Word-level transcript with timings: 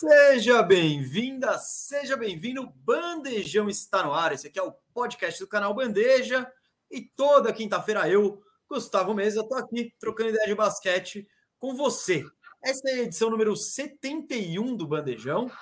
Seja 0.00 0.62
bem-vinda, 0.62 1.58
seja 1.58 2.16
bem-vindo. 2.16 2.72
Bandejão 2.74 3.68
está 3.68 4.02
no 4.02 4.14
ar. 4.14 4.32
Esse 4.32 4.46
aqui 4.46 4.58
é 4.58 4.62
o 4.62 4.72
podcast 4.94 5.38
do 5.38 5.46
canal 5.46 5.74
Bandeja. 5.74 6.50
E 6.90 7.02
toda 7.02 7.52
quinta-feira 7.52 8.08
eu, 8.08 8.40
Gustavo 8.66 9.12
Mesa, 9.12 9.42
estou 9.42 9.58
aqui 9.58 9.92
trocando 10.00 10.30
ideia 10.30 10.46
de 10.46 10.54
basquete 10.54 11.28
com 11.58 11.76
você. 11.76 12.24
Essa 12.64 12.88
é 12.88 12.92
a 12.94 13.02
edição 13.02 13.28
número 13.28 13.54
71 13.54 14.74
do 14.74 14.88
Bandejão. 14.88 15.52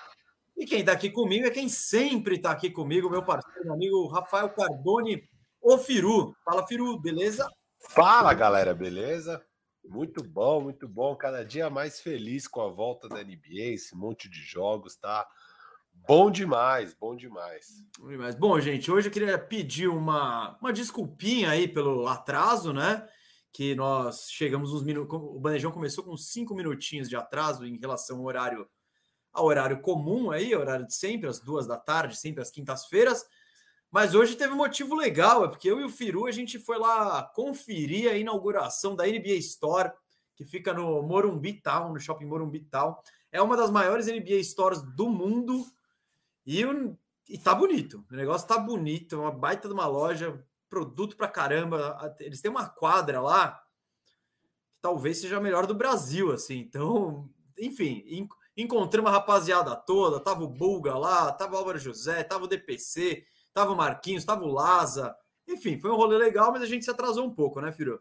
E 0.56 0.64
quem 0.64 0.80
está 0.80 0.92
aqui 0.92 1.10
comigo 1.10 1.44
é 1.44 1.50
quem 1.50 1.68
sempre 1.68 2.36
está 2.36 2.52
aqui 2.52 2.70
comigo, 2.70 3.10
meu 3.10 3.24
parceiro, 3.24 3.64
meu 3.64 3.74
amigo 3.74 4.06
Rafael 4.06 4.50
Carboni, 4.50 5.28
o 5.60 5.78
Firu. 5.78 6.32
Fala, 6.44 6.64
Firu, 6.64 6.96
beleza? 7.00 7.44
Fala, 7.88 8.32
galera, 8.34 8.72
beleza? 8.72 9.44
Muito 9.88 10.22
bom, 10.22 10.60
muito 10.60 10.86
bom. 10.86 11.16
Cada 11.16 11.44
dia 11.44 11.70
mais 11.70 12.00
feliz 12.00 12.46
com 12.46 12.60
a 12.60 12.68
volta 12.68 13.08
da 13.08 13.22
NBA, 13.22 13.72
esse 13.74 13.96
monte 13.96 14.28
de 14.28 14.40
jogos, 14.40 14.96
tá? 14.96 15.26
Bom 16.06 16.30
demais, 16.30 16.94
bom 16.94 17.16
demais. 17.16 17.84
Bom 17.98 18.08
demais. 18.08 18.34
Bom, 18.34 18.60
gente, 18.60 18.90
hoje 18.90 19.08
eu 19.08 19.12
queria 19.12 19.38
pedir 19.38 19.88
uma, 19.88 20.56
uma 20.60 20.72
desculpinha 20.72 21.50
aí 21.50 21.66
pelo 21.66 22.06
atraso, 22.06 22.72
né? 22.72 23.06
Que 23.52 23.74
nós 23.74 24.30
chegamos 24.30 24.72
uns 24.72 24.84
minutos. 24.84 25.18
O 25.18 25.40
Bandejão 25.40 25.72
começou 25.72 26.04
com 26.04 26.16
cinco 26.16 26.54
minutinhos 26.54 27.08
de 27.08 27.16
atraso 27.16 27.66
em 27.66 27.78
relação 27.78 28.18
ao 28.18 28.24
horário 28.24 28.68
ao 29.32 29.44
horário 29.44 29.80
comum 29.80 30.30
aí, 30.30 30.54
horário 30.54 30.86
de 30.86 30.94
sempre, 30.94 31.28
às 31.28 31.38
duas 31.40 31.66
da 31.66 31.78
tarde, 31.78 32.16
sempre 32.16 32.42
às 32.42 32.50
quintas-feiras. 32.50 33.24
Mas 33.90 34.14
hoje 34.14 34.36
teve 34.36 34.52
um 34.52 34.56
motivo 34.56 34.94
legal, 34.94 35.44
é 35.44 35.48
porque 35.48 35.70
eu 35.70 35.80
e 35.80 35.84
o 35.84 35.88
Firu 35.88 36.26
a 36.26 36.30
gente 36.30 36.58
foi 36.58 36.78
lá 36.78 37.22
conferir 37.34 38.10
a 38.10 38.16
inauguração 38.16 38.94
da 38.94 39.06
NBA 39.06 39.34
Store, 39.36 39.92
que 40.36 40.44
fica 40.44 40.74
no 40.74 41.02
Morumbi 41.02 41.54
Town, 41.54 41.92
no 41.92 41.98
shopping 41.98 42.26
Morumbi 42.26 42.60
Town. 42.60 42.94
É 43.32 43.40
uma 43.40 43.56
das 43.56 43.70
maiores 43.70 44.06
NBA 44.06 44.42
Stores 44.44 44.82
do 44.82 45.08
mundo 45.08 45.64
e, 46.46 46.62
e 47.28 47.38
tá 47.38 47.54
bonito. 47.54 48.04
O 48.10 48.14
negócio 48.14 48.46
tá 48.46 48.58
bonito, 48.58 49.16
é 49.16 49.18
uma 49.18 49.32
baita 49.32 49.68
de 49.68 49.74
uma 49.74 49.86
loja, 49.86 50.42
produto 50.68 51.16
pra 51.16 51.28
caramba. 51.28 52.14
Eles 52.20 52.40
têm 52.40 52.50
uma 52.50 52.68
quadra 52.68 53.20
lá 53.20 53.60
que 54.72 54.80
talvez 54.80 55.18
seja 55.18 55.38
a 55.38 55.40
melhor 55.40 55.66
do 55.66 55.74
Brasil, 55.74 56.30
assim. 56.30 56.58
Então, 56.58 57.28
enfim, 57.58 58.28
encontrei 58.56 59.00
uma 59.00 59.10
rapaziada 59.10 59.74
toda, 59.74 60.20
tava 60.20 60.44
o 60.44 60.48
Bulga 60.48 60.96
lá, 60.96 61.32
tava 61.32 61.54
o 61.54 61.58
Álvaro 61.58 61.78
José, 61.78 62.22
tava 62.22 62.44
o 62.44 62.48
DPC, 62.48 63.26
Tava 63.58 63.72
o 63.72 63.76
Marquinhos, 63.76 64.24
tava 64.24 64.44
o 64.44 64.52
Laza. 64.52 65.16
Enfim, 65.48 65.80
foi 65.80 65.90
um 65.90 65.96
rolê 65.96 66.16
legal, 66.16 66.52
mas 66.52 66.62
a 66.62 66.66
gente 66.66 66.84
se 66.84 66.90
atrasou 66.92 67.26
um 67.26 67.34
pouco, 67.34 67.60
né, 67.60 67.72
Firo? 67.72 68.00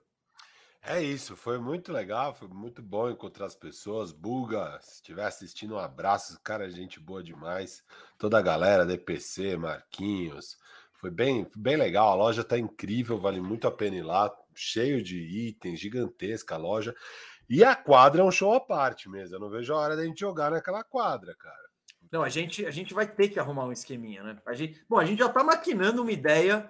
É 0.83 1.01
isso, 1.01 1.35
foi 1.35 1.57
muito 1.57 1.91
legal, 1.91 2.31
foi 2.31 2.47
muito 2.47 2.79
bom 2.79 3.09
encontrar 3.09 3.47
as 3.47 3.55
pessoas. 3.55 4.11
Buga, 4.11 4.77
se 4.79 4.97
estiver 4.97 5.25
assistindo, 5.25 5.73
um 5.73 5.79
abraço, 5.79 6.39
cara, 6.43 6.69
gente 6.69 6.99
boa 6.99 7.23
demais. 7.23 7.83
Toda 8.19 8.37
a 8.37 8.41
galera, 8.43 8.85
DPC, 8.85 9.57
Marquinhos. 9.57 10.59
Foi 10.93 11.09
bem, 11.09 11.49
bem 11.55 11.75
legal, 11.75 12.09
a 12.11 12.15
loja 12.15 12.43
tá 12.43 12.55
incrível, 12.55 13.17
vale 13.17 13.41
muito 13.41 13.67
a 13.67 13.71
pena 13.71 13.95
ir 13.95 14.03
lá, 14.03 14.31
cheio 14.53 15.01
de 15.01 15.17
itens, 15.17 15.79
gigantesca 15.79 16.53
a 16.53 16.59
loja. 16.59 16.95
E 17.49 17.63
a 17.63 17.75
quadra 17.75 18.21
é 18.21 18.23
um 18.23 18.29
show 18.29 18.53
à 18.53 18.59
parte 18.59 19.09
mesmo. 19.09 19.37
Eu 19.37 19.39
não 19.39 19.49
vejo 19.49 19.73
a 19.73 19.77
hora 19.77 19.95
da 19.95 20.05
gente 20.05 20.19
jogar 20.19 20.51
naquela 20.51 20.83
quadra, 20.83 21.33
cara. 21.35 21.66
Não, 22.11 22.23
a 22.23 22.29
gente, 22.29 22.65
a 22.65 22.71
gente 22.71 22.93
vai 22.93 23.07
ter 23.07 23.29
que 23.29 23.39
arrumar 23.39 23.65
um 23.65 23.71
esqueminha, 23.71 24.23
né? 24.23 24.41
A 24.45 24.53
gente, 24.53 24.83
bom, 24.87 24.97
a 24.97 25.05
gente 25.05 25.19
já 25.19 25.29
tá 25.29 25.43
maquinando 25.43 26.01
uma 26.01 26.11
ideia, 26.11 26.69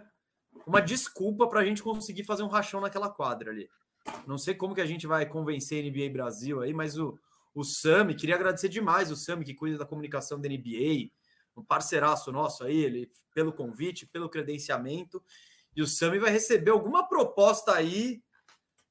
uma 0.66 0.82
desculpa 0.82 1.48
para 1.48 1.60
a 1.60 1.66
gente 1.66 1.84
conseguir 1.84 2.24
fazer 2.24 2.44
um 2.44 2.48
rachão 2.48 2.82
naquela 2.82 3.10
quadra 3.10 3.52
ali. 3.52 3.70
Não 4.26 4.38
sei 4.38 4.56
como 4.56 4.74
que 4.74 4.82
a 4.82 4.86
gente 4.86 5.06
vai 5.06 5.26
convencer 5.26 5.84
a 5.84 5.88
NBA 5.88 6.12
Brasil 6.12 6.62
aí, 6.62 6.74
mas 6.74 6.98
o, 6.98 7.20
o 7.54 7.64
Sami, 7.64 8.16
queria 8.16 8.36
agradecer 8.36 8.70
demais 8.70 9.12
o 9.12 9.16
Sami, 9.16 9.46
que 9.46 9.54
cuida 9.54 9.78
da 9.78 9.86
comunicação 9.86 10.40
da 10.40 10.48
NBA, 10.48 11.12
um 11.56 11.64
parceiraço 11.64 12.32
nosso 12.32 12.64
aí, 12.64 12.78
ele, 12.78 13.12
pelo 13.34 13.52
convite, 13.52 14.06
pelo 14.06 14.30
credenciamento. 14.30 15.24
E 15.76 15.82
o 15.82 15.88
Sami 15.88 16.20
vai 16.20 16.32
receber 16.32 16.72
alguma 16.72 17.08
proposta 17.08 17.74
aí 17.74 18.22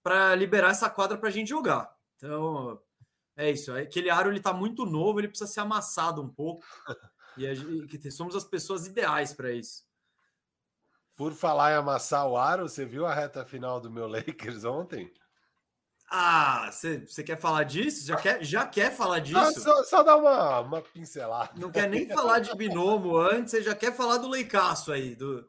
para 0.03 0.35
liberar 0.35 0.71
essa 0.71 0.91
quadra 0.91 1.17
para 1.17 1.29
a 1.29 1.33
gente 1.33 1.49
jogar. 1.49 1.93
Então, 2.17 2.81
é 3.37 3.51
isso. 3.51 3.73
Aquele 3.73 4.09
aro 4.09 4.31
ele 4.31 4.39
está 4.39 4.53
muito 4.53 4.87
novo, 4.87 5.21
ele 5.21 5.29
precisa 5.29 5.51
ser 5.51 5.61
amassado 5.61 6.23
um 6.23 6.29
pouco. 6.29 6.65
e 7.37 7.47
a, 7.47 8.11
somos 8.11 8.35
as 8.35 8.45
pessoas 8.45 8.87
ideais 8.87 9.35
para 9.35 9.53
isso. 9.53 9.85
Por 11.17 11.33
falar 11.33 11.73
em 11.73 11.77
amassar 11.77 12.27
o 12.27 12.37
aro, 12.37 12.69
você 12.69 12.85
viu 12.85 13.07
a 13.07 13.15
reta 13.15 13.45
final 13.45 13.81
do 13.81 13.91
meu 13.91 14.07
Lakers 14.09 14.65
ontem? 14.65 15.13
Ah, 16.09 16.71
você, 16.71 17.25
quer 17.25 17.37
falar 17.37 17.65
disso? 17.65 18.07
Já 18.07 18.17
quer, 18.17 18.45
já 18.45 18.67
quer 18.67 18.95
falar 18.95 19.19
disso? 19.19 19.61
Só, 19.61 19.83
só 19.83 20.03
dar 20.03 20.17
uma, 20.17 20.61
uma 20.61 20.83
pincelada. 20.83 21.53
Não 21.57 21.71
quer 21.71 21.91
nem 21.91 22.07
falar 22.09 22.39
de 22.39 22.55
binomo 22.55 23.17
antes, 23.17 23.51
você 23.51 23.63
já 23.63 23.75
quer 23.75 23.93
falar 23.93 24.19
do 24.19 24.29
Leicaço 24.29 24.93
aí. 24.93 25.17
Do... 25.17 25.45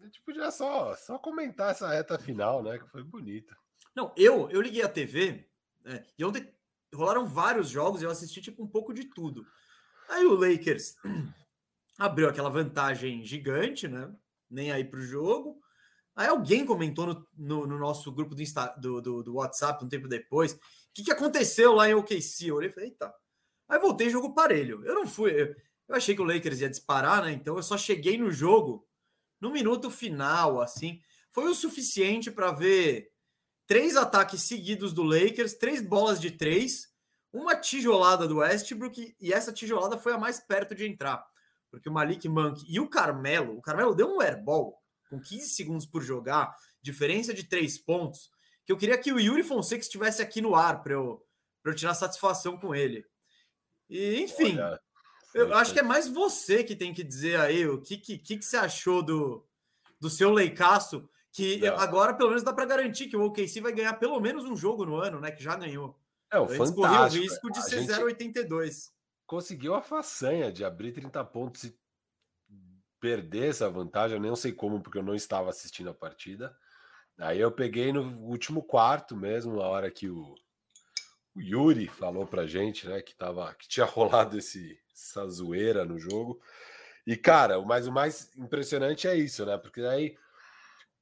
A 0.00 0.04
gente 0.06 0.22
podia 0.22 0.50
só, 0.50 0.96
só 0.96 1.18
comentar 1.18 1.72
essa 1.72 1.88
reta 1.88 2.18
final, 2.18 2.62
né? 2.62 2.78
Que 2.78 2.88
foi 2.88 3.02
bonita. 3.02 3.54
Não, 3.94 4.12
eu, 4.16 4.48
eu 4.50 4.62
liguei 4.62 4.82
a 4.82 4.88
TV 4.88 5.46
né, 5.84 6.02
e 6.18 6.24
ontem 6.24 6.50
rolaram 6.94 7.26
vários 7.26 7.68
jogos 7.68 8.02
e 8.02 8.04
eu 8.04 8.10
assisti 8.10 8.40
tipo 8.40 8.62
um 8.62 8.66
pouco 8.66 8.92
de 8.92 9.04
tudo. 9.04 9.46
Aí 10.08 10.24
o 10.26 10.34
Lakers 10.34 10.94
abriu 11.98 12.28
aquela 12.28 12.50
vantagem 12.50 13.24
gigante, 13.24 13.88
né? 13.88 14.12
Nem 14.50 14.70
aí 14.70 14.84
para 14.84 15.00
o 15.00 15.04
jogo. 15.04 15.60
Aí 16.14 16.28
alguém 16.28 16.66
comentou 16.66 17.06
no, 17.06 17.26
no, 17.36 17.66
no 17.66 17.78
nosso 17.78 18.12
grupo 18.12 18.34
do, 18.34 18.42
Insta, 18.42 18.74
do, 18.78 19.00
do, 19.00 19.22
do, 19.22 19.34
WhatsApp 19.34 19.84
um 19.84 19.88
tempo 19.88 20.06
depois: 20.06 20.52
o 20.52 20.58
que, 20.92 21.04
que 21.04 21.12
aconteceu 21.12 21.72
lá 21.72 21.88
em 21.88 21.94
OKC? 21.94 22.48
Eu 22.48 22.56
olhei 22.56 22.68
e 22.68 22.72
falei: 22.72 22.88
eita. 22.90 23.12
Aí 23.68 23.78
voltei 23.78 24.10
jogo 24.10 24.34
parelho. 24.34 24.84
Eu 24.84 24.94
não 24.94 25.06
fui. 25.06 25.32
Eu, 25.32 25.54
eu 25.88 25.96
achei 25.96 26.14
que 26.14 26.20
o 26.20 26.24
Lakers 26.24 26.60
ia 26.60 26.68
disparar, 26.68 27.24
né? 27.24 27.32
Então 27.32 27.56
eu 27.56 27.62
só 27.62 27.78
cheguei 27.78 28.18
no 28.18 28.30
jogo 28.30 28.86
no 29.40 29.50
minuto 29.50 29.90
final, 29.90 30.60
assim. 30.60 31.00
Foi 31.30 31.48
o 31.48 31.54
suficiente 31.54 32.30
para 32.30 32.52
ver 32.52 33.11
três 33.66 33.96
ataques 33.96 34.42
seguidos 34.42 34.92
do 34.92 35.02
Lakers, 35.02 35.54
três 35.54 35.80
bolas 35.80 36.20
de 36.20 36.30
três, 36.30 36.92
uma 37.32 37.56
tijolada 37.56 38.28
do 38.28 38.38
Westbrook, 38.38 39.16
e 39.20 39.32
essa 39.32 39.52
tijolada 39.52 39.98
foi 39.98 40.12
a 40.12 40.18
mais 40.18 40.38
perto 40.40 40.74
de 40.74 40.86
entrar. 40.86 41.24
Porque 41.70 41.88
o 41.88 41.92
Malik 41.92 42.28
Monk 42.28 42.64
e 42.68 42.78
o 42.78 42.88
Carmelo, 42.88 43.56
o 43.56 43.62
Carmelo 43.62 43.94
deu 43.94 44.08
um 44.08 44.20
airball 44.20 44.78
com 45.08 45.20
15 45.20 45.48
segundos 45.48 45.86
por 45.86 46.02
jogar, 46.02 46.54
diferença 46.82 47.32
de 47.32 47.44
três 47.44 47.78
pontos, 47.78 48.30
que 48.64 48.72
eu 48.72 48.76
queria 48.76 48.98
que 48.98 49.12
o 49.12 49.18
Yuri 49.18 49.42
Fonseca 49.42 49.82
estivesse 49.82 50.22
aqui 50.22 50.40
no 50.40 50.54
ar 50.54 50.82
para 50.82 50.92
eu, 50.92 51.24
eu 51.64 51.74
tirar 51.74 51.94
satisfação 51.94 52.58
com 52.58 52.74
ele. 52.74 53.04
E, 53.88 54.20
enfim, 54.20 54.58
Olha, 54.58 54.80
eu 55.34 55.54
acho 55.54 55.72
que 55.72 55.80
é 55.80 55.82
mais 55.82 56.08
você 56.08 56.62
que 56.62 56.76
tem 56.76 56.92
que 56.92 57.02
dizer 57.02 57.40
aí 57.40 57.66
o 57.66 57.80
que, 57.80 57.96
que, 57.96 58.18
que, 58.18 58.42
você 58.42 58.56
achou 58.56 59.02
do, 59.02 59.46
do 60.00 60.10
seu 60.10 60.30
leicaço 60.30 61.08
que 61.32 61.58
não. 61.58 61.78
agora, 61.78 62.12
pelo 62.14 62.28
menos, 62.28 62.42
dá 62.42 62.52
para 62.52 62.66
garantir 62.66 63.08
que 63.08 63.16
o 63.16 63.24
OKC 63.24 63.60
vai 63.60 63.72
ganhar 63.72 63.94
pelo 63.94 64.20
menos 64.20 64.44
um 64.44 64.54
jogo 64.54 64.84
no 64.84 64.96
ano, 64.96 65.18
né? 65.18 65.30
Que 65.30 65.42
já 65.42 65.56
ganhou. 65.56 65.98
É, 66.30 66.38
o 66.38 66.44
Antes 66.44 66.70
correu 66.70 67.00
o 67.00 67.08
risco 67.08 67.50
de 67.50 67.62
ser 67.62 67.80
0,82. 67.86 68.90
Conseguiu 69.26 69.74
a 69.74 69.82
façanha 69.82 70.52
de 70.52 70.64
abrir 70.64 70.92
30 70.92 71.24
pontos 71.24 71.64
e 71.64 71.78
perder 73.00 73.48
essa 73.48 73.68
vantagem. 73.70 74.16
Eu 74.16 74.22
nem 74.22 74.36
sei 74.36 74.52
como, 74.52 74.80
porque 74.80 74.98
eu 74.98 75.02
não 75.02 75.14
estava 75.14 75.48
assistindo 75.48 75.88
a 75.88 75.94
partida. 75.94 76.54
Aí 77.18 77.40
eu 77.40 77.50
peguei 77.50 77.92
no 77.92 78.02
último 78.20 78.62
quarto 78.62 79.16
mesmo, 79.16 79.56
na 79.56 79.64
hora 79.64 79.90
que 79.90 80.08
o, 80.08 80.34
o 81.34 81.40
Yuri 81.40 81.86
falou 81.88 82.26
pra 82.26 82.46
gente, 82.46 82.86
né, 82.86 83.00
que, 83.00 83.14
tava, 83.14 83.54
que 83.54 83.68
tinha 83.68 83.86
rolado 83.86 84.36
esse, 84.36 84.78
essa 84.92 85.26
zoeira 85.28 85.84
no 85.84 85.98
jogo. 85.98 86.40
E, 87.06 87.16
cara, 87.16 87.60
mas 87.62 87.86
o 87.86 87.92
mais 87.92 88.30
impressionante 88.36 89.08
é 89.08 89.16
isso, 89.16 89.44
né? 89.44 89.56
Porque 89.58 89.80
aí 89.82 90.16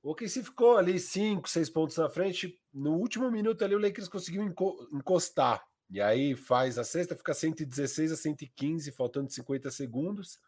o 0.02 0.12
OKC 0.12 0.42
ficou 0.42 0.76
ali 0.76 0.98
5, 0.98 1.48
6 1.48 1.70
pontos 1.70 1.96
na 1.96 2.08
frente. 2.08 2.58
No 2.72 2.96
último 2.96 3.30
minuto 3.30 3.64
ali, 3.64 3.74
o 3.74 3.78
Lakers 3.78 4.08
conseguiu 4.08 4.42
encostar. 4.92 5.62
E 5.90 6.00
aí 6.00 6.34
faz 6.34 6.78
a 6.78 6.84
sexta, 6.84 7.16
fica 7.16 7.34
116 7.34 8.12
a 8.12 8.16
115, 8.16 8.92
faltando 8.92 9.30
50 9.30 9.70
segundos. 9.70 10.38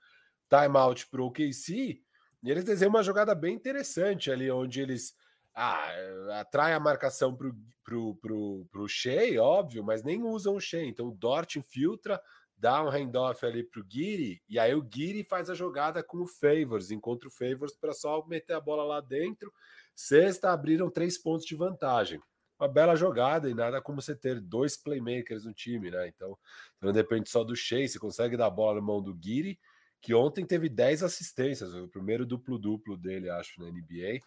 Timeout 0.49 1.09
para 1.09 1.21
o 1.21 1.27
OKC. 1.27 2.01
E 2.43 2.51
eles 2.51 2.65
desenham 2.65 2.91
uma 2.91 3.03
jogada 3.03 3.35
bem 3.35 3.55
interessante 3.55 4.31
ali, 4.31 4.51
onde 4.51 4.81
eles 4.81 5.15
ah, 5.55 5.93
atraem 6.41 6.75
a 6.75 6.81
marcação 6.81 7.37
para 7.37 7.49
o 7.99 8.15
pro 8.17 8.89
Shea, 8.89 9.43
óbvio, 9.43 9.85
mas 9.85 10.03
nem 10.03 10.23
usam 10.23 10.57
o 10.57 10.61
Shea. 10.61 10.85
Então 10.85 11.09
o 11.09 11.15
Dort 11.15 11.57
infiltra, 11.57 12.21
dá 12.63 12.81
um 12.81 12.89
handoff 12.89 13.45
ali 13.45 13.65
pro 13.65 13.83
Guiri, 13.83 14.41
e 14.49 14.57
aí 14.57 14.73
o 14.73 14.81
Guiri 14.81 15.25
faz 15.25 15.51
a 15.51 15.55
jogada 15.55 16.01
com 16.01 16.19
o 16.19 16.27
Favors, 16.29 16.93
encontra 16.93 17.27
o 17.27 17.33
Favors 17.33 17.75
para 17.75 17.93
só 17.93 18.25
meter 18.25 18.53
a 18.53 18.61
bola 18.61 18.85
lá 18.85 19.01
dentro. 19.01 19.53
Sexta, 19.97 20.53
abriram 20.53 20.89
três 20.89 21.19
pontos 21.19 21.45
de 21.45 21.57
vantagem. 21.57 22.23
Uma 22.57 22.69
bela 22.69 22.95
jogada 22.95 23.51
e 23.51 23.55
nada 23.55 23.83
como 23.83 24.01
você 24.01 24.15
ter 24.15 24.41
dois 24.41 24.77
playmakers 24.77 25.45
no 25.45 25.53
time, 25.53 25.91
né? 25.91 26.07
Então, 26.07 26.39
não 26.81 26.93
depende 26.93 27.29
só 27.29 27.43
do 27.43 27.57
Shea, 27.57 27.89
você 27.89 27.99
consegue 27.99 28.37
dar 28.37 28.47
a 28.47 28.51
bola 28.51 28.77
na 28.77 28.87
mão 28.87 29.03
do 29.03 29.13
Guiri, 29.13 29.59
que 30.01 30.15
ontem 30.15 30.47
teve 30.47 30.69
10 30.69 31.03
assistências, 31.03 31.75
o 31.75 31.89
primeiro 31.89 32.25
duplo-duplo 32.25 32.97
dele, 32.97 33.29
acho, 33.29 33.61
na 33.61 33.73
NBA. 33.73 34.21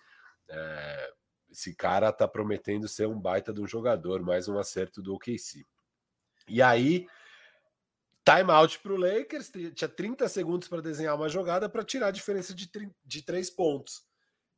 É, 0.49 1.13
esse 1.49 1.73
cara 1.73 2.11
tá 2.11 2.27
prometendo 2.27 2.85
ser 2.89 3.07
um 3.07 3.17
baita 3.17 3.53
de 3.53 3.61
um 3.61 3.67
jogador, 3.67 4.21
mais 4.21 4.49
um 4.49 4.59
acerto 4.59 5.01
do 5.01 5.13
OKC. 5.13 5.65
E 6.49 6.61
aí, 6.61 7.07
Timeout 8.25 8.79
para 8.79 8.91
o 8.91 8.97
Lakers, 8.97 9.51
tinha 9.75 9.87
30 9.87 10.27
segundos 10.27 10.67
para 10.67 10.81
desenhar 10.81 11.15
uma 11.15 11.29
jogada 11.29 11.69
para 11.69 11.83
tirar 11.83 12.07
a 12.07 12.11
diferença 12.11 12.55
de, 12.55 12.67
de 13.05 13.21
três 13.21 13.51
pontos. 13.51 14.03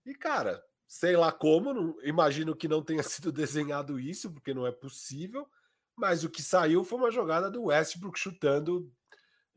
E, 0.06 0.16
cara, 0.16 0.64
sei 0.88 1.18
lá 1.18 1.34
como, 1.34 1.74
não, 1.74 1.96
imagino 2.02 2.56
que 2.56 2.68
não 2.68 2.82
tenha 2.82 3.04
sido 3.04 3.30
desenhado 3.30 4.00
isso, 4.00 4.32
porque 4.32 4.54
não 4.54 4.66
é 4.66 4.72
possível, 4.72 5.46
mas 5.98 6.24
o 6.24 6.30
que 6.30 6.42
saiu 6.42 6.84
foi 6.84 6.98
uma 6.98 7.12
jogada 7.12 7.52
do 7.52 7.66
Westbrook 7.66 8.18
chutando 8.18 8.90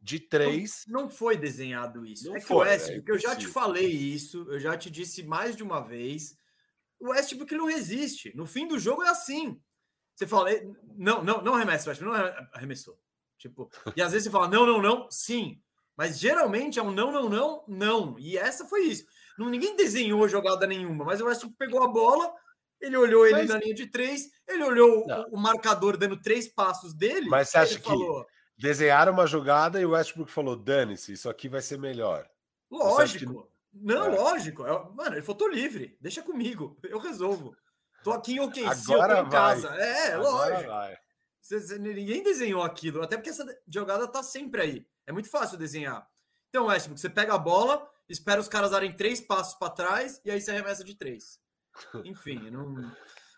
de 0.02 0.18
três. 0.18 0.84
Não, 0.88 1.02
não 1.02 1.10
foi 1.10 1.36
desenhado 1.36 2.04
isso. 2.04 2.26
Não 2.26 2.36
é 2.36 2.40
que 2.40 2.46
foi, 2.46 2.56
o 2.56 2.60
Westbrook, 2.60 3.10
é 3.10 3.14
eu 3.14 3.18
já 3.18 3.36
te 3.36 3.46
falei 3.46 3.86
isso, 3.86 4.44
eu 4.50 4.58
já 4.58 4.76
te 4.76 4.90
disse 4.90 5.22
mais 5.22 5.54
de 5.54 5.62
uma 5.62 5.80
vez. 5.80 6.36
O 6.98 7.10
Westbrook 7.10 7.54
não 7.54 7.66
resiste. 7.66 8.34
No 8.34 8.44
fim 8.44 8.66
do 8.66 8.78
jogo 8.78 9.04
é 9.04 9.08
assim. 9.08 9.60
Você 10.16 10.26
fala, 10.26 10.50
não, 10.96 11.22
não, 11.22 11.42
não 11.42 11.54
arremessa, 11.54 11.90
Westbrook 11.90 12.18
não 12.18 12.48
arremessou. 12.52 12.98
Tipo, 13.40 13.70
e 13.96 14.02
às 14.02 14.12
vezes 14.12 14.25
você 14.25 14.31
fala, 14.31 14.48
não, 14.48 14.66
não, 14.66 14.82
não, 14.82 15.10
sim. 15.10 15.58
Mas 15.96 16.19
geralmente 16.19 16.78
é 16.78 16.82
um 16.82 16.92
não, 16.92 17.10
não, 17.10 17.28
não, 17.31 17.64
não. 17.66 18.19
E 18.19 18.37
essa 18.37 18.66
foi 18.66 18.82
isso. 18.82 19.04
Não, 19.38 19.48
ninguém 19.48 19.75
desenhou 19.75 20.28
jogada 20.28 20.66
nenhuma, 20.66 21.06
mas 21.06 21.22
o 21.22 21.25
Westbrook 21.25 21.56
pegou 21.56 21.82
a 21.82 21.88
bola, 21.88 22.31
ele 22.78 22.98
olhou 22.98 23.26
ele 23.26 23.38
mas... 23.38 23.48
na 23.48 23.56
linha 23.56 23.75
de 23.75 23.87
três, 23.87 24.28
ele 24.46 24.62
olhou 24.62 25.06
o, 25.06 25.37
o, 25.37 25.40
marcador 25.40 25.96
dando 25.96 26.20
três 26.20 26.48
passos 26.48 26.92
dele. 26.92 27.31
Mas 27.31 27.48
você 27.48 27.56
acha 27.56 27.81
que 27.81 27.88
falou, 27.88 28.26
desenharam 28.58 29.14
uma 29.14 29.26
jogada 29.26 29.81
e 29.81 29.86
o 29.86 29.93
Westbrook 29.93 30.31
falou: 30.31 30.54
dane-se, 30.54 31.14
isso 31.14 31.31
aqui 31.31 31.48
vai 31.48 31.62
ser 31.62 31.78
melhor. 31.78 32.28
Lógico. 32.70 33.44
Que... 33.44 33.50
Não, 33.72 34.04
é. 34.04 34.19
lógico. 34.19 34.62
Mano, 34.94 35.14
ele 35.14 35.22
falou: 35.22 35.38
tô 35.38 35.48
livre, 35.48 35.96
deixa 35.98 36.22
comigo, 36.22 36.78
eu 36.84 36.98
resolvo. 36.98 37.56
Tô 38.04 38.12
aqui 38.12 38.34
em 38.34 38.40
OKC, 38.40 38.93
Agora 38.93 39.14
eu 39.14 39.22
tô 39.22 39.26
em 39.26 39.31
casa. 39.31 39.69
É, 39.76 40.12
Agora 40.12 40.31
lógico. 40.31 40.70
Vai. 40.70 40.98
Ninguém 41.79 42.23
desenhou 42.23 42.62
aquilo, 42.62 43.02
até 43.02 43.17
porque 43.17 43.31
essa 43.31 43.47
jogada 43.67 44.06
tá 44.06 44.23
sempre 44.23 44.62
aí. 44.62 44.87
É 45.06 45.12
muito 45.12 45.29
fácil 45.29 45.58
desenhar. 45.58 46.06
Então, 46.49 46.67
Westbrook, 46.67 47.00
você 47.00 47.08
pega 47.08 47.35
a 47.35 47.38
bola, 47.38 47.88
espera 48.08 48.41
os 48.41 48.49
caras 48.49 48.73
darem 48.73 48.94
três 48.94 49.20
passos 49.20 49.55
para 49.55 49.70
trás 49.70 50.20
e 50.25 50.31
aí 50.31 50.41
você 50.41 50.50
arremessa 50.50 50.85
de 50.85 50.94
três. 50.94 51.41
Enfim, 52.05 52.50
não. 52.50 52.93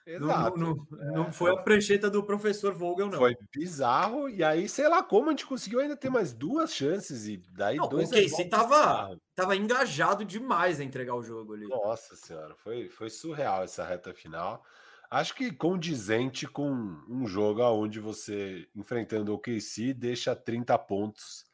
Exato. 0.04 0.58
Não, 0.58 0.74
não, 0.74 1.00
é, 1.00 1.12
não, 1.12 1.32
foi 1.32 1.52
a 1.52 1.56
prancheta 1.56 2.10
do 2.10 2.24
professor 2.24 2.74
Vogel, 2.74 3.08
não. 3.08 3.18
Foi 3.18 3.36
bizarro, 3.54 4.28
e 4.28 4.42
aí, 4.42 4.68
sei 4.68 4.88
lá 4.88 5.02
como, 5.02 5.28
a 5.28 5.30
gente 5.30 5.46
conseguiu 5.46 5.78
ainda 5.78 5.96
ter 5.96 6.10
mais 6.10 6.32
duas 6.32 6.74
chances, 6.74 7.28
e 7.28 7.36
daí 7.52 7.76
não, 7.76 7.88
dois. 7.88 8.10
O 8.10 8.12
Casey 8.12 8.48
tava, 8.48 9.16
tava 9.34 9.54
engajado 9.54 10.24
demais 10.24 10.80
a 10.80 10.84
entregar 10.84 11.14
o 11.14 11.22
jogo 11.22 11.54
ali. 11.54 11.68
Nossa 11.68 12.16
senhora, 12.16 12.54
foi, 12.56 12.88
foi 12.88 13.10
surreal 13.10 13.62
essa 13.62 13.84
reta 13.84 14.12
final. 14.12 14.64
Acho 15.12 15.34
que 15.34 15.52
condizente 15.52 16.46
com 16.46 16.70
um 17.06 17.26
jogo 17.26 17.62
onde 17.64 18.00
você, 18.00 18.66
enfrentando 18.74 19.34
o 19.34 19.38
KC, 19.38 19.92
deixa 19.92 20.34
30 20.34 20.78
pontos 20.78 21.44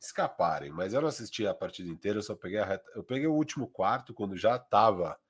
escaparem. 0.00 0.72
Mas 0.72 0.94
eu 0.94 1.02
não 1.02 1.08
assisti 1.08 1.46
a 1.46 1.52
partida 1.52 1.90
inteira, 1.90 2.20
eu 2.20 2.22
só 2.22 2.34
peguei 2.34 2.58
a 2.58 2.64
reta. 2.64 2.90
Eu 2.94 3.04
peguei 3.04 3.26
o 3.26 3.34
último 3.34 3.68
quarto, 3.68 4.14
quando 4.14 4.34
já 4.34 4.56
estava 4.56 5.20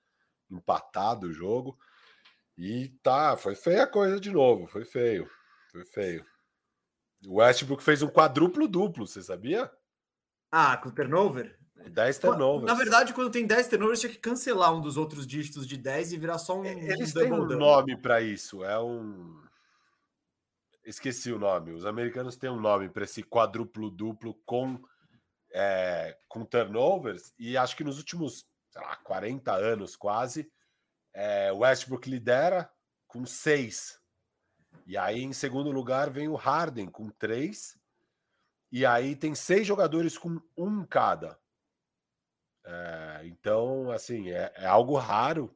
empatado 0.48 1.26
o 1.26 1.32
jogo. 1.32 1.76
E 2.56 2.90
tá, 3.02 3.36
foi 3.36 3.56
feia 3.56 3.82
a 3.82 3.88
coisa 3.88 4.20
de 4.20 4.30
novo, 4.30 4.68
foi 4.68 4.84
feio, 4.84 5.28
foi 5.72 5.84
feio. 5.84 6.24
O 7.26 7.38
Westbrook 7.38 7.82
fez 7.82 8.00
um 8.00 8.08
quadruplo 8.08 8.68
duplo, 8.68 9.08
você 9.08 9.20
sabia? 9.20 9.68
Ah, 10.52 10.76
com 10.76 10.88
turnover? 10.88 11.58
10 11.90 12.18
turnovers. 12.18 12.66
Na 12.66 12.74
verdade, 12.74 13.12
quando 13.12 13.30
tem 13.30 13.46
10 13.46 13.68
turnovers, 13.68 14.00
tinha 14.00 14.12
que 14.12 14.18
cancelar 14.18 14.74
um 14.74 14.80
dos 14.80 14.96
outros 14.96 15.26
dígitos 15.26 15.66
de 15.66 15.76
10 15.76 16.12
e 16.12 16.18
virar 16.18 16.38
só 16.38 16.58
um. 16.58 16.64
Eles 16.64 17.12
têm 17.12 17.32
um 17.32 17.46
nome 17.46 17.96
para 17.96 18.20
isso. 18.20 18.64
É 18.64 18.78
um. 18.78 19.42
Esqueci 20.84 21.32
o 21.32 21.38
nome. 21.38 21.72
Os 21.72 21.86
americanos 21.86 22.36
têm 22.36 22.50
um 22.50 22.60
nome 22.60 22.88
para 22.88 23.04
esse 23.04 23.22
quadruplo 23.22 23.90
duplo 23.90 24.34
com, 24.44 24.82
é, 25.52 26.16
com 26.28 26.44
turnovers. 26.44 27.32
E 27.38 27.56
acho 27.56 27.76
que 27.76 27.84
nos 27.84 27.98
últimos, 27.98 28.46
sei 28.70 28.82
lá, 28.82 28.96
40 28.96 29.52
anos 29.52 29.94
quase, 29.94 30.50
é, 31.14 31.52
Westbrook 31.52 32.08
lidera 32.08 32.70
com 33.06 33.24
seis. 33.24 34.00
E 34.86 34.96
aí, 34.96 35.22
em 35.22 35.32
segundo 35.32 35.70
lugar, 35.70 36.10
vem 36.10 36.28
o 36.28 36.34
Harden 36.34 36.86
com 36.86 37.08
três. 37.10 37.78
E 38.70 38.86
aí 38.86 39.14
tem 39.14 39.34
seis 39.34 39.66
jogadores 39.66 40.16
com 40.16 40.40
um 40.56 40.84
cada. 40.84 41.38
É, 42.64 43.20
então, 43.24 43.90
assim, 43.90 44.30
é, 44.30 44.52
é, 44.56 44.66
algo 44.66 44.96
raro. 44.96 45.54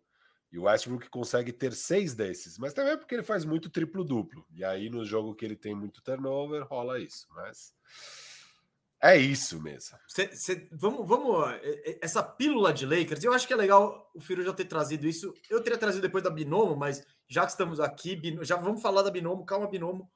E 0.53 0.59
o 0.59 0.63
Westbrook 0.63 1.09
consegue 1.11 1.53
ter 1.53 1.73
seis 1.73 2.15
desses. 2.15 2.57
Mas 2.59 2.73
também 2.73 2.93
é 2.93 2.97
porque 2.97 3.15
ele 3.15 3.23
faz 3.23 3.45
muito 3.45 3.69
triplo-duplo. 3.69 4.47
E 4.55 4.65
aí, 4.65 4.89
no 4.89 5.05
jogo 5.05 5.35
que 5.35 5.45
ele 5.45 5.57
tem 5.57 5.75
muito 5.75 6.03
turnover, 6.03 6.67
rola 6.67 6.99
isso. 6.99 7.27
Mas 7.35 7.75
é 9.03 9.17
isso 9.17 9.61
mesmo. 9.61 9.99
Cê, 10.09 10.31
cê, 10.33 10.69
vamos, 10.73 11.07
vamos. 11.07 11.45
Essa 12.01 12.23
pílula 12.23 12.73
de 12.73 12.87
Lakers, 12.87 13.23
eu 13.23 13.33
acho 13.33 13.47
que 13.47 13.53
é 13.53 13.57
legal 13.57 14.11
o 14.15 14.21
Firo 14.21 14.43
já 14.43 14.53
ter 14.53 14.65
trazido 14.65 15.07
isso. 15.07 15.35
Eu 15.51 15.63
teria 15.63 15.79
trazido 15.79 16.03
depois 16.03 16.25
da 16.25 16.31
Binomo, 16.31 16.77
mas 16.77 17.05
já 17.29 17.45
que 17.45 17.51
estamos 17.51 17.79
aqui, 17.79 18.21
já 18.43 18.57
vamos 18.57 18.81
falar 18.81 19.03
da 19.03 19.11
Binomo, 19.11 19.45
calma, 19.45 19.69
Binomo. 19.69 20.11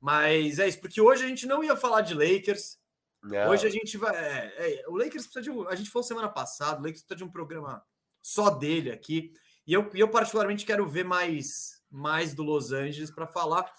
Mas 0.00 0.58
é 0.58 0.68
isso, 0.68 0.80
porque 0.80 1.00
hoje 1.00 1.24
a 1.24 1.28
gente 1.28 1.46
não 1.46 1.62
ia 1.62 1.76
falar 1.76 2.00
de 2.00 2.14
Lakers. 2.14 2.78
Não. 3.26 3.50
Hoje 3.50 3.66
a 3.66 3.70
gente 3.70 3.96
vai. 3.98 4.14
É, 4.14 4.54
é, 4.56 4.84
o 4.88 4.96
Lakers 4.96 5.24
precisa 5.24 5.42
de 5.42 5.50
um. 5.50 5.68
A 5.68 5.74
gente 5.74 5.90
falou 5.90 6.06
semana 6.06 6.28
passada, 6.28 6.80
o 6.80 6.82
Lakers 6.82 7.02
precisa 7.02 7.16
de 7.16 7.24
um 7.24 7.30
programa 7.30 7.84
só 8.22 8.50
dele 8.50 8.90
aqui. 8.90 9.32
E 9.66 9.72
eu, 9.72 9.90
eu 9.94 10.08
particularmente 10.08 10.64
quero 10.64 10.88
ver 10.88 11.04
mais, 11.04 11.82
mais 11.90 12.34
do 12.34 12.44
Los 12.44 12.72
Angeles 12.72 13.10
para 13.10 13.26
falar. 13.26 13.70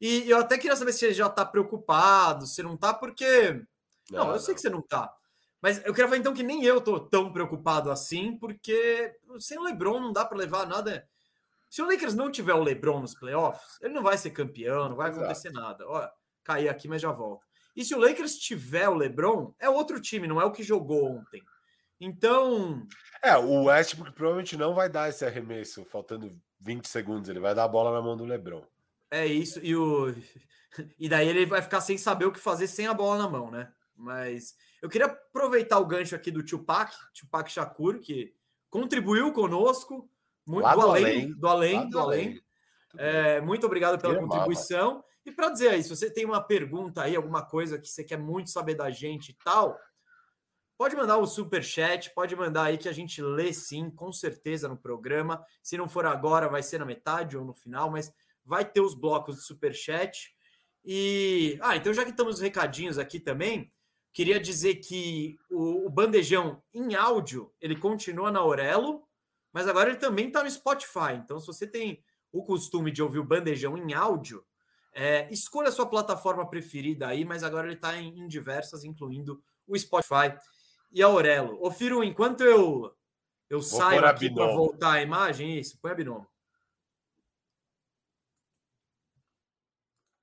E 0.00 0.28
eu 0.30 0.38
até 0.38 0.56
queria 0.56 0.76
saber 0.76 0.92
se 0.92 1.04
ele 1.04 1.14
já 1.14 1.26
está 1.26 1.44
preocupado, 1.44 2.46
se 2.46 2.62
não 2.62 2.74
está, 2.74 2.94
porque 2.94 3.52
não, 4.10 4.26
não 4.26 4.32
eu 4.32 4.40
sei 4.40 4.54
que 4.54 4.60
você 4.60 4.70
não 4.70 4.82
tá. 4.82 5.12
Mas 5.60 5.78
eu 5.84 5.94
quero 5.94 6.08
falar 6.08 6.18
então 6.18 6.34
que 6.34 6.42
nem 6.42 6.64
eu 6.64 6.80
tô 6.80 6.98
tão 6.98 7.32
preocupado 7.32 7.90
assim, 7.90 8.36
porque 8.36 9.14
sem 9.38 9.58
o 9.58 9.62
LeBron 9.62 10.00
não 10.00 10.12
dá 10.12 10.24
para 10.24 10.38
levar 10.38 10.66
nada. 10.66 11.08
Se 11.70 11.80
o 11.80 11.86
Lakers 11.86 12.14
não 12.14 12.30
tiver 12.30 12.52
o 12.52 12.62
LeBron 12.62 13.00
nos 13.00 13.14
playoffs, 13.14 13.78
ele 13.80 13.94
não 13.94 14.02
vai 14.02 14.18
ser 14.18 14.30
campeão, 14.30 14.88
não 14.88 14.96
vai 14.96 15.10
Exato. 15.10 15.24
acontecer 15.24 15.50
nada. 15.50 15.88
Olha, 15.88 16.12
cair 16.42 16.68
aqui, 16.68 16.88
mas 16.88 17.00
já 17.00 17.12
volta. 17.12 17.46
E 17.74 17.84
se 17.84 17.94
o 17.94 17.98
Lakers 17.98 18.36
tiver 18.36 18.88
o 18.88 18.94
LeBron, 18.94 19.54
é 19.58 19.68
outro 19.68 20.00
time, 20.00 20.28
não 20.28 20.40
é 20.40 20.44
o 20.44 20.52
que 20.52 20.62
jogou 20.62 21.16
ontem. 21.16 21.42
Então. 22.00 22.86
É, 23.22 23.36
o 23.36 23.64
Westbrook 23.64 24.12
provavelmente 24.12 24.56
não 24.56 24.74
vai 24.74 24.88
dar 24.88 25.08
esse 25.08 25.24
arremesso, 25.24 25.84
faltando 25.84 26.36
20 26.60 26.86
segundos. 26.86 27.28
Ele 27.28 27.40
vai 27.40 27.54
dar 27.54 27.64
a 27.64 27.68
bola 27.68 27.92
na 27.92 28.02
mão 28.02 28.16
do 28.16 28.24
LeBron. 28.24 28.64
É 29.10 29.26
isso. 29.26 29.60
E, 29.62 29.74
o... 29.76 30.12
e 30.98 31.08
daí 31.08 31.28
ele 31.28 31.46
vai 31.46 31.62
ficar 31.62 31.80
sem 31.80 31.96
saber 31.96 32.26
o 32.26 32.32
que 32.32 32.40
fazer 32.40 32.66
sem 32.66 32.86
a 32.86 32.94
bola 32.94 33.22
na 33.22 33.28
mão, 33.28 33.50
né? 33.50 33.72
Mas 33.96 34.56
eu 34.82 34.88
queria 34.88 35.06
aproveitar 35.06 35.78
o 35.78 35.86
gancho 35.86 36.14
aqui 36.16 36.30
do 36.30 36.44
Tupac, 36.44 36.92
Tupac 37.14 37.50
Shakur, 37.50 38.00
que 38.00 38.34
contribuiu 38.68 39.32
conosco, 39.32 40.10
muito 40.44 40.68
do, 40.68 40.80
além, 40.80 41.04
além, 41.04 41.32
do 41.32 41.48
além, 41.48 41.90
do 41.90 41.98
além. 41.98 42.26
além. 42.26 42.42
É, 42.98 43.40
muito 43.40 43.64
obrigado 43.64 44.00
pela 44.00 44.18
contribuição. 44.18 45.04
E 45.24 45.30
para 45.32 45.50
dizer 45.50 45.68
aí, 45.68 45.82
se 45.82 45.88
você 45.88 46.10
tem 46.10 46.24
uma 46.24 46.40
pergunta 46.40 47.02
aí, 47.02 47.14
alguma 47.14 47.44
coisa 47.44 47.78
que 47.78 47.88
você 47.88 48.02
quer 48.02 48.18
muito 48.18 48.50
saber 48.50 48.74
da 48.74 48.90
gente 48.90 49.30
e 49.30 49.34
tal, 49.44 49.78
pode 50.76 50.96
mandar 50.96 51.18
o 51.18 51.26
super 51.26 51.62
chat, 51.62 52.12
pode 52.14 52.34
mandar 52.34 52.64
aí 52.64 52.78
que 52.78 52.88
a 52.88 52.92
gente 52.92 53.22
lê 53.22 53.52
sim, 53.52 53.90
com 53.90 54.12
certeza 54.12 54.68
no 54.68 54.76
programa. 54.76 55.44
Se 55.62 55.76
não 55.76 55.88
for 55.88 56.06
agora, 56.06 56.48
vai 56.48 56.62
ser 56.62 56.78
na 56.78 56.84
metade 56.84 57.36
ou 57.36 57.44
no 57.44 57.54
final, 57.54 57.90
mas 57.90 58.12
vai 58.44 58.64
ter 58.64 58.80
os 58.80 58.94
blocos 58.94 59.36
de 59.36 59.42
super 59.42 59.72
chat. 59.72 60.34
E 60.84 61.58
ah, 61.62 61.76
então 61.76 61.94
já 61.94 62.04
que 62.04 62.10
estamos 62.10 62.40
recadinhos 62.40 62.98
aqui 62.98 63.20
também, 63.20 63.72
Queria 64.12 64.38
dizer 64.38 64.76
que 64.76 65.38
o, 65.50 65.86
o 65.86 65.90
bandejão 65.90 66.62
em 66.72 66.94
áudio 66.94 67.50
ele 67.58 67.74
continua 67.74 68.30
na 68.30 68.40
Aurelo, 68.40 69.02
mas 69.50 69.66
agora 69.66 69.88
ele 69.88 69.98
também 69.98 70.26
está 70.26 70.44
no 70.44 70.50
Spotify. 70.50 71.14
Então, 71.14 71.40
se 71.40 71.46
você 71.46 71.66
tem 71.66 72.04
o 72.30 72.44
costume 72.44 72.90
de 72.90 73.02
ouvir 73.02 73.20
o 73.20 73.24
bandejão 73.24 73.76
em 73.76 73.94
áudio, 73.94 74.44
é, 74.94 75.26
escolha 75.32 75.68
a 75.68 75.72
sua 75.72 75.86
plataforma 75.86 76.48
preferida 76.48 77.08
aí, 77.08 77.24
mas 77.24 77.42
agora 77.42 77.66
ele 77.66 77.74
está 77.76 77.96
em, 77.96 78.18
em, 78.18 78.28
diversas, 78.28 78.84
incluindo 78.84 79.42
o 79.66 79.78
Spotify 79.78 80.36
e 80.92 81.02
a 81.02 81.06
Aurelo. 81.06 81.58
Ô, 81.60 81.70
Firo, 81.70 82.04
enquanto 82.04 82.42
eu, 82.42 82.94
eu 83.48 83.62
saio 83.62 84.04
aqui 84.04 84.30
para 84.30 84.46
voltar 84.48 84.92
a 84.92 85.02
imagem, 85.02 85.58
isso, 85.58 85.78
põe 85.80 85.92
a 85.92 85.94
Binomo. 85.94 86.26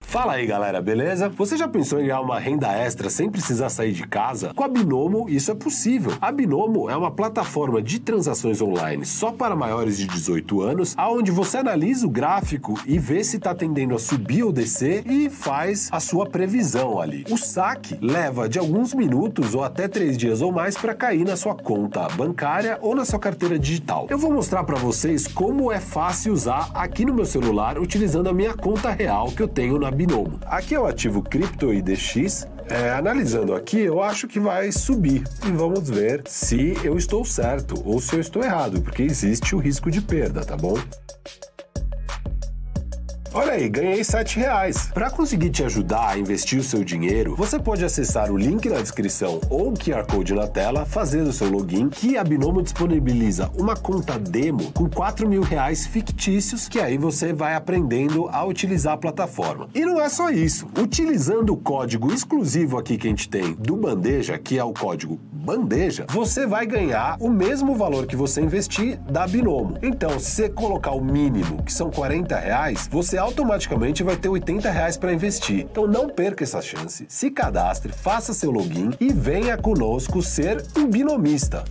Fala 0.09 0.33
aí 0.33 0.47
galera, 0.47 0.81
beleza? 0.81 1.29
Você 1.29 1.55
já 1.55 1.67
pensou 1.67 1.99
em 1.99 2.07
ganhar 2.07 2.21
uma 2.21 2.39
renda 2.39 2.67
extra 2.73 3.11
sem 3.11 3.29
precisar 3.29 3.69
sair 3.69 3.91
de 3.91 4.07
casa? 4.07 4.51
Com 4.55 4.63
a 4.63 4.67
Binomo 4.67 5.29
isso 5.29 5.51
é 5.51 5.53
possível. 5.53 6.13
A 6.19 6.31
Binomo 6.31 6.89
é 6.89 6.97
uma 6.97 7.11
plataforma 7.11 7.79
de 7.79 7.99
transações 7.99 8.59
online 8.59 9.05
só 9.05 9.31
para 9.31 9.55
maiores 9.55 9.99
de 9.99 10.07
18 10.07 10.61
anos, 10.63 10.95
aonde 10.97 11.29
você 11.29 11.57
analisa 11.57 12.07
o 12.07 12.09
gráfico 12.09 12.73
e 12.87 12.97
vê 12.97 13.23
se 13.23 13.37
está 13.37 13.53
tendendo 13.53 13.93
a 13.93 13.99
subir 13.99 14.41
ou 14.41 14.51
descer 14.51 15.05
e 15.05 15.29
faz 15.29 15.89
a 15.91 15.99
sua 15.99 16.25
previsão 16.25 16.99
ali. 16.99 17.23
O 17.29 17.37
saque 17.37 17.95
leva 18.01 18.49
de 18.49 18.57
alguns 18.57 18.95
minutos 18.95 19.53
ou 19.53 19.63
até 19.63 19.87
três 19.87 20.17
dias 20.17 20.41
ou 20.41 20.51
mais 20.51 20.75
para 20.75 20.95
cair 20.95 21.23
na 21.23 21.37
sua 21.37 21.53
conta 21.53 22.07
bancária 22.15 22.79
ou 22.81 22.95
na 22.95 23.05
sua 23.05 23.19
carteira 23.19 23.59
digital. 23.59 24.07
Eu 24.09 24.17
vou 24.17 24.33
mostrar 24.33 24.63
para 24.63 24.75
vocês 24.75 25.27
como 25.27 25.71
é 25.71 25.79
fácil 25.79 26.33
usar 26.33 26.71
aqui 26.73 27.05
no 27.05 27.13
meu 27.13 27.25
celular 27.25 27.77
utilizando 27.77 28.27
a 28.27 28.33
minha 28.33 28.55
conta 28.55 28.89
real 28.89 29.27
que 29.27 29.43
eu 29.43 29.47
tenho 29.47 29.77
na 29.77 29.98
Binomo. 29.99 30.39
Aqui 30.45 30.75
é 30.75 30.79
o 30.79 30.85
ativo 30.85 31.21
Crypto 31.21 31.73
IDX 31.73 32.47
É, 32.69 32.91
analisando 32.91 33.53
aqui, 33.53 33.81
eu 33.81 34.01
acho 34.01 34.29
que 34.29 34.39
vai 34.39 34.71
subir. 34.71 35.23
E 35.45 35.51
vamos 35.51 35.89
ver 35.89 36.23
se 36.25 36.77
eu 36.85 36.95
estou 36.95 37.25
certo 37.25 37.81
ou 37.85 37.99
se 37.99 38.15
eu 38.15 38.21
estou 38.21 38.41
errado, 38.41 38.81
porque 38.81 39.03
existe 39.03 39.53
o 39.53 39.59
risco 39.59 39.91
de 39.91 39.99
perda, 39.99 40.45
tá 40.45 40.55
bom? 40.55 40.77
Olha 43.31 43.53
aí, 43.53 43.69
ganhei 43.69 44.03
7 44.03 44.39
reais. 44.39 44.89
Para 44.91 45.11
conseguir 45.11 45.51
te 45.51 45.63
ajudar 45.63 46.09
a 46.09 46.17
investir 46.17 46.59
o 46.59 46.63
seu 46.63 46.83
dinheiro, 46.83 47.35
você 47.35 47.59
pode 47.59 47.85
acessar 47.85 48.31
o 48.31 48.37
link 48.37 48.67
na 48.67 48.81
descrição 48.81 49.39
ou 49.51 49.69
o 49.69 49.73
QR 49.73 50.03
Code 50.07 50.33
na 50.33 50.47
tela, 50.47 50.83
fazer 50.83 51.21
o 51.21 51.31
seu 51.31 51.47
login, 51.47 51.89
que 51.89 52.17
a 52.17 52.23
Binomo 52.23 52.63
disponibiliza 52.63 53.51
uma 53.55 53.75
conta 53.75 54.17
demo 54.17 54.71
com 54.71 54.89
4 54.89 55.29
mil 55.29 55.43
reais 55.43 55.85
fictícios, 55.85 56.67
que 56.67 56.79
aí 56.79 56.97
você 56.97 57.31
vai 57.31 57.53
aprendendo 57.53 58.27
a 58.29 58.43
utilizar 58.43 58.93
a 58.93 58.97
plataforma. 58.97 59.69
E 59.75 59.85
não 59.85 60.01
é 60.01 60.09
só 60.09 60.31
isso. 60.31 60.67
Utilizando 60.75 61.53
o 61.53 61.57
código 61.57 62.11
exclusivo 62.11 62.79
aqui 62.79 62.97
que 62.97 63.05
a 63.05 63.11
gente 63.11 63.29
tem 63.29 63.53
do 63.53 63.75
Bandeja, 63.75 64.39
que 64.39 64.57
é 64.57 64.63
o 64.63 64.73
código 64.73 65.19
Bandeja, 65.39 66.05
você 66.09 66.45
vai 66.45 66.65
ganhar 66.65 67.15
o 67.19 67.29
mesmo 67.29 67.73
valor 67.73 68.05
que 68.05 68.15
você 68.15 68.41
investir 68.41 68.99
da 68.99 69.25
Binomo. 69.25 69.77
Então, 69.81 70.19
se 70.19 70.31
você 70.31 70.49
colocar 70.49 70.91
o 70.91 71.01
mínimo, 71.01 71.63
que 71.63 71.71
são 71.71 71.89
40 71.89 72.37
reais, 72.37 72.89
você 72.91 73.17
automaticamente 73.17 74.03
vai 74.03 74.17
ter 74.17 74.27
80 74.27 74.69
reais 74.69 74.97
para 74.97 75.13
investir. 75.13 75.61
Então 75.61 75.87
não 75.87 76.09
perca 76.09 76.43
essa 76.43 76.61
chance. 76.61 77.05
Se 77.07 77.31
cadastre, 77.31 77.93
faça 77.93 78.33
seu 78.33 78.51
login 78.51 78.91
e 78.99 79.13
venha 79.13 79.57
conosco 79.57 80.21
ser 80.21 80.63
um 80.77 80.87
binomista. 80.87 81.63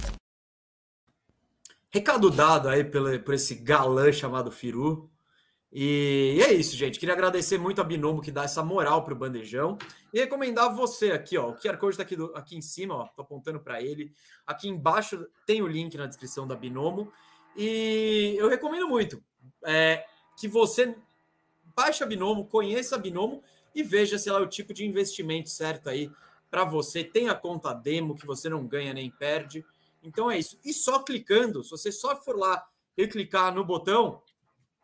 Recado 1.91 2.31
dado 2.31 2.69
aí 2.69 2.83
pelo, 2.83 3.19
por 3.21 3.35
esse 3.35 3.55
galã 3.55 4.11
chamado 4.11 4.51
Firu. 4.51 5.11
E 5.71 6.41
é 6.43 6.53
isso, 6.53 6.75
gente. 6.77 6.99
Queria 6.99 7.15
agradecer 7.15 7.59
muito 7.59 7.81
a 7.81 7.85
Binomo 7.85 8.23
que 8.23 8.31
dá 8.31 8.45
essa 8.45 8.63
moral 8.65 9.05
para 9.05 9.13
o 9.13 9.17
bandejão 9.17 9.77
e 10.13 10.19
recomendar 10.19 10.75
você 10.75 11.13
aqui, 11.13 11.37
ó. 11.37 11.51
O 11.51 11.57
QR 11.57 11.77
Code 11.77 11.93
está 11.93 12.03
aqui, 12.03 12.17
aqui 12.35 12.57
em 12.57 12.63
cima, 12.63 12.95
ó. 12.95 13.07
Tô 13.09 13.23
apontando 13.23 13.61
para 13.61 13.83
ele. 13.83 14.13
Aqui 14.47 14.69
embaixo 14.69 15.27
tem 15.47 15.61
o 15.61 15.67
link 15.67 15.97
na 15.97 16.07
descrição 16.07 16.47
da 16.47 16.57
Binomo. 16.57 17.13
E 17.57 18.35
eu 18.39 18.49
recomendo 18.49 18.89
muito 18.89 19.23
é, 19.65 20.07
que 20.39 20.49
você 20.49 20.97
baixe 21.77 22.03
a 22.03 22.07
Binomo, 22.07 22.47
conheça 22.47 22.97
a 22.97 22.99
Binomo 22.99 23.43
e 23.75 23.83
veja 23.83 24.19
se 24.19 24.29
ela 24.29 24.39
é 24.39 24.43
o 24.43 24.49
tipo 24.49 24.73
de 24.73 24.87
investimento 24.87 25.51
certo 25.51 25.91
aí 25.91 26.11
para 26.51 26.65
você. 26.65 27.05
Tem 27.05 27.29
a 27.29 27.35
conta 27.35 27.75
demo 27.75 28.17
que 28.17 28.27
você 28.27 28.49
não 28.49 28.67
ganha 28.67 28.95
nem 28.95 29.11
perde. 29.11 29.65
Então 30.03 30.31
é 30.31 30.39
isso. 30.39 30.59
E 30.65 30.73
só 30.73 31.01
clicando, 31.01 31.63
se 31.63 31.71
você 31.71 31.93
só 31.93 32.17
for 32.17 32.37
lá 32.37 32.67
e 32.97 33.07
clicar 33.07 33.55
no 33.55 33.65
botão, 33.65 34.23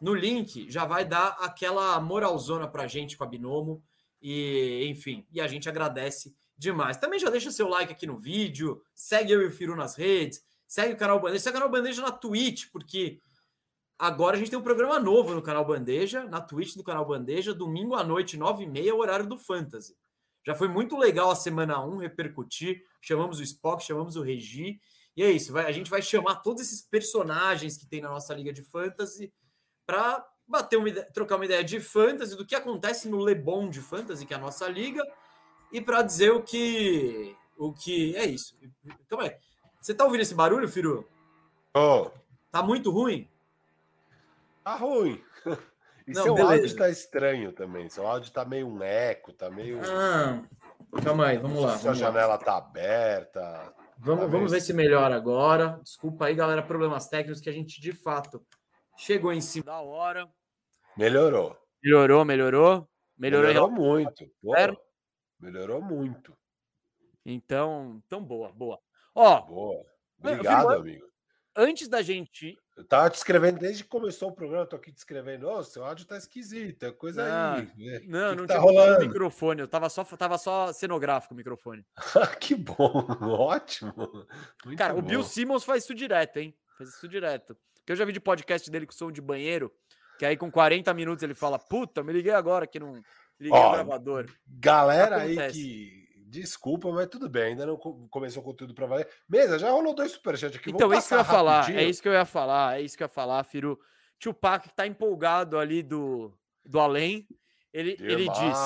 no 0.01 0.15
link, 0.15 0.71
já 0.71 0.85
vai 0.85 1.05
dar 1.05 1.37
aquela 1.41 2.01
moralzona 2.01 2.69
para 2.69 2.85
a 2.85 2.87
gente 2.87 3.17
com 3.17 3.25
a 3.25 3.27
Binomo. 3.27 3.83
E, 4.21 4.87
enfim, 4.89 5.27
e 5.31 5.41
a 5.41 5.47
gente 5.47 5.69
agradece 5.69 6.35
demais. 6.57 6.97
Também 6.97 7.19
já 7.19 7.31
deixa 7.31 7.51
seu 7.51 7.69
like 7.69 7.93
aqui 7.93 8.07
no 8.07 8.17
vídeo, 8.17 8.83
segue 8.95 9.33
eu 9.33 9.43
e 9.43 9.47
o 9.47 9.53
Firu 9.53 9.77
nas 9.77 9.97
redes, 9.97 10.43
segue 10.67 10.95
o 10.95 10.97
canal 10.97 11.21
Bandeja, 11.21 11.41
segue 11.41 11.57
o 11.57 11.61
canal 11.61 11.71
Bandeja 11.71 12.03
na 12.03 12.11
Twitch, 12.11 12.67
porque 12.73 13.21
Agora 13.99 14.37
a 14.37 14.39
gente 14.39 14.51
tem 14.51 14.59
um 14.59 14.63
programa 14.63 14.99
novo 14.99 15.35
no 15.35 15.43
canal 15.43 15.65
Bandeja, 15.65 16.25
na 16.25 16.41
Twitch 16.41 16.75
do 16.75 16.83
canal 16.83 17.07
Bandeja, 17.07 17.55
domingo 17.55 17.95
à 17.95 18.03
noite, 18.03 18.37
9h30, 18.37 18.93
horário 18.93 19.27
do 19.27 19.39
Fantasy. 19.39 19.97
Já 20.45 20.55
foi 20.55 20.69
muito 20.69 20.97
legal 20.97 21.31
a 21.31 21.37
semana 21.37 21.83
1 21.83 21.99
repercutir. 21.99 22.83
Chamamos 23.01 23.39
o 23.39 23.43
Spock, 23.43 23.83
chamamos 23.83 24.17
o 24.17 24.23
Regi. 24.23 24.81
E 25.17 25.23
é 25.23 25.31
isso, 25.31 25.53
vai, 25.53 25.67
a 25.67 25.73
gente 25.73 25.89
vai 25.89 26.03
chamar 26.03 26.37
todos 26.37 26.63
esses 26.63 26.83
personagens 26.83 27.77
que 27.77 27.87
tem 27.87 28.01
na 28.01 28.09
nossa 28.09 28.35
liga 28.35 28.53
de 28.53 28.63
fantasy 28.63 29.33
para 29.87 30.26
bater 30.47 30.76
uma 30.76 30.88
ideia, 30.88 31.07
trocar 31.12 31.37
uma 31.37 31.45
ideia 31.45 31.64
de 31.64 31.81
fantasy, 31.81 32.37
do 32.37 32.47
que 32.47 32.55
acontece 32.55 33.09
no 33.09 33.19
Lebon 33.19 33.69
de 33.69 33.81
fantasy, 33.81 34.26
que 34.26 34.35
é 34.35 34.37
a 34.37 34.41
nossa 34.41 34.69
liga, 34.69 35.03
e 35.73 35.81
para 35.81 36.03
dizer 36.03 36.31
o 36.33 36.43
que 36.43 37.37
o 37.57 37.73
que 37.73 38.17
é 38.17 38.25
isso. 38.25 38.57
Calma 39.09 39.25
aí. 39.25 39.37
Você 39.81 39.95
tá 39.95 40.05
ouvindo 40.05 40.23
esse 40.23 40.35
barulho, 40.35 40.69
Firu? 40.69 41.09
Oh. 41.75 42.11
Tá 42.50 42.62
muito 42.62 42.91
ruim? 42.91 43.29
Tá 44.62 44.76
ruim. 44.76 45.23
E 46.07 46.12
não, 46.12 46.23
seu 46.23 46.35
beleza. 46.35 46.53
áudio 46.53 46.76
tá 46.76 46.91
estranho 46.91 47.53
também. 47.53 47.88
Seu 47.88 48.07
áudio 48.07 48.31
tá 48.31 48.45
meio 48.45 48.69
um 48.69 48.83
eco, 48.83 49.33
tá 49.33 49.49
meio. 49.49 49.81
Ah, 49.83 50.43
calma 51.03 51.29
aí, 51.29 51.38
vamos 51.38 51.62
lá. 51.62 51.79
Sua 51.79 51.95
janela 51.95 52.35
lá. 52.35 52.38
tá 52.38 52.59
aberta. 52.59 53.73
Vamos, 53.97 54.25
tá 54.25 54.31
vamos 54.31 54.53
ver 54.53 54.61
se 54.61 54.75
melhora 54.75 55.17
agora. 55.17 55.81
Desculpa 55.83 56.26
aí, 56.26 56.35
galera, 56.35 56.62
problemas 56.62 57.09
técnicos 57.09 57.41
que 57.41 57.49
a 57.49 57.53
gente 57.55 57.81
de 57.81 57.93
fato 57.93 58.45
chegou 58.97 59.33
em 59.33 59.41
cima 59.41 59.67
da 59.67 59.81
hora. 59.81 60.29
Melhorou. 60.97 61.57
Melhorou, 61.83 62.25
melhorou. 62.25 62.89
Melhorou, 63.17 63.49
melhorou 63.49 63.71
muito. 63.71 64.31
Pô, 64.43 64.55
melhorou 65.39 65.81
muito. 65.81 66.37
Então, 67.25 68.03
tão 68.09 68.23
boa, 68.23 68.53
boa. 68.53 68.81
Ó, 69.15 69.41
boa. 69.43 69.87
Obrigado, 70.19 70.71
amigo. 70.71 71.07
Antes 71.57 71.89
da 71.89 72.03
gente 72.03 72.59
eu 72.77 72.85
tava 72.85 73.09
te 73.09 73.15
escrevendo 73.15 73.61
desde 73.61 73.85
que 73.85 73.89
começou 73.89 74.31
o 74.31 74.35
programa, 74.35 74.65
eu 74.65 74.69
tô 74.69 74.75
aqui 74.75 74.93
te 74.93 74.99
escrevendo. 74.99 75.47
Ô, 75.47 75.59
oh, 75.59 75.63
seu 75.63 75.85
áudio 75.85 76.05
tá 76.07 76.17
esquisito, 76.17 76.83
é 76.83 76.91
coisa 76.91 77.25
não, 77.29 77.55
aí. 77.55 77.73
Né? 77.77 78.01
Não, 78.05 78.31
que 78.31 78.37
não 78.37 78.43
que 78.43 78.49
tá 78.49 78.55
tinha 78.55 78.61
rolando? 78.61 79.07
microfone, 79.07 79.61
eu 79.61 79.69
tava 79.69 79.89
só, 79.89 80.03
tava 80.05 80.37
só 80.39 80.73
cenográfico 80.73 81.35
o 81.35 81.37
microfone. 81.37 81.87
que 82.41 82.57
bom, 82.57 83.07
ótimo. 83.23 83.95
Muito 84.65 84.79
Cara, 84.79 84.93
bom. 84.93 84.99
o 84.99 85.03
Bill 85.03 85.23
Simmons 85.23 85.63
faz 85.63 85.85
isso 85.85 85.95
direto, 85.95 86.39
hein? 86.39 86.57
Faz 86.77 86.91
isso 86.91 87.07
direto. 87.07 87.57
Porque 87.85 87.93
eu 87.93 87.97
já 87.97 88.07
vi 88.07 88.12
de 88.12 88.21
podcast 88.21 88.71
dele 88.71 88.87
com 88.87 88.93
som 88.93 89.12
de 89.12 89.21
banheiro, 89.21 89.71
que 90.19 90.25
aí 90.25 90.38
com 90.38 90.50
40 90.50 90.95
minutos 90.95 91.23
ele 91.23 91.35
fala: 91.35 91.59
Puta, 91.59 92.03
me 92.03 92.14
liguei 92.14 92.33
agora 92.33 92.67
que 92.67 92.81
não 92.81 92.95
liguei 93.38 93.61
Ó, 93.61 93.69
o 93.69 93.73
gravador. 93.73 94.26
Galera 94.47 95.19
aí 95.19 95.37
que 95.53 96.05
Desculpa, 96.35 96.91
mas 96.91 97.07
tudo 97.07 97.29
bem, 97.29 97.53
ainda 97.53 97.64
não 97.64 97.76
começou 97.76 98.43
o 98.43 98.45
conteúdo 98.45 98.75
para 98.75 98.87
valer. 98.87 99.09
Mesa, 99.29 99.57
já 99.57 99.71
rolou 99.71 99.95
dois 99.95 100.11
superchats 100.11 100.59
aqui. 100.59 100.71
Então, 100.71 100.93
é 100.93 100.99
isso 100.99 101.09
que 101.09 101.14
eu 101.14 101.19
ia 101.19 101.25
falar, 101.25 101.71
é 101.71 101.85
isso 101.85 102.03
que 102.03 102.09
eu 102.09 102.12
ia 102.12 102.25
falar, 102.25 102.76
é 102.76 102.83
isso 102.83 102.97
que 102.97 103.03
eu 103.03 103.05
ia 103.05 103.09
falar, 103.09 103.45
Firu. 103.45 103.79
Tupac 104.19 104.69
tá 104.75 104.85
empolgado 104.85 105.57
ali 105.57 105.81
do, 105.81 106.37
do 106.64 106.81
além. 106.81 107.29
Ele, 107.73 107.97
ele 108.00 108.29
diz: 108.29 108.59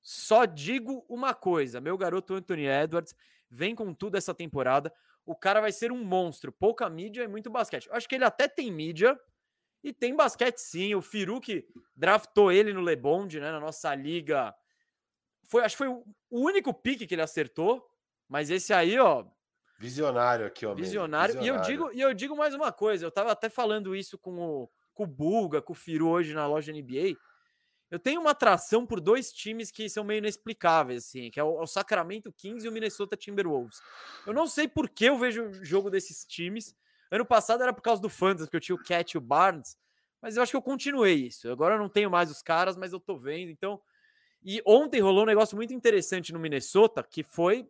Só 0.00 0.44
digo 0.44 1.04
uma 1.08 1.34
coisa, 1.34 1.80
meu 1.80 1.98
garoto 1.98 2.34
Anthony 2.34 2.66
Edwards 2.66 3.12
vem 3.50 3.74
com 3.74 3.92
tudo 3.92 4.16
essa 4.16 4.32
temporada. 4.32 4.92
O 5.26 5.34
cara 5.34 5.60
vai 5.60 5.72
ser 5.72 5.90
um 5.90 6.04
monstro, 6.04 6.52
pouca 6.52 6.88
mídia 6.88 7.22
e 7.22 7.28
muito 7.28 7.50
basquete. 7.50 7.86
Eu 7.86 7.94
acho 7.94 8.08
que 8.08 8.14
ele 8.14 8.24
até 8.24 8.46
tem 8.46 8.70
mídia 8.70 9.18
e 9.82 9.92
tem 9.92 10.14
basquete 10.14 10.58
sim. 10.58 10.94
O 10.94 11.02
Firu 11.02 11.40
que 11.40 11.66
draftou 11.94 12.52
ele 12.52 12.72
no 12.72 12.80
Lebond, 12.80 13.40
né, 13.40 13.50
na 13.50 13.60
nossa 13.60 13.94
liga 13.94 14.54
foi, 15.44 15.62
acho 15.62 15.76
que 15.76 15.84
foi 15.84 15.88
o 15.88 16.04
único 16.30 16.72
pique 16.72 17.06
que 17.06 17.14
ele 17.14 17.22
acertou, 17.22 17.86
mas 18.28 18.50
esse 18.50 18.72
aí, 18.72 18.98
ó. 18.98 19.24
Visionário 19.78 20.46
aqui, 20.46 20.64
ó. 20.64 20.74
Visionário. 20.74 21.38
visionário. 21.38 21.44
E 21.44 21.48
eu 21.48 21.78
digo, 21.78 21.92
e 21.92 22.00
eu 22.00 22.14
digo 22.14 22.36
mais 22.36 22.54
uma 22.54 22.72
coisa, 22.72 23.04
eu 23.04 23.10
tava 23.10 23.32
até 23.32 23.48
falando 23.48 23.94
isso 23.94 24.18
com 24.18 24.38
o, 24.38 24.70
com 24.92 25.04
o 25.04 25.06
Bulga, 25.06 25.60
com 25.60 25.72
o 25.72 25.76
Firu 25.76 26.08
hoje 26.08 26.34
na 26.34 26.46
loja 26.46 26.72
NBA. 26.72 27.16
Eu 27.94 27.98
tenho 28.00 28.20
uma 28.20 28.32
atração 28.32 28.84
por 28.84 29.00
dois 29.00 29.32
times 29.32 29.70
que 29.70 29.88
são 29.88 30.02
meio 30.02 30.18
inexplicáveis, 30.18 31.04
assim, 31.04 31.30
que 31.30 31.38
é 31.38 31.44
o, 31.44 31.62
é 31.62 31.66
Sacramento 31.68 32.32
Kings 32.32 32.66
e 32.66 32.68
o 32.68 32.72
Minnesota 32.72 33.16
Timberwolves. 33.16 33.80
Eu 34.26 34.32
não 34.32 34.48
sei 34.48 34.66
por 34.66 34.88
que 34.88 35.04
eu 35.04 35.16
vejo 35.16 35.44
o 35.44 35.64
jogo 35.64 35.88
desses 35.88 36.24
times. 36.24 36.74
Ano 37.08 37.24
passado 37.24 37.62
era 37.62 37.72
por 37.72 37.82
causa 37.82 38.02
do 38.02 38.08
Fantasy, 38.08 38.46
porque 38.46 38.56
eu 38.56 38.60
tinha 38.60 38.74
o 38.74 38.82
Cat 38.82 39.12
e 39.12 39.18
o 39.18 39.20
Barnes, 39.20 39.78
mas 40.20 40.36
eu 40.36 40.42
acho 40.42 40.50
que 40.50 40.56
eu 40.56 40.62
continuei 40.62 41.14
isso. 41.26 41.48
Agora 41.48 41.76
eu 41.76 41.78
não 41.78 41.88
tenho 41.88 42.10
mais 42.10 42.32
os 42.32 42.42
caras, 42.42 42.76
mas 42.76 42.92
eu 42.92 42.98
tô 42.98 43.16
vendo, 43.16 43.52
então 43.52 43.80
e 44.44 44.60
ontem 44.66 45.00
rolou 45.00 45.22
um 45.22 45.26
negócio 45.26 45.56
muito 45.56 45.72
interessante 45.72 46.32
no 46.32 46.40
Minnesota, 46.40 47.00
que 47.00 47.22
foi 47.22 47.64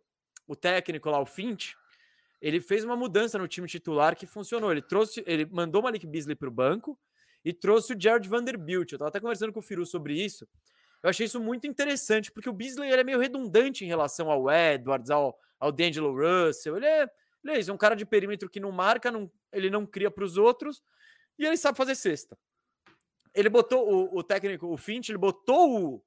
o 0.47 0.55
técnico 0.55 1.07
lá, 1.07 1.21
o 1.21 1.25
Finch, 1.27 1.77
ele 2.41 2.59
fez 2.59 2.83
uma 2.83 2.97
mudança 2.97 3.37
no 3.37 3.47
time 3.47 3.67
titular 3.67 4.15
que 4.15 4.25
funcionou. 4.25 4.71
Ele 4.71 4.81
trouxe, 4.81 5.23
ele 5.27 5.45
mandou 5.45 5.83
Malik 5.83 6.07
Beasley 6.07 6.35
para 6.35 6.49
o 6.49 6.51
banco 6.51 6.99
e 7.45 7.53
trouxe 7.53 7.93
o 7.93 8.01
Jared 8.01 8.27
Vanderbilt. 8.27 8.91
Eu 8.91 8.95
estava 8.95 9.09
até 9.09 9.19
conversando 9.19 9.53
com 9.53 9.59
o 9.59 9.63
Firu 9.63 9.85
sobre 9.85 10.19
isso. 10.19 10.47
Eu 11.03 11.11
achei 11.11 11.27
isso 11.27 11.39
muito 11.39 11.67
interessante, 11.67 12.31
porque 12.31 12.49
o 12.49 12.53
Beasley 12.53 12.91
é 12.91 13.03
meio 13.03 13.19
redundante 13.19 13.85
em 13.85 13.87
relação 13.87 14.31
ao 14.31 14.49
Edwards, 14.49 15.11
ao, 15.11 15.39
ao 15.59 15.71
D'Angelo 15.71 16.11
Russell. 16.11 16.75
Ele 16.77 16.87
é, 16.87 17.09
ele 17.43 17.53
é, 17.53 17.69
é 17.69 17.71
um 17.71 17.77
cara 17.77 17.95
de 17.95 18.03
perímetro 18.03 18.49
que 18.49 18.59
não 18.59 18.71
marca, 18.71 19.11
não, 19.11 19.31
ele 19.53 19.69
não 19.69 19.85
cria 19.85 20.09
para 20.09 20.23
os 20.23 20.35
outros 20.35 20.81
e 21.37 21.45
ele 21.45 21.55
sabe 21.55 21.77
fazer 21.77 21.93
cesta. 21.93 22.35
Ele 23.35 23.49
botou 23.49 23.87
o, 23.87 24.17
o 24.17 24.23
técnico, 24.23 24.65
o 24.65 24.77
Finch, 24.77 25.11
ele 25.11 25.19
botou 25.19 25.95
o, 25.95 26.03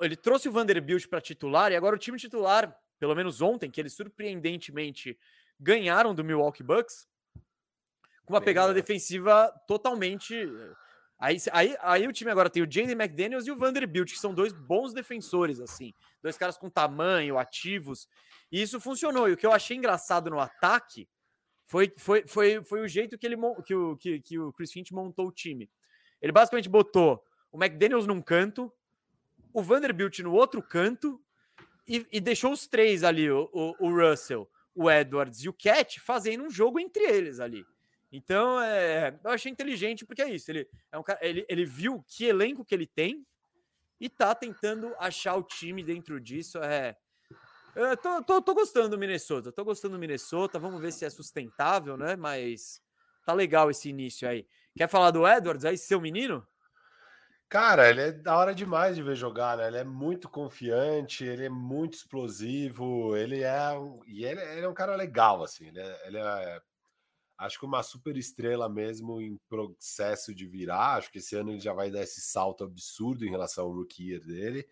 ele 0.00 0.16
trouxe 0.16 0.48
o 0.48 0.52
Vanderbilt 0.52 1.06
para 1.06 1.20
titular 1.20 1.70
e 1.70 1.76
agora 1.76 1.94
o 1.94 1.98
time 1.98 2.18
titular, 2.18 2.76
pelo 2.98 3.14
menos 3.14 3.40
ontem, 3.40 3.70
que 3.70 3.80
eles 3.80 3.92
surpreendentemente 3.92 5.16
ganharam 5.60 6.12
do 6.12 6.24
Milwaukee 6.24 6.64
Bucks, 6.64 7.06
com 8.28 8.34
uma 8.34 8.42
pegada 8.42 8.74
defensiva 8.74 9.50
totalmente. 9.66 10.34
Eh, 10.36 10.74
aí, 11.18 11.38
aí, 11.50 11.76
aí 11.80 12.06
o 12.06 12.12
time 12.12 12.30
agora 12.30 12.50
tem 12.50 12.62
o 12.62 12.70
Jaden 12.70 12.92
McDaniels 12.92 13.46
e 13.46 13.50
o 13.50 13.56
Vanderbilt, 13.56 14.12
que 14.12 14.18
são 14.18 14.34
dois 14.34 14.52
bons 14.52 14.92
defensores, 14.92 15.58
assim. 15.58 15.94
Dois 16.22 16.36
caras 16.36 16.58
com 16.58 16.68
tamanho, 16.68 17.38
ativos. 17.38 18.06
E 18.52 18.60
isso 18.60 18.78
funcionou. 18.78 19.30
E 19.30 19.32
o 19.32 19.36
que 19.36 19.46
eu 19.46 19.52
achei 19.52 19.78
engraçado 19.78 20.28
no 20.28 20.38
ataque 20.38 21.08
foi, 21.66 21.90
foi, 21.96 22.26
foi, 22.26 22.62
foi 22.62 22.80
o 22.82 22.88
jeito 22.88 23.16
que, 23.16 23.26
ele, 23.26 23.36
que, 23.64 23.74
o, 23.74 23.96
que, 23.96 24.20
que 24.20 24.38
o 24.38 24.52
Chris 24.52 24.70
Finch 24.70 24.92
montou 24.92 25.26
o 25.26 25.32
time. 25.32 25.70
Ele 26.20 26.32
basicamente 26.32 26.68
botou 26.68 27.24
o 27.50 27.56
McDaniels 27.56 28.06
num 28.06 28.20
canto, 28.20 28.70
o 29.54 29.62
Vanderbilt 29.62 30.18
no 30.18 30.34
outro 30.34 30.62
canto 30.62 31.18
e, 31.86 32.06
e 32.12 32.20
deixou 32.20 32.52
os 32.52 32.66
três 32.66 33.02
ali, 33.02 33.30
o, 33.30 33.48
o, 33.54 33.86
o, 33.86 33.90
Russell, 33.90 34.46
o 34.74 34.90
Edwards 34.90 35.42
e 35.42 35.48
o 35.48 35.52
Cat, 35.54 35.98
fazendo 36.00 36.44
um 36.44 36.50
jogo 36.50 36.78
entre 36.78 37.04
eles 37.04 37.40
ali. 37.40 37.64
Então, 38.10 38.60
é, 38.60 39.18
eu 39.22 39.30
achei 39.30 39.52
inteligente, 39.52 40.06
porque 40.06 40.22
é 40.22 40.30
isso. 40.30 40.50
Ele, 40.50 40.68
é 40.90 40.98
um 40.98 41.02
cara, 41.02 41.18
ele, 41.22 41.44
ele 41.48 41.64
viu 41.64 42.02
que 42.06 42.24
elenco 42.24 42.64
que 42.64 42.74
ele 42.74 42.86
tem 42.86 43.26
e 44.00 44.08
tá 44.08 44.34
tentando 44.34 44.94
achar 44.98 45.36
o 45.36 45.42
time 45.42 45.82
dentro 45.82 46.20
disso. 46.20 46.58
É, 46.58 46.96
eu 47.74 47.96
tô, 47.96 48.22
tô, 48.22 48.42
tô 48.42 48.54
gostando 48.54 48.88
do 48.88 48.98
Minnesota, 48.98 49.52
tô 49.52 49.64
gostando 49.64 49.94
do 49.94 50.00
Minnesota. 50.00 50.58
Vamos 50.58 50.80
ver 50.80 50.92
se 50.92 51.04
é 51.04 51.10
sustentável, 51.10 51.96
né? 51.96 52.16
Mas 52.16 52.80
tá 53.24 53.32
legal 53.32 53.70
esse 53.70 53.90
início 53.90 54.28
aí. 54.28 54.46
Quer 54.76 54.88
falar 54.88 55.10
do 55.10 55.28
Edwards 55.28 55.64
aí, 55.64 55.76
seu 55.76 56.00
menino? 56.00 56.46
Cara, 57.48 57.88
ele 57.88 58.00
é 58.02 58.12
da 58.12 58.36
hora 58.36 58.54
demais 58.54 58.94
de 58.94 59.02
ver 59.02 59.16
jogar, 59.16 59.56
né? 59.56 59.68
Ele 59.68 59.78
é 59.78 59.84
muito 59.84 60.28
confiante, 60.28 61.24
ele 61.24 61.46
é 61.46 61.48
muito 61.48 61.94
explosivo, 61.94 63.16
ele 63.16 63.42
é 63.42 63.72
e 64.06 64.24
ele, 64.24 64.40
ele, 64.40 64.66
é 64.66 64.68
um 64.68 64.74
cara 64.74 64.94
legal, 64.94 65.42
assim. 65.42 65.68
Ele 65.68 65.80
é, 65.80 66.06
ele 66.06 66.18
é, 66.18 66.60
acho 67.38 67.58
que 67.58 67.64
uma 67.64 67.82
super 67.82 68.16
estrela 68.16 68.68
mesmo 68.68 69.20
em 69.20 69.38
processo 69.48 70.34
de 70.34 70.46
virar. 70.46 70.96
Acho 70.96 71.10
que 71.10 71.18
esse 71.18 71.36
ano 71.36 71.52
ele 71.52 71.60
já 71.60 71.72
vai 71.72 71.90
dar 71.90 72.02
esse 72.02 72.20
salto 72.20 72.64
absurdo 72.64 73.24
em 73.24 73.30
relação 73.30 73.64
ao 73.64 73.72
rookie 73.72 74.10
year 74.10 74.20
dele. 74.20 74.66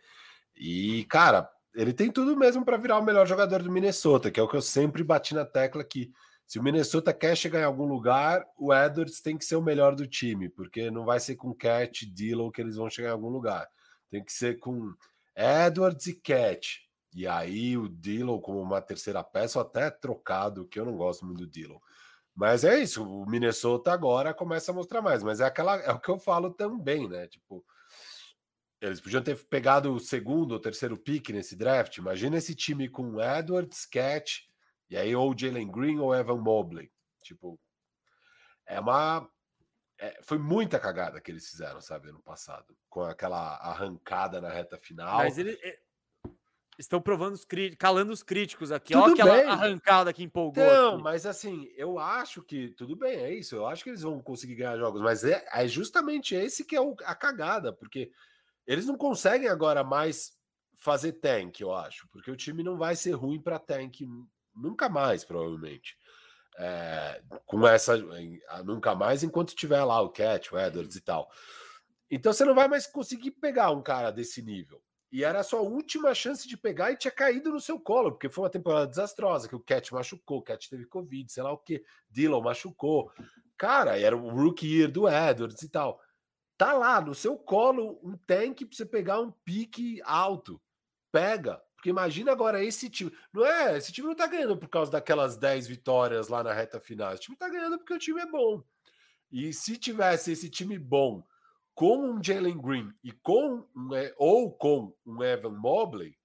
E, 0.55 1.05
cara, 1.05 1.49
ele 1.75 1.93
tem 1.93 2.11
tudo 2.11 2.37
mesmo 2.37 2.65
para 2.65 2.77
virar 2.77 2.99
o 2.99 3.05
melhor 3.05 3.27
jogador 3.27 3.63
do 3.63 3.71
Minnesota, 3.71 4.31
que 4.31 4.41
é 4.41 4.43
o 4.43 4.49
que 4.49 4.57
eu 4.57 4.63
sempre 4.63 5.05
bati 5.05 5.35
na 5.35 5.45
tecla 5.45 5.85
que 5.85 6.11
se 6.47 6.59
o 6.59 6.63
Minnesota 6.63 7.13
quer 7.13 7.37
chegar 7.37 7.61
em 7.61 7.65
algum 7.65 7.87
lugar, 7.87 8.47
o 8.57 8.73
Edwards 8.73 9.21
tem 9.21 9.37
que 9.37 9.45
ser 9.45 9.57
o 9.57 9.63
melhor 9.63 9.97
do 9.97 10.07
time, 10.07 10.49
porque 10.49 10.91
não 10.93 11.05
vai 11.05 11.19
ser 11.19 11.35
com 11.35 11.53
Cat, 11.53 12.07
Dillon 12.07 12.53
que 12.53 12.61
eles 12.61 12.77
vão 12.77 12.89
chegar 12.89 13.09
em 13.09 13.13
algum 13.13 13.29
lugar. 13.29 13.69
Tem 14.09 14.25
que 14.25 14.33
ser 14.33 14.59
com 14.61 14.95
Edwards 15.37 16.07
e 16.07 16.15
Cat. 16.15 16.83
E 17.13 17.27
aí 17.27 17.77
o 17.77 17.89
Dillon 17.89 18.39
como 18.41 18.61
uma 18.61 18.81
terceira 18.81 19.25
peça, 19.25 19.59
ou 19.59 19.65
até 19.65 19.91
trocado, 19.91 20.69
que 20.69 20.79
eu 20.79 20.85
não 20.85 20.97
gosto 20.97 21.27
muito 21.27 21.39
do 21.39 21.51
Dillon. 21.51 21.79
Mas 22.37 22.65
é 22.65 22.79
isso, 22.79 23.03
o 23.03 23.25
Minnesota 23.25 23.93
agora 23.93 24.35
começa 24.35 24.71
a 24.71 24.75
mostrar 24.75 25.01
mais, 25.01 25.23
mas 25.23 25.41
é 25.41 25.45
aquela 25.45 25.77
é 25.77 25.91
o 25.91 25.99
que 25.99 26.11
eu 26.11 26.19
falo 26.19 26.53
também, 26.53 27.09
né? 27.09 27.27
Tipo, 27.27 27.65
eles 28.79 29.01
podiam 29.01 29.23
ter 29.23 29.43
pegado 29.47 29.93
o 29.95 29.99
segundo 29.99 30.53
ou 30.53 30.61
terceiro 30.61 30.99
pick 30.99 31.31
nesse 31.31 31.57
draft. 31.57 31.97
Imagina 31.97 32.37
esse 32.37 32.55
time 32.55 32.91
com 32.91 33.21
Edwards, 33.21 33.87
Cat, 33.87 34.47
e 34.91 34.97
aí, 34.97 35.17
ou 35.17 35.37
Jalen 35.37 35.71
Green 35.71 35.99
ou 35.99 36.15
Evan 36.15 36.37
Mobley. 36.37 36.93
Tipo, 37.23 37.59
é 38.67 38.79
uma. 38.79 39.29
É, 39.99 40.21
foi 40.23 40.39
muita 40.39 40.79
cagada 40.79 41.21
que 41.21 41.31
eles 41.31 41.49
fizeram, 41.49 41.81
sabe, 41.81 42.11
ano 42.11 42.23
passado, 42.23 42.77
com 42.89 43.03
aquela 43.03 43.57
arrancada 43.57 44.41
na 44.43 44.51
reta 44.51 44.79
final. 44.79 45.17
Mas 45.17 45.39
eles 45.39 45.59
é, 45.63 45.79
estão 46.79 47.01
provando 47.01 47.35
os 47.35 47.45
críticos, 47.45 47.79
calando 47.79 48.13
os 48.13 48.23
críticos 48.23 48.71
aqui. 48.71 48.93
Tudo 48.93 49.05
Olha 49.05 49.13
aquela 49.13 49.37
bem. 49.37 49.47
arrancada 49.47 50.13
que 50.13 50.23
empolgou. 50.23 50.65
Não, 50.65 50.95
aqui. 50.95 51.03
mas 51.03 51.27
assim, 51.27 51.71
eu 51.77 51.99
acho 51.99 52.43
que 52.43 52.71
tudo 52.71 52.95
bem, 52.95 53.17
é 53.17 53.35
isso. 53.35 53.57
Eu 53.57 53.67
acho 53.67 53.83
que 53.83 53.91
eles 53.91 54.03
vão 54.03 54.21
conseguir 54.21 54.57
ganhar 54.57 54.77
jogos, 54.77 55.01
mas 55.01 55.25
é, 55.25 55.45
é 55.53 55.67
justamente 55.67 56.35
esse 56.35 56.65
que 56.65 56.77
é 56.77 56.81
o, 56.81 56.95
a 57.05 57.15
cagada, 57.15 57.73
porque 57.73 58.11
eles 58.67 58.87
não 58.87 58.97
conseguem 58.97 59.49
agora 59.49 59.83
mais 59.83 60.37
fazer 60.75 61.13
tank, 61.13 61.61
eu 61.61 61.75
acho, 61.75 62.07
porque 62.09 62.31
o 62.31 62.37
time 62.37 62.63
não 62.63 62.77
vai 62.77 62.95
ser 62.95 63.13
ruim 63.13 63.41
para 63.41 63.59
tank 63.59 64.01
nunca 64.55 64.89
mais, 64.89 65.25
provavelmente. 65.25 65.97
É, 66.59 67.23
com 67.45 67.67
essa 67.69 67.99
nunca 68.65 68.95
mais 68.95 69.23
enquanto 69.23 69.55
tiver 69.55 69.83
lá 69.85 70.01
o 70.01 70.09
Cat, 70.09 70.55
o 70.55 70.59
Edwards 70.59 70.97
e 70.97 71.01
tal. 71.03 71.31
Então 72.11 72.33
você 72.33 72.45
não 72.45 72.55
vai 72.55 72.67
mais 72.67 72.87
conseguir 72.87 73.33
pegar 73.33 73.71
um 73.73 73.83
cara 73.83 74.11
desse 74.11 74.41
nível. 74.43 74.83
E 75.13 75.23
era 75.23 75.41
a 75.41 75.45
sua 75.45 75.61
última 75.61 76.15
chance 76.15 76.49
de 76.49 76.57
pegar 76.57 76.91
e 76.91 76.97
tinha 76.97 77.11
caído 77.11 77.51
no 77.51 77.61
seu 77.61 77.79
colo, 77.79 78.13
porque 78.13 78.29
foi 78.29 78.45
uma 78.45 78.51
temporada 78.51 78.87
desastrosa, 78.87 79.49
que 79.49 79.55
o 79.55 79.61
Cat 79.61 79.93
machucou, 79.95 80.39
o 80.39 80.43
Cat 80.43 80.69
teve 80.69 80.85
Covid, 80.85 81.31
sei 81.33 81.43
lá 81.43 81.53
o 81.53 81.59
que, 81.59 81.85
Dylan 82.11 82.41
machucou. 82.41 83.13
Cara, 83.57 83.99
era 83.99 84.17
o 84.17 84.29
rookie 84.29 84.67
year 84.67 84.91
do 84.91 85.09
Edwards 85.09 85.63
e 85.63 85.69
tal. 85.69 86.01
Tá 86.59 86.73
lá 86.73 87.01
no 87.01 87.15
seu 87.15 87.37
colo 87.37 88.01
um 88.03 88.17
tank 88.17 88.65
para 88.65 88.77
você 88.77 88.85
pegar 88.85 89.21
um 89.21 89.31
pique 89.31 90.01
alto. 90.05 90.61
Pega, 91.13 91.63
porque 91.75 91.91
imagina 91.91 92.33
agora 92.33 92.65
esse 92.65 92.91
time. 92.91 93.13
Não 93.33 93.47
é, 93.47 93.77
esse 93.77 93.93
time 93.93 94.09
não 94.09 94.15
tá 94.15 94.27
ganhando 94.27 94.57
por 94.57 94.69
causa 94.69 94.91
daquelas 94.91 95.37
10 95.37 95.69
vitórias 95.69 96.29
lá 96.29 96.43
na 96.43 96.53
reta 96.53 96.81
final. 96.81 97.13
Esse 97.13 97.23
time 97.23 97.37
tá 97.37 97.49
ganhando 97.49 97.79
porque 97.79 97.95
o 97.95 97.99
time 97.99 98.21
é 98.21 98.27
bom. 98.27 98.63
E 99.31 99.53
se 99.53 99.77
tivesse 99.77 100.33
esse 100.33 100.51
time 100.51 100.79
bom 100.79 101.23
com 101.77 101.99
um 101.99 102.25
Jalen 102.25 102.57
Green 102.57 102.91
e 103.05 103.13
com 103.13 103.69
um, 103.77 103.91
ou 104.17 104.51
com 104.51 104.97
um 105.05 105.23
Evan 105.23 105.51
Mobley, 105.51 106.17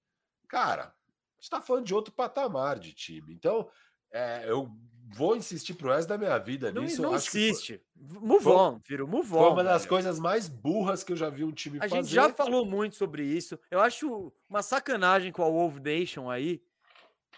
cara, 0.48 0.84
a 0.84 1.42
gente 1.42 1.50
tá 1.50 1.62
falando 1.62 1.86
de 1.86 1.94
outro 1.94 2.14
patamar 2.14 2.80
de 2.80 2.94
time. 2.94 3.34
Então, 3.34 3.70
é, 4.10 4.50
eu 4.50 4.72
vou 5.14 5.36
insistir 5.36 5.74
pro 5.74 5.92
resto 5.92 6.08
da 6.08 6.18
minha 6.18 6.38
vida 6.38 6.72
não, 6.72 6.84
nisso. 6.84 7.02
Não 7.02 7.16
insiste. 7.16 7.82
Foi, 7.94 8.22
move 8.22 8.44
foi, 8.46 8.56
on, 8.56 8.80
Firo, 8.80 9.06
move 9.06 9.28
on. 9.28 9.40
Foi 9.40 9.50
uma 9.50 9.64
das 9.64 9.86
coisas 9.86 10.22
mais 10.22 10.48
burras 10.48 11.04
que 11.04 11.12
eu 11.12 11.18
já 11.18 11.30
vi 11.30 11.44
um 11.44 11.52
time 11.52 11.80
a 11.80 11.82
fazer. 11.82 11.96
A 11.96 12.02
gente 12.02 12.14
já 12.14 12.30
falou 12.30 12.66
muito 12.66 12.96
sobre 12.96 13.26
isso. 13.26 13.60
Eu 13.70 13.82
acho 13.82 14.32
uma 14.50 14.64
sacanagem 14.64 15.34
com 15.34 15.44
a 15.44 15.50
Wolf 15.50 15.80
Nation 15.80 16.30
aí. 16.30 16.64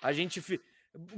A 0.03 0.13
gente. 0.13 0.39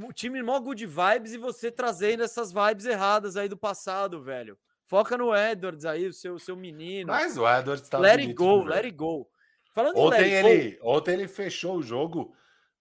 O 0.01 0.13
time 0.13 0.41
mó 0.41 0.57
good 0.61 0.85
vibes 0.85 1.33
e 1.33 1.37
você 1.37 1.69
trazendo 1.69 2.23
essas 2.23 2.53
vibes 2.53 2.85
erradas 2.85 3.35
aí 3.35 3.49
do 3.49 3.57
passado, 3.57 4.23
velho. 4.23 4.57
Foca 4.85 5.17
no 5.17 5.35
Edwards 5.35 5.85
aí, 5.85 6.07
o 6.07 6.13
seu, 6.13 6.37
seu 6.37 6.55
menino. 6.55 7.07
Mas 7.07 7.37
o 7.37 7.47
Edwards 7.47 7.89
tá 7.89 7.97
Let 7.97 8.19
it 8.19 8.33
go, 8.33 8.63
let 8.63 8.85
it 8.85 8.95
go. 8.95 9.27
Falando 9.71 9.97
ontem, 9.97 10.31
ele, 10.31 10.77
go, 10.77 10.89
ontem 10.89 11.13
ele 11.13 11.27
fechou 11.27 11.77
o 11.77 11.83
jogo. 11.83 12.35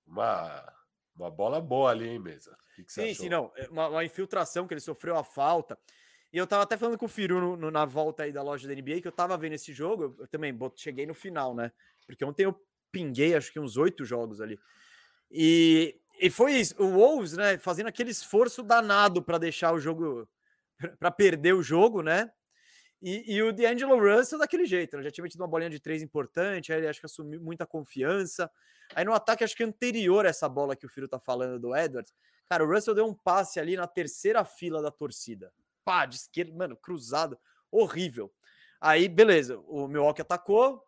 Uma, 0.07 0.73
uma 1.17 1.31
bola 1.31 1.61
boa 1.61 1.91
ali, 1.91 2.09
hein, 2.09 2.19
mesa? 2.19 2.57
Que 2.77 2.85
que 2.85 2.93
sim, 2.93 3.11
achou? 3.11 3.15
sim, 3.15 3.29
não. 3.29 3.53
É 3.57 3.69
uma, 3.69 3.89
uma, 3.89 4.05
infiltração 4.05 4.67
que 4.67 4.75
ele 4.75 4.81
sofreu 4.81 5.17
a 5.17 5.25
falta. 5.25 5.79
E 6.33 6.37
eu 6.37 6.47
tava 6.47 6.65
até 6.65 6.77
falando 6.77 6.99
com 6.99 7.07
o 7.07 7.09
Firu 7.09 7.41
no, 7.41 7.57
no, 7.57 7.71
na 7.71 7.85
volta 7.85 8.25
aí 8.25 8.33
da 8.33 8.43
loja 8.43 8.69
da 8.69 8.75
NBA, 8.75 9.01
que 9.01 9.09
eu 9.09 9.13
tava 9.13 9.37
vendo 9.37 9.55
esse 9.55 9.73
jogo. 9.73 10.05
Eu, 10.05 10.17
eu 10.21 10.29
também 10.29 10.57
cheguei 10.77 11.07
no 11.07 11.15
final, 11.15 11.55
né? 11.55 11.73
Porque 12.07 12.25
ontem 12.25 12.45
eu 12.45 12.61
pinguei, 12.93 13.35
acho 13.35 13.53
que 13.53 13.59
uns 13.59 13.77
oito 13.77 14.05
jogos 14.05 14.41
ali. 14.41 14.59
E, 15.31 15.99
e 16.21 16.31
foi 16.31 16.53
isso. 16.53 16.75
O 16.81 16.93
Wolves, 16.93 17.33
né? 17.33 17.57
Fazendo 17.59 17.87
aquele 17.87 18.11
esforço 18.11 18.63
danado 18.63 19.23
para 19.23 19.39
deixar 19.39 19.73
o 19.73 19.81
jogo. 19.81 20.29
Para 20.99 21.11
perder 21.11 21.55
o 21.55 21.63
jogo, 21.63 22.03
né? 22.03 22.31
E, 23.03 23.35
e, 23.35 23.43
o 23.43 23.53
D'Angelo 23.53 23.99
Russell 24.01 24.39
daquele 24.39 24.65
jeito, 24.65 24.97
né? 24.97 25.03
já 25.03 25.11
tinha 25.11 25.29
tido 25.29 25.43
uma 25.43 25.49
bolinha 25.49 25.69
de 25.69 25.79
três 25.79 26.03
importante, 26.03 26.73
aí 26.73 26.79
ele 26.79 26.89
acho 26.89 27.01
que 27.01 27.07
assumiu 27.07 27.39
muita 27.39 27.67
confiança. 27.67 28.51
Aí 28.95 29.05
no 29.05 29.13
ataque, 29.13 29.45
acho 29.45 29.55
que 29.55 29.63
anterior 29.63 30.25
a 30.25 30.31
essa 30.31 30.49
bola 30.49 30.75
que 30.75 30.87
o 30.87 30.89
Firo 30.89 31.07
tá 31.07 31.19
falando 31.19 31.61
do 31.61 31.77
Edwards, 31.77 32.15
Cara, 32.47 32.65
o 32.65 32.71
Russell 32.71 32.95
deu 32.95 33.07
um 33.07 33.15
passe 33.15 33.59
ali 33.59 33.77
na 33.77 33.87
terceira 33.87 34.45
fila 34.45 34.83
da 34.83 34.91
torcida. 34.91 35.53
Pá, 35.85 36.07
de 36.07 36.17
esquerda, 36.17 36.55
mano, 36.55 36.77
cruzado, 36.77 37.39
horrível. 37.71 38.33
Aí, 38.81 39.09
beleza, 39.09 39.59
o 39.61 39.89
Milwaukee 39.89 40.23
atacou. 40.23 40.83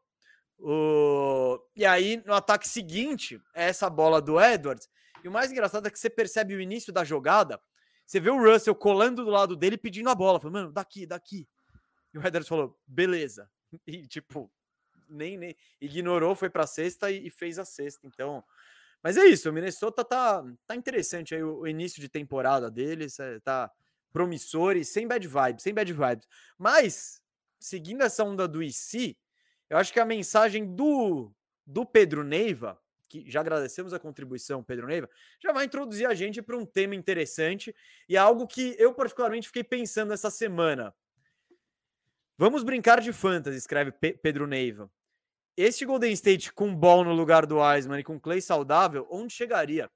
O... 0.59 1.59
E 1.75 1.85
aí, 1.85 2.23
no 2.27 2.35
ataque 2.35 2.69
seguinte, 2.69 3.41
é 3.55 3.69
essa 3.69 3.89
bola 3.89 4.21
do 4.21 4.41
Edwards. 4.41 4.89
E 5.25 5.29
o 5.29 5.33
mais 5.33 5.51
engraçado 5.51 5.87
é 5.87 5.91
que 5.91 5.99
você 5.99 6.11
percebe 6.11 6.55
o 6.55 6.61
início 6.61 6.93
da 6.93 7.05
jogada. 7.05 7.61
Você 8.07 8.21
vê 8.21 8.31
o 8.31 8.41
Russell 8.41 8.75
colando 8.75 9.25
do 9.25 9.31
lado 9.31 9.57
dele 9.57 9.77
pedindo 9.77 10.09
a 10.09 10.15
bola. 10.15 10.41
Mano, 10.49 10.71
daqui, 10.71 11.05
daqui. 11.05 11.49
E 12.15 12.19
o 12.19 12.27
Edwards 12.27 12.49
falou, 12.49 12.79
beleza. 12.87 13.51
E, 13.85 14.07
tipo, 14.07 14.51
nem, 15.09 15.37
nem 15.37 15.55
ignorou, 15.81 16.35
foi 16.35 16.49
pra 16.49 16.67
sexta 16.67 17.11
e, 17.11 17.27
e 17.27 17.31
fez 17.31 17.59
a 17.59 17.65
sexta. 17.65 18.07
Então, 18.07 18.43
mas 19.03 19.17
é 19.17 19.25
isso, 19.25 19.51
o 19.51 19.53
Minnesota 19.53 20.05
tá, 20.05 20.43
tá 20.67 20.75
interessante 20.75 21.35
aí 21.35 21.43
o, 21.43 21.61
o 21.61 21.69
início 21.69 22.01
de 22.01 22.09
temporada 22.09 22.71
deles, 22.71 23.19
é, 23.19 23.39
tá 23.41 23.71
promissor 24.13 24.77
e 24.77 24.85
sem 24.85 25.07
bad 25.07 25.27
vibes, 25.27 25.63
sem 25.63 25.75
bad 25.75 25.93
vibes. 25.93 26.27
Mas, 26.57 27.21
seguindo 27.59 28.03
essa 28.03 28.25
onda 28.25 28.49
do 28.49 28.63
IC, 28.63 29.17
eu 29.69 29.77
acho 29.77 29.93
que 29.93 30.01
a 30.01 30.07
mensagem 30.07 30.75
do, 30.75 31.33
do 31.67 31.85
Pedro 31.85 32.25
Neiva, 32.25 32.81
que 33.09 33.29
já 33.31 33.41
agradecemos 33.41 33.93
a 33.93 33.99
contribuição, 33.99 34.63
Pedro 34.63 34.87
Neiva, 34.87 35.09
já 35.41 35.53
vai 35.53 35.65
introduzir 35.65 36.07
a 36.07 36.15
gente 36.15 36.43
para 36.43 36.57
um 36.57 36.67
tema 36.67 36.95
interessante 36.95 37.75
e 38.09 38.17
algo 38.17 38.47
que 38.47 38.75
eu 38.79 38.95
particularmente 38.95 39.49
fiquei 39.49 39.65
pensando 39.65 40.13
essa 40.13 40.31
semana. 40.31 40.95
Vamos 42.39 42.63
brincar 42.63 43.01
de 43.01 43.13
fantasy, 43.13 43.57
escreve 43.57 43.93
Pedro 43.93 44.47
Neiva. 44.47 44.91
Este 45.57 45.87
Golden 45.87 46.13
State 46.13 46.53
com 46.53 46.75
ball 46.75 47.03
no 47.03 47.15
lugar 47.15 47.47
do 47.47 47.59
Wiseman 47.59 48.01
e 48.01 48.05
com 48.05 48.21
Clay 48.21 48.43
saudável, 48.43 49.07
onde 49.11 49.33
chegaria? 49.33 49.91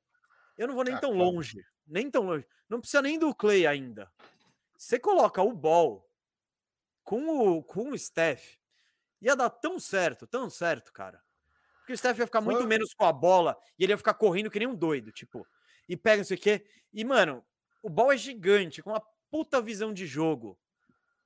Eu 0.57 0.67
não 0.67 0.75
vou 0.75 0.85
nem 0.85 0.95
ah, 0.95 0.99
tão 0.99 1.13
longe, 1.13 1.63
nem 1.87 2.11
tão 2.11 2.23
longe. 2.23 2.47
Não 2.69 2.81
precisa 2.81 3.03
nem 3.03 3.19
do 3.19 3.35
Clay 3.35 3.67
ainda. 3.67 4.11
Você 4.77 4.99
coloca 4.99 5.43
o 5.43 5.53
ball 5.53 6.09
com 7.05 7.29
o, 7.29 7.63
com 7.63 7.91
o 7.91 7.99
Steph, 7.99 8.57
ia 9.21 9.37
dar 9.37 9.51
tão 9.51 9.79
certo, 9.79 10.27
tão 10.27 10.49
certo, 10.49 10.93
cara. 10.93 11.23
Porque 11.91 11.95
o 11.95 11.99
Steph 11.99 12.19
ia 12.21 12.27
ficar 12.27 12.41
muito 12.41 12.67
menos 12.67 12.95
com 12.95 13.05
a 13.05 13.13
bola 13.13 13.57
e 13.77 13.83
ele 13.83 13.93
ia 13.93 13.99
ficar 13.99 14.15
correndo 14.15 14.51
que 14.51 14.59
nem 14.61 14.69
um 14.69 14.77
doido, 14.77 15.11
tipo. 15.11 15.45
E 15.89 15.97
pega 15.97 16.19
não 16.19 16.25
sei 16.25 16.37
o 16.37 16.41
quê. 16.41 16.65
E, 16.93 17.05
mano, 17.05 17.45
o 17.83 17.91
ball 17.91 18.13
é 18.13 18.17
gigante, 18.17 18.81
com 18.81 18.91
uma 18.91 19.03
puta 19.29 19.61
visão 19.61 19.93
de 19.93 20.07
jogo. 20.07 20.57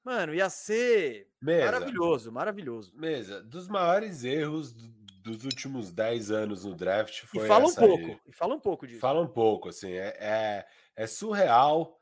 Mano, 0.03 0.35
ia 0.35 0.49
ser 0.49 1.29
mesa. 1.41 1.65
maravilhoso, 1.67 2.33
maravilhoso. 2.33 2.93
Mesa, 2.97 3.43
dos 3.43 3.69
maiores 3.69 4.25
erros 4.25 4.73
dos 4.73 5.45
últimos 5.45 5.91
10 5.91 6.31
anos 6.31 6.65
no 6.65 6.75
draft 6.75 7.23
E 7.23 7.27
foi 7.27 7.47
fala 7.47 7.67
um 7.67 7.75
pouco, 7.75 8.21
e 8.27 8.33
fala 8.33 8.55
um 8.55 8.61
pouco 8.61 8.87
disso. 8.87 9.01
Fala 9.01 9.21
um 9.21 9.29
pouco, 9.29 9.69
assim, 9.69 9.93
é, 9.93 10.17
é, 10.19 10.67
é 10.97 11.07
surreal 11.07 11.99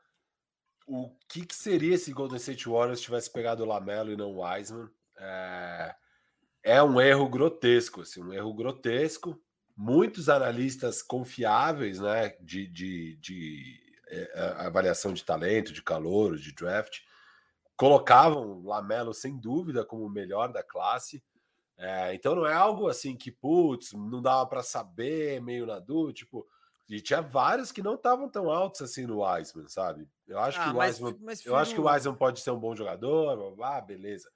o 0.87 1.09
que, 1.29 1.45
que 1.45 1.55
seria 1.55 1.97
se 1.97 2.13
Golden 2.13 2.37
State 2.37 2.67
Warriors 2.67 3.01
tivesse 3.01 3.31
pegado 3.31 3.63
o 3.63 3.65
Lamelo 3.65 4.11
e 4.11 4.17
não 4.17 4.31
o 4.31 4.41
Wiseman. 4.41 4.89
É, 5.17 5.95
é 6.63 6.81
um 6.81 6.99
erro 6.99 7.27
grotesco, 7.29 8.01
assim, 8.01 8.23
um 8.23 8.33
erro 8.33 8.53
grotesco. 8.53 9.39
Muitos 9.75 10.29
analistas 10.29 11.01
confiáveis, 11.01 11.99
né, 11.99 12.29
de, 12.39 12.67
de, 12.67 13.15
de 13.17 13.81
é, 14.07 14.55
avaliação 14.59 15.13
de 15.13 15.23
talento, 15.23 15.73
de 15.73 15.81
calor, 15.81 16.37
de 16.37 16.53
draft, 16.53 16.99
colocavam 17.75 18.43
o 18.59 18.67
Lamelo 18.67 19.13
sem 19.13 19.37
dúvida 19.39 19.85
como 19.85 20.05
o 20.05 20.09
melhor 20.09 20.51
da 20.51 20.63
classe. 20.63 21.23
É, 21.77 22.13
então 22.13 22.35
não 22.35 22.45
é 22.45 22.53
algo 22.53 22.87
assim 22.87 23.15
que, 23.17 23.31
putz, 23.31 23.93
não 23.93 24.21
dava 24.21 24.45
para 24.47 24.61
saber, 24.61 25.41
meio 25.41 25.65
na 25.65 25.79
dúvida, 25.79 26.13
tipo, 26.13 26.47
e 26.87 27.01
tinha 27.01 27.21
vários 27.21 27.71
que 27.71 27.81
não 27.81 27.95
estavam 27.95 28.29
tão 28.29 28.51
altos 28.51 28.81
assim 28.81 29.07
no 29.07 29.23
Wiseman, 29.23 29.67
sabe? 29.67 30.07
Eu 30.27 30.37
acho 30.37 30.61
que 30.61 30.69
Ah, 30.69 30.71
o 30.71 30.75
mas, 30.75 30.99
Wiseman, 30.99 31.17
mas 31.21 31.45
eu 31.45 31.55
acho 31.55 31.73
que 31.73 31.81
o 31.81 31.87
Wiseman 31.89 32.15
pode 32.15 32.41
ser 32.41 32.51
um 32.51 32.59
bom 32.59 32.75
jogador, 32.75 33.55
ah, 33.63 33.81
beleza. 33.81 34.29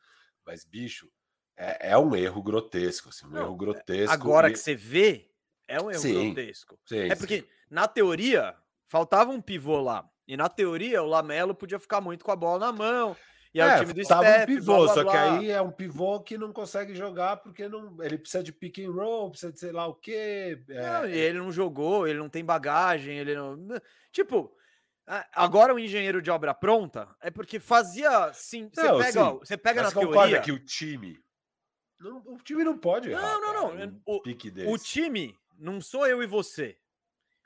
Mas 0.45 0.65
bicho, 0.65 1.11
é, 1.57 1.91
é 1.91 1.97
um 1.97 2.15
erro 2.15 2.41
grotesco, 2.41 3.09
assim, 3.09 3.25
um 3.25 3.31
Não, 3.31 3.43
erro 3.43 3.55
grotesco. 3.55 4.11
agora 4.13 4.49
e- 4.49 4.53
que 4.53 4.59
você 4.59 4.75
vê, 4.75 5.29
é 5.67 5.81
um 5.81 5.89
erro 5.91 6.01
Sim, 6.01 6.33
grotesco. 6.33 6.79
sim, 6.85 6.95
É 7.09 7.09
sim. 7.09 7.15
porque, 7.15 7.45
na 7.69 7.87
teoria, 7.87 8.55
faltava 8.87 9.31
um 9.31 9.41
pivô 9.41 9.81
lá. 9.81 10.07
E 10.27 10.35
na 10.37 10.49
teoria, 10.49 11.01
o 11.01 11.07
Lamelo 11.07 11.55
podia 11.55 11.79
ficar 11.79 12.01
muito 12.01 12.23
com 12.23 12.31
a 12.31 12.35
bola 12.35 12.59
na 12.59 12.71
mão. 12.71 13.15
E 13.53 13.61
aí 13.61 13.69
É, 13.69 13.75
o 13.75 13.79
time 13.79 13.93
do 13.93 14.03
Steph, 14.03 14.43
um 14.43 14.45
pivô, 14.45 14.73
blá, 14.83 14.83
blá, 14.83 14.93
só 14.93 15.03
que 15.05 15.17
aí 15.17 15.49
é 15.49 15.61
um 15.61 15.71
pivô 15.71 16.19
que 16.19 16.37
não 16.37 16.51
consegue 16.51 16.93
jogar 16.93 17.37
porque 17.37 17.67
não, 17.69 17.97
ele 18.03 18.17
precisa 18.17 18.43
de 18.43 18.51
pick 18.51 18.79
and 18.79 18.91
roll, 18.91 19.31
precisa 19.31 19.51
de 19.53 19.59
sei 19.59 19.71
lá 19.71 19.87
o 19.87 19.95
quê. 19.95 20.61
é, 20.69 20.73
Não, 20.81 21.05
e 21.09 21.17
ele 21.17 21.39
não 21.39 21.51
jogou, 21.51 22.05
ele 22.07 22.19
não 22.19 22.29
tem 22.29 22.43
bagagem, 22.43 23.17
ele 23.17 23.33
não. 23.35 23.57
Tipo, 24.11 24.53
a- 25.07 25.25
agora 25.33 25.73
o 25.73 25.79
engenheiro 25.79 26.21
de 26.21 26.29
obra 26.29 26.53
pronta 26.53 27.07
é 27.21 27.31
porque 27.31 27.59
fazia 27.59 28.31
sim. 28.33 28.69
Você 28.71 28.81
pega, 28.89 29.11
sim, 29.11 29.19
ó, 29.19 29.33
você 29.39 29.57
pega 29.57 29.81
na 29.81 29.91
teoria. 29.91 30.41
que 30.41 30.51
o 30.51 30.59
time. 30.59 31.17
Não- 31.99 32.21
o 32.25 32.38
time 32.43 32.63
não 32.63 32.77
pode 32.77 33.10
errar. 33.10 33.21
Não, 33.21 33.41
não, 33.41 33.75
não, 33.75 33.86
um 33.86 34.01
o- 34.05 34.73
O 34.73 34.77
time 34.77 35.38
não 35.57 35.81
sou 35.81 36.05
eu 36.07 36.21
e 36.21 36.27
você. 36.27 36.77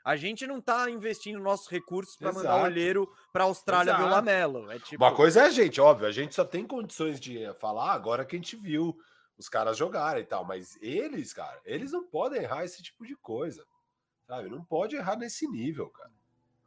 A 0.04 0.16
gente 0.16 0.46
não 0.48 0.60
tá 0.60 0.90
investindo 0.90 1.38
nossos 1.38 1.68
recursos 1.68 2.16
para 2.16 2.32
mandar 2.32 2.60
o 2.60 2.64
olheiro 2.64 3.08
para 3.32 3.44
Austrália 3.44 3.96
ver 3.96 4.02
o. 4.02 4.08
Lamelo. 4.08 4.70
É 4.70 4.78
tipo, 4.80 5.02
Uma 5.02 5.14
coisa 5.14 5.42
é 5.42 5.44
a 5.46 5.50
gente, 5.50 5.80
óbvio, 5.80 6.08
a 6.08 6.12
gente 6.12 6.34
só 6.34 6.44
tem 6.44 6.66
condições 6.66 7.20
de 7.20 7.38
falar 7.60 7.92
agora 7.92 8.24
que 8.24 8.34
a 8.34 8.38
gente 8.38 8.56
viu 8.56 8.98
os 9.38 9.48
caras 9.48 9.76
jogarem 9.76 10.22
e 10.22 10.26
tal, 10.26 10.44
mas 10.44 10.76
eles, 10.82 11.32
cara, 11.32 11.60
eles 11.64 11.92
não 11.92 12.02
podem 12.04 12.42
errar 12.42 12.64
esse 12.64 12.82
tipo 12.82 13.06
de 13.06 13.14
coisa, 13.16 13.64
sabe? 14.26 14.48
Não 14.48 14.62
pode 14.64 14.96
errar 14.96 15.16
nesse 15.16 15.46
nível, 15.46 15.88
cara. 15.88 16.10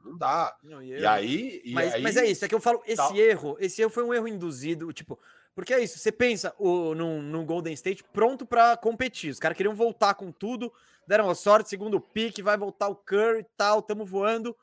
Não 0.04 0.18
dá. 0.18 0.56
Não, 0.64 0.82
E 0.82 0.92
eu- 0.92 1.10
aí, 1.10 1.62
e 1.66 1.74
mas, 1.74 1.94
aí 1.96 2.02
mas 2.02 2.16
é 2.16 2.26
isso, 2.26 2.46
é 2.46 2.48
que 2.48 2.56
eu 2.56 2.62
falo, 2.62 2.82
esse 2.86 2.96
tal. 2.96 3.16
erro, 3.18 3.58
esse 3.60 3.82
erro 3.82 3.92
foi 3.92 4.04
um 4.04 4.14
erro 4.14 4.28
induzido, 4.30 4.94
tipo, 4.94 5.20
porque 5.56 5.74
é 5.74 5.82
isso, 5.82 5.98
você 5.98 6.12
pensa 6.12 6.54
o, 6.60 6.94
num, 6.94 7.22
num 7.22 7.46
Golden 7.46 7.74
State 7.74 8.04
pronto 8.04 8.46
pra 8.46 8.78
competir, 8.78 9.32
os 9.32 9.40
caras 9.40 9.58
queriam 9.58 9.74
voltar 9.74 10.14
com 10.14 10.32
tudo, 10.32 10.72
deram 11.08 11.30
a 11.30 11.36
sorte, 11.36 11.70
segundo 11.70 12.00
pique, 12.00 12.44
vai 12.44 12.58
voltar 12.58 12.90
o 12.90 12.96
Curry 12.96 13.40
e 13.40 13.48
tal, 13.58 13.82
tamo 13.82 14.06
voando, 14.06 14.56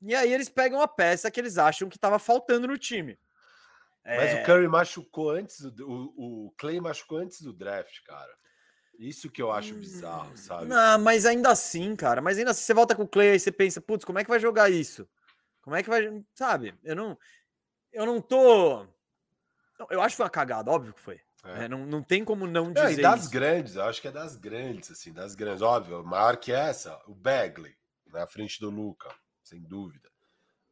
e 0.00 0.14
aí 0.14 0.32
eles 0.32 0.48
pegam 0.48 0.80
a 0.80 0.88
peça 0.88 1.30
que 1.30 1.40
eles 1.40 1.58
acham 1.58 1.88
que 1.88 1.98
tava 1.98 2.18
faltando 2.18 2.68
no 2.68 2.78
time. 2.78 3.18
Mas 4.04 4.30
É, 4.30 4.42
o 4.42 4.46
Curry 4.46 4.68
machucou 4.68 5.30
antes, 5.30 5.60
do, 5.60 5.86
o, 5.86 6.46
o 6.46 6.50
Clay 6.56 6.80
machucou 6.80 7.18
antes 7.18 7.42
do 7.42 7.52
draft, 7.52 8.02
cara. 8.04 8.32
Isso 8.98 9.30
que 9.30 9.40
eu 9.40 9.52
acho 9.52 9.74
bizarro, 9.74 10.36
sabe? 10.36 10.66
Não, 10.66 10.98
mas 10.98 11.24
ainda 11.24 11.50
assim, 11.50 11.94
cara, 11.94 12.20
mas 12.20 12.38
ainda 12.38 12.50
assim, 12.50 12.62
você 12.62 12.74
volta 12.74 12.96
com 12.96 13.02
o 13.02 13.08
Clay 13.08 13.34
e 13.34 13.38
você 13.38 13.52
pensa, 13.52 13.80
putz, 13.80 14.04
como 14.04 14.18
é 14.18 14.24
que 14.24 14.30
vai 14.30 14.40
jogar 14.40 14.70
isso? 14.70 15.08
Como 15.60 15.76
é 15.76 15.82
que 15.82 15.88
vai, 15.88 16.24
sabe? 16.34 16.74
Eu 16.82 16.96
não, 16.96 17.18
eu 17.92 18.06
não 18.06 18.20
tô... 18.20 18.86
Eu 19.90 20.00
acho 20.00 20.12
que 20.14 20.16
foi 20.18 20.24
uma 20.24 20.30
cagada, 20.30 20.70
óbvio 20.70 20.92
que 20.92 21.00
foi. 21.00 21.20
É. 21.44 21.64
É, 21.64 21.68
não, 21.68 21.86
não 21.86 22.02
tem 22.02 22.24
como 22.24 22.46
não 22.46 22.72
dizer 22.72 22.98
e 22.98 23.02
das 23.02 23.22
isso. 23.22 23.30
grandes, 23.30 23.76
eu 23.76 23.84
acho 23.84 24.00
que 24.02 24.08
é 24.08 24.12
das 24.12 24.36
grandes, 24.36 24.90
assim, 24.90 25.12
das 25.12 25.34
grandes. 25.34 25.62
Óbvio, 25.62 26.02
maior 26.04 26.36
que 26.36 26.52
essa, 26.52 27.00
o 27.06 27.14
Bagley, 27.14 27.74
na 28.12 28.26
frente 28.26 28.60
do 28.60 28.70
Luca, 28.70 29.08
sem 29.42 29.62
dúvida. 29.62 30.10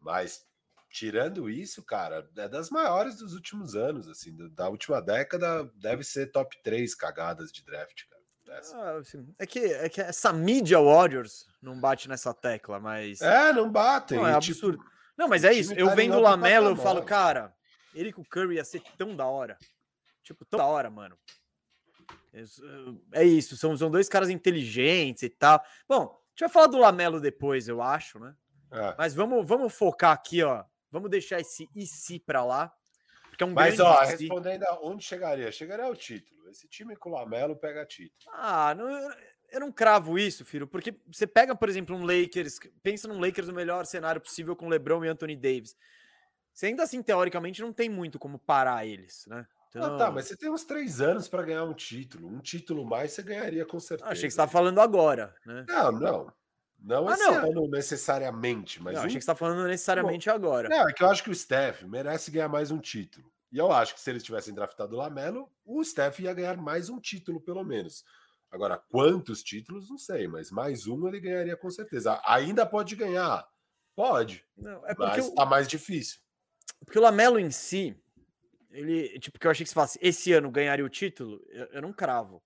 Mas, 0.00 0.44
tirando 0.90 1.48
isso, 1.48 1.82
cara, 1.84 2.28
é 2.36 2.48
das 2.48 2.70
maiores 2.70 3.16
dos 3.16 3.32
últimos 3.34 3.74
anos, 3.76 4.08
assim, 4.08 4.36
da- 4.50 4.68
última 4.68 5.00
década, 5.00 5.70
deve 5.76 6.02
ser 6.02 6.32
top 6.32 6.56
3 6.62 6.94
cagadas 6.94 7.52
de 7.52 7.64
draft, 7.64 8.02
cara. 8.08 8.16
Ah, 8.74 8.98
assim, 9.00 9.26
é, 9.38 9.46
que, 9.46 9.58
é 9.58 9.88
que 9.88 10.00
essa 10.00 10.32
mídia 10.32 10.78
Warriors 10.80 11.46
não 11.60 11.80
bate 11.80 12.08
nessa 12.08 12.32
tecla, 12.32 12.78
mas. 12.78 13.20
É, 13.20 13.52
não 13.52 13.70
batem. 13.70 14.18
não, 14.18 14.24
é 14.26 14.38
tipo, 14.38 14.52
absurdo. 14.52 14.84
não, 15.18 15.26
mas 15.28 15.42
é 15.42 15.52
isso. 15.52 15.74
tá 15.74 15.80
Eu 15.80 15.94
vendo 15.96 16.16
o 16.16 16.20
Lamelo, 16.20 16.68
eu 16.68 16.76
falo, 16.76 17.02
cara, 17.02 17.52
ele 17.98 18.12
com 18.12 18.22
o 18.22 18.28
Curry 18.28 18.56
ia 18.56 18.64
ser 18.64 18.82
tão 18.96 19.16
da 19.16 19.26
hora. 19.26 19.56
Tipo, 20.22 20.44
tão 20.44 20.58
da 20.58 20.66
hora, 20.66 20.90
mano. 20.90 21.16
É 23.12 23.24
isso, 23.24 23.56
são, 23.56 23.76
são 23.76 23.90
dois 23.90 24.08
caras 24.08 24.28
inteligentes 24.28 25.22
e 25.22 25.30
tal. 25.30 25.62
Bom, 25.88 26.02
a 26.02 26.28
gente 26.30 26.40
vai 26.40 26.48
falar 26.48 26.66
do 26.66 26.78
Lamelo 26.78 27.20
depois, 27.20 27.66
eu 27.68 27.80
acho, 27.80 28.18
né? 28.18 28.34
é. 28.72 28.94
Mas 28.98 29.14
vamos, 29.14 29.46
vamos 29.46 29.72
focar 29.74 30.12
aqui, 30.12 30.42
ó. 30.42 30.64
Vamos 30.90 31.10
deixar 31.10 31.40
esse 31.40 31.68
e 31.74 31.86
se 31.86 32.18
pra 32.18 32.44
lá. 32.44 32.72
Porque 33.30 33.42
é 33.42 33.46
um 33.46 33.52
Mas, 33.52 33.80
ó, 33.80 34.04
se. 34.04 34.12
respondendo 34.24 34.64
onde 34.82 35.02
chegaria? 35.04 35.50
Chegaria 35.50 35.84
ao 35.86 35.96
título. 35.96 36.48
Esse 36.50 36.68
time 36.68 36.94
com 36.96 37.10
o 37.10 37.12
Lamelo 37.12 37.56
pega 37.56 37.84
título. 37.86 38.12
Ah, 38.34 38.74
não, 38.74 38.88
eu- 38.88 39.14
eu 39.52 39.60
não 39.60 39.70
cravo 39.72 40.18
isso, 40.18 40.44
filho, 40.44 40.66
porque 40.66 40.94
você 41.06 41.26
pega, 41.26 41.54
por 41.54 41.68
exemplo, 41.68 41.94
um 41.96 42.04
Lakers, 42.04 42.58
pensa 42.82 43.06
num 43.08 43.18
Lakers 43.20 43.48
no 43.48 43.54
melhor 43.54 43.86
cenário 43.86 44.20
possível 44.20 44.54
com 44.56 44.68
LeBron 44.68 45.04
e 45.04 45.08
Anthony 45.08 45.36
Davis. 45.36 45.76
Você 46.56 46.68
ainda 46.68 46.84
assim, 46.84 47.02
teoricamente, 47.02 47.60
não 47.60 47.70
tem 47.70 47.86
muito 47.90 48.18
como 48.18 48.38
parar 48.38 48.86
eles, 48.86 49.26
né? 49.26 49.46
Ah, 49.74 49.98
tá, 49.98 50.10
mas 50.10 50.26
você 50.26 50.34
tem 50.34 50.48
uns 50.50 50.64
três 50.64 51.02
anos 51.02 51.28
para 51.28 51.42
ganhar 51.42 51.64
um 51.64 51.74
título. 51.74 52.26
Um 52.28 52.40
título 52.40 52.82
mais 52.82 53.12
você 53.12 53.22
ganharia 53.22 53.66
com 53.66 53.78
certeza. 53.78 54.08
Ah, 54.08 54.12
achei 54.12 54.22
que 54.22 54.30
você 54.30 54.36
estava 54.38 54.50
falando 54.50 54.80
agora, 54.80 55.34
né? 55.44 55.66
Não, 55.68 55.92
não. 55.92 56.32
Não 56.78 57.08
Ah, 57.08 57.12
esse 57.12 57.24
não. 57.24 57.50
ano 57.50 57.68
necessariamente, 57.68 58.82
mas 58.82 58.94
Não, 58.94 59.02
um... 59.02 59.04
achei 59.04 59.18
que 59.18 59.24
você 59.24 59.30
estava 59.30 59.38
falando 59.38 59.66
necessariamente 59.68 60.30
agora. 60.30 60.70
Não, 60.70 60.88
é 60.88 60.94
que 60.94 61.02
eu 61.02 61.10
acho 61.10 61.22
que 61.22 61.30
o 61.30 61.34
Steph 61.34 61.82
merece 61.82 62.30
ganhar 62.30 62.48
mais 62.48 62.70
um 62.70 62.78
título. 62.78 63.30
E 63.52 63.58
eu 63.58 63.70
acho 63.70 63.94
que 63.94 64.00
se 64.00 64.08
eles 64.08 64.22
tivessem 64.22 64.54
draftado 64.54 64.94
o 64.94 64.98
Lamelo, 64.98 65.50
o 65.62 65.84
Steph 65.84 66.20
ia 66.20 66.32
ganhar 66.32 66.56
mais 66.56 66.88
um 66.88 66.98
título, 66.98 67.38
pelo 67.38 67.62
menos. 67.62 68.02
Agora, 68.50 68.78
quantos 68.78 69.42
títulos, 69.42 69.90
não 69.90 69.98
sei, 69.98 70.26
mas 70.26 70.50
mais 70.50 70.86
um 70.86 71.06
ele 71.06 71.20
ganharia 71.20 71.56
com 71.56 71.70
certeza. 71.70 72.18
Ainda 72.24 72.64
pode 72.64 72.96
ganhar. 72.96 73.46
Pode, 73.94 74.44
Não, 74.56 74.86
é 74.86 74.94
porque, 74.94 75.20
mas 75.20 75.28
o, 75.28 75.34
tá 75.34 75.44
mais 75.46 75.68
difícil. 75.68 76.20
Porque 76.84 76.98
o 76.98 77.02
Lamelo 77.02 77.38
em 77.38 77.50
si, 77.50 77.96
ele, 78.70 79.18
tipo, 79.18 79.38
que 79.38 79.46
eu 79.46 79.50
achei 79.50 79.64
que 79.64 79.70
você 79.70 79.74
falasse, 79.74 79.98
esse 80.02 80.32
ano 80.32 80.50
ganharia 80.50 80.84
o 80.84 80.88
título, 80.88 81.40
eu, 81.48 81.66
eu 81.66 81.82
não 81.82 81.92
cravo. 81.92 82.42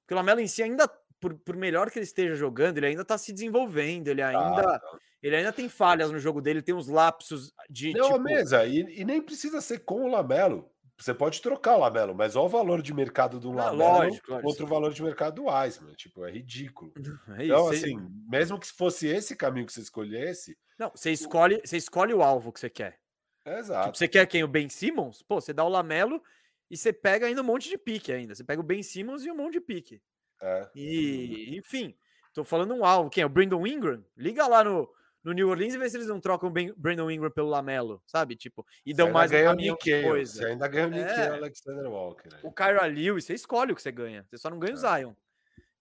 Porque 0.00 0.14
o 0.14 0.16
Lamelo 0.16 0.40
em 0.40 0.48
si 0.48 0.62
ainda, 0.62 0.88
por, 1.20 1.34
por 1.34 1.56
melhor 1.56 1.90
que 1.90 1.98
ele 1.98 2.04
esteja 2.04 2.34
jogando, 2.34 2.78
ele 2.78 2.86
ainda 2.86 3.04
tá 3.04 3.16
se 3.16 3.32
desenvolvendo, 3.32 4.08
ele 4.08 4.22
ainda, 4.22 4.62
Tá, 4.62 4.78
tá. 4.80 4.98
ele 5.22 5.36
ainda 5.36 5.52
tem 5.52 5.68
falhas 5.68 6.10
no 6.10 6.18
jogo 6.18 6.40
dele, 6.40 6.62
tem 6.62 6.74
uns 6.74 6.88
lapsos 6.88 7.52
de, 7.68 7.92
Não, 7.92 8.08
tipo, 8.08 8.20
mesa, 8.20 8.66
e, 8.66 8.80
e 9.00 9.04
nem 9.04 9.22
precisa 9.22 9.60
ser 9.60 9.80
com 9.80 10.04
o 10.04 10.08
Lamelo. 10.08 10.68
Você 10.98 11.14
pode 11.14 11.40
trocar 11.40 11.76
o 11.76 11.80
Lamelo, 11.80 12.14
mas 12.14 12.36
olha 12.36 12.44
o 12.44 12.48
valor 12.50 12.82
de 12.82 12.92
mercado 12.92 13.40
do 13.40 13.48
Não, 13.48 13.56
Lamelo 13.56 13.78
lógico, 13.78 14.30
lógico, 14.32 14.48
contra 14.48 14.64
o 14.64 14.66
sim. 14.66 14.70
valor 14.74 14.92
de 14.92 15.02
mercado 15.02 15.34
do 15.36 15.44
Wiseman. 15.46 15.94
Tipo, 15.94 16.26
é 16.26 16.30
ridículo. 16.30 16.92
é 17.38 17.46
Então, 17.46 17.64
você- 17.64 17.76
assim, 17.86 17.96
mesmo 18.28 18.58
que 18.60 18.66
fosse 18.66 19.06
esse 19.08 19.34
caminho 19.34 19.64
que 19.64 19.72
você 19.72 19.80
escolhesse, 19.80 20.58
não, 20.78 20.90
você 20.94 21.10
escolhe, 21.10 21.58
você 21.64 21.78
escolhe 21.78 22.12
o 22.12 22.22
alvo 22.22 22.52
que 22.52 22.60
você 22.60 22.68
quer. 22.68 22.98
Exato. 23.46 23.86
Tipo, 23.86 23.98
você 23.98 24.08
quer 24.08 24.26
quem? 24.26 24.44
O 24.44 24.48
Ben 24.48 24.68
Simmons? 24.68 25.22
Pô, 25.22 25.40
você 25.40 25.52
dá 25.52 25.64
o 25.64 25.68
Lamelo 25.68 26.22
e 26.70 26.76
você 26.76 26.92
pega 26.92 27.26
ainda 27.26 27.40
um 27.40 27.44
monte 27.44 27.68
de 27.68 27.78
pique 27.78 28.12
ainda. 28.12 28.34
Você 28.34 28.44
pega 28.44 28.60
o 28.60 28.64
Ben 28.64 28.82
Simmons 28.82 29.24
e 29.24 29.30
um 29.30 29.36
monte 29.36 29.54
de 29.54 29.60
pique. 29.60 30.00
É. 30.42 30.68
E, 30.74 31.56
enfim, 31.56 31.94
tô 32.32 32.44
falando 32.44 32.74
um 32.74 32.84
alvo. 32.84 33.10
Quem 33.10 33.22
é? 33.22 33.26
O 33.26 33.30
Brandon 33.30 33.66
Ingram? 33.66 34.04
Liga 34.16 34.46
lá 34.46 34.62
no, 34.64 34.88
no 35.22 35.32
New 35.32 35.48
Orleans 35.48 35.74
e 35.74 35.78
vê 35.78 35.88
se 35.90 35.96
eles 35.96 36.06
não 36.06 36.20
trocam 36.20 36.48
o 36.48 36.52
Ben- 36.52 36.72
Brandon 36.76 37.10
Ingram 37.10 37.30
pelo 37.30 37.48
Lamelo, 37.48 38.02
sabe? 38.06 38.36
Tipo, 38.36 38.66
e 38.86 38.94
dão 38.94 39.10
mais 39.10 39.30
um 39.30 39.34
ganha 39.34 39.50
o 39.52 39.56
de 39.56 39.70
Nikkei, 39.70 40.02
coisa. 40.02 40.32
Você 40.32 40.44
ainda 40.46 40.68
ganha 40.68 40.86
o 40.86 40.90
Nikkei 40.90 41.12
É. 41.24 41.28
Alexander 41.28 41.90
Walker. 41.90 42.28
né? 42.32 42.40
O 42.42 42.52
Kyra 42.52 42.86
Lewis, 42.86 43.24
você 43.24 43.34
escolhe 43.34 43.72
o 43.72 43.76
que 43.76 43.82
você 43.82 43.92
ganha. 43.92 44.24
Você 44.30 44.38
só 44.38 44.48
não 44.48 44.58
ganha 44.58 44.74
o 44.74 44.78
É. 44.86 44.98
Zion. 44.98 45.12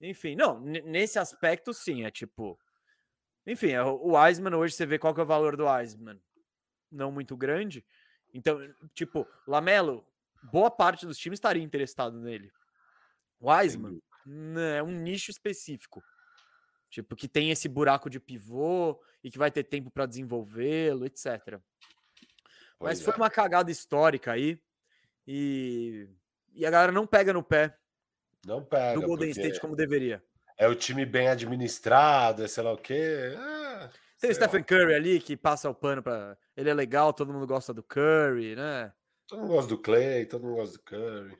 Enfim, 0.01 0.35
não, 0.35 0.59
nesse 0.61 1.19
aspecto, 1.19 1.73
sim, 1.73 2.05
é 2.05 2.11
tipo. 2.11 2.57
Enfim, 3.45 3.71
é, 3.71 3.81
o 3.83 4.13
Wiseman 4.15 4.55
hoje 4.55 4.73
você 4.73 4.85
vê 4.85 4.97
qual 4.99 5.13
que 5.13 5.19
é 5.19 5.23
o 5.23 5.27
valor 5.27 5.55
do 5.57 5.65
Wiseman. 5.65 6.19
Não 6.91 7.11
muito 7.11 7.35
grande. 7.37 7.85
Então, 8.33 8.59
tipo, 8.93 9.27
Lamelo, 9.47 10.05
boa 10.43 10.69
parte 10.69 11.05
dos 11.05 11.17
times 11.17 11.37
estaria 11.37 11.63
interessado 11.63 12.19
nele. 12.19 12.51
Wiseman 13.41 13.99
né, 14.25 14.77
é 14.77 14.83
um 14.83 14.91
nicho 14.91 15.31
específico. 15.31 16.03
Tipo, 16.89 17.15
que 17.15 17.27
tem 17.27 17.51
esse 17.51 17.69
buraco 17.69 18.09
de 18.09 18.19
pivô 18.19 18.99
e 19.23 19.29
que 19.29 19.37
vai 19.37 19.51
ter 19.51 19.63
tempo 19.63 19.91
para 19.91 20.05
desenvolvê-lo, 20.05 21.05
etc. 21.05 21.59
Mas 22.79 22.99
Pois 22.99 23.01
foi 23.01 23.13
é. 23.13 23.17
uma 23.17 23.29
cagada 23.29 23.69
histórica 23.69 24.31
aí. 24.31 24.59
E, 25.27 26.07
e 26.53 26.65
a 26.65 26.71
galera 26.71 26.91
não 26.91 27.05
pega 27.05 27.31
no 27.31 27.43
pé 27.43 27.77
Não 28.43 28.63
pega. 28.63 28.99
do 28.99 29.05
Golden 29.05 29.29
State 29.29 29.59
como 29.59 29.75
deveria. 29.75 30.23
É 30.57 30.67
o 30.67 30.75
time 30.75 31.05
bem 31.05 31.27
administrado, 31.27 32.43
é 32.43 32.47
sei 32.47 32.63
lá 32.63 32.73
o 32.73 32.77
quê. 32.77 33.35
Ah, 33.37 33.89
Tem 34.19 34.29
o 34.29 34.33
lá. 34.33 34.35
Stephen 34.35 34.63
Curry 34.63 34.93
ali 34.93 35.19
que 35.19 35.37
passa 35.37 35.69
o 35.69 35.75
pano 35.75 36.03
para 36.03 36.37
ele 36.55 36.69
é 36.69 36.73
legal, 36.73 37.13
todo 37.13 37.33
mundo 37.33 37.47
gosta 37.47 37.73
do 37.73 37.81
Curry, 37.81 38.55
né? 38.55 38.93
Todo 39.27 39.41
mundo 39.41 39.53
gosta 39.53 39.69
do 39.69 39.77
Clay, 39.77 40.25
todo 40.25 40.43
mundo 40.43 40.55
gosta 40.55 40.77
do 40.77 40.83
Curry. 40.83 41.37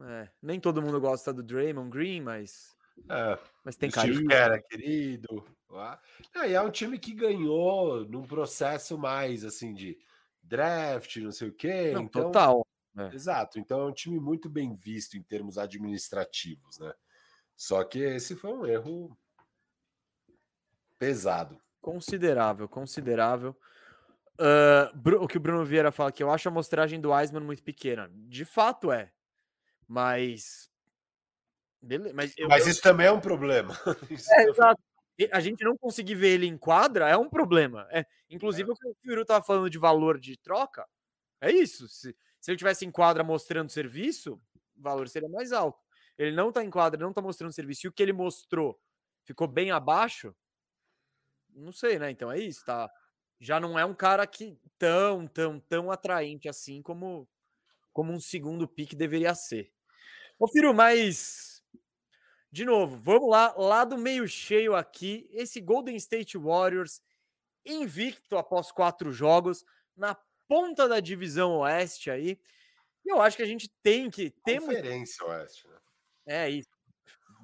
É, 0.00 0.28
nem 0.40 0.58
todo 0.58 0.80
mundo 0.80 1.00
gosta 1.00 1.32
do 1.32 1.42
Draymond 1.42 1.90
Green, 1.90 2.22
mas 2.22 2.74
É, 3.10 3.38
mas 3.64 3.76
tem 3.76 3.90
carinho. 3.90 4.30
É 4.32 4.60
querido. 4.62 5.44
Ah, 5.74 6.00
e 6.46 6.52
é 6.52 6.60
um 6.60 6.70
time 6.70 6.98
que 6.98 7.14
ganhou 7.14 8.04
num 8.06 8.26
processo 8.26 8.98
mais 8.98 9.44
assim 9.44 9.72
de 9.72 9.98
draft, 10.42 11.16
não 11.16 11.32
sei 11.32 11.48
o 11.48 11.52
quê. 11.52 11.92
Não, 11.92 12.02
então, 12.02 12.24
total. 12.24 12.66
É. 12.96 13.14
Exato. 13.14 13.58
Então 13.58 13.80
é 13.80 13.84
um 13.86 13.92
time 13.92 14.20
muito 14.20 14.50
bem 14.50 14.74
visto 14.74 15.16
em 15.16 15.22
termos 15.22 15.56
administrativos, 15.56 16.78
né? 16.78 16.92
Só 17.56 17.82
que 17.84 17.98
esse 18.00 18.36
foi 18.36 18.52
um 18.52 18.66
erro 18.66 19.16
pesado. 20.98 21.60
Considerável, 21.82 22.68
considerável. 22.68 23.54
Bru- 24.94 25.22
o 25.22 25.28
que 25.28 25.36
o 25.36 25.40
Bruno 25.40 25.64
Vieira 25.64 25.92
fala 25.92 26.10
que 26.12 26.22
eu 26.22 26.30
acho 26.30 26.48
a 26.48 26.50
amostragem 26.50 27.00
do 27.00 27.10
Wiseman 27.12 27.42
muito 27.44 27.62
pequena. 27.62 28.08
De 28.14 28.44
fato 28.44 28.90
é. 28.90 29.12
Mas. 29.86 30.70
Mas, 32.14 32.32
eu- 32.38 32.48
Mas 32.48 32.64
eu- 32.64 32.70
isso 32.70 32.80
também 32.80 33.06
é 33.08 33.12
um 33.12 33.20
problema. 33.20 33.74
É, 34.30 34.36
também- 34.36 34.48
exato. 34.50 34.82
A 35.32 35.40
gente 35.40 35.62
não 35.62 35.76
conseguir 35.76 36.14
ver 36.14 36.28
ele 36.30 36.46
em 36.46 36.56
quadra 36.56 37.08
é 37.08 37.16
um 37.16 37.28
problema. 37.28 37.86
É, 37.90 38.06
inclusive, 38.30 38.70
o 38.70 38.74
que 38.74 38.88
o 38.88 38.96
Firu 39.02 39.24
tava 39.24 39.44
falando 39.44 39.68
de 39.68 39.78
valor 39.78 40.18
de 40.18 40.36
troca, 40.38 40.88
é 41.40 41.50
isso. 41.50 41.86
Se, 41.88 42.16
se 42.40 42.50
ele 42.50 42.56
tivesse 42.58 42.84
em 42.86 42.90
quadra 42.90 43.22
mostrando 43.22 43.70
serviço, 43.70 44.40
o 44.76 44.82
valor 44.82 45.08
seria 45.08 45.28
mais 45.28 45.52
alto. 45.52 45.78
Ele 46.16 46.34
não 46.34 46.50
tá 46.50 46.64
em 46.64 46.70
quadra, 46.70 46.98
não 47.00 47.12
tá 47.12 47.20
mostrando 47.20 47.52
serviço. 47.52 47.86
E 47.86 47.88
o 47.88 47.92
que 47.92 48.02
ele 48.02 48.12
mostrou 48.12 48.80
ficou 49.24 49.46
bem 49.46 49.70
abaixo, 49.70 50.34
não 51.54 51.72
sei, 51.72 51.98
né? 51.98 52.10
Então 52.10 52.30
é 52.30 52.38
isso, 52.38 52.64
tá? 52.64 52.90
Já 53.40 53.58
não 53.58 53.78
é 53.78 53.84
um 53.84 53.94
cara 53.94 54.26
que 54.26 54.58
tão, 54.78 55.26
tão, 55.26 55.60
tão 55.60 55.90
atraente 55.90 56.48
assim 56.48 56.82
como, 56.82 57.28
como 57.92 58.12
um 58.12 58.20
segundo 58.20 58.68
pique 58.68 58.94
deveria 58.94 59.34
ser. 59.34 59.72
Ô, 60.38 60.48
Firu, 60.48 60.72
mas 60.74 61.62
de 62.52 62.66
novo, 62.66 62.98
vamos 62.98 63.30
lá, 63.30 63.54
lá 63.56 63.82
do 63.82 63.96
meio 63.96 64.28
cheio 64.28 64.76
aqui, 64.76 65.26
esse 65.32 65.58
Golden 65.58 65.96
State 65.96 66.36
Warriors 66.36 67.00
invicto 67.64 68.36
após 68.36 68.70
quatro 68.70 69.10
jogos, 69.10 69.64
na 69.96 70.14
ponta 70.46 70.86
da 70.86 71.00
divisão 71.00 71.56
oeste 71.58 72.10
aí. 72.10 72.38
E 73.04 73.10
eu 73.10 73.22
acho 73.22 73.38
que 73.38 73.42
a 73.42 73.46
gente 73.46 73.70
tem 73.82 74.10
que. 74.10 74.30
Temos, 74.44 74.68
Conferência 74.68 75.24
Oeste, 75.24 75.66
né? 75.66 75.78
é 76.26 76.50
isso. 76.50 76.68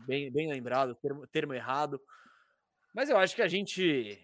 Bem, 0.07 0.31
bem 0.31 0.49
lembrado, 0.49 0.95
termo, 0.95 1.27
termo 1.27 1.55
errado. 1.55 1.99
Mas 2.99 3.09
eu 3.11 3.17
acho 3.17 3.37
que 3.37 3.43
a 3.43 3.47
gente 3.47 4.19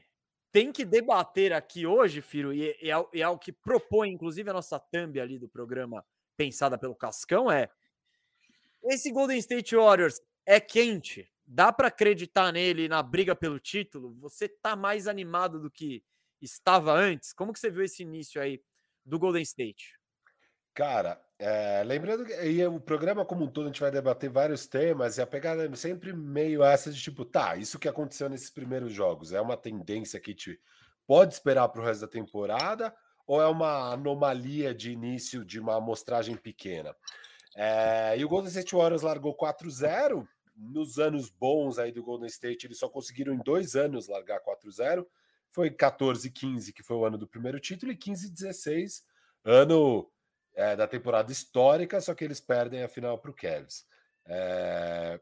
tem 0.50 0.72
que 0.72 0.84
debater 0.84 1.52
aqui 1.52 1.86
hoje, 1.86 2.20
Firo, 2.20 2.52
e, 2.52 2.70
é, 2.70 3.06
e 3.12 3.22
é 3.22 3.28
o 3.28 3.38
que 3.38 3.52
propõe, 3.52 4.10
inclusive, 4.10 4.50
a 4.50 4.52
nossa 4.52 4.80
thumb 4.80 5.20
ali 5.20 5.38
do 5.38 5.48
programa 5.48 6.04
pensada 6.36 6.76
pelo 6.76 6.96
Cascão, 6.96 7.48
é 7.48 7.70
esse 8.82 9.12
Golden 9.12 9.38
State 9.38 9.76
Warriors 9.76 10.20
é 10.44 10.58
quente, 10.58 11.32
dá 11.46 11.72
para 11.72 11.86
acreditar 11.86 12.50
nele 12.50 12.88
na 12.88 13.00
briga 13.00 13.36
pelo 13.36 13.60
título? 13.60 14.12
Você 14.14 14.48
tá 14.48 14.74
mais 14.74 15.06
animado 15.06 15.60
do 15.60 15.70
que 15.70 16.02
estava 16.42 16.92
antes? 16.92 17.32
Como 17.32 17.52
que 17.52 17.60
você 17.60 17.70
viu 17.70 17.84
esse 17.84 18.02
início 18.02 18.42
aí 18.42 18.60
do 19.04 19.20
Golden 19.20 19.42
State? 19.42 19.96
Cara, 20.74 21.23
é, 21.38 21.82
lembrando 21.84 22.24
que 22.24 22.32
e 22.32 22.64
o 22.66 22.78
programa 22.78 23.24
como 23.24 23.44
um 23.44 23.48
todo 23.48 23.64
a 23.64 23.68
gente 23.68 23.80
vai 23.80 23.90
debater 23.90 24.30
vários 24.30 24.66
temas 24.66 25.18
e 25.18 25.22
a 25.22 25.26
pegada 25.26 25.66
é 25.66 25.74
sempre 25.74 26.12
meio 26.12 26.62
essa 26.62 26.92
de 26.92 27.00
tipo, 27.00 27.24
tá, 27.24 27.56
isso 27.56 27.78
que 27.78 27.88
aconteceu 27.88 28.28
nesses 28.28 28.50
primeiros 28.50 28.92
jogos 28.92 29.32
é 29.32 29.40
uma 29.40 29.56
tendência 29.56 30.20
que 30.20 30.32
te 30.32 30.60
pode 31.06 31.34
esperar 31.34 31.68
para 31.68 31.80
o 31.80 31.84
resto 31.84 32.02
da 32.02 32.08
temporada 32.08 32.94
ou 33.26 33.42
é 33.42 33.46
uma 33.46 33.92
anomalia 33.92 34.74
de 34.74 34.92
início 34.92 35.44
de 35.44 35.58
uma 35.58 35.76
amostragem 35.76 36.36
pequena? 36.36 36.94
É, 37.56 38.16
e 38.18 38.24
o 38.24 38.28
Golden 38.28 38.48
State 38.48 38.74
Warriors 38.74 39.02
largou 39.02 39.36
4-0 39.36 40.26
nos 40.56 40.98
anos 40.98 41.30
bons 41.30 41.78
aí 41.78 41.90
do 41.90 42.02
Golden 42.02 42.28
State, 42.28 42.66
eles 42.66 42.78
só 42.78 42.88
conseguiram 42.88 43.34
em 43.34 43.38
dois 43.38 43.74
anos 43.74 44.08
largar 44.08 44.40
4-0. 44.40 45.04
Foi 45.50 45.70
14-15, 45.70 46.72
que 46.72 46.82
foi 46.82 46.96
o 46.96 47.04
ano 47.04 47.18
do 47.18 47.28
primeiro 47.28 47.60
título, 47.60 47.92
e 47.92 47.96
15-16, 47.96 49.02
ano 49.44 50.10
é, 50.54 50.76
da 50.76 50.86
temporada 50.86 51.30
histórica, 51.32 52.00
só 52.00 52.14
que 52.14 52.24
eles 52.24 52.40
perdem 52.40 52.82
a 52.82 52.88
final 52.88 53.18
para 53.18 53.30
o 53.30 53.34
Cavs. 53.34 53.84
É, 54.26 55.20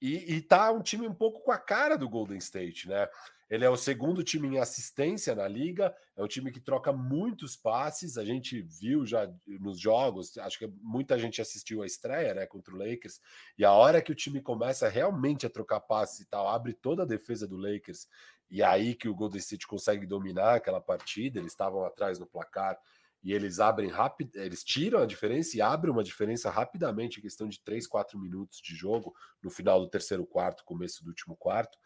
e, 0.00 0.36
e 0.36 0.42
tá 0.42 0.72
um 0.72 0.82
time 0.82 1.06
um 1.06 1.14
pouco 1.14 1.40
com 1.40 1.52
a 1.52 1.58
cara 1.58 1.96
do 1.96 2.08
Golden 2.08 2.38
State, 2.38 2.88
né? 2.88 3.08
Ele 3.50 3.64
é 3.64 3.68
o 3.68 3.76
segundo 3.76 4.22
time 4.22 4.46
em 4.46 4.60
assistência 4.60 5.34
na 5.34 5.48
liga, 5.48 5.92
é 6.16 6.22
um 6.22 6.28
time 6.28 6.52
que 6.52 6.60
troca 6.60 6.92
muitos 6.92 7.56
passes. 7.56 8.16
A 8.16 8.24
gente 8.24 8.62
viu 8.62 9.04
já 9.04 9.28
nos 9.44 9.78
jogos, 9.78 10.38
acho 10.38 10.56
que 10.56 10.68
muita 10.80 11.18
gente 11.18 11.40
assistiu 11.40 11.82
a 11.82 11.86
estreia, 11.86 12.32
né, 12.32 12.46
contra 12.46 12.72
o 12.72 12.78
Lakers. 12.78 13.20
E 13.58 13.64
a 13.64 13.72
hora 13.72 14.00
que 14.00 14.12
o 14.12 14.14
time 14.14 14.40
começa 14.40 14.88
realmente 14.88 15.46
a 15.46 15.50
trocar 15.50 15.80
passes 15.80 16.20
e 16.20 16.26
tal, 16.26 16.46
abre 16.46 16.72
toda 16.72 17.02
a 17.02 17.06
defesa 17.06 17.46
do 17.46 17.56
Lakers. 17.56 18.06
E 18.48 18.62
aí 18.62 18.94
que 18.94 19.08
o 19.08 19.14
Golden 19.14 19.40
State 19.40 19.66
consegue 19.66 20.06
dominar 20.06 20.54
aquela 20.54 20.80
partida. 20.80 21.40
Eles 21.40 21.52
estavam 21.52 21.84
atrás 21.84 22.20
no 22.20 22.26
placar 22.26 22.78
e 23.22 23.32
eles 23.32 23.60
abrem 23.60 23.90
rápido, 23.90 24.34
eles 24.36 24.64
tiram 24.64 25.00
a 25.00 25.06
diferença 25.06 25.56
e 25.56 25.60
abrem 25.60 25.92
uma 25.92 26.02
diferença 26.02 26.50
rapidamente 26.50 27.18
em 27.18 27.22
questão 27.22 27.48
de 27.48 27.62
3, 27.62 27.86
4 27.86 28.18
minutos 28.18 28.60
de 28.62 28.74
jogo 28.74 29.14
no 29.42 29.50
final 29.50 29.80
do 29.80 29.88
terceiro 29.88 30.26
quarto, 30.26 30.64
começo 30.64 31.04
do 31.04 31.08
último 31.08 31.36
quarto. 31.36 31.76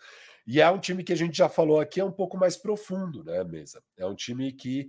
E 0.46 0.60
é 0.60 0.70
um 0.70 0.78
time 0.78 1.02
que 1.02 1.12
a 1.12 1.16
gente 1.16 1.36
já 1.36 1.48
falou 1.48 1.80
aqui, 1.80 2.00
é 2.00 2.04
um 2.04 2.12
pouco 2.12 2.36
mais 2.36 2.56
profundo, 2.56 3.24
né, 3.24 3.42
mesa? 3.42 3.82
É 3.96 4.06
um 4.06 4.14
time 4.14 4.52
que 4.52 4.88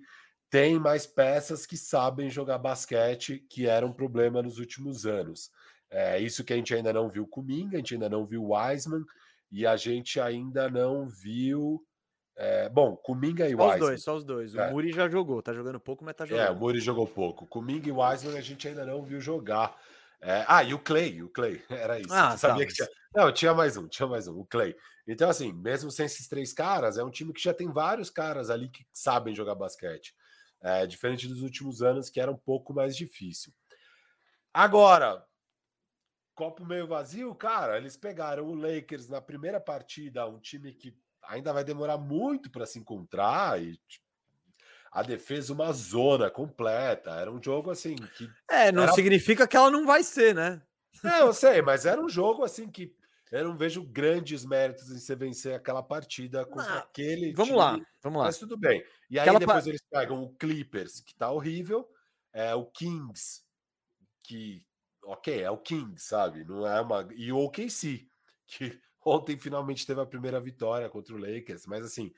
tem 0.50 0.80
mais 0.80 1.08
peças 1.08 1.66
que 1.66 1.76
sabem 1.76 2.30
jogar 2.30 2.60
basquete, 2.60 3.46
que 3.50 3.68
era 3.68 3.86
um 3.86 3.92
problema 3.92 4.42
nos 4.42 4.60
últimos 4.60 5.06
anos. 5.06 5.50
É 5.90 6.20
isso 6.20 6.44
que 6.44 6.54
a 6.54 6.56
gente 6.56 6.74
ainda 6.74 6.94
não 6.94 7.10
viu 7.10 7.28
com 7.28 7.42
Minga, 7.42 7.78
a 7.78 7.80
gente 7.80 7.96
ainda 7.96 8.10
não 8.10 8.26
viu 8.26 8.52
Wiseman, 8.52 9.04
e 9.52 9.66
a 9.66 9.76
gente 9.76 10.20
ainda 10.20 10.70
não 10.70 11.08
viu. 11.08 11.84
É, 12.38 12.68
bom, 12.70 12.98
Kuminga 12.98 13.48
e 13.48 13.52
Só 13.52 13.58
os 13.58 13.64
Wiseman. 13.64 13.80
dois, 13.80 14.04
só 14.04 14.16
os 14.16 14.24
dois. 14.24 14.56
O 14.56 14.60
É. 14.60 14.72
Muri 14.72 14.92
já 14.92 15.08
jogou, 15.08 15.42
tá 15.42 15.54
jogando 15.54 15.80
pouco, 15.80 16.04
mas 16.04 16.16
tá 16.16 16.24
É, 16.24 16.28
o 16.28 16.30
jogando. 16.30 16.60
Muri 16.60 16.80
jogou 16.82 17.08
pouco. 17.08 17.48
Kuminga 17.48 17.88
e 17.88 17.92
Wiseman 17.92 18.38
a 18.38 18.42
gente 18.42 18.68
ainda 18.68 18.86
não 18.86 19.02
viu 19.04 19.22
jogar. 19.22 19.80
É, 20.22 20.44
ah, 20.48 20.64
e 20.64 20.74
o 20.74 20.80
Clay, 20.80 21.22
o 21.22 21.30
Clay, 21.30 21.64
era 21.70 22.00
isso. 22.00 22.14
Ah, 22.14 22.38
sabia 22.38 22.66
tá, 22.66 22.68
que 22.68 22.74
tinha. 22.74 22.90
Não, 23.14 23.32
tinha 23.32 23.54
mais 23.54 23.78
um, 23.78 23.88
tinha 23.88 24.08
mais 24.08 24.28
um, 24.28 24.40
o 24.40 24.46
Clay. 24.46 24.76
Então, 25.08 25.30
assim, 25.30 25.54
mesmo 25.54 25.92
sem 25.92 26.06
esses 26.06 26.28
três 26.28 26.52
caras, 26.52 26.98
é 26.98 27.04
um 27.04 27.12
time 27.12 27.32
que 27.32 27.42
já 27.42 27.54
tem 27.54 27.72
vários 27.72 28.10
caras 28.10 28.50
ali 28.50 28.70
que 28.70 28.86
sabem 28.92 29.36
jogar 29.36 29.56
basquete. 29.56 30.14
É, 30.62 30.86
diferente 30.88 31.28
dos 31.28 31.42
últimos 31.42 31.82
anos, 31.82 32.10
que 32.10 32.20
era 32.20 32.32
um 32.32 32.38
pouco 32.38 32.74
mais 32.74 32.98
difícil. 32.98 33.54
Agora, 34.52 35.24
copo 36.34 36.66
meio 36.66 36.88
vazio, 36.88 37.34
cara, 37.36 37.78
eles 37.78 37.96
pegaram 37.96 38.46
o 38.46 38.56
Lakers 38.56 39.08
na 39.10 39.22
primeira 39.22 39.60
partida, 39.60 40.28
um 40.28 40.40
time 40.40 40.74
que 40.74 40.98
ainda 41.28 41.54
vai 41.54 41.64
demorar 41.64 41.98
muito 41.98 42.50
para 42.50 42.66
se 42.66 42.80
encontrar 42.80 43.62
e 43.62 43.78
tipo, 43.88 44.06
a 44.92 45.04
defesa 45.04 45.52
uma 45.54 45.72
zona 45.74 46.30
completa. 46.32 47.12
Era 47.12 47.32
um 47.32 47.42
jogo 47.42 47.70
assim 47.72 47.96
que 47.96 48.30
É, 48.50 48.72
não 48.72 48.84
Era- 48.84 48.94
significa 48.94 49.48
que 49.48 49.58
ela 49.58 49.70
não 49.72 49.86
vai 49.86 50.04
ser, 50.04 50.34
né? 50.34 50.62
não, 51.04 51.28
eu 51.28 51.34
sei, 51.34 51.62
mas 51.62 51.86
era 51.86 52.00
um 52.02 52.08
jogo 52.10 52.44
assim 52.44 52.70
que 52.70 52.96
eu 53.32 53.44
não 53.44 53.58
vejo 53.58 53.84
grandes 53.84 54.46
méritos 54.46 54.90
em 54.90 54.98
você 54.98 55.16
vencer 55.16 55.54
aquela 55.56 55.84
partida 55.84 56.46
contra 56.46 56.70
Não, 56.76 56.78
aquele 56.78 57.34
Vamos 57.34 57.48
time, 57.50 57.58
lá, 57.58 57.80
vamos 58.02 58.20
lá. 58.20 58.26
Mas 58.26 58.38
tudo 58.38 58.56
bem. 58.58 58.82
E 59.10 59.20
aí 59.20 59.24
Aquela 59.28 59.40
depois 59.40 59.64
pa- 59.64 59.70
eles 59.70 59.82
pegam 59.90 60.24
o 60.24 60.34
Clippers, 60.36 61.02
que 61.02 61.14
tá 61.14 61.30
horrível, 61.32 61.90
é 62.32 62.56
o 62.56 62.66
Kings, 62.66 63.44
que 64.24 64.64
ok, 65.04 65.42
é 65.42 65.52
o 65.52 65.58
Kings, 65.58 66.06
sabe? 66.08 66.46
Não 66.46 66.66
é 66.66 66.80
uma 66.82 67.08
e 67.14 67.32
o 67.32 67.38
OKC, 67.40 68.08
que 68.48 68.80
ontem 69.06 69.38
finalmente 69.38 69.86
teve 69.86 70.02
a 70.02 70.06
primeira 70.06 70.42
vitória 70.42 70.90
contra 70.90 71.14
o 71.14 71.18
Lakers, 71.18 71.68
mas 71.68 71.86
assim, 71.86 72.12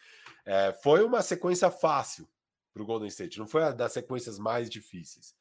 é, 0.45 0.71
foi 0.81 1.03
uma 1.03 1.21
sequência 1.21 1.69
fácil 1.69 2.27
para 2.73 2.81
o 2.81 2.85
Golden 2.85 3.09
State, 3.09 3.37
não 3.37 3.47
foi 3.47 3.63
a 3.63 3.71
das 3.71 3.91
sequências 3.91 4.39
mais 4.39 4.69
difíceis. 4.69 5.35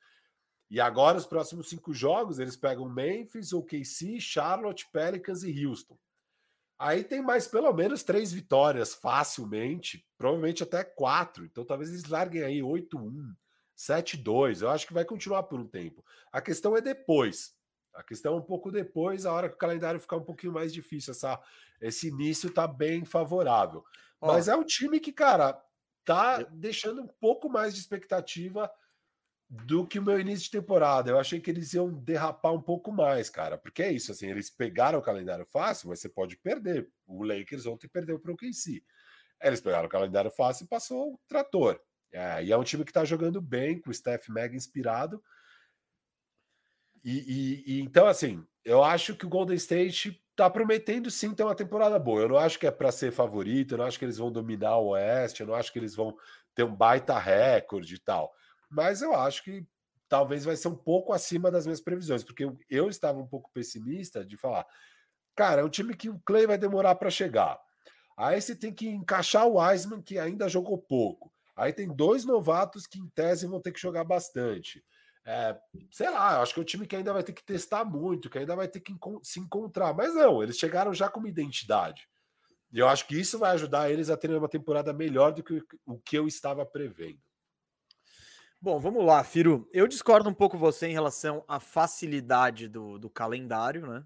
E 0.68 0.80
agora, 0.80 1.16
os 1.16 1.26
próximos 1.26 1.68
cinco 1.68 1.94
jogos, 1.94 2.40
eles 2.40 2.56
pegam 2.56 2.88
Memphis, 2.88 3.52
OKC, 3.52 4.18
Charlotte, 4.20 4.88
Pelicans 4.92 5.44
e 5.44 5.64
Houston. 5.64 5.96
Aí 6.78 7.04
tem 7.04 7.22
mais 7.22 7.46
pelo 7.46 7.72
menos 7.72 8.02
três 8.02 8.32
vitórias 8.32 8.92
facilmente, 8.94 10.04
provavelmente 10.18 10.62
até 10.62 10.84
quatro. 10.84 11.44
Então 11.44 11.64
talvez 11.64 11.90
eles 11.90 12.04
larguem 12.04 12.42
aí 12.42 12.60
8-1, 12.60 13.34
7-2. 13.76 14.60
Eu 14.60 14.70
acho 14.70 14.86
que 14.86 14.92
vai 14.92 15.04
continuar 15.04 15.44
por 15.44 15.58
um 15.58 15.66
tempo. 15.66 16.04
A 16.30 16.40
questão 16.40 16.76
é 16.76 16.80
depois. 16.80 17.55
A 17.96 18.02
questão 18.02 18.34
é 18.34 18.36
um 18.36 18.42
pouco 18.42 18.70
depois, 18.70 19.26
a 19.26 19.32
hora 19.32 19.48
que 19.48 19.54
o 19.54 19.58
calendário 19.58 19.98
ficar 19.98 20.16
um 20.16 20.24
pouquinho 20.24 20.52
mais 20.52 20.72
difícil. 20.72 21.12
Essa, 21.12 21.40
esse 21.80 22.08
início 22.08 22.50
tá 22.50 22.66
bem 22.66 23.04
favorável. 23.04 23.84
Ó, 24.20 24.28
Mas 24.28 24.48
é 24.48 24.54
um 24.54 24.64
time 24.64 25.00
que, 25.00 25.12
cara, 25.12 25.60
tá 26.04 26.42
deixando 26.42 27.02
um 27.02 27.06
pouco 27.06 27.48
mais 27.48 27.74
de 27.74 27.80
expectativa 27.80 28.70
do 29.48 29.86
que 29.86 29.98
o 29.98 30.02
meu 30.02 30.18
início 30.18 30.44
de 30.44 30.50
temporada. 30.50 31.10
Eu 31.10 31.18
achei 31.18 31.40
que 31.40 31.50
eles 31.50 31.72
iam 31.72 31.92
derrapar 31.92 32.52
um 32.52 32.60
pouco 32.60 32.92
mais, 32.92 33.30
cara, 33.30 33.56
porque 33.56 33.82
é 33.82 33.92
isso, 33.92 34.12
assim, 34.12 34.28
eles 34.28 34.50
pegaram 34.50 34.98
o 34.98 35.02
calendário 35.02 35.46
fácil, 35.46 35.88
mas 35.88 36.00
você 36.00 36.08
pode 36.08 36.36
perder. 36.36 36.88
O 37.06 37.22
Lakers 37.22 37.66
ontem 37.66 37.88
perdeu 37.88 38.18
para 38.18 38.32
o 38.32 38.36
KC. 38.36 38.82
Eles 39.42 39.60
pegaram 39.60 39.86
o 39.86 39.90
calendário 39.90 40.30
fácil 40.30 40.64
e 40.64 40.68
passou 40.68 41.14
o 41.14 41.20
trator. 41.28 41.80
É, 42.12 42.44
e 42.44 42.52
é 42.52 42.56
um 42.56 42.64
time 42.64 42.84
que 42.84 42.90
está 42.90 43.04
jogando 43.04 43.40
bem, 43.40 43.80
com 43.80 43.90
o 43.90 43.94
Steph 43.94 44.28
mega 44.28 44.56
inspirado. 44.56 45.22
E, 47.06 47.12
e, 47.18 47.64
e, 47.66 47.80
então, 47.80 48.06
assim, 48.06 48.44
eu 48.64 48.84
acho 48.84 49.14
que 49.14 49.24
o 49.24 49.28
Golden 49.28 49.56
State 49.56 50.20
está 50.32 50.50
prometendo 50.50 51.10
sim 51.10 51.32
ter 51.32 51.44
uma 51.44 51.54
temporada 51.54 51.98
boa. 51.98 52.22
Eu 52.22 52.28
não 52.28 52.36
acho 52.36 52.58
que 52.58 52.66
é 52.66 52.70
para 52.70 52.92
ser 52.92 53.12
favorito, 53.12 53.72
eu 53.72 53.78
não 53.78 53.86
acho 53.86 53.98
que 53.98 54.04
eles 54.04 54.18
vão 54.18 54.30
dominar 54.30 54.76
o 54.76 54.88
Oeste, 54.88 55.40
eu 55.40 55.46
não 55.46 55.54
acho 55.54 55.72
que 55.72 55.78
eles 55.78 55.94
vão 55.94 56.14
ter 56.54 56.64
um 56.64 56.74
baita 56.74 57.18
recorde 57.18 57.94
e 57.94 57.98
tal 57.98 58.34
mas 58.68 59.02
eu 59.02 59.14
acho 59.14 59.42
que 59.44 59.66
talvez 60.08 60.44
vai 60.44 60.56
ser 60.56 60.68
um 60.68 60.76
pouco 60.76 61.12
acima 61.12 61.50
das 61.50 61.66
minhas 61.66 61.80
previsões, 61.80 62.22
porque 62.22 62.44
eu, 62.44 62.58
eu 62.70 62.88
estava 62.88 63.18
um 63.18 63.26
pouco 63.26 63.50
pessimista 63.52 64.24
de 64.24 64.36
falar, 64.36 64.66
cara, 65.34 65.62
é 65.62 65.64
um 65.64 65.68
time 65.68 65.96
que 65.96 66.08
o 66.08 66.20
Clay 66.20 66.46
vai 66.46 66.58
demorar 66.58 66.94
para 66.94 67.10
chegar. 67.10 67.58
Aí 68.16 68.40
você 68.40 68.54
tem 68.54 68.72
que 68.72 68.88
encaixar 68.88 69.46
o 69.46 69.58
Wiseman, 69.58 70.00
que 70.00 70.18
ainda 70.18 70.48
jogou 70.48 70.78
pouco. 70.78 71.32
Aí 71.54 71.72
tem 71.72 71.88
dois 71.88 72.24
novatos 72.24 72.86
que, 72.86 72.98
em 72.98 73.08
tese, 73.08 73.46
vão 73.46 73.60
ter 73.60 73.72
que 73.72 73.80
jogar 73.80 74.04
bastante. 74.04 74.84
É, 75.28 75.58
sei 75.90 76.08
lá, 76.08 76.40
acho 76.40 76.54
que 76.54 76.60
é 76.60 76.62
um 76.62 76.66
time 76.66 76.86
que 76.86 76.94
ainda 76.94 77.12
vai 77.12 77.24
ter 77.24 77.32
que 77.32 77.42
testar 77.42 77.84
muito, 77.84 78.30
que 78.30 78.38
ainda 78.38 78.54
vai 78.54 78.68
ter 78.68 78.78
que 78.78 78.94
se 79.24 79.40
encontrar. 79.40 79.92
Mas 79.92 80.14
não, 80.14 80.40
eles 80.40 80.56
chegaram 80.56 80.94
já 80.94 81.08
com 81.08 81.18
uma 81.18 81.28
identidade. 81.28 82.08
E 82.72 82.78
eu 82.78 82.88
acho 82.88 83.08
que 83.08 83.18
isso 83.18 83.36
vai 83.36 83.50
ajudar 83.52 83.90
eles 83.90 84.08
a 84.08 84.16
terem 84.16 84.36
uma 84.36 84.48
temporada 84.48 84.92
melhor 84.92 85.32
do 85.32 85.42
que 85.42 85.60
o 85.84 85.98
que 85.98 86.16
eu 86.16 86.28
estava 86.28 86.64
prevendo. 86.64 87.18
Bom, 88.60 88.78
vamos 88.78 89.04
lá, 89.04 89.22
Firu. 89.24 89.68
Eu 89.72 89.88
discordo 89.88 90.28
um 90.30 90.34
pouco 90.34 90.56
você 90.56 90.86
em 90.86 90.92
relação 90.92 91.44
à 91.48 91.58
facilidade 91.58 92.68
do, 92.68 92.98
do 92.98 93.10
calendário, 93.10 93.86
né? 93.86 94.04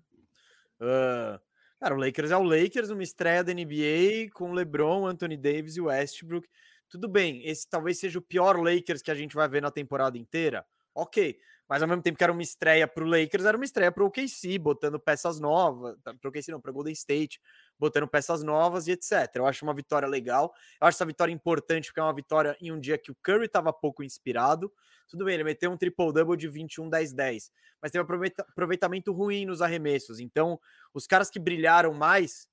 Uh, 0.81 1.41
cara, 1.79 1.95
o 1.95 1.99
Lakers 1.99 2.31
é 2.31 2.37
o 2.37 2.43
Lakers, 2.43 2.89
uma 2.89 3.03
estreia 3.03 3.45
da 3.45 3.53
NBA 3.53 4.31
com 4.33 4.53
LeBron, 4.53 5.07
Anthony 5.07 5.37
Davis 5.37 5.77
e 5.77 5.81
Westbrook. 5.83 6.49
Tudo 6.89 7.09
bem, 7.09 7.47
esse 7.47 7.69
talvez 7.69 7.99
seja 7.99 8.19
o 8.19 8.23
pior 8.23 8.59
Lakers 8.59 9.03
que 9.03 9.11
a 9.11 9.15
gente 9.15 9.35
vai 9.35 9.49
ver 9.49 9.61
na 9.61 9.71
temporada 9.71 10.17
inteira. 10.19 10.67
Ok, 10.95 11.39
mas 11.69 11.83
ao 11.83 11.89
mesmo 11.89 12.03
tempo 12.03 12.19
que 12.19 12.25
era 12.25 12.33
uma 12.33 12.43
estreia 12.43 12.89
para 12.89 13.05
o 13.05 13.07
Lakers, 13.07 13.45
era 13.45 13.57
uma 13.57 13.65
estreia 13.65 13.93
para 13.93 14.03
o 14.03 14.07
OKC, 14.07 14.59
botando 14.59 14.99
peças 14.99 15.39
novas, 15.39 15.97
para 16.03 16.17
o 16.25 16.29
OKC 16.29 16.51
não, 16.51 16.61
para 16.61 16.73
Golden 16.73 16.93
State, 16.93 17.41
botando 17.79 18.09
peças 18.09 18.43
novas 18.43 18.89
e 18.89 18.91
etc. 18.91 19.31
Eu 19.37 19.47
acho 19.47 19.65
uma 19.65 19.73
vitória 19.73 20.09
legal, 20.09 20.53
eu 20.81 20.89
acho 20.89 20.97
essa 20.97 21.07
vitória 21.07 21.33
importante 21.33 21.87
porque 21.87 22.01
é 22.01 22.03
uma 22.03 22.13
vitória 22.13 22.57
em 22.61 22.73
um 22.73 22.81
dia 22.81 22.99
que 22.99 23.13
o 23.13 23.15
Curry 23.23 23.47
estava 23.47 23.73
pouco 23.73 24.03
inspirado. 24.03 24.73
Tudo 25.09 25.25
bem, 25.25 25.35
ele 25.35 25.45
meteu 25.45 25.71
um 25.71 25.77
triple-double 25.77 26.37
de 26.37 26.49
21, 26.49 26.89
10, 26.89 27.13
10, 27.13 27.53
mas 27.81 27.93
teve 27.93 28.05
aproveitamento 28.49 29.13
ruim 29.13 29.47
nos 29.47 29.63
arremessos. 29.63 30.19
Então, 30.19 30.61
os 30.93 31.07
caras 31.07 31.31
que 31.31 31.39
brilharam 31.39 31.95
mais 31.95 32.49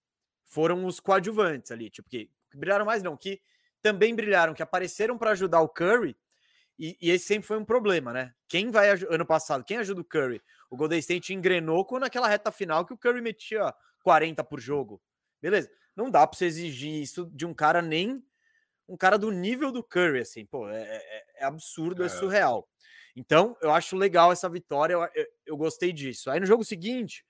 foram 0.46 0.86
os 0.86 1.00
coadjuvantes 1.00 1.72
ali, 1.72 1.90
tipo, 1.90 2.08
que 2.08 2.30
brilharam 2.54 2.86
mais 2.86 3.02
não, 3.02 3.18
que 3.18 3.42
também 3.82 4.16
brilharam, 4.16 4.54
que 4.54 4.62
apareceram 4.64 5.18
para 5.18 5.32
ajudar 5.32 5.62
o 5.62 5.70
Curry, 5.70 6.16
e, 6.78 6.98
e, 7.02 7.12
esse 7.12 7.26
sempre 7.26 7.48
foi 7.48 7.58
um 7.58 7.66
problema, 7.66 8.14
né? 8.14 8.34
Quem 8.48 8.70
vai 8.70 8.90
ano 8.90 9.26
passado, 9.26 9.64
quem 9.64 9.78
ajuda 9.78 10.02
o 10.02 10.06
Curry? 10.06 10.42
O 10.70 10.78
Golden 10.78 11.00
State 11.00 11.34
engrenou 11.34 11.84
com 11.86 11.98
naquela 11.98 12.28
reta 12.28 12.52
final 12.52 12.86
que 12.86 12.94
o 12.94 12.98
Curry 12.98 13.22
metia 13.22 13.74
40 14.04 14.44
por 14.44 14.60
jogo. 14.60 15.02
Beleza? 15.42 15.70
Não 15.96 16.12
dá 16.12 16.26
para 16.28 16.38
você 16.38 16.46
exigir 16.46 17.02
isso 17.02 17.30
de 17.34 17.46
um 17.46 17.54
cara 17.54 17.82
nem 17.82 18.24
um 18.88 18.96
cara 18.96 19.18
do 19.18 19.32
nível 19.32 19.72
do 19.72 19.84
Curry, 19.84 20.22
assim, 20.22 20.46
pô, 20.46 20.70
é, 20.70 20.82
é, 20.82 21.26
é 21.40 21.46
absurdo, 21.46 22.04
é. 22.04 22.06
é. 22.06 22.10
surreal. 22.10 22.68
Então, 23.16 23.58
eu 23.62 23.72
acho 23.72 23.98
legal 23.98 24.32
essa 24.32 24.48
vitória, 24.48 24.94
eu, 24.94 25.02
eu, 25.14 25.26
eu, 25.48 25.58
gostei 25.58 25.92
disso. 25.92 26.30
Aí 26.30 26.40
no 26.40 26.46
jogo 26.46 26.64
seguinte, 26.64 27.26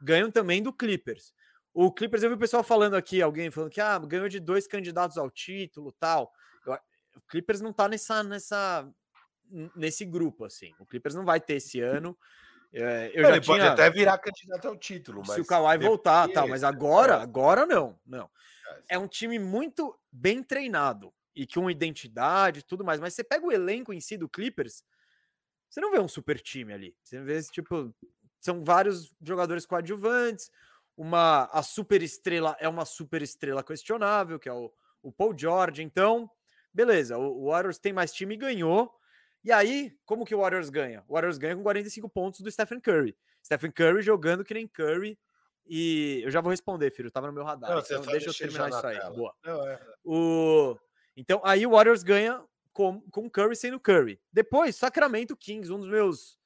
ganham 0.00 0.30
também 0.30 0.62
do 0.62 0.72
Clippers. 0.72 1.34
O 1.74 1.92
Clippers, 1.92 2.22
eu 2.22 2.30
vi 2.30 2.36
o 2.36 2.38
pessoal 2.38 2.62
falando 2.62 2.94
aqui, 2.94 3.20
alguém 3.20 3.50
falando 3.50 3.70
que 3.70 3.80
ah, 3.80 3.98
ganhou 3.98 4.28
de 4.28 4.38
dois 4.38 4.66
candidatos 4.66 5.18
ao 5.18 5.30
título 5.30 5.92
tal. 5.92 6.32
O 7.16 7.20
Clippers 7.28 7.60
não 7.60 7.72
tá 7.72 7.88
nessa, 7.88 8.22
nessa, 8.22 8.88
nesse 9.76 10.04
grupo, 10.04 10.44
assim. 10.44 10.74
O 10.78 10.86
Clippers 10.86 11.14
não 11.14 11.24
vai 11.24 11.40
ter 11.40 11.54
esse 11.54 11.80
ano. 11.80 12.16
É, 12.72 13.10
eu 13.14 13.24
Ele 13.24 13.34
já 13.34 13.42
pode 13.42 13.44
tinha... 13.44 13.72
até 13.72 13.90
virar 13.90 14.18
candidato 14.18 14.66
ao 14.66 14.76
título, 14.76 15.24
se 15.26 15.40
o 15.40 15.44
Kawhi 15.44 15.76
voltar, 15.76 16.26
tal, 16.28 16.48
mas 16.48 16.64
agora, 16.64 17.16
agora 17.20 17.66
não, 17.66 17.98
não. 18.06 18.30
É 18.88 18.98
um 18.98 19.06
time 19.06 19.38
muito 19.38 19.94
bem 20.10 20.42
treinado 20.42 21.12
e 21.36 21.46
com 21.46 21.70
identidade 21.70 22.60
e 22.60 22.62
tudo 22.62 22.84
mais. 22.84 22.98
Mas 22.98 23.14
você 23.14 23.22
pega 23.22 23.46
o 23.46 23.52
elenco 23.52 23.92
em 23.92 24.00
si 24.00 24.16
do 24.16 24.28
Clippers, 24.28 24.82
você 25.68 25.80
não 25.80 25.90
vê 25.90 25.98
um 25.98 26.08
super 26.08 26.40
time 26.40 26.72
ali. 26.72 26.96
Você 27.02 27.20
vê 27.20 27.42
tipo 27.42 27.94
são 28.40 28.64
vários 28.64 29.14
jogadores 29.22 29.64
coadjuvantes. 29.64 30.50
Uma 30.96 31.44
a 31.52 31.62
super 31.62 32.02
estrela 32.02 32.56
é 32.58 32.68
uma 32.68 32.84
super 32.84 33.22
estrela 33.22 33.62
questionável, 33.62 34.38
que 34.38 34.48
é 34.48 34.52
o, 34.52 34.70
o 35.02 35.12
Paul 35.12 35.36
George. 35.36 35.82
Então, 35.82 36.30
Beleza, 36.72 37.18
o 37.18 37.50
Warriors 37.50 37.78
tem 37.78 37.92
mais 37.92 38.12
time 38.12 38.34
e 38.34 38.38
ganhou. 38.38 38.92
E 39.44 39.50
aí, 39.50 39.92
como 40.06 40.24
que 40.24 40.34
o 40.34 40.38
Warriors 40.38 40.70
ganha? 40.70 41.04
O 41.08 41.14
Warriors 41.14 41.36
ganha 41.36 41.56
com 41.56 41.62
45 41.62 42.08
pontos 42.08 42.40
do 42.40 42.50
Stephen 42.50 42.80
Curry. 42.80 43.16
Stephen 43.44 43.72
Curry 43.72 44.02
jogando 44.02 44.44
que 44.44 44.54
nem 44.54 44.66
Curry. 44.66 45.18
E 45.66 46.22
eu 46.24 46.30
já 46.30 46.40
vou 46.40 46.50
responder, 46.50 46.90
filho. 46.90 47.10
Tava 47.10 47.26
no 47.26 47.32
meu 47.32 47.44
radar. 47.44 47.70
Não, 47.70 47.78
então 47.78 48.02
deixa 48.02 48.30
eu 48.30 48.34
terminar 48.34 48.68
isso 48.68 48.86
aí. 48.86 48.98
Boa. 49.14 49.34
Não, 49.44 49.68
é... 49.68 49.80
o... 50.04 50.78
Então, 51.16 51.40
aí 51.44 51.66
o 51.66 51.70
Warriors 51.70 52.02
ganha 52.02 52.42
com, 52.72 53.00
com 53.10 53.28
Curry 53.28 53.56
sendo 53.56 53.78
Curry. 53.78 54.20
Depois, 54.32 54.76
Sacramento 54.76 55.36
Kings, 55.36 55.70
um 55.72 55.78
dos 55.78 55.88
meus 55.88 56.38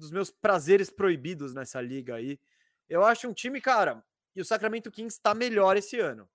dos 0.00 0.10
meus 0.10 0.30
prazeres 0.30 0.88
proibidos 0.88 1.52
nessa 1.52 1.80
liga 1.80 2.14
aí. 2.14 2.40
Eu 2.88 3.04
acho 3.04 3.28
um 3.28 3.34
time, 3.34 3.60
cara, 3.60 4.02
e 4.34 4.40
o 4.40 4.44
Sacramento 4.44 4.90
Kings 4.90 5.16
está 5.16 5.34
melhor 5.34 5.76
esse 5.76 6.00
ano. 6.00 6.28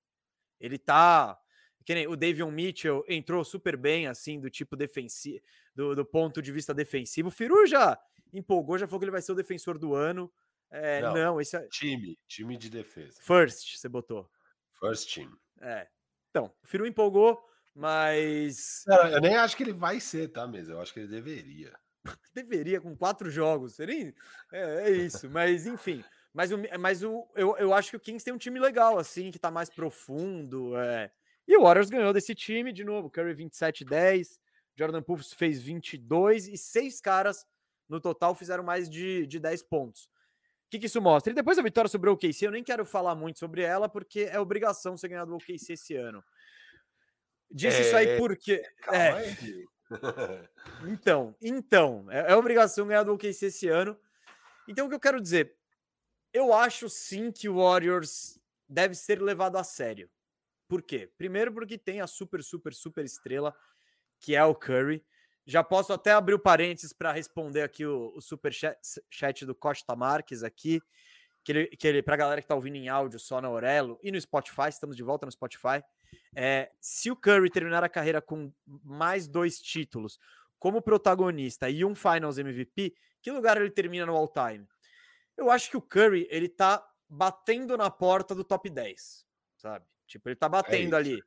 Ele 0.59 0.77
tá 0.77 1.37
que 1.85 1.93
nem 1.93 2.07
o 2.07 2.15
Davion 2.15 2.49
Mitchell 2.49 3.05
entrou 3.07 3.45
super 3.45 3.77
bem, 3.77 4.07
assim, 4.07 4.39
do 4.39 4.49
tipo 4.49 4.75
defensivo, 4.75 5.39
do, 5.75 5.95
do, 5.95 6.03
ponto 6.03 6.41
de 6.41 6.51
vista 6.51 6.73
defensivo. 6.73 7.27
O 7.27 7.31
Firu 7.31 7.67
já 7.67 7.97
empolgou, 8.33 8.77
já 8.77 8.87
falou 8.87 8.99
que 8.99 9.05
ele 9.05 9.11
vai 9.11 9.21
ser 9.21 9.31
o 9.31 9.35
defensor 9.35 9.77
do 9.77 9.93
ano. 9.93 10.33
É, 10.71 10.99
não, 11.01 11.13
não, 11.13 11.41
esse 11.41 11.55
é... 11.55 11.67
Time, 11.67 12.17
time 12.27 12.57
de 12.57 12.71
defesa. 12.71 13.21
First, 13.21 13.77
você 13.77 13.87
botou. 13.87 14.27
First 14.79 15.13
team. 15.13 15.31
É. 15.61 15.87
Então, 16.31 16.51
o 16.63 16.67
Firu 16.67 16.87
empolgou, 16.87 17.39
mas. 17.73 18.83
Não, 18.87 19.07
eu 19.07 19.21
nem 19.21 19.35
acho 19.35 19.55
que 19.55 19.61
ele 19.61 19.71
vai 19.71 19.99
ser, 19.99 20.29
tá, 20.29 20.47
mesmo? 20.47 20.73
Eu 20.73 20.81
acho 20.81 20.91
que 20.91 21.01
ele 21.01 21.07
deveria. 21.07 21.71
deveria, 22.33 22.81
com 22.81 22.97
quatro 22.97 23.29
jogos. 23.29 23.75
Seria... 23.75 24.13
É, 24.51 24.89
é 24.89 24.91
isso, 24.91 25.29
mas 25.29 25.67
enfim. 25.67 26.03
Mas, 26.33 26.51
o, 26.51 26.57
mas 26.79 27.03
o, 27.03 27.29
eu, 27.35 27.55
eu 27.57 27.73
acho 27.73 27.91
que 27.91 27.95
o 27.95 27.99
Kings 27.99 28.25
tem 28.25 28.33
um 28.33 28.39
time 28.39 28.59
legal, 28.59 28.97
assim, 28.97 29.29
que 29.29 29.39
tá 29.39 29.51
mais 29.51 29.69
profundo. 29.69 30.75
É 30.77 31.11
e 31.47 31.57
o 31.57 31.63
Warriors 31.63 31.89
ganhou 31.89 32.11
desse 32.13 32.33
time 32.33 32.71
de 32.71 32.83
novo. 32.83 33.09
Curry 33.09 33.35
27-10, 33.35 34.39
Jordan 34.75 35.01
Poole 35.01 35.23
fez 35.23 35.61
22 35.61 36.47
e 36.47 36.57
seis 36.57 36.99
caras 36.99 37.45
no 37.87 38.01
total 38.01 38.33
fizeram 38.35 38.63
mais 38.63 38.89
de, 38.89 39.25
de 39.27 39.39
10 39.39 39.63
pontos. 39.63 40.05
O 40.05 40.69
que, 40.69 40.79
que 40.79 40.87
isso 40.87 41.01
mostra? 41.01 41.31
E 41.31 41.35
depois 41.35 41.57
a 41.59 41.61
vitória 41.61 41.87
sobre 41.87 42.09
o 42.09 42.13
OKC, 42.13 42.47
eu 42.47 42.51
nem 42.51 42.63
quero 42.63 42.85
falar 42.85 43.15
muito 43.15 43.37
sobre 43.37 43.61
ela, 43.61 43.87
porque 43.87 44.21
é 44.31 44.39
obrigação 44.39 44.97
você 44.97 45.07
ganhar 45.07 45.25
do 45.25 45.35
OKC 45.35 45.73
esse 45.73 45.95
ano. 45.95 46.23
Disse 47.51 47.77
é... 47.77 47.81
isso 47.81 47.95
aí 47.95 48.07
é, 48.09 48.17
porque. 48.17 48.63
É... 48.91 49.35
então, 50.89 51.35
então, 51.39 52.05
é, 52.09 52.31
é 52.31 52.35
obrigação 52.35 52.87
ganhar 52.87 53.03
do 53.03 53.13
OKC 53.13 53.45
esse 53.45 53.67
ano. 53.67 53.97
Então, 54.67 54.87
o 54.87 54.89
que 54.89 54.95
eu 54.95 54.99
quero 54.99 55.21
dizer? 55.21 55.55
Eu 56.33 56.51
acho 56.51 56.89
sim 56.89 57.31
que 57.31 57.47
o 57.47 57.57
Warriors 57.57 58.39
deve 58.67 58.95
ser 58.95 59.21
levado 59.21 59.57
a 59.57 59.63
sério. 59.63 60.09
Por 60.67 60.81
quê? 60.81 61.11
Primeiro, 61.17 61.53
porque 61.53 61.77
tem 61.77 62.01
a 62.01 62.07
super, 62.07 62.43
super, 62.43 62.73
super 62.73 63.05
estrela, 63.05 63.55
que 64.19 64.35
é 64.35 64.43
o 64.43 64.55
Curry. 64.55 65.03
Já 65.45 65.63
posso 65.63 65.93
até 65.93 66.11
abrir 66.11 66.33
o 66.33 66.39
parênteses 66.39 66.91
para 66.91 67.11
responder 67.11 67.61
aqui 67.61 67.85
o, 67.85 68.11
o 68.15 68.21
super 68.21 68.51
chat, 68.51 69.45
do 69.45 69.53
Costa 69.53 69.95
Marques 69.95 70.41
aqui, 70.41 70.81
que 71.43 71.51
ele, 71.51 71.67
que 71.67 71.87
ele 71.87 72.01
para 72.01 72.15
a 72.15 72.17
galera 72.17 72.41
que 72.41 72.45
está 72.45 72.55
ouvindo 72.55 72.77
em 72.77 72.89
áudio 72.89 73.19
só 73.19 73.39
na 73.39 73.49
Orelo 73.49 73.99
e 74.01 74.11
no 74.11 74.19
Spotify, 74.19 74.69
estamos 74.69 74.95
de 74.95 75.03
volta 75.03 75.27
no 75.27 75.31
Spotify. 75.31 75.83
É, 76.35 76.71
se 76.81 77.11
o 77.11 77.15
Curry 77.15 77.51
terminar 77.51 77.83
a 77.83 77.89
carreira 77.89 78.21
com 78.21 78.51
mais 78.65 79.27
dois 79.27 79.59
títulos 79.59 80.17
como 80.57 80.81
protagonista 80.81 81.69
e 81.69 81.85
um 81.85 81.93
Finals 81.93 82.39
MVP, 82.39 82.95
que 83.21 83.31
lugar 83.31 83.57
ele 83.57 83.69
termina 83.69 84.05
no 84.05 84.15
all-time? 84.15 84.67
Eu 85.37 85.51
acho 85.51 85.69
que 85.69 85.77
o 85.77 85.81
Curry 85.81 86.27
ele 86.31 86.49
tá 86.49 86.83
batendo 87.07 87.77
na 87.77 87.91
porta 87.91 88.33
do 88.33 88.43
top 88.43 88.69
10, 88.69 89.25
sabe? 89.57 89.85
Tipo, 90.07 90.29
ele 90.29 90.35
tá 90.35 90.47
é 90.47 90.49
batendo 90.49 90.95
é 90.95 90.99
ali. 90.99 91.23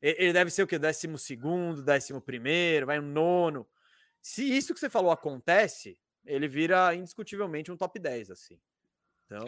Ele 0.00 0.32
deve 0.32 0.50
ser 0.50 0.62
o 0.62 0.66
quê? 0.66 0.78
Décimo 0.78 1.16
segundo, 1.18 1.82
décimo 1.82 2.20
primeiro, 2.20 2.86
vai 2.86 2.98
um 2.98 3.02
nono. 3.02 3.66
Se 4.20 4.42
isso 4.44 4.74
que 4.74 4.80
você 4.80 4.90
falou 4.90 5.10
acontece, 5.12 5.98
ele 6.24 6.48
vira 6.48 6.94
indiscutivelmente 6.94 7.70
um 7.70 7.76
top 7.76 7.98
10, 7.98 8.30
assim. 8.30 8.58
Então, 9.26 9.46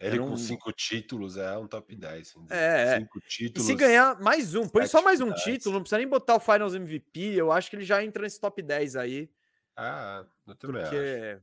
Ele 0.00 0.18
não- 0.18 0.30
com 0.30 0.36
cinco 0.36 0.72
títulos 0.72 1.36
é 1.36 1.56
um 1.56 1.66
top 1.68 1.94
10. 1.94 2.28
sem 2.28 2.40
dúvida. 2.42 2.54
É, 2.56 2.94
é. 2.94 2.98
Cinco 2.98 3.18
E 3.18 3.22
títulos. 3.22 3.66
se 3.66 3.74
ganhar 3.76 4.20
mais 4.20 4.54
um, 4.56 4.68
põe 4.68 4.86
só 4.86 5.00
mais 5.02 5.20
um 5.20 5.32
título, 5.32 5.74
não 5.76 5.82
precisa 5.82 5.98
nem 5.98 6.08
botar 6.08 6.34
o 6.34 6.40
Finals 6.40 6.74
MVP, 6.74 7.20
eu 7.34 7.50
acho 7.52 7.70
que 7.70 7.76
ele 7.76 7.84
já 7.84 8.02
entra 8.04 8.22
nesse 8.24 8.40
top 8.40 8.60
10 8.60 8.96
aí, 8.96 9.30
Ah, 9.76 10.24
eu 10.46 10.54
também 10.56 10.82
acho. 10.82 10.90
porque... 10.90 11.40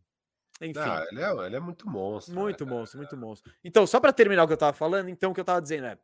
Enfim, 0.64 0.74
Não, 0.80 1.04
ele, 1.08 1.22
é, 1.24 1.46
ele 1.48 1.56
é 1.56 1.60
muito 1.60 1.90
monstro. 1.90 2.36
né, 2.36 2.40
muito 2.42 2.66
cara? 2.66 2.78
monstro, 2.78 2.98
muito 3.00 3.18
monstro. 3.18 3.52
Então, 3.64 3.88
só 3.88 4.00
para 4.00 4.14
terminar 4.14 4.44
o 4.44 4.48
que 4.48 4.54
eu 4.54 4.58
tava 4.58 4.74
falando, 4.74 5.10
então, 5.10 5.32
o 5.32 5.34
que 5.34 5.40
eu 5.40 5.46
tava 5.46 5.60
dizendo 5.62 5.88
é, 5.88 5.98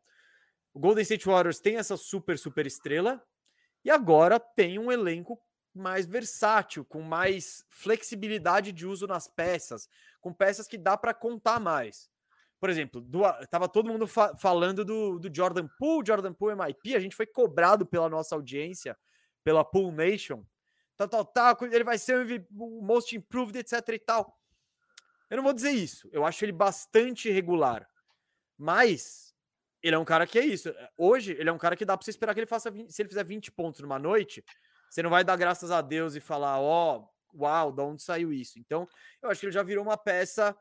o 0.74 0.80
Golden 0.80 1.02
State 1.04 1.26
Warriors 1.26 1.60
tem 1.60 1.78
essa 1.78 1.98
super, 1.98 2.38
super 2.38 2.66
estrela, 2.66 3.24
e 3.84 3.90
agora 3.90 4.40
tem 4.40 4.78
um 4.78 4.92
elenco 4.92 5.40
mais 5.74 6.06
versátil, 6.06 6.84
com 6.84 7.02
mais 7.02 7.66
flexibilidade 7.70 8.72
de 8.72 8.86
uso 8.86 9.08
nas 9.08 9.28
peças, 9.28 9.88
com 10.20 10.34
peças 10.34 10.68
que 10.68 10.78
dá 10.78 10.98
para 10.98 11.14
contar 11.14 11.60
mais. 11.60 12.10
Por 12.60 12.70
exemplo, 12.70 13.00
do, 13.00 13.22
tava 13.50 13.70
todo 13.70 13.90
mundo 13.90 14.08
fa- 14.08 14.36
falando 14.36 14.84
do, 14.84 15.20
do 15.20 15.34
Jordan 15.34 15.68
Poole, 15.78 16.06
Jordan 16.06 16.34
Poole 16.34 16.56
MIP, 16.56 16.96
a 16.96 17.00
gente 17.00 17.16
foi 17.16 17.28
cobrado 17.28 17.86
pela 17.86 18.10
nossa 18.10 18.34
audiência, 18.34 18.98
pela 19.44 19.64
Pool 19.64 19.92
Nation, 19.92 20.44
tal, 20.96 21.08
tal, 21.08 21.26
tal, 21.26 21.58
ele 21.72 21.84
vai 21.84 22.00
ser 22.00 22.46
o 22.52 22.82
Most 22.82 23.16
Improved, 23.16 23.58
etc 23.60 23.88
e 23.90 24.00
tal. 24.00 24.38
Eu 25.30 25.38
não 25.38 25.44
vou 25.44 25.54
dizer 25.54 25.72
isso, 25.72 26.10
eu 26.12 26.26
acho 26.26 26.44
ele 26.44 26.52
bastante 26.52 27.30
regular, 27.30 27.88
mas 28.58 29.27
ele 29.82 29.96
é 29.96 30.00
um 30.00 30.06
cara 30.06 30.26
que 30.26 30.40
é 30.40 30.46
isso. 30.46 30.74
Hoje, 30.98 31.36
ele 31.38 31.50
é 31.50 31.54
um 31.54 31.58
cara 31.58 31.76
que 31.76 31.86
dá 31.86 31.96
para 31.96 32.04
você 32.04 32.12
esperar 32.12 32.34
que 32.34 32.40
ele 32.40 32.48
faça, 32.48 32.72
20 32.72 32.92
se 32.92 33.02
ele 33.02 33.10
fizer 33.10 33.24
20 33.24 33.52
pontos 33.52 33.82
numa 33.82 34.00
noite, 34.00 34.44
você 34.90 35.02
não 35.02 35.10
vai 35.10 35.24
dar 35.24 35.36
graças 35.36 35.72
a 35.72 35.82
Deus 35.82 36.16
e 36.16 36.20
falar, 36.20 36.60
ó, 36.60 37.08
uau, 37.34 37.72
da 37.72 37.84
onde 37.84 38.02
saiu 38.02 38.34
isso? 38.34 38.60
Então, 38.60 38.88
eu 39.22 39.30
acho 39.30 39.40
que 39.40 39.46
ele 39.46 39.54
já 39.54 39.64
virou 39.64 39.84
uma 39.84 39.98
peça 39.98 40.56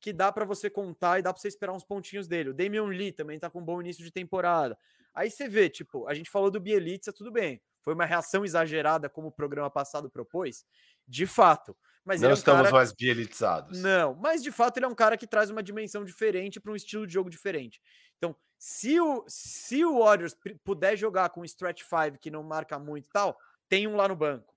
que 0.00 0.12
dá 0.12 0.32
para 0.32 0.44
você 0.44 0.68
contar 0.68 1.18
e 1.18 1.22
dá 1.22 1.32
para 1.32 1.40
você 1.40 1.48
esperar 1.48 1.72
uns 1.72 1.84
pontinhos 1.84 2.26
dele. 2.26 2.50
O 2.50 2.54
Damian 2.54 2.84
Lee 2.86 3.12
também 3.12 3.38
tá 3.38 3.48
com 3.48 3.60
um 3.60 3.64
bom 3.64 3.80
início 3.80 4.02
de 4.04 4.10
temporada. 4.10 4.76
Aí 5.14 5.30
você 5.30 5.48
vê, 5.48 5.68
tipo, 5.68 6.08
a 6.08 6.14
gente 6.14 6.30
falou 6.30 6.50
do 6.50 6.58
Bielitsa, 6.58 7.12
tudo 7.12 7.30
bem. 7.30 7.62
Foi 7.82 7.94
uma 7.94 8.04
reação 8.04 8.44
exagerada, 8.44 9.08
como 9.08 9.28
o 9.28 9.32
programa 9.32 9.70
passado 9.70 10.10
propôs, 10.10 10.64
de 11.06 11.26
fato. 11.26 11.76
Mas 12.04 12.20
Não 12.20 12.28
ele 12.28 12.32
é 12.32 12.34
um 12.34 12.38
estamos 12.38 12.62
cara... 12.62 12.74
mais 12.74 12.92
bielitizados. 12.92 13.80
Não, 13.80 14.14
mas 14.14 14.42
de 14.42 14.50
fato 14.50 14.76
ele 14.76 14.86
é 14.86 14.88
um 14.88 14.94
cara 14.94 15.16
que 15.16 15.26
traz 15.26 15.50
uma 15.50 15.62
dimensão 15.62 16.04
diferente 16.04 16.58
para 16.58 16.72
um 16.72 16.76
estilo 16.76 17.06
de 17.06 17.12
jogo 17.12 17.30
diferente. 17.30 17.80
Então, 18.22 18.36
se 18.56 19.00
o, 19.00 19.24
se 19.26 19.84
o 19.84 19.98
Warriors 19.98 20.36
puder 20.62 20.96
jogar 20.96 21.30
com 21.30 21.40
um 21.40 21.44
stretch 21.44 21.82
5 21.82 22.20
que 22.20 22.30
não 22.30 22.44
marca 22.44 22.78
muito 22.78 23.06
e 23.06 23.10
tal, 23.10 23.36
tem 23.68 23.88
um 23.88 23.96
lá 23.96 24.06
no 24.06 24.14
banco. 24.14 24.54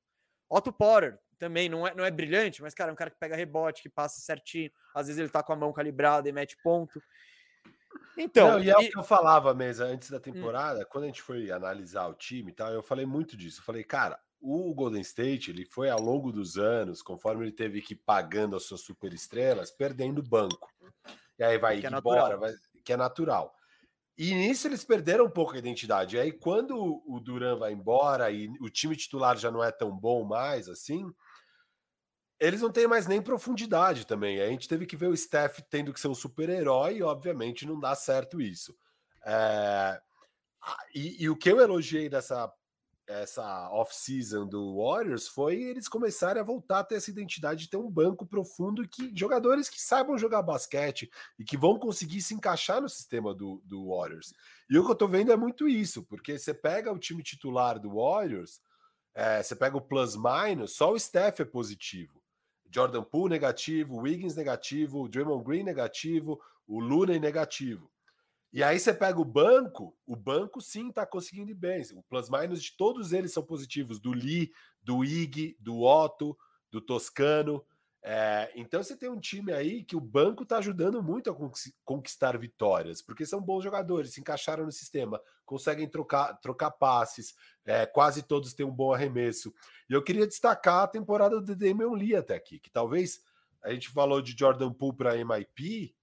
Otto 0.48 0.72
Porter 0.72 1.18
também 1.40 1.68
não 1.68 1.86
é, 1.88 1.96
não 1.96 2.06
é 2.06 2.12
brilhante, 2.12 2.62
mas, 2.62 2.76
cara, 2.76 2.92
é 2.92 2.94
um 2.94 2.96
cara 2.96 3.10
que 3.10 3.18
pega 3.18 3.36
rebote, 3.36 3.82
que 3.82 3.90
passa 3.90 4.22
certinho. 4.22 4.70
Às 4.94 5.08
vezes 5.08 5.20
ele 5.20 5.30
tá 5.30 5.42
com 5.42 5.52
a 5.52 5.56
mão 5.56 5.74
calibrada 5.74 6.30
e 6.30 6.32
mete 6.32 6.56
ponto. 6.64 7.02
Então, 8.16 8.52
Não, 8.52 8.60
e 8.60 8.70
é 8.70 8.78
o 8.78 8.82
e- 8.82 8.86
Hum. 8.88 8.92
que 8.92 9.00
eu 9.00 9.04
falava 9.04 9.52
mesmo 9.56 9.84
antes 9.86 10.12
da 10.12 10.20
temporada, 10.20 10.86
quando 10.86 11.06
a 11.06 11.08
gente 11.08 11.24
foi 11.24 11.50
analisar 11.50 12.06
o 12.08 12.14
time 12.14 12.52
e 12.52 12.54
tal, 12.54 12.72
eu 12.72 12.84
falei 12.84 13.06
muito 13.08 13.36
disso. 13.36 13.62
Eu 13.62 13.66
falei, 13.66 13.84
cara, 13.84 14.20
o 14.40 14.72
Golden 14.76 15.02
State, 15.02 15.50
ele 15.50 15.66
foi 15.66 15.90
ao 15.90 16.00
longo 16.00 16.32
dos 16.32 16.56
anos, 16.58 17.02
conforme 17.02 17.44
ele 17.46 17.52
teve 17.52 17.82
que 17.82 17.94
ir 17.94 17.98
pagando 18.06 18.56
as 18.56 18.64
suas 18.64 18.82
superestrelas, 18.82 19.72
perdendo 19.72 20.22
banco. 20.22 20.72
E 21.40 21.44
aí 21.44 21.58
vai 21.58 21.76
é 21.84 21.88
embora, 21.88 21.92
natural. 21.92 22.40
vai- 22.40 22.54
que 22.86 22.94
é 22.94 22.98
natural. 22.98 23.54
E 24.18 24.34
nisso 24.34 24.68
eles 24.68 24.86
perderam 24.86 25.26
um 25.26 25.30
pouco 25.30 25.56
a 25.56 25.58
identidade. 25.58 26.16
E 26.16 26.20
aí, 26.20 26.32
quando 26.32 27.04
o 27.06 27.20
Duran 27.20 27.58
vai 27.58 27.74
embora 27.74 28.32
e 28.32 28.48
o 28.62 28.70
time 28.70 28.96
titular 28.96 29.36
já 29.38 29.52
não 29.52 29.62
é 29.62 29.72
tão 29.72 29.92
bom 29.92 30.24
mais 30.24 30.70
assim, 30.70 31.06
eles 32.40 32.62
não 32.62 32.72
têm 32.72 32.88
mais 32.88 33.08
nem 33.08 33.22
profundidade 33.22 34.08
também. 34.08 34.40
A 34.40 34.48
gente 34.48 34.70
teve 34.70 34.86
que 34.86 34.96
ver 34.96 35.08
o 35.08 35.18
Steph 35.18 35.60
tendo 35.70 35.92
que 35.92 36.00
ser 36.00 36.08
um 36.08 36.16
super-herói 36.16 36.98
e, 36.98 37.04
obviamente, 37.04 37.66
não 37.66 37.80
dá 37.80 37.94
certo 37.96 38.40
isso. 38.40 38.74
É, 39.26 40.00
E, 40.94 41.24
e 41.24 41.30
o 41.30 41.36
que 41.36 41.52
eu 41.52 41.60
elogiei 41.60 42.10
dessa 42.10 42.52
essa 43.08 43.70
off-season 43.72 44.48
do 44.48 44.78
Warriors 44.78 45.28
foi 45.28 45.62
eles 45.62 45.88
começarem 45.88 46.42
a 46.42 46.46
voltar 46.46 46.80
a 46.80 46.84
ter 46.84 46.96
essa 46.96 47.12
identidade 47.12 47.62
de 47.62 47.70
ter 47.70 47.78
um 47.78 47.90
banco 47.90 48.26
profundo 48.26 48.88
que 48.88 49.12
jogadores 49.16 49.70
que 49.70 49.82
saibam 49.82 50.18
jogar 50.18 50.42
basquete 50.42 51.10
e 51.38 51.44
que 51.44 51.58
vão 51.58 51.78
conseguir 51.78 52.22
se 52.22 52.34
encaixar 52.34 52.82
no 52.82 52.90
sistema 52.90 53.34
do, 53.34 53.62
do 53.66 53.90
Warriors. 53.90 54.34
E 54.70 54.78
o 54.78 54.86
que 54.86 54.92
eu 54.92 54.96
tô 54.96 55.08
vendo 55.08 55.32
é 55.32 55.36
muito 55.36 55.68
isso, 55.68 56.04
porque 56.04 56.38
você 56.38 56.54
pega 56.54 56.92
o 56.92 57.00
time 57.00 57.22
titular 57.22 57.80
do 57.80 57.96
Warriors, 57.96 58.60
é, 59.14 59.42
você 59.42 59.56
pega 59.56 59.78
o 59.78 59.82
plus-minus, 59.82 60.76
só 60.76 60.92
o 60.92 61.00
Steph 61.00 61.40
é 61.40 61.46
positivo. 61.46 62.22
Jordan 62.70 63.04
Poole 63.04 63.30
negativo, 63.30 63.98
Wiggins 63.98 64.36
negativo, 64.36 65.08
Draymond 65.08 65.44
Green 65.46 65.64
negativo, 65.64 66.42
o 66.68 66.80
Looney 66.80 67.20
negativo. 67.20 67.90
E 68.56 68.64
aí 68.64 68.80
você 68.80 68.94
pega 68.94 69.20
o 69.20 69.26
banco, 69.26 69.94
o 70.08 70.16
banco 70.16 70.62
sim 70.62 70.88
está 70.88 71.06
conseguindo 71.06 71.52
ir 71.52 71.56
bem. 71.56 71.84
O 71.94 72.02
plus-minus 72.04 72.64
de 72.64 72.72
todos 72.78 73.12
eles 73.12 73.34
são 73.34 73.44
positivos, 73.44 74.00
do 74.00 74.14
Lee, 74.14 74.50
do 74.82 75.04
Ig, 75.04 75.58
do 75.60 75.82
Otto, 75.82 76.38
do 76.72 76.80
Toscano. 76.80 77.66
É, 78.02 78.50
então 78.56 78.82
você 78.82 78.96
tem 78.96 79.10
um 79.10 79.20
time 79.20 79.52
aí 79.52 79.84
que 79.84 79.98
o 79.98 80.00
banco 80.00 80.44
está 80.44 80.60
ajudando 80.60 81.04
muito 81.04 81.30
a 81.30 81.36
conquis- 81.36 81.74
conquistar 81.84 82.38
vitórias, 82.38 83.02
porque 83.02 83.26
são 83.26 83.42
bons 83.42 83.62
jogadores, 83.62 84.14
se 84.14 84.22
encaixaram 84.22 84.64
no 84.64 84.72
sistema, 84.72 85.20
conseguem 85.46 85.90
trocar, 85.90 86.36
trocar 86.36 86.72
passes, 86.72 87.36
é, 87.66 87.86
quase 87.86 88.24
todos 88.24 88.54
têm 88.54 88.66
um 88.66 88.72
bom 88.72 88.94
arremesso. 88.94 89.54
E 89.90 89.94
eu 89.94 90.02
queria 90.02 90.26
destacar 90.26 90.84
a 90.84 90.88
temporada 90.88 91.42
do 91.42 91.56
Damian 91.58 91.92
Lee 91.92 92.16
até 92.16 92.36
aqui, 92.36 92.58
que 92.58 92.72
talvez 92.72 93.20
a 93.62 93.74
gente 93.74 93.90
falou 93.90 94.22
de 94.22 94.34
Jordan 94.40 94.72
Poole 94.72 94.96
para 94.96 95.18
MIP. 95.18 95.94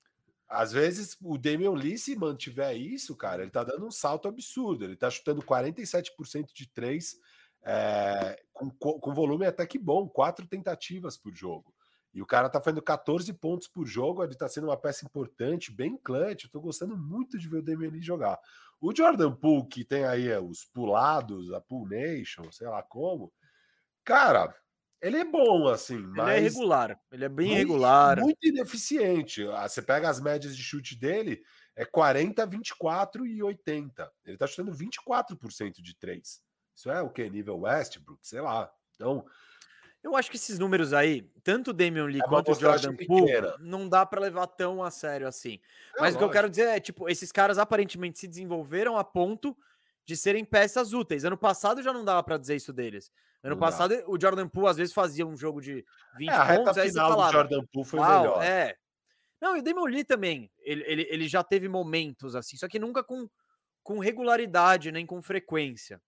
Às 0.53 0.73
vezes 0.73 1.17
o 1.23 1.39
Damian 1.39 1.73
Lee, 1.73 1.97
se 1.99 2.15
mantiver 2.15 2.77
isso, 2.77 3.17
cara, 3.17 3.43
ele 3.43 3.51
tá 3.51 3.65
dando 3.65 3.87
um 3.87 3.91
salto 3.91 4.29
absurdo. 4.29 4.85
Ele 4.85 4.97
tá 4.97 5.09
chutando 5.11 5.43
47% 5.43 6.53
de 6.55 6.69
três, 6.69 7.17
é, 7.65 8.43
com, 8.53 8.71
co- 8.71 9.01
com 9.01 9.15
volume 9.15 9.47
até 9.47 9.67
que 9.67 9.79
bom, 9.79 10.09
quatro 10.09 10.47
tentativas 10.47 11.17
por 11.17 11.35
jogo. 11.35 11.75
E 12.15 12.21
o 12.21 12.27
cara 12.27 12.51
tá 12.51 12.61
fazendo 12.61 12.83
14 12.83 13.33
pontos 13.33 13.67
por 13.67 13.87
jogo, 13.87 14.23
ele 14.23 14.35
tá 14.35 14.47
sendo 14.47 14.67
uma 14.67 14.77
peça 14.77 15.05
importante, 15.07 15.73
bem 15.73 15.97
clutch. 15.97 16.45
Eu 16.45 16.51
tô 16.51 16.61
gostando 16.61 16.97
muito 16.97 17.39
de 17.39 17.49
ver 17.49 17.59
o 17.59 17.63
Damian 17.63 17.91
Lee 17.91 18.03
jogar. 18.03 18.39
O 18.79 18.95
Jordan 18.95 19.35
Poole, 19.35 19.67
que 19.67 19.85
tem 19.85 20.05
aí 20.05 20.31
os 20.39 20.65
pulados, 20.65 21.51
a 21.53 21.61
Pool 21.61 21.89
Nation, 21.89 22.51
sei 22.53 22.69
lá 22.69 22.83
como, 22.83 23.33
cara, 24.05 24.55
ele 25.03 25.19
é 25.19 25.25
bom, 25.25 25.69
assim, 25.69 25.97
ele 25.97 26.07
mas 26.07 26.37
é 26.37 26.39
regular, 26.41 26.99
ele 27.11 27.25
é 27.25 27.29
bem 27.29 27.47
muito- 27.49 27.59
regular. 27.59 28.21
Muito 28.21 28.47
ineficiente. 28.47 29.47
Ah, 29.49 29.69
Você 29.69 29.83
pega 29.83 30.09
as 30.09 30.21
médias 30.21 30.57
de 30.57 30.63
chute 30.63 30.97
dele, 30.97 31.43
é 31.77 31.85
40, 31.85 32.47
24 32.47 33.27
e 33.27 33.43
80. 33.43 34.11
Ele 34.25 34.37
tá 34.39 34.47
chutando 34.47 34.73
24% 34.73 35.83
de 35.83 35.95
3. 35.97 36.41
Isso 36.75 36.91
é 36.91 37.03
o 37.03 37.11
que? 37.11 37.29
Nível 37.29 37.61
Westbrook? 37.61 38.27
Sei 38.27 38.41
lá. 38.41 38.73
Então, 38.95 39.27
Eu 40.05 40.17
acho 40.17 40.29
que 40.29 40.37
esses 40.37 40.59
números 40.59 40.93
aí, 40.93 41.23
tanto 41.45 41.71
o 41.71 41.73
Damian 41.73 42.07
Lee 42.07 42.21
É 42.21 42.25
quanto 42.25 42.51
o 42.51 42.55
Jordan 42.57 42.97
Poole, 43.07 43.31
não 43.61 43.89
dá 43.89 44.05
para 44.05 44.21
levar 44.21 44.49
tão 44.49 44.83
a 44.83 44.91
sério 44.91 45.29
assim. 45.29 45.61
é 45.97 46.01
Mas 46.01 46.15
o 46.15 46.19
que 46.19 46.25
eu 46.25 46.27
lógico. 46.27 46.33
quero 46.33 46.51
dizer 46.51 46.67
é, 46.69 46.81
tipo, 46.81 47.09
esses 47.09 47.31
caras 47.31 47.57
aparentemente 47.57 48.19
se 48.19 48.27
desenvolveram 48.27 48.99
a 48.99 49.05
ponto 49.05 49.57
de 50.05 50.17
serem 50.17 50.45
peças 50.45 50.93
úteis. 50.93 51.25
Ano 51.25 51.37
passado 51.39 51.81
já 51.85 51.93
não 51.93 52.05
dava 52.05 52.21
para 52.25 52.37
dizer 52.37 52.57
isso 52.57 52.73
deles. 52.73 53.13
Ano 53.43 53.57
dá. 53.57 53.61
passado 53.61 53.95
o 54.07 54.21
Jordan 54.21 54.49
Poole 54.49 54.69
às 54.69 54.77
vezes 54.77 54.95
fazia 54.95 55.27
um 55.27 55.37
jogo 55.37 55.61
de 55.61 55.85
20 56.17 56.29
É, 56.29 56.33
a 56.33 56.45
reta 56.45 56.65
pontos, 56.65 56.83
final 56.83 57.09
do 57.11 57.15
falava, 57.15 57.33
Jordan 57.33 57.65
Poole 57.73 57.89
foi 57.89 58.01
"Uau, 58.01 58.21
melhor. 58.23 58.43
é. 58.43 58.77
Não, 59.41 59.57
e 59.57 59.61
o 59.61 59.63
Damon 59.63 59.87
Lee 59.87 60.05
também, 60.05 60.49
ele, 60.61 60.85
ele, 60.87 61.07
ele 61.11 61.29
já 61.29 61.43
teve 61.43 61.69
momentos 61.69 62.37
assim, 62.37 62.57
só 62.57 62.69
que 62.69 62.79
nunca 62.79 63.03
com, 63.03 63.29
com 63.83 63.99
regularidade, 63.99 64.93
nem 64.93 65.05
com 65.05 65.21
frequência. 65.21 66.01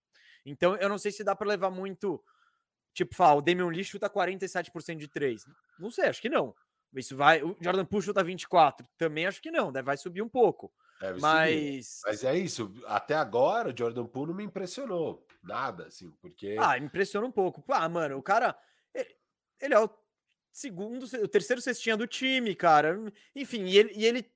Então 0.45 0.75
eu 0.77 0.87
não 0.87 0.97
sei 0.97 1.11
se 1.11 1.23
dá 1.23 1.35
para 1.35 1.49
levar 1.49 1.69
muito, 1.69 2.23
tipo, 2.93 3.13
falar, 3.13 3.35
o 3.35 3.41
Damian 3.41 3.67
Lee 3.67 3.83
chuta 3.83 4.09
47% 4.09 4.95
de 4.97 5.09
3. 5.09 5.43
Não 5.77 5.91
sei, 5.91 6.05
acho 6.07 6.21
que 6.21 6.29
não. 6.29 6.55
Isso 6.95 7.17
vai, 7.17 7.43
o 7.43 7.57
Jordan 7.59 7.83
Poole 7.83 8.05
chuta 8.05 8.23
24, 8.23 8.87
também 8.97 9.25
acho 9.27 9.41
que 9.41 9.51
não, 9.51 9.69
deve 9.69 9.85
vai 9.85 9.97
subir 9.97 10.21
um 10.21 10.29
pouco. 10.29 10.71
Deve 11.01 11.19
subir. 11.19 11.21
Mas 11.21 11.99
Mas 12.05 12.23
é 12.23 12.37
isso. 12.37 12.73
Até 12.85 13.15
agora, 13.15 13.73
o 13.73 13.77
Jordan 13.77 14.05
Poole 14.05 14.29
não 14.29 14.37
me 14.37 14.45
impressionou. 14.45 15.25
Nada, 15.45 15.85
assim, 15.87 16.11
porque. 16.21 16.55
Ah, 16.59 16.77
impressiona 16.77 17.25
um 17.27 17.31
pouco. 17.31 17.63
Ah, 17.69 17.87
mano, 17.87 18.17
o 18.17 18.23
cara. 18.23 18.57
Ele, 18.93 19.15
ele 19.61 19.73
é 19.73 19.79
o 19.79 19.89
segundo, 20.51 21.03
o 21.03 21.27
terceiro 21.27 21.61
cestinha 21.61 21.95
do 21.95 22.07
time, 22.07 22.55
cara. 22.55 22.97
Enfim, 23.35 23.65
e 23.65 23.77
ele, 23.77 23.93
e 23.95 24.05
ele. 24.05 24.31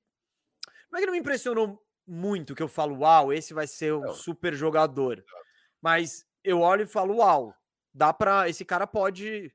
Não 0.90 0.98
é 0.98 1.00
que 1.00 1.06
não 1.06 1.12
me 1.12 1.18
impressionou 1.20 1.84
muito 2.06 2.54
que 2.54 2.62
eu 2.62 2.68
falo, 2.68 2.98
uau, 3.00 3.32
esse 3.32 3.54
vai 3.54 3.66
ser 3.66 3.92
um 3.94 4.00
Não. 4.00 4.14
super 4.14 4.54
jogador. 4.54 5.24
Mas 5.80 6.26
eu 6.42 6.60
olho 6.60 6.82
e 6.82 6.86
falo, 6.86 7.16
uau, 7.16 7.54
dá 7.92 8.12
pra. 8.12 8.48
Esse 8.48 8.64
cara 8.64 8.86
pode. 8.86 9.52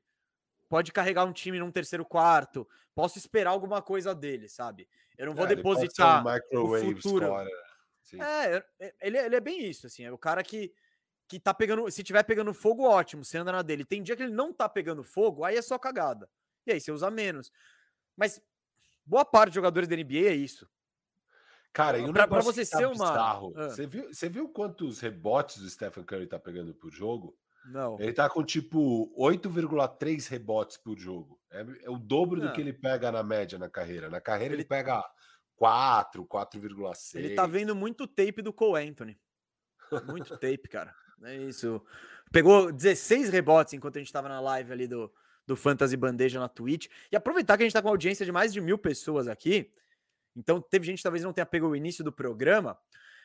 Pode 0.68 0.92
carregar 0.92 1.24
um 1.24 1.32
time 1.32 1.58
num 1.60 1.70
terceiro 1.70 2.04
quarto. 2.04 2.68
Posso 2.94 3.18
esperar 3.18 3.50
alguma 3.50 3.80
coisa 3.80 4.14
dele, 4.14 4.48
sabe? 4.48 4.88
Eu 5.16 5.26
não 5.26 5.34
vou 5.34 5.46
É, 5.46 5.52
ele 5.52 5.62
pode 5.62 5.80
ser 5.80 5.84
um 5.84 5.88
depositar. 5.88 6.24
microwave 6.24 6.94
futuro. 6.96 7.34
assim. 8.02 8.20
É, 8.20 8.64
é, 8.80 8.94
ele, 9.00 9.18
ele 9.18 9.36
é 9.36 9.40
bem 9.40 9.64
isso, 9.64 9.86
assim. 9.86 10.04
É 10.04 10.12
o 10.12 10.18
cara 10.18 10.42
que, 10.42 10.74
que 11.28 11.38
tá 11.40 11.52
pegando. 11.52 11.90
Se 11.90 12.02
tiver 12.02 12.22
pegando 12.22 12.52
fogo, 12.54 12.84
ótimo, 12.84 13.24
você 13.24 13.38
anda 13.38 13.52
na 13.52 13.62
dele. 13.62 13.84
Tem 13.84 14.02
dia 14.02 14.16
que 14.16 14.22
ele 14.22 14.32
não 14.32 14.52
tá 14.52 14.68
pegando 14.68 15.02
fogo, 15.02 15.44
aí 15.44 15.56
é 15.56 15.62
só 15.62 15.78
cagada. 15.78 16.28
E 16.66 16.72
aí 16.72 16.80
você 16.80 16.90
usa 16.92 17.10
menos. 17.10 17.52
Mas 18.16 18.40
boa 19.04 19.24
parte 19.24 19.48
dos 19.48 19.54
jogadores 19.56 19.88
da 19.88 19.96
NBA 19.96 20.28
é 20.28 20.34
isso. 20.34 20.68
Cara, 21.72 21.98
e 21.98 22.04
um 22.04 22.12
Pra- 22.12 22.26
pra 22.26 22.40
você 22.40 22.64
tá 22.64 22.78
ser 22.78 22.86
uma- 22.86 22.92
bizarro, 23.10 23.52
Ah. 23.56 23.68
Você 23.68 23.86
viu, 23.86 24.12
você 24.12 24.28
viu 24.28 24.48
quantos 24.48 25.00
rebotes 25.00 25.58
o 25.58 25.68
Stephen 25.68 26.04
Curry 26.04 26.26
tá 26.26 26.38
pegando 26.38 26.74
por 26.74 26.90
jogo? 26.90 27.36
Não. 27.66 28.00
Ele 28.00 28.12
tá 28.12 28.30
com 28.30 28.42
tipo 28.44 29.12
8,3 29.16 30.26
rebotes 30.28 30.76
por 30.76 30.96
jogo. 30.96 31.38
É, 31.50 31.66
é 31.82 31.90
o 31.90 31.98
dobro 31.98 32.40
do 32.40 32.48
Ah. 32.48 32.52
que 32.52 32.60
ele 32.60 32.72
pega 32.72 33.10
na 33.12 33.22
média 33.22 33.58
na 33.58 33.68
carreira. 33.68 34.08
Na 34.08 34.20
carreira 34.20 34.54
ele, 34.54 34.62
Ele- 34.62 34.68
pega 34.68 35.04
4, 35.56 36.24
4,6. 36.24 37.24
Ele 37.24 37.34
tá 37.34 37.46
vendo 37.46 37.74
muito 37.74 38.06
tape 38.06 38.40
do 38.40 38.52
Cole 38.52 38.88
Anthony. 38.88 39.18
Muito 40.06 40.30
tape, 40.38 40.68
cara. 40.68 40.94
É 41.22 41.36
isso. 41.36 41.82
Pegou 42.32 42.72
16 42.72 43.30
rebotes 43.30 43.74
enquanto 43.74 43.96
a 43.96 43.98
gente 43.98 44.12
tava 44.12 44.28
na 44.28 44.40
live 44.40 44.72
ali 44.72 44.86
do, 44.86 45.12
do 45.46 45.56
Fantasy 45.56 45.96
Bandeja 45.96 46.40
na 46.40 46.48
Twitch. 46.48 46.88
E 47.10 47.16
aproveitar 47.16 47.56
que 47.56 47.62
a 47.62 47.66
gente 47.66 47.72
tá 47.72 47.80
com 47.80 47.88
uma 47.88 47.94
audiência 47.94 48.26
de 48.26 48.32
mais 48.32 48.52
de 48.52 48.60
mil 48.60 48.76
pessoas 48.76 49.28
aqui. 49.28 49.72
Então 50.34 50.60
teve 50.60 50.84
gente 50.84 50.98
que 50.98 51.02
talvez 51.02 51.24
não 51.24 51.32
tenha 51.32 51.46
pego 51.46 51.68
o 51.68 51.76
início 51.76 52.04
do 52.04 52.12
programa. 52.12 52.78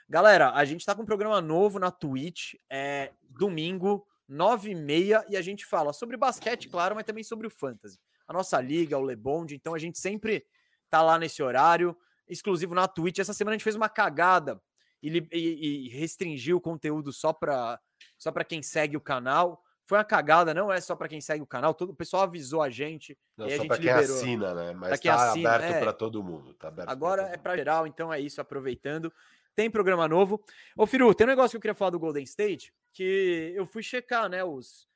Galera, 0.07 0.51
a 0.51 0.63
gente 0.65 0.85
tá 0.85 0.95
com 0.95 1.01
um 1.01 1.05
programa 1.05 1.41
novo 1.41 1.79
na 1.79 1.91
Twitch. 1.91 2.53
É 2.69 3.11
domingo, 3.29 4.07
9h30, 4.29 5.25
e 5.29 5.35
a 5.35 5.41
gente 5.41 5.65
fala 5.65 5.91
sobre 5.91 6.15
basquete, 6.15 6.69
claro, 6.69 6.95
mas 6.95 7.03
também 7.03 7.23
sobre 7.23 7.47
o 7.47 7.49
Fantasy. 7.49 7.99
A 8.27 8.33
nossa 8.33 8.61
liga, 8.61 8.97
o 8.97 9.01
Lebond. 9.01 9.53
Então 9.53 9.73
a 9.73 9.79
gente 9.79 9.99
sempre 9.99 10.45
tá 10.89 11.01
lá 11.01 11.17
nesse 11.17 11.43
horário 11.43 11.97
exclusivo 12.27 12.73
na 12.73 12.87
Twitch. 12.87 13.19
Essa 13.19 13.33
semana 13.33 13.55
a 13.55 13.57
gente 13.57 13.63
fez 13.63 13.75
uma 13.75 13.89
cagada 13.89 14.61
e, 15.01 15.09
e- 15.31 15.85
e 15.85 15.89
restringiu 15.89 16.57
o 16.57 16.61
conteúdo 16.61 17.11
só 17.11 17.33
para 17.33 17.79
só 18.17 18.31
para 18.31 18.43
quem 18.43 18.61
segue 18.61 18.95
o 18.97 19.01
canal. 19.01 19.63
Foi 19.85 19.97
uma 19.97 20.05
cagada, 20.05 20.53
não 20.53 20.71
é 20.71 20.79
só 20.79 20.95
para 20.95 21.07
quem 21.07 21.19
segue 21.19 21.41
o 21.43 21.47
canal. 21.47 21.73
Todo 21.73 21.89
o 21.89 21.95
pessoal 21.95 22.23
avisou 22.23 22.61
a 22.61 22.69
gente. 22.69 23.17
Não, 23.35 23.47
e 23.47 23.53
a 23.53 23.55
só 23.57 23.61
gente 23.63 23.67
pra 23.67 23.77
quem 23.77 23.85
liberou. 23.87 24.15
assina, 24.17 24.53
né? 24.53 24.73
Mas 24.73 24.99
tá 24.99 25.29
assina, 25.29 25.55
aberto 25.55 25.73
é. 25.73 25.79
pra 25.81 25.91
todo 25.93 26.23
mundo. 26.23 26.53
Tá 26.53 26.67
aberto 26.69 26.85
pra 26.85 26.91
Agora 26.93 27.23
é 27.23 27.31
mundo. 27.31 27.39
para 27.39 27.57
geral, 27.57 27.87
então 27.87 28.13
é 28.13 28.19
isso. 28.19 28.39
Aproveitando, 28.39 29.11
tem 29.55 29.69
programa 29.69 30.07
novo. 30.07 30.41
Ô, 30.77 30.85
Firu, 30.87 31.13
tem 31.13 31.25
um 31.25 31.29
negócio 31.29 31.51
que 31.51 31.57
eu 31.57 31.61
queria 31.61 31.75
falar 31.75 31.91
do 31.91 31.99
Golden 31.99 32.23
State 32.23 32.73
que 32.93 33.53
eu 33.55 33.65
fui 33.65 33.83
checar, 33.83 34.29
né? 34.29 34.43
Os 34.43 34.87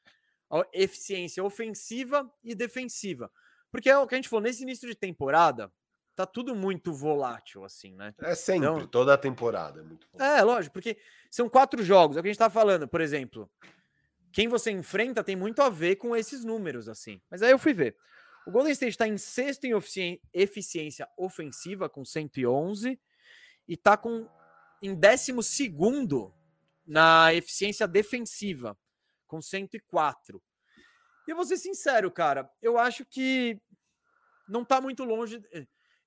a 0.50 0.64
eficiência 0.72 1.44
ofensiva 1.44 2.32
e 2.44 2.54
defensiva, 2.54 3.32
porque 3.72 3.90
é 3.90 3.98
o 3.98 4.06
que 4.08 4.14
a 4.14 4.18
gente 4.18 4.30
falou 4.30 4.44
nesse 4.44 4.62
início 4.64 4.88
de 4.88 4.96
temporada. 4.96 5.72
Tá 6.16 6.26
tudo 6.26 6.56
muito 6.56 6.94
volátil, 6.94 7.66
assim, 7.66 7.94
né? 7.94 8.14
É 8.20 8.34
sempre, 8.36 8.68
Então- 8.70 8.88
toda 8.88 9.14
a 9.14 9.18
temporada. 9.18 9.82
É 9.82 9.84
muito 9.84 10.08
bom. 10.14 10.24
É, 10.24 10.42
lógico, 10.42 10.74
porque 10.74 10.98
são 11.30 11.50
quatro 11.50 11.84
jogos. 11.84 12.16
É 12.16 12.20
o 12.20 12.24
que 12.24 12.30
a 12.30 12.32
gente 12.32 12.40
tá 12.40 12.50
falando, 12.50 12.88
por 12.88 13.02
exemplo. 13.02 13.50
Quem 14.32 14.48
você 14.48 14.72
enfrenta 14.72 15.24
tem 15.24 15.36
muito 15.36 15.62
a 15.62 15.70
ver 15.70 15.98
com 15.98 16.16
esses 16.16 16.44
números, 16.46 16.88
assim. 16.88 17.22
Mas 17.30 17.42
aí 17.42 17.52
eu 17.52 17.60
fui 17.60 17.74
ver. 17.74 17.98
O 18.48 18.52
Golden 18.52 18.72
State 18.72 18.98
tá 18.98 19.08
em 19.08 19.18
sexto 19.18 19.66
em 19.66 20.22
eficiência 20.34 21.08
ofensiva, 21.18 21.90
com 21.90 22.06
111, 22.06 23.00
e 23.68 23.76
tá 23.76 23.98
com 23.98 24.30
em 24.82 24.94
décimo 24.94 25.42
segundo 25.42 26.34
na 26.86 27.34
eficiência 27.34 27.88
defensiva, 27.88 28.78
com 29.26 29.42
104. 29.42 30.42
E 31.28 31.32
eu 31.32 31.36
vou 31.36 31.44
ser 31.46 31.58
sincero, 31.58 32.12
cara, 32.12 32.48
eu 32.62 32.78
acho 32.78 33.04
que 33.04 33.60
não 34.48 34.64
tá 34.64 34.80
muito 34.80 35.04
longe. 35.04 35.42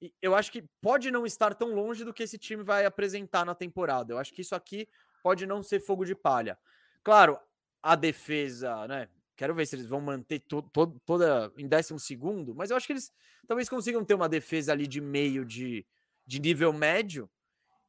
E 0.00 0.12
Eu 0.22 0.34
acho 0.34 0.52
que 0.52 0.62
pode 0.80 1.10
não 1.10 1.26
estar 1.26 1.54
tão 1.54 1.74
longe 1.74 2.04
do 2.04 2.12
que 2.14 2.22
esse 2.22 2.38
time 2.38 2.62
vai 2.62 2.84
apresentar 2.84 3.44
na 3.44 3.54
temporada. 3.54 4.12
Eu 4.12 4.18
acho 4.18 4.32
que 4.32 4.42
isso 4.42 4.54
aqui 4.54 4.88
pode 5.22 5.46
não 5.46 5.62
ser 5.62 5.80
fogo 5.80 6.04
de 6.04 6.14
palha. 6.14 6.58
Claro, 7.02 7.38
a 7.82 7.96
defesa, 7.96 8.86
né? 8.86 9.08
Quero 9.36 9.54
ver 9.54 9.66
se 9.66 9.76
eles 9.76 9.86
vão 9.86 10.00
manter 10.00 10.40
to, 10.40 10.62
to- 10.62 11.00
toda 11.06 11.52
em 11.56 11.68
décimo 11.68 11.98
segundo, 11.98 12.54
mas 12.54 12.70
eu 12.70 12.76
acho 12.76 12.86
que 12.86 12.92
eles 12.92 13.12
talvez 13.46 13.68
consigam 13.68 14.04
ter 14.04 14.14
uma 14.14 14.28
defesa 14.28 14.72
ali 14.72 14.86
de 14.86 15.00
meio 15.00 15.44
de, 15.44 15.86
de 16.26 16.40
nível 16.40 16.72
médio. 16.72 17.30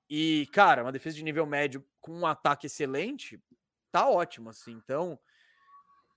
E, 0.09 0.47
cara, 0.53 0.83
uma 0.83 0.91
defesa 0.91 1.15
de 1.15 1.23
nível 1.23 1.45
médio 1.45 1.85
com 2.01 2.13
um 2.13 2.25
ataque 2.25 2.67
excelente, 2.67 3.41
tá 3.91 4.07
ótimo, 4.09 4.49
assim. 4.49 4.71
Então, 4.73 5.19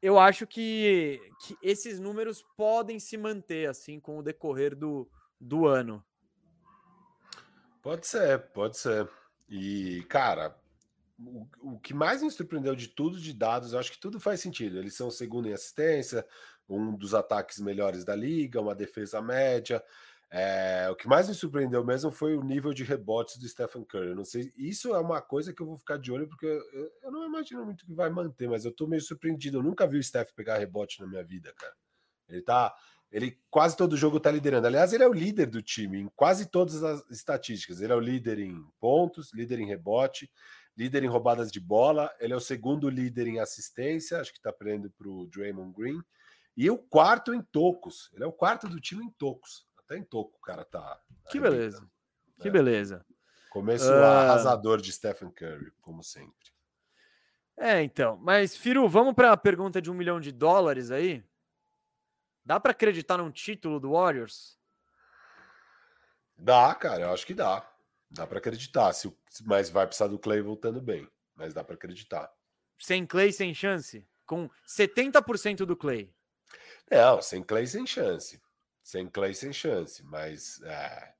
eu 0.00 0.18
acho 0.18 0.46
que, 0.46 1.20
que 1.40 1.56
esses 1.62 2.00
números 2.00 2.42
podem 2.56 2.98
se 2.98 3.16
manter, 3.16 3.68
assim, 3.68 4.00
com 4.00 4.18
o 4.18 4.22
decorrer 4.22 4.74
do, 4.74 5.08
do 5.42 5.66
ano. 5.66 6.04
Pode 7.82 8.06
ser, 8.06 8.38
pode 8.52 8.78
ser. 8.78 9.08
E, 9.48 10.04
cara, 10.08 10.56
o, 11.18 11.46
o 11.60 11.80
que 11.80 11.92
mais 11.92 12.22
me 12.22 12.30
surpreendeu 12.30 12.76
de 12.76 12.88
tudo 12.88 13.20
de 13.20 13.32
dados, 13.32 13.72
eu 13.72 13.78
acho 13.78 13.90
que 13.90 14.00
tudo 14.00 14.20
faz 14.20 14.40
sentido. 14.40 14.78
Eles 14.78 14.94
são 14.94 15.10
segundo 15.10 15.48
em 15.48 15.52
assistência, 15.52 16.24
um 16.68 16.96
dos 16.96 17.12
ataques 17.12 17.58
melhores 17.58 18.04
da 18.04 18.14
liga, 18.14 18.60
uma 18.60 18.74
defesa 18.74 19.20
média. 19.20 19.82
É, 20.30 20.88
o 20.90 20.96
que 20.96 21.06
mais 21.06 21.28
me 21.28 21.34
surpreendeu 21.34 21.84
mesmo 21.84 22.10
foi 22.10 22.34
o 22.34 22.42
nível 22.42 22.72
de 22.72 22.84
rebotes 22.84 23.36
do 23.36 23.46
Stephen 23.46 23.84
Curry. 23.84 24.08
Eu 24.10 24.16
não 24.16 24.24
sei, 24.24 24.50
isso 24.56 24.94
é 24.94 24.98
uma 24.98 25.20
coisa 25.20 25.52
que 25.52 25.60
eu 25.60 25.66
vou 25.66 25.76
ficar 25.76 25.98
de 25.98 26.10
olho, 26.10 26.28
porque 26.28 26.46
eu, 26.46 26.90
eu 27.02 27.10
não 27.10 27.26
imagino 27.26 27.64
muito 27.64 27.84
que 27.84 27.92
vai 27.92 28.08
manter, 28.08 28.48
mas 28.48 28.64
eu 28.64 28.72
tô 28.72 28.86
meio 28.86 29.02
surpreendido. 29.02 29.58
Eu 29.58 29.62
nunca 29.62 29.86
vi 29.86 29.98
o 29.98 30.02
Steph 30.02 30.32
pegar 30.32 30.56
rebote 30.56 31.00
na 31.00 31.06
minha 31.06 31.22
vida, 31.22 31.52
cara. 31.52 31.74
Ele 32.28 32.42
tá. 32.42 32.74
Ele 33.12 33.38
quase 33.50 33.76
todo 33.76 33.96
jogo 33.96 34.18
tá 34.18 34.30
liderando. 34.30 34.66
Aliás, 34.66 34.92
ele 34.94 35.04
é 35.04 35.08
o 35.08 35.12
líder 35.12 35.46
do 35.46 35.60
time 35.60 36.00
em 36.00 36.08
quase 36.16 36.46
todas 36.46 36.82
as 36.82 37.04
estatísticas. 37.10 37.80
Ele 37.82 37.92
é 37.92 37.96
o 37.96 38.00
líder 38.00 38.38
em 38.38 38.64
pontos, 38.80 39.32
líder 39.34 39.60
em 39.60 39.66
rebote, 39.66 40.30
líder 40.74 41.04
em 41.04 41.08
roubadas 41.08 41.52
de 41.52 41.60
bola. 41.60 42.10
Ele 42.18 42.32
é 42.32 42.36
o 42.36 42.40
segundo 42.40 42.88
líder 42.88 43.26
em 43.26 43.38
assistência, 43.38 44.18
acho 44.18 44.32
que 44.32 44.40
tá 44.40 44.50
perdendo 44.50 44.90
pro 44.90 45.26
Draymond 45.26 45.74
Green. 45.76 46.00
E 46.56 46.70
o 46.70 46.78
quarto 46.78 47.34
em 47.34 47.42
tocos. 47.42 48.10
Ele 48.14 48.24
é 48.24 48.26
o 48.26 48.32
quarto 48.32 48.66
do 48.66 48.80
time 48.80 49.04
em 49.04 49.10
tocos. 49.10 49.66
Até 49.78 49.98
em 49.98 50.02
toco 50.04 50.38
o 50.38 50.40
cara 50.40 50.64
tá. 50.64 50.98
Que 51.30 51.38
beleza. 51.38 51.86
Que 52.40 52.48
É. 52.48 52.50
beleza. 52.50 53.04
Começo 53.50 53.92
Ah. 53.92 54.22
arrasador 54.22 54.80
de 54.80 54.90
Stephen 54.90 55.30
Curry, 55.30 55.70
como 55.82 56.02
sempre. 56.02 56.50
É, 57.58 57.82
então. 57.82 58.16
Mas, 58.16 58.56
Firu, 58.56 58.88
vamos 58.88 59.12
para 59.12 59.32
a 59.32 59.36
pergunta 59.36 59.82
de 59.82 59.90
um 59.90 59.94
milhão 59.94 60.18
de 60.18 60.32
dólares 60.32 60.90
aí? 60.90 61.22
Dá 62.44 62.58
para 62.58 62.72
acreditar 62.72 63.18
num 63.18 63.30
título 63.30 63.78
do 63.78 63.92
Warriors? 63.92 64.58
Dá, 66.36 66.74
cara, 66.74 67.02
eu 67.02 67.12
acho 67.12 67.26
que 67.26 67.34
dá. 67.34 67.68
Dá 68.10 68.26
para 68.26 68.38
acreditar, 68.38 68.92
se 68.92 69.14
mas 69.44 69.70
vai 69.70 69.86
precisar 69.86 70.08
do 70.08 70.18
Clay 70.18 70.42
voltando 70.42 70.80
bem. 70.80 71.08
Mas 71.34 71.54
dá 71.54 71.64
para 71.64 71.74
acreditar. 71.74 72.30
Sem 72.78 73.06
Clay, 73.06 73.32
sem 73.32 73.54
chance? 73.54 74.06
Com 74.26 74.50
70% 74.66 75.64
do 75.64 75.76
Clay. 75.76 76.12
Não, 76.90 77.22
sem 77.22 77.42
Clay 77.42 77.66
sem 77.66 77.86
chance. 77.86 78.40
Sem 78.82 79.08
Clay 79.08 79.34
sem 79.34 79.52
chance, 79.52 80.02
mas 80.04 80.60
é, 80.62 81.14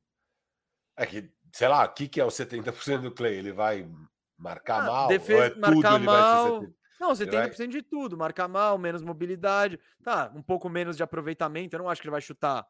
é 0.96 1.06
que, 1.06 1.32
sei 1.52 1.68
lá, 1.68 1.84
o 1.84 1.88
que, 1.94 2.08
que 2.08 2.20
é 2.20 2.24
o 2.24 2.30
70% 2.30 3.02
do 3.02 3.12
Clay? 3.14 3.36
Ele 3.36 3.52
vai 3.52 3.88
marcar 4.36 4.82
Ah, 4.82 4.86
mal? 4.86 5.08
defesa- 5.08 5.36
ou 5.36 5.42
é 5.44 5.50
tudo 5.50 5.60
marcar 5.60 5.94
ele 5.94 6.06
vai 6.08 6.20
mal. 6.20 6.74
70%? 7.08 7.08
Não, 7.08 7.10
Ele 7.10 7.30
vai- 7.30 7.50
70% 7.50 7.70
de 7.70 7.82
tudo. 7.82 8.16
Marcar 8.16 8.48
mal, 8.48 8.78
menos 8.78 9.02
mobilidade. 9.02 9.78
Tá, 10.02 10.32
um 10.34 10.42
pouco 10.42 10.68
menos 10.68 10.96
de 10.96 11.02
aproveitamento. 11.02 11.74
Eu 11.74 11.80
não 11.80 11.88
acho 11.88 12.00
que 12.00 12.06
ele 12.06 12.12
vai 12.12 12.20
chutar 12.20 12.66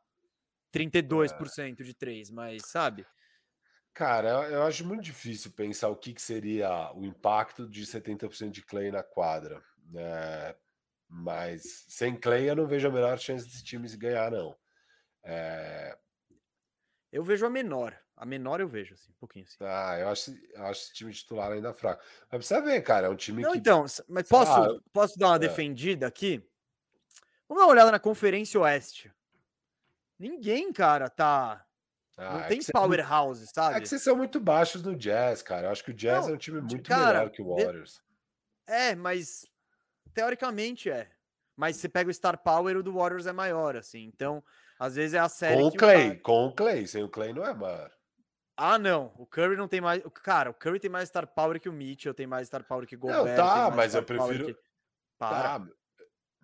32% 0.72 1.82
de 1.82 1.94
3, 1.94 2.30
mas 2.30 2.62
sabe? 2.66 3.06
Cara, 3.94 4.48
eu, 4.48 4.62
acho 4.62 4.86
muito 4.86 5.02
difícil 5.02 5.52
pensar 5.52 5.88
o 5.88 5.96
que, 5.96 6.14
que 6.14 6.22
seria 6.22 6.90
o 6.94 7.04
impacto 7.04 7.68
de 7.68 7.84
70% 7.84 8.50
de 8.50 8.62
Clay 8.62 8.90
na 8.90 9.02
quadra. 9.02 9.62
né? 9.90 10.54
mas 11.14 11.84
sem 11.88 12.16
Clay 12.16 12.48
eu 12.48 12.56
não 12.56 12.66
vejo 12.66 12.88
a 12.88 12.90
menor 12.90 13.18
chance 13.18 13.44
desse 13.44 13.62
time 13.62 13.86
se 13.86 13.98
ganhar, 13.98 14.30
não. 14.30 14.56
É, 15.22 15.96
Eu 17.12 17.22
vejo 17.22 17.44
a 17.44 17.50
menor. 17.50 17.96
A 18.16 18.24
menor 18.24 18.60
eu 18.60 18.68
vejo, 18.68 18.94
assim, 18.94 19.10
um 19.10 19.18
pouquinho 19.18 19.44
assim. 19.44 19.56
ah, 19.60 19.98
eu 19.98 20.08
acho, 20.08 20.30
eu 20.54 20.66
acho 20.66 20.82
esse 20.82 20.94
time 20.94 21.12
titular 21.12 21.52
ainda 21.52 21.74
fraco. 21.74 22.02
Mas 22.30 22.38
precisa 22.38 22.60
ver, 22.60 22.80
cara. 22.82 23.08
É 23.08 23.10
um 23.10 23.16
time 23.16 23.42
Não, 23.42 23.52
que. 23.52 23.58
então, 23.58 23.84
mas 24.08 24.28
posso, 24.28 24.60
lá, 24.60 24.80
posso 24.92 25.18
dar 25.18 25.28
uma 25.28 25.36
é. 25.36 25.40
defendida 25.40 26.06
aqui? 26.06 26.42
Vamos 27.48 27.62
dar 27.62 27.66
uma 27.66 27.72
olhada 27.72 27.90
na 27.90 27.98
Conferência 27.98 28.58
Oeste. 28.60 29.12
Ninguém, 30.18 30.72
cara, 30.72 31.10
tá. 31.10 31.66
Ah, 32.16 32.34
não 32.34 32.40
é 32.42 32.48
tem 32.48 32.60
powerhouse, 32.72 33.42
É 33.42 33.46
sabe? 33.46 33.80
que 33.80 33.88
vocês 33.88 34.02
são 34.02 34.14
muito 34.14 34.38
baixos 34.38 34.82
no 34.82 34.94
Jazz, 34.94 35.42
cara. 35.42 35.66
Eu 35.66 35.72
acho 35.72 35.82
que 35.82 35.90
o 35.90 35.94
Jazz 35.94 36.26
Não, 36.26 36.32
é 36.32 36.36
um 36.36 36.38
time 36.38 36.60
muito 36.60 36.82
cara, 36.82 37.18
melhor 37.18 37.30
que 37.30 37.42
o 37.42 37.54
Warriors. 37.54 38.02
É, 38.66 38.94
mas 38.94 39.44
teoricamente 40.14 40.90
é. 40.90 41.10
Mas 41.56 41.76
você 41.76 41.88
pega 41.88 42.10
o 42.10 42.14
Star 42.14 42.38
Power, 42.38 42.76
o 42.76 42.82
do 42.82 42.94
Warriors 42.94 43.26
é 43.26 43.32
maior, 43.32 43.76
assim. 43.76 44.04
Então, 44.04 44.44
às 44.84 44.96
vezes 44.96 45.14
é 45.14 45.18
a 45.18 45.28
série 45.28 45.56
Com 45.60 45.68
o 45.68 45.72
Clay, 45.72 46.08
cara- 46.08 46.20
com 46.22 46.46
o 46.46 46.52
Clay. 46.54 46.86
Sem 46.86 47.02
o 47.02 47.08
Clay 47.08 47.32
não 47.32 47.44
é 47.44 47.54
maior. 47.54 47.90
Ah, 48.56 48.78
não. 48.78 49.12
O 49.16 49.26
Curry 49.26 49.56
não 49.56 49.66
tem 49.68 49.80
mais. 49.80 50.04
o- 50.04 50.10
Cara, 50.10 50.50
o 50.50 50.54
Curry 50.54 50.78
tem 50.78 50.90
mais 50.90 51.08
Star 51.08 51.26
Power 51.26 51.58
que 51.60 51.68
o 51.68 51.72
Mitchell, 51.72 52.12
tem 52.14 52.26
mais 52.26 52.46
Star 52.48 52.64
Power 52.64 52.86
que 52.86 52.96
o 52.96 52.98
Gobert. 52.98 53.24
tem 53.24 53.36
tá, 53.36 53.70
mas 53.70 53.94
eu 53.94 54.02
prefiro- 54.02 54.46
que- 54.46 54.56
Para. 55.18 55.58
Tá. 55.60 55.66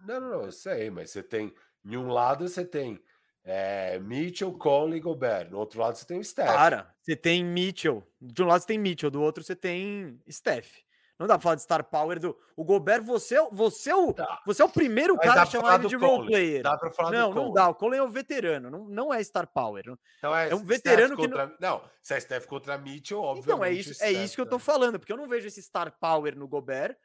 Não, 0.06 0.20
não, 0.20 0.28
não, 0.30 0.42
eu 0.44 0.52
sei, 0.52 0.90
mas 0.90 1.10
você 1.10 1.22
tem. 1.22 1.52
Em 1.84 1.96
um 1.96 2.08
lado 2.08 2.48
você 2.48 2.64
tem 2.64 3.00
é, 3.44 3.98
Mitchell, 4.00 4.52
Conley 4.52 4.98
e 4.98 5.00
Gobert. 5.00 5.50
No 5.50 5.58
outro 5.58 5.80
lado 5.80 5.96
você 5.96 6.04
tem 6.06 6.18
o 6.18 6.24
Steph. 6.24 6.46
Para. 6.46 6.94
Você 7.00 7.16
tem 7.16 7.42
Mitchell. 7.44 8.06
De 8.20 8.42
um 8.42 8.46
lado 8.46 8.60
você 8.60 8.66
tem 8.66 8.78
Mitchell, 8.78 9.10
do 9.10 9.22
outro 9.22 9.42
você 9.42 9.56
tem 9.56 10.20
Steph. 10.30 10.70
Não 11.18 11.26
dá 11.26 11.34
pra 11.34 11.42
falar 11.42 11.54
de 11.56 11.62
star 11.62 11.82
power 11.82 12.20
do. 12.20 12.36
O 12.56 12.64
Gobert, 12.64 13.02
você, 13.02 13.34
é 13.34 13.42
o- 13.42 13.50
você, 13.50 13.90
é 13.90 13.96
o, 13.96 14.12
Tá. 14.12 14.40
você 14.46 14.62
é 14.62 14.64
o 14.64 14.68
primeiro 14.68 15.16
Mas 15.16 15.26
cara 15.26 15.42
a 15.42 15.46
chamar 15.46 15.80
ele 15.80 15.88
de 15.88 15.96
role 15.96 16.28
player. 16.28 16.62
Dá 16.62 16.78
pra 16.78 16.90
falar 16.92 17.10
Não, 17.10 17.34
não 17.34 17.52
dá. 17.52 17.68
O 17.68 17.74
Conley 17.74 17.98
é 17.98 18.02
um 18.02 18.08
veterano, 18.10 18.70
não, 18.70 18.84
não 18.88 19.12
é 19.12 19.22
star 19.24 19.46
power. 19.52 19.82
Não- 19.86 19.98
Então 20.18 20.36
é, 20.36 20.44
É 20.50 20.54
um 20.54 20.58
Steph 20.58 20.68
veterano 20.68 21.16
que 21.16 21.22
contra... 21.22 21.56
Não, 21.60 21.82
se 22.00 22.14
é 22.14 22.20
Steph 22.20 22.46
contra 22.46 22.78
Mitchell, 22.78 23.20
obviamente. 23.20 23.48
Então, 23.52 23.64
é 23.64 23.72
isso, 23.72 23.90
é 23.90 23.94
Steph, 23.94 24.24
isso 24.24 24.34
que 24.36 24.40
eu 24.40 24.46
tô 24.46 24.58
falando, 24.60 24.98
porque 24.98 25.12
eu 25.12 25.16
não 25.16 25.26
vejo 25.26 25.48
esse 25.48 25.60
star 25.62 25.92
power 25.98 26.36
no 26.38 26.46
Gobert. 26.46 26.96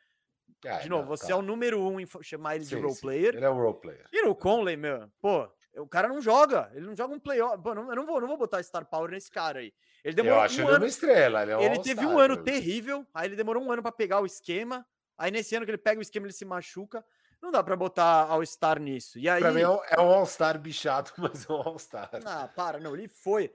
É, 0.65 0.77
De 0.79 0.89
novo, 0.89 1.03
não, 1.03 1.09
você 1.17 1.27
tá. 1.27 1.33
é 1.33 1.35
o 1.35 1.41
número 1.41 1.81
um 1.81 1.99
em 1.99 2.05
chamar 2.21 2.55
ele 2.55 2.63
de 2.63 2.69
Sim, 2.75 2.81
role 2.81 2.93
sim. 2.93 3.01
player. 3.01 3.35
Ele 3.35 3.43
é 3.45 3.49
um 3.49 3.57
role 3.59 3.81
player. 3.81 4.05
E 4.13 4.21
no 4.21 4.33
Conley, 4.35 4.77
meu, 4.77 5.09
pô, 5.19 5.49
o 5.77 5.87
cara 5.87 6.07
não 6.07 6.21
joga. 6.21 6.71
Ele 6.73 6.85
não 6.85 6.95
joga 6.95 7.13
um 7.15 7.19
playoff. 7.19 7.61
Pô, 7.61 7.73
não, 7.75 7.89
eu 7.89 7.95
não 7.95 8.05
vou, 8.05 8.21
não 8.21 8.27
vou 8.27 8.37
botar 8.37 8.61
star 8.63 8.85
power 8.85 9.09
nesse 9.11 9.29
cara 9.31 9.59
aí. 9.59 9.73
Ele 10.03 10.15
demorou 10.15 10.37
eu 10.39 10.43
acho 10.43 10.59
um 10.61 10.63
ele 10.65 10.69
ano. 10.71 10.79
uma 10.83 10.87
estrela. 10.87 11.41
Ele, 11.43 11.51
é 11.51 11.57
um 11.57 11.61
Ele 11.61 11.79
teve 11.81 12.05
um 12.05 12.19
ano 12.19 12.37
terrível, 12.43 13.05
aí 13.13 13.27
ele 13.27 13.35
demorou 13.35 13.63
um 13.63 13.71
ano 13.71 13.81
pra 13.81 13.91
pegar 13.91 14.19
o 14.19 14.25
esquema. 14.25 14.85
Aí 15.17 15.31
nesse 15.31 15.55
ano 15.55 15.65
que 15.65 15.71
ele 15.71 15.77
pega 15.77 15.99
o 15.99 16.01
esquema, 16.01 16.25
ele 16.25 16.33
se 16.33 16.43
machuca. 16.45 17.03
Não 17.41 17.51
dá 17.51 17.61
pra 17.63 17.75
botar 17.75 18.23
All-Star 18.29 18.79
nisso. 18.79 19.19
E 19.19 19.27
aí. 19.29 19.41
Pra 19.41 19.51
mim 19.51 19.61
é 19.61 19.69
um, 19.69 19.79
é 19.89 19.99
um 20.01 20.11
All-Star 20.11 20.57
bichado, 20.59 21.11
mas 21.17 21.47
é 21.47 21.51
um 21.53 21.55
All-Star. 21.57 22.09
Ah, 22.25 22.47
para, 22.47 22.79
não, 22.79 22.93
ele 22.95 23.07
foi 23.07 23.53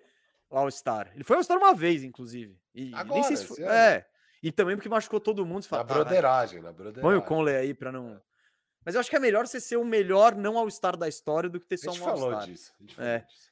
All-Star. 0.50 1.10
Ele 1.14 1.24
foi 1.24 1.36
All-Star 1.36 1.58
uma 1.58 1.74
vez, 1.74 2.02
inclusive. 2.04 2.58
E 2.74 2.84
nem 2.86 2.94
Agora, 2.94 3.22
sei 3.24 3.36
se. 3.36 3.62
É. 3.64 4.06
E 4.42 4.52
também 4.52 4.76
porque 4.76 4.88
machucou 4.88 5.18
todo 5.20 5.44
mundo. 5.44 5.62
Você 5.64 5.68
Na 5.74 5.78
fala, 5.78 5.84
"Tá, 5.88 5.94
vai, 5.94 6.04
broderagem, 6.04 6.60
na 6.62 6.72
broderagem. 6.72 7.02
põe 7.02 7.16
o 7.16 7.22
Conley 7.22 7.56
aí 7.56 7.74
pra 7.74 7.90
não. 7.90 8.20
Mas 8.84 8.94
eu 8.94 9.00
acho 9.00 9.10
que 9.10 9.16
é 9.16 9.20
melhor 9.20 9.46
você 9.46 9.60
ser 9.60 9.76
o 9.76 9.84
melhor 9.84 10.34
não 10.36 10.56
All-Star 10.56 10.96
da 10.96 11.08
história 11.08 11.48
do 11.50 11.58
que 11.58 11.66
ter 11.66 11.74
A 11.74 11.78
só 11.78 11.90
gente 11.92 12.00
um 12.02 12.04
falou 12.04 12.24
All-Star. 12.30 12.46
disso. 12.46 12.72
A 12.78 12.82
gente 12.82 12.94
falou 12.94 13.10
É. 13.10 13.18
disso. 13.20 13.48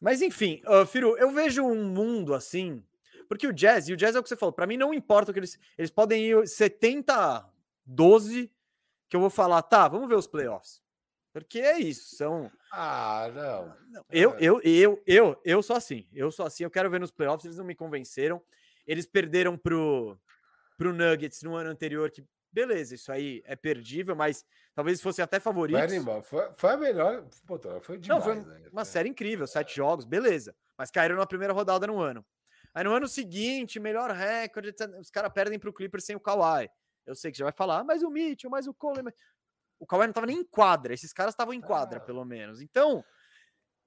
Mas 0.00 0.22
enfim, 0.22 0.60
ah, 0.66 0.86
Firu, 0.86 1.16
eu 1.18 1.30
vejo 1.32 1.62
um 1.64 1.84
mundo 1.84 2.34
assim, 2.34 2.84
porque 3.28 3.46
o 3.46 3.52
Jazz, 3.52 3.88
e 3.88 3.92
o 3.92 3.96
Jazz 3.96 4.14
é 4.14 4.18
o 4.18 4.22
que 4.22 4.28
você 4.28 4.36
falou, 4.36 4.52
pra 4.52 4.66
mim 4.66 4.76
não 4.76 4.94
importa 4.94 5.30
o 5.30 5.34
que 5.34 5.40
eles, 5.40 5.58
eles 5.76 5.90
podem 5.90 6.24
ir 6.24 6.46
70 6.48 7.48
12 7.84 8.50
que 9.08 9.16
eu 9.16 9.20
vou 9.20 9.30
falar, 9.30 9.62
tá, 9.62 9.88
vamos 9.88 10.08
ver 10.08 10.14
os 10.16 10.26
playoffs. 10.26 10.82
Porque 11.32 11.60
é 11.60 11.78
isso, 11.78 12.16
são 12.16 12.50
Ah, 12.72 13.30
não. 13.34 14.02
eu, 14.10 14.30
É. 14.32 14.36
eu, 14.40 14.60
eu, 14.62 15.02
eu, 15.06 15.40
eu 15.44 15.62
sou 15.62 15.76
assim. 15.76 16.06
Eu 16.12 16.30
sou 16.30 16.44
assim, 16.46 16.64
eu 16.64 16.70
quero 16.70 16.90
ver 16.90 16.98
nos 17.00 17.10
playoffs, 17.10 17.44
eles 17.44 17.58
não 17.58 17.64
me 17.64 17.74
convenceram. 17.74 18.42
Eles 18.86 19.06
perderam 19.06 19.56
pro 19.56 20.18
pro 20.76 20.92
Nuggets 20.94 21.42
no 21.42 21.54
ano 21.56 21.70
anterior 21.70 22.10
que 22.10 22.24
beleza, 22.52 22.94
isso 22.94 23.10
aí 23.12 23.42
é 23.44 23.54
perdível, 23.56 24.16
mas 24.16 24.44
talvez 24.74 25.00
fossem 25.00 25.22
até 25.22 25.38
animal. 25.92 26.22
foi, 26.22 26.50
foi 26.56 26.70
a 26.70 26.76
melhor. 26.76 27.26
Pô, 27.46 27.58
foi 27.80 27.96
Não, 27.98 28.18
demais. 28.20 28.24
foi 28.24 28.34
né? 28.60 28.68
Uma 28.72 28.84
série 28.84 29.08
incrível, 29.08 29.46
sete 29.46 29.74
jogos, 29.76 30.04
beleza. 30.04 30.54
Mas 30.76 30.90
caíram 30.90 31.16
na 31.16 31.26
primeira 31.26 31.52
rodada 31.52 31.86
no 31.86 32.00
ano. 32.00 32.24
Aí 32.74 32.84
no 32.84 32.92
ano 32.92 33.08
seguinte, 33.08 33.80
melhor 33.80 34.10
recorde, 34.10 34.74
os 35.00 35.10
caras 35.10 35.32
perdem 35.32 35.58
pro 35.58 35.72
Clippers 35.72 36.04
sem 36.04 36.14
o 36.16 36.20
Kawhi. 36.20 36.68
Eu 37.06 37.14
sei 37.14 37.32
que 37.32 37.38
já 37.38 37.44
vai 37.44 37.52
falar, 37.52 37.80
"Ah, 37.80 37.84
mas 37.84 38.02
o 38.02 38.10
Mitchell, 38.10 38.50
mas 38.50 38.66
o 38.66 38.74
Cole. 38.74 39.02
mas-" 39.02 39.14
O 39.80 39.86
Kawhi 39.86 40.06
não 40.06 40.12
tava 40.12 40.26
nem 40.26 40.38
em 40.40 40.44
quadra, 40.44 40.92
esses 40.92 41.12
caras 41.12 41.32
estavam 41.34 41.54
em 41.54 41.60
quadra, 41.60 41.98
Ah. 41.98 42.00
pelo 42.00 42.24
menos. 42.24 42.60
Então, 42.60 43.04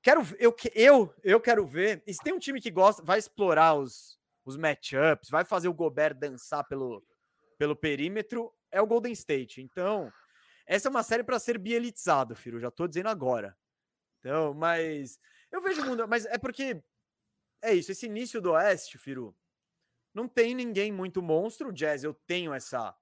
quero 0.01 0.22
eu, 0.39 0.55
eu, 0.74 1.14
eu 1.24 1.39
quero 1.41 1.66
ver. 1.68 2.03
E 2.07 2.14
se 2.14 2.22
tem 2.24 2.34
um 2.34 2.39
time 2.39 2.59
que 2.62 2.72
gosta, 2.72 3.03
vai 3.03 3.20
explorar 3.20 3.76
os, 3.76 4.18
os 4.45 4.57
matchups, 4.57 5.30
vai 5.30 5.45
fazer 5.45 5.68
o 5.68 5.74
Gobert 5.74 6.16
dançar 6.18 6.66
pelo, 6.68 7.03
pelo 7.62 7.76
perímetro, 7.76 8.51
é 8.72 8.82
o 8.82 8.88
Golden 8.88 9.12
State. 9.12 9.62
Então, 9.62 10.12
essa 10.66 10.88
é 10.88 10.89
uma 10.89 11.03
série 11.03 11.24
para 11.24 11.38
ser 11.38 11.59
bielizado, 11.59 12.36
filho. 12.36 12.59
Já 12.59 12.72
tô 12.72 12.88
dizendo 12.88 13.09
agora. 13.09 13.55
Então, 14.18 14.51
mas 14.55 15.20
eu 15.51 15.62
vejo 15.62 15.84
o 15.84 15.86
mundo, 15.86 16.07
mas 16.07 16.26
é 16.26 16.39
porque 16.39 16.82
é 17.62 17.72
isso, 17.72 17.91
esse 17.91 18.07
início 18.07 18.41
do 18.41 18.53
Oeste, 18.53 18.97
Firu, 18.97 19.38
não 20.12 20.28
tem 20.28 20.55
ninguém 20.55 20.91
muito 20.91 21.22
monstro. 21.22 21.70
O 21.70 21.72
Jazz, 21.72 22.03
eu 22.03 22.16
tenho 22.26 22.51
essa 22.51 22.97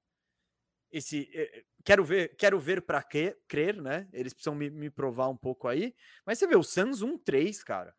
esse 0.91 1.31
eh, 1.33 1.59
eh, 1.59 1.65
quero 1.85 2.03
ver, 2.03 2.35
quero 2.35 2.59
ver 2.59 2.81
para 2.81 3.01
crer, 3.01 3.81
né? 3.81 4.09
Eles 4.11 4.33
precisam 4.33 4.55
me, 4.55 4.69
me 4.69 4.89
provar 4.89 5.29
um 5.29 5.37
pouco 5.37 5.69
aí. 5.69 5.95
Mas 6.25 6.37
você 6.37 6.45
vê 6.45 6.57
o 6.57 6.63
Suns 6.63 7.01
1-3, 7.01 7.63
cara. 7.63 7.95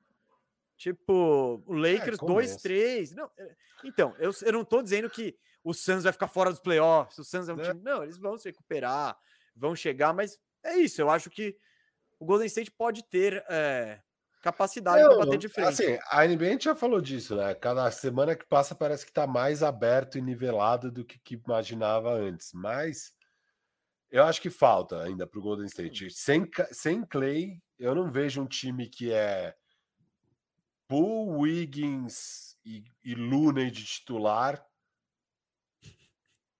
Tipo, 0.76 1.62
o 1.66 1.72
Lakers 1.72 2.18
começo. 2.18 2.58
2-3. 2.58 3.14
Não, 3.14 3.30
eh, 3.38 3.56
então, 3.82 4.14
eu, 4.18 4.30
eu 4.42 4.52
não 4.52 4.62
tô 4.62 4.82
dizendo 4.82 5.08
que 5.08 5.38
o 5.62 5.74
Suns 5.74 6.04
vai 6.04 6.12
ficar 6.12 6.28
fora 6.28 6.50
dos 6.50 6.60
playoffs, 6.60 7.18
o 7.18 7.24
Suns 7.24 7.48
é 7.48 7.52
um 7.52 7.56
Né? 7.56 7.64
time, 7.64 7.82
não, 7.82 8.02
eles 8.02 8.18
vão 8.18 8.36
se 8.36 8.48
recuperar, 8.48 9.18
vão 9.54 9.74
chegar, 9.74 10.12
mas 10.12 10.38
é 10.64 10.76
isso, 10.76 11.00
eu 11.00 11.10
acho 11.10 11.30
que 11.30 11.56
o 12.18 12.26
Golden 12.26 12.46
State 12.46 12.70
pode 12.70 13.02
ter 13.04 13.44
eh, 13.48 14.00
capacidade 14.42 15.04
para 15.04 15.16
bater 15.18 15.38
de 15.38 15.48
frente. 15.48 15.68
Assim, 15.68 15.98
a 16.10 16.26
NBA 16.26 16.46
a 16.46 16.50
gente 16.50 16.64
já 16.64 16.74
falou 16.74 17.00
disso, 17.00 17.36
né? 17.36 17.54
Cada 17.54 17.90
semana 17.90 18.36
que 18.36 18.46
passa 18.46 18.74
parece 18.74 19.06
que 19.06 19.12
tá 19.12 19.26
mais 19.26 19.62
aberto 19.62 20.18
e 20.18 20.22
nivelado 20.22 20.90
do 20.90 21.04
que, 21.04 21.18
que 21.18 21.34
imaginava 21.34 22.12
antes. 22.12 22.52
Mas 22.52 23.12
eu 24.10 24.24
acho 24.24 24.40
que 24.40 24.50
falta 24.50 25.02
ainda 25.02 25.26
pro 25.26 25.40
Golden 25.40 25.66
State. 25.66 26.10
Sem, 26.10 26.48
sem 26.72 27.04
Clay, 27.04 27.62
eu 27.78 27.94
não 27.94 28.10
vejo 28.10 28.42
um 28.42 28.46
time 28.46 28.88
que 28.88 29.12
é 29.12 29.54
Poole, 30.88 31.38
Wiggins 31.38 32.56
e, 32.64 32.82
e 33.04 33.14
Looney 33.14 33.70
de 33.70 33.84
titular. 33.84 34.64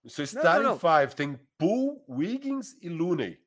O 0.02 0.08
seu 0.10 0.24
Não, 0.24 0.32
não, 0.32 0.40
starting 0.40 0.64
não. 0.66 0.78
five 0.78 1.14
tem 1.14 1.40
Poole, 1.58 2.00
Wiggins 2.08 2.76
e 2.80 2.88
Looney. 2.88 3.38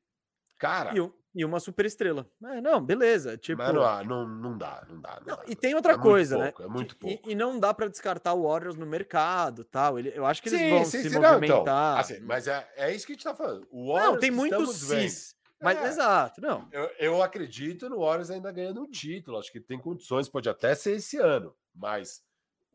Cara, 0.58 0.92
E, 0.96 1.12
e 1.34 1.44
uma 1.44 1.58
super 1.58 1.84
estrela. 1.84 2.26
É, 2.44 2.60
não, 2.60 2.80
beleza. 2.80 3.36
Tipo, 3.36 3.58
mas 3.62 3.74
não, 3.74 3.82
há- 3.84 4.04
não, 4.04 4.26
não 4.28 4.56
dá, 4.56 4.86
não 4.88 5.00
dá. 5.00 5.20
não 5.20 5.26
Não, 5.26 5.36
dá, 5.36 5.42
e 5.46 5.50
não 5.50 5.56
tem 5.56 5.74
outra 5.74 5.94
É 5.94 5.98
coisa, 5.98 6.38
pouco, 6.38 6.62
né? 6.62 6.68
É 6.68 6.70
muito 6.70 6.94
E- 6.94 6.98
pouco. 6.98 7.30
E, 7.30 7.34
não 7.34 7.58
dá 7.58 7.74
para 7.74 7.88
descartar 7.88 8.34
o 8.34 8.44
Warriors 8.48 8.76
no 8.76 8.86
mercado, 8.86 9.64
tal. 9.64 9.98
Ele, 9.98 10.12
eu 10.14 10.24
acho 10.24 10.40
que 10.40 10.48
eles 10.48 10.60
Sim, 10.60 10.70
vão 10.70 10.84
sim, 10.84 11.02
se 11.02 11.10
sim, 11.10 11.18
não, 11.18 11.32
movimentar. 11.32 11.60
então, 11.62 11.98
assim, 11.98 12.20
mas 12.20 12.46
é, 12.46 12.68
é 12.76 12.94
isso 12.94 13.04
que 13.04 13.12
a 13.12 13.14
gente 13.16 13.24
tá 13.24 13.34
falando. 13.34 13.66
O 13.70 13.86
não, 13.88 13.92
Warriors 13.94 14.20
tem 14.20 14.30
que 14.30 14.36
muito 14.36 14.52
estamos 14.54 14.88
vendo- 14.88 15.00
cis. 15.10 15.34
Mas 15.60 15.78
É. 15.78 15.86
exato, 15.88 16.40
não. 16.40 16.68
Eu, 16.70 16.90
eu 16.98 17.22
acredito 17.22 17.88
no 17.88 17.98
Warriors 18.00 18.30
ainda 18.30 18.52
ganhando 18.52 18.82
um 18.82 18.90
título. 18.90 19.38
Acho 19.38 19.50
que 19.50 19.60
tem 19.60 19.78
condições, 19.78 20.28
pode 20.28 20.48
até 20.48 20.74
ser 20.74 20.96
esse 20.96 21.16
ano. 21.16 21.54
Mas 21.74 22.22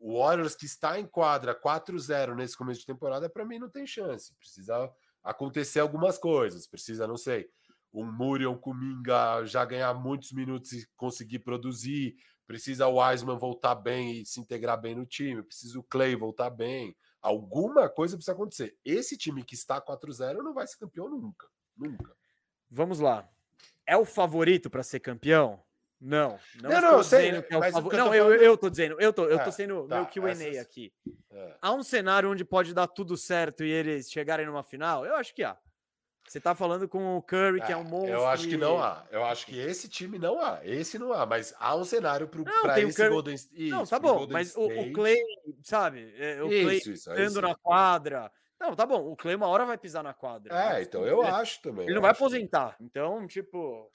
o 0.00 0.18
Warriors 0.18 0.54
que 0.54 0.64
está 0.64 0.98
em 0.98 1.06
quadra 1.06 1.54
4-0 1.54 2.34
nesse 2.34 2.56
começo 2.56 2.80
de 2.80 2.86
temporada, 2.86 3.28
para 3.28 3.44
mim 3.44 3.58
não 3.58 3.68
tem 3.68 3.86
chance. 3.86 4.34
Precisa 4.36 4.90
acontecer 5.22 5.78
algumas 5.78 6.16
coisas. 6.16 6.66
Precisa, 6.66 7.06
não 7.06 7.18
sei, 7.18 7.50
um 7.92 8.10
Muriel 8.10 8.56
Kuminga 8.56 9.44
já 9.44 9.62
ganhar 9.64 9.92
muitos 9.92 10.32
minutos 10.32 10.72
e 10.72 10.88
conseguir 10.96 11.40
produzir. 11.40 12.16
Precisa 12.46 12.88
o 12.88 12.96
Wiseman 12.96 13.38
voltar 13.38 13.74
bem 13.74 14.22
e 14.22 14.26
se 14.26 14.40
integrar 14.40 14.80
bem 14.80 14.94
no 14.94 15.04
time. 15.04 15.42
Precisa 15.42 15.78
o 15.78 15.84
Clay 15.84 16.16
voltar 16.16 16.48
bem. 16.48 16.96
Alguma 17.20 17.88
coisa 17.88 18.16
precisa 18.16 18.32
acontecer. 18.32 18.76
Esse 18.82 19.18
time 19.18 19.44
que 19.44 19.54
está 19.54 19.80
4-0 19.80 20.38
não 20.42 20.54
vai 20.54 20.66
ser 20.66 20.78
campeão 20.78 21.08
nunca. 21.10 21.46
Nunca. 21.76 22.16
Vamos 22.70 23.00
lá. 23.00 23.28
É 23.86 23.96
o 23.96 24.04
favorito 24.04 24.70
para 24.70 24.82
ser 24.82 25.00
campeão? 25.00 25.62
Não. 26.00 26.38
Não, 26.62 26.70
Não, 26.70 26.80
não, 26.80 27.02
sei, 27.02 27.26
dizendo 27.30 27.42
que 27.42 27.54
é 27.54 27.58
o 27.58 27.62
favor- 27.72 27.92
Não, 27.92 28.14
eu, 28.14 28.24
falando- 28.24 28.42
eu 28.42 28.56
tô 28.56 28.70
dizendo, 28.70 28.96
eu 28.98 29.12
tô, 29.12 29.24
eu 29.26 29.38
tô 29.38 29.48
É, 29.48 29.52
sendo 29.52 29.86
tá, 29.86 29.96
meu 29.96 30.06
Q&A 30.06 30.30
essas- 30.30 30.56
aqui. 30.58 30.92
É. 31.30 31.54
Há 31.60 31.72
um 31.72 31.82
cenário 31.82 32.30
onde 32.30 32.44
pode 32.44 32.72
dar 32.72 32.86
tudo 32.86 33.16
certo 33.18 33.62
e 33.62 33.70
eles 33.70 34.10
chegarem 34.10 34.46
numa 34.46 34.62
final? 34.62 35.04
Eu 35.04 35.14
acho 35.16 35.34
que 35.34 35.42
há. 35.44 35.58
Você 36.26 36.40
tá 36.40 36.54
falando 36.54 36.88
com 36.88 37.16
o 37.16 37.22
Curry, 37.22 37.60
que 37.60 37.72
é 37.72 37.76
um 37.76 37.80
Ah, 37.80 37.84
monstro. 37.84 38.12
Eu 38.12 38.26
acho 38.28 38.48
que 38.48 38.56
não 38.56 38.80
há. 38.80 39.04
Eu 39.10 39.24
acho 39.24 39.44
que 39.46 39.58
esse 39.58 39.88
time 39.88 40.16
não 40.18 40.40
há. 40.40 40.60
Esse 40.64 40.96
não 40.98 41.12
há. 41.12 41.26
Mas 41.26 41.52
há 41.58 41.74
um 41.74 41.82
cenário 41.84 42.30
Não, 42.32 42.44
para 42.62 42.74
tem 42.74 42.84
o 42.84 42.88
esse 42.88 42.96
Curry- 42.96 43.10
Golden 43.10 43.34
State. 43.34 43.68
Não, 43.70 43.84
tá 43.84 43.98
bom, 43.98 44.26
mas 44.30 44.54
o, 44.54 44.64
o 44.66 44.92
Clay, 44.92 45.18
sabe? 45.64 46.14
é, 46.18 46.40
o 46.42 46.46
Clay 46.48 46.76
Isso, 46.78 47.40
na 47.42 47.54
quadra. 47.56 48.30
Não, 48.60 48.76
tá 48.76 48.86
bom. 48.86 49.10
O 49.10 49.16
Clay 49.16 49.34
uma 49.34 49.48
hora 49.48 49.64
vai 49.66 49.76
pisar 49.76 50.04
na 50.04 50.14
quadra. 50.14 50.54
É, 50.54 50.82
então 50.82 51.04
eu 51.04 51.20
acho 51.22 51.60
também. 51.62 51.86
Ele 51.86 51.94
não 51.94 52.02
vai 52.02 52.12
acho 52.12 52.22
aposentar. 52.22 52.76
Então, 52.80 53.26
tipo. 53.26 53.90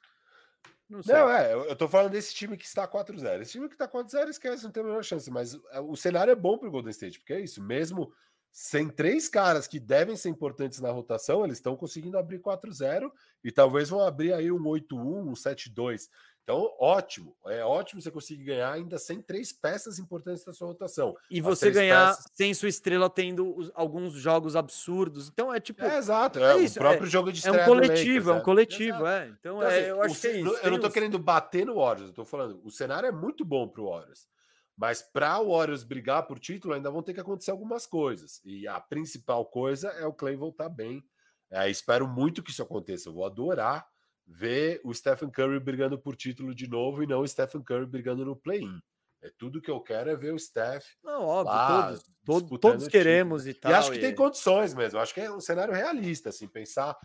Não 0.89 1.01
sei. 1.01 1.15
Não, 1.15 1.29
é, 1.29 1.53
eu, 1.53 1.75
tô 1.75 1.87
falando 1.87 2.11
desse 2.11 2.33
time 2.33 2.55
que 2.55 2.65
está 2.65 2.87
4-0. 2.87 3.41
Esse 3.41 3.53
time 3.53 3.67
que 3.67 3.73
está 3.73 3.87
4-0 3.87 4.29
esquece, 4.29 4.63
não 4.63 4.71
tem 4.71 4.83
a 4.83 4.85
menor 4.85 5.03
chance. 5.03 5.29
Mas 5.31 5.57
é, 5.71 5.79
o 5.79 5.95
cenário 5.95 6.31
é 6.31 6.35
bom 6.35 6.57
pro 6.57 6.69
Golden 6.69 6.91
State, 6.91 7.19
porque 7.19 7.33
é 7.33 7.41
isso. 7.41 7.61
Mesmo 7.61 8.11
sem 8.51 8.87
três 8.87 9.27
caras 9.27 9.67
que 9.67 9.79
devem 9.79 10.15
ser 10.15 10.29
importantes 10.29 10.79
na 10.79 10.89
rotação, 10.89 11.43
eles 11.43 11.57
estão 11.57 11.75
conseguindo 11.75 12.17
abrir 12.17 12.39
4-0 12.39 13.11
e 13.43 13.51
talvez 13.51 13.89
vão 13.89 13.99
abrir 13.99 14.31
aí 14.31 14.49
um 14.51 14.63
8-1, 14.63 14.95
um 14.95 15.33
7-2. 15.33 16.07
Então, 16.45 16.71
ótimo. 16.79 17.35
É 17.47 17.63
ótimo 17.65 17.99
você 17.99 18.11
conseguir 18.11 18.43
ganhar 18.43 18.71
ainda 18.71 18.99
sem 18.99 19.19
três 19.19 19.51
peças 19.51 19.97
importantes 19.97 20.45
da 20.45 20.53
sua 20.53 20.67
rotação. 20.67 21.15
E 21.27 21.39
As 21.39 21.43
você 21.45 21.71
ganhar 21.71 22.09
peças- 22.09 22.25
sem 22.35 22.53
sua 22.53 22.69
estrela 22.69 23.09
tendo 23.09 23.57
os- 23.57 23.71
alguns 23.73 24.13
jogos 24.13 24.55
absurdos. 24.55 25.27
Então 25.27 25.51
é 25.51 25.59
tipo. 25.59 25.83
É, 25.83 25.97
exato. 25.97 26.37
é 26.37 26.53
É, 26.53 26.57
isso, 26.59 26.77
o 26.77 26.81
próprio 26.83 27.07
jogo 27.07 27.31
de 27.33 27.39
É 27.47 27.49
um 27.51 27.55
estreia 27.55 27.65
coletivo, 27.67 28.29
é 28.29 28.33
um 28.33 28.35
Lakers, 28.35 28.45
coletivo, 28.45 29.07
é. 29.07 29.25
Então, 29.27 29.57
Então, 29.57 29.61
é, 29.63 29.67
assim, 29.79 29.89
eu 29.89 29.97
o 29.97 30.01
acho 30.03 30.21
que 30.21 30.27
é 30.27 30.39
isso. 30.39 30.57
Eu 30.61 30.71
não 30.71 30.77
uns- 30.87 30.93
querendo 30.93 31.17
bater 31.17 31.65
no 31.65 31.75
Warriors, 31.77 32.09
eu 32.09 32.13
tô 32.15 32.23
falando, 32.23 32.61
o 32.63 32.69
cenário 32.69 33.07
é 33.07 33.11
muito 33.11 33.43
bom 33.43 33.67
pro 33.67 33.89
Warriors. 33.89 34.27
Mas 34.77 35.01
para 35.01 35.39
o 35.39 35.51
Warriors 35.57 35.83
brigar 35.83 36.27
por 36.27 36.37
título, 36.37 36.75
ainda 36.75 36.91
vão 36.91 37.01
ter 37.01 37.15
que 37.15 37.19
acontecer 37.21 37.49
algumas 37.49 37.87
coisas. 37.87 38.39
E 38.45 38.67
a 38.67 38.79
principal 38.79 39.45
coisa 39.45 39.87
é 39.93 40.05
o 40.05 40.13
Clay 40.13 40.35
voltar 40.35 40.69
bem. 40.69 41.03
É, 41.49 41.67
espero 41.71 42.07
muito 42.07 42.43
que 42.43 42.51
isso 42.51 42.61
aconteça. 42.61 43.09
Eu 43.09 43.13
vou 43.13 43.25
adorar 43.25 43.87
ver 44.25 44.81
o 44.83 44.93
Stephen 44.93 45.29
Curry 45.31 45.59
brigando 45.59 45.99
por 45.99 46.15
título 46.15 46.53
de 46.55 46.67
novo 46.67 47.03
e 47.03 47.07
não 47.07 47.21
o 47.21 47.27
Stephen 47.27 47.63
Curry 47.63 47.85
brigando 47.85 48.25
no 48.25 48.35
play-in. 48.35 48.79
É 49.21 49.31
tudo 49.37 49.61
que 49.61 49.71
eu 49.71 49.81
quero 49.81 50.09
é 50.09 50.15
ver 50.15 50.33
o 50.33 50.39
Steph. 50.39 50.85
Não, 51.03 51.23
óbvio, 51.23 51.53
lá, 51.57 51.87
todos, 51.87 52.03
disputando 52.23 52.59
todos 52.59 52.87
título. 52.87 52.91
queremos 52.91 53.47
e 53.47 53.53
tal. 53.53 53.71
E 53.71 53.73
acho 53.73 53.91
que 53.91 53.97
e- 53.97 53.99
tem 53.99 54.15
condições 54.15 54.73
mesmo. 54.73 54.99
Acho 54.99 55.13
que 55.13 55.21
é 55.21 55.31
um 55.31 55.39
cenário 55.39 55.73
realista, 55.73 56.29
assim, 56.29 56.47
pensar, 56.47 56.95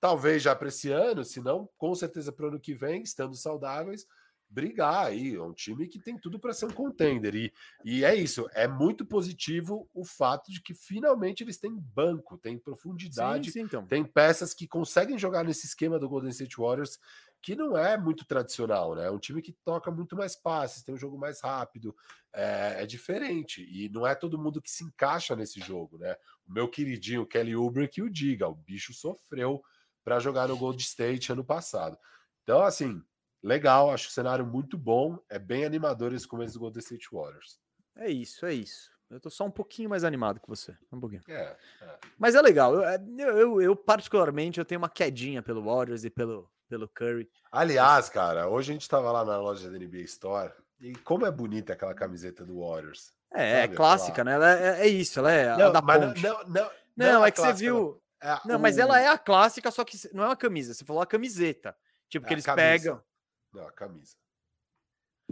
talvez 0.00 0.42
já 0.42 0.54
para 0.54 0.68
esse 0.68 0.90
ano, 0.90 1.24
se 1.24 1.40
não, 1.40 1.68
com 1.76 1.94
certeza 1.94 2.32
para 2.32 2.46
o 2.46 2.48
ano 2.48 2.60
que 2.60 2.74
vem, 2.74 3.02
estando 3.02 3.34
saudáveis, 3.36 4.06
brigar 4.54 5.06
aí. 5.06 5.34
É 5.34 5.42
um 5.42 5.52
time 5.52 5.88
que 5.88 5.98
tem 5.98 6.16
tudo 6.16 6.38
para 6.38 6.52
ser 6.52 6.66
um 6.66 6.70
contender. 6.70 7.34
E, 7.34 7.52
e 7.84 8.04
é 8.04 8.14
isso, 8.14 8.48
é 8.52 8.68
muito 8.68 9.04
positivo 9.04 9.88
o 9.92 10.04
fato 10.04 10.50
de 10.52 10.62
que 10.62 10.72
finalmente 10.72 11.42
eles 11.42 11.58
têm 11.58 11.74
banco, 11.74 12.38
têm 12.38 12.56
profundidade, 12.56 13.50
Sim, 13.50 13.60
sim, 13.60 13.60
então. 13.62 13.86
tem 13.86 14.04
peças 14.04 14.54
que 14.54 14.68
conseguem 14.68 15.18
jogar 15.18 15.44
nesse 15.44 15.66
esquema 15.66 15.98
do 15.98 16.08
Golden 16.08 16.30
State 16.30 16.56
Warriors, 16.56 16.98
que 17.42 17.54
não 17.54 17.76
é 17.76 17.98
muito 17.98 18.24
tradicional, 18.24 18.94
né? 18.94 19.04
É 19.06 19.10
um 19.10 19.18
time 19.18 19.42
que 19.42 19.52
toca 19.52 19.90
muito 19.90 20.16
mais 20.16 20.34
passes, 20.34 20.82
tem 20.82 20.94
um 20.94 20.98
jogo 20.98 21.18
mais 21.18 21.42
rápido, 21.42 21.94
é, 22.32 22.82
é 22.82 22.86
diferente. 22.86 23.62
E 23.70 23.90
não 23.90 24.06
é 24.06 24.14
todo 24.14 24.38
mundo 24.38 24.62
que 24.62 24.70
se 24.70 24.82
encaixa 24.82 25.36
nesse 25.36 25.60
jogo, 25.60 25.98
né? 25.98 26.16
O 26.48 26.52
meu 26.52 26.68
queridinho 26.68 27.26
Kelly 27.26 27.54
Oubre 27.54 27.86
que 27.86 28.00
o 28.00 28.08
diga, 28.08 28.48
o 28.48 28.54
bicho 28.54 28.94
sofreu 28.94 29.62
para 30.02 30.20
jogar 30.20 30.48
no 30.48 30.56
Gold 30.56 30.82
State 30.82 31.32
ano 31.32 31.44
passado. 31.44 31.98
Então, 32.42 32.62
assim, 32.62 33.02
legal, 33.44 33.90
acho 33.90 34.08
o 34.08 34.12
cenário 34.12 34.44
muito 34.46 34.76
bom, 34.78 35.18
é 35.28 35.38
bem 35.38 35.64
animador 35.64 36.12
esse 36.12 36.26
começo 36.26 36.54
do 36.54 36.60
Golden 36.60 36.80
State 36.80 37.08
Warriors. 37.12 37.58
É 37.96 38.08
isso, 38.10 38.44
é 38.46 38.54
isso. 38.54 38.90
Eu 39.10 39.20
tô 39.20 39.30
só 39.30 39.44
um 39.44 39.50
pouquinho 39.50 39.88
mais 39.90 40.02
animado 40.02 40.40
que 40.40 40.48
você. 40.48 40.76
Um 40.90 40.98
pouquinho. 40.98 41.22
É, 41.28 41.56
é. 41.82 41.98
Mas 42.18 42.34
é 42.34 42.40
legal. 42.42 42.74
Eu, 42.74 42.84
é, 42.84 42.96
eu, 43.18 43.38
eu- 43.38 43.62
eu, 43.62 43.76
particularmente, 43.76 44.58
eu 44.58 44.64
tenho 44.64 44.80
uma 44.80 44.88
quedinha 44.88 45.42
pelo 45.42 45.62
Warriors 45.62 46.04
e 46.04 46.10
pelo, 46.10 46.50
pelo 46.68 46.88
Curry. 46.88 47.28
Aliás, 47.52 48.08
cara, 48.08 48.48
hoje 48.48 48.70
a 48.70 48.74
gente 48.74 48.88
tava 48.88 49.12
lá 49.12 49.24
na 49.24 49.36
loja 49.38 49.70
da 49.70 49.78
NBA 49.78 49.98
Store 50.02 50.52
e 50.80 50.96
como 50.96 51.26
é 51.26 51.30
bonita 51.30 51.74
aquela 51.74 51.94
camiseta 51.94 52.44
do 52.44 52.60
Warriors. 52.60 53.12
É, 53.32 53.50
é 53.58 53.60
Sabe, 53.62 53.76
clássica, 53.76 54.22
aquela- 54.22 54.30
né? 54.30 54.34
Ela 54.34 54.76
é, 54.78 54.80
é 54.80 54.88
isso, 54.88 55.18
ela 55.20 55.30
é 55.32 55.56
Não, 55.56 55.70
da 55.72 55.82
mas 55.82 56.00
não, 56.00 56.08
ponte. 56.08 56.22
não, 56.22 56.44
não, 56.48 56.70
Não, 56.96 57.22
a 57.22 57.28
é 57.28 57.30
que 57.30 57.36
você 57.36 57.42
clássica, 57.46 57.70
viu. 57.72 58.02
É 58.20 58.38
Não, 58.46 58.58
mas 58.58 58.76
o- 58.76 58.80
ela 58.80 58.98
é 59.00 59.06
a 59.08 59.18
clássica, 59.18 59.70
só 59.70 59.84
que 59.84 59.96
não 60.14 60.24
é 60.24 60.28
uma 60.28 60.36
camisa. 60.36 60.72
Você 60.74 60.84
falou 60.84 61.02
a 61.02 61.06
camiseta. 61.06 61.76
Tipo, 62.08 62.24
é 62.24 62.28
que 62.28 62.34
eles 62.34 62.44
camisa. 62.46 62.62
pegam. 62.66 63.02
Não, 63.54 63.66
a 63.66 63.72
camisa. 63.72 64.16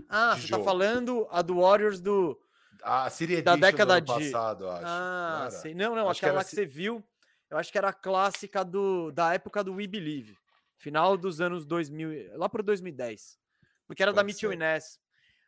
Ah, 0.08 0.34
de 0.34 0.42
você 0.42 0.48
tá 0.48 0.56
jogo. 0.56 0.64
falando 0.64 1.26
a 1.30 1.42
do 1.42 1.60
Warriors 1.60 2.00
do. 2.00 2.38
A 2.82 3.08
Siri 3.10 3.42
Da 3.42 3.52
Edition 3.52 3.56
do 3.56 3.60
década 3.60 3.92
ano 3.94 4.00
de- 4.06 4.12
passado, 4.32 4.68
acho. 4.70 4.84
Ah, 4.86 5.34
não 5.36 5.40
era? 5.42 5.50
sei. 5.50 5.74
Não, 5.74 5.94
não, 5.94 6.08
Acho 6.08 6.20
que 6.20 6.26
aquela 6.26 6.40
era 6.40 6.44
lá 6.44 6.44
que 6.48 6.54
você 6.56 6.66
viu. 6.66 7.04
Eu 7.50 7.58
acho 7.58 7.70
que 7.70 7.76
era 7.78 7.88
a 7.90 7.92
clássica 7.92 8.64
do, 8.64 9.12
da 9.12 9.34
época 9.34 9.62
do 9.62 9.74
We 9.74 9.86
Believe. 9.86 10.36
Final 10.78 11.16
dos 11.18 11.40
anos 11.40 11.64
2000, 11.66 12.36
lá 12.38 12.48
pro 12.48 12.62
2010. 12.62 13.38
Porque 13.86 14.02
era 14.02 14.10
da 14.12 14.16
Pode 14.22 14.26
Mitchell 14.32 14.50
ser. 14.50 14.56
Inés. 14.56 14.98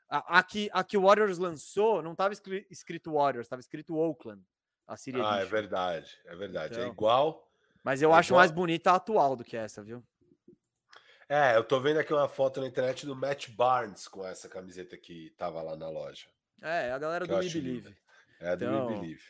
A, 0.09 0.39
a, 0.39 0.43
que, 0.43 0.68
a 0.72 0.85
que 0.85 0.97
o 0.99 1.03
Warriors 1.03 1.39
lançou, 1.39 2.03
não 2.03 2.14
tava 2.14 2.35
escri- 2.35 2.66
escrito 2.70 3.14
Warriors, 3.14 3.49
tava 3.49 3.61
escrito 3.61 3.97
Oakland. 3.97 4.43
A 4.87 4.97
Siri 4.99 5.18
Ah, 5.20 5.37
é 5.37 5.41
Edition. 5.41 5.51
verdade, 5.51 6.18
é 6.27 6.37
verdade. 6.37 6.75
É 6.75 6.77
Então. 6.83 6.93
igual. 6.93 7.51
Mas 7.83 8.03
eu 8.03 8.14
é 8.14 8.18
acho 8.18 8.29
igual- 8.29 8.41
mais 8.41 8.51
bonita 8.53 8.93
a 8.93 8.97
atual 8.97 9.35
do 9.35 9.43
que 9.43 9.57
essa, 9.57 9.83
viu? 9.83 10.05
É, 11.29 11.57
eu 11.57 11.64
tô 11.64 11.81
vendo 11.81 11.99
aqui 11.99 12.12
uma 12.12 12.29
foto 12.29 12.61
na 12.61 12.66
internet 12.66 13.07
do 13.07 13.16
Matt 13.16 13.49
Barnes 13.51 14.07
com 14.09 14.25
essa 14.27 14.49
camiseta 14.49 14.97
que 14.97 15.31
tava 15.39 15.62
lá 15.62 15.77
na 15.77 15.89
loja. 15.89 16.27
É, 16.62 16.91
a 16.93 16.99
galera 16.99 17.25
Que 17.27 17.33
do 17.33 17.39
We. 17.39 17.49
Believe. 17.51 17.97
É 18.41 18.49
a 18.51 18.55
do 18.55 18.64
Então, 18.64 18.87
We 18.89 18.95
Believe. 18.95 19.22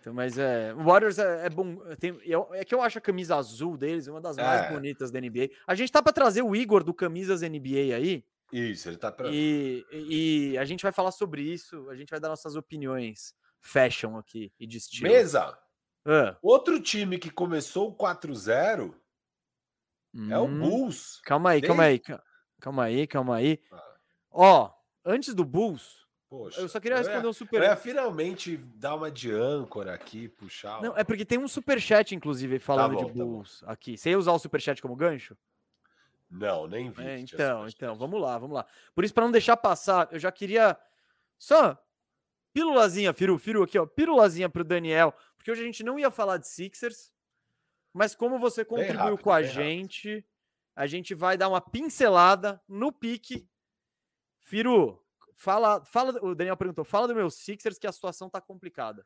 Então, 0.00 0.12
mas 0.14 0.36
é. 0.36 0.74
O 0.74 0.82
Warriors 0.84 1.18
é, 1.18 1.46
é 1.46 1.50
bom. 1.50 1.76
Tem, 1.96 2.18
eu- 2.24 2.48
é 2.52 2.64
que 2.64 2.74
eu 2.74 2.82
acho 2.82 2.98
a 2.98 3.00
camisa 3.00 3.36
azul 3.36 3.76
deles 3.76 4.08
uma 4.08 4.20
das 4.20 4.36
mais 4.36 4.62
É. 4.62 4.70
bonitas 4.72 5.10
da 5.10 5.18
NBA. 5.20 5.48
A 5.66 5.74
gente 5.74 5.92
tá 5.92 6.02
pra 6.02 6.12
trazer 6.12 6.42
o 6.42 6.56
Igor 6.56 6.82
do 6.82 6.92
Camisas 6.94 7.42
NBA 7.42 7.94
aí. 7.94 8.24
Isso, 8.52 8.88
ele 8.88 8.96
tá 8.98 9.10
pra. 9.12 9.28
E, 9.30 9.84
e 9.92 10.58
a 10.58 10.64
gente 10.64 10.82
vai 10.82 10.92
falar 10.92 11.12
sobre 11.12 11.42
isso. 11.42 11.88
A 11.88 11.94
gente 11.94 12.10
vai 12.10 12.18
dar 12.20 12.28
nossas 12.28 12.56
opiniões 12.56 13.32
fashion 13.60 14.16
aqui 14.18 14.52
e 14.58 14.66
de 14.66 14.78
estilo. 14.78 15.08
Mesa! 15.10 15.56
Ah, 16.04 16.36
Outro 16.42 16.80
time 16.82 17.16
que 17.16 17.30
começou 17.30 17.96
4-0 17.96 18.92
é 20.30 20.38
o 20.38 20.44
hum, 20.44 20.58
Bulls. 20.58 21.20
Calma 21.24 21.50
aí, 21.50 21.62
calma 21.62 21.84
aí. 21.84 21.98
ca- 21.98 22.22
Calma 22.60 22.84
aí, 22.84 23.06
calma 23.06 23.36
aí. 23.36 23.58
Ó, 24.30 24.70
antes 25.04 25.34
do 25.34 25.44
Bulls, 25.44 26.06
Poxa, 26.28 26.60
eu 26.60 26.68
só 26.68 26.80
queria 26.80 26.96
responder 26.96 27.24
ia, 27.24 27.28
um 27.28 27.32
super. 27.32 27.60
eu 27.60 27.64
ia 27.64 27.76
finalmente 27.76 28.56
dar 28.56 28.94
uma 28.94 29.10
de 29.10 29.30
âncora 29.30 29.92
aqui, 29.92 30.28
puxar. 30.28 30.80
Não, 30.80 30.96
é 30.96 31.04
porque 31.04 31.24
tem 31.24 31.38
um 31.38 31.48
superchat, 31.48 32.14
inclusive, 32.14 32.58
falando 32.58 32.94
bom, 32.94 33.00
de 33.00 33.06
tá 33.06 33.12
bom. 33.12 33.24
Bulls 33.24 33.62
aqui. 33.66 33.98
Você 33.98 34.10
ia 34.10 34.18
usar 34.18 34.32
o 34.32 34.38
superchat 34.38 34.80
como 34.80 34.96
gancho? 34.96 35.36
Não, 36.30 36.66
nem 36.66 36.88
vi. 36.88 37.02
É, 37.02 37.18
então, 37.18 37.68
então, 37.68 37.94
vamos 37.96 38.18
lá, 38.18 38.38
vamos 38.38 38.54
lá. 38.54 38.66
Por 38.94 39.04
isso, 39.04 39.12
para 39.12 39.24
não 39.24 39.32
deixar 39.32 39.56
passar, 39.58 40.08
eu 40.10 40.18
já 40.18 40.32
queria 40.32 40.78
só 41.36 41.76
pílulazinha, 42.54 43.12
Firu, 43.12 43.38
Firu 43.38 43.62
aqui, 43.62 43.78
ó, 43.78 43.84
pílulazinha 43.84 44.48
pro 44.48 44.64
Daniel, 44.64 45.12
porque 45.36 45.50
hoje 45.50 45.62
a 45.62 45.64
gente 45.66 45.82
não 45.82 45.98
ia 45.98 46.10
falar 46.10 46.38
de 46.38 46.48
Sixers, 46.48 47.12
mas 47.92 48.14
como 48.14 48.38
você 48.38 48.64
contribuiu 48.64 48.98
rápido, 48.98 49.22
com 49.22 49.30
a 49.30 49.38
bem 49.40 49.46
rápido. 49.46 49.62
gente, 49.64 50.26
a 50.74 50.86
gente 50.86 51.14
vai 51.14 51.36
dar 51.36 51.48
uma 51.48 51.60
pincelada 51.60 52.60
no 52.68 52.90
pique. 52.92 53.46
Firu, 54.40 55.00
fala, 55.34 55.84
fala, 55.84 56.18
o 56.24 56.34
Daniel 56.34 56.56
perguntou, 56.56 56.84
fala 56.84 57.06
do 57.08 57.14
meu 57.14 57.30
Sixers 57.30 57.78
que 57.78 57.86
a 57.86 57.92
situação 57.92 58.28
tá 58.28 58.40
complicada. 58.40 59.04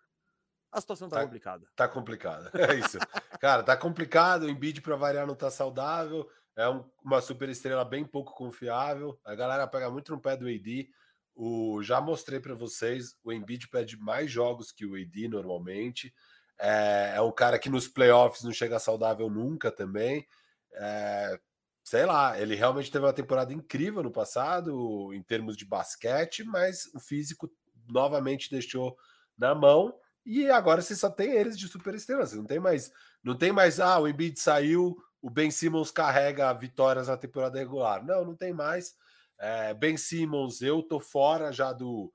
A 0.72 0.80
situação 0.80 1.08
tá, 1.08 1.16
Tá- 1.16 1.22
complicada. 1.24 1.66
Tá 1.76 1.88
complicado. 1.88 2.50
É 2.74 2.74
isso. 2.74 2.98
Cara, 3.40 3.62
tá 3.62 3.76
complicado. 3.76 4.42
O 4.44 4.48
Embiid, 4.50 4.80
para 4.82 4.96
variar, 4.96 5.26
não 5.26 5.34
tá 5.34 5.50
saudável. 5.50 6.28
É 6.56 6.68
um- 6.68 6.84
uma 7.04 7.20
super 7.20 7.48
estrela 7.48 7.84
bem 7.84 8.04
pouco 8.04 8.34
confiável. 8.34 9.18
A 9.24 9.34
galera 9.34 9.66
pega 9.66 9.90
muito 9.90 10.12
no 10.12 10.20
pé 10.20 10.36
do 10.36 10.46
AD. 10.48 10.88
O, 11.34 11.82
já 11.82 12.00
mostrei 12.00 12.40
para 12.40 12.54
vocês, 12.54 13.14
o 13.22 13.30
Embiid 13.32 13.68
perde 13.68 13.96
mais 13.98 14.30
jogos 14.30 14.72
que 14.72 14.86
o 14.86 14.94
AD 14.96 15.28
normalmente. 15.28 16.12
É, 16.58 17.14
é 17.16 17.20
um 17.20 17.32
cara 17.32 17.58
que 17.58 17.68
nos 17.68 17.88
playoffs 17.88 18.42
não 18.42 18.52
chega 18.52 18.78
saudável 18.78 19.28
nunca 19.28 19.70
também. 19.70 20.26
É, 20.72 21.38
sei 21.84 22.04
lá, 22.04 22.40
ele 22.40 22.54
realmente 22.54 22.90
teve 22.90 23.04
uma 23.04 23.12
temporada 23.12 23.52
incrível 23.52 24.02
no 24.02 24.10
passado 24.10 25.12
em 25.14 25.22
termos 25.22 25.56
de 25.56 25.64
basquete, 25.64 26.44
mas 26.44 26.86
o 26.94 27.00
físico 27.00 27.50
novamente 27.88 28.50
deixou 28.50 28.96
na 29.36 29.54
mão. 29.54 29.94
E 30.24 30.50
agora 30.50 30.82
você 30.82 30.96
só 30.96 31.08
tem 31.08 31.30
eles 31.30 31.56
de 31.56 31.68
super 31.68 31.94
estrelas. 31.94 32.30
Você 32.30 32.36
não 32.36 32.44
tem 32.44 32.58
mais, 32.58 32.90
não 33.22 33.36
tem 33.36 33.52
mais, 33.52 33.78
ah, 33.78 33.98
o 34.00 34.08
Embiid 34.08 34.40
saiu, 34.40 34.96
o 35.22 35.30
Ben 35.30 35.50
Simmons 35.50 35.90
carrega 35.90 36.52
vitórias 36.52 37.08
na 37.08 37.16
temporada 37.16 37.58
regular. 37.58 38.04
Não, 38.04 38.24
não 38.24 38.34
tem 38.34 38.52
mais. 38.52 38.94
É, 39.38 39.74
ben 39.74 39.96
Simmons, 39.96 40.62
eu 40.62 40.82
tô 40.82 40.98
fora 40.98 41.52
já 41.52 41.72
do 41.72 42.12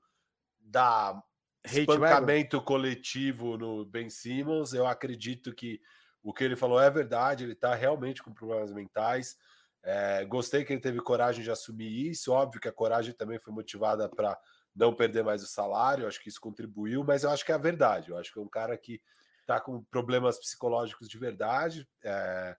da? 0.60 1.22
Espancamento 1.64 2.60
coletivo 2.62 3.56
no 3.56 3.84
Ben 3.84 4.10
Simmons. 4.10 4.72
Eu 4.72 4.86
acredito 4.86 5.54
que 5.54 5.80
o 6.22 6.32
que 6.32 6.44
ele 6.44 6.56
falou 6.56 6.80
é 6.80 6.90
verdade, 6.90 7.44
ele 7.44 7.54
tá 7.54 7.74
realmente 7.74 8.22
com 8.22 8.32
problemas 8.32 8.72
mentais. 8.72 9.36
É, 9.82 10.24
gostei 10.24 10.64
que 10.64 10.72
ele 10.72 10.80
teve 10.80 11.00
coragem 11.00 11.42
de 11.42 11.50
assumir 11.50 12.10
isso. 12.10 12.32
Óbvio 12.32 12.60
que 12.60 12.68
a 12.68 12.72
coragem 12.72 13.12
também 13.12 13.38
foi 13.38 13.52
motivada 13.52 14.08
para 14.08 14.38
não 14.74 14.94
perder 14.94 15.24
mais 15.24 15.42
o 15.42 15.46
salário. 15.46 16.06
Acho 16.06 16.22
que 16.22 16.28
isso 16.28 16.40
contribuiu, 16.40 17.02
mas 17.04 17.24
eu 17.24 17.30
acho 17.30 17.44
que 17.44 17.52
é 17.52 17.54
a 17.54 17.58
verdade. 17.58 18.10
Eu 18.10 18.18
acho 18.18 18.32
que 18.32 18.38
é 18.38 18.42
um 18.42 18.48
cara 18.48 18.76
que 18.76 19.00
tá 19.46 19.60
com 19.60 19.82
problemas 19.84 20.38
psicológicos 20.38 21.08
de 21.08 21.18
verdade. 21.18 21.88
É, 22.04 22.56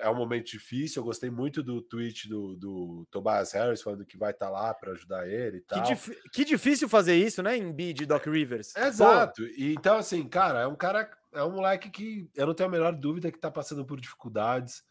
é 0.00 0.10
um 0.10 0.14
momento 0.14 0.46
difícil. 0.46 1.00
Eu 1.00 1.04
gostei 1.06 1.30
muito 1.30 1.62
do 1.62 1.80
tweet 1.80 2.28
do, 2.28 2.56
do 2.56 3.06
Tobias 3.10 3.52
Harris 3.52 3.82
falando 3.82 4.04
que 4.04 4.16
vai 4.18 4.32
estar 4.32 4.50
lá 4.50 4.72
para 4.74 4.92
ajudar 4.92 5.28
ele 5.28 5.58
e 5.58 5.60
Que, 5.60 5.66
tal. 5.66 5.82
dif- 5.82 6.20
que 6.32 6.44
difícil 6.44 6.88
fazer 6.88 7.14
isso, 7.16 7.42
né, 7.42 7.56
em 7.56 7.72
bid 7.72 8.04
Doc 8.06 8.26
Rivers. 8.26 8.72
Pô, 8.72 8.80
Exato. 8.80 9.42
E, 9.42 9.72
então, 9.72 9.96
assim, 9.96 10.28
cara, 10.28 10.60
é 10.60 10.66
um 10.66 10.74
cara, 10.76 11.10
é 11.32 11.42
um 11.42 11.52
moleque 11.52 11.88
que 11.90 12.30
eu 12.34 12.46
não 12.46 12.54
tenho 12.54 12.68
a 12.68 12.72
menor 12.72 12.92
dúvida 12.94 13.30
que 13.30 13.38
tá 13.38 13.50
passando 13.50 13.84
por 13.86 14.00
dificuldades. 14.00 14.82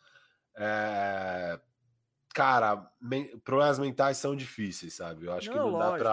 É, 0.58 1.60
Cara, 2.34 2.86
men- 3.00 3.38
problemas 3.46 3.80
mentais 3.80 4.18
são 4.18 4.36
difíceis, 4.36 4.94
sabe? 4.96 5.26
Eu 5.26 5.32
acho 5.34 5.50
que 5.50 5.56
Não, 5.56 5.72
não 5.72 5.80
dá 5.80 5.90
lógico. 5.92 6.04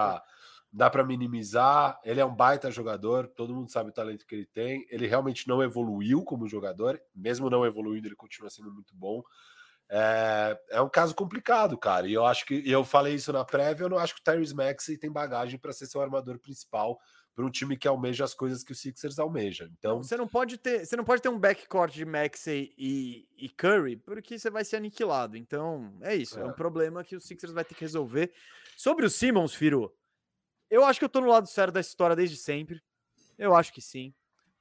Dá 0.73 0.89
para 0.89 1.03
minimizar. 1.05 1.99
Ele 2.03 2.19
é 2.19 2.25
um 2.25 2.35
baita 2.35 2.71
jogador, 2.71 3.27
todo 3.27 3.53
mundo 3.53 3.71
sabe 3.71 3.91
o 3.91 3.93
talento 3.93 4.25
que 4.25 4.33
ele 4.33 4.45
tem. 4.47 4.85
Ele 4.89 5.05
realmente 5.07 5.47
não 5.47 5.61
evoluiu 5.61 6.23
como 6.23 6.47
jogador, 6.47 6.99
mesmo 7.15 7.49
não 7.49 7.63
evoluindo, 7.65 8.07
ele 8.07 8.15
continua 8.15 8.49
sendo 8.49 8.71
muito 8.73 8.95
bom. 8.95 9.21
É, 9.89 10.57
é 10.71 10.81
um 10.81 10.89
caso 10.89 11.13
complicado, 11.13 11.77
cara. 11.77 12.07
E 12.07 12.13
eu 12.13 12.25
acho 12.25 12.45
que 12.45 12.67
eu 12.69 12.83
falei 12.83 13.13
isso 13.13 13.31
na 13.31 13.45
prévia. 13.45 13.83
Eu 13.85 13.89
não 13.89 13.99
acho 13.99 14.15
que 14.15 14.21
o 14.21 14.23
Tyrese 14.23 14.55
Maxey 14.55 14.97
tem 14.97 15.11
bagagem 15.11 15.59
para 15.59 15.71
ser 15.71 15.85
seu 15.85 16.01
armador 16.01 16.39
principal 16.39 16.99
para 17.35 17.45
um 17.45 17.49
time 17.49 17.75
que 17.75 17.87
almeja 17.87 18.23
as 18.23 18.33
coisas 18.33 18.63
que 18.63 18.71
o 18.71 18.75
Sixers 18.75 19.17
almeja. 19.19 19.67
Então, 19.77 20.01
Você 20.03 20.15
não 20.15 20.27
pode 20.27 20.57
ter, 20.57 20.85
você 20.85 20.95
não 20.95 21.03
pode 21.03 21.21
ter 21.21 21.29
um 21.29 21.39
backcourt 21.39 21.91
de 21.91 22.05
Maxey 22.05 22.71
e, 22.77 23.27
e 23.35 23.49
Curry, 23.49 23.97
porque 23.97 24.37
você 24.37 24.51
vai 24.51 24.63
ser 24.63 24.75
aniquilado. 24.77 25.35
Então, 25.35 25.95
é 26.01 26.15
isso, 26.15 26.39
é. 26.39 26.45
um 26.45 26.51
É. 26.51 26.53
problema 26.53 27.03
que 27.03 27.15
o 27.15 27.19
Sixers 27.21 27.51
vai 27.53 27.65
ter 27.65 27.73
que 27.73 27.81
resolver. 27.81 28.31
Sobre 28.77 29.05
o 29.05 29.09
Simmons, 29.09 29.53
Firo, 29.55 29.91
eu 30.73 30.83
acho 30.83 30.99
que 30.99 31.05
eu 31.05 31.09
tô 31.09 31.21
no 31.21 31.27
lado 31.27 31.47
certo 31.47 31.73
da 31.73 31.79
história 31.79 32.15
desde 32.15 32.37
sempre. 32.37 32.81
Eu 33.37 33.55
acho 33.55 33.73
que 33.73 33.81
sim. 33.81 34.13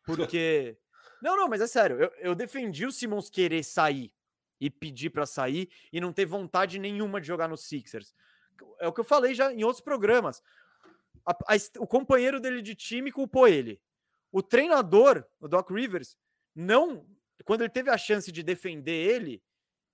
Porque 0.05 0.77
Não, 1.23 1.37
não, 1.37 1.49
mas 1.49 1.61
é 1.61 1.69
sério, 1.69 2.03
eu, 2.03 2.13
eu 2.19 2.35
defendi 2.35 2.85
o 2.85 2.91
Simmons 2.91 3.31
querer 3.31 3.63
sair 3.63 4.13
e 4.61 4.69
pedir 4.69 5.11
pra 5.11 5.25
sair 5.25 5.71
e 5.93 6.01
não 6.01 6.13
ter 6.13 6.27
vontade 6.27 6.81
nenhuma 6.81 7.21
de 7.21 7.29
jogar 7.29 7.47
no 7.47 7.57
Sixers. 7.57 8.13
É 8.81 8.89
o 8.89 8.93
que 8.93 8.99
eu 8.99 9.05
falei 9.05 9.33
já 9.33 9.53
em 9.53 9.63
outros 9.63 9.81
programas. 9.81 10.43
a, 11.25 11.31
a, 11.31 11.57
o 11.79 11.87
companheiro 11.87 12.41
dele 12.41 12.61
de 12.61 12.75
time 12.75 13.13
culpou 13.13 13.47
ele. 13.47 13.81
O 14.33 14.43
treinador, 14.43 15.25
o 15.39 15.47
Doc 15.47 15.71
Rivers, 15.71 16.19
não. 16.53 17.07
Quando 17.45 17.61
ele 17.61 17.71
teve 17.71 17.89
a 17.89 17.97
chance 17.97 18.33
de 18.33 18.43
defender 18.43 18.93
ele, 18.93 19.41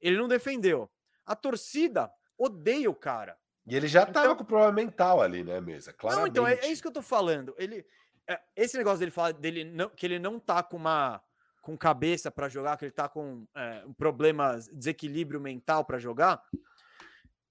ele 0.00 0.16
não 0.16 0.28
defendeu. 0.28 0.90
A 1.26 1.36
torcida 1.36 2.10
odeia 2.38 2.90
o 2.90 2.94
cara. 2.94 3.38
E 3.68 3.76
ele 3.76 3.86
já 3.86 4.02
estava 4.02 4.26
então, 4.26 4.36
com 4.36 4.44
problema 4.44 4.72
mental 4.72 5.20
ali, 5.20 5.44
né, 5.44 5.60
mesa? 5.60 5.92
Claramente. 5.92 6.22
Não, 6.24 6.26
então 6.28 6.46
é, 6.46 6.54
é, 6.54 6.72
isso 6.72 6.80
que 6.80 6.88
eu 6.88 6.92
tô 6.92 7.02
falando. 7.02 7.54
Ele, 7.58 7.84
é, 8.26 8.40
esse 8.56 8.78
negócio 8.78 8.98
dele 8.98 9.10
falar 9.10 9.32
dele 9.32 9.64
não, 9.64 9.90
que 9.90 10.06
ele 10.06 10.18
não 10.18 10.40
tá 10.40 10.62
com 10.62 10.76
uma 10.76 11.22
com 11.60 11.76
cabeça 11.76 12.30
para 12.30 12.48
jogar, 12.48 12.78
que 12.78 12.86
ele 12.86 12.92
tá 12.92 13.10
com 13.10 13.46
é, 13.54 13.84
um 13.86 13.92
problema, 13.92 14.58
desequilíbrio 14.72 15.38
mental 15.38 15.84
para 15.84 15.98
jogar. 15.98 16.42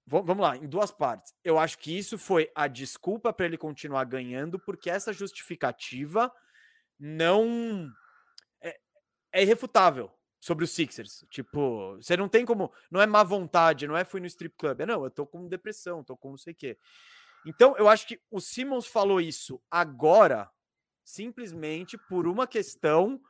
Vamos 0.04 0.38
lá, 0.38 0.56
em 0.56 0.66
duas 0.66 0.90
partes. 0.90 1.32
Eu 1.44 1.56
acho 1.58 1.78
que 1.78 1.96
isso 1.96 2.18
foi 2.18 2.50
a 2.54 2.66
desculpa 2.66 3.32
para 3.32 3.46
ele 3.46 3.58
continuar 3.58 4.02
ganhando, 4.04 4.58
porque 4.58 4.90
essa 4.90 5.12
justificativa 5.12 6.32
não 6.98 7.88
é, 8.60 8.76
é 9.32 9.42
irrefutável 9.42 10.10
sobre 10.40 10.64
os 10.64 10.70
Sixers. 10.70 11.24
Tipo, 11.30 11.96
você 11.96 12.16
não 12.16 12.28
tem 12.28 12.44
como. 12.44 12.72
Não 12.90 13.00
é 13.00 13.06
má 13.06 13.22
vontade, 13.22 13.86
não 13.86 13.96
é 13.96 14.04
fui 14.04 14.20
no 14.20 14.26
strip 14.26 14.56
club. 14.56 14.80
É, 14.80 14.86
não, 14.86 15.04
eu 15.04 15.10
tô 15.10 15.26
com 15.26 15.48
depressão, 15.48 16.04
tô 16.04 16.16
com 16.16 16.30
não 16.30 16.36
sei 16.38 16.52
o 16.52 16.56
quê. 16.56 16.78
Então, 17.46 17.76
eu 17.76 17.88
acho 17.88 18.06
que 18.06 18.20
o 18.30 18.40
Simmons 18.40 18.86
falou 18.86 19.20
isso 19.20 19.60
agora, 19.70 20.50
simplesmente 21.04 21.96
por 21.96 22.26
uma 22.26 22.46
questão 22.46 23.20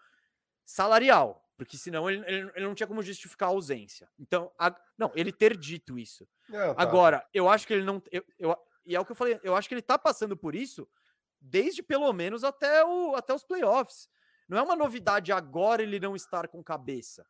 salarial. 0.65 1.45
Porque 1.57 1.77
senão 1.77 2.09
ele, 2.09 2.25
ele, 2.27 2.53
ele 2.55 2.67
não 2.67 2.75
tinha 2.75 2.87
como 2.87 3.03
justificar 3.03 3.49
a 3.49 3.53
ausência. 3.53 4.09
Então, 4.19 4.53
a, 4.59 4.75
não, 4.97 5.11
ele 5.15 5.33
ter 5.33 5.57
dito 5.57 5.99
isso. 5.99 6.29
É, 6.53 6.73
tá. 6.73 6.75
Agora, 6.77 7.27
eu 7.35 7.49
acho 7.49 7.67
que 7.67 7.75
ele 7.75 7.85
não. 7.85 8.01
Eu, 8.13 8.25
eu, 8.39 8.57
e 8.87 8.95
é 8.95 9.01
o 9.01 9.05
que 9.05 9.13
eu 9.13 9.17
falei, 9.17 9.41
eu 9.43 9.57
acho 9.57 9.69
que 9.69 9.75
ele 9.75 9.83
tá 9.83 9.99
passando 9.99 10.37
por 10.37 10.55
isso 10.55 10.89
desde 11.41 11.83
pelo 11.83 12.13
menos 12.13 12.45
até, 12.45 12.85
o, 12.85 13.15
até 13.15 13.35
os 13.35 13.45
playoffs. 13.45 14.09
Não 14.49 14.59
é 14.59 14.63
uma 14.63 14.75
novidade 14.75 15.31
agora 15.31 15.83
ele 15.83 16.01
não 16.01 16.17
estar 16.17 16.49
com 16.49 16.63
cabeça. 16.63 17.27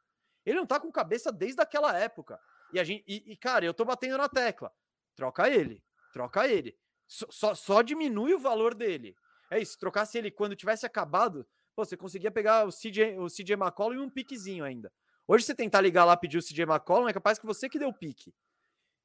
Ele 0.47 0.57
não 0.57 0.67
tá 0.67 0.79
com 0.79 0.91
cabeça 0.91 1.33
desde 1.33 1.61
aquela 1.61 1.99
época. 1.99 2.41
E 2.73 2.79
a 2.79 2.85
gente, 2.85 3.05
e, 3.07 3.33
e 3.33 3.37
cara, 3.37 3.65
eu 3.65 3.75
tô 3.75 3.85
batendo 3.85 4.17
na 4.17 4.29
tecla. 4.29 4.73
Troca 5.17 5.51
ele, 5.51 5.83
troca 6.13 6.47
ele. 6.47 6.79
Só, 7.07 7.27
só, 7.31 7.55
só, 7.55 7.83
diminui 7.83 8.35
o 8.35 8.39
valor 8.39 8.75
dele. 8.75 9.17
É 9.51 9.59
isso, 9.59 9.79
trocasse 9.79 10.17
ele 10.17 10.31
quando 10.31 10.55
tivesse 10.55 10.87
acabado, 10.87 11.47
pô, 11.75 11.85
você 11.85 11.97
conseguia 11.97 12.31
pegar 12.31 12.67
o 12.67 12.71
CJ, 12.71 13.19
o 13.19 13.27
CJ 13.27 13.55
McCollum 13.55 13.95
e 13.95 13.99
um 13.99 14.11
piquezinho 14.11 14.65
ainda. 14.65 14.93
Hoje 15.27 15.45
você 15.45 15.55
tentar 15.55 15.81
ligar 15.81 16.05
lá 16.05 16.17
pedir 16.17 16.39
o 16.39 16.43
CJ 16.43 16.63
McCollum, 16.63 17.09
é 17.09 17.13
capaz 17.13 17.39
que 17.39 17.47
você 17.47 17.69
que 17.69 17.79
deu 17.79 17.89
o 17.89 17.95
pique. 17.95 18.35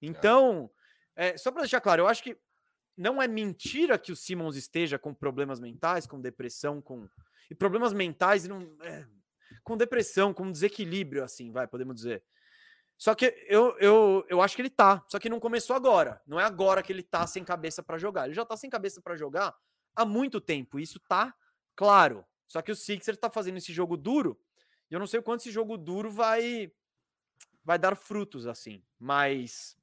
Então, 0.01 0.69
é, 1.15 1.37
só 1.37 1.51
para 1.51 1.61
deixar 1.61 1.81
claro, 1.81 2.03
eu 2.03 2.07
acho 2.07 2.21
que 2.21 2.37
não 2.95 3.21
é 3.21 3.27
mentira 3.27 3.97
que 3.97 4.11
o 4.11 4.15
Simmons 4.15 4.55
esteja 4.55 4.99
com 4.99 5.13
problemas 5.13 5.59
mentais, 5.59 6.05
com 6.05 6.21
depressão, 6.21 6.81
com 6.81 7.07
e 7.49 7.55
problemas 7.55 7.93
mentais 7.93 8.47
não 8.47 8.75
é, 8.81 9.05
com 9.63 9.77
depressão, 9.77 10.33
com 10.33 10.51
desequilíbrio, 10.51 11.23
assim, 11.23 11.51
vai, 11.51 11.67
podemos 11.67 11.95
dizer. 11.95 12.23
Só 12.97 13.13
que 13.15 13.25
eu, 13.47 13.77
eu, 13.79 14.25
eu 14.29 14.41
acho 14.41 14.55
que 14.55 14.61
ele 14.61 14.69
tá, 14.69 15.03
só 15.07 15.19
que 15.19 15.29
não 15.29 15.39
começou 15.39 15.75
agora. 15.75 16.21
Não 16.25 16.39
é 16.39 16.43
agora 16.43 16.81
que 16.81 16.91
ele 16.91 17.03
tá 17.03 17.25
sem 17.27 17.43
cabeça 17.43 17.83
para 17.83 17.97
jogar. 17.97 18.25
Ele 18.25 18.33
já 18.33 18.45
tá 18.45 18.55
sem 18.55 18.69
cabeça 18.69 19.01
para 19.01 19.15
jogar 19.15 19.53
há 19.95 20.05
muito 20.05 20.39
tempo. 20.39 20.79
Isso 20.79 20.99
tá 20.99 21.33
claro. 21.75 22.25
Só 22.47 22.61
que 22.61 22.71
o 22.71 22.75
Sixer 22.75 23.17
tá 23.17 23.29
fazendo 23.29 23.57
esse 23.57 23.73
jogo 23.73 23.97
duro. 23.97 24.39
E 24.89 24.93
eu 24.93 24.99
não 24.99 25.07
sei 25.07 25.21
quanto 25.21 25.41
esse 25.41 25.51
jogo 25.51 25.77
duro 25.77 26.09
vai 26.09 26.71
vai 27.65 27.79
dar 27.79 27.95
frutos 27.95 28.45
assim. 28.45 28.83
Mas 28.99 29.75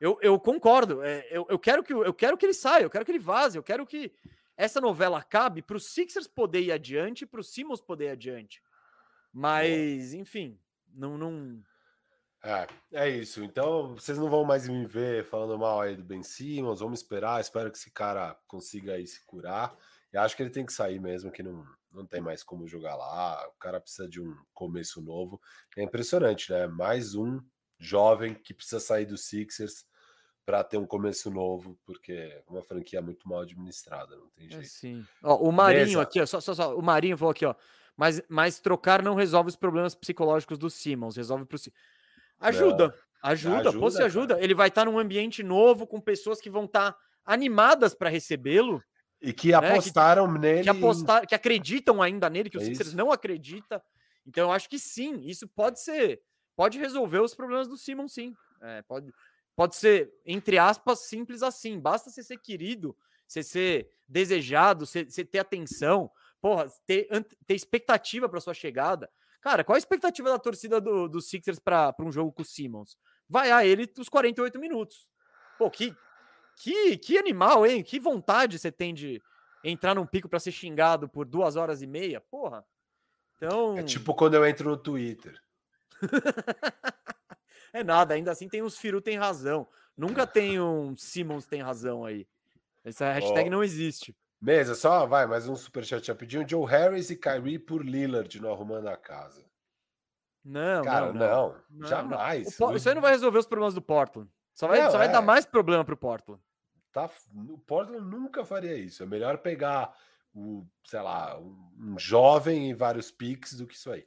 eu, 0.00 0.18
eu 0.20 0.38
concordo. 0.38 1.02
É, 1.02 1.26
eu, 1.30 1.46
eu, 1.48 1.58
quero 1.58 1.82
que, 1.82 1.92
eu 1.92 2.14
quero 2.14 2.36
que 2.36 2.46
ele 2.46 2.54
saia, 2.54 2.82
eu 2.82 2.90
quero 2.90 3.04
que 3.04 3.10
ele 3.10 3.18
vaze, 3.18 3.56
eu 3.56 3.62
quero 3.62 3.86
que 3.86 4.12
essa 4.56 4.80
novela 4.80 5.18
acabe 5.18 5.62
para 5.62 5.76
os 5.76 5.86
Sixers 5.92 6.26
poder 6.26 6.60
ir 6.60 6.72
adiante 6.72 7.22
e 7.22 7.26
para 7.26 7.40
o 7.40 7.44
Simmons 7.44 7.80
poder 7.80 8.06
ir 8.06 8.10
adiante. 8.10 8.62
Mas, 9.32 10.14
enfim, 10.14 10.58
não. 10.92 11.18
não... 11.18 11.62
É, 12.42 12.66
é 12.92 13.08
isso. 13.08 13.42
Então, 13.42 13.94
vocês 13.94 14.18
não 14.18 14.30
vão 14.30 14.44
mais 14.44 14.68
me 14.68 14.86
ver 14.86 15.24
falando 15.24 15.58
mal 15.58 15.80
aí 15.80 15.96
do 15.96 16.04
Ben 16.04 16.22
Simmons. 16.22 16.80
Vamos 16.80 17.00
esperar. 17.00 17.40
Espero 17.40 17.70
que 17.70 17.78
esse 17.78 17.90
cara 17.90 18.38
consiga 18.46 18.92
aí 18.92 19.06
se 19.06 19.24
curar. 19.24 19.76
E 20.12 20.16
acho 20.16 20.36
que 20.36 20.42
ele 20.42 20.50
tem 20.50 20.64
que 20.64 20.72
sair 20.72 21.00
mesmo, 21.00 21.32
que 21.32 21.42
não, 21.42 21.66
não 21.90 22.06
tem 22.06 22.20
mais 22.20 22.44
como 22.44 22.68
jogar 22.68 22.94
lá. 22.94 23.48
O 23.48 23.58
cara 23.58 23.80
precisa 23.80 24.08
de 24.08 24.20
um 24.20 24.36
começo 24.52 25.02
novo. 25.02 25.40
É 25.76 25.82
impressionante, 25.82 26.52
né? 26.52 26.68
Mais 26.68 27.16
um 27.16 27.40
jovem 27.78 28.34
que 28.34 28.54
precisa 28.54 28.78
sair 28.78 29.06
do 29.06 29.18
Sixers 29.18 29.84
para 30.44 30.62
ter 30.62 30.76
um 30.76 30.86
começo 30.86 31.30
novo, 31.30 31.78
porque 31.84 32.12
é 32.12 32.42
uma 32.48 32.62
franquia 32.62 33.00
muito 33.00 33.26
mal 33.28 33.40
administrada, 33.40 34.16
não 34.16 34.28
tem 34.28 34.46
é, 34.46 34.50
jeito. 34.50 34.64
É, 34.64 34.68
sim. 34.68 35.06
Ó, 35.22 35.36
o 35.36 35.52
Marinho 35.52 36.00
aqui, 36.00 36.20
ó, 36.20 36.26
só, 36.26 36.40
só, 36.40 36.54
só, 36.54 36.76
o 36.76 36.82
Marinho 36.82 37.16
falou 37.16 37.32
aqui, 37.32 37.46
ó, 37.46 37.54
mas, 37.96 38.22
mas 38.28 38.60
trocar 38.60 39.02
não 39.02 39.14
resolve 39.14 39.48
os 39.48 39.56
problemas 39.56 39.94
psicológicos 39.94 40.58
do 40.58 40.68
Simmons, 40.68 41.16
resolve 41.16 41.44
pro 41.46 41.58
Ajuda, 42.40 42.88
não. 42.88 42.94
ajuda, 43.22 43.58
ajuda, 43.70 43.78
pô, 43.78 43.90
se 43.90 44.02
ajuda. 44.02 44.38
Ele 44.40 44.54
vai 44.54 44.68
estar 44.68 44.84
tá 44.84 44.90
num 44.90 44.98
ambiente 44.98 45.42
novo, 45.42 45.86
com 45.86 46.00
pessoas 46.00 46.40
que 46.40 46.50
vão 46.50 46.64
estar 46.64 46.92
tá 46.92 46.98
animadas 47.24 47.94
para 47.94 48.10
recebê-lo. 48.10 48.82
E 49.22 49.32
que 49.32 49.52
né? 49.52 49.54
apostaram 49.54 50.30
que, 50.32 50.38
nele. 50.38 50.62
Que, 50.64 50.68
apostar, 50.68 51.26
que 51.26 51.34
acreditam 51.34 52.02
ainda 52.02 52.28
nele, 52.28 52.50
que 52.50 52.56
é 52.56 52.60
o 52.60 52.64
Sixers 52.64 52.92
não 52.92 53.10
acredita. 53.10 53.82
Então, 54.26 54.48
eu 54.48 54.52
acho 54.52 54.68
que 54.68 54.78
sim, 54.78 55.20
isso 55.24 55.46
pode 55.48 55.80
ser, 55.80 56.20
pode 56.56 56.78
resolver 56.78 57.20
os 57.20 57.34
problemas 57.34 57.68
do 57.68 57.76
Simmons, 57.76 58.12
sim. 58.12 58.34
É, 58.60 58.82
pode, 58.82 59.12
pode 59.56 59.76
ser, 59.76 60.12
entre 60.24 60.58
aspas, 60.58 61.06
simples 61.08 61.42
assim. 61.42 61.78
Basta 61.78 62.10
você 62.10 62.22
ser 62.22 62.38
querido, 62.38 62.96
você 63.26 63.42
ser 63.42 63.90
desejado, 64.08 64.86
você, 64.86 65.04
você 65.04 65.24
ter 65.24 65.38
atenção, 65.38 66.10
porra, 66.40 66.66
ter, 66.86 67.08
ter 67.46 67.54
expectativa 67.54 68.28
para 68.28 68.40
sua 68.40 68.54
chegada. 68.54 69.10
Cara, 69.40 69.62
qual 69.62 69.74
a 69.74 69.78
expectativa 69.78 70.30
da 70.30 70.38
torcida 70.38 70.80
do, 70.80 71.08
do 71.08 71.20
Sixers 71.20 71.58
para 71.58 71.94
um 72.00 72.10
jogo 72.10 72.32
com 72.32 72.42
o 72.42 72.46
Simmons? 72.46 72.96
Vai 73.28 73.50
a 73.50 73.64
ele 73.64 73.90
os 73.98 74.08
48 74.08 74.58
minutos. 74.58 75.08
Pô, 75.58 75.70
que, 75.70 75.94
que, 76.56 76.96
que 76.96 77.18
animal, 77.18 77.66
hein? 77.66 77.82
Que 77.82 78.00
vontade 78.00 78.58
você 78.58 78.72
tem 78.72 78.94
de 78.94 79.22
entrar 79.62 79.94
num 79.94 80.06
pico 80.06 80.28
para 80.28 80.40
ser 80.40 80.52
xingado 80.52 81.08
por 81.08 81.26
duas 81.26 81.56
horas 81.56 81.82
e 81.82 81.86
meia? 81.86 82.20
Porra. 82.20 82.64
Então. 83.36 83.76
É 83.76 83.82
tipo 83.82 84.14
quando 84.14 84.34
eu 84.34 84.46
entro 84.46 84.70
no 84.70 84.76
Twitter. 84.76 85.38
É 87.74 87.82
nada, 87.82 88.14
ainda 88.14 88.30
assim 88.30 88.48
tem 88.48 88.62
uns 88.62 88.78
Firu 88.78 89.00
tem 89.00 89.18
razão. 89.18 89.66
Nunca 89.96 90.24
tem 90.26 90.60
um 90.60 90.96
Simmons 90.96 91.44
tem 91.44 91.60
razão 91.60 92.04
aí. 92.04 92.24
Essa 92.84 93.10
hashtag 93.10 93.48
oh. 93.48 93.52
não 93.52 93.64
existe. 93.64 94.16
Mesa, 94.40 94.76
só 94.76 95.04
vai, 95.06 95.26
mais 95.26 95.48
um 95.48 95.56
superchat 95.56 96.08
rapidinho. 96.08 96.48
Joe 96.48 96.64
Harris 96.70 97.10
e 97.10 97.16
Kyrie 97.16 97.58
por 97.58 97.84
Lillard 97.84 98.40
no 98.40 98.52
Arrumando 98.52 98.86
a 98.86 98.96
Casa. 98.96 99.44
Não, 100.44 100.84
Cara, 100.84 101.12
não, 101.12 101.14
não, 101.14 101.56
não 101.70 101.88
jamais. 101.88 102.60
O, 102.60 102.72
isso 102.74 102.88
aí 102.88 102.94
não 102.94 103.02
vai 103.02 103.10
resolver 103.10 103.38
os 103.38 103.46
problemas 103.46 103.74
do 103.74 103.82
Portland. 103.82 104.30
Só 104.54 104.68
vai, 104.68 104.80
não, 104.80 104.90
só 104.92 104.98
vai 104.98 105.08
é. 105.08 105.10
dar 105.10 105.22
mais 105.22 105.44
problema 105.44 105.84
pro 105.84 105.96
Portland. 105.96 106.40
Tá, 106.92 107.10
o 107.34 107.58
Portland 107.58 108.06
nunca 108.06 108.44
faria 108.44 108.76
isso. 108.76 109.02
É 109.02 109.06
melhor 109.06 109.38
pegar 109.38 109.92
o, 110.32 110.64
sei 110.84 111.00
lá, 111.00 111.40
um 111.40 111.98
jovem 111.98 112.70
e 112.70 112.74
vários 112.74 113.10
picks 113.10 113.54
do 113.54 113.66
que 113.66 113.74
isso 113.74 113.90
aí. 113.90 114.06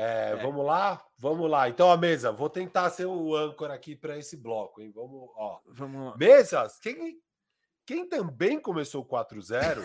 É, 0.00 0.30
é. 0.30 0.36
Vamos 0.36 0.64
lá? 0.64 1.04
Vamos 1.18 1.50
lá. 1.50 1.68
Então, 1.68 1.90
a 1.90 1.96
mesa, 1.96 2.30
vou 2.30 2.48
tentar 2.48 2.88
ser 2.90 3.06
o 3.06 3.34
âncora 3.34 3.74
aqui 3.74 3.96
para 3.96 4.16
esse 4.16 4.36
bloco, 4.36 4.80
hein? 4.80 4.92
Vamos, 4.94 5.28
ó. 5.34 5.60
Vamos 5.66 6.06
lá. 6.06 6.16
Mesas, 6.16 6.78
quem, 6.78 7.20
quem 7.84 8.08
também 8.08 8.60
começou 8.60 9.04
4-0 9.04 9.84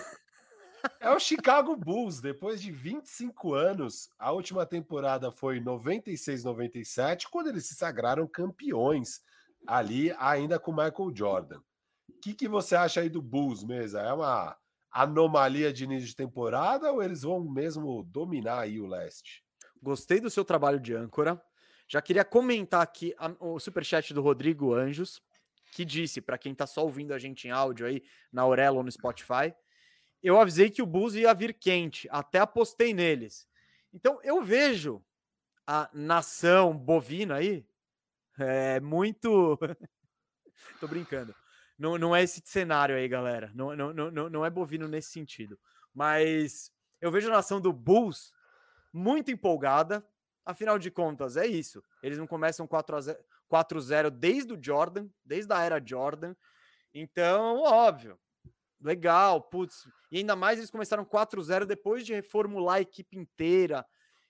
é 1.00 1.10
o 1.10 1.20
Chicago 1.20 1.76
Bulls. 1.76 2.22
Depois 2.22 2.62
de 2.62 2.72
25 2.72 3.56
anos, 3.56 4.08
a 4.20 4.32
última 4.32 4.68
temporada 4.68 5.32
foi 5.32 5.60
96-97, 5.60 7.26
quando 7.32 7.48
eles 7.48 7.66
se 7.66 7.74
sagraram 7.74 8.28
campeões 8.28 9.20
ali, 9.66 10.14
ainda 10.20 10.60
com 10.60 10.72
Michael 10.72 11.12
Jordan. 11.16 11.60
O 12.08 12.20
que, 12.22 12.36
que 12.36 12.48
você 12.48 12.76
acha 12.76 13.02
aí 13.02 13.10
do 13.10 13.22
Bulls, 13.22 13.64
mesa? 13.64 14.00
É 14.00 14.14
uma 14.14 14.56
anomalia 14.92 15.74
de 15.74 15.86
início 15.86 16.08
de 16.08 16.16
temporada 16.16 16.92
ou 16.92 17.02
eles 17.02 17.24
vão 17.24 17.40
mesmo 17.44 18.04
dominar 18.04 18.60
aí 18.60 18.80
o 18.80 18.86
leste? 18.86 19.43
Gostei 19.84 20.22
do 20.22 20.30
seu 20.30 20.46
trabalho 20.46 20.80
de 20.80 20.94
âncora. 20.96 21.44
Já 21.90 22.02
queria 22.02 22.24
comentar 22.24 22.82
aqui 22.82 23.14
a, 23.18 23.36
o 23.38 23.60
superchat 23.60 24.14
do 24.14 24.22
Rodrigo 24.22 24.74
Anjos, 24.74 25.22
que 25.74 25.84
disse, 25.84 26.22
para 26.22 26.38
quem 26.38 26.54
está 26.54 26.66
só 26.66 26.84
ouvindo 26.84 27.14
a 27.14 27.20
gente 27.20 27.50
em 27.50 27.52
áudio 27.52 27.86
aí, 27.86 28.02
na 28.32 28.44
Aurelo 28.44 28.78
ou 28.78 28.84
no 28.84 28.92
Spotify, 28.92 29.54
eu 30.22 30.40
avisei 30.40 30.70
que 30.70 30.82
o 30.82 30.86
Bulls 30.86 31.16
ia 31.16 31.34
vir 31.34 31.54
quente, 31.54 32.08
até 32.10 32.40
apostei 32.40 32.94
neles. 32.94 33.46
Então 33.94 34.22
eu 34.24 34.42
vejo 34.42 35.04
a 35.68 35.90
nação 35.94 36.78
bovina 36.78 37.36
aí 37.36 37.66
é 38.40 38.80
muito. 38.80 39.60
Tô 40.80 40.88
brincando. 40.88 41.36
Não, 41.78 41.98
não 41.98 42.16
é 42.16 42.24
esse 42.24 42.42
cenário 42.46 42.96
aí, 42.96 43.08
galera. 43.10 43.52
Não, 43.54 43.76
não, 43.76 43.94
não, 43.94 44.30
não 44.30 44.46
é 44.46 44.50
bovino 44.50 44.88
nesse 44.88 45.12
sentido. 45.12 45.60
Mas 45.94 46.72
eu 47.02 47.12
vejo 47.12 47.28
a 47.28 47.34
nação 47.34 47.60
do 47.60 47.74
Bulls 47.74 48.32
muito 48.94 49.32
empolgada. 49.32 50.08
Afinal 50.46 50.78
de 50.78 50.92
contas, 50.92 51.36
é 51.36 51.48
isso. 51.48 51.84
Eles 52.02 52.18
não 52.18 52.28
começam 52.28 52.68
4-0 52.68 54.10
desde 54.12 54.54
o 54.54 54.60
Jordan, 54.62 55.10
desde 55.26 55.52
a 55.52 55.62
era 55.62 55.82
Jordan. 55.84 56.36
Então, 56.94 57.60
óbvio, 57.60 58.20
legal, 58.80 59.42
putz. 59.42 59.88
E 60.12 60.18
ainda 60.18 60.36
mais 60.36 60.60
eles 60.60 60.70
começaram 60.70 61.04
4-0 61.04 61.66
depois 61.66 62.06
de 62.06 62.14
reformular 62.14 62.76
a 62.76 62.82
equipe 62.82 63.18
inteira. 63.18 63.86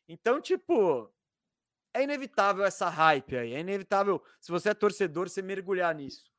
Então, 0.07 0.39
tipo, 0.39 1.13
é 1.93 2.03
inevitável 2.03 2.65
essa 2.65 2.89
hype 2.89 3.37
aí. 3.37 3.53
É 3.53 3.59
inevitável, 3.59 4.23
se 4.39 4.51
você 4.51 4.69
é 4.69 4.73
torcedor, 4.73 5.29
você 5.29 5.41
mergulhar 5.41 5.93
nisso. 5.93 6.31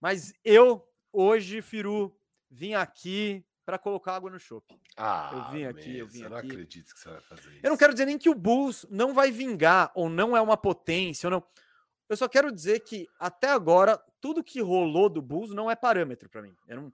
Mas 0.00 0.32
eu, 0.44 0.86
hoje, 1.12 1.62
Firu, 1.62 2.18
vim 2.50 2.74
aqui 2.74 3.45
para 3.66 3.78
colocar 3.78 4.14
água 4.14 4.30
no 4.30 4.38
chope. 4.38 4.80
Ah, 4.96 5.30
eu 5.34 5.52
vim 5.52 5.64
aqui, 5.64 5.98
eu 5.98 6.06
vim 6.06 6.20
eu 6.20 6.26
aqui. 6.26 6.46
não 6.46 6.52
acredito 6.54 6.94
que 6.94 7.00
você 7.00 7.10
vai 7.10 7.20
fazer 7.20 7.50
isso. 7.50 7.60
Eu 7.64 7.70
não 7.70 7.76
quero 7.76 7.92
dizer 7.92 8.06
nem 8.06 8.16
que 8.16 8.30
o 8.30 8.34
Bulls 8.34 8.86
não 8.88 9.12
vai 9.12 9.32
vingar 9.32 9.90
ou 9.92 10.08
não 10.08 10.36
é 10.36 10.40
uma 10.40 10.56
potência 10.56 11.26
ou 11.26 11.32
não. 11.32 11.44
Eu 12.08 12.16
só 12.16 12.28
quero 12.28 12.52
dizer 12.52 12.80
que 12.80 13.08
até 13.18 13.48
agora 13.48 14.00
tudo 14.20 14.44
que 14.44 14.62
rolou 14.62 15.08
do 15.08 15.20
Bulls 15.20 15.50
não 15.50 15.68
é 15.68 15.74
parâmetro 15.74 16.30
para 16.30 16.42
mim. 16.42 16.54
Eu 16.68 16.76
não, 16.76 16.92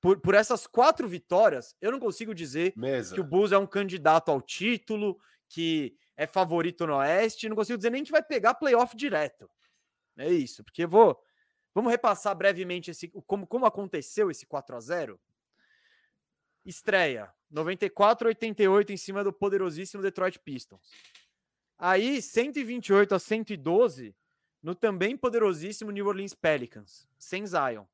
por, 0.00 0.20
por 0.20 0.36
essas 0.36 0.64
quatro 0.64 1.08
vitórias, 1.08 1.74
eu 1.80 1.90
não 1.90 1.98
consigo 1.98 2.32
dizer 2.32 2.72
Mesa. 2.76 3.16
que 3.16 3.20
o 3.20 3.24
Bulls 3.24 3.50
é 3.50 3.58
um 3.58 3.66
candidato 3.66 4.30
ao 4.30 4.40
título, 4.40 5.18
que 5.48 5.96
é 6.16 6.24
favorito 6.24 6.86
no 6.86 6.98
Oeste. 6.98 7.48
Não 7.48 7.56
consigo 7.56 7.76
dizer 7.76 7.90
nem 7.90 8.04
que 8.04 8.12
vai 8.12 8.22
pegar 8.22 8.54
playoff 8.54 8.96
direto. 8.96 9.50
É 10.16 10.30
isso, 10.30 10.62
porque 10.62 10.84
eu 10.84 10.88
vou. 10.88 11.20
Vamos 11.74 11.90
repassar 11.90 12.36
brevemente 12.36 12.92
esse, 12.92 13.08
como, 13.26 13.44
como 13.44 13.66
aconteceu 13.66 14.30
esse 14.30 14.46
4 14.46 14.76
a 14.76 14.80
0 14.80 15.20
Estreia, 16.64 17.32
94-88 17.52 18.90
em 18.90 18.96
cima 18.96 19.24
do 19.24 19.32
poderosíssimo 19.32 20.02
Detroit 20.02 20.38
Pistons. 20.38 20.90
Aí, 21.78 22.22
128 22.22 23.14
a 23.14 23.18
112 23.18 24.14
no 24.62 24.74
também 24.74 25.16
poderosíssimo 25.16 25.90
New 25.90 26.06
Orleans 26.06 26.34
Pelicans, 26.34 27.08
sem 27.18 27.44
Zion. 27.44 27.84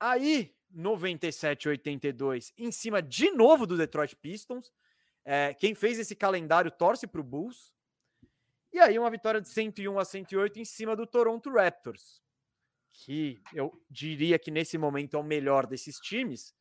Aí, 0.00 0.54
97 0.70 1.68
82 1.68 2.52
em 2.56 2.72
cima 2.72 3.02
de 3.02 3.30
novo 3.30 3.66
do 3.66 3.76
Detroit 3.76 4.16
Pistons. 4.16 4.72
É, 5.24 5.54
quem 5.54 5.74
fez 5.74 5.98
esse 5.98 6.16
calendário 6.16 6.70
torce 6.70 7.06
para 7.06 7.20
o 7.20 7.24
Bulls. 7.24 7.72
E 8.72 8.78
aí, 8.80 8.98
uma 8.98 9.10
vitória 9.10 9.40
de 9.40 9.48
101 9.48 9.98
a 9.98 10.04
108 10.04 10.58
em 10.58 10.64
cima 10.64 10.96
do 10.96 11.06
Toronto 11.06 11.50
Raptors, 11.50 12.20
que 12.92 13.40
eu 13.52 13.72
diria 13.88 14.38
que 14.38 14.50
nesse 14.50 14.76
momento 14.76 15.16
é 15.16 15.20
o 15.20 15.22
melhor 15.22 15.66
desses 15.66 15.98
times 15.98 16.54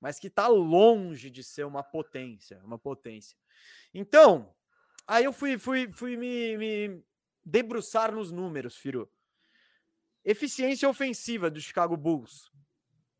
mas 0.00 0.18
que 0.18 0.28
está 0.28 0.48
longe 0.48 1.30
de 1.30 1.44
ser 1.44 1.66
uma 1.66 1.82
potência, 1.82 2.60
uma 2.64 2.78
potência. 2.78 3.36
Então, 3.92 4.54
aí 5.06 5.24
eu 5.24 5.32
fui, 5.32 5.58
fui, 5.58 5.92
fui 5.92 6.16
me, 6.16 6.56
me 6.56 7.04
debruçar 7.44 8.12
nos 8.12 8.30
números, 8.30 8.76
Firu. 8.76 9.10
Eficiência 10.24 10.88
ofensiva 10.88 11.50
do 11.50 11.60
Chicago 11.60 11.96
Bulls. 11.96 12.50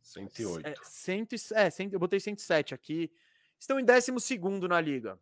108. 0.02 0.66
É, 0.66 0.74
cento, 0.82 1.34
é, 1.54 1.70
cento, 1.70 1.92
eu 1.92 2.00
botei 2.00 2.18
107 2.18 2.74
aqui. 2.74 3.12
Estão 3.58 3.78
em 3.78 3.84
12 3.84 4.12
na 4.68 4.80
liga. 4.80 5.18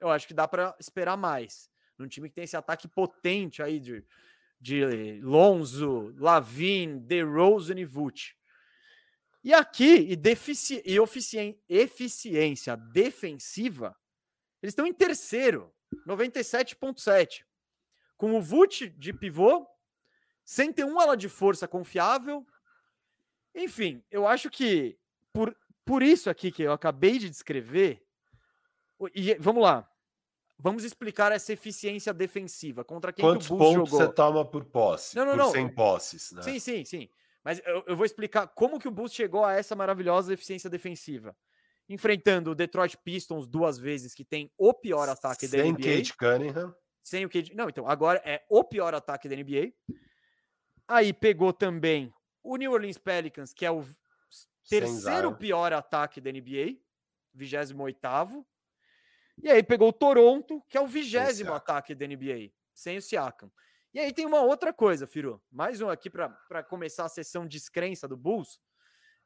Eu 0.00 0.10
acho 0.10 0.26
que 0.26 0.34
dá 0.34 0.48
para 0.48 0.74
esperar 0.78 1.16
mais. 1.16 1.70
Num 1.98 2.08
time 2.08 2.28
que 2.28 2.34
tem 2.34 2.44
esse 2.44 2.56
ataque 2.56 2.88
potente 2.88 3.62
aí 3.62 3.80
de, 3.80 4.04
de 4.60 5.20
Lonzo, 5.22 6.14
Lavin, 6.18 6.98
DeRozan 6.98 7.78
e 7.78 7.84
Vult. 7.84 8.36
E 9.46 9.54
aqui, 9.54 10.08
e, 10.10 10.16
defici 10.16 10.82
e 10.84 10.98
eficiência 11.68 12.76
defensiva, 12.76 13.96
eles 14.60 14.72
estão 14.72 14.84
em 14.84 14.92
terceiro, 14.92 15.72
97,7. 16.04 17.44
Com 18.16 18.34
o 18.34 18.42
Vult 18.42 18.88
de 18.88 19.12
pivô, 19.12 19.64
sem 20.44 20.72
ter 20.72 20.84
um 20.84 20.98
ala 20.98 21.16
de 21.16 21.28
força 21.28 21.68
confiável. 21.68 22.44
Enfim, 23.54 24.02
eu 24.10 24.26
acho 24.26 24.50
que 24.50 24.98
por, 25.32 25.56
por 25.84 26.02
isso 26.02 26.28
aqui 26.28 26.50
que 26.50 26.64
eu 26.64 26.72
acabei 26.72 27.16
de 27.16 27.30
descrever. 27.30 28.04
E 29.14 29.36
vamos 29.36 29.62
lá. 29.62 29.88
Vamos 30.58 30.82
explicar 30.82 31.30
essa 31.30 31.52
eficiência 31.52 32.12
defensiva. 32.12 32.82
Contra 32.82 33.12
quem 33.12 33.24
Quantos 33.24 33.46
que 33.46 33.52
o 33.52 33.56
Bulls 33.56 33.76
pontos 33.76 33.90
jogou? 33.90 34.06
você 34.08 34.12
toma 34.12 34.44
por 34.44 34.64
posse? 34.64 35.14
Não, 35.14 35.24
não, 35.24 35.32
por 35.34 35.38
não. 35.38 35.50
100 35.52 35.68
posses, 35.72 36.32
né? 36.32 36.42
Sim, 36.42 36.58
sim, 36.58 36.84
sim. 36.84 37.08
Mas 37.46 37.62
eu, 37.64 37.84
eu, 37.86 37.94
vou 37.94 38.04
explicar 38.04 38.48
como 38.48 38.76
que 38.76 38.88
o 38.88 38.90
Bulls 38.90 39.14
chegou 39.14 39.44
a 39.44 39.52
essa 39.52 39.76
maravilhosa 39.76 40.34
eficiência 40.34 40.68
defensiva. 40.68 41.36
Enfrentando 41.88 42.50
o 42.50 42.56
Detroit 42.56 42.98
Pistons 42.98 43.46
duas 43.46 43.78
vezes, 43.78 44.12
que 44.12 44.24
tem 44.24 44.50
o 44.58 44.74
pior 44.74 45.08
ataque 45.08 45.46
da 45.46 45.58
Sem 45.58 45.72
NBA. 45.72 45.82
Kate 45.82 46.16
Cunningham. 46.16 46.74
Sem 47.04 47.24
o 47.24 47.30
Cade. 47.30 47.54
Não, 47.54 47.68
então, 47.68 47.88
agora 47.88 48.20
é 48.24 48.44
o 48.50 48.64
pior 48.64 48.96
ataque 48.96 49.28
da 49.28 49.36
NBA. 49.36 49.72
Aí 50.88 51.12
pegou 51.12 51.52
também 51.52 52.12
o 52.42 52.56
New 52.56 52.72
Orleans 52.72 52.98
Pelicans, 52.98 53.52
que 53.52 53.64
é 53.64 53.70
o 53.70 53.84
Sem 54.64 54.80
terceiro 54.80 55.32
pior 55.36 55.72
ataque 55.72 56.20
da 56.20 56.32
NBA, 56.32 56.80
28 57.32 58.44
E 59.38 59.48
aí 59.48 59.62
pegou 59.62 59.90
o 59.90 59.92
Toronto, 59.92 60.60
que 60.68 60.76
é 60.76 60.80
o 60.80 60.86
vigésimo 60.88 61.54
ataque 61.54 61.94
da 61.94 62.08
NBA, 62.08 62.50
sem 62.74 62.96
o 62.96 63.02
Siakam. 63.02 63.52
E 63.96 63.98
aí 63.98 64.12
tem 64.12 64.26
uma 64.26 64.42
outra 64.42 64.74
coisa, 64.74 65.06
Firu. 65.06 65.42
Mais 65.50 65.80
um 65.80 65.88
aqui 65.88 66.10
para 66.10 66.62
começar 66.62 67.06
a 67.06 67.08
sessão 67.08 67.46
descrença 67.46 68.06
do 68.06 68.14
Bulls. 68.14 68.60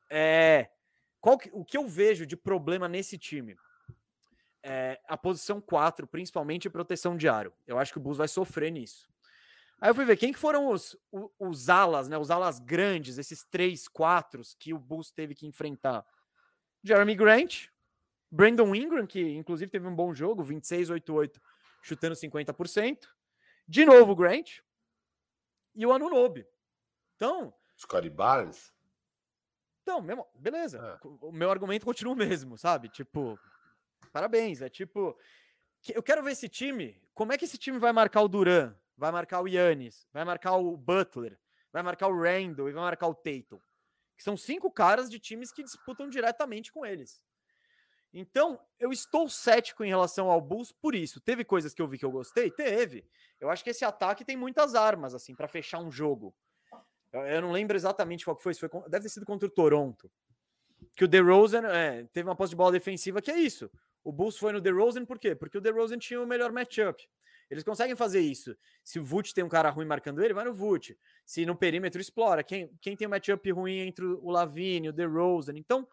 É, 0.08 0.70
qual 1.20 1.36
que- 1.36 1.50
o 1.52 1.64
que 1.64 1.76
eu 1.76 1.88
vejo 1.88 2.24
de 2.24 2.36
problema 2.36 2.86
nesse 2.88 3.18
time? 3.18 3.56
É 4.62 5.00
a 5.08 5.16
posição 5.16 5.60
4, 5.60 6.06
principalmente 6.06 6.70
proteção 6.70 7.16
de 7.16 7.28
aro. 7.28 7.52
Eu 7.66 7.80
acho 7.80 7.90
que 7.92 7.98
o 7.98 8.00
Bulls 8.00 8.18
vai 8.18 8.28
sofrer 8.28 8.70
nisso. 8.70 9.08
Aí 9.80 9.90
eu 9.90 9.94
fui 9.96 10.04
ver 10.04 10.16
quem 10.16 10.32
que 10.32 10.38
foram 10.38 10.68
os, 10.68 10.96
o- 11.10 11.32
os 11.40 11.68
alas, 11.68 12.08
né? 12.08 12.16
Os 12.16 12.30
alas 12.30 12.60
grandes, 12.60 13.18
esses 13.18 13.42
três, 13.42 13.88
quatro 13.88 14.40
que 14.56 14.72
o 14.72 14.78
Bulls 14.78 15.10
teve 15.10 15.34
que 15.34 15.48
enfrentar. 15.48 16.06
Jeremy 16.84 17.16
Grant, 17.16 17.66
Brandon 18.30 18.72
Ingram, 18.72 19.04
que 19.04 19.20
inclusive 19.20 19.68
teve 19.68 19.88
um 19.88 19.96
bom 19.96 20.14
jogo, 20.14 20.44
26-8-8, 20.44 21.40
chutando 21.82 22.14
50%. 22.14 23.08
De 23.70 23.84
novo 23.84 24.12
o 24.12 24.16
Grant. 24.16 24.58
E 25.76 25.86
o 25.86 25.92
Anunobi. 25.92 26.44
Então, 27.14 27.54
Scottie 27.78 28.10
Barnes. 28.10 28.74
então, 29.82 30.02
mesmo, 30.02 30.26
beleza. 30.34 30.98
É. 31.00 31.08
O 31.20 31.30
meu 31.30 31.48
argumento 31.52 31.86
continua 31.86 32.12
o 32.12 32.16
mesmo, 32.16 32.58
sabe? 32.58 32.88
Tipo, 32.88 33.38
parabéns. 34.12 34.60
É 34.60 34.68
tipo, 34.68 35.16
eu 35.88 36.02
quero 36.02 36.20
ver 36.20 36.32
esse 36.32 36.48
time. 36.48 37.00
Como 37.14 37.32
é 37.32 37.38
que 37.38 37.44
esse 37.44 37.56
time 37.56 37.78
vai 37.78 37.92
marcar 37.92 38.22
o 38.22 38.28
Duran? 38.28 38.74
Vai 38.96 39.12
marcar 39.12 39.40
o 39.40 39.46
Yannis? 39.46 40.04
Vai 40.12 40.24
marcar 40.24 40.56
o 40.56 40.76
Butler? 40.76 41.38
Vai 41.72 41.84
marcar 41.84 42.08
o 42.08 42.20
Randall 42.20 42.68
e 42.68 42.72
vai 42.72 42.82
marcar 42.82 43.06
o 43.06 43.14
Tatum? 43.14 43.60
Que 44.16 44.24
são 44.24 44.36
cinco 44.36 44.68
caras 44.68 45.08
de 45.08 45.20
times 45.20 45.52
que 45.52 45.62
disputam 45.62 46.08
diretamente 46.08 46.72
com 46.72 46.84
eles. 46.84 47.22
Então, 48.12 48.60
eu 48.78 48.92
estou 48.92 49.28
cético 49.28 49.84
em 49.84 49.88
relação 49.88 50.30
ao 50.30 50.40
Bulls 50.40 50.72
por 50.72 50.94
isso. 50.94 51.20
Teve 51.20 51.44
coisas 51.44 51.72
que 51.72 51.80
eu 51.80 51.86
vi 51.86 51.98
que 51.98 52.04
eu 52.04 52.10
gostei? 52.10 52.50
Teve. 52.50 53.04
Eu 53.38 53.48
acho 53.48 53.62
que 53.62 53.70
esse 53.70 53.84
ataque 53.84 54.24
tem 54.24 54.36
muitas 54.36 54.74
armas, 54.74 55.14
assim, 55.14 55.34
para 55.34 55.46
fechar 55.46 55.78
um 55.78 55.90
jogo. 55.90 56.34
Eu, 57.12 57.20
eu 57.22 57.40
não 57.40 57.52
lembro 57.52 57.76
exatamente 57.76 58.24
qual 58.24 58.36
que 58.36 58.42
foi, 58.42 58.54
foi 58.54 58.68
deve 58.88 59.04
ter 59.04 59.08
sido 59.08 59.26
contra 59.26 59.46
o 59.46 59.50
Toronto. 59.50 60.10
Que 60.96 61.04
o 61.04 61.08
DeRozan 61.08 61.66
é, 61.68 62.04
teve 62.12 62.28
uma 62.28 62.34
posse 62.34 62.50
de 62.50 62.56
bola 62.56 62.72
defensiva 62.72 63.22
que 63.22 63.30
é 63.30 63.38
isso. 63.38 63.70
O 64.02 64.10
Bulls 64.10 64.38
foi 64.38 64.52
no 64.52 64.60
DeRozan 64.60 65.04
por 65.04 65.18
quê? 65.18 65.34
Porque 65.34 65.58
o 65.58 65.60
DeRozan 65.60 65.98
tinha 65.98 66.20
o 66.20 66.26
melhor 66.26 66.50
matchup. 66.52 67.06
Eles 67.50 67.64
conseguem 67.64 67.96
fazer 67.96 68.20
isso. 68.20 68.56
Se 68.84 69.00
o 69.00 69.04
Vult 69.04 69.34
tem 69.34 69.42
um 69.42 69.48
cara 69.48 69.70
ruim 69.70 69.84
marcando 69.84 70.22
ele, 70.22 70.32
vai 70.32 70.44
no 70.44 70.54
Vult. 70.54 70.96
Se 71.26 71.44
no 71.44 71.56
perímetro 71.56 72.00
explora. 72.00 72.44
Quem, 72.44 72.70
quem 72.80 72.96
tem 72.96 73.08
um 73.08 73.10
matchup 73.10 73.50
ruim 73.50 73.78
entre 73.80 74.04
o 74.04 74.30
Lavine, 74.30 74.88
o 74.88 74.92
DeRozan. 74.92 75.54
Então, 75.56 75.86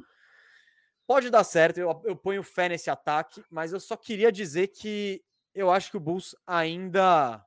pode 1.07 1.29
dar 1.29 1.43
certo. 1.43 1.79
Eu, 1.79 2.01
eu 2.03 2.15
ponho 2.15 2.43
fé 2.43 2.69
nesse 2.69 2.89
ataque, 2.89 3.43
mas 3.49 3.71
eu 3.71 3.79
só 3.79 3.95
queria 3.95 4.31
dizer 4.31 4.67
que 4.67 5.23
eu 5.55 5.71
acho 5.71 5.89
que 5.89 5.97
o 5.97 6.01
Bulls 6.01 6.35
ainda 6.45 7.43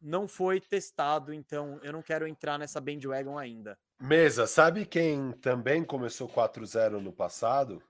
não 0.00 0.28
foi 0.28 0.60
testado, 0.60 1.34
então 1.34 1.80
eu 1.82 1.92
não 1.92 2.00
quero 2.00 2.26
entrar 2.26 2.58
nessa 2.58 2.80
bandwagon 2.80 3.36
ainda. 3.36 3.78
Mesa, 4.00 4.46
sabe 4.46 4.86
quem 4.86 5.32
também 5.32 5.84
começou 5.84 6.28
4-0 6.28 7.00
no 7.00 7.12
passado? 7.12 7.82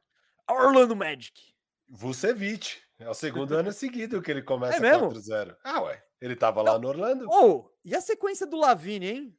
Orlando 0.48 0.96
Magic. 0.96 1.54
Vucevic. 1.88 2.82
É 2.98 3.08
o 3.08 3.14
segundo 3.14 3.54
ano 3.56 3.72
seguido 3.72 4.22
que 4.22 4.30
ele 4.30 4.42
começa 4.42 4.78
É 4.78 4.80
mesmo? 4.80 5.08
4-0. 5.08 5.56
Ah, 5.62 5.82
ué. 5.82 6.02
Ele 6.20 6.36
tava 6.36 6.62
lá 6.62 6.78
no 6.78 6.88
Orlando. 6.88 7.26
Oh, 7.28 7.70
e 7.84 7.94
a 7.94 8.00
sequência 8.00 8.46
do 8.46 8.56
Lavine, 8.56 9.06
hein? 9.06 9.38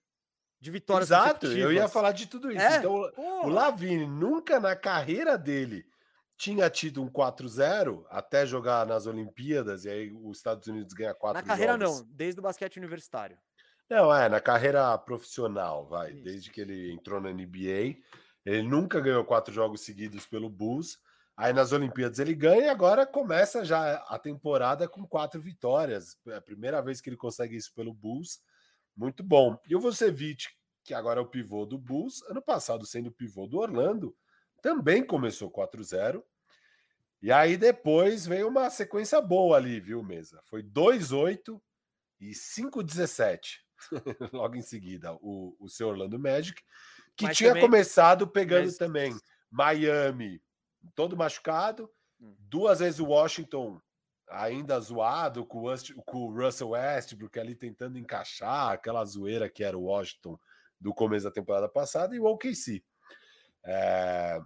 De 0.66 0.72
vitórias 0.72 1.11
Exato, 1.11 1.45
eu 1.45 1.72
ia 1.72 1.88
falar 1.88 2.11
de 2.11 2.26
tudo 2.26 2.51
isso. 2.51 2.59
É? 2.59 2.78
Então, 2.78 3.11
Pô, 3.16 3.45
o 3.45 3.49
Lavine 3.49 4.07
nunca 4.07 4.59
na 4.59 4.76
carreira 4.76 5.38
dele 5.38 5.86
tinha 6.36 6.68
tido 6.72 7.03
um 7.03 7.07
4-0 7.07 8.03
até 8.09 8.47
jogar 8.47 8.84
nas 8.84 9.05
Olimpíadas 9.05 9.86
e 9.86 9.89
aí 9.91 10.11
os 10.11 10.38
Estados 10.38 10.68
Unidos 10.68 10.91
ganha 10.95 11.13
4 11.13 11.39
na 11.39 11.47
carreira 11.47 11.74
jogos. 11.74 11.99
não, 11.99 12.07
desde 12.09 12.39
o 12.39 12.41
basquete 12.41 12.78
universitário. 12.78 13.38
Não, 13.88 14.11
é, 14.11 14.28
na 14.28 14.41
carreira 14.41 14.97
profissional, 14.97 15.86
vai. 15.86 16.13
Isso. 16.13 16.24
Desde 16.24 16.49
que 16.49 16.61
ele 16.61 16.91
entrou 16.91 17.22
na 17.22 17.32
NBA. 17.32 17.97
Ele 18.43 18.63
nunca 18.63 18.99
ganhou 18.99 19.24
quatro 19.24 19.53
jogos 19.53 19.82
seguidos 19.82 20.26
pelo 20.26 20.49
Bulls. 20.49 20.97
Aí 21.38 21.53
nas 21.53 21.74
Olimpíadas 21.74 22.18
ele 22.18 22.34
ganha 22.34 22.66
e 22.66 22.70
agora 22.70 23.05
começa 23.05 23.63
já 23.63 23.97
a 24.07 24.18
temporada 24.18 24.88
com 24.88 25.05
quatro 25.05 25.39
vitórias. 25.39 26.18
É 26.28 26.38
a 26.38 26.41
primeira 26.41 26.82
vez 26.82 26.99
que 27.01 27.07
ele 27.07 27.18
consegue 27.18 27.55
isso 27.55 27.72
pelo 27.76 27.93
Bulls. 27.93 28.39
Muito 28.95 29.23
bom. 29.23 29.59
E 29.67 29.75
o 29.75 29.79
Vucevic, 29.79 30.47
que 30.83 30.93
agora 30.93 31.19
é 31.19 31.23
o 31.23 31.27
pivô 31.27 31.65
do 31.65 31.77
Bulls, 31.77 32.21
ano 32.29 32.41
passado 32.41 32.85
sendo 32.85 33.07
o 33.07 33.11
pivô 33.11 33.45
do 33.47 33.57
Orlando, 33.57 34.15
também 34.61 35.05
começou 35.05 35.51
4-0. 35.51 36.23
E 37.21 37.31
aí 37.31 37.57
depois 37.57 38.25
veio 38.25 38.47
uma 38.47 38.69
sequência 38.69 39.19
boa 39.21 39.57
ali, 39.57 39.79
viu, 39.79 40.03
Mesa? 40.03 40.41
Foi 40.45 40.61
2-8 40.63 41.59
e 42.19 42.31
5-17. 42.31 43.39
Logo 44.31 44.55
em 44.55 44.61
seguida, 44.61 45.13
o, 45.21 45.55
o 45.59 45.67
seu 45.67 45.89
Orlando 45.89 46.17
Magic, 46.19 46.61
que 47.15 47.25
Mas 47.25 47.37
tinha 47.37 47.49
também- 47.49 47.63
começado 47.63 48.27
pegando 48.27 48.65
mas- 48.65 48.77
também 48.77 49.15
Miami, 49.51 50.41
todo 50.93 51.17
machucado, 51.17 51.89
Hum. 52.19 52.33
duas 52.39 52.79
vezes 52.79 52.99
o 53.01 53.07
Washington 53.07 53.81
ainda 54.28 54.80
zoado 54.80 55.45
com 55.45 55.59
o, 55.59 55.63
West- 55.63 55.93
com 56.05 56.26
o 56.28 56.34
Russell 56.34 56.69
Westbrook 56.69 57.39
ali 57.39 57.55
tentando 57.55 57.97
encaixar 57.97 58.71
aquela 58.71 59.03
zoeira 59.05 59.49
que 59.49 59.63
era 59.63 59.78
o 59.78 59.84
Washington 59.84 60.39
do 60.80 60.93
começo 60.93 61.26
da 61.26 61.32
temporada 61.32 61.69
passada 61.69 62.15
e 62.15 62.19
o 62.19 62.26
OKC. 62.26 62.84
É, 63.63 64.39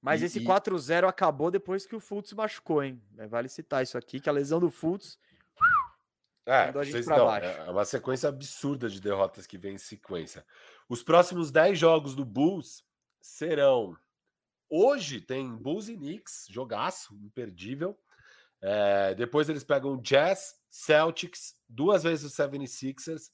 Mas 0.00 0.20
E- 0.22 0.24
esse 0.26 0.38
e- 0.40 0.44
4-0 0.44 1.06
acabou 1.06 1.50
depois 1.50 1.86
que 1.86 1.94
o 1.94 2.00
Fultz 2.00 2.32
machucou, 2.32 2.82
hein? 2.82 3.00
É, 3.18 3.26
Vale 3.26 3.48
citar 3.48 3.82
isso 3.82 3.96
aqui, 3.96 4.18
que 4.20 4.28
a 4.28 4.32
lesão 4.32 4.58
do 4.60 4.70
Fultz 4.70 5.18
É, 6.44 6.72
vocês 6.72 7.06
não, 7.06 7.16
é 7.66 7.70
uma 7.70 7.84
sequência 7.84 8.28
absurda 8.28 8.88
de 8.88 9.00
derrotas 9.00 9.46
que 9.46 9.56
vem 9.56 9.74
em 9.74 9.78
sequência. 9.78 10.44
Os 10.88 11.00
próximos 11.02 11.52
10 11.52 11.78
jogos 11.78 12.14
do 12.16 12.24
Bulls 12.24 12.84
serão. 13.20 13.96
Hoje 14.68 15.20
tem 15.20 15.54
Bulls 15.54 15.88
e 15.88 15.96
Knicks, 15.96 16.46
jogaço, 16.50 17.14
imperdível. 17.22 17.96
É, 18.62 19.14
depois 19.14 19.48
eles 19.48 19.64
pegam 19.64 19.96
Jazz, 20.00 20.54
Celtics, 20.70 21.54
duas 21.68 22.04
vezes 22.04 22.32
o 22.32 22.34
76ers, 22.42 23.30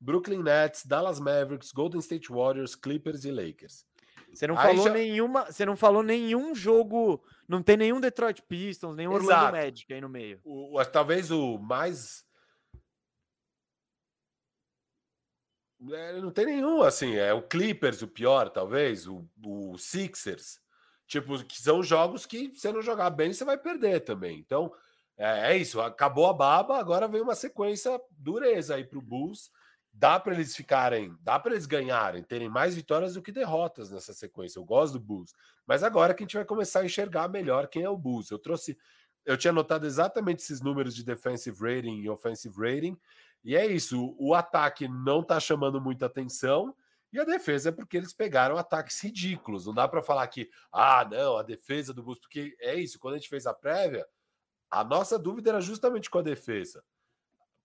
Brooklyn 0.00 0.42
Nets, 0.42 0.84
Dallas 0.86 1.20
Mavericks, 1.20 1.70
Golden 1.72 2.00
State 2.00 2.32
Warriors, 2.32 2.74
Clippers 2.74 3.24
e 3.24 3.30
Lakers. 3.30 3.84
Você 4.32 4.46
não 4.46 4.56
Aí 4.58 4.68
falou 4.70 4.84
já- 4.88 4.94
nenhuma, 4.94 5.44
você 5.52 5.66
não 5.66 5.76
falou 5.76 6.02
nenhum 6.02 6.54
jogo, 6.54 7.22
não 7.46 7.62
tem 7.62 7.76
nenhum 7.76 8.00
Detroit 8.00 8.40
Pistons, 8.48 8.96
nenhum 8.96 9.12
Orlando 9.12 9.30
Exato. 9.32 9.52
Magic 9.56 9.92
aí 9.92 10.00
no 10.00 10.08
meio. 10.08 10.40
O, 10.42 10.80
o- 10.80 10.84
talvez 10.86 11.30
o 11.30 11.58
mais. 11.58 12.24
É, 15.90 16.20
não 16.20 16.30
tem 16.30 16.46
nenhum, 16.46 16.82
assim. 16.82 17.16
É 17.16 17.32
o 17.34 17.42
Clippers 17.42 18.02
o 18.02 18.08
pior, 18.08 18.48
talvez. 18.48 19.06
O, 19.06 19.28
o 19.44 19.76
Sixers. 19.76 20.60
Tipo, 21.12 21.44
que 21.44 21.60
são 21.60 21.82
jogos 21.82 22.24
que, 22.24 22.50
se 22.54 22.72
não 22.72 22.80
jogar 22.80 23.10
bem, 23.10 23.34
você 23.34 23.44
vai 23.44 23.58
perder 23.58 24.00
também. 24.00 24.38
Então, 24.38 24.72
é, 25.14 25.52
é 25.52 25.56
isso. 25.58 25.78
Acabou 25.78 26.26
a 26.26 26.32
baba, 26.32 26.78
agora 26.78 27.06
vem 27.06 27.20
uma 27.20 27.34
sequência 27.34 28.00
dureza 28.12 28.76
aí 28.76 28.84
pro 28.84 29.02
Bulls. 29.02 29.50
Dá 29.92 30.18
para 30.18 30.32
eles 30.32 30.56
ficarem, 30.56 31.14
dá 31.20 31.38
para 31.38 31.52
eles 31.52 31.66
ganharem, 31.66 32.22
terem 32.22 32.48
mais 32.48 32.74
vitórias 32.74 33.12
do 33.12 33.20
que 33.20 33.30
derrotas 33.30 33.90
nessa 33.90 34.14
sequência. 34.14 34.58
Eu 34.58 34.64
gosto 34.64 34.94
do 34.94 35.00
Bulls. 35.00 35.34
Mas 35.66 35.82
agora 35.82 36.14
que 36.14 36.22
a 36.22 36.24
gente 36.24 36.36
vai 36.36 36.46
começar 36.46 36.80
a 36.80 36.86
enxergar 36.86 37.28
melhor 37.28 37.68
quem 37.68 37.82
é 37.82 37.90
o 37.90 37.98
Bulls. 37.98 38.30
Eu 38.30 38.38
trouxe 38.38 38.78
eu 39.26 39.36
tinha 39.36 39.52
notado 39.52 39.86
exatamente 39.86 40.40
esses 40.40 40.62
números 40.62 40.96
de 40.96 41.04
defensive 41.04 41.56
rating 41.60 42.00
e 42.00 42.08
offensive 42.08 42.56
rating, 42.58 42.98
e 43.44 43.54
é 43.54 43.64
isso. 43.64 44.16
O 44.18 44.34
ataque 44.34 44.88
não 44.88 45.20
está 45.20 45.38
chamando 45.38 45.80
muita 45.80 46.06
atenção, 46.06 46.74
e 47.12 47.20
a 47.20 47.24
defesa 47.24 47.68
é 47.68 47.72
porque 47.72 47.96
eles 47.96 48.12
pegaram 48.12 48.56
ataques 48.56 49.00
ridículos. 49.02 49.66
Não 49.66 49.74
dá 49.74 49.86
para 49.86 50.02
falar 50.02 50.26
que, 50.28 50.48
ah, 50.72 51.06
não, 51.10 51.36
a 51.36 51.42
defesa 51.42 51.92
do 51.92 52.02
Bulls, 52.02 52.18
porque 52.20 52.56
é 52.60 52.74
isso. 52.74 52.98
Quando 52.98 53.14
a 53.14 53.18
gente 53.18 53.28
fez 53.28 53.46
a 53.46 53.52
prévia, 53.54 54.06
a 54.70 54.82
nossa 54.82 55.18
dúvida 55.18 55.50
era 55.50 55.60
justamente 55.60 56.08
com 56.08 56.18
a 56.18 56.22
defesa. 56.22 56.82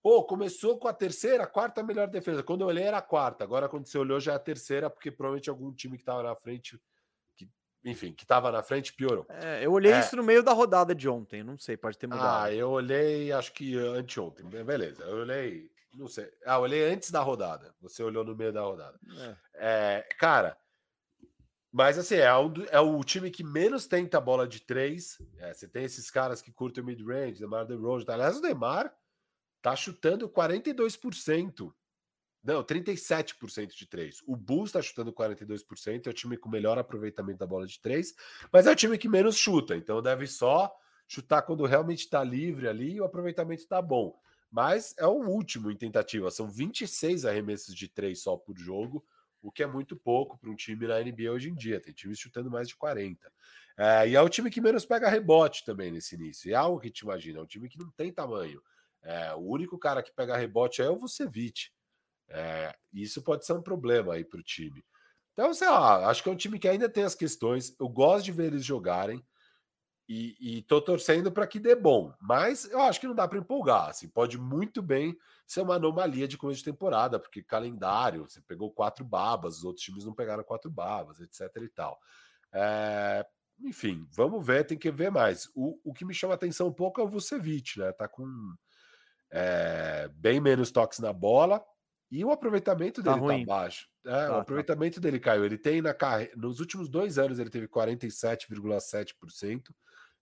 Pô, 0.02 0.22
começou 0.24 0.78
com 0.78 0.86
a 0.86 0.92
terceira, 0.92 1.44
a 1.44 1.46
quarta 1.46 1.82
melhor 1.82 2.06
defesa. 2.08 2.42
Quando 2.42 2.60
eu 2.60 2.66
olhei 2.68 2.84
era 2.84 2.98
a 2.98 3.02
quarta, 3.02 3.42
agora 3.42 3.68
quando 3.68 3.86
você 3.86 3.98
olhou 3.98 4.20
já 4.20 4.32
é 4.32 4.36
a 4.36 4.38
terceira, 4.38 4.88
porque 4.88 5.10
provavelmente 5.10 5.50
algum 5.50 5.72
time 5.72 5.96
que 5.96 6.02
estava 6.02 6.22
na 6.22 6.36
frente, 6.36 6.80
que, 7.34 7.48
enfim, 7.84 8.12
que 8.12 8.22
estava 8.24 8.52
na 8.52 8.62
frente 8.62 8.92
piorou. 8.92 9.26
É, 9.28 9.64
eu 9.64 9.72
olhei 9.72 9.92
É. 9.92 10.00
isso 10.00 10.14
no 10.14 10.22
meio 10.22 10.42
da 10.42 10.52
rodada 10.52 10.94
de 10.94 11.08
ontem, 11.08 11.42
não 11.42 11.58
sei, 11.58 11.76
pode 11.76 11.98
ter 11.98 12.06
mudado. 12.06 12.44
Ah, 12.44 12.52
eu 12.54 12.70
olhei, 12.70 13.32
acho 13.32 13.52
que 13.52 13.76
anteontem. 13.76 14.46
Be- 14.46 14.62
Beleza, 14.62 15.02
eu 15.02 15.16
olhei, 15.16 15.68
não 15.92 16.06
sei. 16.06 16.30
Ah, 16.44 16.56
eu 16.56 16.60
olhei 16.60 16.92
antes 16.92 17.10
da 17.10 17.20
rodada. 17.20 17.74
Você 17.80 18.02
olhou 18.02 18.24
no 18.24 18.36
meio 18.36 18.52
da 18.52 18.62
rodada. 18.62 18.98
É. 19.16 19.36
É, 19.54 20.08
cara, 20.18 20.56
mas 21.72 21.98
assim, 21.98 22.16
é, 22.16 22.34
um 22.36 22.52
é 22.70 22.80
o 22.80 23.02
time 23.04 23.30
que 23.30 23.44
menos 23.44 23.86
tenta 23.86 24.18
a 24.18 24.20
bola 24.20 24.48
de 24.48 24.60
três. 24.60 25.18
É, 25.38 25.52
você 25.52 25.68
tem 25.68 25.84
esses 25.84 26.10
caras 26.10 26.40
que 26.40 26.52
curtem 26.52 26.82
o 26.82 26.86
mid-range, 26.86 27.40
Demar 27.40 27.64
DeRozan. 27.64 28.04
Tá? 28.04 28.14
Aliás, 28.14 28.38
o 28.38 28.42
Demar 28.42 28.92
tá 29.60 29.76
chutando 29.76 30.28
42%. 30.28 31.72
Não, 32.42 32.64
37% 32.64 33.74
de 33.74 33.86
três. 33.86 34.22
O 34.26 34.36
Bulls 34.36 34.72
tá 34.72 34.80
chutando 34.80 35.12
42%, 35.12 36.06
é 36.06 36.10
o 36.10 36.14
time 36.14 36.36
com 36.36 36.48
melhor 36.48 36.78
aproveitamento 36.78 37.38
da 37.38 37.46
bola 37.46 37.66
de 37.66 37.80
três, 37.80 38.14
mas 38.52 38.66
é 38.66 38.70
o 38.70 38.76
time 38.76 38.96
que 38.96 39.08
menos 39.08 39.36
chuta, 39.36 39.76
então 39.76 40.00
deve 40.00 40.26
só 40.26 40.72
chutar 41.06 41.42
quando 41.42 41.66
realmente 41.66 42.00
está 42.00 42.22
livre 42.22 42.68
ali 42.68 42.94
e 42.94 43.00
o 43.00 43.04
aproveitamento 43.04 43.62
está 43.62 43.82
bom. 43.82 44.18
Mas 44.50 44.94
é 44.98 45.06
o 45.06 45.28
último 45.28 45.70
em 45.70 45.76
tentativa, 45.76 46.30
são 46.30 46.50
26 46.50 47.24
arremessos 47.24 47.74
de 47.74 47.88
três 47.88 48.22
só 48.22 48.36
por 48.36 48.58
jogo, 48.58 49.04
o 49.42 49.52
que 49.52 49.62
é 49.62 49.66
muito 49.66 49.96
pouco 49.96 50.38
para 50.38 50.50
um 50.50 50.56
time 50.56 50.86
na 50.86 51.00
NBA 51.00 51.30
hoje 51.30 51.50
em 51.50 51.54
dia. 51.54 51.80
Tem 51.80 51.92
times 51.92 52.18
chutando 52.18 52.50
mais 52.50 52.68
de 52.68 52.76
40. 52.76 53.30
É, 53.76 54.08
e 54.08 54.16
é 54.16 54.20
o 54.20 54.28
time 54.28 54.50
que 54.50 54.60
menos 54.60 54.84
pega 54.84 55.08
rebote 55.08 55.64
também 55.64 55.92
nesse 55.92 56.14
início. 56.16 56.50
É 56.50 56.54
algo 56.54 56.80
que 56.80 56.90
te 56.90 57.00
imagina, 57.00 57.38
é 57.38 57.42
um 57.42 57.46
time 57.46 57.68
que 57.68 57.78
não 57.78 57.90
tem 57.90 58.12
tamanho. 58.12 58.60
É, 59.02 59.32
o 59.34 59.40
único 59.40 59.78
cara 59.78 60.02
que 60.02 60.12
pega 60.12 60.36
rebote 60.36 60.82
é 60.82 60.90
o 60.90 60.96
Vucevic. 60.96 61.70
É, 62.28 62.76
isso 62.92 63.22
pode 63.22 63.46
ser 63.46 63.52
um 63.52 63.62
problema 63.62 64.14
aí 64.14 64.24
para 64.24 64.40
o 64.40 64.42
time. 64.42 64.84
Então, 65.32 65.54
sei 65.54 65.68
lá, 65.68 66.08
acho 66.08 66.22
que 66.22 66.28
é 66.28 66.32
um 66.32 66.36
time 66.36 66.58
que 66.58 66.66
ainda 66.68 66.88
tem 66.88 67.04
as 67.04 67.14
questões. 67.14 67.74
Eu 67.78 67.88
gosto 67.88 68.24
de 68.24 68.32
ver 68.32 68.46
eles 68.46 68.64
jogarem 68.64 69.24
e, 70.08 70.58
e 70.58 70.62
tô 70.62 70.80
torcendo 70.80 71.30
para 71.30 71.46
que 71.46 71.60
dê 71.60 71.74
bom. 71.74 72.14
Mas 72.20 72.64
eu 72.64 72.80
acho 72.80 72.98
que 72.98 73.06
não 73.06 73.14
dá 73.14 73.28
para 73.28 73.38
empolgar. 73.38 73.90
Assim, 73.90 74.08
pode 74.08 74.38
muito 74.38 74.80
bem 74.80 75.16
ser 75.46 75.60
uma 75.60 75.74
anomalia 75.74 76.26
de 76.26 76.38
começo 76.38 76.58
de 76.60 76.64
temporada, 76.64 77.18
porque 77.20 77.42
calendário, 77.42 78.28
você 78.28 78.40
pegou 78.40 78.70
quatro 78.70 79.04
babas, 79.04 79.58
os 79.58 79.64
outros 79.64 79.84
times 79.84 80.04
não 80.04 80.14
pegaram 80.14 80.42
quatro 80.42 80.70
babas, 80.70 81.20
etc. 81.20 81.40
e 81.62 81.68
tal. 81.68 82.00
É, 82.52 83.26
enfim, 83.60 84.06
vamos 84.10 84.44
ver, 84.46 84.64
tem 84.64 84.78
que 84.78 84.90
ver 84.90 85.10
mais. 85.10 85.50
O, 85.54 85.78
o 85.84 85.92
que 85.92 86.04
me 86.06 86.14
chama 86.14 86.32
atenção 86.34 86.68
um 86.68 86.72
pouco 86.72 87.00
é 87.00 87.04
o 87.04 87.08
Vucevic, 87.08 87.78
né? 87.78 87.92
Tá 87.92 88.08
com 88.08 88.26
é, 89.30 90.08
bem 90.14 90.40
menos 90.40 90.70
toques 90.70 91.00
na 91.00 91.12
bola 91.12 91.62
e 92.10 92.24
o 92.24 92.30
aproveitamento 92.30 93.02
Tá 93.02 93.10
dele 93.12 93.26
tá, 93.26 93.30
ruim. 93.32 93.44
baixo. 93.44 93.86
É, 94.06 94.10
Tá, 94.10 94.30
o 94.32 94.34
tá. 94.36 94.40
aproveitamento 94.40 95.00
dele 95.00 95.20
caiu. 95.20 95.44
Ele 95.44 95.58
tem 95.58 95.82
na 95.82 95.92
carreira, 95.92 96.32
nos 96.36 96.60
últimos 96.60 96.88
dois 96.88 97.18
anos, 97.18 97.38
ele 97.38 97.50
teve 97.50 97.68
47,7% 97.68 99.74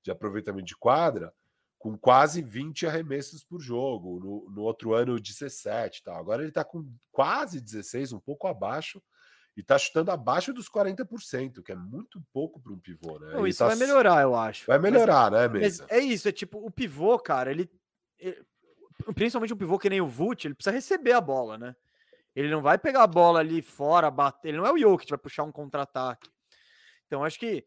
de 0.07 0.11
aproveitamento 0.13 0.67
de 0.67 0.77
quadra, 0.77 1.35
com 1.79 1.99
quase 1.99 2.41
20 2.41 2.87
arremessos 2.87 3.43
por 3.45 3.61
jogo. 3.61 4.21
No, 4.21 4.51
no 4.55 4.63
outro 4.63 4.95
ano, 4.95 5.19
17. 5.21 6.05
Tá? 6.05 6.17
Agora 6.17 6.43
ele 6.43 6.53
tá 6.53 6.65
com 6.65 6.89
quase 7.13 7.61
16, 7.61 8.13
um 8.13 8.21
pouco 8.21 8.47
abaixo, 8.47 9.03
e 9.57 9.63
tá 9.63 9.77
chutando 9.79 10.11
abaixo 10.13 10.53
dos 10.53 10.69
40%, 10.69 11.63
que 11.63 11.73
é 11.73 11.75
muito 11.75 12.23
pouco 12.33 12.61
para 12.61 12.73
um 12.73 12.79
pivô, 12.79 13.19
né? 13.19 13.33
Não, 13.33 13.47
isso 13.47 13.59
tá 13.61 13.67
vai 13.69 13.77
melhorar, 13.77 14.23
eu 14.23 14.37
acho. 14.37 14.67
Vai 14.67 14.79
Mas- 14.79 14.93
melhorar, 14.93 15.31
né, 15.31 15.49
Mas 15.49 15.61
Mesa? 15.61 15.87
é 15.89 15.99
isso, 15.99 16.29
é 16.29 16.33
tipo, 16.33 16.59
o 16.65 16.71
pivô, 16.71 17.19
cara, 17.19 17.51
ele, 17.51 17.69
ele- 18.19 18.45
Principalmente 19.15 19.53
um 19.53 19.57
pivô 19.59 19.79
que 19.79 19.91
nem 19.91 20.01
o 20.01 20.07
Vult, 20.09 20.45
ele 20.47 20.55
precisa 20.55 20.75
receber 20.75 21.13
a 21.13 21.21
bola, 21.21 21.59
né? 21.59 21.77
Ele 22.35 22.49
não 22.51 22.63
vai 22.63 22.79
pegar 22.79 23.03
a 23.03 23.07
bola 23.07 23.41
ali 23.41 23.61
fora, 23.61 24.11
bater. 24.11 24.49
Ele 24.49 24.57
não 24.59 24.67
é 24.67 24.73
o 24.73 24.79
Jokic, 24.79 25.11
vai 25.11 25.19
puxar 25.19 25.43
um 25.43 25.53
contra-ataque. 25.53 26.29
Então, 27.07 27.23
acho 27.25 27.39
que 27.39 27.65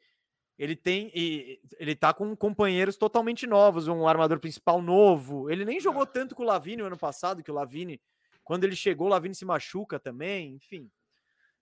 ele 0.60 0.76
tem. 0.76 1.10
e- 1.15 1.60
Ele 1.80 1.95
tá 1.95 2.14
com 2.14 2.36
companheiros 2.36 2.98
totalmente 2.98 3.48
novos, 3.48 3.88
um 3.88 4.06
armador 4.07 4.40
principal 4.40 4.81
novo. 4.81 5.49
Ele 5.49 5.64
nem 5.65 5.80
jogou 5.80 6.06
tanto 6.06 6.36
com 6.36 6.44
o 6.44 6.45
Lavini 6.45 6.77
no 6.77 6.86
ano 6.88 6.98
passado, 6.98 7.41
que 7.41 7.49
o 7.49 7.53
Lavini, 7.53 7.99
quando 8.44 8.65
ele 8.65 8.76
chegou, 8.76 9.07
o 9.07 9.10
Lavini 9.10 9.34
se 9.34 9.45
machuca 9.45 9.98
também, 9.99 10.56
enfim. 10.56 10.91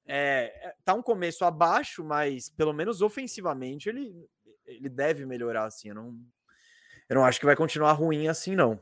É, 0.06 0.52
é, 0.69 0.76
tá 0.84 0.94
um 0.94 1.02
começo 1.03 1.45
abaixo, 1.45 2.03
mas 2.03 2.49
pelo 2.49 2.74
menos 2.74 3.02
ofensivamente 3.02 3.88
ele, 3.90 4.15
ele 4.65 4.90
deve 4.90 5.26
melhorar 5.26 5.65
assim. 5.65 5.90
Eu 5.90 5.95
não, 5.95 6.18
eu 7.10 7.15
não 7.18 7.24
acho 7.26 7.40
que 7.40 7.45
vai 7.45 7.56
continuar 7.56 7.91
ruim 7.94 8.28
assim, 8.28 8.56
não. 8.56 8.82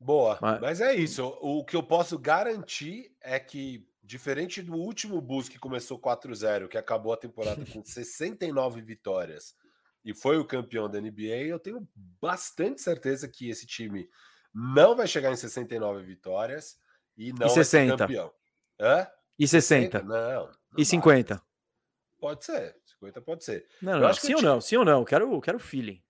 Boa, 0.00 0.38
Mas- 0.40 0.60
mas 0.60 0.80
é 0.80 0.94
isso. 0.94 1.26
O 1.40 1.64
que 1.64 1.74
eu 1.74 1.82
posso 1.82 2.16
garantir 2.18 3.10
é 3.20 3.40
que, 3.40 3.84
diferente 4.08 4.62
do 4.62 4.72
último 4.74 5.20
Bulls 5.20 5.48
que 5.50 5.58
começou 5.58 6.00
4-0, 6.00 6.66
que 6.66 6.78
acabou 6.78 7.12
a 7.12 7.16
temporada 7.16 7.62
com 7.66 7.82
69 7.84 8.80
vitórias 8.80 9.54
e 10.04 10.14
foi 10.14 10.38
o 10.38 10.44
campeão 10.46 10.88
da 10.88 10.98
NBA, 11.00 11.44
eu 11.46 11.58
tenho 11.58 11.86
bastante 12.20 12.80
certeza 12.80 13.28
que 13.28 13.50
esse 13.50 13.66
time 13.66 14.08
não 14.54 14.96
vai 14.96 15.06
chegar 15.06 15.30
em 15.30 15.36
69 15.36 16.02
vitórias 16.04 16.78
e 17.16 17.30
não 17.32 17.40
vai 17.40 17.48
ser 17.50 17.64
60. 17.64 17.96
campeão. 17.98 18.32
Hã? 18.80 19.06
E 19.38 19.46
60? 19.46 20.02
Não, 20.02 20.46
não 20.46 20.50
E 20.78 20.82
dá. 20.82 20.84
50? 20.88 21.42
Pode 22.18 22.44
ser, 22.44 22.76
50 22.86 23.20
pode 23.20 23.44
ser. 23.44 23.66
Não, 23.82 23.92
Eu 23.92 24.00
não, 24.00 24.08
acho 24.08 24.20
que 24.20 24.26
sim 24.26 24.32
ou 24.32 24.38
time- 24.40 24.50
não? 24.50 24.60
Sim 24.60 24.76
ou 24.78 24.84
não? 24.86 25.04
Quero, 25.04 25.40
quero 25.42 25.58
feeling. 25.58 26.02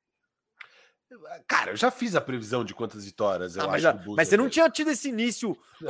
Cara, 1.46 1.70
eu 1.72 1.76
já 1.76 1.90
fiz 1.90 2.14
a 2.14 2.20
previsão 2.20 2.62
de 2.64 2.74
quantas 2.74 3.04
vitórias 3.06 3.56
eu 3.56 3.62
Ah, 3.62 3.66
mas, 3.66 3.84
acho 3.84 3.88
a- 3.88 3.92
que 3.94 3.98
o 4.00 4.04
Bulls 4.04 4.16
mas 4.16 4.28
você 4.28 4.36
vai 4.36 4.44
não 4.44 4.50
ter. 4.50 4.54
tinha 4.54 4.70
tido 4.70 4.90
esse 4.90 5.08
início 5.08 5.56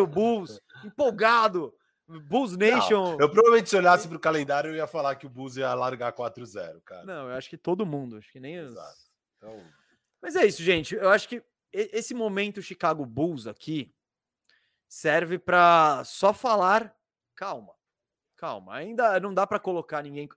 4-0 0.00 0.06
Bulls, 0.06 0.60
empolgado, 0.84 1.74
Bulls 2.06 2.56
Nation. 2.56 3.16
Eu 3.18 3.28
provavelmente 3.28 3.68
se 3.68 3.76
olhasse 3.76 4.08
pro 4.08 4.18
calendário 4.18 4.70
eu 4.70 4.76
ia 4.76 4.86
falar 4.86 5.16
que 5.16 5.26
o 5.26 5.30
Bulls 5.30 5.56
ia 5.56 5.74
largar 5.74 6.12
4-0, 6.12 6.80
cara. 6.84 7.04
Não, 7.04 7.28
eu 7.28 7.36
acho 7.36 7.48
que 7.48 7.56
todo 7.56 7.86
mundo, 7.86 8.16
acho 8.16 8.30
que 8.30 8.40
nem 8.40 8.60
os... 8.60 8.72
Exato. 8.72 8.98
Então, 9.36 9.64
Mas 10.22 10.36
é 10.36 10.46
isso, 10.46 10.62
gente. 10.62 10.94
Eu 10.94 11.10
acho 11.10 11.28
que 11.28 11.42
esse 11.72 12.14
momento 12.14 12.62
Chicago 12.62 13.04
Bulls 13.04 13.46
aqui 13.46 13.92
serve 14.88 15.38
para 15.38 16.02
só 16.04 16.32
falar, 16.32 16.94
calma, 17.34 17.74
calma. 18.36 18.74
Ainda 18.76 19.18
não 19.20 19.34
dá 19.34 19.46
para 19.46 19.58
colocar 19.58 20.02
ninguém, 20.02 20.28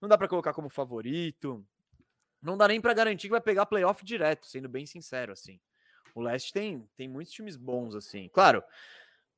não 0.00 0.08
dá 0.08 0.18
para 0.18 0.28
colocar 0.28 0.52
como 0.52 0.68
favorito. 0.68 1.64
Não 2.42 2.56
dá 2.56 2.66
nem 2.66 2.80
para 2.80 2.92
garantir 2.92 3.28
que 3.28 3.32
vai 3.32 3.40
pegar 3.40 3.66
playoff 3.66 4.04
direto, 4.04 4.46
sendo 4.46 4.68
bem 4.68 4.84
sincero 4.84 5.32
assim. 5.32 5.60
O 6.14 6.20
leste 6.20 6.52
tem 6.52 6.86
tem 6.96 7.08
muitos 7.08 7.32
times 7.32 7.56
bons 7.56 7.94
assim. 7.94 8.28
Claro, 8.28 8.62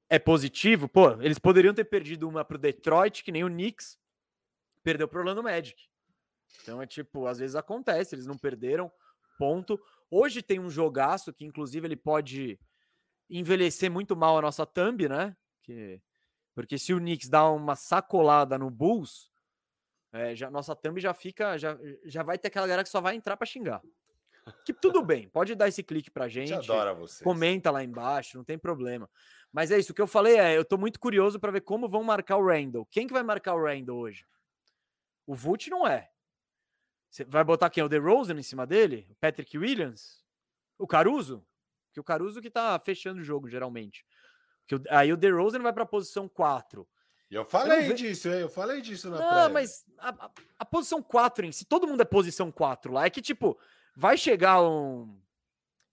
é 0.09 0.19
positivo, 0.19 0.89
pô, 0.89 1.13
eles 1.23 1.39
poderiam 1.39 1.75
ter 1.75 1.85
perdido 1.85 2.29
uma 2.29 2.45
pro 2.45 2.59
Detroit, 2.59 3.23
que 3.25 3.33
nem 3.33 3.45
o 3.45 3.49
Knicks 3.49 3.99
perdeu 4.83 5.09
pro 5.09 5.21
Orlando 5.21 5.43
Magic. 5.43 5.89
Então 6.63 6.81
é 6.81 6.87
tipo, 6.87 7.27
às 7.27 7.39
vezes 7.39 7.57
acontece, 7.57 8.15
eles 8.15 8.27
não 8.27 8.37
perderam, 8.37 8.93
ponto. 9.39 9.81
Hoje 10.11 10.43
tem 10.43 10.61
um 10.61 10.71
jogaço 10.71 11.33
que, 11.33 11.45
inclusive, 11.45 11.87
ele 11.87 11.97
pode 11.97 12.59
envelhecer 13.29 13.91
muito 13.91 14.15
mal 14.15 14.39
a 14.39 14.43
nossa 14.43 14.67
thumb, 14.67 15.09
né? 15.09 15.37
Que, 15.63 16.01
porque 16.55 16.79
se 16.79 16.93
o 16.93 16.99
Knicks 16.99 17.29
dá 17.29 17.49
uma 17.49 17.75
sacolada 17.75 18.59
no 18.59 18.71
Bulls, 18.71 19.31
é, 20.13 20.37
já, 20.37 20.51
nossa 20.51 20.77
thumb 20.77 21.01
já 21.01 21.13
fica, 21.13 21.59
já, 21.59 21.77
já 22.05 22.23
vai 22.23 22.39
ter 22.39 22.49
aquela 22.49 22.67
galera 22.67 22.85
que 22.85 22.91
só 22.91 23.01
vai 23.01 23.17
entrar 23.17 23.37
para 23.37 23.47
xingar. 23.47 23.83
Que 24.65 24.73
tudo 24.73 25.03
bem, 25.03 25.29
pode 25.29 25.55
dar 25.55 25.69
esse 25.69 25.83
clique 25.83 26.11
pra 26.11 26.27
a 26.27 26.29
gente. 26.29 26.49
gente 26.49 26.71
adora 26.71 26.95
você. 26.95 27.25
Comenta 27.25 27.71
lá 27.71 27.83
embaixo, 27.83 28.37
não 28.37 28.45
tem 28.45 28.59
problema. 28.59 29.09
Mas 29.55 29.71
é 29.71 29.79
isso, 29.79 29.93
o 29.93 29.95
que 29.95 30.03
eu 30.03 30.07
falei 30.09 30.37
é, 30.37 30.57
eu 30.59 30.65
tô 30.65 30.77
muito 30.77 30.99
curioso 30.99 31.39
para 31.39 31.53
ver 31.53 31.61
como 31.61 31.89
vão 31.89 32.03
marcar 32.03 32.37
o 32.39 32.45
Randall. 32.45 32.85
Quem 32.87 33.07
que 33.07 33.13
vai 33.13 33.23
marcar 33.23 33.55
o 33.55 33.63
Randall 33.65 33.97
hoje? 33.99 34.27
O 35.25 35.33
Vult 35.33 35.71
não 35.71 35.87
é. 35.87 36.11
Você 37.09 37.25
vai 37.25 37.45
botar 37.45 37.71
quem? 37.71 37.85
O 37.85 37.89
DeRozan 37.89 38.35
em 38.35 38.43
cima 38.43 38.67
dele? 38.67 39.07
O 39.09 39.15
Patrick 39.15 39.57
Williams? 39.57 40.25
O 40.77 40.89
Caruso? 40.89 41.47
Que 41.93 42.01
o 42.01 42.05
Caruso 42.05 42.43
que 42.43 42.51
tá 42.51 42.77
fechando 42.85 43.21
o 43.21 43.25
jogo, 43.25 43.49
geralmente. 43.49 44.05
Que 44.67 44.75
aí 44.91 45.13
o 45.13 45.17
DeRozan 45.17 45.61
vai 45.61 45.73
pra 45.73 45.87
posição 45.87 46.29
4. 46.29 46.85
E 47.31 47.37
eu 47.37 47.45
falei 47.45 47.83
ve- 47.89 47.95
disso, 47.95 48.29
hein? 48.29 48.41
Eu 48.41 48.49
falei 48.49 48.83
disso 48.83 49.09
na 49.09 49.19
Não, 49.21 49.29
prévia. 49.29 49.49
mas 49.51 49.85
a, 49.99 50.09
a- 50.27 50.31
a 50.59 50.65
posição 50.65 51.01
4 51.01 51.47
em 51.47 51.53
si, 51.53 51.65
todo 51.65 51.87
mundo 51.87 52.01
é 52.01 52.05
posição 52.05 52.51
4 52.51 52.93
lá. 52.93 53.07
É 53.07 53.11
que, 53.11 53.23
tipo, 53.23 53.57
vai 53.95 54.19
chegar 54.19 54.61
um. 54.61 55.17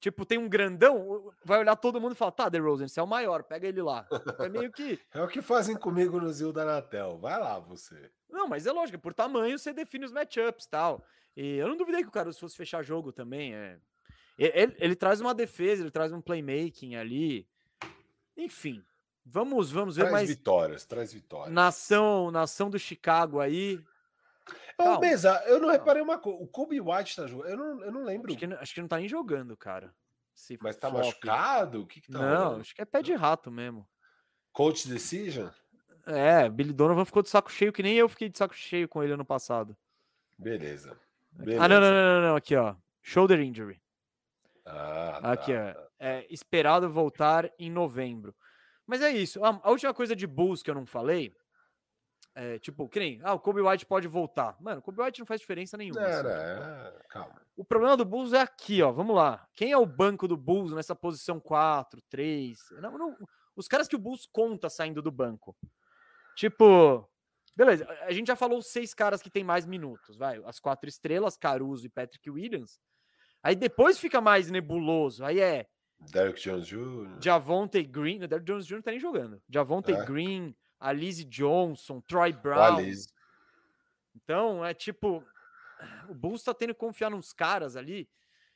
Tipo, 0.02 0.26
tem 0.26 0.40
um 0.40 0.50
grandão, 0.50 1.32
vai 1.46 1.60
olhar 1.60 1.76
todo 1.76 2.02
mundo 2.02 2.14
e 2.14 2.16
falar: 2.16 2.32
tá, 2.32 2.50
DeRozan, 2.50 2.88
você 2.88 3.00
é 3.00 3.04
o 3.04 3.08
maior, 3.08 3.44
pega 3.44 3.68
ele 3.68 3.84
lá. 3.84 4.08
É 4.40 4.50
meio 4.50 4.72
que. 4.72 5.00
É 5.14 5.22
o 5.22 5.28
que 5.28 5.44
fazem 5.44 5.78
comigo 5.78 6.20
no 6.20 6.34
Zil 6.34 6.52
da 6.52 6.64
Anatel. 6.64 7.20
Vai 7.20 7.40
lá, 7.40 7.60
você. 7.60 8.10
Não, 8.28 8.48
mas 8.48 8.66
é 8.66 8.72
lógico, 8.72 8.98
por 8.98 9.14
tamanho 9.14 9.60
você 9.60 9.72
define 9.72 10.06
os 10.06 10.12
matchups 10.12 10.66
e 10.66 10.70
tal. 10.70 11.06
E 11.38 11.58
eu 11.58 11.68
não 11.68 11.78
duvidei 11.78 12.02
que 12.02 12.08
o 12.10 12.12
Caruso 12.12 12.40
fosse 12.40 12.58
fechar 12.58 12.82
jogo 12.84 13.12
também. 13.12 13.54
É. 13.54 13.78
Ele, 14.40 14.76
ele 14.80 14.96
traz 14.96 15.22
uma 15.22 15.36
defesa, 15.36 15.84
ele 15.84 15.92
traz 15.92 16.12
um 16.12 16.20
playmaking 16.20 16.96
ali. 16.96 17.48
Enfim, 18.36 18.84
vamos, 19.24 19.70
vamos 19.72 19.98
ver 19.98 20.04
Traz 20.04 20.14
mais. 20.14 20.30
vitórias, 20.30 20.84
traz 20.84 21.14
vitórias. 21.14 21.54
Nação, 21.54 22.32
nação 22.32 22.72
do 22.72 22.80
Chicago 22.80 23.40
aí. 23.40 23.80
Ô, 24.78 24.84
calma, 24.84 25.00
Mesa, 25.00 25.44
eu 25.46 25.54
não 25.56 25.68
calma. 25.68 25.74
reparei 25.74 26.02
uma 26.02 26.18
coisa. 26.20 26.40
O 26.42 26.48
Kobe 26.48 26.80
White 26.82 27.16
tá 27.16 27.28
jogando. 27.28 27.50
Eu 27.50 27.58
não, 27.58 27.84
eu 27.86 27.92
não 27.92 28.04
lembro. 28.04 28.30
Acho 28.32 28.40
que, 28.40 28.48
não- 28.48 28.58
acho 28.58 28.74
que 28.74 28.82
não 28.82 28.88
tá 28.88 28.98
nem 28.98 29.08
jogando, 29.08 29.56
cara. 29.58 29.94
Esse 30.36 30.58
Mas 30.62 30.76
tá 30.76 30.90
flop. 30.90 31.04
machucado? 31.06 31.82
O 31.82 31.86
que, 31.88 32.02
que 32.02 32.12
tá 32.12 32.20
Não, 32.20 32.44
rolando? 32.44 32.62
acho 32.62 32.74
que 32.76 32.82
é 32.82 32.86
pé 32.86 33.02
de 33.02 33.14
rato 33.14 33.52
mesmo. 33.52 33.88
Coach 34.52 34.88
Decision? 34.88 35.50
É, 36.06 36.50
Billy 36.50 36.74
Donovan 36.74 37.06
ficou 37.06 37.22
de 37.22 37.30
saco 37.30 37.52
cheio, 37.52 37.72
que 37.72 37.84
nem 37.84 37.96
eu 37.96 38.10
fiquei 38.10 38.28
de 38.28 38.38
saco 38.38 38.56
cheio 38.56 38.88
com 38.90 39.04
ele 39.04 39.14
ano 39.14 39.24
passado. 39.26 39.78
Beleza. 40.38 40.98
Ah, 41.38 41.44
Beleza. 41.44 41.68
não, 41.68 41.80
não, 41.82 41.92
não, 41.92 42.22
não, 42.22 42.28
não, 42.30 42.36
aqui, 42.36 42.56
ó. 42.56 42.76
Shoulder 43.02 43.40
injury. 43.40 43.82
Ah, 44.66 45.32
Aqui, 45.34 45.54
tá. 45.54 45.76
ó. 45.78 45.92
É 46.00 46.26
esperado 46.30 46.90
voltar 46.90 47.52
em 47.60 47.70
novembro. 47.70 48.36
Mas 48.86 49.02
é 49.02 49.12
isso. 49.12 49.44
A, 49.46 49.60
a 49.64 49.70
última 49.70 49.94
coisa 49.94 50.16
de 50.16 50.26
Bulls 50.26 50.64
que 50.64 50.70
eu 50.70 50.76
não 50.76 50.86
falei. 50.86 51.36
É, 52.34 52.58
tipo, 52.60 52.88
que 52.88 52.98
nem, 53.00 53.20
ah, 53.24 53.34
o 53.34 53.40
Kobe 53.40 53.60
White 53.62 53.86
pode 53.86 54.08
voltar. 54.08 54.56
Mano, 54.62 54.80
o 54.80 54.82
Kobe 54.82 55.02
White 55.02 55.20
não 55.20 55.26
faz 55.26 55.42
diferença 55.42 55.76
nenhuma. 55.78 56.00
assim, 56.02 56.24
Não, 56.24 56.84
não, 56.84 56.92
tipo, 56.94 57.08
calma. 57.10 57.42
O 57.58 57.66
problema 57.66 57.98
do 57.98 58.06
Bulls 58.06 58.32
é 58.34 58.40
aqui, 58.40 58.82
ó. 58.82 58.92
Vamos 58.92 59.16
lá. 59.16 59.46
Quem 59.54 59.72
é 59.72 59.78
o 59.78 59.86
banco 59.86 60.28
do 60.30 60.38
Bulls 60.38 60.72
nessa 60.74 60.96
posição 60.96 61.40
4, 61.42 62.02
3? 62.10 62.58
Não, 62.82 62.98
não, 62.98 63.18
os 63.56 63.68
caras 63.68 63.88
que 63.88 63.96
o 63.96 64.00
Bulls 64.00 64.26
conta 64.32 64.70
saindo 64.70 65.02
do 65.02 65.12
banco. 65.12 65.56
Tipo, 66.36 67.08
beleza. 67.56 67.86
a- 68.04 68.12
gente 68.12 68.28
já 68.28 68.36
falou 68.36 68.60
os 68.60 68.68
seis 68.68 68.94
caras 68.94 69.22
que 69.22 69.30
tem 69.30 69.44
mais 69.44 69.66
minutos, 69.66 70.18
vai. 70.18 70.42
As 70.46 70.60
quatro 70.60 70.88
estrelas, 70.90 71.36
Caruso 71.38 71.86
e 71.86 71.90
Patrick 71.90 72.30
Williams. 72.30 72.80
Aí 73.44 73.56
depois 73.56 74.00
fica 74.00 74.22
mais 74.22 74.50
nebuloso. 74.50 75.26
Aí 75.26 75.40
é 75.40 75.68
Derek 76.12 76.40
Jones 76.42 76.66
Jr. 76.68 77.18
Javonte 77.22 77.84
Green. 77.84 78.20
Derrick 78.20 78.46
Jones 78.46 78.66
Jr. 78.66 78.76
não 78.76 78.82
tá 78.84 78.92
nem 78.92 79.00
jogando. 79.00 79.42
Javonte 79.50 79.92
É. 79.92 80.06
Green, 80.06 80.56
Alize 80.82 81.24
Johnson, 81.24 82.02
Troy 82.02 82.34
Brown. 82.34 82.78
Alize. 82.78 83.10
Então, 84.16 84.66
é 84.66 84.74
tipo, 84.74 85.24
o 86.10 86.14
Bulls 86.14 86.44
tá 86.44 86.54
tendo 86.54 86.74
que 86.74 86.80
confiar 86.80 87.12
nos 87.12 87.32
caras 87.32 87.76
ali. 87.76 88.10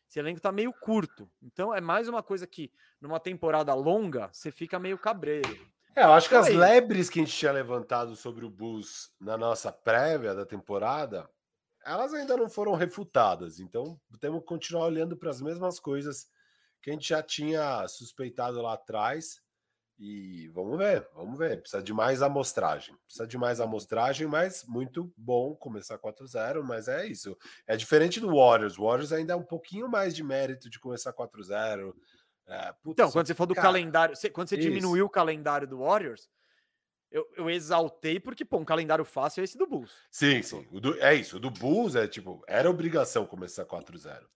Esse 0.09 0.19
elenco 0.19 0.41
tá 0.41 0.51
meio 0.51 0.73
curto. 0.73 1.29
Então, 1.41 1.73
é 1.73 1.79
mais 1.79 2.07
uma 2.07 2.21
coisa 2.21 2.45
que, 2.45 2.71
numa 2.99 3.19
temporada 3.19 3.73
longa, 3.73 4.29
você 4.33 4.51
fica 4.51 4.79
meio 4.79 4.97
cabreiro. 4.97 5.55
É, 5.95 6.03
eu 6.03 6.11
acho 6.11 6.27
que 6.27 6.35
Então 6.35 6.45
as 6.45 6.53
é 6.53 6.57
lebres 6.57 7.09
que 7.09 7.19
a 7.19 7.23
gente 7.23 7.35
tinha 7.35 7.51
levantado 7.51 8.15
sobre 8.15 8.43
o 8.43 8.49
Bulls 8.49 9.11
na 9.19 9.37
nossa 9.37 9.71
prévia 9.71 10.35
da 10.35 10.45
temporada, 10.45 11.29
elas 11.85 12.13
ainda 12.13 12.35
não 12.35 12.49
foram 12.49 12.73
refutadas. 12.73 13.59
Então, 13.59 13.99
temos 14.19 14.41
que 14.41 14.45
continuar 14.45 14.85
olhando 14.85 15.15
para 15.15 15.29
as 15.29 15.41
mesmas 15.41 15.79
coisas 15.79 16.27
que 16.81 16.89
a 16.89 16.93
gente 16.93 17.07
já 17.07 17.23
tinha 17.23 17.87
suspeitado 17.87 18.61
lá 18.61 18.73
atrás. 18.73 19.41
E 19.97 20.49
vamos 20.49 20.77
ver, 20.77 21.07
vamos 21.15 21.37
ver. 21.39 21.61
Precisa 21.61 21.81
de 21.81 21.93
mais 21.93 22.21
amostragem. 22.21 22.95
Precisa 23.05 23.25
de 23.25 23.37
mais 23.37 23.61
amostragem, 23.61 24.27
mas 24.27 24.65
muito 24.67 25.13
bom 25.15 25.55
começar 25.55 25.97
4-0, 25.97 26.61
mas 26.63 26.87
é 26.89 27.07
isso. 27.07 27.37
É 27.65 27.77
diferente 27.77 28.19
do 28.19 28.35
Warriors. 28.35 28.77
O 28.77 28.83
Warriors 28.83 29.13
ainda 29.13 29.33
é 29.33 29.35
um 29.37 29.43
pouquinho 29.43 29.87
mais 29.87 30.13
de 30.13 30.21
mérito 30.23 30.69
de 30.69 30.79
começar 30.79 31.13
4-0. 31.13 31.93
É, 32.47 32.73
putz, 32.83 32.93
Então, 32.93 33.09
quando 33.11 33.25
você 33.27 33.33
falou 33.33 33.47
do 33.47 33.55
cara, 33.55 33.67
calendário, 33.67 34.15
você- 34.15 34.29
quando 34.29 34.49
você 34.49 34.55
isso. 34.57 34.67
diminuiu 34.67 35.05
o 35.05 35.09
calendário 35.09 35.65
do 35.67 35.79
Warriors, 35.79 36.29
eu, 37.09 37.25
eu 37.37 37.49
exaltei 37.49 38.19
porque, 38.19 38.43
pô, 38.43 38.57
um 38.57 38.65
calendário 38.65 39.05
fácil 39.05 39.41
é 39.41 39.43
esse 39.45 39.57
do 39.57 39.65
Bulls. 39.65 39.93
Sim, 40.11 40.41
sim. 40.43 40.67
Do- 40.73 40.99
é 41.01 41.15
isso. 41.15 41.37
O 41.37 41.39
do 41.39 41.49
Bulls 41.49 41.95
é 41.95 42.05
tipo, 42.07 42.43
era 42.47 42.69
obrigação 42.69 43.25
começar 43.25 43.63
4-0. 43.65 44.27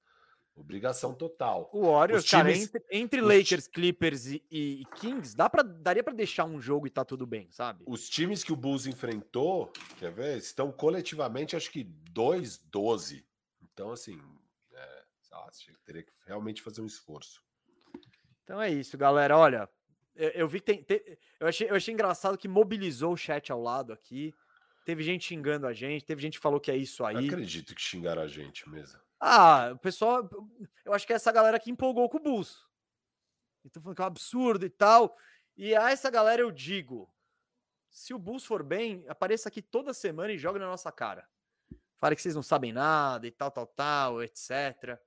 Obrigação 0.59 1.13
total. 1.13 1.69
O 1.73 1.89
Warriors, 1.91 2.25
Os 2.25 2.29
cara, 2.29 2.51
times- 2.51 2.67
entre, 2.67 2.85
entre 2.91 3.21
os 3.21 3.27
Lakers, 3.27 3.67
Clippers 3.67 4.25
e, 4.27 4.43
e 4.51 4.83
Kings, 4.95 5.35
dá 5.35 5.49
pra, 5.49 5.63
daria 5.63 6.03
pra 6.03 6.13
deixar 6.13 6.43
um 6.45 6.59
jogo 6.61 6.85
e 6.85 6.89
tá 6.89 7.05
tudo 7.05 7.25
bem, 7.25 7.49
sabe? 7.49 7.83
Os 7.87 8.09
times 8.09 8.43
que 8.43 8.51
o 8.51 8.55
Bulls 8.55 8.85
enfrentou, 8.85 9.71
quer 9.97 10.11
ver? 10.11 10.37
Estão 10.37 10.71
coletivamente, 10.71 11.55
acho 11.55 11.71
que 11.71 11.85
2-12. 12.13 13.23
Então, 13.61 13.91
assim, 13.91 14.19
é, 14.73 15.03
lá, 15.31 15.47
teria 15.85 16.03
que 16.03 16.11
realmente 16.27 16.61
fazer 16.61 16.81
um 16.81 16.85
esforço. 16.85 17.41
Então 18.43 18.61
é 18.61 18.69
isso, 18.69 18.97
galera. 18.97 19.37
Olha, 19.37 19.69
eu, 20.15 20.29
eu 20.31 20.47
vi 20.47 20.59
que 20.59 20.65
tem. 20.65 20.83
te- 20.83 21.17
eu, 21.39 21.47
achei, 21.47 21.69
eu 21.69 21.75
achei 21.75 21.93
engraçado 21.93 22.37
que 22.37 22.47
mobilizou 22.47 23.13
o 23.13 23.17
chat 23.17 23.51
ao 23.51 23.61
lado 23.61 23.93
aqui. 23.93 24.33
Teve 24.85 25.03
gente 25.03 25.25
xingando 25.25 25.67
a 25.67 25.73
gente, 25.73 26.03
teve 26.03 26.21
gente 26.21 26.33
que 26.37 26.41
falou 26.41 26.59
que 26.59 26.71
é 26.71 26.75
isso 26.75 27.05
aí. 27.05 27.27
acredito 27.27 27.75
que 27.75 27.81
xingaram 27.81 28.21
a 28.23 28.27
gente 28.27 28.67
mesmo. 28.67 28.99
Ah, 29.19 29.71
o 29.73 29.77
pessoal. 29.79 30.29
Eu 30.85 30.93
acho 30.93 31.05
que 31.05 31.13
é 31.13 31.15
essa 31.15 31.31
galera 31.31 31.59
que 31.59 31.69
empolgou 31.69 32.09
com 32.09 32.17
o 32.17 32.21
Bulls. 32.21 32.65
Então 33.65 33.81
falando 33.81 33.95
que 33.95 34.01
é 34.01 34.05
um 34.05 34.07
absurdo 34.07 34.65
e 34.65 34.69
tal. 34.69 35.15
E 35.57 35.75
a 35.75 35.91
essa 35.91 36.09
galera 36.09 36.41
eu 36.41 36.51
digo: 36.51 37.13
se 37.89 38.13
o 38.13 38.19
Bulls 38.19 38.45
for 38.45 38.63
bem, 38.63 39.03
apareça 39.07 39.49
aqui 39.49 39.61
toda 39.61 39.93
semana 39.93 40.31
e 40.31 40.37
joga 40.37 40.59
na 40.59 40.67
nossa 40.67 40.91
cara. 40.91 41.27
Fale 41.97 42.15
que 42.15 42.21
vocês 42.21 42.35
não 42.35 42.43
sabem 42.43 42.71
nada 42.71 43.27
e 43.27 43.31
tal, 43.31 43.51
tal, 43.51 43.67
tal, 43.67 44.23
etc. 44.23 44.97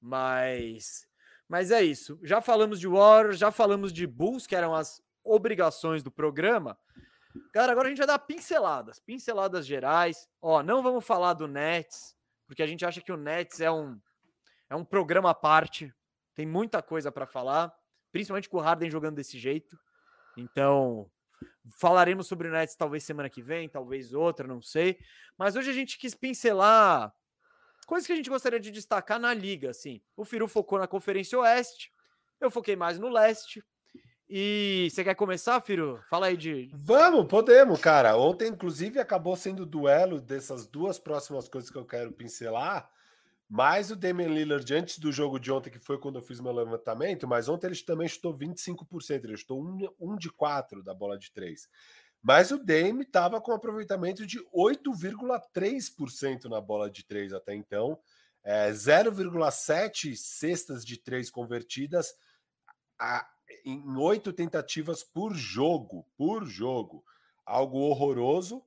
Mas. 0.00 1.06
Mas 1.48 1.70
é 1.70 1.82
isso. 1.82 2.18
Já 2.22 2.40
falamos 2.40 2.80
de 2.80 2.88
Warriors, 2.88 3.38
já 3.38 3.52
falamos 3.52 3.92
de 3.92 4.06
Bulls, 4.06 4.46
que 4.46 4.56
eram 4.56 4.74
as 4.74 5.02
obrigações 5.22 6.02
do 6.02 6.10
programa. 6.10 6.78
Galera, 7.54 7.72
agora 7.72 7.86
a 7.86 7.90
gente 7.90 7.98
vai 7.98 8.06
dar 8.06 8.18
pinceladas, 8.18 8.98
pinceladas 8.98 9.66
gerais. 9.66 10.28
Ó, 10.40 10.62
não 10.62 10.82
vamos 10.82 11.04
falar 11.04 11.34
do 11.34 11.46
Nets, 11.46 12.16
porque 12.52 12.62
a 12.62 12.66
gente 12.66 12.84
acha 12.84 13.00
que 13.00 13.10
o 13.10 13.16
Nets 13.16 13.62
é 13.62 13.70
um 13.70 13.98
é 14.68 14.76
um 14.76 14.84
programa 14.84 15.30
à 15.30 15.34
parte. 15.34 15.90
Tem 16.34 16.44
muita 16.44 16.82
coisa 16.82 17.10
para 17.10 17.26
falar, 17.26 17.72
principalmente 18.12 18.46
com 18.46 18.58
o 18.58 18.60
Harden 18.60 18.90
jogando 18.90 19.16
desse 19.16 19.38
jeito. 19.38 19.74
Então, 20.36 21.10
falaremos 21.78 22.26
sobre 22.26 22.48
o 22.48 22.50
Nets 22.50 22.76
talvez 22.76 23.04
semana 23.04 23.30
que 23.30 23.40
vem, 23.40 23.70
talvez 23.70 24.12
outra, 24.12 24.46
não 24.46 24.60
sei. 24.60 24.98
Mas 25.38 25.56
hoje 25.56 25.70
a 25.70 25.72
gente 25.72 25.96
quis 25.96 26.14
pincelar 26.14 27.10
coisas 27.86 28.06
que 28.06 28.12
a 28.12 28.16
gente 28.16 28.28
gostaria 28.28 28.60
de 28.60 28.70
destacar 28.70 29.18
na 29.18 29.32
liga, 29.32 29.70
assim. 29.70 30.02
O 30.14 30.22
Firu 30.22 30.46
focou 30.46 30.78
na 30.78 30.86
Conferência 30.86 31.38
Oeste, 31.38 31.90
eu 32.38 32.50
foquei 32.50 32.76
mais 32.76 32.98
no 32.98 33.08
Leste. 33.08 33.64
E 34.34 34.88
você 34.90 35.04
quer 35.04 35.14
começar, 35.14 35.60
Firu? 35.60 36.00
Fala 36.08 36.28
aí 36.28 36.38
de. 36.38 36.70
Vamos, 36.72 37.26
podemos, 37.26 37.78
cara. 37.78 38.16
Ontem, 38.16 38.48
inclusive, 38.48 38.98
acabou 38.98 39.36
sendo 39.36 39.66
duelo 39.66 40.22
dessas 40.22 40.66
duas 40.66 40.98
próximas 40.98 41.50
coisas 41.50 41.68
que 41.68 41.76
eu 41.76 41.84
quero 41.84 42.12
pincelar. 42.12 42.90
Mais 43.46 43.90
o 43.90 43.96
Damian 43.96 44.28
Lillard 44.28 44.74
antes 44.74 44.98
do 44.98 45.12
jogo 45.12 45.38
de 45.38 45.52
ontem, 45.52 45.68
que 45.68 45.78
foi 45.78 45.98
quando 45.98 46.16
eu 46.16 46.22
fiz 46.22 46.40
meu 46.40 46.50
levantamento, 46.50 47.28
mas 47.28 47.46
ontem 47.46 47.66
ele 47.66 47.76
também 47.82 48.08
chutou 48.08 48.34
25%, 48.34 49.22
ele 49.22 49.36
chutou 49.36 49.60
1 49.60 49.66
um, 49.66 49.88
um 50.00 50.16
de 50.16 50.30
4 50.30 50.82
da 50.82 50.94
bola 50.94 51.18
de 51.18 51.30
3. 51.30 51.68
Mas 52.22 52.50
o 52.50 52.56
Dame 52.56 53.02
estava 53.02 53.38
com 53.38 53.52
aproveitamento 53.52 54.26
de 54.26 54.42
8,3% 54.46 56.46
na 56.46 56.58
bola 56.58 56.90
de 56.90 57.04
3 57.04 57.34
até 57.34 57.54
então, 57.54 57.98
é, 58.42 58.70
0,7 58.70 60.16
cestas 60.16 60.86
de 60.86 60.96
3 60.96 61.30
convertidas 61.30 62.14
a, 62.98 63.28
em 63.64 63.96
oito 63.96 64.32
tentativas 64.32 65.02
por 65.02 65.34
jogo, 65.34 66.06
por 66.16 66.44
jogo. 66.44 67.04
Algo 67.44 67.78
horroroso. 67.78 68.62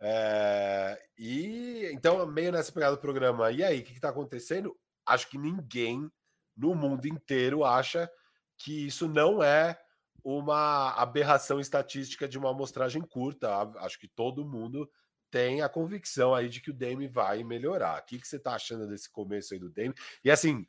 É, 0.00 1.00
e 1.18 1.90
então, 1.92 2.24
meio 2.26 2.52
nessa 2.52 2.72
pegada 2.72 2.96
do 2.96 3.00
programa, 3.00 3.50
e 3.50 3.64
aí, 3.64 3.80
o 3.80 3.84
que 3.84 3.92
está 3.92 4.10
acontecendo? 4.10 4.76
Acho 5.04 5.28
que 5.28 5.38
ninguém 5.38 6.10
no 6.56 6.74
mundo 6.74 7.06
inteiro 7.06 7.64
acha 7.64 8.10
que 8.56 8.86
isso 8.86 9.08
não 9.08 9.42
é 9.42 9.78
uma 10.22 10.92
aberração 10.92 11.60
estatística 11.60 12.28
de 12.28 12.36
uma 12.38 12.50
amostragem 12.50 13.02
curta. 13.02 13.48
Acho 13.78 13.98
que 13.98 14.08
todo 14.08 14.44
mundo 14.44 14.90
tem 15.30 15.62
a 15.62 15.68
convicção 15.68 16.34
aí 16.34 16.48
de 16.48 16.60
que 16.60 16.70
o 16.70 16.74
Dame 16.74 17.06
vai 17.06 17.44
melhorar. 17.44 18.00
O 18.00 18.04
que, 18.04 18.18
que 18.18 18.26
você 18.26 18.36
está 18.36 18.54
achando 18.54 18.86
desse 18.86 19.10
começo 19.10 19.54
aí 19.54 19.60
do 19.60 19.70
Dame? 19.70 19.94
E 20.24 20.30
assim, 20.30 20.66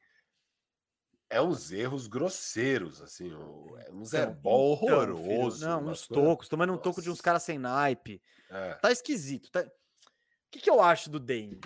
é 1.29 1.41
uns 1.41 1.71
erros 1.71 2.07
grosseiros, 2.07 3.01
assim, 3.01 3.31
é 3.31 3.91
uns 3.91 4.13
então, 4.13 4.29
airball 4.29 4.79
então, 4.81 4.97
horroroso. 4.97 5.65
não, 5.65 5.87
uns 5.87 6.07
tocos, 6.07 6.49
tomando 6.49 6.73
um 6.73 6.77
toco 6.77 7.01
de 7.01 7.09
uns 7.09 7.21
caras 7.21 7.43
sem 7.43 7.59
naipe. 7.59 8.21
É. 8.49 8.73
Tá 8.75 8.91
esquisito. 8.91 9.51
Tá... 9.51 9.61
O 9.61 10.51
que, 10.51 10.59
que 10.59 10.69
eu 10.69 10.81
acho 10.81 11.09
do 11.09 11.19
Dame? 11.19 11.61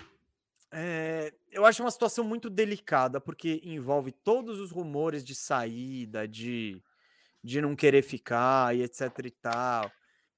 É, 0.69 1.33
eu 1.51 1.65
acho 1.65 1.81
uma 1.81 1.91
situação 1.91 2.25
muito 2.25 2.49
delicada, 2.49 3.21
porque 3.21 3.61
envolve 3.63 4.11
todos 4.11 4.59
os 4.59 4.71
rumores 4.71 5.23
de 5.23 5.35
saída, 5.35 6.27
de, 6.27 6.81
de 7.41 7.61
não 7.61 7.75
querer 7.75 8.01
ficar 8.01 8.75
e 8.75 8.81
etc 8.81 9.11
e 9.23 9.31
tal. 9.31 9.91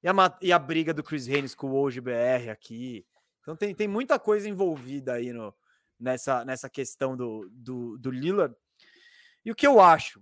E 0.04 0.08
a, 0.08 0.14
e 0.42 0.52
a 0.52 0.60
briga 0.60 0.94
do 0.94 1.02
Chris 1.02 1.28
Haynes 1.28 1.56
com 1.56 1.72
o 1.72 1.76
Hoje 1.76 2.00
BR 2.00 2.52
aqui. 2.52 3.04
Então 3.42 3.56
tem, 3.56 3.74
tem 3.74 3.88
muita 3.88 4.20
coisa 4.20 4.48
envolvida 4.48 5.14
aí 5.14 5.34
no, 5.34 5.54
nessa, 6.00 6.46
nessa 6.46 6.70
questão 6.70 7.16
do, 7.16 7.50
do, 7.52 7.98
do 7.98 8.12
Lillard. 8.12 8.56
E 9.46 9.52
o 9.52 9.56
que 9.56 9.68
eu 9.68 9.80
acho? 9.80 10.22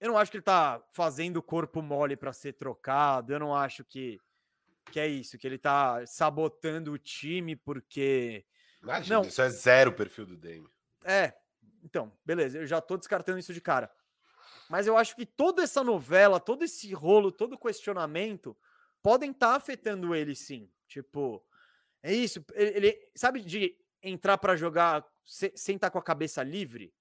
Eu 0.00 0.08
não 0.08 0.18
acho 0.18 0.30
que 0.30 0.38
ele 0.38 0.42
tá 0.42 0.82
fazendo 0.92 1.36
o 1.36 1.42
corpo 1.42 1.80
mole 1.80 2.16
para 2.16 2.32
ser 2.32 2.54
trocado. 2.54 3.32
Eu 3.32 3.38
não 3.38 3.54
acho 3.54 3.84
que, 3.84 4.18
que 4.90 4.98
é 4.98 5.06
isso, 5.06 5.38
que 5.38 5.46
ele 5.46 5.58
tá 5.58 6.04
sabotando 6.06 6.92
o 6.92 6.98
time 6.98 7.54
porque. 7.54 8.44
Imagina, 8.82 9.16
não. 9.16 9.22
isso 9.22 9.40
é 9.40 9.48
zero 9.50 9.90
o 9.90 9.94
perfil 9.94 10.26
do 10.26 10.36
Dame. 10.36 10.68
É, 11.04 11.34
então, 11.84 12.12
beleza, 12.24 12.58
eu 12.58 12.66
já 12.66 12.80
tô 12.80 12.96
descartando 12.96 13.38
isso 13.38 13.54
de 13.54 13.60
cara. 13.60 13.90
Mas 14.68 14.86
eu 14.86 14.96
acho 14.96 15.14
que 15.14 15.26
toda 15.26 15.62
essa 15.62 15.84
novela, 15.84 16.40
todo 16.40 16.64
esse 16.64 16.92
rolo, 16.94 17.30
todo 17.30 17.58
questionamento 17.58 18.56
podem 19.02 19.30
estar 19.30 19.50
tá 19.50 19.56
afetando 19.56 20.14
ele 20.14 20.34
sim. 20.34 20.70
Tipo, 20.88 21.44
é 22.02 22.12
isso. 22.12 22.44
Ele, 22.54 22.70
ele 22.76 23.10
sabe 23.14 23.42
de 23.42 23.76
entrar 24.02 24.38
para 24.38 24.56
jogar 24.56 25.04
sem 25.24 25.76
estar 25.76 25.88
tá 25.88 25.90
com 25.90 25.98
a 25.98 26.02
cabeça 26.02 26.42
livre? 26.42 26.92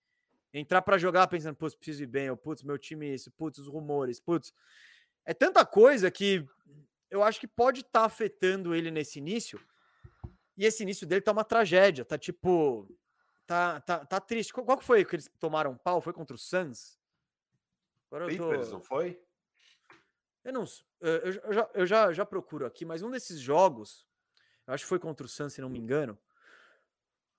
Entrar 0.54 0.82
para 0.82 0.98
jogar 0.98 1.28
pensando, 1.28 1.56
putz, 1.56 1.76
preciso 1.76 2.04
ir 2.04 2.08
bem, 2.08 2.30
ou 2.30 2.38
putz, 2.38 2.64
meu 2.64 2.78
time 2.78 3.10
é 3.10 3.14
isso, 3.14 3.32
putz, 3.32 3.60
os 3.60 3.68
rumores, 3.68 4.20
putz. 4.20 4.52
É 5.24 5.34
tanta 5.34 5.64
coisa 5.64 6.10
que 6.10 6.44
eu 7.10 7.22
acho 7.22 7.40
que 7.40 7.48
pode 7.48 7.82
estar 7.82 8.00
tá 8.02 8.06
afetando 8.06 8.74
ele 8.74 8.90
nesse 8.90 9.20
início. 9.20 9.60
E 10.58 10.66
esse 10.66 10.84
início 10.84 11.06
dele 11.06 11.22
tá 11.22 11.32
uma 11.32 11.44
tragédia, 11.44 12.04
tá 12.04 12.18
tipo. 12.18 12.88
Tá, 13.46 13.80
tá, 13.82 14.06
tá 14.06 14.20
triste. 14.20 14.52
Qual, 14.54 14.78
que 14.78 14.84
foi 14.84 15.06
que 15.06 15.16
eles 15.16 15.30
tomaram 15.40 15.78
pau? 15.78 16.02
Foi 16.02 16.14
contra 16.14 16.36
o 16.36 16.40
Suns? 16.40 17.00
Agora 18.08 18.32
eu 18.32 18.38
tô... 18.38 18.72
não 18.72 18.82
foi? 18.82 19.22
Eu 20.44 20.54
não. 20.54 20.66
Eu, 21.00 21.12
eu, 21.12 21.54
já, 21.54 21.70
eu 21.74 21.86
já, 21.86 22.14
já 22.14 22.26
procuro 22.26 22.66
aqui, 22.66 22.86
mas 22.86 23.02
um 23.02 23.10
desses 23.10 23.40
jogos, 23.40 24.06
eu 24.68 24.74
acho 24.74 24.84
que 24.84 24.90
foi 24.90 25.00
contra 25.00 25.26
o 25.26 25.30
Suns, 25.30 25.54
se 25.54 25.62
não 25.62 25.70
me 25.70 25.80
engano 25.80 26.18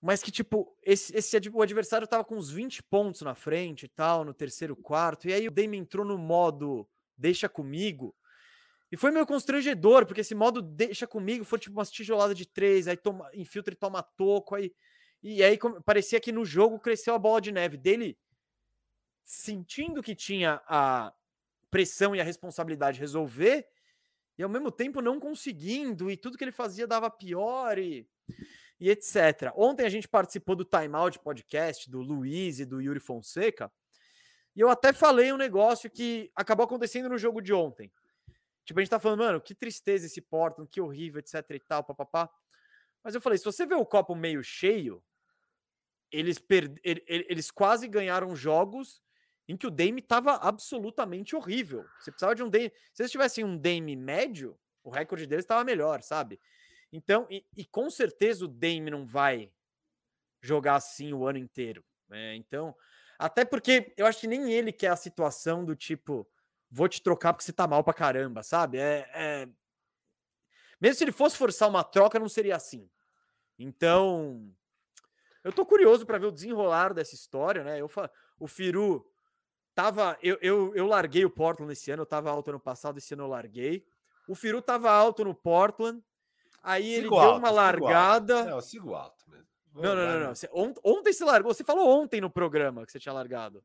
mas 0.01 0.23
que, 0.23 0.31
tipo, 0.31 0.75
esse, 0.83 1.15
esse 1.15 1.37
o 1.53 1.63
adversário 1.63 2.07
tava 2.07 2.25
com 2.25 2.37
uns 2.37 2.51
20 2.51 2.83
pontos 2.85 3.21
na 3.21 3.35
frente 3.35 3.85
e 3.85 3.89
tal, 3.89 4.25
no 4.25 4.33
terceiro 4.33 4.75
quarto, 4.75 5.29
e 5.29 5.33
aí 5.33 5.47
o 5.47 5.51
Dame 5.51 5.77
entrou 5.77 6.05
no 6.05 6.17
modo 6.17 6.89
deixa 7.17 7.49
comigo, 7.51 8.15
e 8.91 8.97
foi 8.97 9.11
meio 9.11 9.27
constrangedor, 9.27 10.07
porque 10.07 10.23
esse 10.23 10.35
modo 10.35 10.63
deixa 10.63 11.07
comigo 11.07 11.45
foi 11.45 11.59
tipo 11.59 11.77
umas 11.77 11.91
tijoladas 11.91 12.37
de 12.37 12.47
três, 12.47 12.89
aí 12.89 12.97
toma, 12.97 13.31
infiltra 13.35 13.75
e 13.75 13.77
toma 13.77 14.03
toco, 14.03 14.55
aí, 14.55 14.73
e 15.23 15.43
aí 15.45 15.59
parecia 15.85 16.19
que 16.19 16.33
no 16.33 16.47
jogo 16.47 16.79
cresceu 16.79 17.15
a 17.15 17.19
bola 17.19 17.41
de 17.41 17.53
neve 17.53 17.77
dele, 17.77 18.19
sentindo 19.23 20.03
que 20.03 20.15
tinha 20.15 20.63
a 20.67 21.13
pressão 21.71 22.17
e 22.17 22.21
a 22.21 22.25
responsabilidade 22.25 22.97
de 22.97 23.03
resolver, 23.03 23.69
e 24.39 24.43
ao 24.43 24.49
mesmo 24.49 24.73
tempo 24.73 25.03
não 25.03 25.21
conseguindo, 25.21 26.11
e 26.11 26.17
tudo 26.17 26.39
que 26.39 26.43
ele 26.43 26.51
fazia 26.51 26.87
dava 26.87 27.11
pior, 27.11 27.79
e 27.79 28.09
e 28.81 28.89
etc. 28.89 29.53
Ontem 29.55 29.85
a 29.85 29.91
gente 29.91 30.09
participou 30.09 30.57
do 30.57 30.65
Time 30.65 30.95
Out 30.95 31.19
podcast 31.19 31.91
do 31.91 32.01
Luiz 32.01 32.59
e 32.59 32.65
do 32.65 32.81
Yuri 32.81 32.99
Fonseca, 32.99 33.71
e 34.57 34.61
eu 34.61 34.69
até 34.69 34.93
falei 34.93 35.33
um 35.33 35.37
negócio 35.37 35.91
que 35.91 36.31
acabou 36.35 36.65
acontecendo 36.65 37.09
no 37.09 37.19
jogo 37.19 37.41
de 37.41 37.53
ontem. 37.53 37.93
Tipo, 38.65 38.81
a 38.81 38.83
gente 38.83 38.91
tá 38.91 38.99
falando, 38.99 39.21
mano, 39.21 39.41
que 39.41 39.55
tristeza 39.55 40.07
esse 40.07 40.21
Portland, 40.21 40.69
que 40.71 40.81
horrível, 40.81 41.21
etc 41.21 41.45
e 41.51 41.61
tal, 41.61 41.85
papapá. 41.85 42.29
Mas 43.03 43.15
eu 43.15 43.21
falei, 43.21 43.39
se 43.39 43.45
você 43.45 43.65
vê 43.65 43.75
o 43.75 43.87
copo 43.87 44.15
meio 44.15 44.43
cheio, 44.43 45.03
eles, 46.11 46.39
per... 46.39 46.73
eles 46.85 47.51
quase 47.51 47.87
ganharam 47.87 48.35
jogos 48.35 49.01
em 49.49 49.57
que 49.57 49.67
o 49.67 49.71
Dame 49.71 50.03
tava 50.03 50.35
absolutamente 50.35 51.35
horrível. 51.35 51.85
Você 51.99 52.11
precisava 52.11 52.35
de 52.35 52.43
um 52.43 52.51
Dame. 52.51 52.73
Se 52.93 53.03
eles 53.03 53.11
tivessem 53.11 53.45
um 53.45 53.57
Dame 53.57 53.97
médio, 53.97 54.59
o 54.83 54.91
recorde 54.91 55.27
deles 55.27 55.45
estava 55.45 55.65
melhor, 55.65 56.03
sabe? 56.03 56.41
Então, 56.93 57.27
e, 57.31 57.45
e, 57.57 57.65
com 57.65 57.89
certeza 57.89 58.45
o 58.45 58.49
Dame 58.49 58.91
não 58.91 59.07
vai 59.07 59.53
jogar 60.43 60.77
assim 60.77 61.13
o 61.13 61.27
ano 61.27 61.39
inteiro. 61.39 61.85
Né? 62.09 62.35
Então, 62.37 62.75
até 63.19 63.45
porque 63.45 63.93
eu 63.97 64.07
acho 64.07 64.21
que 64.21 64.27
nem 64.27 64.53
ele 64.53 64.73
quer 64.73 64.89
a 64.89 64.97
situação 64.97 65.65
do 65.65 65.77
tipo, 65.77 66.29
vou 66.71 66.89
te 66.89 67.03
trocar 67.03 67.33
porque 67.33 67.45
você 67.45 67.53
tá 67.53 67.67
mal 67.67 67.85
pra 67.85 67.95
caramba, 67.95 68.43
sabe? 68.43 68.79
É, 68.79 69.09
é... 69.15 69.49
Mesmo 70.81 70.97
se 70.97 71.05
ele 71.05 71.13
fosse 71.13 71.37
forçar 71.37 71.69
uma 71.69 71.85
troca, 71.85 72.19
não 72.19 72.29
seria 72.29 72.57
assim. 72.57 72.91
Então, 73.59 74.51
eu 75.45 75.53
tô 75.53 75.65
curioso 75.65 76.07
para 76.07 76.19
ver 76.19 76.27
o 76.27 76.33
desenrolar 76.33 76.93
dessa 76.95 77.15
história, 77.15 77.63
né? 77.63 77.81
Eu 77.81 77.89
fa... 77.89 78.11
O 78.39 78.49
Firu 78.49 79.07
tava. 79.75 80.19
Eu, 80.23 80.39
eu, 80.41 80.75
eu 80.75 80.87
larguei 80.87 81.25
o 81.25 81.31
Portland 81.31 81.73
esse 81.73 81.91
ano, 81.91 82.03
eu 82.03 82.07
tava 82.07 82.31
alto 82.31 82.49
ano 82.49 82.61
passado, 82.61 82.99
esse 82.99 83.13
ano 83.15 83.25
eu 83.25 83.29
larguei. 83.29 83.87
O 84.27 84.35
Firu 84.35 84.63
tava 84.63 84.91
alto 84.91 85.25
no 85.25 85.35
Portland, 85.35 86.03
Aí 86.63 86.93
ele 86.93 87.09
deu 87.09 87.37
uma 87.37 87.51
largada. 87.51 88.45
Não, 88.45 88.57
eu 88.57 88.63
sigo 88.63 88.95
alto 88.95 89.25
mesmo. 89.29 89.47
não, 89.75 89.95
não, 89.95 90.07
não, 90.07 90.21
não. 90.21 90.35
Você, 90.35 90.49
ontem 90.53 91.13
se 91.13 91.25
largou. 91.25 91.55
Você 91.55 91.65
falou 91.65 91.89
ontem 92.03 92.21
no 92.21 92.31
programa 92.31 92.85
que 92.85 92.93
você 92.93 92.99
tinha 92.99 93.13
largado. 93.13 93.63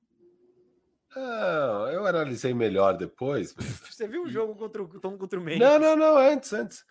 Não, 1.15 1.87
eu 1.89 2.05
analisei 2.05 2.53
melhor 2.53 2.97
depois. 2.97 3.53
você 3.89 4.07
viu 4.07 4.23
o 4.23 4.29
jogo 4.29 4.55
contra 4.55 4.83
o 4.83 4.87
contra 5.17 5.39
o 5.39 5.41
Memphis? 5.41 5.61
Não, 5.61 5.79
não, 5.79 5.95
não, 5.95 6.17
antes, 6.17 6.51
antes. 6.51 6.85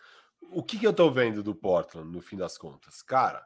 O 0.51 0.63
que, 0.63 0.79
que 0.79 0.87
eu 0.87 0.93
tô 0.93 1.11
vendo 1.11 1.43
do 1.43 1.55
Portland, 1.55 2.11
no 2.11 2.21
fim 2.21 2.37
das 2.37 2.57
contas? 2.57 3.03
Cara, 3.03 3.45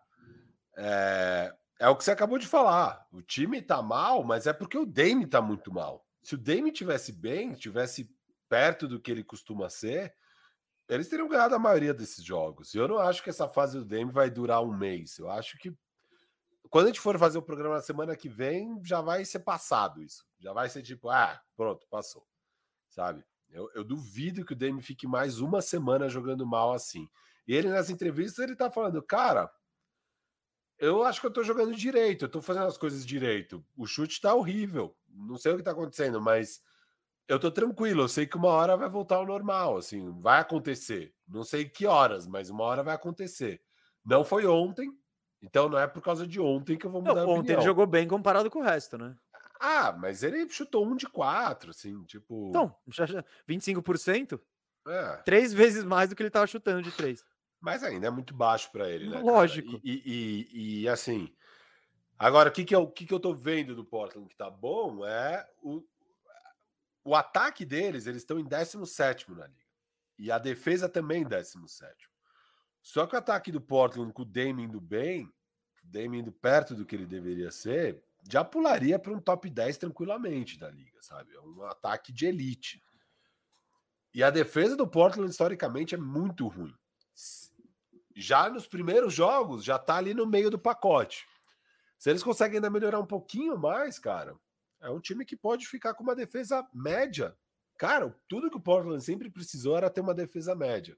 é, 0.76 1.52
é 1.80 1.88
o 1.88 1.96
que 1.96 2.04
você 2.04 2.12
acabou 2.12 2.38
de 2.38 2.46
falar. 2.46 3.06
O 3.12 3.20
time 3.22 3.60
tá 3.60 3.82
mal, 3.82 4.22
mas 4.22 4.46
é 4.46 4.52
porque 4.52 4.78
o 4.78 4.86
Dame 4.86 5.26
tá 5.26 5.40
muito 5.40 5.72
mal. 5.72 6.04
Se 6.22 6.34
o 6.34 6.38
Dame 6.38 6.70
tivesse 6.70 7.12
bem, 7.12 7.54
tivesse 7.54 8.08
perto 8.48 8.86
do 8.86 9.00
que 9.00 9.10
ele 9.10 9.24
costuma 9.24 9.68
ser, 9.68 10.14
eles 10.88 11.08
teriam 11.08 11.28
ganhado 11.28 11.54
a 11.54 11.58
maioria 11.58 11.92
desses 11.92 12.24
jogos. 12.24 12.74
Eu 12.74 12.88
não 12.88 12.98
acho 12.98 13.22
que 13.22 13.30
essa 13.30 13.48
fase 13.48 13.78
do 13.78 13.84
Dame 13.84 14.10
vai 14.10 14.30
durar 14.30 14.62
um 14.62 14.76
mês. 14.76 15.18
Eu 15.18 15.30
acho 15.30 15.58
que 15.58 15.76
quando 16.70 16.86
a 16.86 16.88
gente 16.88 17.00
for 17.00 17.18
fazer 17.18 17.38
o 17.38 17.42
programa 17.42 17.76
na 17.76 17.82
semana 17.82 18.16
que 18.16 18.28
vem, 18.28 18.80
já 18.84 19.00
vai 19.00 19.24
ser 19.24 19.40
passado 19.40 20.02
isso. 20.02 20.26
Já 20.38 20.52
vai 20.52 20.68
ser 20.68 20.82
tipo, 20.82 21.08
ah, 21.10 21.40
pronto, 21.56 21.86
passou. 21.88 22.26
Sabe? 22.88 23.24
Eu, 23.50 23.70
eu 23.74 23.84
duvido 23.84 24.44
que 24.44 24.52
o 24.52 24.56
Dame 24.56 24.82
fique 24.82 25.06
mais 25.06 25.40
uma 25.40 25.62
semana 25.62 26.08
jogando 26.08 26.46
mal 26.46 26.72
assim. 26.72 27.08
E 27.46 27.54
ele, 27.54 27.68
nas 27.68 27.88
entrevistas, 27.90 28.44
ele 28.44 28.56
tá 28.56 28.70
falando, 28.70 29.02
cara, 29.02 29.50
eu 30.78 31.02
acho 31.02 31.20
que 31.20 31.26
eu 31.26 31.30
tô 31.30 31.42
jogando 31.42 31.74
direito, 31.74 32.24
eu 32.24 32.28
tô 32.28 32.40
fazendo 32.42 32.66
as 32.66 32.76
coisas 32.78 33.04
direito. 33.04 33.64
O 33.76 33.86
chute 33.86 34.20
tá 34.20 34.34
horrível. 34.34 34.96
Não 35.08 35.36
sei 35.36 35.52
o 35.52 35.56
que 35.56 35.62
tá 35.62 35.72
acontecendo, 35.72 36.20
mas 36.20 36.62
eu 37.28 37.38
tô 37.38 37.50
tranquilo, 37.50 38.02
eu 38.02 38.08
sei 38.08 38.26
que 38.26 38.36
uma 38.36 38.48
hora 38.48 38.76
vai 38.76 38.88
voltar 38.88 39.16
ao 39.16 39.26
normal, 39.26 39.76
assim, 39.76 40.10
vai 40.20 40.40
acontecer. 40.40 41.14
Não 41.26 41.44
sei 41.44 41.68
que 41.68 41.86
horas, 41.86 42.26
mas 42.26 42.50
uma 42.50 42.64
hora 42.64 42.82
vai 42.82 42.94
acontecer. 42.94 43.62
Não 44.04 44.24
foi 44.24 44.46
ontem, 44.46 44.90
Então 45.42 45.68
não 45.68 45.78
é 45.78 45.86
por 45.86 46.02
causa 46.02 46.26
de 46.26 46.40
ontem 46.40 46.76
que 46.76 46.86
eu 46.86 46.90
vou 46.90 47.02
Não, 47.02 47.12
mudar 47.12 47.22
a 47.22 47.26
ontem 47.26 47.52
ele 47.52 47.62
jogou 47.62 47.86
bem 47.86 48.08
comparado 48.08 48.50
com 48.50 48.58
o 48.60 48.62
resto, 48.62 48.98
né? 48.98 49.16
Ah, 49.60 49.92
mas 49.92 50.22
ele 50.22 50.48
chutou 50.48 50.86
um 50.86 50.96
de 50.96 51.06
quatro, 51.08 51.70
assim, 51.70 52.02
tipo. 52.04 52.48
Então, 52.50 52.74
já, 52.88 53.06
já, 53.06 53.24
25%? 53.46 54.40
é. 54.86 55.22
Três 55.24 55.52
vezes 55.52 55.84
mais 55.84 56.08
do 56.08 56.16
que 56.16 56.22
ele 56.22 56.30
tava 56.30 56.46
chutando 56.46 56.82
de 56.82 56.90
três. 56.92 57.24
Mas 57.60 57.82
ainda 57.82 58.06
é 58.06 58.10
muito 58.10 58.34
baixo 58.34 58.70
para 58.70 58.88
ele, 58.88 59.08
né? 59.08 59.20
Lógico. 59.22 59.80
E, 59.84 60.02
e- 60.04 60.82
e- 60.82 60.88
assim, 60.88 61.34
agora 62.18 62.50
o 62.50 62.52
que 62.52 62.64
que, 62.64 62.74
eu, 62.74 62.88
que 62.90 63.06
que 63.06 63.14
eu 63.14 63.20
tô 63.20 63.34
vendo 63.34 63.74
do 63.74 63.84
Portland 63.84 64.28
que 64.28 64.36
tá 64.36 64.50
bom 64.50 65.04
é 65.06 65.46
o, 65.62 65.82
o 67.04 67.14
ataque 67.14 67.64
deles, 67.64 68.06
eles 68.06 68.22
estão 68.22 68.38
em 68.38 68.44
17 68.44 69.30
na 69.32 69.46
liga. 69.46 69.68
E 70.18 70.30
a 70.30 70.38
defesa 70.38 70.88
também 70.88 71.22
em 71.22 71.28
17. 71.28 72.08
Só 72.82 73.06
que 73.06 73.14
o 73.14 73.18
ataque 73.18 73.52
do 73.52 73.60
Portland 73.60 74.12
com 74.12 74.22
o 74.22 74.24
Dame 74.24 74.64
indo 74.64 74.80
bem, 74.80 75.26
o 75.84 75.86
Dame 75.86 76.18
indo 76.18 76.32
perto 76.32 76.74
do 76.74 76.84
que 76.84 76.96
ele 76.96 77.06
deveria 77.06 77.50
ser, 77.50 78.02
já 78.28 78.44
pularia 78.44 78.98
para 78.98 79.12
um 79.12 79.20
top 79.20 79.48
10 79.48 79.78
tranquilamente 79.78 80.58
da 80.58 80.70
liga, 80.70 81.00
sabe? 81.00 81.34
É 81.34 81.40
um 81.40 81.62
ataque 81.64 82.12
de 82.12 82.26
elite. 82.26 82.82
E 84.12 84.22
a 84.22 84.30
defesa 84.30 84.76
do 84.76 84.88
Portland, 84.88 85.30
historicamente, 85.30 85.94
é 85.94 85.98
muito 85.98 86.48
ruim 86.48 86.74
já 88.18 88.50
nos 88.50 88.66
primeiros 88.66 89.14
jogos, 89.14 89.62
já 89.62 89.78
tá 89.78 89.96
ali 89.96 90.12
no 90.12 90.26
meio 90.26 90.50
do 90.50 90.58
pacote. 90.58 91.26
Se 91.96 92.10
eles 92.10 92.22
conseguem 92.22 92.56
ainda 92.56 92.68
melhorar 92.68 92.98
um 92.98 93.06
pouquinho 93.06 93.56
mais, 93.56 93.98
cara, 93.98 94.36
é 94.80 94.90
um 94.90 95.00
time 95.00 95.24
que 95.24 95.36
pode 95.36 95.66
ficar 95.66 95.94
com 95.94 96.02
uma 96.02 96.14
defesa 96.14 96.66
média. 96.72 97.36
Cara, 97.76 98.14
tudo 98.28 98.50
que 98.50 98.56
o 98.56 98.60
Portland 98.60 99.02
sempre 99.02 99.30
precisou 99.30 99.76
era 99.76 99.90
ter 99.90 100.00
uma 100.00 100.14
defesa 100.14 100.54
média. 100.54 100.96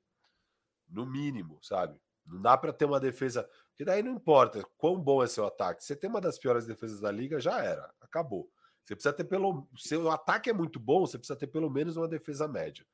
No 0.89 1.07
mínimo, 1.07 1.59
sabe? 1.63 1.99
Não 2.27 2.41
dá 2.41 2.57
para 2.57 2.73
ter 2.73 2.85
uma 2.85 3.01
defesa. 3.01 3.49
Porque 3.69 3.85
daí 3.85 4.03
não 4.03 4.13
importa 4.13 4.65
quão 4.77 5.01
bom 5.01 5.23
é 5.23 5.27
seu 5.27 5.47
ataque. 5.47 5.85
Você 5.85 5.97
tem 5.97 6.09
uma 6.09 6.21
das 6.21 6.39
piores 6.39 6.67
defesas 6.67 7.01
da 7.01 7.11
liga, 7.11 7.41
já 7.41 7.63
era. 7.63 7.93
Acabou. 8.01 8.51
Você 8.85 8.95
precisa 8.95 9.13
ter 9.13 9.25
pelo. 9.25 9.69
Seu 9.77 10.11
ataque 10.11 10.51
é 10.51 10.53
muito 10.53 10.81
bom, 10.81 11.07
você 11.07 11.19
precisa 11.19 11.39
ter 11.39 11.47
pelo 11.47 11.71
menos 11.71 11.97
uma 11.97 12.09
defesa 12.09 12.49
média. 12.49 12.85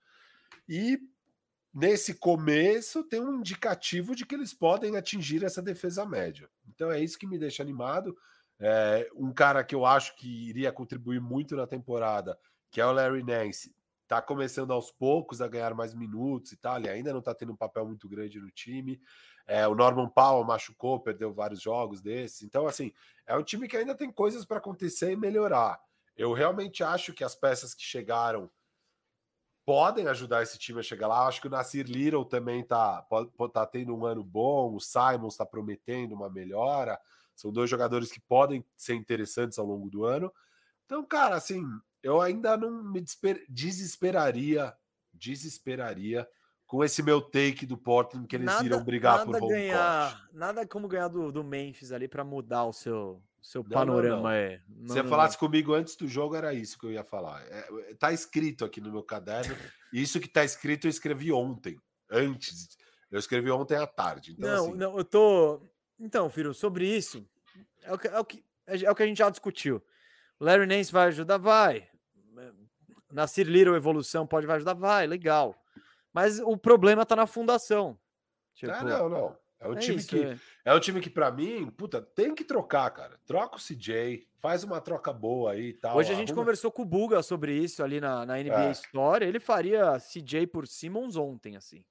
E 0.69 0.99
nesse 1.73 2.15
começo 2.15 3.05
tem 3.05 3.21
um 3.21 3.39
indicativo 3.39 4.15
de 4.15 4.27
que 4.27 4.35
eles 4.35 4.53
podem 4.53 4.97
atingir 4.97 5.45
essa 5.45 5.63
defesa 5.63 6.05
média. 6.05 6.51
Então 6.69 6.91
é 6.91 7.01
isso 7.01 7.19
que 7.19 7.27
me 7.27 7.39
deixa 7.39 7.63
animado. 7.63 8.17
É, 8.59 9.09
um 9.15 9.33
cara 9.33 9.63
que 9.63 9.75
eu 9.75 9.85
acho 9.85 10.17
que 10.17 10.49
iria 10.49 10.73
contribuir 10.73 11.21
muito 11.21 11.57
na 11.57 11.67
temporada, 11.67 12.39
que 12.71 12.81
é 12.81 12.87
o 12.87 12.93
Larry 12.93 13.23
Nance, 13.23 13.75
tá 14.07 14.23
começando 14.23 14.73
aos 14.73 14.91
poucos 14.91 15.43
a 15.43 15.49
ganhar 15.49 15.75
mais 15.75 15.93
minutos 15.95 16.53
e 16.53 16.57
tal. 16.57 16.77
Ele 16.79 16.89
ainda 16.89 17.13
não 17.13 17.21
tá 17.21 17.35
tendo 17.35 17.53
um 17.53 17.57
papel 17.57 17.85
muito 17.87 18.09
grande 18.09 18.41
no 18.41 18.51
time. 18.51 19.01
É, 19.47 19.67
o 19.67 19.75
Norman 19.75 20.09
Powell 20.09 20.45
machucou, 20.45 21.01
perdeu 21.01 21.33
vários 21.33 21.61
jogos 21.61 22.01
desses. 22.01 22.43
Então, 22.43 22.67
assim, 22.67 22.93
é 23.27 23.37
um 23.37 23.43
time 23.43 23.69
que 23.69 23.77
ainda 23.77 23.95
tem 23.95 24.11
coisas 24.11 24.45
para 24.45 24.59
acontecer 24.59 25.13
e 25.13 25.17
melhorar. 25.17 25.81
Eu 26.17 26.33
realmente 26.33 26.83
acho 26.83 27.13
que 27.13 27.25
as 27.25 27.35
peças 27.35 27.75
que 27.75 27.83
chegaram 27.83 28.51
podem 29.65 30.07
ajudar 30.07 30.43
esse 30.43 30.59
time 30.59 30.79
a 30.79 30.83
chegar 30.83 31.09
lá. 31.09 31.27
Acho 31.27 31.41
que 31.41 31.49
o 31.49 31.51
Nasir 31.51 31.87
Little 31.87 32.25
também 32.25 32.65
tá, 32.65 33.03
pode- 33.03 33.31
tá 33.53 33.67
tendo 33.67 33.95
um 33.95 34.07
ano 34.07 34.23
bom, 34.23 34.75
o 34.75 34.81
Simons 34.81 35.35
está 35.35 35.45
prometendo 35.45 36.15
uma 36.15 36.31
melhora. 36.31 36.99
São 37.37 37.53
dois 37.53 37.71
jogadores 37.71 38.11
que 38.11 38.19
podem 38.19 38.65
ser 38.77 38.95
interessantes 38.95 39.59
ao 39.59 39.67
longo 39.67 39.89
do 39.91 40.05
ano. 40.05 40.33
Então, 40.87 41.05
cara, 41.05 41.37
assim, 41.37 41.63
eu 42.03 42.21
ainda 42.21 42.57
não 42.57 42.83
me 42.83 43.01
desesper- 43.01 43.45
desesperaria, 43.49 44.75
desesperaria 45.13 46.27
com 46.67 46.83
esse 46.83 47.03
meu 47.03 47.21
take 47.21 47.65
do 47.67 47.77
Portland 47.77 48.27
que 48.27 48.35
eles 48.37 48.61
irão 48.61 48.83
brigar 48.83 49.25
por 49.25 49.37
home 49.37 49.49
ganhar, 49.49 50.17
court. 50.17 50.35
nada 50.35 50.67
como 50.67 50.89
ganhar 50.89 51.09
do, 51.09 51.31
do 51.31 51.45
Memphis 51.45 51.93
ali 51.93 52.09
pra 52.09 52.25
mudar 52.25 52.65
o 52.65 52.73
seu, 52.73 53.23
seu 53.41 53.63
Não, 53.63 53.71
panorama. 53.71 54.17
não, 54.17 54.23
não. 54.23 54.31
É. 54.31 54.57
Se 54.59 54.65
Não, 54.69 54.87
você 54.95 55.03
não, 55.03 55.11
falasse 55.11 55.39
comigo 55.39 55.75
antes 55.75 55.95
do 55.95 56.09
jogo, 56.09 56.35
era 56.35 56.53
isso 56.55 56.77
que 56.79 56.87
eu 56.87 56.91
ia 56.93 57.05
falar. 57.05 57.43
É, 57.47 57.95
tá 57.99 58.13
escrito 58.13 58.65
aqui 58.65 58.81
no 58.81 58.91
meu 58.91 59.03
caderno. 59.03 59.55
Isso 59.93 60.19
que 60.19 60.29
tá 60.29 60.45
escrito 60.45 60.87
eu 60.87 60.91
escrevi 60.91 61.31
ontem, 61.33 61.79
antes. 62.11 62.77
Eu 63.11 63.21
escrevi 63.21 63.51
ontem 63.51 63.77
à 63.77 63.87
tarde. 63.87 64.33
Então, 64.33 64.49
Não, 64.51 64.65
assim, 64.69 64.75
não, 64.77 64.99
eu 64.99 65.05
tô. 65.05 65.63
Então, 65.99 66.29
Firo, 66.29 66.53
sobre 66.53 66.87
isso, 66.87 67.27
é 67.83 67.93
o 67.93 67.99
que, 67.99 68.09
é 68.09 68.19
o 68.19 68.25
que, 68.25 68.45
é 68.67 68.91
o 68.91 68.95
que 68.95 69.03
a 69.03 69.07
gente 69.07 69.19
já 69.19 69.31
discutiu. 69.31 69.83
Larry 70.39 70.67
Nance 70.67 70.93
vai 70.93 71.09
ajudar? 71.09 71.39
Vai. 71.39 71.89
Nasir 73.11 73.47
Little 73.47 73.77
evolução 73.77 74.27
pode 74.27 74.47
vai 74.47 74.57
ajudar? 74.57 74.75
Vai, 74.75 75.07
legal. 75.07 75.57
Mas 76.13 76.39
o 76.39 76.57
problema 76.57 77.07
tá 77.07 77.17
na 77.17 77.27
fundação. 77.27 77.99
Tipo, 78.55 78.73
ah, 78.73 78.83
não, 78.83 79.09
não. 79.09 79.39
É 79.59 79.69
um 79.69 79.75
é 79.75 79.79
time 79.79 79.97
isso, 79.97 80.09
que 80.09 80.23
é. 80.23 80.39
é 80.67 80.75
um 80.75 80.81
time 80.81 81.01
que 81.01 81.09
para 81.09 81.31
mim, 81.31 81.71
puta, 81.71 82.01
tem 82.01 82.35
que 82.35 82.45
trocar, 82.45 82.91
cara. 82.91 83.19
Troca 83.25 83.57
o 83.57 83.61
CJ, 83.61 84.29
faz 84.39 84.63
uma 84.63 84.81
troca 84.81 85.13
boa 85.13 85.53
aí 85.53 85.69
e 85.69 85.73
tal. 85.73 85.97
Hoje 85.97 86.13
a 86.13 86.15
gente 86.15 86.29
arruma- 86.29 86.43
conversou 86.43 86.71
com 86.71 86.83
o 86.83 86.87
Buga 86.87 87.23
sobre 87.23 87.57
isso 87.57 87.83
ali 87.83 88.01
na, 88.01 88.27
na 88.27 88.37
NBA 88.39 88.69
É. 88.69 88.71
História. 88.71 89.25
Ele 89.25 89.41
faria 89.41 89.99
CJ 89.99 90.47
por 90.47 90.67
Simmons 90.67 91.17
ontem, 91.17 91.57
assim. 91.57 91.85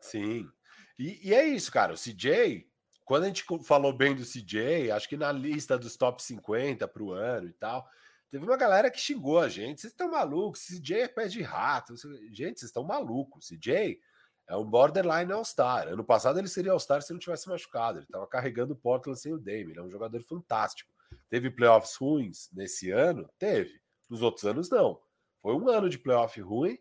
Sim. 0.00 0.48
E, 0.96 1.28
e 1.28 1.34
é 1.34 1.44
isso, 1.44 1.72
cara. 1.72 1.92
O 1.92 1.96
CJ, 1.96 2.68
quando 3.08 3.24
a 3.24 3.26
gente 3.28 3.42
falou 3.64 3.90
bem 3.90 4.14
do 4.14 4.22
CJ, 4.22 4.90
acho 4.90 5.08
que 5.08 5.16
na 5.16 5.32
lista 5.32 5.78
dos 5.78 5.96
top 5.96 6.22
50 6.22 6.86
para 6.86 7.02
o 7.02 7.10
ano 7.10 7.48
e 7.48 7.54
tal, 7.54 7.88
teve 8.30 8.44
uma 8.44 8.56
galera 8.58 8.90
que 8.90 9.00
xingou 9.00 9.40
a 9.40 9.48
gente. 9.48 9.80
Vocês 9.80 9.94
estão 9.94 10.10
malucos? 10.10 10.66
CJ 10.66 11.00
é 11.00 11.08
pé 11.08 11.26
de 11.26 11.40
rato. 11.40 11.94
Gente, 12.30 12.60
vocês 12.60 12.68
estão 12.68 12.84
malucos. 12.84 13.48
CJ 13.48 13.98
é 14.46 14.54
um 14.54 14.64
borderline 14.64 15.32
All-Star. 15.32 15.88
Ano 15.88 16.04
passado 16.04 16.38
ele 16.38 16.48
seria 16.48 16.70
All-Star 16.70 17.00
se 17.00 17.10
não 17.10 17.18
tivesse 17.18 17.48
machucado. 17.48 17.96
Ele 17.98 18.04
estava 18.04 18.26
carregando 18.26 18.74
o 18.74 18.76
Portland 18.76 19.18
sem 19.18 19.32
o 19.32 19.38
Dame. 19.38 19.70
Ele 19.70 19.78
é 19.78 19.82
um 19.82 19.90
jogador 19.90 20.22
fantástico. 20.22 20.92
Teve 21.30 21.50
playoffs 21.50 21.96
ruins 21.96 22.50
nesse 22.52 22.90
ano? 22.90 23.26
Teve. 23.38 23.80
Nos 24.10 24.20
outros 24.20 24.44
anos, 24.44 24.68
não. 24.68 25.00
Foi 25.40 25.54
um 25.54 25.66
ano 25.70 25.88
de 25.88 25.98
playoff 25.98 26.38
ruim. 26.42 26.78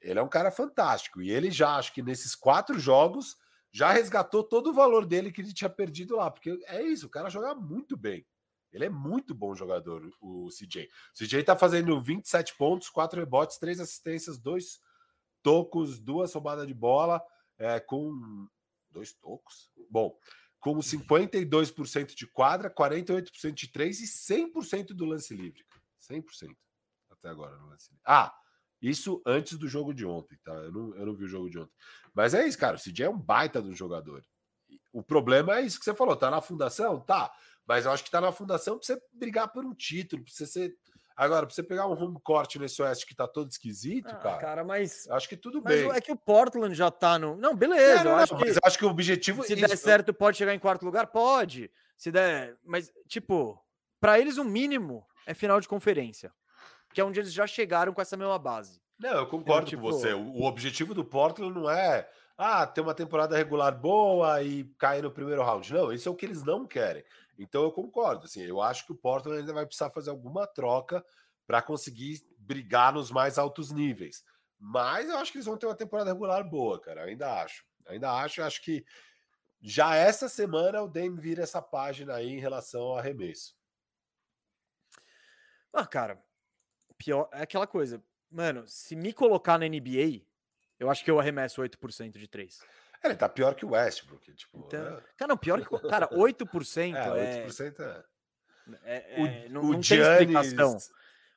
Ele 0.00 0.20
é 0.20 0.22
um 0.22 0.28
cara 0.28 0.52
fantástico. 0.52 1.20
E 1.20 1.32
ele 1.32 1.50
já, 1.50 1.74
acho 1.74 1.92
que 1.92 2.00
nesses 2.00 2.36
quatro 2.36 2.78
jogos, 2.78 3.36
já 3.72 3.90
resgatou 3.90 4.44
todo 4.44 4.70
o 4.70 4.74
valor 4.74 5.06
dele 5.06 5.32
que 5.32 5.40
ele 5.40 5.52
tinha 5.52 5.70
perdido 5.70 6.16
lá. 6.16 6.30
Porque 6.30 6.60
é 6.66 6.82
isso, 6.82 7.06
o 7.06 7.10
cara 7.10 7.30
joga 7.30 7.54
muito 7.54 7.96
bem. 7.96 8.26
Ele 8.72 8.86
é 8.86 8.90
muito 8.90 9.34
bom 9.34 9.54
jogador, 9.54 10.10
o 10.20 10.48
CJ. 10.48 10.88
O 11.14 11.18
CJ 11.18 11.42
tá 11.44 11.56
fazendo 11.56 12.00
27 12.00 12.56
pontos, 12.56 12.88
4 12.88 13.20
rebotes, 13.20 13.58
3 13.58 13.80
assistências, 13.80 14.38
2 14.38 14.80
tocos, 15.42 15.98
duas 15.98 16.32
roubadas 16.32 16.66
de 16.66 16.74
bola, 16.74 17.22
é, 17.58 17.80
com. 17.80 18.48
Dois 18.90 19.12
tocos? 19.14 19.70
Bom, 19.90 20.14
com 20.60 20.76
52% 20.78 22.14
de 22.14 22.26
quadra, 22.26 22.70
48% 22.70 23.52
de 23.52 23.68
3 23.68 24.00
e 24.00 24.06
100% 24.06 24.88
do 24.88 25.06
lance 25.06 25.34
livre. 25.34 25.64
100% 25.98 26.54
até 27.10 27.28
agora 27.28 27.56
no 27.56 27.68
lance 27.68 27.90
livre. 27.90 28.02
Ah, 28.06 28.34
isso 28.82 29.22
antes 29.24 29.56
do 29.56 29.68
jogo 29.68 29.94
de 29.94 30.04
ontem, 30.04 30.36
tá? 30.42 30.52
Eu 30.52 30.72
não, 30.72 30.94
eu 30.96 31.06
não 31.06 31.14
vi 31.14 31.24
o 31.24 31.28
jogo 31.28 31.48
de 31.48 31.58
ontem. 31.58 31.72
Mas 32.12 32.34
é 32.34 32.46
isso, 32.46 32.58
cara. 32.58 32.76
O 32.76 32.80
CJ 32.80 33.04
é 33.04 33.08
um 33.10 33.16
baita 33.18 33.62
de 33.62 33.68
um 33.68 33.74
jogador. 33.74 34.22
O 34.92 35.02
problema 35.02 35.56
é 35.58 35.62
isso 35.62 35.78
que 35.78 35.84
você 35.84 35.94
falou, 35.94 36.16
tá 36.16 36.30
na 36.30 36.40
fundação? 36.40 37.00
Tá. 37.00 37.32
Mas 37.66 37.86
eu 37.86 37.92
acho 37.92 38.02
que 38.04 38.10
tá 38.10 38.20
na 38.20 38.32
fundação 38.32 38.76
pra 38.76 38.84
você 38.86 39.00
brigar 39.12 39.48
por 39.52 39.64
um 39.64 39.72
título, 39.74 40.24
pra 40.24 40.32
você 40.32 40.46
ser. 40.46 40.74
Agora, 41.14 41.46
pra 41.46 41.54
você 41.54 41.62
pegar 41.62 41.86
um 41.86 41.92
home 41.92 42.18
court 42.24 42.56
nesse 42.56 42.82
Oeste 42.82 43.06
que 43.06 43.14
tá 43.14 43.28
todo 43.28 43.50
esquisito, 43.50 44.08
Ah, 44.08 44.16
cara, 44.16 44.38
cara, 44.38 44.64
mas. 44.64 45.06
acho 45.10 45.28
que 45.28 45.36
tudo 45.36 45.60
Mas 45.62 45.80
bem. 45.80 45.90
é 45.92 46.00
que 46.00 46.10
o 46.10 46.16
Portland 46.16 46.74
já 46.74 46.90
tá 46.90 47.18
no. 47.18 47.36
Não, 47.36 47.54
beleza. 47.54 48.02
Não, 48.02 48.04
não, 48.04 48.10
eu 48.12 48.16
não, 48.16 48.22
acho 48.24 48.34
mas 48.34 48.42
que 48.52 48.58
eu 48.58 48.60
acho 48.64 48.78
que 48.78 48.84
o 48.84 48.88
objetivo 48.88 49.42
se 49.44 49.52
isso- 49.52 49.66
der 49.68 49.76
certo, 49.76 50.12
pode 50.12 50.36
chegar 50.38 50.54
em 50.54 50.58
quarto 50.58 50.84
lugar? 50.84 51.06
Pode. 51.06 51.70
Se 51.96 52.10
der. 52.10 52.56
Mas, 52.64 52.90
tipo, 53.06 53.62
pra 54.00 54.18
eles 54.18 54.38
o 54.38 54.44
mínimo 54.44 55.06
é 55.26 55.34
final 55.34 55.60
de 55.60 55.68
conferência. 55.68 56.32
Que 56.92 57.00
é 57.00 57.04
onde 57.04 57.20
eles 57.20 57.32
já 57.32 57.46
chegaram 57.46 57.92
com 57.92 58.00
essa 58.00 58.16
mesma 58.16 58.38
base. 58.38 58.80
Não, 58.98 59.14
eu 59.14 59.26
concordo 59.26 59.68
tipo- 59.68 59.82
com 59.82 59.90
você. 59.90 60.12
O, 60.12 60.42
objetivo 60.44 60.94
do 60.94 61.04
Portland 61.04 61.52
não 61.52 61.68
é 61.68 62.08
ah, 62.36 62.66
ter 62.66 62.80
uma 62.80 62.94
temporada 62.94 63.36
regular 63.36 63.76
boa 63.76 64.42
e 64.42 64.64
cair 64.78 65.02
no 65.02 65.10
primeiro 65.10 65.42
round. 65.42 65.72
Não, 65.72 65.92
isso 65.92 66.08
é 66.08 66.12
o 66.12 66.14
que 66.14 66.26
eles 66.26 66.42
não 66.44 66.66
querem. 66.66 67.04
Então 67.38 67.62
eu 67.62 67.72
concordo. 67.72 68.26
Assim, 68.26 68.42
eu 68.42 68.60
acho 68.60 68.86
que 68.86 68.92
o 68.92 68.96
Portland 68.96 69.40
ainda 69.40 69.52
vai 69.52 69.66
precisar 69.66 69.90
fazer 69.90 70.10
alguma 70.10 70.46
troca 70.46 71.04
para 71.46 71.60
conseguir 71.60 72.24
brigar 72.38 72.92
nos 72.92 73.10
mais 73.10 73.38
altos 73.38 73.72
níveis. 73.72 74.24
Mas 74.58 75.08
eu 75.08 75.18
acho 75.18 75.32
que 75.32 75.38
eles 75.38 75.46
vão 75.46 75.56
ter 75.56 75.66
uma 75.66 75.74
temporada 75.74 76.12
regular 76.12 76.48
boa, 76.48 76.80
cara. 76.80 77.04
Ainda 77.04 77.42
acho. 77.42 77.64
Ainda 77.86 78.12
acho. 78.12 78.40
Eu 78.40 78.46
acho 78.46 78.62
que 78.62 78.84
já 79.60 79.96
essa 79.96 80.28
semana 80.28 80.82
o 80.82 80.88
Dame 80.88 81.20
vira 81.20 81.42
essa 81.42 81.60
página 81.60 82.14
aí 82.14 82.28
em 82.28 82.38
relação 82.38 82.82
ao 82.82 82.98
arremesso. 82.98 83.56
Ah, 85.72 85.86
cara, 85.86 86.22
pior 87.04 87.28
é 87.32 87.42
aquela 87.42 87.66
coisa. 87.66 88.02
Mano, 88.30 88.64
se 88.66 88.94
me 88.96 89.12
colocar 89.12 89.58
na 89.58 89.66
NBA, 89.68 90.22
eu 90.78 90.90
acho 90.90 91.04
que 91.04 91.10
eu 91.10 91.18
arremesso 91.20 91.60
8% 91.60 92.18
de 92.18 92.28
3. 92.28 92.60
Ele 93.04 93.16
tá 93.16 93.28
pior 93.28 93.54
que 93.54 93.64
o 93.66 93.70
Westbrook. 93.70 94.32
Tipo, 94.32 94.58
Então, 94.66 94.80
é, 94.98 95.02
cara, 95.16 95.28
não, 95.28 95.36
pior 95.36 95.60
que. 95.60 95.88
Cara, 95.88 96.08
8% 96.14 96.94
é, 96.96 97.42
é. 97.42 97.46
8% 97.46 97.80
é. 97.80 98.04
é- 98.84 99.14
O- 99.20 99.26
é- 99.26 99.48
não, 99.48 99.60
o 99.60 99.64
não 99.64 99.72
tem 99.74 99.82
Giannis- 99.82 100.20
explicação. 100.46 100.76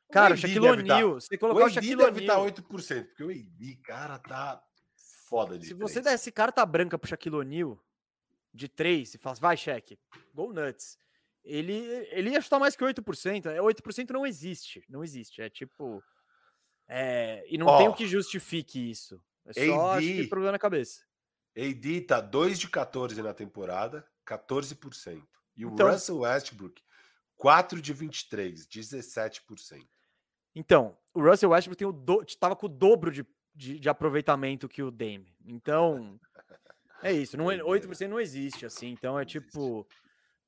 o 0.08 0.14
Cara, 0.14 0.34
o 0.36 0.38
Shaquille 0.38 0.60
tá- 0.68 0.72
O'Neal, 0.72 1.14
você 1.16 1.36
O 1.36 1.40
colocar 1.40 1.60
o 1.60 1.64
Embiid 1.64 1.74
Shaquille 1.74 1.96
deve 1.98 2.22
estar 2.22 2.34
O'Neal. 2.40 2.46
8%, 2.46 3.06
porque 3.08 3.24
o 3.24 3.32
Embiid, 3.32 3.82
cara, 3.82 4.20
tá 4.20 4.64
foda 5.28 5.58
de 5.58 5.66
Se 5.66 5.74
você 5.74 6.02
três. 6.02 6.06
desse 6.06 6.32
carta 6.32 6.64
branca 6.66 6.98
pro 7.00 7.10
Shaquille 7.10 7.36
O'Neal, 7.36 7.80
de 8.54 8.70
três 8.70 9.16
e 9.16 9.18
fala, 9.18 9.36
vai, 9.36 9.58
cheque, 9.58 9.98
go 10.34 10.54
nuts. 10.54 10.98
Ele, 11.46 11.74
ele 12.10 12.32
ia 12.32 12.42
chutar 12.42 12.60
mais 12.60 12.76
que 12.76 12.84
8%. 12.84 13.44
8% 13.44 14.10
é, 14.10 14.14
não 14.14 14.26
existe. 14.26 14.84
Não 14.90 15.04
existe. 15.04 15.42
É 15.42 15.50
tipo. 15.50 16.04
É, 16.88 17.46
e 17.48 17.58
não 17.58 17.68
oh, 17.68 17.78
tem 17.78 17.88
o 17.88 17.94
que 17.94 18.08
justifique 18.08 18.90
isso. 18.90 19.22
É 19.46 19.68
só 19.68 19.92
AD, 19.92 20.06
acho 20.06 20.22
que 20.22 20.28
problema 20.28 20.54
na 20.54 20.60
cabeça. 20.60 21.04
AD 21.56 22.02
tá 22.02 22.20
2 22.20 22.60
de 22.60 22.68
14 22.68 23.22
na 23.22 23.34
temporada, 23.34 24.06
14%. 24.26 25.24
E 25.56 25.64
então, 25.64 25.88
o 25.88 25.92
Russell 25.92 26.20
Westbrook, 26.20 26.82
4 27.38 27.82
de 27.82 27.94
23, 27.94 28.68
17%. 28.68 29.88
Então, 30.54 30.98
o 31.14 31.22
Russell 31.22 31.52
Westbrook 31.52 31.78
tem 31.78 31.88
o 31.88 31.92
do, 31.92 32.26
tava 32.40 32.56
com 32.56 32.66
o 32.66 32.70
dobro 32.70 33.12
de, 33.12 33.26
de, 33.54 33.80
de 33.80 33.90
aproveitamento 33.90 34.68
que 34.68 34.82
o 34.82 34.92
Dame. 34.92 35.34
Então, 35.46 36.20
é 37.04 37.12
isso. 37.12 37.38
Não, 37.38 37.46
8% 37.46 38.08
não 38.08 38.20
existe, 38.20 38.66
assim. 38.66 38.90
Então, 38.90 39.20
é 39.20 39.26
tipo 39.26 39.88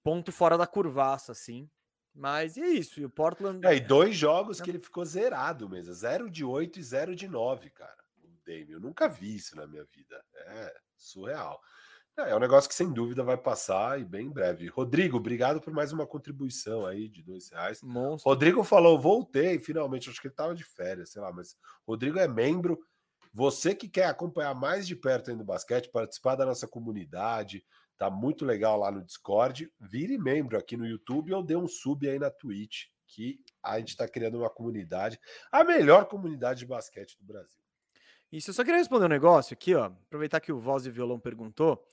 ponto 0.08 0.32
fora 0.32 0.58
da 0.58 0.66
curvaça, 0.66 1.34
assim. 1.34 1.70
Mas 2.16 2.58
é 2.58 2.66
isso. 2.66 3.02
E 3.02 3.06
o 3.06 3.10
Portland. 3.10 3.68
É, 3.68 3.76
e 3.76 3.82
dois 3.82 4.16
jogos 4.16 4.62
que 4.62 4.72
ele 4.72 4.80
ficou 4.80 5.04
zerado 5.04 5.68
mesmo. 5.68 5.94
0 5.94 6.32
de 6.32 6.46
8 6.46 6.80
e 6.80 6.84
0 6.84 7.14
de 7.14 7.28
9, 7.28 7.70
cara. 7.72 7.98
O 8.24 8.30
Dame. 8.46 8.72
Eu 8.72 8.80
nunca 8.80 9.10
vi 9.10 9.36
isso 9.36 9.54
na 9.58 9.68
minha 9.68 9.84
vida. 9.84 10.24
É 10.34 10.74
surreal. 10.96 11.60
É, 12.18 12.32
é 12.32 12.36
um 12.36 12.40
negócio 12.40 12.70
que 12.70 12.74
sem 12.74 12.90
dúvida 12.94 13.22
vai 13.22 13.36
passar 13.36 14.00
e 14.00 14.06
bem 14.06 14.28
em 14.28 14.32
breve. 14.32 14.68
Rodrigo, 14.68 15.18
obrigado 15.18 15.60
por 15.60 15.74
mais 15.74 15.92
uma 15.92 16.08
contribuição 16.08 16.86
aí 16.86 17.10
de 17.10 17.22
dois 17.22 17.50
reais. 17.50 17.82
Monstro. 17.84 18.32
Rodrigo 18.32 18.64
falou: 18.64 18.98
voltei, 18.98 19.60
finalmente. 19.60 20.10
Acho 20.10 20.22
que 20.22 20.28
ele 20.28 20.34
estava 20.34 20.56
de 20.56 20.64
férias, 20.64 21.10
sei 21.10 21.22
lá, 21.22 21.34
mas 21.34 21.58
Rodrigo 21.86 22.18
é 22.18 22.30
membro. 22.30 22.80
Você 23.34 23.76
que 23.76 23.90
quer 23.90 24.06
acompanhar 24.06 24.56
mais 24.56 24.88
de 24.88 24.96
perto 24.96 25.30
ainda 25.30 25.44
o 25.44 25.46
basquete, 25.46 25.92
participar 25.92 26.36
da 26.36 26.46
nossa 26.46 26.66
comunidade, 26.66 27.62
tá 27.98 28.10
muito 28.10 28.46
legal 28.46 28.78
lá 28.78 28.92
no 28.92 29.04
Discord. 29.04 29.72
Vire 29.80 30.18
membro 30.18 30.58
aqui 30.58 30.78
no 30.78 30.86
YouTube 30.86 31.34
ou 31.34 31.44
dê 31.44 31.56
um 31.56 31.68
sub 31.68 32.08
aí 32.08 32.20
na 32.20 32.30
Twitch, 32.30 32.86
que 33.08 33.40
a 33.64 33.80
gente 33.80 33.90
está 33.90 34.08
criando 34.08 34.38
uma 34.38 34.50
comunidade, 34.50 35.20
a 35.52 35.64
melhor 35.64 36.06
comunidade 36.06 36.60
de 36.60 36.66
basquete 36.66 37.18
do 37.20 37.26
Brasil. 37.26 37.62
Isso, 38.32 38.50
eu 38.50 38.54
só 38.54 38.64
queria 38.64 38.80
responder 38.80 39.06
um 39.06 39.10
negócio 39.10 39.54
aqui, 39.54 39.74
ó. 39.74 39.86
Aproveitar 39.86 40.40
que 40.42 40.52
o 40.52 40.60
Voz 40.60 40.86
e 40.86 40.90
Violão 40.90 41.20
perguntou. 41.20 41.88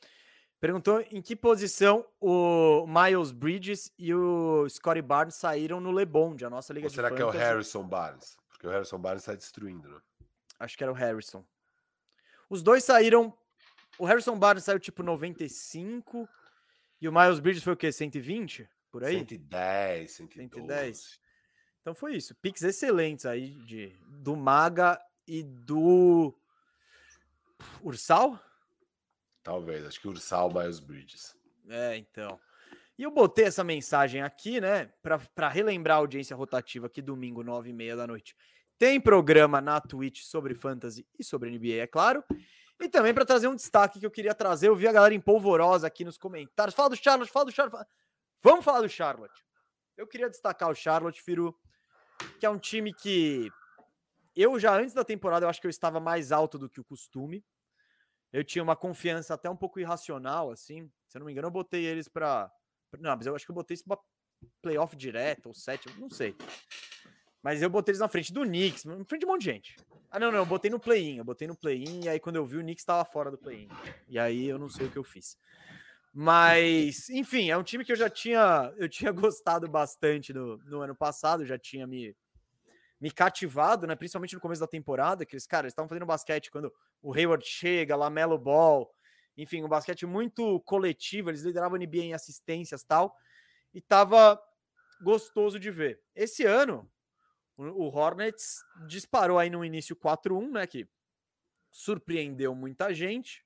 Perguntou 0.61 1.01
em 1.11 1.21
que 1.21 1.37
posição 1.37 2.05
o 2.21 2.87
Miles 2.87 3.33
Bridges 3.33 3.93
e 3.99 4.15
o 4.15 4.67
Scottie 4.69 5.03
Barnes 5.03 5.35
saíram 5.35 5.79
no 5.79 5.91
LeBond, 5.93 6.45
a 6.45 6.51
nossa 6.51 6.73
liga 6.73 6.87
Ou 6.87 6.89
de 6.89 6.95
será 6.97 7.11
fantasy. 7.11 7.31
que 7.31 7.37
é 7.37 7.41
o 7.41 7.47
Harrison 7.47 7.87
Barnes? 7.87 8.37
Porque 8.49 8.67
o 8.67 8.71
Harrison 8.71 8.99
Barnes 8.99 9.23
está 9.23 9.35
destruindo, 9.35 9.89
né? 9.89 10.01
Acho 10.59 10.77
que 10.77 10.83
era 10.83 10.91
o 10.91 10.95
Harrison. 10.95 11.45
Os 12.49 12.63
dois 12.63 12.83
saíram. 12.83 13.37
O 13.99 14.05
Harrison 14.05 14.39
Barnes 14.39 14.65
saiu 14.65 14.79
tipo 14.79 15.03
95 15.03 16.29
e 17.01 17.09
o 17.09 17.13
Miles 17.13 17.39
Bridges 17.39 17.63
foi 17.63 17.75
o 17.75 17.77
quê? 17.77 17.93
120? 17.93 18.69
Por 18.91 19.05
aí? 19.05 19.19
110, 19.19 20.11
112. 20.11 20.51
110. 20.51 21.21
Então 21.81 21.95
foi 21.95 22.17
isso. 22.17 22.35
Picks 22.37 22.63
excelentes 22.63 23.27
aí 23.27 23.51
de, 23.67 23.95
do 24.09 24.35
Maga 24.37 25.01
e 25.27 25.43
do 25.43 26.35
Ursal? 27.83 28.41
Talvez, 29.43 29.85
acho 29.85 30.01
que 30.01 30.09
Ursal 30.09 30.53
Miles 30.53 30.81
Bridges. 30.81 31.37
É, 31.69 31.97
então. 31.97 32.41
E 32.97 33.03
eu 33.03 33.11
botei 33.11 33.45
essa 33.45 33.65
mensagem 33.65 34.23
aqui, 34.23 34.61
né, 34.61 34.91
para 35.03 35.49
relembrar 35.49 35.97
a 35.97 36.01
audiência 36.01 36.37
rotativa 36.37 36.87
aqui 36.87 37.03
domingo, 37.03 37.43
nove 37.43 37.71
e 37.71 37.73
meia 37.73 37.97
da 37.97 38.07
noite. 38.07 38.37
Tem 38.79 39.01
programa 39.01 39.61
na 39.61 39.81
Twitch 39.81 40.23
sobre 40.23 40.55
fantasy 40.55 41.07
e 41.19 41.25
sobre 41.25 41.51
NBA, 41.51 41.83
é 41.83 41.87
claro. 41.87 42.25
E 42.81 42.89
também 42.89 43.15
para 43.15 43.25
trazer 43.25 43.49
um 43.49 43.55
destaque 43.55 44.01
que 44.01 44.07
eu 44.07 44.11
queria 44.11 44.35
trazer, 44.35 44.69
eu 44.69 44.77
vi 44.77 44.87
a 44.87 44.93
galera 44.93 45.15
em 45.15 45.21
polvorosa 45.21 45.87
aqui 45.87 46.05
nos 46.05 46.19
comentários. 46.19 46.75
Fala 46.75 46.91
do 46.91 46.97
Charlotte, 46.97 47.33
fala 47.33 47.45
do 47.47 47.53
Charlotte. 47.53 47.91
Vamos 48.43 48.65
falar 48.65 48.81
do 48.81 48.89
Charlotte. 48.89 49.45
Eu 49.97 50.07
queria 50.07 50.29
destacar 50.29 50.69
o 50.69 50.75
Charlotte, 50.75 51.23
Firu, 51.23 51.57
que 52.39 52.47
é 52.47 52.51
um 52.51 52.59
time 52.59 52.93
que 52.93 53.51
eu 54.35 54.59
já 54.59 54.77
antes 54.77 54.93
da 54.93 55.05
temporada 55.05 55.47
eu 55.47 55.51
acho 55.51 55.61
que 55.61 55.67
eu 55.67 55.71
estava 55.71 56.01
mais 56.01 56.33
alto 56.33 56.59
do 56.59 56.69
que 56.69 56.81
o 56.81 56.85
costume 56.85 57.45
eu 58.35 58.43
tinha 58.43 58.65
uma 58.65 58.75
confiança 58.75 59.33
até 59.33 59.49
um 59.49 59.57
pouco 59.57 59.79
irracional, 59.79 60.51
assim. 60.51 60.91
Se 61.07 61.17
eu 61.17 61.21
não 61.21 61.27
me 61.27 61.31
engano, 61.31 61.47
eu 61.47 61.53
botei 61.53 61.85
eles 61.85 62.09
para. 62.09 62.51
Não, 62.99 63.17
mas 63.17 63.27
eu 63.27 63.37
acho 63.37 63.45
que 63.45 63.53
eu 63.53 63.55
botei 63.55 63.77
isso 63.77 63.85
para 63.85 63.97
playoff 64.61 64.97
direto, 64.97 65.47
ou 65.47 65.55
sétimo, 65.55 65.95
não 66.01 66.11
sei. 66.11 66.35
Mas 67.45 67.61
eu 67.61 67.69
botei 67.69 67.93
eles 67.93 68.01
na 68.01 68.09
frente 68.09 68.33
do 68.33 68.41
Knicks, 68.41 68.87
na 68.87 69.05
frente 69.05 69.21
de 69.21 69.27
um 69.27 69.29
monte 69.29 69.43
de 69.43 69.51
gente. 69.51 69.77
Ah, 70.11 70.19
não, 70.19 70.33
não, 70.33 70.39
eu 70.39 70.47
botei 70.47 70.71
no 70.71 70.81
play-in, 70.81 71.19
eu 71.19 71.25
botei 71.25 71.47
no 71.47 71.55
play-in, 71.55 72.05
e 72.05 72.09
aí 72.09 72.19
quando 72.19 72.37
eu 72.37 72.47
vi 72.47 72.57
o 72.57 72.63
Knicks 72.63 72.81
estava 72.81 73.05
fora 73.05 73.31
do 73.31 73.37
play-in. 73.37 73.69
E 74.09 74.19
aí 74.19 74.47
eu 74.47 74.59
não 74.59 74.67
sei 74.71 74.87
o 74.87 74.91
que 74.91 74.97
eu 74.97 75.05
fiz. 75.05 75.37
Mas, 76.11 77.11
enfim, 77.11 77.51
é 77.51 77.57
um 77.59 77.63
time 77.63 77.85
que 77.85 77.93
eu 77.93 77.97
já 77.97 78.09
tinha, 78.09 78.73
eu 78.79 78.89
tinha 78.89 79.13
gostado 79.13 79.69
bastante 79.69 80.33
no, 80.33 80.57
no 80.65 80.81
ano 80.81 80.97
passado, 80.97 81.45
já 81.45 81.59
tinha 81.59 81.87
me, 81.87 82.17
me 82.99 83.11
cativado, 83.11 83.87
né? 83.87 83.95
Principalmente 83.95 84.35
no 84.35 84.41
começo 84.41 84.63
da 84.63 84.67
temporada, 84.67 85.27
que 85.27 85.35
eles, 85.35 85.47
cara, 85.47 85.69
estavam 85.69 85.87
fazendo 85.87 86.07
basquete 86.07 86.51
quando 86.51 86.73
o 87.03 87.13
Hayward 87.13 87.45
chega, 87.45 87.95
Lamelo 87.95 88.39
Ball, 88.39 88.91
enfim, 89.37 89.63
um 89.63 89.69
basquete 89.69 90.07
muito 90.07 90.61
coletivo, 90.61 91.29
eles 91.29 91.43
lideravam 91.43 91.77
a 91.77 91.79
NBA 91.79 92.05
em 92.05 92.15
assistências 92.15 92.83
tal, 92.85 93.15
e 93.75 93.83
tava 93.83 94.41
gostoso 95.03 95.61
de 95.61 95.71
ver. 95.71 96.01
Esse 96.15 96.47
ano, 96.47 96.91
o 97.57 97.89
Hornets 97.89 98.65
disparou 98.87 99.39
aí 99.39 99.49
no 99.49 99.65
início 99.65 99.95
4-1, 99.95 100.51
né? 100.51 100.67
Que 100.67 100.89
surpreendeu 101.71 102.55
muita 102.55 102.95
gente, 102.95 103.45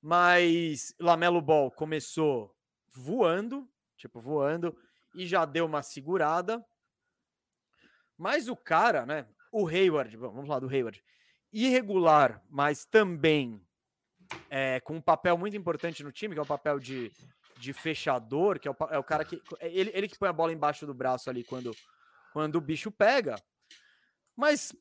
mas 0.00 0.94
Lamelo 0.98 1.40
Ball 1.40 1.70
começou 1.70 2.54
voando, 2.88 3.68
tipo, 3.96 4.20
voando, 4.20 4.76
e 5.14 5.26
já 5.26 5.44
deu 5.44 5.66
uma 5.66 5.82
segurada. 5.82 6.64
Mas 8.16 8.48
o 8.48 8.56
cara, 8.56 9.06
né? 9.06 9.26
O 9.52 9.66
Hayward, 9.66 10.16
vamos 10.16 10.48
lá 10.48 10.58
do 10.58 10.68
Hayward, 10.68 11.02
irregular, 11.52 12.42
mas 12.50 12.84
também 12.84 13.64
é, 14.50 14.80
com 14.80 14.96
um 14.96 15.00
papel 15.00 15.38
muito 15.38 15.56
importante 15.56 16.02
no 16.02 16.12
time, 16.12 16.34
que 16.34 16.38
é 16.38 16.42
o 16.42 16.46
papel 16.46 16.78
de, 16.78 17.10
de 17.56 17.72
fechador, 17.72 18.58
que 18.58 18.68
é 18.68 18.70
o, 18.70 18.76
é 18.90 18.98
o 18.98 19.04
cara 19.04 19.24
que. 19.24 19.40
É 19.60 19.68
ele, 19.68 19.90
ele 19.94 20.08
que 20.08 20.18
põe 20.18 20.28
a 20.28 20.32
bola 20.32 20.52
embaixo 20.52 20.86
do 20.86 20.94
braço 20.94 21.30
ali 21.30 21.44
quando, 21.44 21.74
quando 22.38 22.54
o 22.54 22.60
bicho 22.60 22.88
pega. 22.92 23.34
Mas 24.36 24.72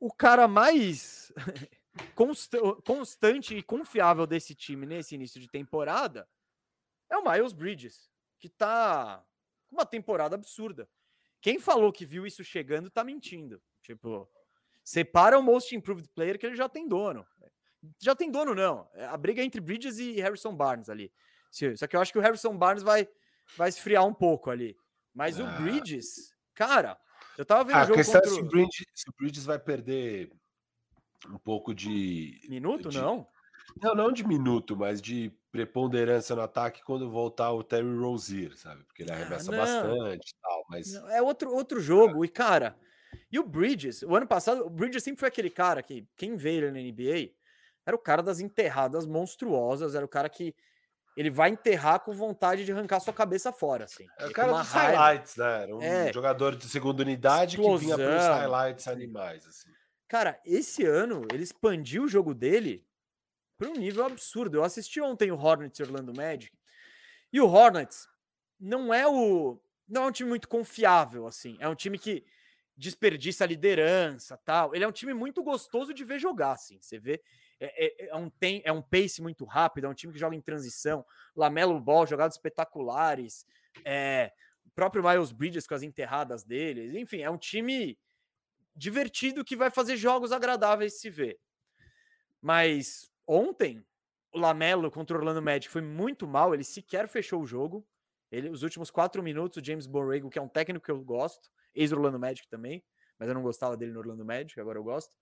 o 0.00 0.12
cara 0.12 0.48
mais 0.48 1.32
consta, 2.16 2.58
constante 2.84 3.56
e 3.56 3.62
confiável 3.62 4.26
desse 4.26 4.56
time 4.56 4.84
nesse 4.84 5.14
início 5.14 5.40
de 5.40 5.46
temporada 5.46 6.28
é 7.08 7.16
o 7.16 7.22
Miles 7.22 7.52
Bridges, 7.52 8.10
que 8.40 8.48
tá 8.48 9.24
com 9.68 9.76
uma 9.76 9.86
temporada 9.86 10.34
absurda. 10.34 10.90
Quem 11.40 11.60
falou 11.60 11.92
que 11.92 12.04
viu 12.04 12.26
isso 12.26 12.42
chegando 12.42 12.90
tá 12.90 13.04
mentindo. 13.04 13.62
Tipo, 13.80 14.28
separa 14.82 15.38
o 15.38 15.42
Most 15.44 15.76
Improved 15.76 16.08
Player 16.08 16.36
que 16.36 16.44
ele 16.44 16.56
já 16.56 16.68
tem 16.68 16.88
dono. 16.88 17.24
Já 18.00 18.16
tem 18.16 18.32
dono, 18.32 18.52
não. 18.52 18.90
É, 18.94 19.04
a 19.04 19.16
briga 19.16 19.40
é 19.40 19.44
entre 19.44 19.60
Bridges 19.60 19.98
e 20.00 20.20
Harrison 20.20 20.56
Barnes 20.56 20.90
ali. 20.90 21.12
Só 21.76 21.86
que 21.86 21.94
eu 21.94 22.00
acho 22.00 22.10
que 22.10 22.18
o 22.18 22.22
Harrison 22.22 22.58
Barnes 22.58 22.82
vai, 22.82 23.08
vai 23.56 23.68
esfriar 23.68 24.04
um 24.04 24.12
pouco 24.12 24.50
ali. 24.50 24.76
Mas 25.14 25.38
ah. 25.38 25.44
o 25.44 25.62
Bridges, 25.62 26.35
cara, 26.56 26.98
eu 27.38 27.44
tava 27.44 27.62
vendo 27.62 27.76
ah, 27.76 27.84
o 27.84 27.86
jogo 27.86 28.04
contra... 28.04 28.28
se, 28.28 28.40
o 28.40 28.44
Bridges, 28.44 28.86
se 28.92 29.08
o 29.08 29.14
Bridges 29.16 29.44
vai 29.44 29.58
perder 29.58 30.32
um 31.28 31.38
pouco 31.38 31.74
de... 31.74 32.40
Minuto, 32.48 32.88
de... 32.88 32.98
não? 32.98 33.28
Não, 33.80 33.94
não 33.94 34.10
de 34.10 34.26
minuto, 34.26 34.74
mas 34.76 35.02
de 35.02 35.30
preponderância 35.52 36.34
no 36.34 36.42
ataque 36.42 36.82
quando 36.82 37.10
voltar 37.10 37.52
o 37.52 37.62
Terry 37.62 37.94
Rozier, 37.96 38.56
sabe? 38.56 38.82
Porque 38.84 39.02
ele 39.02 39.12
arremessa 39.12 39.54
ah, 39.54 39.58
bastante 39.58 40.30
e 40.30 40.40
tal, 40.40 40.66
mas... 40.70 40.94
É 40.94 41.22
outro, 41.22 41.54
outro 41.54 41.80
jogo, 41.80 42.24
e 42.24 42.28
cara... 42.28 42.76
E 43.30 43.38
o 43.38 43.44
Bridges, 43.44 44.02
o 44.02 44.14
ano 44.14 44.26
passado, 44.26 44.66
o 44.66 44.70
Bridges 44.70 45.02
sempre 45.02 45.20
foi 45.20 45.28
aquele 45.28 45.50
cara 45.50 45.82
que, 45.82 46.06
quem 46.16 46.36
vê 46.36 46.54
ele 46.54 46.70
na 46.70 46.80
NBA, 46.80 47.32
era 47.84 47.96
o 47.96 47.98
cara 47.98 48.22
das 48.22 48.40
enterradas 48.40 49.06
monstruosas, 49.06 49.94
era 49.94 50.04
o 50.04 50.08
cara 50.08 50.28
que 50.28 50.54
ele 51.16 51.30
vai 51.30 51.50
enterrar 51.50 52.00
com 52.00 52.12
vontade 52.12 52.64
de 52.64 52.70
arrancar 52.70 53.00
sua 53.00 53.12
cabeça 53.12 53.50
fora, 53.50 53.84
assim. 53.86 54.06
É 54.18 54.26
o 54.26 54.32
cara 54.32 54.52
dos 54.52 54.68
raiva. 54.68 54.98
highlights, 54.98 55.36
né? 55.36 55.62
Era 55.62 55.76
um 55.76 55.82
é. 55.82 56.12
jogador 56.12 56.54
de 56.54 56.68
segunda 56.68 57.02
unidade 57.02 57.56
Explosão. 57.56 57.78
que 57.78 57.84
vinha 57.84 57.96
para 57.96 58.18
os 58.18 58.26
highlights 58.26 58.86
animais, 58.86 59.46
assim. 59.46 59.70
Cara, 60.06 60.38
esse 60.44 60.84
ano 60.84 61.26
ele 61.32 61.42
expandiu 61.42 62.04
o 62.04 62.08
jogo 62.08 62.34
dele 62.34 62.86
para 63.58 63.70
um 63.70 63.74
nível 63.74 64.04
absurdo. 64.04 64.58
Eu 64.58 64.64
assisti 64.64 65.00
ontem 65.00 65.32
o 65.32 65.38
Hornets 65.38 65.80
Orlando 65.80 66.14
Magic 66.14 66.52
e 67.32 67.40
o 67.40 67.48
Hornets 67.48 68.06
não 68.60 68.92
é 68.92 69.06
o 69.08 69.58
não 69.88 70.04
é 70.04 70.06
um 70.06 70.12
time 70.12 70.28
muito 70.28 70.48
confiável 70.48 71.26
assim. 71.26 71.56
É 71.60 71.68
um 71.68 71.74
time 71.74 71.98
que 71.98 72.24
desperdiça 72.76 73.44
a 73.44 73.46
liderança, 73.46 74.36
tal. 74.44 74.74
Ele 74.74 74.84
é 74.84 74.88
um 74.88 74.92
time 74.92 75.14
muito 75.14 75.42
gostoso 75.42 75.94
de 75.94 76.04
ver 76.04 76.18
jogar, 76.18 76.52
assim. 76.52 76.78
Você 76.80 76.98
vê 76.98 77.22
é, 77.58 77.86
é, 77.86 78.08
é, 78.08 78.16
um 78.16 78.28
tem, 78.28 78.62
é 78.64 78.72
um 78.72 78.82
pace 78.82 79.22
muito 79.22 79.44
rápido, 79.44 79.86
é 79.86 79.88
um 79.88 79.94
time 79.94 80.12
que 80.12 80.18
joga 80.18 80.36
em 80.36 80.40
transição. 80.40 81.04
Lamelo 81.34 81.80
Ball, 81.80 82.06
jogadas 82.06 82.34
espetaculares. 82.34 83.46
É, 83.84 84.32
o 84.64 84.70
próprio 84.70 85.02
Miles 85.02 85.32
Bridges 85.32 85.66
com 85.66 85.74
as 85.74 85.82
enterradas 85.82 86.44
dele. 86.44 86.98
Enfim, 86.98 87.22
é 87.22 87.30
um 87.30 87.38
time 87.38 87.98
divertido 88.74 89.44
que 89.44 89.56
vai 89.56 89.70
fazer 89.70 89.96
jogos 89.96 90.32
agradáveis 90.32 91.00
se 91.00 91.08
ver. 91.08 91.38
Mas 92.40 93.10
ontem, 93.26 93.84
o 94.32 94.38
Lamelo 94.38 94.90
contra 94.90 95.16
o 95.16 95.20
Orlando 95.20 95.40
Magic 95.40 95.68
foi 95.70 95.80
muito 95.80 96.26
mal, 96.26 96.52
ele 96.52 96.64
sequer 96.64 97.08
fechou 97.08 97.42
o 97.42 97.46
jogo. 97.46 97.86
Ele, 98.30 98.50
os 98.50 98.62
últimos 98.62 98.90
quatro 98.90 99.22
minutos, 99.22 99.56
o 99.56 99.64
James 99.64 99.86
Borrego, 99.86 100.28
que 100.28 100.38
é 100.38 100.42
um 100.42 100.48
técnico 100.48 100.84
que 100.84 100.90
eu 100.90 101.02
gosto, 101.02 101.48
ex-Orlando 101.74 102.18
Magic 102.18 102.48
também, 102.48 102.84
mas 103.18 103.28
eu 103.28 103.34
não 103.34 103.42
gostava 103.42 103.76
dele 103.76 103.92
no 103.92 104.00
Orlando 104.00 104.24
Magic, 104.24 104.60
agora 104.60 104.78
eu 104.78 104.84
gosto. 104.84 105.16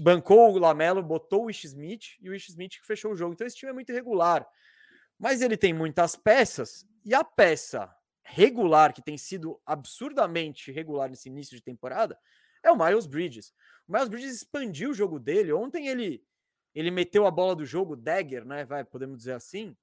Bancou 0.00 0.52
o 0.52 0.58
Lamelo, 0.58 1.02
botou 1.02 1.44
o 1.44 1.50
Ish 1.50 1.64
Smith 1.64 2.16
e 2.20 2.28
o 2.28 2.34
Ish 2.34 2.48
Smith 2.48 2.72
que 2.80 2.86
fechou 2.86 3.12
o 3.12 3.16
jogo. 3.16 3.34
Então 3.34 3.46
esse 3.46 3.56
time 3.56 3.70
é 3.70 3.74
muito 3.74 3.90
irregular. 3.90 4.46
Mas 5.18 5.40
ele 5.40 5.56
tem 5.56 5.72
muitas 5.72 6.16
peças 6.16 6.86
e 7.04 7.14
a 7.14 7.22
peça 7.22 7.94
regular, 8.22 8.92
que 8.92 9.00
tem 9.00 9.16
sido 9.16 9.60
absurdamente 9.64 10.72
regular 10.72 11.08
nesse 11.08 11.28
início 11.28 11.56
de 11.56 11.62
temporada, 11.62 12.18
é 12.62 12.70
o 12.70 12.76
Miles 12.76 13.06
Bridges. 13.06 13.52
O 13.86 13.92
Miles 13.92 14.08
Bridges 14.08 14.34
expandiu 14.34 14.90
o 14.90 14.94
jogo 14.94 15.20
dele. 15.20 15.52
Ontem 15.52 15.86
ele 15.86 16.24
ele 16.74 16.90
meteu 16.90 17.24
a 17.24 17.30
bola 17.30 17.56
do 17.56 17.64
jogo, 17.64 17.96
dagger, 17.96 18.44
né? 18.44 18.66
Vai, 18.66 18.84
podemos 18.84 19.16
dizer 19.16 19.32
assim. 19.32 19.74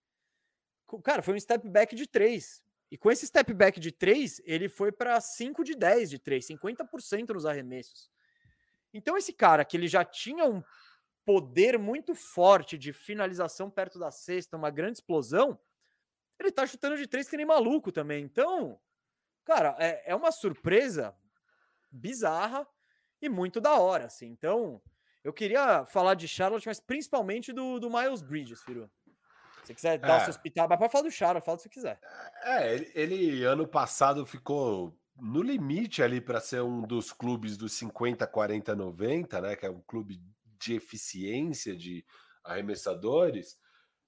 Cara, 1.04 1.24
foi 1.24 1.34
um 1.34 1.40
step 1.40 1.68
back 1.68 1.96
de 1.96 2.06
3. 2.06 2.62
E 2.92 2.98
com 3.00 3.10
esse 3.10 3.26
step 3.26 3.52
back 3.52 3.80
de 3.80 3.92
3, 3.92 4.40
ele 4.46 4.70
foi 4.70 4.92
para 4.92 5.20
5 5.20 5.64
de 5.64 5.74
10 5.74 6.12
de 6.12 6.20
3, 6.20 6.46
50% 6.50 7.30
nos 7.30 7.48
arremessos. 7.48 8.12
Então 8.94 9.18
esse 9.18 9.34
cara 9.34 9.66
que 9.66 9.76
ele 9.76 9.88
já 9.88 10.06
tinha 10.06 10.46
um 10.46 10.64
poder 11.26 11.80
muito 11.80 12.14
forte 12.14 12.78
de 12.78 12.92
finalização 12.94 13.70
perto 13.70 13.98
da 13.98 14.12
cesta, 14.12 14.58
uma 14.58 14.70
grande 14.70 14.98
explosão, 14.98 15.58
ele 16.40 16.52
tá 16.52 16.68
chutando 16.68 16.98
de 16.98 17.08
três 17.08 17.30
que 17.30 17.38
nem 17.38 17.46
maluco 17.46 17.92
também. 17.92 18.24
Então, 18.24 18.80
cara, 19.46 19.76
é, 19.80 20.12
é 20.12 20.16
uma 20.16 20.32
surpresa 20.32 21.16
bizarra 21.92 22.68
e 23.22 23.30
muito 23.30 23.62
da 23.62 23.78
hora, 23.80 24.06
assim. 24.06 24.28
Então, 24.28 24.82
eu 25.24 25.32
queria 25.32 25.86
falar 25.86 26.16
de 26.16 26.28
Charlotte, 26.28 26.68
mas 26.68 26.80
principalmente 26.80 27.54
do, 27.54 27.80
do 27.80 27.90
Miles 27.90 28.22
Bridges, 28.22 28.62
Firu. 28.62 28.90
Se 29.62 29.68
você 29.68 29.76
quiser 29.76 29.98
dar 29.98 30.16
é. 30.16 30.18
o 30.18 30.20
seu 30.22 30.30
hospital, 30.32 30.68
mas 30.68 30.78
pode 30.78 30.92
falar 30.92 31.04
do 31.06 31.12
Charlotte, 31.12 31.46
fala 31.46 31.58
que 31.58 31.64
você 31.64 31.70
quiser. 31.70 32.00
É, 32.44 32.74
ele, 32.74 32.92
ele 32.94 33.44
ano 33.46 33.66
passado 33.66 34.26
ficou 34.26 34.94
no 35.16 35.42
limite 35.42 36.02
ali 36.02 36.20
para 36.20 36.40
ser 36.40 36.62
um 36.62 36.82
dos 36.82 37.12
clubes 37.12 37.58
dos 37.58 37.74
50, 37.74 38.26
40, 38.28 38.76
90, 38.76 39.42
né? 39.42 39.56
Que 39.56 39.66
é 39.66 39.70
um 39.70 39.82
clube 39.82 40.22
de 40.60 40.76
eficiência 40.76 41.76
de 41.76 42.06
arremessadores, 42.44 43.58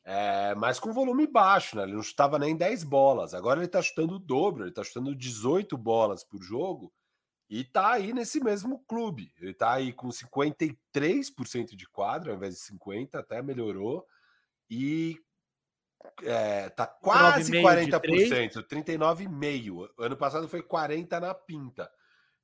é, 0.04 0.54
mas 0.56 0.80
com 0.80 0.94
volume 0.94 1.26
baixo, 1.26 1.76
né? 1.76 1.84
Ele 1.84 1.94
não 1.94 2.04
chutava 2.04 2.38
nem 2.38 2.56
10 2.56 2.84
bolas. 2.84 3.34
Agora 3.34 3.60
ele 3.60 3.66
está 3.66 3.82
chutando 3.82 4.16
o 4.16 4.20
dobro, 4.20 4.64
ele 4.64 4.70
está 4.70 4.84
chutando 4.84 5.16
18 5.16 5.78
bolas 5.78 6.24
por 6.24 6.42
jogo 6.44 6.94
e 7.50 7.62
está 7.62 7.94
aí 7.94 8.14
nesse 8.14 8.44
mesmo 8.44 8.84
clube. 8.88 9.32
Ele 9.40 9.52
está 9.52 9.74
aí 9.74 9.94
com 9.94 10.10
53% 10.10 11.76
de 11.76 11.88
quadra, 11.90 12.32
ao 12.32 12.38
invés 12.38 12.56
de 12.56 12.62
50%, 12.62 13.16
até 13.16 13.42
melhorou. 13.42 14.06
E 14.70 15.20
é, 16.24 16.70
tá 16.70 16.86
quase 16.86 17.52
40%, 17.52 18.68
39,5%. 18.68 19.90
Ano 19.98 20.18
passado 20.18 20.48
foi 20.48 20.62
40% 20.62 21.20
na 21.20 21.34
pinta. 21.34 21.92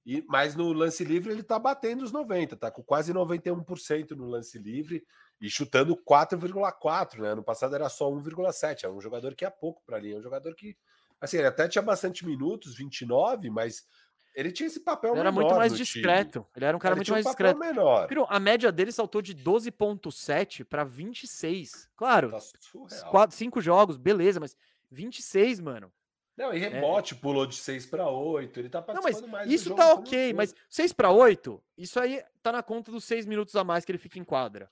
E, 0.05 0.23
mas 0.27 0.55
no 0.55 0.73
lance 0.73 1.03
livre 1.03 1.31
ele 1.31 1.43
tá 1.43 1.59
batendo 1.59 2.03
os 2.03 2.11
90, 2.11 2.57
tá 2.57 2.71
com 2.71 2.81
quase 2.81 3.13
91% 3.13 4.11
no 4.11 4.25
lance 4.25 4.57
livre 4.57 5.05
e 5.39 5.49
chutando 5.49 5.95
4,4, 5.95 7.19
né? 7.19 7.29
Ano 7.29 7.43
passado 7.43 7.75
era 7.75 7.87
só 7.87 8.09
1,7. 8.09 8.83
É 8.83 8.89
um 8.89 8.99
jogador 8.99 9.35
que 9.35 9.45
é 9.45 9.49
pouco 9.49 9.83
para 9.85 9.97
ali, 9.97 10.13
é 10.13 10.17
um 10.17 10.21
jogador 10.21 10.55
que 10.55 10.75
assim, 11.19 11.37
ele 11.37 11.47
até 11.47 11.67
tinha 11.67 11.83
bastante 11.83 12.25
minutos, 12.25 12.75
29, 12.75 13.51
mas 13.51 13.85
ele 14.33 14.51
tinha 14.51 14.67
esse 14.67 14.79
papel 14.79 15.11
ele 15.11 15.19
era 15.19 15.31
muito 15.31 15.55
mais 15.55 15.75
discreto. 15.75 16.39
Time. 16.39 16.51
Ele 16.55 16.65
era 16.65 16.77
um 16.77 16.79
cara 16.79 16.93
ele 16.93 16.99
muito 16.99 17.11
mais 17.11 17.25
um 17.25 17.29
discreto. 17.29 17.59
Menor. 17.59 18.07
a 18.29 18.39
média 18.39 18.71
dele 18.71 18.91
saltou 18.91 19.21
de 19.21 19.35
12.7 19.35 20.63
para 20.63 20.83
26. 20.83 21.89
Claro. 21.95 22.31
Tá 22.31 23.09
quatro, 23.09 23.35
cinco 23.35 23.61
jogos, 23.61 23.97
beleza, 23.97 24.39
mas 24.39 24.55
26, 24.89 25.59
mano. 25.59 25.91
Não, 26.37 26.53
e 26.53 26.57
rebote 26.57 27.13
é. 27.13 27.17
pulou 27.17 27.45
de 27.45 27.55
6 27.55 27.85
para 27.85 28.09
8, 28.09 28.59
ele 28.59 28.69
tá 28.69 28.81
participando 28.81 29.21
não, 29.21 29.27
mas 29.27 29.47
mais 29.47 29.51
Isso 29.51 29.75
tá 29.75 29.93
ok, 29.93 30.33
mas 30.33 30.55
6 30.69 30.93
para 30.93 31.11
8, 31.11 31.61
isso 31.77 31.99
aí 31.99 32.23
tá 32.41 32.51
na 32.51 32.63
conta 32.63 32.91
dos 32.91 33.03
6 33.03 33.25
minutos 33.25 33.55
a 33.55 33.63
mais 33.63 33.85
que 33.85 33.91
ele 33.91 33.99
fica 33.99 34.17
em 34.17 34.23
quadra. 34.23 34.71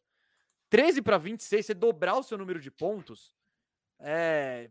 13 0.69 1.01
para 1.01 1.17
26, 1.17 1.65
você 1.65 1.73
dobrar 1.73 2.17
o 2.17 2.23
seu 2.23 2.37
número 2.37 2.59
de 2.59 2.71
pontos, 2.71 3.35
é, 3.99 4.69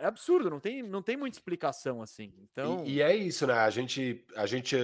é 0.00 0.06
absurdo, 0.06 0.48
não 0.48 0.58
tem, 0.58 0.82
não 0.82 1.02
tem 1.02 1.16
muita 1.16 1.36
explicação 1.36 2.00
assim. 2.00 2.32
Então... 2.38 2.84
E, 2.84 2.94
e 2.94 3.02
é 3.02 3.14
isso, 3.14 3.46
né? 3.46 3.54
A 3.54 3.70
gente, 3.70 4.24
a 4.34 4.46
gente 4.46 4.76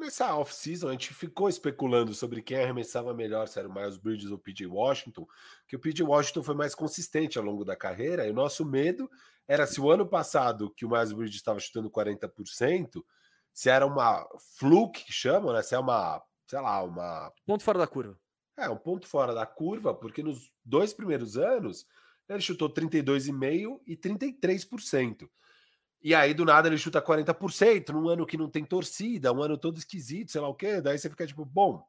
nessa 0.00 0.34
off-season, 0.34 0.88
a 0.88 0.92
gente 0.92 1.12
ficou 1.12 1.48
especulando 1.48 2.14
sobre 2.14 2.42
quem 2.42 2.62
arremessava 2.62 3.12
melhor, 3.12 3.48
se 3.48 3.58
era 3.58 3.68
o 3.68 3.74
Miles 3.74 3.96
Bridges 3.96 4.30
ou 4.30 4.36
o 4.36 4.40
PJ 4.40 4.66
Washington, 4.66 5.26
que 5.68 5.76
o 5.76 5.78
PJ 5.78 6.02
Washington 6.02 6.42
foi 6.42 6.54
mais 6.54 6.74
consistente 6.74 7.38
ao 7.38 7.44
longo 7.44 7.64
da 7.64 7.76
carreira, 7.76 8.26
e 8.26 8.30
o 8.30 8.34
nosso 8.34 8.64
medo 8.64 9.10
era 9.46 9.66
se 9.66 9.80
o 9.80 9.90
ano 9.90 10.06
passado 10.06 10.70
que 10.70 10.84
o 10.84 10.90
Miles 10.90 11.12
Bridges 11.12 11.36
estava 11.36 11.60
chutando 11.60 11.90
40%, 11.90 13.04
se 13.52 13.68
era 13.68 13.86
uma 13.86 14.26
fluke 14.58 15.04
que 15.04 15.12
chamam, 15.12 15.52
né? 15.52 15.62
Se 15.62 15.74
é 15.74 15.78
uma, 15.78 16.22
sei 16.46 16.60
lá, 16.60 16.82
uma 16.82 17.32
ponto 17.46 17.62
fora 17.62 17.78
da 17.78 17.86
curva. 17.86 18.18
É, 18.56 18.70
um 18.70 18.76
ponto 18.76 19.06
fora 19.06 19.34
da 19.34 19.44
curva, 19.44 19.94
porque 19.94 20.22
nos 20.22 20.50
dois 20.64 20.94
primeiros 20.94 21.36
anos 21.36 21.86
ele 22.28 22.40
chutou 22.40 22.68
32,5 22.68 23.80
e 23.86 23.96
33%. 23.96 25.28
E 26.02 26.14
aí, 26.14 26.34
do 26.34 26.44
nada, 26.44 26.68
ele 26.68 26.78
chuta 26.78 27.02
40%, 27.02 27.88
num 27.90 28.08
ano 28.08 28.26
que 28.26 28.36
não 28.36 28.48
tem 28.48 28.64
torcida, 28.64 29.32
um 29.32 29.42
ano 29.42 29.58
todo 29.58 29.78
esquisito, 29.78 30.30
sei 30.30 30.40
lá 30.40 30.48
o 30.48 30.54
quê. 30.54 30.80
Daí 30.80 30.98
você 30.98 31.10
fica 31.10 31.26
tipo, 31.26 31.44
bom, 31.44 31.84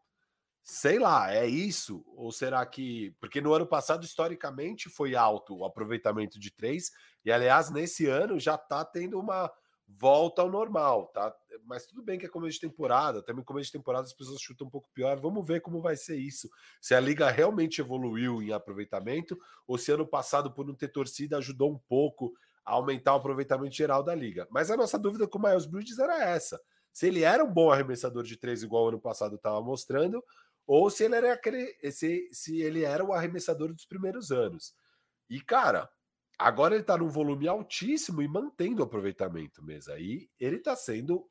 Sei 0.70 1.00
lá, 1.00 1.34
é 1.34 1.48
isso? 1.48 2.04
Ou 2.14 2.30
será 2.30 2.66
que. 2.66 3.16
Porque 3.22 3.40
no 3.40 3.54
ano 3.54 3.66
passado, 3.66 4.04
historicamente, 4.04 4.90
foi 4.90 5.16
alto 5.16 5.56
o 5.56 5.64
aproveitamento 5.64 6.38
de 6.38 6.52
três, 6.52 6.92
e 7.24 7.32
aliás, 7.32 7.70
nesse 7.70 8.06
ano 8.08 8.38
já 8.38 8.58
tá 8.58 8.84
tendo 8.84 9.18
uma 9.18 9.50
volta 9.88 10.42
ao 10.42 10.50
normal, 10.50 11.08
tá? 11.08 11.34
Mas 11.64 11.86
tudo 11.86 12.04
bem 12.04 12.20
que 12.20 12.26
é 12.26 12.30
começo 12.30 12.56
de 12.56 12.68
temporada, 12.68 13.24
também 13.24 13.44
começo 13.44 13.68
de 13.68 13.78
temporada 13.78 14.06
as 14.06 14.14
pessoas 14.14 14.42
chutam 14.42 14.68
um 14.68 14.70
pouco 14.70 14.90
pior. 14.94 15.20
Vamos 15.20 15.48
ver 15.48 15.62
como 15.62 15.82
vai 15.82 15.96
ser 15.96 16.18
isso. 16.18 16.50
Se 16.82 16.94
a 16.94 17.00
liga 17.00 17.30
realmente 17.30 17.80
evoluiu 17.80 18.42
em 18.42 18.52
aproveitamento, 18.52 19.38
ou 19.66 19.78
se 19.78 19.92
ano 19.92 20.06
passado, 20.06 20.54
por 20.54 20.66
não 20.66 20.76
ter 20.76 20.90
torcida, 20.90 21.38
ajudou 21.38 21.72
um 21.72 21.80
pouco 21.88 22.34
a 22.66 22.74
aumentar 22.74 23.14
o 23.14 23.18
aproveitamento 23.18 23.76
geral 23.76 24.04
da 24.04 24.14
liga. 24.14 24.46
Mas 24.52 24.70
a 24.70 24.76
nossa 24.76 25.00
dúvida 25.00 25.26
com 25.26 25.40
o 25.40 25.42
Miles 25.42 25.66
Bridges 25.66 26.00
era 26.00 26.22
essa. 26.22 26.60
Se 26.92 27.08
ele 27.08 27.24
era 27.24 27.44
um 27.44 27.54
bom 27.54 27.72
arremessador 27.72 28.24
de 28.24 28.36
três, 28.36 28.64
igual 28.64 28.90
ano 28.90 29.00
passado 29.00 29.36
estava 29.36 29.62
mostrando, 29.62 30.22
ou 30.66 30.90
se 30.90 31.06
ele 31.06 31.16
era 31.16 31.34
aquele, 31.34 31.74
se, 31.92 32.28
se 32.34 32.62
ele 32.62 32.84
era 32.84 33.06
o 33.06 33.14
arremessador 33.14 33.74
dos 33.74 33.86
primeiros 33.86 34.32
anos. 34.32 34.76
E 35.30 35.40
cara, 35.40 35.90
agora 36.38 36.76
ele 36.76 36.82
está 36.82 36.98
num 36.98 37.10
volume 37.10 37.48
altíssimo 37.48 38.22
e 38.22 38.28
mantendo 38.28 38.82
o 38.82 38.86
aproveitamento 38.86 39.64
mesmo. 39.64 39.94
Aí 39.94 40.30
ele 40.40 40.58
está 40.58 40.76
sendo 40.76 41.28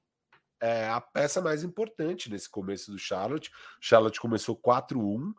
é, 0.61 0.89
a 0.89 1.01
peça 1.01 1.41
mais 1.41 1.63
importante 1.63 2.31
nesse 2.31 2.49
começo 2.49 2.91
do 2.91 2.99
Charlotte. 2.99 3.51
O 3.51 3.53
Charlotte 3.81 4.21
começou 4.21 4.57
4-1. 4.57 5.33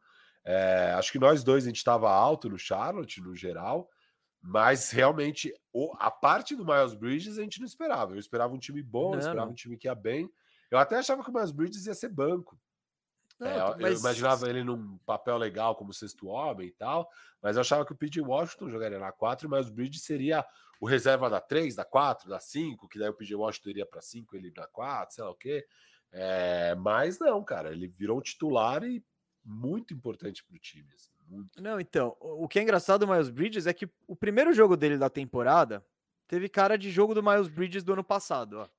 É, 0.46 0.94
acho 0.94 1.12
que 1.12 1.20
nós 1.20 1.44
dois 1.44 1.66
a 1.66 1.68
gente 1.68 1.78
estava 1.78 2.10
alto 2.10 2.50
no 2.50 2.58
Charlotte 2.58 3.20
no 3.20 3.36
geral, 3.36 3.90
mas 4.42 4.92
realmente 4.92 5.54
o, 5.74 5.94
a 6.00 6.10
parte 6.10 6.56
do 6.56 6.66
Miles 6.66 6.94
Bridges 6.94 7.38
a 7.38 7.42
gente 7.42 7.60
não 7.60 7.66
esperava. 7.66 8.14
Eu 8.14 8.20
esperava 8.20 8.54
um 8.54 8.60
time 8.60 8.82
bom, 8.82 9.14
eu 9.14 9.20
esperava 9.20 9.52
um 9.52 9.56
time 9.56 9.78
que 9.78 9.88
ia 9.88 9.96
bem. 9.96 10.32
Eu 10.72 10.78
até 10.78 10.98
achava 10.98 11.24
que 11.24 11.30
o 11.30 11.34
Miles 11.34 11.52
Bridges 11.52 11.86
ia 11.86 11.94
ser 11.94 12.10
banco. 12.10 12.58
Não, 13.40 13.50
é, 13.50 13.78
mas... 13.80 13.94
Eu 13.94 14.00
imaginava 14.00 14.50
ele 14.50 14.64
num 14.64 14.98
papel 15.00 15.38
legal 15.38 15.76
como 15.76 15.94
sexto 15.94 16.28
homem 16.28 16.68
e 16.68 16.72
tal, 16.72 17.10
mas 17.42 17.56
eu 17.56 17.62
achava 17.62 17.86
que 17.86 17.92
o 17.92 17.96
P.J. 17.96 18.22
Washington 18.22 18.70
jogaria 18.70 19.00
na 19.00 19.12
4, 19.12 19.50
mas 19.50 19.68
o 19.68 19.74
Bridge 19.74 20.00
seria 20.00 20.46
o 20.80 20.86
reserva 20.86 21.30
da 21.30 21.40
3, 21.40 21.76
da 21.76 21.86
4, 21.86 22.30
da 22.30 22.40
5, 22.40 22.88
que 22.88 23.00
daí 23.00 23.10
o 23.10 23.14
P.J. 23.14 23.36
Washington 23.36 23.70
iria 23.70 23.86
para 23.86 24.02
5, 24.02 24.36
ele 24.36 24.52
na 24.56 24.68
4, 24.68 25.16
sei 25.16 25.24
lá 25.24 25.30
o 25.30 25.36
quê. 25.36 25.66
É, 26.12 26.76
mas 26.76 27.20
não, 27.20 27.44
cara, 27.44 27.72
ele 27.72 27.88
virou 27.88 28.18
um 28.18 28.22
titular 28.22 28.84
e 28.84 29.04
muito 29.44 29.94
importante 29.94 30.44
para 30.44 30.56
o 30.56 30.60
time. 30.60 30.88
Assim, 30.94 31.12
não, 31.58 31.80
então, 31.80 32.16
o 32.20 32.48
que 32.48 32.60
é 32.60 32.64
engraçado 32.64 33.06
do 33.06 33.12
Miles 33.12 33.30
Bridges 33.30 33.68
é 33.68 33.74
que 33.74 33.90
o 34.08 34.16
primeiro 34.16 34.54
jogo 34.54 34.78
dele 34.78 34.98
da 34.98 35.10
temporada 35.10 35.86
teve 36.28 36.50
cara 36.50 36.78
de 36.78 36.90
jogo 36.90 37.14
do 37.14 37.24
Miles 37.24 37.48
Bridges 37.48 37.84
do 37.84 37.94
ano 37.94 38.04
passado, 38.04 38.60
ó. 38.60 38.70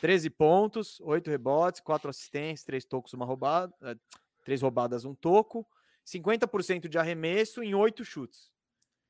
13 0.00 0.30
pontos, 0.30 1.00
8 1.00 1.30
rebotes, 1.30 1.80
4 1.80 2.10
assistências, 2.10 2.64
3 2.64 2.84
tocos, 2.84 3.12
uma 3.14 3.24
roubada, 3.24 3.72
3 4.44 4.60
eh, 4.60 4.62
roubadas, 4.62 5.04
um 5.04 5.14
toco, 5.14 5.66
50% 6.04 6.88
de 6.88 6.98
arremesso 6.98 7.62
em 7.62 7.74
8 7.74 8.04
chutes. 8.04 8.52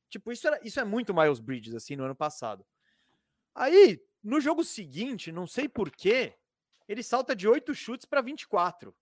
Tipo, 0.09 0.31
isso, 0.31 0.47
era, 0.47 0.61
isso 0.63 0.79
é 0.79 0.85
muito 0.85 1.15
Miles 1.15 1.41
Bridges, 1.41 1.75
assim, 1.75 1.97
no 1.97 2.05
ano 2.05 2.15
passado. 2.15 2.65
Aí, 3.55 4.01
no 4.23 4.41
jogo 4.41 4.63
seguinte, 4.63 5.33
não 5.33 5.47
sei 5.47 5.69
porquê, 5.69 6.35
ele 6.89 7.03
salta 7.03 7.35
de 7.35 7.49
8 7.49 7.75
chutes 7.75 8.07
para 8.07 8.21
24. 8.21 8.95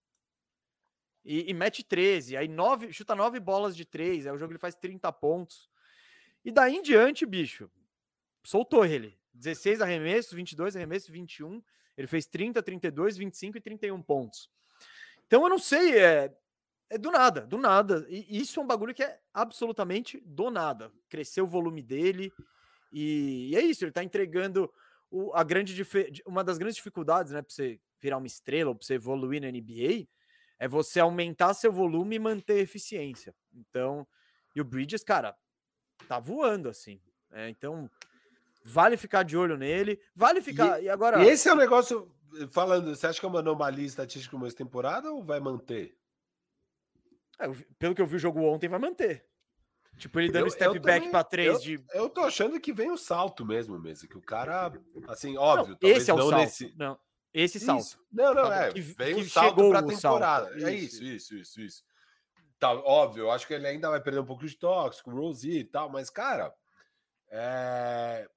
E, 1.24 1.50
e 1.50 1.54
mete 1.54 1.84
13. 1.84 2.36
Aí 2.36 2.48
nove, 2.48 2.92
chuta 2.92 3.14
9 3.14 3.38
bolas 3.40 3.76
de 3.76 3.84
3. 3.84 4.26
Aí 4.26 4.32
o 4.32 4.38
jogo 4.38 4.52
ele 4.52 4.58
faz 4.58 4.74
30 4.74 5.12
pontos. 5.12 5.70
E 6.44 6.50
daí 6.50 6.76
em 6.76 6.82
diante, 6.82 7.24
bicho, 7.24 7.70
soltou 8.42 8.84
ele. 8.84 9.18
16 9.34 9.80
arremessos, 9.80 10.32
22 10.32 10.76
arremessos, 10.76 11.08
21. 11.08 11.62
Ele 11.96 12.06
fez 12.06 12.26
30, 12.26 12.62
32, 12.62 13.16
25 13.16 13.58
e 13.58 13.60
31 13.60 14.02
pontos. 14.02 14.50
Então 15.26 15.42
eu 15.42 15.48
não 15.48 15.58
sei, 15.58 15.98
é, 15.98 16.34
É 16.88 16.98
do 16.98 17.10
nada, 17.10 17.42
do 17.42 17.58
nada. 17.58 18.06
E 18.08 18.38
isso 18.38 18.60
é 18.60 18.62
um 18.62 18.66
bagulho 18.66 18.94
que 18.94 19.02
é 19.02 19.18
absolutamente 19.32 20.20
do 20.24 20.50
nada. 20.50 20.92
Cresceu 21.08 21.44
o 21.44 21.48
volume 21.48 21.82
dele 21.82 22.32
e, 22.92 23.50
e 23.50 23.56
é 23.56 23.60
isso. 23.60 23.84
Ele 23.84 23.92
tá 23.92 24.04
entregando 24.04 24.72
o, 25.10 25.32
a 25.34 25.42
grande 25.42 25.74
uma 26.26 26.44
das 26.44 26.58
grandes 26.58 26.76
dificuldades, 26.76 27.32
né, 27.32 27.42
para 27.42 27.52
você 27.52 27.80
virar 28.00 28.18
uma 28.18 28.26
estrela 28.26 28.70
ou 28.70 28.76
para 28.76 28.86
você 28.86 28.94
evoluir 28.94 29.40
na 29.40 29.50
NBA 29.50 30.06
é 30.62 30.68
você 30.68 31.00
aumentar 31.00 31.54
seu 31.54 31.72
volume 31.72 32.14
e 32.14 32.20
manter 32.20 32.58
eficiência. 32.58 33.34
Então, 33.52 34.06
e 34.54 34.60
o 34.60 34.64
Bridges, 34.64 35.02
cara, 35.02 35.36
tá 36.06 36.20
voando 36.20 36.68
assim. 36.68 37.00
É, 37.32 37.48
então, 37.48 37.90
vale 38.64 38.96
ficar 38.96 39.22
de 39.22 39.36
olho 39.36 39.56
nele, 39.56 40.00
vale 40.14 40.40
ficar. 40.40 40.80
E, 40.80 40.84
e 40.84 40.88
agora. 40.88 41.22
E 41.22 41.28
esse 41.28 41.48
é 41.48 41.52
o 41.52 41.54
um 41.54 41.58
negócio. 41.58 42.10
Falando, 42.50 42.94
você 42.94 43.06
acha 43.06 43.20
que 43.20 43.26
é 43.26 43.28
uma 43.28 43.40
anomalia 43.40 43.84
estatística 43.84 44.34
uma 44.34 44.50
temporada 44.50 45.12
ou 45.12 45.22
vai 45.22 45.38
manter? 45.38 45.94
É, 47.38 47.50
pelo 47.78 47.94
que 47.94 48.00
eu 48.00 48.06
vi 48.06 48.16
o 48.16 48.20
jogo 48.20 48.42
ontem, 48.42 48.68
vai 48.68 48.78
manter. 48.78 49.26
Tipo, 49.98 50.20
ele 50.20 50.32
dando 50.32 50.46
eu, 50.46 50.50
step 50.50 50.74
eu 50.74 50.80
back 50.80 51.10
para 51.10 51.24
três 51.24 51.54
eu, 51.54 51.60
de. 51.60 51.84
Eu 51.92 52.08
tô 52.08 52.22
achando 52.22 52.58
que 52.58 52.72
vem 52.72 52.90
o 52.90 52.96
salto 52.96 53.44
mesmo, 53.44 53.78
mesmo. 53.78 54.08
Que 54.08 54.16
o 54.16 54.22
cara, 54.22 54.72
assim, 55.08 55.36
óbvio. 55.36 55.76
Não, 55.80 55.90
esse 55.90 56.10
é 56.10 56.14
o 56.14 56.18
salto. 56.18 56.36
Nesse... 56.36 56.74
Não, 56.76 56.98
esse 57.34 57.60
salto. 57.60 57.82
Isso. 57.82 57.98
Não, 58.10 58.34
não, 58.34 58.52
é. 58.52 58.72
Que, 58.72 58.80
vem 58.80 59.14
que 59.16 59.20
o 59.20 59.28
salto 59.28 59.68
pra 59.68 59.82
temporada. 59.82 60.46
Salto. 60.46 60.66
É 60.66 60.74
isso, 60.74 61.04
isso, 61.04 61.34
isso, 61.36 61.60
isso. 61.60 61.84
Tá, 62.58 62.72
óbvio, 62.72 63.24
eu 63.24 63.30
acho 63.32 63.46
que 63.46 63.54
ele 63.54 63.66
ainda 63.66 63.90
vai 63.90 64.00
perder 64.00 64.20
um 64.20 64.24
pouco 64.24 64.46
de 64.46 64.56
toques 64.56 65.00
com 65.02 65.10
o 65.10 65.16
Rosie 65.16 65.58
e 65.58 65.64
tal, 65.64 65.90
mas, 65.90 66.08
cara, 66.08 66.54
é... 67.28 68.28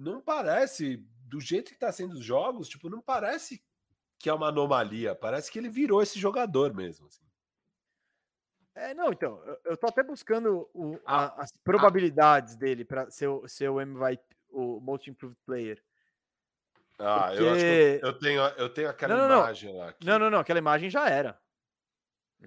não 0.00 0.20
parece, 0.20 0.96
do 1.26 1.40
jeito 1.40 1.72
que 1.72 1.78
tá 1.78 1.92
sendo 1.92 2.14
os 2.14 2.24
jogos, 2.24 2.68
tipo, 2.68 2.88
não 2.88 3.02
parece 3.02 3.62
que 4.18 4.28
é 4.28 4.34
uma 4.34 4.48
anomalia. 4.48 5.14
Parece 5.14 5.50
que 5.50 5.58
ele 5.58 5.68
virou 5.68 6.02
esse 6.02 6.18
jogador 6.18 6.74
mesmo. 6.74 7.06
Assim. 7.06 7.24
É, 8.74 8.94
não, 8.94 9.12
então, 9.12 9.42
eu 9.64 9.76
tô 9.76 9.86
até 9.86 10.02
buscando 10.02 10.68
o, 10.72 10.98
a, 11.04 11.42
as 11.42 11.52
probabilidades 11.64 12.56
dele 12.56 12.84
para 12.84 13.10
ser, 13.10 13.28
ser 13.46 13.68
o 13.68 13.80
MVP, 13.80 14.22
o 14.50 14.80
Most 14.80 15.10
Improved 15.10 15.38
Player. 15.44 15.82
Ah, 16.98 17.28
Porque... 17.28 17.42
eu 17.42 17.50
acho 17.50 17.60
que 17.60 18.00
eu, 18.02 18.18
tenho, 18.18 18.42
eu 18.42 18.68
tenho 18.68 18.88
aquela 18.88 19.16
não, 19.16 19.28
não, 19.28 19.40
imagem 19.40 19.72
não. 19.72 19.80
lá. 19.80 19.94
Não, 20.02 20.18
não, 20.18 20.30
não, 20.30 20.38
aquela 20.40 20.58
imagem 20.58 20.90
já 20.90 21.08
era. 21.08 21.38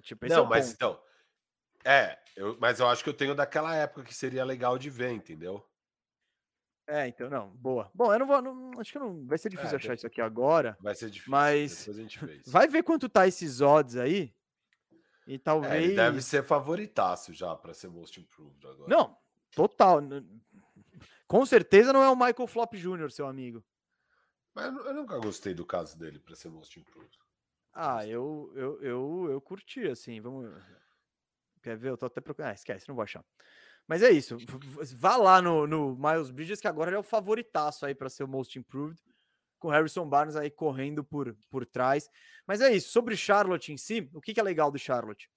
Tipo, 0.02 0.26
não, 0.26 0.44
é 0.44 0.48
mas 0.48 0.66
ponto. 0.66 0.74
então. 0.74 1.00
É, 1.84 2.18
eu, 2.34 2.56
mas 2.58 2.80
eu 2.80 2.88
acho 2.88 3.04
que 3.04 3.10
eu 3.10 3.14
tenho 3.14 3.34
daquela 3.34 3.74
época 3.76 4.04
que 4.04 4.14
seria 4.14 4.44
legal 4.44 4.78
de 4.78 4.90
ver, 4.90 5.10
entendeu? 5.10 5.64
É, 6.86 7.08
então, 7.08 7.30
não, 7.30 7.48
boa. 7.50 7.90
Bom, 7.94 8.12
eu 8.12 8.18
não 8.18 8.26
vou. 8.26 8.42
Não, 8.42 8.80
acho 8.80 8.92
que 8.92 8.98
não 8.98 9.26
vai 9.26 9.38
ser 9.38 9.48
difícil 9.48 9.72
é, 9.72 9.76
achar 9.76 9.94
isso 9.94 10.06
aqui 10.06 10.20
agora. 10.20 10.76
Vai 10.80 10.94
ser 10.94 11.08
difícil. 11.08 11.30
Mas 11.30 11.86
vai 12.46 12.68
ver 12.68 12.82
quanto 12.82 13.08
tá 13.08 13.26
esses 13.26 13.60
odds 13.60 13.96
aí. 13.96 14.34
E 15.26 15.38
talvez. 15.38 15.72
É, 15.72 15.82
ele 15.82 15.94
deve 15.94 16.20
ser 16.20 16.44
favoritaço 16.44 17.32
já 17.32 17.56
para 17.56 17.72
ser 17.72 17.88
Most 17.88 18.20
Improved 18.20 18.66
agora. 18.66 18.94
Não, 18.94 19.16
total. 19.52 20.00
Com 21.26 21.46
certeza 21.46 21.92
não 21.92 22.02
é 22.02 22.10
o 22.10 22.16
Michael 22.16 22.46
Flop 22.46 22.74
Jr., 22.74 23.10
seu 23.10 23.26
amigo. 23.26 23.64
Mas 24.54 24.66
eu 24.66 24.94
nunca 24.94 25.18
gostei 25.18 25.54
do 25.54 25.64
caso 25.64 25.98
dele 25.98 26.18
para 26.18 26.36
ser 26.36 26.50
Most 26.50 26.78
Improved. 26.78 27.18
Ah, 27.72 28.06
eu, 28.06 28.52
eu, 28.54 28.82
eu, 28.82 29.28
eu 29.30 29.40
curti, 29.40 29.86
assim. 29.88 30.20
Vamos. 30.20 30.52
Quer 31.62 31.76
ver? 31.76 31.88
Eu 31.88 31.96
tô 31.96 32.06
até 32.06 32.20
procurando. 32.20 32.50
Ah, 32.50 32.54
esquece, 32.54 32.86
não 32.86 32.94
vou 32.94 33.02
achar. 33.02 33.24
Mas 33.86 34.02
é 34.02 34.10
isso. 34.10 34.36
Vá 34.96 35.16
lá 35.16 35.42
no, 35.42 35.66
no 35.66 35.96
Miles 35.96 36.30
Bridges, 36.30 36.60
que 36.60 36.68
agora 36.68 36.90
ele 36.90 36.96
é 36.96 37.00
o 37.00 37.02
favoritaço 37.02 37.84
aí 37.84 37.94
para 37.94 38.08
ser 38.08 38.24
o 38.24 38.28
Most 38.28 38.58
Improved, 38.58 39.00
com 39.58 39.68
Harrison 39.68 40.08
Barnes 40.08 40.36
aí 40.36 40.50
correndo 40.50 41.04
por, 41.04 41.36
por 41.50 41.66
trás. 41.66 42.10
Mas 42.46 42.60
é 42.60 42.74
isso. 42.74 42.90
Sobre 42.90 43.16
Charlotte 43.16 43.72
em 43.72 43.76
si, 43.76 44.08
o 44.14 44.20
que, 44.20 44.32
que 44.32 44.40
é 44.40 44.42
legal 44.42 44.70
do 44.70 44.78
Charlotte? 44.78 45.30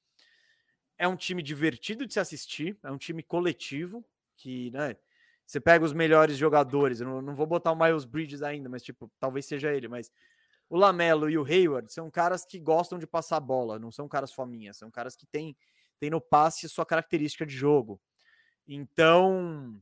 É 0.98 1.08
um 1.08 1.16
time 1.16 1.44
divertido 1.44 2.08
de 2.08 2.14
se 2.14 2.20
assistir, 2.20 2.78
é 2.84 2.92
um 2.92 2.98
time 2.98 3.22
coletivo, 3.22 4.04
que, 4.36 4.72
né? 4.72 4.96
Você 5.46 5.62
pega 5.62 5.86
os 5.86 5.94
melhores 5.94 6.36
jogadores, 6.38 7.00
eu 7.00 7.08
não, 7.08 7.22
não 7.22 7.36
vou 7.36 7.46
botar 7.46 7.72
o 7.72 7.76
Miles 7.76 8.04
Bridges 8.04 8.42
ainda, 8.42 8.68
mas 8.68 8.84
tipo, 8.84 9.10
talvez 9.18 9.46
seja 9.46 9.74
ele, 9.74 9.88
mas 9.88 10.12
o 10.70 10.76
Lamelo 10.76 11.30
e 11.30 11.38
o 11.38 11.46
Hayward 11.46 11.92
são 11.92 12.12
caras 12.12 12.44
que 12.44 12.60
gostam 12.60 13.00
de 13.00 13.08
passar 13.08 13.40
bola, 13.40 13.80
não 13.80 13.90
são 13.90 14.10
caras 14.10 14.34
fominhas, 14.34 14.76
são 14.76 14.92
caras 14.92 15.16
que 15.16 15.26
têm, 15.26 15.56
têm 16.00 16.10
no 16.10 16.20
passe 16.20 16.68
sua 16.68 16.86
característica 16.86 17.46
de 17.46 17.56
jogo. 17.56 18.02
Então, 18.68 19.80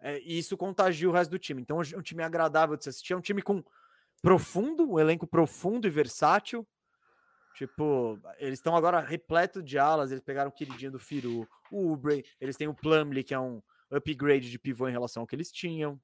é, 0.00 0.18
isso 0.20 0.56
contagia 0.56 1.08
o 1.08 1.12
resto 1.12 1.30
do 1.30 1.38
time. 1.38 1.60
Então, 1.60 1.80
é 1.80 1.96
um 1.96 2.02
time 2.02 2.22
agradável 2.22 2.76
de 2.76 2.84
se 2.84 2.90
assistir, 2.90 3.12
é 3.12 3.16
um 3.16 3.20
time 3.20 3.42
com 3.42 3.62
profundo, 4.22 4.90
um 4.90 4.98
elenco 4.98 5.26
profundo 5.26 5.86
e 5.86 5.90
versátil. 5.90 6.66
Tipo, 7.54 8.18
eles 8.38 8.58
estão 8.58 8.74
agora 8.74 8.98
repleto 8.98 9.62
de 9.62 9.78
alas, 9.78 10.10
eles 10.10 10.24
pegaram 10.24 10.50
o 10.50 10.52
queridinho 10.52 10.90
do 10.90 10.98
Firu, 10.98 11.48
o 11.70 11.92
Ubre, 11.92 12.24
eles 12.40 12.56
têm 12.56 12.66
o 12.66 12.74
Plumlee, 12.74 13.22
que 13.22 13.32
é 13.32 13.38
um 13.38 13.62
upgrade 13.90 14.50
de 14.50 14.58
pivô 14.58 14.88
em 14.88 14.92
relação 14.92 15.22
ao 15.22 15.26
que 15.26 15.36
eles 15.36 15.52
tinham. 15.52 16.00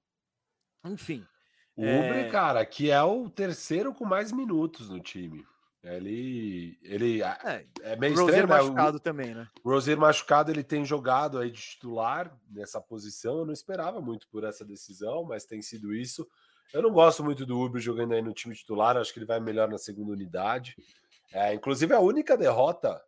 Enfim. 0.84 1.26
O 1.74 1.84
é... 1.84 1.98
Ubre, 1.98 2.30
cara, 2.30 2.64
que 2.64 2.90
é 2.90 3.02
o 3.02 3.28
terceiro 3.28 3.92
com 3.92 4.04
mais 4.04 4.30
minutos 4.30 4.88
no 4.88 5.00
time. 5.00 5.44
Ele, 5.82 6.78
ele 6.82 7.22
é, 7.22 7.64
é 7.80 7.96
meio 7.96 8.12
estranho, 8.12 8.46
né? 8.46 8.54
machucado 8.54 8.98
o, 8.98 9.00
também, 9.00 9.34
né? 9.34 9.48
O 9.64 9.70
Rosier 9.70 9.98
machucado, 9.98 10.50
ele 10.50 10.62
tem 10.62 10.84
jogado 10.84 11.38
aí 11.38 11.50
de 11.50 11.60
titular 11.60 12.36
nessa 12.50 12.80
posição. 12.80 13.38
Eu 13.38 13.46
não 13.46 13.52
esperava 13.52 13.98
muito 14.00 14.28
por 14.28 14.44
essa 14.44 14.62
decisão, 14.62 15.24
mas 15.24 15.46
tem 15.46 15.62
sido 15.62 15.94
isso. 15.94 16.28
Eu 16.72 16.82
não 16.82 16.92
gosto 16.92 17.24
muito 17.24 17.46
do 17.46 17.58
Uber 17.58 17.80
jogando 17.80 18.12
aí 18.12 18.20
no 18.20 18.34
time 18.34 18.54
titular. 18.54 18.96
Acho 18.96 19.12
que 19.12 19.18
ele 19.18 19.26
vai 19.26 19.40
melhor 19.40 19.68
na 19.68 19.78
segunda 19.78 20.12
unidade. 20.12 20.76
É, 21.32 21.54
inclusive, 21.54 21.94
a 21.94 22.00
única 22.00 22.36
derrota 22.36 23.02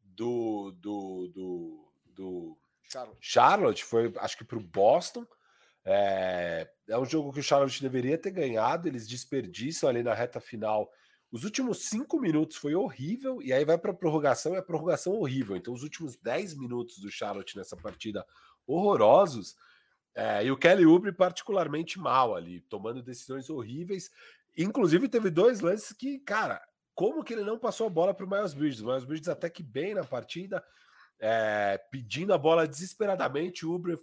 do, 0.00 0.72
do, 0.78 1.28
do, 1.34 1.92
do 2.06 2.58
Charlotte. 2.84 3.18
Charlotte 3.20 3.84
foi, 3.84 4.12
acho 4.18 4.38
que 4.38 4.44
para 4.44 4.58
o 4.58 4.62
Boston. 4.62 5.26
É, 5.84 6.70
é 6.88 6.96
um 6.96 7.04
jogo 7.04 7.32
que 7.32 7.40
o 7.40 7.42
Charlotte 7.42 7.82
deveria 7.82 8.16
ter 8.16 8.30
ganhado. 8.30 8.86
Eles 8.86 9.08
desperdiçam 9.08 9.88
ali 9.88 10.04
na 10.04 10.14
reta 10.14 10.40
final. 10.40 10.88
Os 11.32 11.44
últimos 11.44 11.86
cinco 11.86 12.20
minutos 12.20 12.58
foi 12.58 12.74
horrível, 12.74 13.40
e 13.40 13.54
aí 13.54 13.64
vai 13.64 13.78
para 13.78 13.90
a 13.90 13.94
prorrogação, 13.94 14.52
e 14.52 14.58
a 14.58 14.62
prorrogação 14.62 15.14
horrível. 15.14 15.56
Então, 15.56 15.72
os 15.72 15.82
últimos 15.82 16.14
dez 16.14 16.54
minutos 16.54 16.98
do 16.98 17.10
Charlotte 17.10 17.56
nessa 17.56 17.74
partida 17.74 18.24
horrorosos. 18.66 19.56
É, 20.14 20.44
e 20.44 20.50
o 20.50 20.58
Kelly 20.58 20.84
Oubre 20.84 21.10
particularmente 21.10 21.98
mal 21.98 22.36
ali, 22.36 22.60
tomando 22.60 23.02
decisões 23.02 23.48
horríveis. 23.48 24.10
Inclusive, 24.58 25.08
teve 25.08 25.30
dois 25.30 25.60
lances 25.60 25.96
que, 25.96 26.18
cara, 26.18 26.60
como 26.94 27.24
que 27.24 27.32
ele 27.32 27.44
não 27.44 27.58
passou 27.58 27.86
a 27.86 27.90
bola 27.90 28.12
para 28.12 28.26
o 28.26 28.28
Miles 28.28 28.52
Bridges? 28.52 28.82
O 28.82 28.86
Miles 28.86 29.04
Bridges 29.04 29.28
até 29.28 29.48
que 29.48 29.62
bem 29.62 29.94
na 29.94 30.04
partida, 30.04 30.62
é, 31.18 31.78
pedindo 31.90 32.34
a 32.34 32.38
bola 32.38 32.68
desesperadamente, 32.68 33.64
o 33.64 33.72
Uber 33.72 33.98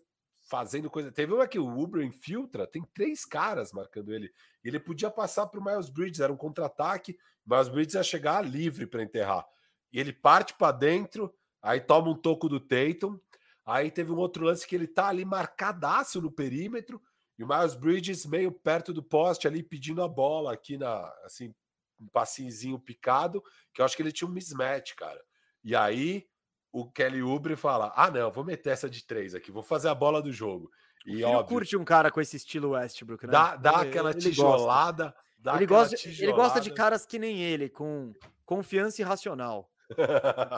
fazendo 0.50 0.90
coisa. 0.90 1.12
Teve 1.12 1.34
uma 1.34 1.48
que 1.48 1.60
o 1.60 1.80
Uber 1.80 2.04
infiltra, 2.04 2.66
tem 2.66 2.84
três 2.94 3.24
caras 3.24 3.72
marcando 3.72 4.12
ele. 4.12 4.34
Ele 4.64 4.80
podia 4.80 5.12
passar 5.12 5.46
para 5.48 5.60
o 5.60 5.64
Miles 5.64 5.90
Bridges, 5.90 6.20
era 6.20 6.34
um 6.34 6.38
contra-ataque. 6.38 7.18
Miles 7.46 7.70
Bridges 7.70 7.94
ia 7.94 8.04
chegar 8.04 8.42
livre 8.42 8.88
para 8.88 9.04
enterrar. 9.04 9.46
E 9.94 10.00
ele 10.00 10.12
parte 10.12 10.56
para 10.56 10.72
dentro, 10.72 11.34
aí 11.62 11.80
toma 11.80 12.10
um 12.10 12.16
toco 12.16 12.50
do 12.50 12.60
Tatum. 12.60 13.20
Aí 13.64 13.92
teve 13.92 14.12
um 14.12 14.18
outro 14.18 14.44
lance 14.44 14.68
que 14.68 14.76
ele 14.76 14.88
tá 14.88 15.08
ali 15.08 15.24
marcadaço 15.24 16.20
no 16.20 16.32
perímetro. 16.32 17.00
E 17.38 17.44
o 17.44 17.48
Miles 17.48 17.76
Bridges 17.76 18.26
meio 18.26 18.52
perto 18.52 18.92
do 18.92 19.04
poste 19.04 19.48
ali 19.48 19.62
pedindo 19.62 20.02
a 20.02 20.08
bola 20.08 20.54
aqui 20.54 20.78
na 20.78 21.08
assim 21.24 21.54
um 22.00 22.08
passinho 22.08 22.80
picado, 22.80 23.44
que 23.74 23.82
eu 23.82 23.86
acho 23.86 23.96
que 23.96 24.02
ele 24.02 24.12
tinha 24.12 24.28
um 24.28 24.32
mismatch, 24.32 24.96
cara. 24.96 25.22
E 25.62 25.76
aí 25.76 26.29
o 26.72 26.90
Kelly 26.90 27.22
Oubre 27.22 27.56
fala: 27.56 27.92
Ah, 27.96 28.10
não, 28.12 28.32
vou 28.32 28.44
meter 28.44 28.72
essa 28.72 28.90
de 28.90 29.04
três 29.04 29.34
aqui, 29.34 29.52
vou 29.52 29.64
fazer 29.64 29.90
a 29.90 29.96
bola 29.96 30.22
do 30.22 30.32
jogo. 30.32 30.72
E 31.06 31.24
óbvio, 31.24 31.46
curte 31.46 31.78
um 31.78 31.84
cara 31.84 32.12
com 32.12 32.22
esse 32.22 32.38
estilo 32.38 32.72
Westbrook, 32.72 33.26
né? 33.26 33.32
Dá, 33.32 33.56
dá 33.56 33.80
ele, 33.80 33.90
aquela 33.90 34.14
tijolada. 34.14 35.16
Dá 35.38 35.56
ele, 35.56 35.66
gosta, 35.66 35.96
tijolada. 35.96 36.24
ele 36.24 36.34
gosta 36.34 36.62
de 36.62 36.72
caras 36.72 37.06
que 37.06 37.18
nem 37.18 37.42
ele, 37.42 37.70
com 37.70 38.14
confiança 38.46 39.02
irracional. 39.02 39.70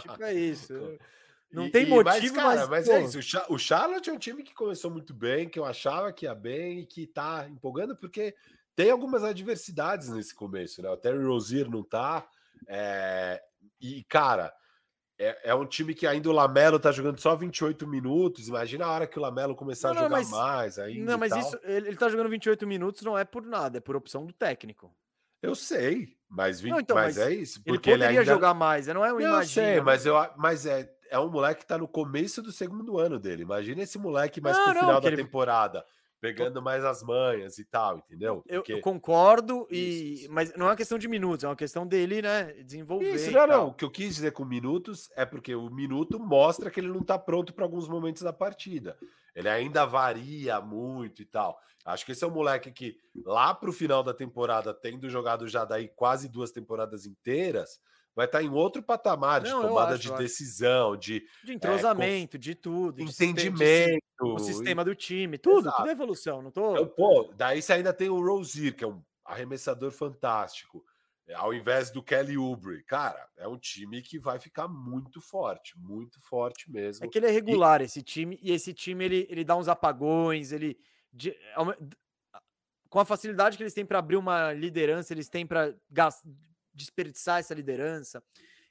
tipo, 0.01 0.23
é 0.23 0.33
isso. 0.33 0.73
Não 1.51 1.67
e, 1.67 1.71
tem 1.71 1.85
motivo, 1.85 2.03
mas, 2.03 2.31
cara, 2.31 2.67
mas, 2.67 2.69
mas 2.69 2.89
é 2.89 3.01
isso. 3.03 3.19
O 3.49 3.57
Charlotte 3.59 4.09
é 4.09 4.13
um 4.13 4.17
time 4.17 4.41
que 4.41 4.53
começou 4.53 4.89
muito 4.89 5.13
bem, 5.13 5.49
que 5.49 5.59
eu 5.59 5.65
achava 5.65 6.11
que 6.11 6.25
ia 6.25 6.33
bem 6.33 6.79
e 6.79 6.85
que 6.85 7.05
tá 7.05 7.47
empolgando, 7.49 7.95
porque 7.95 8.33
tem 8.75 8.89
algumas 8.89 9.23
adversidades 9.23 10.09
nesse 10.09 10.33
começo, 10.33 10.81
né? 10.81 10.89
O 10.89 10.97
Terry 10.97 11.23
Rozier 11.23 11.69
não 11.69 11.83
tá. 11.83 12.27
É... 12.67 13.41
E, 13.79 14.03
cara, 14.05 14.53
é, 15.21 15.39
é, 15.43 15.55
um 15.55 15.65
time 15.65 15.93
que 15.93 16.07
ainda 16.07 16.27
o 16.27 16.31
Lamelo 16.31 16.79
tá 16.79 16.91
jogando 16.91 17.19
só 17.19 17.35
28 17.35 17.87
minutos. 17.87 18.47
Imagina 18.47 18.85
a 18.85 18.91
hora 18.91 19.07
que 19.07 19.19
o 19.19 19.21
Lamelo 19.21 19.55
começar 19.55 19.89
não, 19.89 19.93
a 19.93 20.03
jogar 20.03 20.09
mas, 20.09 20.29
mais. 20.31 20.79
Aí 20.79 20.99
não, 20.99 21.15
mas 21.15 21.35
isso, 21.35 21.59
ele, 21.63 21.89
ele 21.89 21.95
tá 21.95 22.09
jogando 22.09 22.29
28 22.29 22.65
minutos 22.65 23.03
não 23.03 23.15
é 23.15 23.23
por 23.23 23.45
nada, 23.45 23.77
é 23.77 23.81
por 23.81 23.95
opção 23.95 24.25
do 24.25 24.33
técnico. 24.33 24.91
Eu 25.39 25.53
sei, 25.53 26.15
mas, 26.27 26.59
20, 26.59 26.71
não, 26.71 26.79
então, 26.79 26.95
mas, 26.95 27.17
mas, 27.17 27.27
é 27.27 27.33
isso. 27.33 27.63
Porque 27.63 27.89
ele 27.91 27.97
poderia 27.97 28.05
ele 28.05 28.19
ainda... 28.19 28.33
jogar 28.33 28.53
mais, 28.55 28.87
não 28.87 29.05
é 29.05 29.13
um 29.13 29.19
Eu 29.19 29.43
sei, 29.43 29.79
mas, 29.79 30.05
eu, 30.05 30.15
mas 30.37 30.65
é, 30.65 30.91
é 31.09 31.19
um 31.19 31.29
moleque 31.29 31.61
que 31.61 31.67
tá 31.67 31.77
no 31.77 31.87
começo 31.87 32.41
do 32.41 32.51
segundo 32.51 32.97
ano 32.97 33.19
dele. 33.19 33.43
Imagina 33.43 33.83
esse 33.83 33.99
moleque 33.99 34.41
mais 34.41 34.57
não, 34.57 34.65
pro 34.65 34.79
final 34.79 35.01
da 35.01 35.07
ele... 35.07 35.17
temporada 35.17 35.85
pegando 36.21 36.61
mais 36.61 36.85
as 36.85 37.01
manhas 37.01 37.57
e 37.57 37.65
tal, 37.65 37.97
entendeu? 37.97 38.43
Eu, 38.47 38.61
Porque... 38.61 38.73
eu 38.73 38.79
concordo, 38.79 39.67
e, 39.71 40.13
Isso. 40.13 40.31
mas 40.31 40.53
não 40.55 40.67
é 40.67 40.69
uma 40.69 40.75
questão 40.75 40.99
de 40.99 41.07
minutos, 41.07 41.43
é 41.43 41.47
uma 41.47 41.55
questão 41.55 41.85
dele, 41.85 42.21
né? 42.21 42.53
Desenvolver. 42.63 43.15
Isso, 43.15 43.31
não, 43.31 43.47
não. 43.47 43.67
O 43.69 43.73
que 43.73 43.83
eu 43.83 43.89
quis 43.89 44.15
dizer 44.15 44.31
com 44.31 44.45
minutos 44.45 45.09
é 45.15 45.25
porque 45.25 45.55
o 45.55 45.69
minuto 45.71 46.19
mostra 46.19 46.69
que 46.69 46.79
ele 46.79 46.89
não 46.89 47.01
tá 47.01 47.17
pronto 47.17 47.53
para 47.53 47.65
alguns 47.65 47.87
momentos 47.87 48.21
da 48.21 48.31
partida. 48.31 48.95
Ele 49.35 49.49
ainda 49.49 49.85
varia 49.85 50.61
muito 50.61 51.23
e 51.23 51.25
tal. 51.25 51.59
Acho 51.83 52.05
que 52.05 52.11
esse 52.11 52.23
é 52.23 52.27
um 52.27 52.31
moleque 52.31 52.71
que, 52.71 52.99
lá 53.25 53.55
pro 53.55 53.73
final 53.73 54.03
da 54.03 54.13
temporada, 54.13 54.71
tendo 54.73 55.09
jogado 55.09 55.47
já 55.47 55.65
daí 55.65 55.87
quase 55.87 56.29
duas 56.29 56.51
temporadas 56.51 57.07
inteiras, 57.07 57.81
vai 58.15 58.25
estar 58.25 58.43
em 58.43 58.49
outro 58.49 58.83
patamar 58.83 59.41
de 59.41 59.49
Não, 59.49 59.61
eu 59.63 59.69
tomada 59.69 59.95
acho, 59.95 60.03
de 60.11 60.17
decisão, 60.17 60.97
de 60.97 61.23
De 61.43 61.53
entrosamento, 61.53 62.37
de 62.37 62.55
tudo. 62.55 62.97
de 62.97 63.05
de 63.05 63.13
si- 63.13 63.25
entendimento. 63.25 64.01
O 64.21 64.39
sistema 64.39 64.85
do 64.85 64.93
time, 64.95 65.37
tudo, 65.37 65.61
Exato. 65.61 65.77
tudo 65.77 65.89
é 65.89 65.91
evolução, 65.91 66.41
não 66.41 66.51
tô. 66.51 66.71
Então, 66.73 66.87
pô, 66.87 67.33
daí 67.35 67.61
você 67.61 67.73
ainda 67.73 67.91
tem 67.93 68.09
o 68.09 68.21
Rozier, 68.21 68.75
que 68.75 68.83
é 68.83 68.87
um 68.87 69.01
arremessador 69.25 69.91
fantástico, 69.91 70.83
é, 71.27 71.33
ao 71.33 71.53
invés 71.53 71.89
do 71.89 72.03
Kelly 72.03 72.37
Oubre. 72.37 72.83
Cara, 72.83 73.27
é 73.37 73.47
um 73.47 73.57
time 73.57 74.01
que 74.01 74.19
vai 74.19 74.39
ficar 74.39 74.67
muito 74.67 75.19
forte, 75.21 75.73
muito 75.79 76.19
forte 76.21 76.69
mesmo. 76.71 77.03
É 77.05 77.07
que 77.09 77.17
ele 77.17 77.25
é 77.27 77.31
regular, 77.31 77.81
esse 77.81 78.03
time, 78.03 78.37
e 78.41 78.51
esse 78.51 78.73
time 78.73 79.05
ele, 79.05 79.27
ele 79.29 79.43
dá 79.43 79.55
uns 79.55 79.67
apagões, 79.67 80.51
ele. 80.51 80.77
de- 81.11 81.31
d- 81.79 81.97
com 82.89 82.99
a 82.99 83.05
facilidade 83.05 83.55
que 83.57 83.63
eles 83.63 83.73
têm 83.73 83.85
para 83.85 83.99
abrir 83.99 84.17
uma 84.17 84.51
liderança, 84.53 85.13
eles 85.13 85.29
têm 85.29 85.47
para 85.47 85.73
desperdiçar 86.73 87.39
essa 87.39 87.53
liderança. 87.53 88.23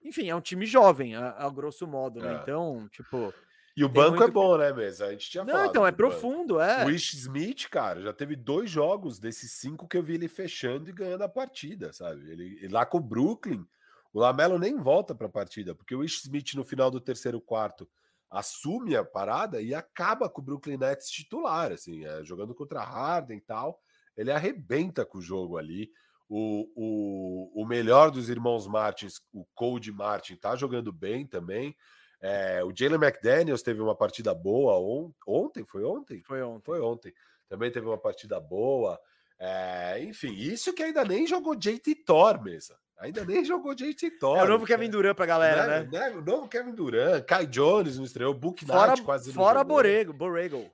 Enfim, 0.02 0.28
é 0.28 0.34
um 0.34 0.40
time 0.40 0.64
jovem, 0.66 1.14
a, 1.14 1.30
a 1.32 1.50
grosso 1.50 1.86
modo, 1.86 2.20
né? 2.20 2.34
É. 2.34 2.36
Então, 2.42 2.88
tipo. 2.90 3.32
E 3.76 3.84
o 3.84 3.88
banco 3.88 4.16
é 4.16 4.20
muito- 4.20 4.32
bom, 4.32 4.58
né, 4.58 4.72
mesmo? 4.72 5.06
A 5.06 5.10
gente 5.12 5.30
tinha 5.30 5.44
Não, 5.44 5.64
então, 5.66 5.86
é 5.86 5.90
do 5.92 5.96
banco. 5.96 6.10
profundo, 6.10 6.60
é. 6.60 6.84
O 6.84 6.90
Ish 6.90 7.14
Smith, 7.14 7.68
cara, 7.70 8.00
já 8.02 8.12
teve 8.12 8.34
dois 8.34 8.68
jogos 8.70 9.18
desses 9.18 9.52
cinco 9.52 9.86
que 9.86 9.96
eu 9.96 10.02
vi 10.02 10.14
ele 10.14 10.28
fechando 10.28 10.90
e 10.90 10.92
ganhando 10.92 11.22
a 11.22 11.28
partida, 11.28 11.92
sabe? 11.92 12.30
Ele, 12.30 12.58
ele 12.60 12.68
lá 12.72 12.84
com 12.84 12.98
o 12.98 13.02
Brooklyn, 13.02 13.64
o 14.12 14.18
Lamelo 14.20 14.58
nem 14.58 14.76
volta 14.76 15.14
para 15.14 15.28
a 15.28 15.30
partida, 15.30 15.74
porque 15.74 15.94
o 15.94 16.02
Ish 16.02 16.24
Smith 16.24 16.54
no 16.54 16.64
final 16.64 16.90
do 16.90 17.00
terceiro 17.00 17.40
quarto 17.40 17.88
assume 18.28 18.96
a 18.96 19.04
parada 19.04 19.60
e 19.60 19.74
acaba 19.74 20.28
com 20.28 20.40
o 20.40 20.44
Brooklyn 20.44 20.76
Nets 20.76 21.10
titular, 21.10 21.72
assim, 21.72 22.04
é, 22.04 22.24
jogando 22.24 22.54
contra 22.54 22.82
Harden 22.82 23.38
e 23.38 23.40
tal. 23.40 23.80
Ele 24.16 24.30
arrebenta 24.32 25.04
com 25.04 25.18
o 25.18 25.22
jogo 25.22 25.56
ali. 25.58 25.90
O, 26.32 26.70
o, 26.76 27.62
o 27.62 27.66
melhor 27.66 28.08
dos 28.10 28.28
irmãos 28.30 28.64
Martins, 28.68 29.20
o 29.32 29.44
Cody 29.52 29.90
Martin, 29.90 30.36
tá 30.36 30.54
jogando 30.54 30.92
bem 30.92 31.26
também. 31.26 31.74
É, 32.20 32.62
o 32.62 32.72
Jalen 32.72 33.00
McDaniels 33.02 33.62
teve 33.62 33.80
uma 33.80 33.96
partida 33.96 34.32
boa 34.32 34.78
on- 34.78 35.12
ontem, 35.26 35.64
foi 35.64 35.82
ontem? 35.82 36.22
Foi 36.22 36.40
ontem. 36.40 36.64
Foi 36.64 36.80
ontem. 36.80 37.12
Também 37.48 37.68
teve 37.72 37.84
uma 37.86 37.98
partida 37.98 38.38
boa. 38.38 38.96
É, 39.38 40.00
enfim, 40.04 40.32
isso 40.34 40.72
que 40.72 40.82
ainda 40.84 41.04
nem 41.04 41.26
jogou 41.26 41.56
JT 41.56 41.94
Thor, 42.06 42.40
mesa. 42.40 42.78
Ainda 42.98 43.24
nem 43.24 43.42
jogou 43.44 43.74
JT 43.74 44.10
Thor. 44.20 44.38
É 44.38 44.44
o 44.44 44.48
novo 44.48 44.66
Kevin 44.66 44.90
Durant 44.90 45.16
pra 45.16 45.26
galera, 45.26 45.82
né? 45.84 46.10
O 46.10 46.20
novo 46.20 46.46
Kevin 46.46 46.72
Durant, 46.74 47.24
Kai 47.24 47.46
Jones 47.46 47.96
não 47.96 48.04
estreou, 48.04 48.34
Book 48.34 48.64
Fora, 48.64 48.88
Knight 48.92 49.02
quase 49.02 49.28
não 49.28 49.34
fora. 49.34 49.64
Borrego, 49.64 50.12
Borrego. 50.12 50.70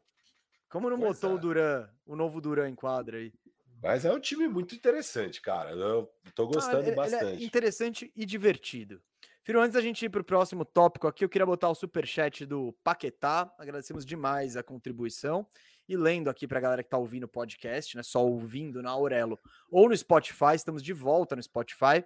Como 0.68 0.90
não 0.90 0.98
Pois 0.98 1.14
botou 1.14 1.30
é. 1.30 1.34
o 1.34 1.38
Duran, 1.38 1.88
o 2.04 2.16
novo 2.16 2.40
Duran 2.40 2.68
em 2.68 2.74
quadra 2.74 3.18
aí? 3.18 3.32
Mas 3.82 4.04
é 4.04 4.12
um 4.12 4.18
time 4.20 4.48
muito 4.48 4.74
interessante, 4.74 5.40
cara. 5.40 5.70
Eu 5.70 6.10
tô 6.34 6.44
Não, 6.44 6.50
gostando 6.52 6.78
ele- 6.78 6.86
ele 6.88 6.92
é 6.92 6.94
bastante. 6.96 7.44
interessante 7.44 8.12
e 8.16 8.24
divertido. 8.24 9.02
Firo, 9.42 9.60
antes 9.60 9.74
da 9.74 9.80
gente 9.80 10.04
ir 10.04 10.08
para 10.08 10.20
o 10.20 10.24
próximo 10.24 10.64
tópico 10.64 11.06
aqui, 11.06 11.24
eu 11.24 11.28
queria 11.28 11.46
botar 11.46 11.68
o 11.68 11.74
superchat 11.74 12.44
do 12.44 12.72
Paquetá. 12.82 13.52
Agradecemos 13.58 14.04
demais 14.04 14.56
a 14.56 14.62
contribuição. 14.62 15.46
E 15.88 15.96
lendo 15.96 16.28
aqui 16.28 16.48
para 16.48 16.58
a 16.58 16.60
galera 16.60 16.82
que 16.82 16.88
está 16.88 16.98
ouvindo 16.98 17.24
o 17.24 17.28
podcast, 17.28 17.96
né? 17.96 18.02
Só 18.02 18.26
ouvindo 18.26 18.82
na 18.82 18.90
Aurelo 18.90 19.38
ou 19.70 19.88
no 19.88 19.96
Spotify, 19.96 20.54
estamos 20.56 20.82
de 20.82 20.92
volta 20.92 21.36
no 21.36 21.42
Spotify. 21.42 22.04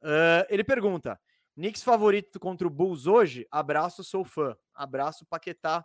Ah, 0.00 0.46
ele 0.48 0.62
pergunta: 0.62 1.20
Knicks 1.56 1.82
favorito 1.82 2.38
contra 2.38 2.64
o 2.68 2.70
Bulls 2.70 3.08
hoje? 3.08 3.48
Abraço, 3.50 4.04
sou 4.04 4.24
fã. 4.24 4.56
Abraço, 4.72 5.26
Paquetá. 5.26 5.84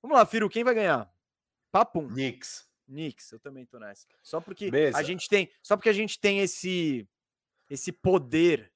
Vamos 0.00 0.16
lá, 0.16 0.24
Firo, 0.24 0.48
quem 0.48 0.62
vai 0.62 0.74
ganhar? 0.74 1.12
Papum. 1.72 2.06
Knicks. 2.06 2.69
Knicks, 2.90 3.30
eu 3.32 3.38
também 3.40 3.64
tô 3.64 3.78
nessa. 3.78 4.06
Só 4.22 4.40
porque 4.40 4.70
a 4.94 5.02
gente 5.02 5.28
tem, 5.28 5.50
só 5.62 5.76
porque 5.76 5.88
a 5.88 5.92
gente 5.94 6.18
tem 6.18 6.40
esse 6.40 7.08
esse 7.68 7.92
poder 7.92 8.72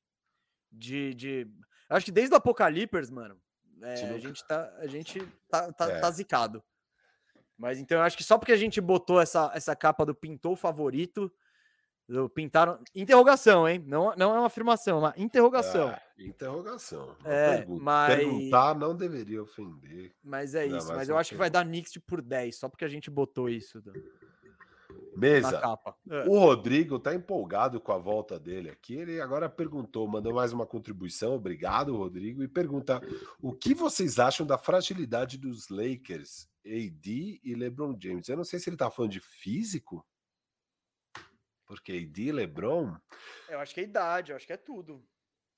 de, 0.71 1.15
de 1.15 1.47
acho 1.91 2.07
que 2.07 2.13
desde 2.13 2.33
o 2.33 2.37
Apocalipse, 2.39 3.13
mano, 3.13 3.41
é, 3.83 3.95
a 4.11 4.19
gente 4.19 4.45
tá 4.47 4.73
a 4.79 4.87
gente 4.87 5.21
tá, 5.49 5.73
tá, 5.73 5.91
É. 5.91 6.01
tá 6.01 6.11
zicado. 6.11 6.63
Mas 7.57 7.79
então 7.79 7.99
eu 7.99 8.05
acho 8.05 8.17
que 8.17 8.25
só 8.25 8.39
porque 8.39 8.53
a 8.53 8.57
gente 8.57 8.81
botou 8.81 9.21
essa, 9.21 9.51
essa 9.55 9.77
capa 9.77 10.05
do 10.05 10.15
pintou 10.15 10.57
favorito, 10.57 11.33
pintaram 12.35 12.79
interrogação, 12.95 13.69
hein? 13.69 13.83
Não, 13.87 14.15
não 14.17 14.35
é 14.35 14.39
uma 14.39 14.47
afirmação, 14.47 14.97
é 14.97 15.01
uma 15.01 15.15
interrogação. 15.17 15.89
Ah, 15.89 16.01
interrogação. 16.19 17.17
É, 17.25 17.57
pergunta. 17.59 17.83
mas- 17.83 18.17
Perguntar 18.17 18.75
não 18.79 18.95
deveria 18.95 19.43
ofender. 19.43 20.15
Mas 20.23 20.55
é 20.55 20.67
isso, 20.67 20.89
mas 20.89 21.09
eu 21.09 21.17
acho 21.17 21.31
que 21.31 21.37
vai 21.37 21.51
dar 21.51 21.65
Knicks 21.65 21.97
por 22.07 22.21
10, 22.21 22.57
só 22.57 22.69
porque 22.69 22.85
a 22.85 22.89
gente 22.89 23.11
botou 23.11 23.49
isso 23.49 23.83
na 23.85 23.93
Mesa. 25.17 25.61
É. 26.11 26.29
O 26.29 26.39
Rodrigo 26.39 26.99
tá 26.99 27.15
empolgado 27.15 27.81
com 27.81 27.93
a 27.93 27.99
volta 27.99 28.39
dele 28.39 28.69
aqui. 28.71 28.95
Ele 28.95 29.21
agora 29.21 29.49
perguntou, 29.49 30.07
mandou 30.09 30.35
mais 30.35 30.53
uma 30.53 30.67
contribuição. 30.67 31.35
Obrigado, 31.35 31.97
Rodrigo. 31.97 32.43
E 32.43 32.49
pergunta: 32.49 33.01
o 33.41 33.53
que 33.53 33.75
vocês 33.75 34.19
acham 34.19 34.45
da 34.47 34.59
fragilidade 34.59 35.39
dos 35.39 35.69
Lakers, 35.69 36.49
AD 36.67 37.41
e 37.45 37.55
LeBron 37.55 37.97
James? 38.01 38.29
Eu 38.29 38.37
não 38.37 38.45
sei 38.45 38.59
se 38.59 38.69
ele 38.69 38.77
tá 38.77 38.91
falando 38.91 39.13
de 39.13 39.21
físico. 39.21 40.05
Porque 41.81 41.93
AD 42.09 42.23
e 42.23 42.33
LeBron. 42.33 42.95
Eu 43.49 43.59
acho 43.61 43.75
que 43.75 43.81
é 43.81 43.85
idade, 43.85 44.31
eu 44.33 44.37
acho 44.37 44.47
que 44.47 44.53
é 44.53 44.57
tudo. 44.57 45.05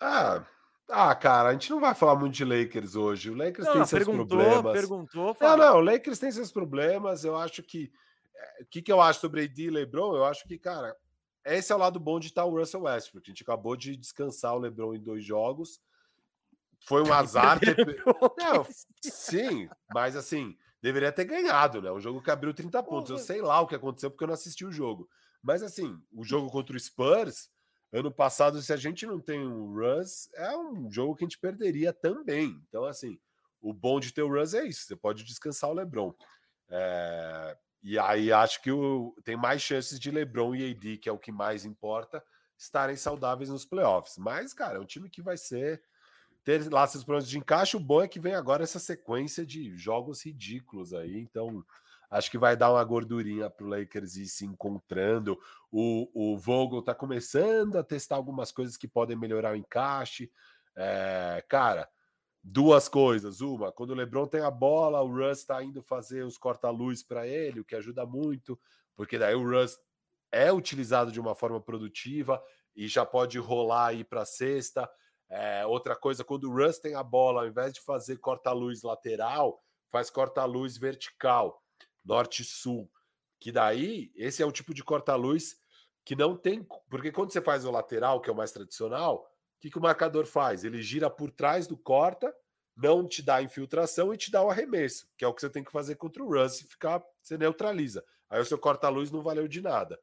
Ah, 0.00 0.44
ah, 0.88 1.14
cara, 1.14 1.48
a 1.48 1.52
gente 1.52 1.70
não 1.70 1.80
vai 1.80 1.94
falar 1.94 2.14
muito 2.16 2.34
de 2.34 2.44
Lakers 2.44 2.94
hoje. 2.94 3.30
O 3.30 3.34
Lakers 3.34 3.66
Não, 3.66 3.72
tem 3.72 3.78
não, 3.80 3.86
seus 3.86 4.04
perguntou, 4.04 4.26
problemas. 4.38 4.72
perguntou. 4.72 5.26
Não, 5.26 5.34
fala. 5.34 5.66
não, 5.66 5.76
o 5.78 5.80
Lakers 5.80 6.18
tem 6.18 6.30
seus 6.30 6.52
problemas. 6.52 7.24
Eu 7.24 7.36
acho 7.36 7.62
que. 7.62 7.90
eh, 8.34 8.62
O 8.62 8.66
que, 8.66 8.82
que 8.82 8.92
eu 8.92 9.00
acho 9.00 9.20
sobre 9.20 9.44
AD 9.44 9.62
e 9.62 9.70
LeBron? 9.70 10.14
Eu 10.16 10.24
acho 10.24 10.46
que, 10.46 10.58
cara, 10.58 10.96
esse 11.44 11.72
é 11.72 11.74
o 11.74 11.78
lado 11.78 11.98
bom 11.98 12.20
de 12.20 12.26
estar 12.28 12.44
o 12.44 12.56
Russell 12.56 12.82
Westbrook. 12.82 13.26
A 13.28 13.30
gente 13.30 13.42
acabou 13.42 13.76
de 13.76 13.96
descansar 13.96 14.54
o 14.54 14.58
LeBron 14.58 14.94
em 14.94 15.00
dois 15.00 15.24
jogos. 15.24 15.80
Foi 16.86 17.02
um 17.02 17.12
azar 17.12 17.58
ter. 17.58 17.76
Não, 18.38 18.66
sim, 19.02 19.68
mas 19.92 20.14
assim, 20.14 20.56
deveria 20.82 21.10
ter 21.10 21.24
ganhado, 21.24 21.80
né? 21.82 21.90
Um 21.90 22.00
jogo 22.00 22.22
que 22.22 22.30
abriu 22.30 22.52
30 22.54 22.82
pontos. 22.82 23.10
Eu 23.10 23.18
sei 23.18 23.40
lá 23.42 23.60
o 23.60 23.66
que 23.66 23.74
aconteceu 23.74 24.10
porque 24.10 24.22
eu 24.24 24.28
não 24.28 24.34
assisti 24.34 24.64
o 24.64 24.70
jogo. 24.70 25.08
Mas 25.46 25.62
assim, 25.62 25.96
o 26.12 26.24
jogo 26.24 26.50
contra 26.50 26.76
o 26.76 26.80
Spurs, 26.80 27.48
ano 27.92 28.10
passado, 28.10 28.60
se 28.60 28.72
a 28.72 28.76
gente 28.76 29.06
não 29.06 29.20
tem 29.20 29.46
o 29.46 29.72
Russ, 29.72 30.28
é 30.34 30.56
um 30.56 30.90
jogo 30.90 31.14
que 31.14 31.22
a 31.22 31.26
gente 31.26 31.38
perderia 31.38 31.92
também. 31.92 32.60
Então, 32.68 32.84
assim, 32.84 33.16
o 33.62 33.72
bom 33.72 34.00
de 34.00 34.12
ter 34.12 34.22
o 34.22 34.28
Russ 34.28 34.54
é 34.54 34.66
isso: 34.66 34.84
você 34.84 34.96
pode 34.96 35.22
descansar 35.22 35.70
o 35.70 35.74
LeBron. 35.74 36.12
É, 36.68 37.56
E 37.80 37.96
aí 37.96 38.32
acho 38.32 38.60
que 38.60 38.72
o... 38.72 39.14
tem 39.22 39.36
mais 39.36 39.62
chances 39.62 40.00
de 40.00 40.10
LeBron 40.10 40.52
e 40.56 40.72
AD, 40.72 40.98
que 40.98 41.08
é 41.08 41.12
o 41.12 41.18
que 41.18 41.30
mais 41.30 41.64
importa, 41.64 42.20
estarem 42.58 42.96
saudáveis 42.96 43.48
nos 43.48 43.64
playoffs. 43.64 44.18
Mas, 44.18 44.52
cara, 44.52 44.78
é 44.78 44.80
um 44.80 44.84
time 44.84 45.08
que 45.08 45.22
vai 45.22 45.36
ser 45.36 45.80
ter 46.42 46.68
lá 46.72 46.84
seus 46.88 47.04
problemas 47.04 47.28
de 47.28 47.38
encaixe. 47.38 47.76
O 47.76 47.80
bom 47.80 48.02
é 48.02 48.08
que 48.08 48.18
vem 48.18 48.34
agora 48.34 48.64
essa 48.64 48.80
sequência 48.80 49.46
de 49.46 49.76
jogos 49.76 50.24
ridículos 50.24 50.92
aí. 50.92 51.18
Então, 51.18 51.64
acho 52.10 52.30
que 52.30 52.38
vai 52.38 52.56
dar 52.56 52.72
uma 52.72 52.84
gordurinha 52.84 53.50
para 53.50 53.66
o 53.66 53.68
Lakers 53.68 54.16
ir 54.16 54.26
se 54.26 54.44
encontrando. 54.44 55.38
O, 55.70 56.08
o 56.14 56.38
Vogel 56.38 56.82
tá 56.82 56.94
começando 56.94 57.76
a 57.76 57.84
testar 57.84 58.16
algumas 58.16 58.52
coisas 58.52 58.76
que 58.76 58.88
podem 58.88 59.16
melhorar 59.16 59.52
o 59.52 59.56
encaixe. 59.56 60.30
É, 60.76 61.44
cara, 61.48 61.88
duas 62.42 62.88
coisas. 62.88 63.40
Uma, 63.40 63.72
quando 63.72 63.90
o 63.90 63.94
LeBron 63.94 64.26
tem 64.26 64.40
a 64.40 64.50
bola, 64.50 65.02
o 65.02 65.08
Russ 65.08 65.38
está 65.38 65.62
indo 65.62 65.82
fazer 65.82 66.24
os 66.24 66.38
corta-luz 66.38 67.02
para 67.02 67.26
ele, 67.26 67.60
o 67.60 67.64
que 67.64 67.74
ajuda 67.74 68.06
muito, 68.06 68.58
porque 68.94 69.18
daí 69.18 69.34
o 69.34 69.48
Russ 69.48 69.78
é 70.30 70.52
utilizado 70.52 71.10
de 71.10 71.20
uma 71.20 71.34
forma 71.34 71.60
produtiva 71.60 72.42
e 72.74 72.86
já 72.86 73.04
pode 73.04 73.38
rolar 73.38 73.88
aí 73.88 74.04
para 74.04 74.24
sexta. 74.24 74.88
É, 75.28 75.66
outra 75.66 75.96
coisa, 75.96 76.22
quando 76.22 76.44
o 76.44 76.54
Russ 76.54 76.78
tem 76.78 76.94
a 76.94 77.02
bola, 77.02 77.42
ao 77.42 77.48
invés 77.48 77.72
de 77.72 77.80
fazer 77.80 78.18
corta-luz 78.18 78.82
lateral, 78.82 79.60
faz 79.90 80.10
corta-luz 80.10 80.76
vertical, 80.76 81.60
norte-sul. 82.06 82.90
Que 83.38 83.52
daí, 83.52 84.12
esse 84.14 84.42
é 84.42 84.46
o 84.46 84.52
tipo 84.52 84.72
de 84.72 84.82
corta-luz 84.82 85.56
que 86.04 86.14
não 86.14 86.36
tem. 86.36 86.66
Porque 86.88 87.12
quando 87.12 87.32
você 87.32 87.40
faz 87.40 87.64
o 87.64 87.70
lateral, 87.70 88.20
que 88.20 88.30
é 88.30 88.32
o 88.32 88.36
mais 88.36 88.52
tradicional, 88.52 89.26
o 89.56 89.60
que, 89.60 89.70
que 89.70 89.78
o 89.78 89.82
marcador 89.82 90.24
faz? 90.24 90.64
Ele 90.64 90.80
gira 90.82 91.10
por 91.10 91.30
trás 91.30 91.66
do 91.66 91.76
corta, 91.76 92.34
não 92.76 93.06
te 93.06 93.22
dá 93.22 93.42
infiltração 93.42 94.12
e 94.14 94.16
te 94.16 94.30
dá 94.30 94.42
o 94.42 94.50
arremesso, 94.50 95.08
que 95.16 95.24
é 95.24 95.28
o 95.28 95.34
que 95.34 95.40
você 95.40 95.50
tem 95.50 95.64
que 95.64 95.72
fazer 95.72 95.96
contra 95.96 96.22
o 96.22 96.28
Russ 96.28 96.60
e 96.60 96.68
ficar, 96.68 97.02
você 97.22 97.36
neutraliza. 97.36 98.04
Aí 98.28 98.40
o 98.40 98.44
seu 98.44 98.58
corta-luz 98.58 99.10
não 99.10 99.22
valeu 99.22 99.48
de 99.48 99.60
nada. 99.60 99.98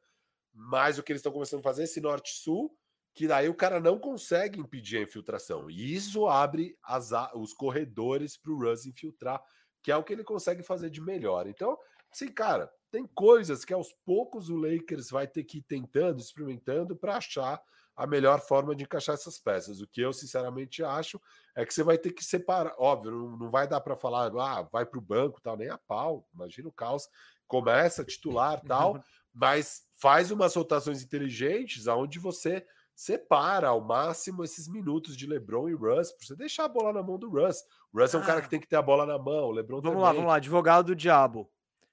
Mas 0.52 0.98
o 0.98 1.02
que 1.02 1.12
eles 1.12 1.20
estão 1.20 1.32
começando 1.32 1.60
a 1.60 1.64
fazer 1.64 1.82
é 1.82 1.84
esse 1.84 2.00
norte-sul, 2.00 2.76
que 3.14 3.28
daí 3.28 3.48
o 3.48 3.54
cara 3.54 3.78
não 3.78 3.98
consegue 3.98 4.58
impedir 4.58 4.98
a 4.98 5.02
infiltração. 5.02 5.70
E 5.70 5.94
isso 5.94 6.26
abre 6.26 6.76
as, 6.82 7.10
os 7.34 7.52
corredores 7.52 8.36
para 8.36 8.52
o 8.52 8.58
Russ 8.58 8.86
infiltrar, 8.86 9.40
que 9.82 9.92
é 9.92 9.96
o 9.96 10.02
que 10.02 10.12
ele 10.12 10.24
consegue 10.24 10.62
fazer 10.62 10.90
de 10.90 11.00
melhor. 11.00 11.46
Então, 11.46 11.78
assim, 12.14 12.32
cara, 12.32 12.72
tem 12.90 13.06
coisas 13.06 13.64
que 13.64 13.74
aos 13.74 13.92
poucos 14.04 14.48
o 14.48 14.56
Lakers 14.56 15.10
vai 15.10 15.26
ter 15.26 15.42
que 15.42 15.58
ir 15.58 15.62
tentando, 15.62 16.20
experimentando 16.20 16.94
para 16.94 17.16
achar 17.16 17.60
a 17.96 18.06
melhor 18.06 18.40
forma 18.40 18.74
de 18.74 18.84
encaixar 18.84 19.14
essas 19.14 19.38
peças. 19.38 19.80
O 19.80 19.86
que 19.86 20.00
eu 20.00 20.12
sinceramente 20.12 20.82
acho 20.82 21.20
é 21.56 21.64
que 21.64 21.74
você 21.74 21.82
vai 21.82 21.98
ter 21.98 22.12
que 22.12 22.24
separar. 22.24 22.74
Óbvio, 22.78 23.36
não, 23.38 23.50
vai 23.50 23.68
dar 23.68 23.80
para 23.80 23.96
falar, 23.96 24.32
ah, 24.40 24.62
vai 24.62 24.86
para 24.86 24.98
o 24.98 25.02
banco, 25.02 25.40
tal, 25.40 25.56
nem 25.56 25.68
a 25.68 25.78
pau. 25.78 26.26
Imagina 26.34 26.68
o 26.68 26.72
caos. 26.72 27.08
Começa 27.46 28.04
titular, 28.04 28.60
tal, 28.62 28.98
mas 29.34 29.82
faz 29.94 30.30
umas 30.30 30.54
rotações 30.54 31.02
inteligentes 31.02 31.86
aonde 31.86 32.18
você 32.18 32.64
separa 32.94 33.68
ao 33.68 33.80
máximo 33.80 34.44
esses 34.44 34.68
minutos 34.68 35.16
de 35.16 35.26
LeBron 35.26 35.68
e 35.68 35.74
Russ, 35.74 36.12
para 36.12 36.26
você 36.26 36.36
deixar 36.36 36.64
a 36.64 36.68
bola 36.68 36.92
na 36.92 37.02
mão 37.02 37.18
do 37.18 37.28
Russ. 37.28 37.58
O 37.92 38.00
Russ 38.00 38.14
ah. 38.14 38.18
é 38.18 38.20
um 38.20 38.24
cara 38.24 38.40
que 38.40 38.46
ah. 38.46 38.50
tem 38.50 38.60
que 38.60 38.68
ter 38.68 38.76
a 38.76 38.82
bola 38.82 39.04
na 39.04 39.18
mão, 39.18 39.48
o 39.48 39.52
LeBron 39.52 39.80
Vamos 39.80 39.90
também. 39.90 40.02
lá, 40.02 40.12
vamos 40.12 40.28
lá, 40.28 40.36
advogado 40.36 40.86
do 40.86 40.96
diabo. 40.96 41.50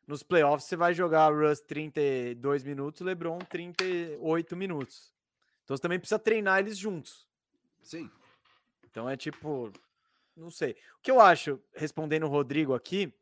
Nos 0.07 0.23
playoffs 0.23 0.67
você 0.67 0.75
vai 0.75 0.93
jogar 0.93 1.33
Russ 1.33 1.61
32 1.61 2.63
minutos, 2.63 3.01
LeBron 3.01 3.39
38 3.39 4.55
minutos. 4.55 5.13
Então 5.63 5.77
você 5.77 5.81
também 5.81 5.99
precisa 5.99 6.19
treinar 6.19 6.59
eles 6.59 6.77
juntos. 6.77 7.27
Sim. 7.81 8.09
Então 8.89 9.09
é 9.09 9.15
tipo, 9.15 9.71
não 10.35 10.49
sei. 10.49 10.71
O 10.97 11.01
que 11.01 11.11
eu 11.11 11.19
acho, 11.19 11.61
respondendo 11.73 12.25
o 12.25 12.29
Rodrigo 12.29 12.73
aqui, 12.73 13.13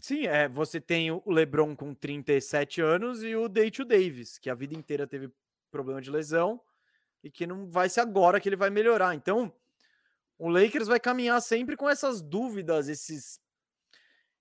sim, 0.00 0.26
é, 0.26 0.48
você 0.48 0.80
tem 0.80 1.10
o 1.10 1.22
LeBron 1.26 1.76
com 1.76 1.94
37 1.94 2.80
anos 2.80 3.22
e 3.22 3.36
o 3.36 3.48
Dayton 3.48 3.84
Davis, 3.84 4.38
que 4.38 4.50
a 4.50 4.54
vida 4.54 4.74
inteira 4.74 5.06
teve 5.06 5.30
problema 5.70 6.00
de 6.00 6.10
lesão 6.10 6.60
e 7.22 7.30
que 7.30 7.46
não 7.46 7.68
vai 7.68 7.88
ser 7.88 8.00
agora 8.00 8.40
que 8.40 8.48
ele 8.48 8.56
vai 8.56 8.70
melhorar. 8.70 9.14
Então, 9.14 9.52
o 10.38 10.48
Lakers 10.48 10.88
vai 10.88 10.98
caminhar 10.98 11.40
sempre 11.40 11.76
com 11.76 11.88
essas 11.88 12.20
dúvidas, 12.22 12.88
esses 12.88 13.38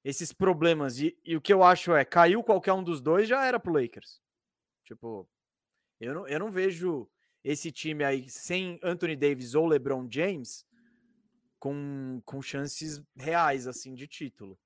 esses 0.04 0.32
problemas. 0.32 1.00
E, 1.00 1.18
e 1.24 1.36
o 1.36 1.42
que 1.42 1.54
eu 1.54 1.64
acho 1.64 1.94
é, 1.94 2.04
caiu 2.06 2.44
qualquer 2.44 2.74
um 2.74 2.84
dos 2.84 3.02
dois, 3.02 3.28
já 3.28 3.46
era 3.46 3.60
pro 3.60 3.74
Lakers. 3.74 4.22
Tipo, 4.84 5.28
eu 6.00 6.14
não, 6.14 6.28
eu 6.28 6.40
não 6.40 6.52
vejo 6.52 7.10
esse 7.44 7.72
time 7.72 8.04
aí 8.04 8.30
sem 8.30 8.80
Anthony 8.84 9.16
Davis 9.16 9.56
ou 9.56 9.66
LeBron 9.66 10.08
James 10.10 10.66
com, 11.58 12.22
com 12.26 12.42
chances 12.42 13.02
reais 13.16 13.68
assim 13.68 13.94
de 13.94 14.08
título. 14.08 14.58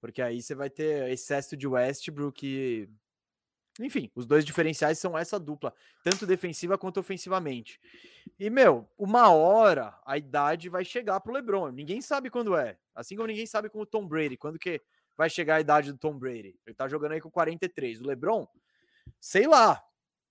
Porque 0.00 0.20
aí 0.20 0.42
você 0.42 0.54
vai 0.54 0.68
ter 0.68 1.10
excesso 1.10 1.56
de 1.56 1.66
Westbrook 1.66 2.88
enfim, 3.80 4.10
os 4.14 4.26
dois 4.26 4.44
diferenciais 4.44 4.98
são 4.98 5.16
essa 5.16 5.40
dupla, 5.40 5.72
tanto 6.02 6.26
defensiva 6.26 6.76
quanto 6.76 7.00
ofensivamente. 7.00 7.80
E, 8.38 8.50
meu, 8.50 8.88
uma 8.98 9.30
hora 9.30 9.98
a 10.04 10.18
idade 10.18 10.68
vai 10.68 10.84
chegar 10.84 11.20
pro 11.20 11.32
LeBron. 11.32 11.70
Ninguém 11.70 12.00
sabe 12.00 12.28
quando 12.28 12.56
é. 12.56 12.76
Assim 12.94 13.16
como 13.16 13.28
ninguém 13.28 13.46
sabe 13.46 13.70
com 13.70 13.80
o 13.80 13.86
Tom 13.86 14.06
Brady, 14.06 14.36
quando 14.36 14.58
que 14.58 14.80
vai 15.16 15.30
chegar 15.30 15.56
a 15.56 15.60
idade 15.60 15.90
do 15.90 15.98
Tom 15.98 16.18
Brady. 16.18 16.58
Ele 16.66 16.74
tá 16.74 16.86
jogando 16.86 17.12
aí 17.12 17.20
com 17.20 17.30
43. 17.30 18.02
O 18.02 18.06
LeBron, 18.06 18.46
sei 19.18 19.46
lá. 19.46 19.82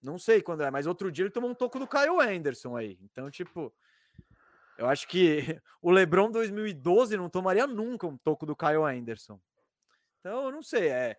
Não 0.04 0.18
sei 0.18 0.42
quando 0.42 0.64
é, 0.64 0.72
mas 0.72 0.88
outro 0.88 1.12
dia 1.12 1.24
ele 1.24 1.32
tomou 1.32 1.50
um 1.50 1.56
toco 1.56 1.80
do 1.80 1.88
Kyle 1.88 2.20
Anderson 2.20 2.76
aí. 2.76 2.98
Então, 3.04 3.30
tipo, 3.30 3.74
eu 4.78 4.88
acho 4.88 5.08
que 5.08 5.60
o 5.82 5.92
LeBron 5.92 6.30
2012 6.32 7.18
não 7.18 7.30
tomaria 7.30 7.66
nunca 7.66 8.08
um 8.08 8.18
toco 8.18 8.46
do 8.46 8.56
Kyle 8.56 8.84
Anderson. 8.84 9.40
Então, 10.20 10.46
eu 10.46 10.52
não 10.52 10.62
sei, 10.62 10.90
é 10.90 11.18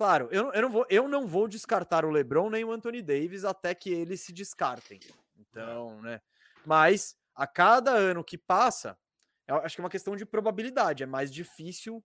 Claro, 0.00 0.30
eu, 0.32 0.50
eu, 0.54 0.62
não 0.62 0.70
vou, 0.70 0.86
eu 0.88 1.06
não 1.06 1.26
vou 1.26 1.46
descartar 1.46 2.06
o 2.06 2.10
LeBron 2.10 2.48
nem 2.48 2.64
o 2.64 2.72
Anthony 2.72 3.02
Davis 3.02 3.44
até 3.44 3.74
que 3.74 3.90
eles 3.90 4.22
se 4.22 4.32
descartem. 4.32 4.98
Então, 5.38 6.00
né? 6.00 6.22
Mas 6.64 7.18
a 7.34 7.46
cada 7.46 7.90
ano 7.90 8.24
que 8.24 8.38
passa, 8.38 8.98
acho 9.46 9.74
que 9.74 9.82
é 9.82 9.84
uma 9.84 9.90
questão 9.90 10.16
de 10.16 10.24
probabilidade. 10.24 11.02
É 11.02 11.06
mais 11.06 11.30
difícil 11.30 12.02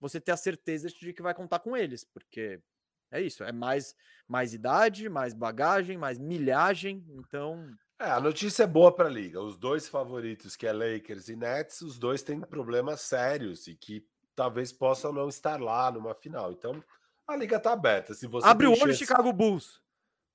você 0.00 0.18
ter 0.18 0.32
a 0.32 0.38
certeza 0.38 0.88
de 0.88 1.12
que 1.12 1.20
vai 1.20 1.34
contar 1.34 1.58
com 1.58 1.76
eles, 1.76 2.02
porque 2.02 2.62
é 3.10 3.20
isso, 3.20 3.44
é 3.44 3.52
mais, 3.52 3.94
mais 4.26 4.54
idade, 4.54 5.10
mais 5.10 5.34
bagagem, 5.34 5.98
mais 5.98 6.18
milhagem. 6.18 7.04
Então. 7.10 7.70
É, 8.00 8.10
a 8.10 8.20
notícia 8.20 8.62
é 8.62 8.66
boa 8.66 8.90
para 8.90 9.04
a 9.04 9.12
liga. 9.12 9.38
Os 9.38 9.58
dois 9.58 9.86
favoritos, 9.86 10.56
que 10.56 10.66
é 10.66 10.72
Lakers 10.72 11.28
e 11.28 11.36
Nets, 11.36 11.82
os 11.82 11.98
dois 11.98 12.22
têm 12.22 12.40
problemas 12.40 13.02
sérios 13.02 13.66
e 13.66 13.76
que 13.76 14.02
talvez 14.34 14.72
possam 14.72 15.12
não 15.12 15.28
estar 15.28 15.60
lá 15.60 15.92
numa 15.92 16.14
final. 16.14 16.50
Então, 16.50 16.82
a 17.26 17.36
liga 17.36 17.58
tá 17.58 17.72
aberta. 17.72 18.14
Se 18.14 18.26
você 18.26 18.46
Abre 18.46 18.66
o 18.66 18.72
olho 18.72 18.80
chance... 18.80 18.98
Chicago 18.98 19.32
Bulls. 19.32 19.82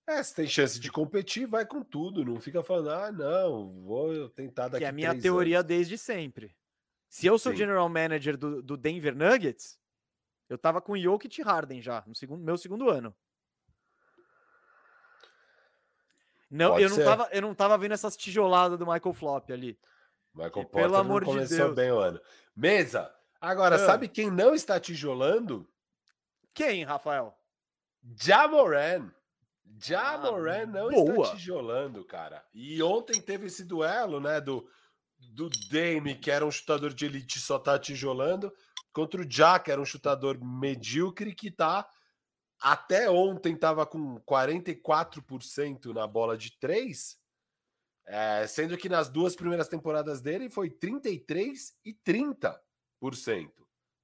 É, 0.07 0.23
se 0.23 0.33
tem 0.33 0.47
chance 0.47 0.79
de 0.79 0.91
competir, 0.91 1.45
vai 1.45 1.65
com 1.65 1.83
tudo. 1.83 2.25
Não 2.25 2.39
fica 2.39 2.63
falando, 2.63 2.89
ah, 2.89 3.11
não, 3.11 3.83
vou 3.83 4.27
tentar 4.29 4.63
daqui 4.63 4.79
Que 4.79 4.85
é 4.85 4.89
a 4.89 4.91
minha 4.91 5.19
teoria 5.19 5.59
anos. 5.59 5.67
desde 5.67 5.99
sempre. 5.99 6.55
Se 7.07 7.27
eu 7.27 7.37
sou 7.37 7.51
Sim. 7.51 7.59
general 7.59 7.87
manager 7.89 8.35
do, 8.35 8.61
do, 8.61 8.75
Denver 8.75 9.15
Nuggets, 9.15 9.79
eu 10.49 10.57
tava 10.57 10.81
com 10.81 10.97
Jokic 10.97 11.39
e 11.39 11.43
Harden 11.43 11.81
já, 11.81 12.03
no 12.07 12.15
segundo, 12.15 12.43
meu 12.43 12.57
segundo 12.57 12.89
ano. 12.89 13.15
Não, 16.49 16.79
eu 16.79 16.89
não, 16.89 16.97
tava, 16.97 17.29
eu 17.31 17.41
não 17.43 17.53
tava 17.53 17.77
vendo 17.77 17.91
essas 17.93 18.17
tijoladas 18.17 18.79
do 18.79 18.85
Michael 18.85 19.13
Flop 19.13 19.51
ali. 19.51 19.77
Michael 20.33 20.51
Porter 20.51 20.81
pelo 20.81 20.95
amor 20.95 21.23
de 21.23 21.47
Deus. 21.47 21.75
bem 21.75 21.91
o 21.91 21.99
ano. 21.99 22.19
Mesa. 22.55 23.13
Agora, 23.39 23.75
ah. 23.75 23.85
sabe 23.85 24.07
quem 24.07 24.31
não 24.31 24.55
está 24.55 24.79
tijolando? 24.79 25.69
Quem, 26.59 26.83
Rafael? 26.83 27.33
Jamoran. 28.21 29.09
Jamoran 29.81 30.63
ah, 30.63 30.65
não 30.65 30.89
boa. 30.89 31.23
está 31.23 31.37
tijolando, 31.37 32.03
cara. 32.03 32.45
E 32.53 32.83
ontem 32.83 33.21
teve 33.21 33.47
esse 33.47 33.63
duelo, 33.63 34.19
né, 34.19 34.41
do, 34.41 34.69
do 35.17 35.49
Dame, 35.71 36.15
que 36.15 36.29
era 36.29 36.45
um 36.45 36.51
chutador 36.51 36.93
de 36.93 37.05
elite 37.05 37.39
só 37.39 37.57
tá 37.57 37.79
tijolando, 37.79 38.53
contra 38.91 39.21
o 39.21 39.25
Ja, 39.25 39.57
que 39.57 39.71
era 39.71 39.79
um 39.79 39.85
chutador 39.85 40.37
medíocre 40.43 41.33
que 41.33 41.49
tá 41.49 41.89
até 42.59 43.09
ontem 43.09 43.55
tava 43.55 43.85
com 43.85 44.19
44% 44.19 45.93
na 45.93 46.05
bola 46.05 46.37
de 46.37 46.59
três, 46.59 47.17
é, 48.05 48.45
sendo 48.47 48.77
que 48.77 48.89
nas 48.89 49.07
duas 49.07 49.33
primeiras 49.33 49.69
temporadas 49.69 50.19
dele 50.19 50.49
foi 50.49 50.69
33 50.69 51.73
e 51.85 51.93
30%. 51.93 52.59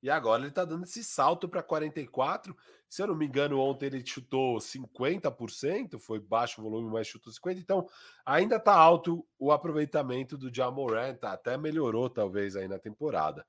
E 0.05 0.09
agora 0.11 0.43
ele 0.43 0.49
está 0.49 0.63
dando 0.63 0.83
esse 0.83 1.03
salto 1.03 1.49
para 1.49 1.63
44. 1.63 2.55
Se 2.87 3.01
eu 3.01 3.07
não 3.07 3.15
me 3.15 3.25
engano, 3.25 3.59
ontem 3.59 3.87
ele 3.87 4.05
chutou 4.05 4.59
50%, 4.59 5.97
foi 5.97 6.19
baixo 6.19 6.61
volume, 6.61 6.91
mas 6.91 7.07
chutou 7.07 7.33
50%. 7.33 7.57
Então, 7.57 7.89
ainda 8.23 8.57
está 8.57 8.75
alto 8.75 9.27
o 9.39 9.51
aproveitamento 9.51 10.37
do 10.37 10.53
Jamoran, 10.53 11.15
tá? 11.15 11.31
até 11.31 11.57
melhorou 11.57 12.07
talvez 12.07 12.55
aí 12.55 12.67
na 12.67 12.77
temporada. 12.77 13.43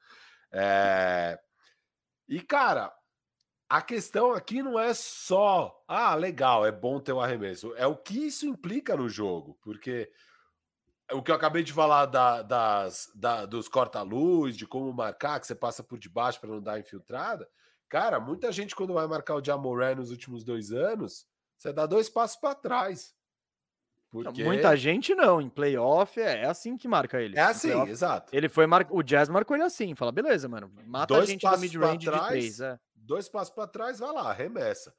É... 0.50 1.38
E, 2.26 2.40
cara, 2.40 2.90
a 3.68 3.82
questão 3.82 4.32
aqui 4.32 4.62
não 4.62 4.80
é 4.80 4.94
só, 4.94 5.84
ah, 5.86 6.14
legal, 6.14 6.64
é 6.64 6.72
bom 6.72 6.98
ter 6.98 7.12
o 7.12 7.16
um 7.16 7.20
arremesso, 7.20 7.74
é 7.76 7.86
o 7.86 7.94
que 7.94 8.28
isso 8.28 8.46
implica 8.46 8.96
no 8.96 9.10
jogo, 9.10 9.58
porque 9.60 10.10
o 11.12 11.22
que 11.22 11.30
eu 11.30 11.34
acabei 11.34 11.62
de 11.62 11.72
falar 11.72 12.06
da, 12.06 12.42
das, 12.42 13.10
da, 13.14 13.46
dos 13.46 13.68
corta-luz, 13.68 14.56
de 14.56 14.66
como 14.66 14.92
marcar, 14.92 15.38
que 15.40 15.46
você 15.46 15.54
passa 15.54 15.82
por 15.82 15.98
debaixo 15.98 16.40
para 16.40 16.50
não 16.50 16.60
dar 16.60 16.80
infiltrada. 16.80 17.48
Cara, 17.88 18.18
muita 18.18 18.50
gente, 18.50 18.74
quando 18.74 18.94
vai 18.94 19.06
marcar 19.06 19.36
o 19.36 19.44
Jamoran 19.44 19.94
nos 19.94 20.10
últimos 20.10 20.42
dois 20.42 20.72
anos, 20.72 21.26
você 21.56 21.72
dá 21.72 21.86
dois 21.86 22.08
passos 22.08 22.36
para 22.36 22.54
trás. 22.54 23.14
Porque... 24.10 24.42
Muita 24.42 24.76
gente 24.76 25.14
não, 25.14 25.40
em 25.40 25.48
playoff 25.48 26.20
é, 26.20 26.42
é 26.42 26.46
assim 26.46 26.76
que 26.76 26.88
marca 26.88 27.20
ele. 27.20 27.36
É 27.36 27.42
assim, 27.42 27.70
exato. 27.82 28.34
Ele 28.34 28.48
foi 28.48 28.66
mar... 28.66 28.86
O 28.90 29.02
Jazz 29.02 29.28
marcou 29.28 29.56
ele 29.56 29.64
assim, 29.64 29.94
fala, 29.94 30.10
beleza, 30.10 30.48
mano, 30.48 30.72
mata 30.86 31.14
dois 31.14 31.28
a 31.28 31.32
gente 31.32 31.44
no 31.44 31.58
mid-range 31.58 31.98
de 31.98 32.10
três. 32.10 32.60
É. 32.60 32.78
Dois 32.94 33.28
passos 33.28 33.54
para 33.54 33.68
trás, 33.68 33.98
vai 34.00 34.12
lá, 34.12 34.30
arremessa. 34.30 34.92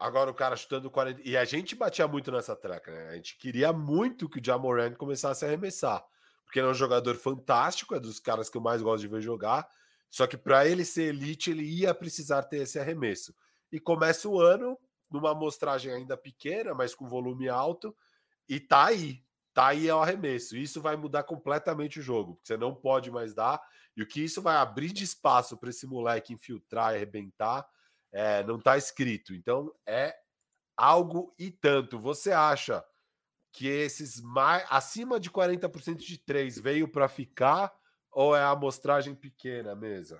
Agora 0.00 0.30
o 0.30 0.34
cara 0.34 0.56
chutando 0.56 0.90
40. 0.90 1.20
E 1.22 1.36
a 1.36 1.44
gente 1.44 1.76
batia 1.76 2.08
muito 2.08 2.32
nessa 2.32 2.56
treca, 2.56 2.90
né? 2.90 3.10
A 3.10 3.16
gente 3.16 3.36
queria 3.36 3.70
muito 3.70 4.30
que 4.30 4.40
o 4.40 4.44
Jamoran 4.44 4.94
começasse 4.94 5.44
a 5.44 5.48
arremessar. 5.48 6.02
Porque 6.42 6.58
ele 6.58 6.68
é 6.68 6.70
um 6.70 6.74
jogador 6.74 7.14
fantástico, 7.16 7.94
é 7.94 8.00
dos 8.00 8.18
caras 8.18 8.48
que 8.48 8.56
eu 8.56 8.62
mais 8.62 8.80
gosto 8.80 9.02
de 9.02 9.08
ver 9.08 9.20
jogar. 9.20 9.68
Só 10.08 10.26
que 10.26 10.38
para 10.38 10.66
ele 10.66 10.86
ser 10.86 11.10
elite, 11.10 11.50
ele 11.50 11.64
ia 11.64 11.94
precisar 11.94 12.44
ter 12.44 12.62
esse 12.62 12.78
arremesso. 12.78 13.34
E 13.70 13.78
começa 13.78 14.26
o 14.26 14.40
ano 14.40 14.76
numa 15.10 15.32
amostragem 15.32 15.92
ainda 15.92 16.16
pequena, 16.16 16.72
mas 16.72 16.94
com 16.94 17.06
volume 17.06 17.48
alto, 17.48 17.94
e 18.48 18.58
tá 18.58 18.86
aí. 18.86 19.22
Tá 19.52 19.68
aí 19.68 19.86
é 19.86 19.94
o 19.94 20.00
arremesso. 20.00 20.56
Isso 20.56 20.80
vai 20.80 20.96
mudar 20.96 21.24
completamente 21.24 22.00
o 22.00 22.02
jogo, 22.02 22.36
porque 22.36 22.46
você 22.46 22.56
não 22.56 22.74
pode 22.74 23.10
mais 23.10 23.34
dar. 23.34 23.60
E 23.94 24.02
o 24.02 24.06
que 24.06 24.22
isso 24.24 24.40
vai 24.40 24.56
abrir 24.56 24.92
de 24.92 25.04
espaço 25.04 25.56
para 25.58 25.68
esse 25.68 25.86
moleque 25.86 26.32
infiltrar 26.32 26.92
e 26.92 26.96
arrebentar 26.96 27.68
é, 28.12 28.42
não 28.44 28.56
está 28.56 28.76
escrito. 28.76 29.34
Então 29.34 29.74
é 29.86 30.16
algo 30.76 31.34
e 31.38 31.50
tanto. 31.50 31.98
Você 31.98 32.32
acha 32.32 32.84
que 33.52 33.66
esses 33.66 34.20
mais 34.20 34.64
acima 34.70 35.18
de 35.18 35.30
40% 35.30 35.96
de 35.96 36.18
três 36.18 36.58
veio 36.58 36.88
para 36.88 37.08
ficar 37.08 37.72
ou 38.10 38.34
é 38.34 38.40
a 38.40 38.50
amostragem 38.50 39.14
pequena 39.14 39.74
mesa? 39.74 40.18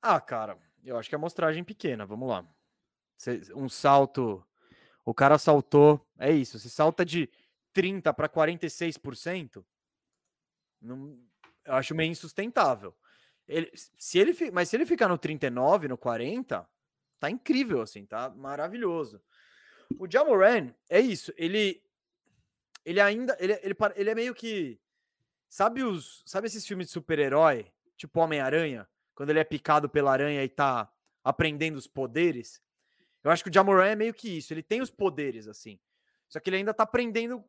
Ah, 0.00 0.20
cara, 0.20 0.58
eu 0.84 0.98
acho 0.98 1.08
que 1.08 1.14
é 1.14 1.18
amostragem 1.18 1.64
pequena. 1.64 2.06
Vamos 2.06 2.28
lá. 2.28 2.46
Um 3.54 3.68
salto, 3.68 4.44
o 5.04 5.14
cara 5.14 5.38
saltou, 5.38 6.06
é 6.18 6.30
isso. 6.30 6.58
Se 6.58 6.68
salta 6.68 7.04
de 7.04 7.30
30 7.72 8.12
para 8.12 8.28
46%, 8.28 9.64
não, 10.80 11.18
eu 11.64 11.74
acho 11.74 11.94
meio 11.94 12.10
insustentável. 12.10 12.94
Ele, 13.46 13.70
se 13.74 14.18
ele, 14.18 14.50
mas 14.50 14.68
se 14.68 14.76
ele 14.76 14.86
ficar 14.86 15.08
no 15.08 15.18
39, 15.18 15.88
no 15.88 15.98
40, 15.98 16.66
tá 17.18 17.30
incrível, 17.30 17.80
assim, 17.80 18.04
tá 18.04 18.30
maravilhoso. 18.30 19.22
O 19.98 20.10
Jamoran 20.10 20.74
é 20.88 21.00
isso, 21.00 21.32
ele 21.36 21.82
ele 22.84 23.00
ainda 23.00 23.36
ele, 23.40 23.54
ele, 23.62 23.74
ele 23.96 24.10
é 24.10 24.14
meio 24.14 24.34
que 24.34 24.80
sabe 25.48 25.82
os 25.82 26.22
sabe 26.26 26.46
esses 26.46 26.66
filmes 26.66 26.86
de 26.86 26.92
super-herói, 26.92 27.72
tipo 27.96 28.20
Homem-Aranha, 28.20 28.88
quando 29.14 29.30
ele 29.30 29.38
é 29.38 29.44
picado 29.44 29.88
pela 29.88 30.12
aranha 30.12 30.42
e 30.42 30.48
tá 30.48 30.92
aprendendo 31.22 31.76
os 31.76 31.86
poderes? 31.86 32.62
Eu 33.22 33.30
acho 33.30 33.42
que 33.42 33.50
o 33.50 33.52
Jamoran 33.52 33.86
é 33.86 33.96
meio 33.96 34.12
que 34.12 34.36
isso, 34.36 34.52
ele 34.52 34.62
tem 34.62 34.82
os 34.82 34.90
poderes 34.90 35.48
assim. 35.48 35.78
Só 36.28 36.40
que 36.40 36.50
ele 36.50 36.58
ainda 36.58 36.74
tá 36.74 36.82
aprendendo 36.82 37.44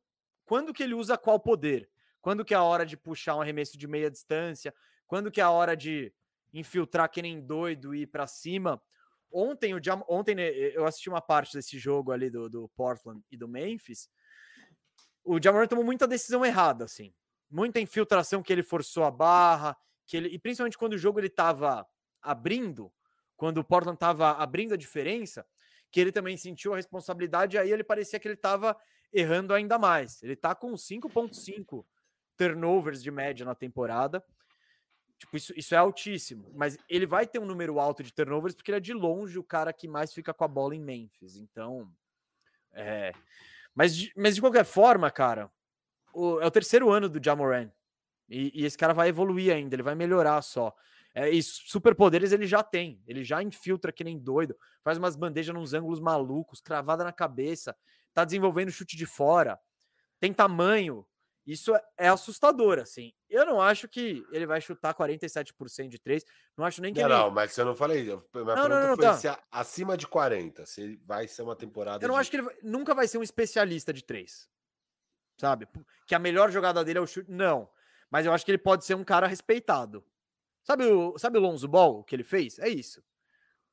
quando 0.45 0.73
que 0.73 0.83
ele 0.83 0.93
usa 0.93 1.17
qual 1.17 1.39
poder. 1.39 1.89
Quando 2.21 2.45
que 2.45 2.53
é 2.53 2.57
a 2.57 2.63
hora 2.63 2.85
de 2.85 2.95
puxar 2.95 3.35
um 3.35 3.41
arremesso 3.41 3.77
de 3.77 3.87
meia 3.87 4.09
distância, 4.09 4.73
quando 5.05 5.31
que 5.31 5.41
é 5.41 5.43
a 5.43 5.49
hora 5.49 5.75
de 5.75 6.13
infiltrar 6.53 7.09
que 7.09 7.21
nem 7.21 7.41
doido 7.41 7.93
e 7.93 8.01
ir 8.01 8.07
para 8.07 8.25
cima. 8.25 8.81
Ontem, 9.31 9.73
o 9.73 9.83
Jam... 9.83 10.03
Ontem 10.07 10.35
né, 10.35 10.49
eu 10.49 10.85
assisti 10.85 11.09
uma 11.09 11.21
parte 11.21 11.53
desse 11.53 11.77
jogo 11.77 12.11
ali 12.11 12.29
do, 12.29 12.49
do 12.49 12.69
Portland 12.69 13.21
e 13.31 13.37
do 13.37 13.47
Memphis. 13.47 14.09
O 15.23 15.41
Jamoran 15.41 15.67
tomou 15.67 15.83
muita 15.83 16.07
decisão 16.07 16.45
errada, 16.45 16.85
assim. 16.85 17.13
Muita 17.49 17.79
infiltração 17.79 18.41
que 18.41 18.53
ele 18.53 18.63
forçou 18.63 19.03
a 19.03 19.11
barra, 19.11 19.77
que 20.05 20.17
ele... 20.17 20.29
e 20.29 20.39
principalmente 20.39 20.77
quando 20.77 20.93
o 20.93 20.97
jogo 20.97 21.19
ele 21.19 21.27
estava 21.27 21.85
abrindo, 22.21 22.91
quando 23.35 23.57
o 23.57 23.63
Portland 23.63 23.95
estava 23.95 24.31
abrindo 24.31 24.73
a 24.73 24.77
diferença, 24.77 25.45
que 25.91 25.99
ele 25.99 26.11
também 26.11 26.37
sentiu 26.37 26.73
a 26.73 26.77
responsabilidade, 26.77 27.57
aí 27.57 27.71
ele 27.71 27.83
parecia 27.83 28.19
que 28.19 28.27
ele 28.27 28.35
estava 28.35 28.75
errando 29.13 29.53
ainda 29.53 29.77
mais. 29.77 30.21
Ele 30.21 30.33
está 30.33 30.53
com 30.53 30.73
5.5 30.73 31.85
turnovers 32.37 33.01
de 33.01 33.11
média 33.11 33.45
na 33.45 33.55
temporada. 33.55 34.23
Tipo, 35.17 35.37
isso, 35.37 35.53
isso 35.55 35.73
é 35.73 35.77
altíssimo. 35.77 36.51
Mas 36.53 36.77
ele 36.89 37.05
vai 37.05 37.25
ter 37.25 37.39
um 37.39 37.45
número 37.45 37.79
alto 37.79 38.03
de 38.03 38.13
turnovers 38.13 38.53
porque 38.53 38.71
ele 38.71 38.77
é 38.77 38.81
de 38.81 38.93
longe 38.93 39.39
o 39.39 39.43
cara 39.43 39.71
que 39.71 39.87
mais 39.87 40.13
fica 40.13 40.33
com 40.33 40.43
a 40.43 40.47
bola 40.47 40.75
em 40.75 40.81
Memphis. 40.81 41.37
Então. 41.37 41.89
É... 42.73 43.13
Mas, 43.73 43.95
de, 43.95 44.11
mas 44.15 44.35
de 44.35 44.41
qualquer 44.41 44.65
forma, 44.65 45.11
cara, 45.11 45.51
o, 46.13 46.39
é 46.39 46.45
o 46.45 46.51
terceiro 46.51 46.89
ano 46.89 47.09
do 47.09 47.23
Jamoran. 47.23 47.71
E, 48.27 48.61
e, 48.61 48.65
esse 48.65 48.77
cara 48.77 48.93
vai 48.93 49.09
evoluir 49.09 49.53
ainda, 49.53 49.75
ele 49.75 49.83
vai 49.83 49.93
melhorar 49.93 50.41
só. 50.41 50.73
É, 51.13 51.29
e 51.29 51.41
superpoderes 51.41 52.31
ele 52.31 52.45
já 52.45 52.63
tem. 52.63 53.01
Ele 53.07 53.23
já 53.23 53.41
infiltra 53.41 53.91
que 53.91 54.03
nem 54.03 54.17
doido. 54.17 54.57
Faz 54.83 54.97
umas 54.97 55.15
bandejas 55.15 55.55
nos 55.55 55.73
ângulos 55.73 55.99
malucos, 55.99 56.59
cravada 56.59 57.03
na 57.03 57.13
cabeça. 57.13 57.75
Tá 58.13 58.25
desenvolvendo 58.25 58.71
chute 58.71 58.97
de 58.97 59.05
fora. 59.05 59.59
Tem 60.19 60.33
tamanho. 60.33 61.05
Isso 61.45 61.75
é, 61.75 61.83
é 61.97 62.07
assustador, 62.07 62.79
assim. 62.79 63.13
Eu 63.29 63.45
não 63.45 63.61
acho 63.61 63.87
que 63.87 64.25
ele 64.31 64.47
vai 64.47 64.59
chutar 64.59 64.95
47% 64.95 65.87
de 65.87 65.99
três. 65.99 66.25
Não 66.57 66.65
acho 66.65 66.81
nem 66.81 66.91
que 66.91 66.99
não, 67.01 67.07
ele. 67.07 67.15
Não, 67.15 67.29
mas 67.29 67.51
você 67.51 67.63
não 67.63 67.75
falei. 67.75 68.03
Minha 68.03 68.15
não, 68.15 68.23
pergunta 68.31 68.69
não, 68.69 68.87
não, 68.87 68.95
foi 68.95 69.05
tá. 69.05 69.17
se 69.17 69.27
acima 69.51 69.95
de 69.95 70.07
40, 70.07 70.65
se 70.65 70.99
vai 71.05 71.27
ser 71.27 71.43
uma 71.43 71.55
temporada. 71.55 72.03
Eu 72.03 72.07
não 72.07 72.15
de... 72.15 72.21
acho 72.21 72.31
que 72.31 72.37
ele 72.37 72.49
nunca 72.63 72.95
vai 72.95 73.07
ser 73.07 73.19
um 73.19 73.23
especialista 73.23 73.93
de 73.93 74.03
três. 74.03 74.49
Sabe? 75.37 75.67
Que 76.07 76.15
a 76.15 76.19
melhor 76.19 76.49
jogada 76.49 76.83
dele 76.83 76.97
é 76.97 77.01
o 77.01 77.07
chute. 77.07 77.29
Não. 77.29 77.69
Mas 78.09 78.25
eu 78.25 78.33
acho 78.33 78.43
que 78.43 78.51
ele 78.51 78.57
pode 78.57 78.85
ser 78.85 78.95
um 78.95 79.03
cara 79.03 79.27
respeitado. 79.27 80.03
Sabe 80.63 80.85
o, 80.85 81.17
sabe 81.19 81.37
o 81.37 81.41
Lonzo 81.41 81.67
Ball, 81.67 82.03
que 82.03 82.15
ele 82.15 82.23
fez? 82.23 82.57
É 82.57 82.67
isso. 82.67 83.03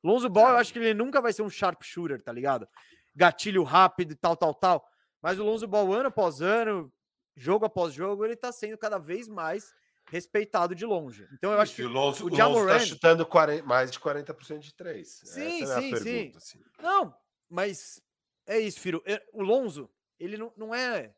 Lonzo 0.03 0.29
Ball, 0.29 0.49
eu 0.49 0.57
acho 0.57 0.71
que 0.71 0.77
ele 0.77 0.93
nunca 0.93 1.21
vai 1.21 1.33
ser 1.33 1.41
um 1.41 1.49
sharpshooter, 1.49 2.21
tá 2.21 2.31
ligado? 2.31 2.67
Gatilho 3.15 3.63
rápido 3.63 4.11
e 4.11 4.15
tal, 4.15 4.35
tal, 4.35 4.53
tal. 4.53 4.85
Mas 5.21 5.39
o 5.39 5.43
Lonzo 5.43 5.65
Ball, 5.65 5.91
ano 5.93 6.09
após 6.09 6.41
ano, 6.41 6.93
jogo 7.35 7.65
após 7.65 7.93
jogo, 7.93 8.23
ele 8.25 8.33
está 8.33 8.51
sendo 8.51 8.77
cada 8.77 8.97
vez 8.97 9.27
mais 9.27 9.73
respeitado 10.05 10.75
de 10.75 10.85
longe. 10.85 11.27
Então 11.33 11.51
eu 11.51 11.59
acho 11.59 11.75
que 11.75 11.83
o 11.83 11.89
Lonzo, 11.89 12.27
está 12.27 12.79
chutando 12.79 13.25
40, 13.25 13.63
mais 13.63 13.91
de 13.91 13.99
40% 13.99 14.59
de 14.59 14.73
três. 14.73 15.21
Sim, 15.23 15.63
Essa 15.63 15.79
é 15.79 15.81
sim, 15.81 15.91
pergunta, 15.91 16.39
sim. 16.39 16.59
Assim. 16.59 16.63
Não, 16.79 17.15
mas 17.49 18.01
é 18.45 18.59
isso, 18.59 18.79
Firo. 18.79 19.01
É, 19.05 19.23
o 19.33 19.41
Lonzo, 19.41 19.89
ele 20.19 20.37
não, 20.37 20.53
não 20.57 20.75
é 20.75 21.13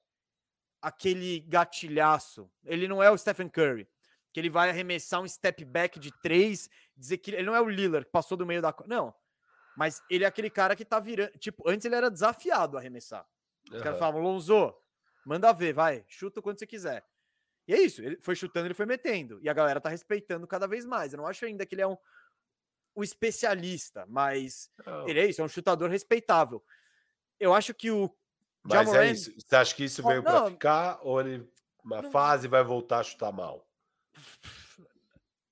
aquele 0.82 1.40
gatilhaço. 1.42 2.50
Ele 2.64 2.88
não 2.88 3.02
é 3.02 3.10
o 3.10 3.18
Stephen 3.18 3.50
Curry, 3.50 3.88
que 4.32 4.40
ele 4.40 4.50
vai 4.50 4.70
arremessar 4.70 5.22
um 5.22 5.28
step 5.28 5.66
back 5.66 6.00
de 6.00 6.12
três, 6.22 6.70
dizer 6.96 7.18
que 7.18 7.32
ele 7.32 7.44
não 7.44 7.56
é 7.56 7.62
o 7.62 7.68
Lillard 7.68 8.06
que 8.06 8.12
passou 8.12 8.38
do 8.38 8.46
meio 8.46 8.62
da 8.62 8.74
não. 8.86 9.14
Mas 9.76 10.02
ele 10.10 10.24
é 10.24 10.28
aquele 10.28 10.50
cara 10.50 10.76
que 10.76 10.86
tá 10.86 11.00
virando, 11.00 11.32
tipo, 11.38 11.68
antes 11.68 11.86
ele 11.86 11.96
era 11.96 12.10
desafiado 12.10 12.78
a 12.78 12.80
arremessar. 12.80 13.28
Os 13.66 13.78
uhum. 13.78 13.84
caras 13.84 14.00
falavam, 14.00 14.22
Lonzo, 14.22 14.74
Manda 15.26 15.52
ver, 15.52 15.74
vai, 15.74 16.06
chuta 16.08 16.42
quando 16.42 16.60
você 16.60 16.68
quiser. 16.68 17.04
E 17.68 17.74
é 17.74 17.82
isso, 17.82 18.02
ele 18.02 18.18
foi 18.22 18.36
chutando, 18.36 18.68
ele 18.68 18.76
foi 18.76 18.86
metendo. 18.86 19.40
E 19.42 19.50
a 19.50 19.54
galera 19.54 19.82
tá 19.82 19.90
respeitando 19.90 20.46
cada 20.46 20.68
vez 20.68 20.86
mais. 20.86 21.12
Eu 21.12 21.18
não 21.18 21.28
acho 21.28 21.44
ainda 21.46 21.66
que 21.66 21.74
ele 21.74 21.82
é 21.82 21.88
um 21.88 21.98
o 22.96 23.04
especialista, 23.04 24.06
mas 24.08 24.72
oh. 24.88 25.08
ele 25.08 25.20
é 25.20 25.26
isso, 25.26 25.42
é 25.42 25.44
um 25.44 25.50
chutador 25.50 25.90
respeitável. 25.90 26.64
Eu 27.38 27.54
acho 27.54 27.74
que 27.74 27.92
o 27.92 28.10
Mas 28.64 28.74
Jamoran... 28.74 29.04
é 29.04 29.12
isso. 29.12 29.34
Você 29.38 29.56
acha 29.56 29.76
que 29.76 29.84
isso 29.84 30.02
veio 30.02 30.24
para 30.24 30.50
ficar 30.50 31.00
ou 31.02 31.20
ele 31.20 31.46
uma 31.84 32.02
não. 32.02 32.12
fase 32.12 32.48
vai 32.48 32.64
voltar 32.64 33.00
a 33.00 33.04
chutar 33.04 33.34
mal? 33.34 33.68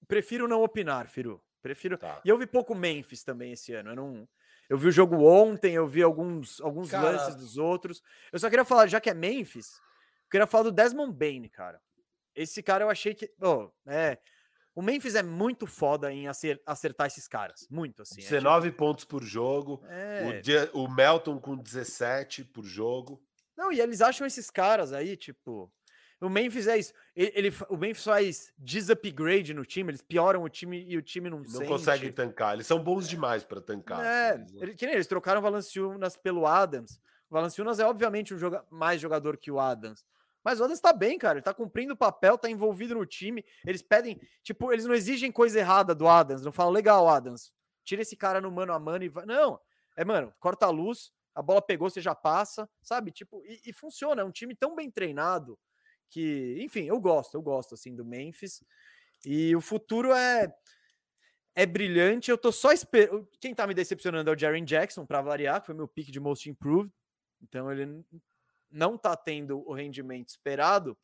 Prefiro 0.08 0.48
não 0.48 0.64
opinar, 0.64 1.10
Firu. 1.10 1.44
Prefiro. 1.62 1.98
Tá. 1.98 2.22
E 2.24 2.30
eu 2.30 2.38
vi 2.38 2.48
pouco 2.48 2.74
Memphis 2.74 3.24
também 3.24 3.52
esse 3.52 3.74
ano. 3.74 3.92
Eu 3.92 3.96
não 3.96 4.30
eu 4.74 4.78
vi 4.80 4.88
o 4.88 4.92
jogo 4.92 5.24
ontem, 5.24 5.76
eu 5.76 5.86
vi 5.86 6.02
alguns, 6.02 6.60
alguns 6.60 6.90
cara... 6.90 7.12
lances 7.12 7.36
dos 7.36 7.60
outros. 7.60 8.02
Eu 8.32 8.40
só 8.40 8.50
queria 8.50 8.66
falar, 8.66 8.88
já 8.88 9.00
que 9.00 9.08
é 9.08 9.14
Memphis, 9.14 9.76
eu 10.24 10.30
queria 10.32 10.48
falar 10.48 10.64
do 10.64 10.72
Desmond 10.72 11.14
Bain, 11.14 11.48
cara. 11.48 11.80
Esse 12.34 12.64
cara 12.64 12.84
eu 12.84 12.90
achei 12.90 13.14
que. 13.14 13.32
Oh, 13.40 13.70
é, 13.86 14.18
o 14.74 14.82
Memphis 14.82 15.14
é 15.14 15.22
muito 15.22 15.68
foda 15.68 16.12
em 16.12 16.26
acertar 16.66 17.06
esses 17.06 17.28
caras. 17.28 17.68
Muito, 17.70 18.02
assim. 18.02 18.22
19 18.22 18.68
é 18.68 18.72
tipo... 18.72 18.80
pontos 18.80 19.06
por 19.06 19.22
jogo. 19.22 19.80
É... 19.88 20.42
O, 20.74 20.86
o 20.86 20.92
Melton 20.92 21.40
com 21.40 21.56
17 21.56 22.44
por 22.46 22.66
jogo. 22.66 23.22
Não, 23.56 23.72
e 23.72 23.80
eles 23.80 24.02
acham 24.02 24.26
esses 24.26 24.50
caras 24.50 24.92
aí, 24.92 25.16
tipo. 25.16 25.72
O 26.24 26.30
Memphis 26.30 26.68
é 26.68 26.78
isso. 26.78 26.94
Ele, 27.14 27.32
ele, 27.36 27.54
o 27.68 27.76
Memphis 27.76 28.06
faz 28.06 28.54
desupgrade 28.58 29.54
no 29.54 29.66
time, 29.66 29.92
eles 29.92 30.02
pioram 30.02 30.42
o 30.44 30.50
time 30.50 30.82
e 30.88 30.96
o 30.98 31.02
time 31.02 31.30
não 31.30 31.40
Não 31.40 31.66
conseguem 31.66 32.14
tancar. 32.14 32.54
Eles 32.54 32.66
são 32.66 32.82
bons 32.82 33.10
demais 33.10 33.44
para 33.44 33.60
tancar. 33.60 34.04
É, 34.06 34.32
assim, 34.32 34.58
ele, 34.62 34.74
que 34.74 34.86
nem 34.86 34.96
eles 34.96 35.06
trocaram 35.06 35.40
o 35.40 35.44
Valanciunas 35.44 36.16
pelo 36.16 36.48
Adams. 36.48 36.98
O 37.30 37.34
Valanciunas 37.34 37.78
é 37.80 37.86
obviamente 37.86 38.34
um 38.34 38.38
joga, 38.38 38.64
mais 38.72 39.02
jogador 39.02 39.36
que 39.36 39.52
o 39.52 39.60
Adams. 39.60 40.06
Mas 40.42 40.62
o 40.62 40.64
Adams 40.64 40.80
tá 40.80 40.94
bem, 40.94 41.18
cara. 41.18 41.40
Ele 41.40 41.44
tá 41.44 41.54
cumprindo 41.54 41.94
o 41.94 41.98
papel, 41.98 42.38
tá 42.38 42.50
envolvido 42.50 42.96
no 42.96 43.06
time. 43.06 43.44
Eles 43.66 43.82
pedem, 43.82 44.18
tipo, 44.42 44.72
eles 44.72 44.86
não 44.86 44.96
exigem 44.96 45.30
coisa 45.30 45.60
errada 45.60 45.94
do 45.94 46.08
Adams. 46.08 46.46
Não 46.46 46.54
falam, 46.54 46.72
legal, 46.72 47.10
Adams, 47.10 47.52
tira 47.84 48.02
esse 48.02 48.16
cara 48.16 48.40
no 48.40 48.50
mano 48.50 48.72
a 48.72 48.80
mano 48.80 49.04
e 49.04 49.10
vai. 49.10 49.26
Não, 49.26 49.60
é, 49.96 50.06
mano, 50.06 50.34
corta 50.40 50.68
a 50.68 50.70
luz, 50.70 51.12
a 51.36 51.42
bola 51.42 51.62
pegou, 51.62 51.90
você 51.90 52.00
já 52.00 52.16
passa, 52.16 52.70
sabe? 52.82 53.12
Tipo, 53.12 53.44
e, 53.46 53.62
e 53.66 53.74
funciona. 53.74 54.22
É 54.22 54.26
um 54.26 54.32
time 54.32 54.56
tão 54.56 54.74
bem 54.74 54.90
treinado 54.90 55.60
que, 56.10 56.58
enfim, 56.60 56.86
eu 56.86 57.00
gosto, 57.00 57.36
eu 57.36 57.42
gosto 57.42 57.74
assim 57.74 57.96
do 57.96 58.06
Memphis. 58.06 58.64
E 59.26 59.56
o 59.56 59.62
futuro 59.62 60.12
é 60.12 60.54
é 61.56 61.66
brilhante. 61.66 62.32
Eu 62.32 62.38
tô 62.38 62.52
só 62.52 62.72
esperando. 62.72 63.28
Quem 63.40 63.54
tá 63.54 63.68
me 63.68 63.74
decepcionando 63.74 64.30
é 64.30 64.34
o 64.34 64.38
Jaren 64.38 64.66
Jackson, 64.66 65.06
para 65.06 65.22
variar, 65.22 65.62
que 65.62 65.68
foi 65.68 65.76
meu 65.76 65.88
pick 65.88 66.10
de 66.10 66.20
Most 66.20 66.50
Improved. 66.50 66.92
Então 67.42 67.72
ele 67.72 68.04
não 68.72 68.98
tá 68.98 69.16
tendo 69.16 69.60
o 69.68 69.74
rendimento 69.74 70.30
esperado. 70.30 70.98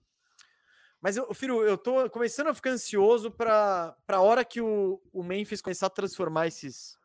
Mas 1.02 1.16
eu, 1.16 1.34
Firo, 1.34 1.64
eu 1.64 1.78
tô 1.78 2.10
começando 2.10 2.48
a 2.48 2.54
ficar 2.54 2.72
ansioso 2.72 3.32
para 3.32 3.96
a 4.08 4.22
hora 4.22 4.44
que 4.44 4.60
o, 4.60 5.02
o 5.14 5.24
Memphis 5.24 5.62
começar 5.62 5.88
a 5.88 5.92
transformar 5.92 6.48
esses 6.48 6.98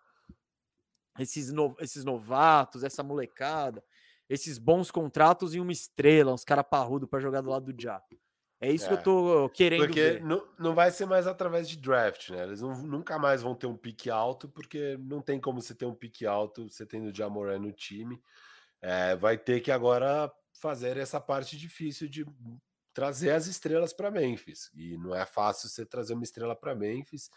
esses, 1.18 1.52
no, 1.52 1.76
esses 1.78 2.04
novatos, 2.04 2.82
essa 2.82 3.02
molecada, 3.02 3.84
esses 4.28 4.58
bons 4.58 4.90
contratos 4.90 5.54
em 5.54 5.60
uma 5.60 5.72
estrela, 5.72 6.32
uns 6.32 6.44
cara 6.44 6.64
parrudo 6.64 7.06
para 7.06 7.20
jogar 7.20 7.40
do 7.40 7.50
lado 7.50 7.72
do 7.72 7.82
Já. 7.82 8.02
É 8.60 8.70
isso 8.70 8.86
é. 8.86 8.88
que 8.88 8.94
eu 8.94 8.98
é. 8.98 9.02
tô 9.02 9.48
querendo 9.50 9.84
porque 9.84 10.00
ver. 10.00 10.22
Não, 10.22 10.46
não 10.58 10.74
vai 10.74 10.90
ser 10.90 11.06
mais 11.06 11.26
através 11.26 11.68
de 11.68 11.76
draft, 11.76 12.30
né? 12.30 12.44
Eles 12.44 12.62
não, 12.62 12.74
nunca 12.82 13.18
mais 13.18 13.42
vão 13.42 13.54
ter 13.54 13.66
um 13.66 13.76
pique 13.76 14.08
alto, 14.08 14.48
porque 14.48 14.96
não 15.00 15.20
tem 15.20 15.38
como 15.38 15.60
você 15.60 15.74
ter 15.74 15.84
um 15.84 15.94
pique 15.94 16.24
alto 16.24 16.70
você 16.70 16.86
tendo 16.86 17.08
o 17.08 17.14
Jamoran 17.14 17.58
no 17.58 17.72
time. 17.72 18.22
É, 18.80 19.16
vai 19.16 19.36
ter 19.36 19.60
que 19.60 19.70
agora 19.70 20.32
fazer 20.52 20.96
essa 20.96 21.20
parte 21.20 21.58
difícil 21.58 22.08
de 22.08 22.24
trazer 22.94 23.32
as 23.32 23.46
estrelas 23.46 23.92
para 23.92 24.10
Memphis. 24.10 24.70
E 24.74 24.96
não 24.96 25.14
é 25.14 25.26
fácil 25.26 25.68
você 25.68 25.84
trazer 25.84 26.14
uma 26.14 26.24
estrela 26.24 26.54
para 26.54 26.74
Memphis. 26.74 27.28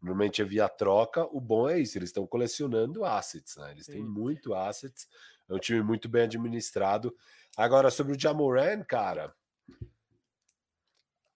Normalmente 0.00 0.42
é 0.42 0.44
via 0.44 0.68
troca. 0.68 1.24
O 1.26 1.40
bom 1.40 1.68
é 1.68 1.78
isso, 1.78 1.96
eles 1.96 2.08
estão 2.08 2.26
colecionando 2.26 3.04
assets, 3.04 3.56
né? 3.56 3.70
Eles 3.70 3.86
Sim. 3.86 3.92
têm 3.92 4.04
muito 4.04 4.52
assets. 4.54 5.06
É 5.48 5.54
um 5.54 5.58
time 5.58 5.82
muito 5.82 6.08
bem 6.08 6.22
administrado. 6.22 7.14
Agora, 7.56 7.90
sobre 7.90 8.16
o 8.16 8.18
Jamoran, 8.18 8.82
cara. 8.84 9.34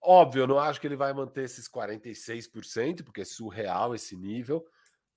Óbvio, 0.01 0.43
eu 0.43 0.47
não 0.47 0.59
acho 0.59 0.79
que 0.79 0.87
ele 0.87 0.95
vai 0.95 1.13
manter 1.13 1.43
esses 1.43 1.67
46%, 1.67 3.03
porque 3.03 3.21
é 3.21 3.25
surreal 3.25 3.93
esse 3.93 4.15
nível. 4.15 4.65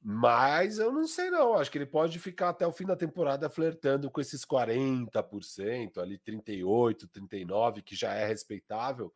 Mas 0.02 0.78
eu 0.78 0.90
não 0.90 1.06
sei, 1.06 1.30
não. 1.30 1.54
Acho 1.54 1.70
que 1.70 1.78
ele 1.78 1.86
pode 1.86 2.18
ficar 2.18 2.48
até 2.48 2.66
o 2.66 2.72
fim 2.72 2.86
da 2.86 2.96
temporada 2.96 3.50
flertando 3.50 4.10
com 4.10 4.20
esses 4.20 4.44
40%, 4.44 5.98
ali 5.98 6.18
38%, 6.18 7.06
39%, 7.08 7.82
que 7.82 7.94
já 7.94 8.14
é 8.14 8.26
respeitável. 8.26 9.12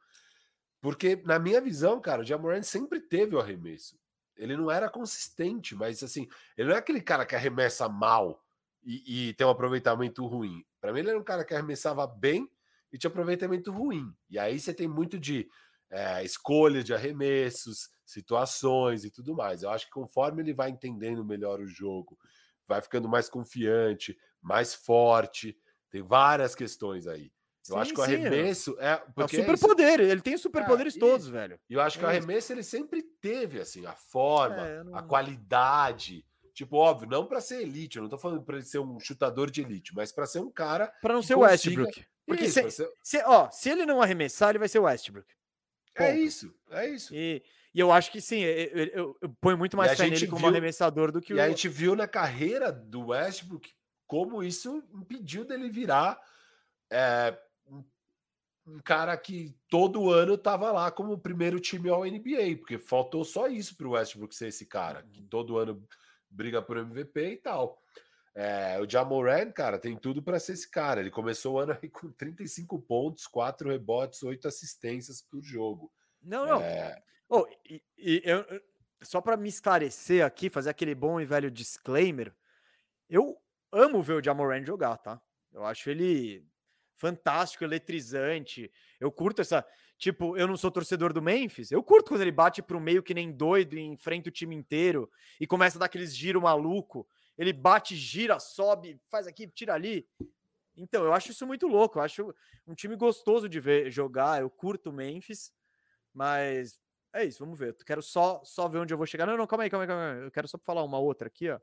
Porque, 0.81 1.17
na 1.25 1.39
minha 1.39 1.61
visão, 1.63 1.99
cara, 2.01 2.21
o 2.21 2.25
Jamoran 2.25 2.63
sempre 2.63 3.01
teve 3.01 3.35
o 3.35 3.41
arremesso. 3.41 3.99
Ele 4.37 4.57
não 4.57 4.71
era 4.71 4.91
consistente, 4.91 5.75
mas 5.75 6.03
assim, 6.03 6.29
ele 6.57 6.69
não 6.69 6.75
é 6.75 6.79
aquele 6.79 7.01
cara 7.01 7.25
que 7.25 7.35
arremessa 7.35 7.89
mal 7.89 8.44
e, 8.85 9.29
e 9.29 9.35
tem 9.35 9.47
um 9.47 9.51
aproveitamento 9.51 10.27
ruim. 10.27 10.65
Para 10.81 10.93
mim, 10.93 11.01
ele 11.01 11.11
era 11.11 11.19
um 11.19 11.25
cara 11.25 11.45
que 11.45 11.55
arremessava 11.55 12.07
bem 12.07 12.49
e 12.93 12.99
tinha 12.99 13.09
aproveitamento 13.09 13.73
ruim. 13.73 14.13
E 14.29 14.39
aí 14.39 14.59
você 14.59 14.73
tem 14.73 14.87
muito 14.87 15.19
de 15.19 15.49
é, 15.91 16.25
escolha 16.25 16.83
de 16.83 16.93
arremessos, 16.93 17.89
situações 18.05 19.05
e 19.05 19.11
tudo 19.11 19.35
mais. 19.35 19.63
Eu 19.63 19.71
acho 19.71 19.87
que 19.87 19.93
conforme 19.93 20.43
ele 20.43 20.53
vai 20.53 20.71
entendendo 20.71 21.25
melhor 21.25 21.61
o 21.61 21.67
jogo, 21.67 22.19
vai 22.67 22.81
ficando 22.83 23.09
mais 23.09 23.29
confiante, 23.29 24.17
mais 24.43 24.75
forte, 24.75 25.57
tem 25.91 26.03
várias 26.03 26.55
questões 26.55 27.07
aí. 27.07 27.33
Eu 27.69 27.77
sim, 27.77 27.81
acho 27.81 27.95
que 27.95 28.01
o 28.01 28.05
é. 28.05 28.07
arremesso 28.07 28.77
é. 28.79 28.97
Porque 29.15 29.37
é 29.37 29.41
o 29.41 29.43
superpoder, 29.43 30.01
ele 30.01 30.21
tem 30.21 30.35
os 30.35 30.43
superpoderes 30.43 30.97
é, 30.97 30.99
todos, 30.99 31.29
velho. 31.29 31.59
E 31.69 31.75
eu 31.75 31.81
acho 31.81 31.99
que 31.99 32.05
o 32.05 32.09
arremesso 32.09 32.53
ele 32.53 32.63
sempre 32.63 33.03
teve, 33.03 33.59
assim, 33.59 33.87
a 33.87 33.95
forma, 33.95 34.67
é, 34.67 34.85
não... 34.85 34.95
a 34.95 35.03
qualidade. 35.03 36.27
Tipo, 36.55 36.77
óbvio, 36.77 37.09
não 37.09 37.27
para 37.27 37.41
ser 37.41 37.63
elite, 37.63 37.97
eu 37.97 38.03
não 38.03 38.09
tô 38.09 38.17
falando 38.17 38.43
para 38.43 38.57
ele 38.57 38.65
ser 38.65 38.79
um 38.79 39.01
chutador 39.01 39.51
de 39.51 39.61
elite, 39.61 39.93
mas 39.93 40.13
para 40.13 40.25
ser 40.25 40.39
um 40.39 40.51
cara. 40.51 40.87
Para 41.03 41.13
não 41.13 41.23
ser 41.23 41.35
o 41.35 41.41
Westbrook. 41.41 42.07
Porque 42.25 42.45
isso, 42.45 42.63
se, 42.63 42.71
ser... 42.71 42.89
se, 43.03 43.23
ó, 43.25 43.51
se 43.51 43.71
ele 43.71 43.85
não 43.85 44.01
arremessar, 44.01 44.51
ele 44.51 44.61
vai 44.61 44.69
ser 44.69 44.79
o 44.79 44.85
Westbrook. 44.85 45.27
É 45.97 45.99
Ponto. 45.99 46.17
É 46.17 46.21
isso, 46.21 46.55
é 46.71 46.89
isso. 46.89 47.15
E, 47.15 47.43
e 47.75 47.81
eu 47.81 47.91
acho 47.91 48.11
que 48.13 48.21
sim, 48.21 48.41
eu, 48.41 48.87
eu, 48.87 49.17
eu 49.21 49.29
ponho 49.41 49.59
muito 49.59 49.77
mais 49.77 49.99
fé 49.99 50.09
nele 50.09 50.29
como 50.29 50.43
viu, 50.43 50.49
arremessador 50.49 51.11
do 51.11 51.21
que 51.21 51.33
e 51.33 51.35
o. 51.35 51.39
E 51.39 51.41
a 51.41 51.49
gente 51.49 51.69
viu 51.69 51.97
na 51.97 52.07
carreira 52.07 52.71
do 52.71 53.09
Westbrook 53.09 53.71
como 54.07 54.43
isso 54.43 54.83
impediu 54.95 55.45
dele 55.45 55.69
virar 55.69 56.21
é, 56.89 57.37
um 58.67 58.79
cara 58.79 59.17
que 59.17 59.55
todo 59.69 60.11
ano 60.11 60.39
tava 60.39 60.71
lá 60.73 60.91
como 60.91 61.13
o 61.13 61.19
primeiro 61.19 61.61
time 61.61 61.89
ao 61.89 62.05
NBA, 62.05 62.59
porque 62.59 62.79
faltou 62.79 63.25
só 63.25 63.49
isso 63.49 63.77
para 63.77 63.87
o 63.87 63.91
Westbrook 63.91 64.35
ser 64.35 64.49
esse 64.49 64.67
cara, 64.67 65.03
que 65.03 65.21
uhum. 65.21 65.27
todo 65.27 65.59
ano 65.59 65.87
briga 66.35 66.61
por 66.61 66.77
MVP 66.77 67.33
e 67.33 67.37
tal. 67.37 67.81
É, 68.35 68.81
o 68.81 68.91
Jamoran, 68.91 69.53
cara, 69.53 69.79
tem 69.79 69.97
tudo 69.97 70.23
para 70.23 70.41
ser 70.41 70.55
esse 70.55 70.69
cara. 70.69 71.01
Ele 71.01 71.11
começou 71.11 71.55
o 71.55 71.59
ano 71.59 71.79
aí 71.81 71.89
com 71.89 72.11
35 72.11 72.81
pontos, 72.83 73.27
4 73.27 73.71
rebotes, 73.71 74.23
8 74.23 74.49
assistências 74.49 75.23
por 75.23 75.43
jogo. 75.43 75.93
Não, 76.23 76.47
não. 76.47 76.61
É... 76.61 77.01
Oh, 77.29 77.47
e, 77.65 77.83
e 77.97 78.23
eu, 78.25 78.45
só 79.03 79.21
para 79.21 79.37
me 79.37 79.49
esclarecer 79.49 80.25
aqui, 80.25 80.51
fazer 80.51 80.71
aquele 80.71 80.95
bom 80.95 81.21
e 81.21 81.25
velho 81.25 81.51
disclaimer, 81.51 82.35
eu 83.09 83.37
amo 83.71 84.03
ver 84.03 84.15
o 84.15 84.25
Jamoran 84.25 84.65
jogar, 84.65 84.97
tá? 84.99 85.21
Eu 85.53 85.65
acho 85.65 85.89
ele 85.89 86.45
fantástico, 86.97 87.65
eletrizante. 87.65 88.71
Eu 88.99 89.13
curto 89.13 89.43
essa. 89.43 89.65
Tipo, 89.97 90.37
eu 90.37 90.47
não 90.47 90.57
sou 90.57 90.71
torcedor 90.71 91.13
do 91.13 91.23
Memphis. 91.23 91.71
Eu 91.71 91.83
curto 91.83 92.09
quando 92.09 92.21
ele 92.21 92.33
bate 92.33 92.61
pro 92.61 92.81
meio 92.81 93.03
que 93.03 93.15
nem 93.15 93.33
doido 93.33 93.77
e 93.77 93.81
enfrenta 93.81 94.29
o 94.29 94.33
time 94.33 94.55
inteiro 94.55 95.11
e 95.41 95.47
começa 95.47 95.79
a 95.79 95.81
dar 95.81 95.87
aqueles 95.87 96.15
giro 96.15 96.43
maluco 96.43 97.07
ele 97.37 97.53
bate, 97.53 97.97
gira, 97.97 98.39
sobe, 98.39 99.01
faz 99.09 99.27
aqui, 99.27 99.47
tira 99.49 99.75
ali. 99.75 100.09
Então, 100.77 101.05
eu 101.05 101.13
acho 101.13 101.31
isso 101.33 101.47
muito 101.47 101.67
louco. 101.67 101.99
Eu 101.99 102.03
acho 102.03 102.35
um 102.67 102.75
time 102.75 102.97
gostoso 102.97 103.49
de 103.49 103.61
ver 103.61 103.91
jogar. 103.91 104.41
Eu 104.41 104.51
curto 104.51 104.91
o 104.91 104.93
Memphis, 104.93 105.53
mas 106.13 106.81
é 107.13 107.25
isso, 107.25 107.45
vamos 107.45 107.59
ver. 107.59 107.71
Eu 107.71 107.85
quero 107.85 108.03
só, 108.03 108.43
só 108.45 108.69
ver 108.69 108.79
onde 108.79 108.95
eu 108.95 108.99
vou 108.99 109.07
chegar. 109.07 109.27
Não, 109.27 109.37
não, 109.37 109.47
calma 109.47 109.65
aí, 109.65 109.71
calma 109.71 109.85
aí, 109.85 109.89
calma 109.89 110.13
aí. 110.13 110.23
Eu 110.25 110.31
quero 110.31 110.49
só 110.49 110.59
falar 110.59 110.83
uma 110.85 110.99
outra 110.99 111.27
aqui, 111.29 111.51
ó. 111.51 111.59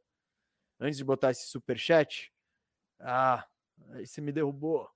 Antes 0.80 0.98
de 0.98 1.04
botar 1.04 1.32
esse 1.32 1.48
super 1.48 1.78
chat. 1.78 2.34
Ah, 3.00 3.46
aí 3.92 4.06
você 4.06 4.20
me 4.20 4.32
derrubou. 4.32 4.90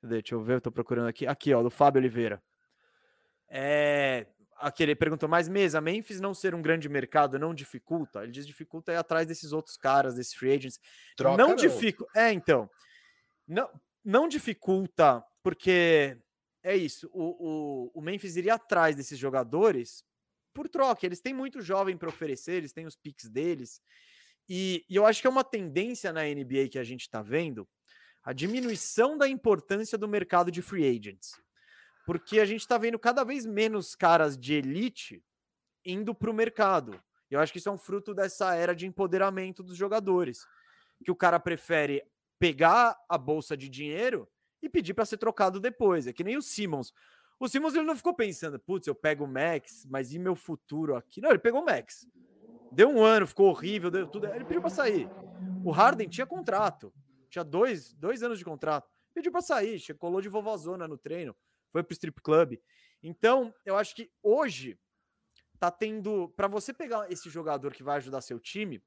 Cadê? 0.00 0.20
Deixa 0.20 0.34
eu 0.34 0.42
ver, 0.42 0.54
eu 0.54 0.60
tô 0.60 0.70
procurando 0.70 1.08
aqui. 1.08 1.26
Aqui, 1.26 1.54
ó, 1.54 1.62
do 1.62 1.70
Fábio 1.70 2.00
Oliveira. 2.00 2.42
É, 3.54 4.26
aquele 4.56 4.94
perguntou 4.94 5.28
mais 5.28 5.46
mesa, 5.46 5.78
Memphis 5.78 6.20
não 6.20 6.32
ser 6.32 6.54
um 6.54 6.62
grande 6.62 6.88
mercado 6.88 7.38
não 7.38 7.54
dificulta? 7.54 8.22
Ele 8.22 8.32
diz 8.32 8.46
dificulta 8.46 8.90
é 8.90 8.96
atrás 8.96 9.26
desses 9.26 9.52
outros 9.52 9.76
caras, 9.76 10.14
desses 10.14 10.32
free 10.32 10.54
agents. 10.54 10.80
Troca 11.14 11.36
não, 11.36 11.50
não. 11.50 11.56
dificulta. 11.56 12.18
É, 12.18 12.32
então. 12.32 12.70
Não, 13.46 13.68
não 14.02 14.26
dificulta, 14.26 15.22
porque 15.42 16.16
é 16.62 16.74
isso. 16.74 17.10
O, 17.12 17.90
o, 17.92 17.92
o 17.94 18.00
Memphis 18.00 18.36
iria 18.36 18.54
atrás 18.54 18.96
desses 18.96 19.18
jogadores 19.18 20.02
por 20.54 20.66
troca. 20.66 21.04
Eles 21.04 21.20
têm 21.20 21.34
muito 21.34 21.60
jovem 21.60 21.96
para 21.96 22.08
oferecer, 22.08 22.54
eles 22.54 22.72
têm 22.72 22.86
os 22.86 22.96
picks 22.96 23.28
deles. 23.28 23.82
E, 24.48 24.86
e 24.88 24.96
eu 24.96 25.04
acho 25.04 25.20
que 25.20 25.26
é 25.26 25.30
uma 25.30 25.44
tendência 25.44 26.10
na 26.10 26.22
NBA 26.22 26.68
que 26.70 26.78
a 26.78 26.84
gente 26.84 27.02
está 27.02 27.20
vendo 27.20 27.68
a 28.24 28.32
diminuição 28.32 29.18
da 29.18 29.28
importância 29.28 29.98
do 29.98 30.08
mercado 30.08 30.50
de 30.50 30.62
free 30.62 30.88
agents 30.88 31.32
porque 32.04 32.40
a 32.40 32.44
gente 32.44 32.60
está 32.60 32.78
vendo 32.78 32.98
cada 32.98 33.24
vez 33.24 33.46
menos 33.46 33.94
caras 33.94 34.36
de 34.36 34.54
elite 34.54 35.22
indo 35.84 36.14
para 36.14 36.30
o 36.30 36.34
mercado. 36.34 37.00
Eu 37.30 37.40
acho 37.40 37.52
que 37.52 37.58
isso 37.58 37.68
é 37.68 37.72
um 37.72 37.78
fruto 37.78 38.14
dessa 38.14 38.54
era 38.54 38.74
de 38.74 38.86
empoderamento 38.86 39.62
dos 39.62 39.76
jogadores, 39.76 40.46
que 41.04 41.10
o 41.10 41.16
cara 41.16 41.40
prefere 41.40 42.02
pegar 42.38 42.96
a 43.08 43.16
bolsa 43.16 43.56
de 43.56 43.68
dinheiro 43.68 44.28
e 44.60 44.68
pedir 44.68 44.94
para 44.94 45.06
ser 45.06 45.16
trocado 45.16 45.58
depois. 45.58 46.06
É 46.06 46.12
que 46.12 46.24
nem 46.24 46.36
o 46.36 46.42
Simmons. 46.42 46.92
O 47.38 47.48
Simmons 47.48 47.74
ele 47.74 47.86
não 47.86 47.96
ficou 47.96 48.14
pensando, 48.14 48.58
putz, 48.58 48.86
eu 48.86 48.94
pego 48.94 49.24
o 49.24 49.28
Max, 49.28 49.86
mas 49.88 50.12
e 50.12 50.18
meu 50.18 50.36
futuro 50.36 50.94
aqui? 50.94 51.20
Não, 51.20 51.30
ele 51.30 51.38
pegou 51.38 51.62
o 51.62 51.64
Max. 51.64 52.06
Deu 52.70 52.88
um 52.88 53.02
ano, 53.02 53.26
ficou 53.26 53.48
horrível, 53.48 53.90
deu 53.90 54.06
tudo. 54.06 54.26
Ele 54.26 54.44
pediu 54.44 54.60
para 54.60 54.70
sair. 54.70 55.08
O 55.64 55.70
Harden 55.70 56.08
tinha 56.08 56.26
contrato, 56.26 56.92
tinha 57.28 57.44
dois, 57.44 57.92
dois 57.94 58.22
anos 58.22 58.38
de 58.38 58.44
contrato. 58.44 58.88
Pediu 59.14 59.32
para 59.32 59.42
sair, 59.42 59.80
colou 59.98 60.20
de 60.20 60.28
vovozona 60.28 60.86
no 60.86 60.96
treino 60.96 61.34
foi 61.72 61.82
pro 61.82 61.94
strip 61.94 62.20
club. 62.20 62.58
Então, 63.02 63.52
eu 63.64 63.76
acho 63.76 63.96
que 63.96 64.12
hoje 64.22 64.78
tá 65.58 65.70
tendo 65.70 66.28
para 66.36 66.46
você 66.46 66.72
pegar 66.72 67.10
esse 67.10 67.30
jogador 67.30 67.72
que 67.72 67.82
vai 67.82 67.96
ajudar 67.96 68.20
seu 68.20 68.38
time, 68.38 68.82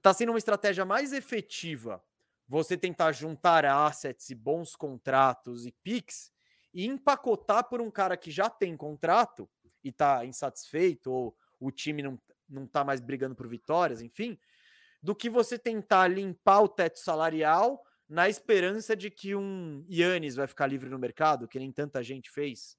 tá 0.00 0.12
sendo 0.14 0.30
uma 0.30 0.38
estratégia 0.38 0.84
mais 0.84 1.12
efetiva 1.12 2.02
você 2.48 2.76
tentar 2.76 3.12
juntar 3.12 3.64
assets 3.64 4.30
e 4.30 4.34
bons 4.34 4.74
contratos 4.74 5.66
e 5.66 5.72
picks 5.82 6.32
e 6.74 6.86
empacotar 6.86 7.68
por 7.68 7.80
um 7.80 7.90
cara 7.90 8.16
que 8.16 8.30
já 8.30 8.50
tem 8.50 8.76
contrato 8.76 9.48
e 9.82 9.92
tá 9.92 10.24
insatisfeito 10.24 11.10
ou 11.10 11.36
o 11.60 11.70
time 11.70 12.02
não, 12.02 12.20
não 12.48 12.66
tá 12.66 12.84
mais 12.84 13.00
brigando 13.00 13.34
por 13.34 13.46
vitórias, 13.46 14.02
enfim, 14.02 14.38
do 15.02 15.14
que 15.14 15.30
você 15.30 15.58
tentar 15.58 16.08
limpar 16.08 16.60
o 16.60 16.68
teto 16.68 16.98
salarial 16.98 17.84
na 18.12 18.28
esperança 18.28 18.94
de 18.94 19.10
que 19.10 19.34
um 19.34 19.86
Yannis 19.90 20.34
vai 20.34 20.46
ficar 20.46 20.66
livre 20.66 20.90
no 20.90 20.98
mercado, 20.98 21.48
que 21.48 21.58
nem 21.58 21.72
tanta 21.72 22.02
gente 22.02 22.30
fez. 22.30 22.76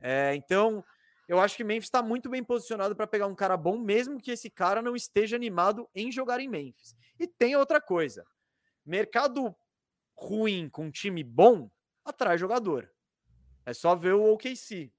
É, 0.00 0.34
então, 0.34 0.84
eu 1.28 1.38
acho 1.38 1.56
que 1.56 1.62
Memphis 1.62 1.84
está 1.84 2.02
muito 2.02 2.28
bem 2.28 2.42
posicionado 2.42 2.96
para 2.96 3.06
pegar 3.06 3.28
um 3.28 3.34
cara 3.34 3.56
bom, 3.56 3.78
mesmo 3.78 4.20
que 4.20 4.32
esse 4.32 4.50
cara 4.50 4.82
não 4.82 4.96
esteja 4.96 5.36
animado 5.36 5.88
em 5.94 6.10
jogar 6.10 6.40
em 6.40 6.48
Memphis. 6.48 6.96
E 7.16 7.28
tem 7.28 7.54
outra 7.54 7.80
coisa: 7.80 8.26
mercado 8.84 9.54
ruim 10.16 10.68
com 10.68 10.90
time 10.90 11.22
bom 11.22 11.70
atrai 12.04 12.36
jogador. 12.36 12.90
É 13.64 13.72
só 13.72 13.94
ver 13.94 14.14
o 14.14 14.32
OKC. 14.32 14.92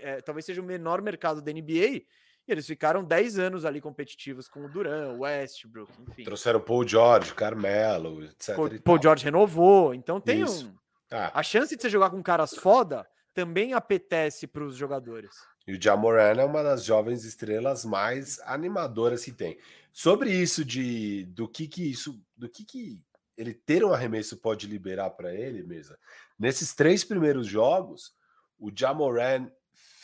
É, 0.00 0.20
talvez 0.20 0.46
seja 0.46 0.62
o 0.62 0.64
menor 0.64 1.02
mercado 1.02 1.42
da 1.42 1.52
NBA, 1.52 2.06
e 2.46 2.52
eles 2.52 2.66
ficaram 2.66 3.02
10 3.02 3.38
anos 3.38 3.64
ali 3.64 3.80
competitivos 3.80 4.48
com 4.48 4.64
o 4.64 4.68
Duran, 4.68 5.12
o 5.12 5.20
Westbrook, 5.20 5.90
enfim. 6.02 6.24
Trouxeram 6.24 6.60
Paul 6.60 6.86
George, 6.86 7.34
Carmelo, 7.34 8.24
etc. 8.24 8.54
Paul, 8.54 8.80
Paul 8.80 9.02
George 9.02 9.24
renovou. 9.24 9.94
Então 9.94 10.20
tem 10.20 10.42
Isso. 10.42 10.66
um. 10.66 10.74
Ah. 11.10 11.30
A 11.38 11.42
chance 11.42 11.74
de 11.74 11.80
você 11.80 11.88
jogar 11.88 12.10
com 12.10 12.22
caras 12.22 12.54
foda 12.54 13.06
também 13.32 13.72
apetece 13.72 14.46
para 14.46 14.64
os 14.64 14.76
jogadores. 14.76 15.34
E 15.66 15.72
o 15.72 15.80
Jamoran 15.80 16.40
é 16.40 16.44
uma 16.44 16.62
das 16.62 16.84
jovens 16.84 17.24
estrelas 17.24 17.84
mais 17.84 18.38
animadoras 18.40 19.24
que 19.24 19.32
tem. 19.32 19.58
Sobre 19.92 20.30
isso 20.30 20.64
de 20.64 21.24
do 21.26 21.48
que 21.48 21.66
que 21.66 21.90
isso, 21.90 22.20
do 22.36 22.48
que 22.48 22.64
que 22.64 23.00
ele 23.36 23.54
ter 23.54 23.84
um 23.84 23.92
arremesso 23.92 24.36
pode 24.36 24.66
liberar 24.66 25.10
para 25.10 25.34
ele, 25.34 25.62
mesa. 25.62 25.98
Nesses 26.38 26.74
três 26.74 27.02
primeiros 27.02 27.46
jogos, 27.46 28.14
o 28.58 28.70
Jamoran 28.74 29.50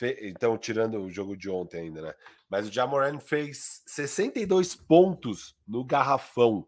fe... 0.01 0.16
então 0.22 0.56
tirando 0.56 0.98
o 0.98 1.10
jogo 1.10 1.36
de 1.36 1.51
ontem 1.51 1.82
ainda, 1.82 2.01
né? 2.01 2.14
Mas 2.48 2.66
o 2.66 2.72
Jamoran 2.72 3.20
fez 3.20 3.82
62 3.86 4.74
pontos 4.74 5.55
no 5.68 5.85
garrafão. 5.85 6.66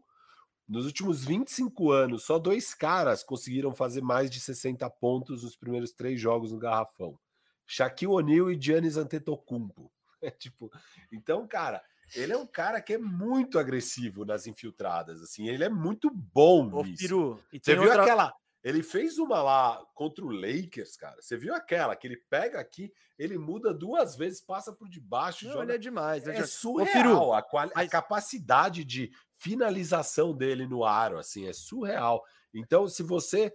Nos 0.68 0.86
últimos 0.86 1.24
25 1.24 1.90
anos, 1.90 2.24
só 2.24 2.38
dois 2.38 2.72
caras 2.72 3.22
conseguiram 3.24 3.74
fazer 3.74 4.00
mais 4.00 4.30
de 4.30 4.38
60 4.38 4.88
pontos 4.90 5.42
nos 5.42 5.56
primeiros 5.56 5.92
três 5.92 6.20
jogos 6.20 6.52
no 6.52 6.58
garrafão. 6.58 7.18
Shaquille 7.66 8.12
O'Neal 8.12 8.50
e 8.50 8.60
Giannis 8.60 8.96
Antetokounmpo. 8.96 9.90
É 10.24 10.30
tipo, 10.30 10.70
então, 11.10 11.48
cara, 11.48 11.82
ele 12.14 12.32
é 12.32 12.36
um 12.36 12.46
cara 12.46 12.80
que 12.80 12.92
é 12.92 12.98
muito 12.98 13.58
agressivo 13.58 14.24
nas 14.24 14.46
infiltradas, 14.46 15.20
assim, 15.20 15.48
ele 15.48 15.64
é 15.64 15.68
muito 15.68 16.08
bom 16.08 16.70
Ô, 16.72 16.84
nisso. 16.84 16.98
Piru, 17.02 17.40
Você 17.52 17.74
viu 17.74 17.86
outra... 17.86 18.02
aquela 18.02 18.32
ele 18.62 18.82
fez 18.82 19.18
uma 19.18 19.42
lá 19.42 19.84
contra 19.94 20.24
o 20.24 20.30
Lakers, 20.30 20.96
cara. 20.96 21.20
Você 21.20 21.36
viu 21.36 21.54
aquela 21.54 21.96
que 21.96 22.06
ele 22.06 22.16
pega 22.16 22.60
aqui, 22.60 22.92
ele 23.18 23.36
muda 23.36 23.74
duas 23.74 24.14
vezes, 24.14 24.40
passa 24.40 24.72
por 24.72 24.88
debaixo. 24.88 25.46
Não, 25.46 25.54
joga... 25.54 25.74
É 25.74 25.78
demais. 25.78 26.26
É, 26.28 26.36
é 26.36 26.46
surreal 26.46 27.34
a, 27.34 27.42
quali... 27.42 27.72
Mas... 27.74 27.88
a 27.88 27.90
capacidade 27.90 28.84
de 28.84 29.10
finalização 29.32 30.32
dele 30.32 30.66
no 30.66 30.84
aro, 30.84 31.18
assim, 31.18 31.48
é 31.48 31.52
surreal. 31.52 32.24
Então, 32.54 32.86
se 32.86 33.02
você 33.02 33.52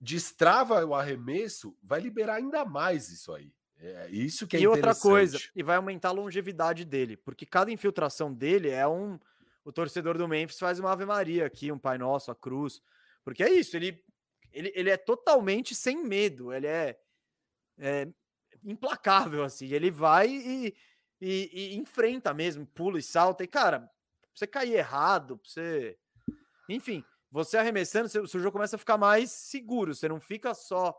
destrava 0.00 0.84
o 0.84 0.94
arremesso, 0.94 1.76
vai 1.82 2.00
liberar 2.00 2.36
ainda 2.36 2.64
mais 2.64 3.10
isso 3.10 3.32
aí. 3.32 3.52
É 3.78 4.08
isso 4.08 4.46
que 4.46 4.56
é 4.56 4.60
e 4.60 4.66
outra 4.66 4.94
coisa, 4.94 5.38
e 5.54 5.62
vai 5.62 5.76
aumentar 5.76 6.08
a 6.08 6.12
longevidade 6.12 6.82
dele, 6.82 7.14
porque 7.14 7.44
cada 7.44 7.70
infiltração 7.70 8.32
dele 8.32 8.70
é 8.70 8.88
um. 8.88 9.18
O 9.62 9.70
torcedor 9.70 10.16
do 10.16 10.26
Memphis 10.26 10.58
faz 10.58 10.78
uma 10.78 10.92
Ave 10.92 11.04
Maria 11.04 11.44
aqui, 11.44 11.70
um 11.70 11.78
Pai 11.78 11.98
Nosso, 11.98 12.30
a 12.30 12.34
cruz. 12.34 12.80
Porque 13.22 13.42
é 13.42 13.50
isso, 13.50 13.76
ele, 13.76 14.00
ele, 14.52 14.72
ele 14.74 14.90
é 14.90 14.96
totalmente 14.96 15.74
sem 15.74 16.02
medo, 16.04 16.52
ele 16.52 16.66
é, 16.66 16.98
é 17.78 18.08
implacável, 18.64 19.44
assim. 19.44 19.68
Ele 19.72 19.90
vai 19.90 20.28
e, 20.28 20.74
e, 21.20 21.50
e 21.52 21.76
enfrenta 21.76 22.32
mesmo, 22.34 22.66
pula 22.66 22.98
e 22.98 23.02
salta. 23.02 23.44
E, 23.44 23.46
cara, 23.46 23.80
pra 23.80 23.88
você 24.34 24.46
cair 24.46 24.74
errado, 24.74 25.36
pra 25.38 25.48
você. 25.48 25.96
Enfim, 26.68 27.04
você 27.30 27.56
arremessando, 27.56 28.08
seu, 28.08 28.26
seu 28.26 28.40
jogo 28.40 28.52
começa 28.52 28.76
a 28.76 28.78
ficar 28.78 28.96
mais 28.98 29.30
seguro. 29.30 29.94
Você 29.94 30.08
não 30.08 30.20
fica 30.20 30.54
só. 30.54 30.96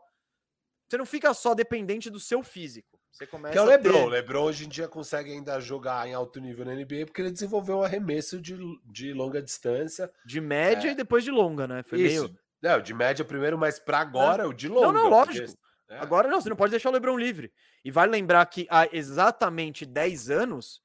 Você 0.88 0.96
não 0.96 1.04
fica 1.04 1.34
só 1.34 1.54
dependente 1.54 2.08
do 2.08 2.18
seu 2.18 2.42
físico. 2.42 2.98
Você 3.10 3.26
começa 3.26 3.52
Que 3.52 3.58
é 3.58 3.62
o 3.62 3.64
Lebron. 3.66 3.92
ter- 3.92 4.04
O 4.04 4.08
Lebron 4.08 4.44
hoje 4.44 4.64
em 4.64 4.68
dia 4.68 4.86
consegue 4.88 5.32
ainda 5.32 5.60
jogar 5.60 6.06
em 6.08 6.14
alto 6.14 6.40
nível 6.40 6.64
na 6.64 6.72
NBA 6.74 7.04
porque 7.04 7.20
ele 7.20 7.30
desenvolveu 7.30 7.78
um 7.78 7.82
arremesso 7.82 8.40
de, 8.40 8.56
de 8.86 9.12
longa 9.12 9.42
distância. 9.42 10.10
de 10.24 10.40
média 10.40 10.88
É. 10.88 10.92
e 10.92 10.94
depois 10.94 11.24
de 11.24 11.30
longa, 11.30 11.66
né? 11.66 11.82
Foi 11.82 12.00
Isso. 12.00 12.22
meio. 12.28 12.38
Não, 12.60 12.80
de 12.80 12.92
média 12.94 13.24
primeiro, 13.24 13.56
mas 13.58 13.78
para 13.78 13.98
agora 14.00 14.48
o 14.48 14.52
de 14.52 14.68
longa. 14.68 14.92
não, 14.92 15.10
porque- 15.10 15.38
lógico. 15.40 15.58
é. 15.88 15.98
Agora 15.98 16.28
não, 16.28 16.40
você 16.40 16.48
não 16.48 16.56
pode 16.56 16.70
deixar 16.72 16.88
o 16.88 16.92
Lebron 16.92 17.16
livre. 17.16 17.52
E 17.84 17.90
vale 17.90 18.10
lembrar 18.12 18.44
que 18.46 18.66
há 18.70 18.86
exatamente 18.92 19.86
10 19.86 20.28
anos, 20.30 20.82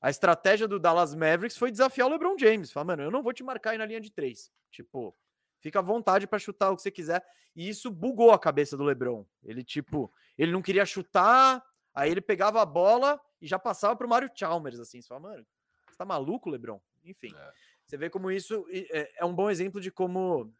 a 0.00 0.08
estratégia 0.10 0.66
do 0.66 0.78
Dallas 0.78 1.14
Mavericks 1.14 1.56
foi 1.58 1.70
desafiar 1.70 2.08
o 2.08 2.10
LeBron 2.10 2.36
James. 2.38 2.72
Falar, 2.72 2.84
mano, 2.86 3.02
eu 3.02 3.10
não 3.10 3.22
vou 3.22 3.32
te 3.32 3.42
marcar 3.44 3.70
aí 3.70 3.78
na 3.78 3.84
linha 3.84 4.00
de 4.00 4.10
três. 4.10 4.50
Tipo, 4.70 5.14
fica 5.60 5.78
à 5.78 5.82
vontade 5.82 6.26
para 6.26 6.38
chutar 6.38 6.70
o 6.70 6.76
que 6.76 6.82
você 6.82 6.90
quiser. 6.90 7.22
E 7.54 7.68
isso 7.68 7.90
bugou 7.90 8.30
a 8.32 8.38
cabeça 8.38 8.76
do 8.76 8.84
LeBron. 8.84 9.26
Ele, 9.44 9.62
tipo, 9.62 10.10
ele 10.38 10.52
não 10.52 10.62
queria 10.62 10.86
chutar, 10.86 11.62
aí 11.94 12.10
ele 12.10 12.20
pegava 12.22 12.62
a 12.62 12.66
bola 12.66 13.20
e 13.42 13.46
já 13.46 13.58
passava 13.58 13.94
pro 13.94 14.08
Mário 14.08 14.30
Chalmers, 14.34 14.80
assim. 14.80 15.02
Você 15.02 15.08
fala, 15.08 15.20
mano, 15.20 15.46
você 15.90 15.96
tá 15.98 16.04
maluco, 16.06 16.48
LeBron? 16.48 16.80
Enfim, 17.04 17.34
É. 17.36 17.52
você 17.84 17.96
vê 17.98 18.08
como 18.08 18.30
isso 18.30 18.64
é, 18.70 19.10
é 19.18 19.24
um 19.24 19.34
bom 19.34 19.50
exemplo 19.50 19.80
de 19.80 19.90
como. 19.90 20.50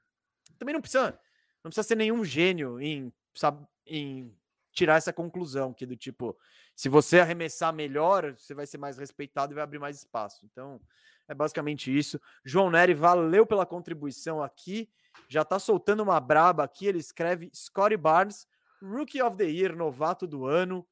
Também 0.59 0.73
não 0.73 0.81
precisa, 0.81 1.19
não 1.63 1.71
precisa 1.71 1.87
ser 1.87 1.97
nenhum 1.97 2.25
gênio 2.25 2.81
em, 2.81 3.13
sab- 3.35 3.67
em 3.87 4.35
tirar 4.73 4.97
essa 4.97 5.13
conclusão, 5.13 5.73
que 5.73 5.85
do 5.87 5.97
tipo, 5.97 6.37
se 6.75 6.89
você 6.89 7.21
arremessar 7.21 7.73
melhor, 7.73 8.35
você 8.37 8.55
vai 8.55 8.67
ser 8.67 8.79
mais 8.79 8.99
respeitado 8.99 9.53
e 9.53 9.55
vai 9.55 9.65
abrir 9.65 9.79
mais 9.79 9.97
espaço. 9.99 10.47
Então, 10.47 10.81
é 11.29 11.35
basicamente 11.35 11.97
isso. 11.97 12.21
João 12.45 12.71
Neri, 12.71 12.95
valeu 12.95 13.47
pela 13.47 13.67
contribuição 13.67 14.43
aqui. 14.43 14.89
Já 15.29 15.45
tá 15.45 15.59
soltando 15.59 16.03
uma 16.03 16.19
braba 16.19 16.65
aqui. 16.65 16.87
Ele 16.87 16.99
escreve 16.99 17.51
Scottie 17.55 17.97
Barnes, 17.97 18.49
Rookie 18.83 19.23
of 19.23 19.37
the 19.37 19.45
Year, 19.45 19.77
novato 19.77 20.27
do 20.27 20.47
ano. 20.47 20.87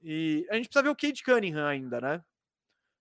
E 0.00 0.46
a 0.50 0.54
gente 0.54 0.68
precisa 0.68 0.82
ver 0.82 0.88
o 0.88 0.96
Cade 0.96 1.22
Cunningham 1.22 1.66
ainda, 1.66 2.00
né? 2.00 2.24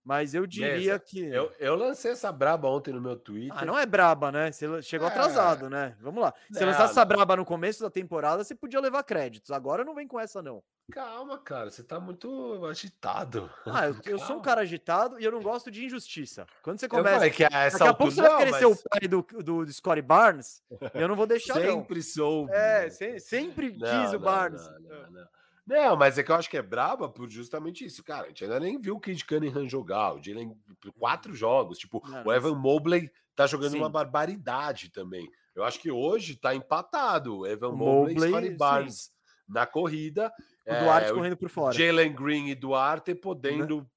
Mas 0.07 0.33
eu 0.33 0.47
diria 0.47 0.97
que. 0.97 1.19
Eu, 1.19 1.51
eu 1.59 1.75
lancei 1.75 2.11
essa 2.11 2.31
braba 2.31 2.69
ontem 2.69 2.93
no 2.93 3.01
meu 3.01 3.17
Twitter. 3.17 3.51
Ah, 3.57 3.65
não 3.65 3.77
é 3.77 3.85
braba, 3.85 4.31
né? 4.31 4.49
Você 4.49 4.81
chegou 4.81 5.05
É. 5.05 5.11
atrasado, 5.11 5.69
né? 5.69 5.97
Vamos 5.99 6.21
lá. 6.23 6.33
Se 6.49 6.61
Não, 6.61 6.67
lançasse 6.67 6.91
essa 6.91 7.01
não. 7.01 7.07
braba 7.09 7.35
no 7.35 7.43
começo 7.43 7.83
da 7.83 7.89
temporada, 7.89 8.41
você 8.41 8.55
podia 8.55 8.79
levar 8.79 9.03
créditos. 9.03 9.51
Agora 9.51 9.83
não 9.83 9.93
vem 9.93 10.07
com 10.07 10.17
essa, 10.17 10.41
não. 10.41 10.63
Calma, 10.93 11.37
cara, 11.37 11.69
você 11.69 11.83
tá 11.83 11.99
muito 11.99 12.65
agitado. 12.65 13.51
Ah, 13.65 13.87
eu, 13.87 13.97
eu 14.05 14.17
sou 14.19 14.37
um 14.37 14.41
cara 14.41 14.61
agitado 14.61 15.19
e 15.19 15.25
eu 15.25 15.31
não 15.33 15.41
gosto 15.41 15.69
de 15.69 15.83
injustiça. 15.83 16.47
Quando 16.63 16.79
você 16.79 16.85
Eu 16.85 16.89
começa. 16.89 17.15
falei 17.15 17.29
que 17.29 17.43
a 17.43 17.49
essa 17.65 17.77
Daqui 17.79 17.91
a 17.91 17.93
pouco 17.93 18.13
você 18.13 18.21
vai 18.21 18.29
não, 18.29 18.37
querer 18.37 18.51
mas 18.51 18.59
ser 18.61 18.65
o 18.67 18.75
pai 18.89 19.07
do, 19.09 19.21
do, 19.43 19.65
do 19.65 19.73
Scottie 19.73 20.01
Barnes. 20.01 20.63
eu 20.93 21.09
não 21.09 21.15
vou 21.17 21.27
deixar, 21.27 21.55
não. 21.59 21.81
sempre 21.81 22.01
soube. 22.01 22.53
É, 22.53 22.83
né? 22.83 22.89
se- 22.91 23.19
sempre 23.19 23.71
quis 23.71 23.81
Não, 23.81 24.09
o 24.09 24.13
não, 24.13 24.19
Barnes. 24.21 24.61
Não, 24.79 25.11
não, 25.11 25.27
não. 25.67 25.89
Não, 25.89 25.97
mas 25.97 26.17
é 26.17 26.23
que 26.23 26.31
eu 26.31 26.35
acho 26.35 26.49
que 26.49 26.57
é 26.57 26.61
braba 26.61 27.09
por 27.09 27.29
justamente 27.29 27.85
isso, 27.85 28.03
cara. 28.03 28.25
A 28.25 28.27
gente 28.29 28.43
ainda 28.43 28.59
nem 28.59 28.79
viu 28.79 28.95
o 28.95 28.99
Kid 28.99 29.25
Cunningham 29.25 29.67
jogar. 29.67 30.13
O 30.13 30.23
Jalen, 30.23 30.55
quatro 30.97 31.33
jogos. 31.35 31.77
Tipo, 31.77 32.01
Não, 32.07 32.21
o 32.21 32.23
não, 32.25 32.33
Evan 32.33 32.55
Mobley 32.55 33.11
tá 33.35 33.45
jogando 33.45 33.75
uma 33.75 33.87
Sim. 33.87 33.91
barbaridade 33.91 34.91
também. 34.91 35.29
Eu 35.55 35.63
acho 35.63 35.79
que 35.79 35.91
hoje 35.91 36.35
tá 36.35 36.55
empatado. 36.55 37.39
O 37.39 37.45
Evan 37.45 37.73
Mobley, 37.73 38.15
e 38.15 38.29
Scottie 38.29 38.49
sim. 38.49 38.57
Barnes 38.57 39.11
na 39.47 39.65
corrida. 39.65 40.31
O 40.65 40.73
Duarte 40.83 41.09
É, 41.09 41.13
correndo 41.13 41.37
por 41.37 41.49
fora. 41.49 41.75
Jalen 41.75 42.13
Green 42.13 42.49
e 42.49 42.55
Duarte 42.55 43.15
podendo. 43.15 43.89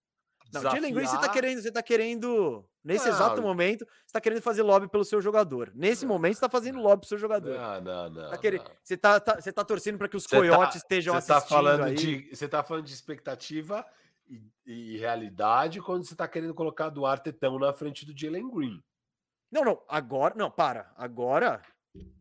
Não, 0.53 0.63
Jalen 0.63 0.93
Green, 0.93 1.07
você 1.07 1.19
tá 1.19 1.29
querendo, 1.29 1.63
você 1.63 1.71
tá 1.71 1.83
querendo, 1.83 2.65
nesse 2.83 3.07
Não. 3.09 3.15
exato 3.15 3.43
momento, 3.43 3.87
você 4.07 4.13
tá 4.13 4.21
querendo 4.21 4.41
fazer 4.43 4.63
lobby 4.63 4.89
pelo 4.89 5.05
seu 5.05 5.21
jogador. 5.21 5.71
Nesse 5.75 6.05
momento, 6.07 6.35
você 6.35 6.41
tá 6.41 6.49
fazendo 6.49 6.81
lobby 6.81 7.01
pro 7.01 7.09
seu 7.09 7.19
jogador. 7.19 7.55
Não, 7.57 7.81
não, 7.81 8.11
não. 8.11 8.31
Tá 8.31 8.39
querendo, 8.39 8.65
não. 8.65 8.71
você, 8.83 8.97
tá, 8.97 9.19
tá- 9.21 9.41
você 9.41 9.53
tá 9.53 9.65
torcendo 9.65 9.99
para 9.99 10.09
que 10.09 10.17
os 10.17 10.25
tá- 10.25 10.37
coiotes 10.37 10.77
estejam 10.77 11.15
Você 11.15 11.27
tá 11.29 11.37
assistindo 11.39 11.57
falando 11.57 11.85
aí. 11.85 11.95
de, 11.95 12.35
você 12.35 12.49
tá 12.49 12.63
falando 12.63 12.85
de 12.87 12.93
expectativa 12.95 13.85
e, 14.29 14.41
e 14.67 14.97
realidade 14.99 15.81
quando 15.81 16.05
você 16.05 16.15
tá 16.15 16.27
querendo 16.29 16.55
colocar 16.55 16.89
Duarte 16.89 17.33
tão 17.33 17.59
na 17.59 17.73
frente 17.73 18.05
do 18.07 18.19
Jalen 18.19 18.49
Green. 18.51 18.83
Não, 19.51 19.65
não, 19.65 19.83
agora, 19.89 20.35
não, 20.37 20.51
para. 20.51 20.93
Agora, 20.97 21.61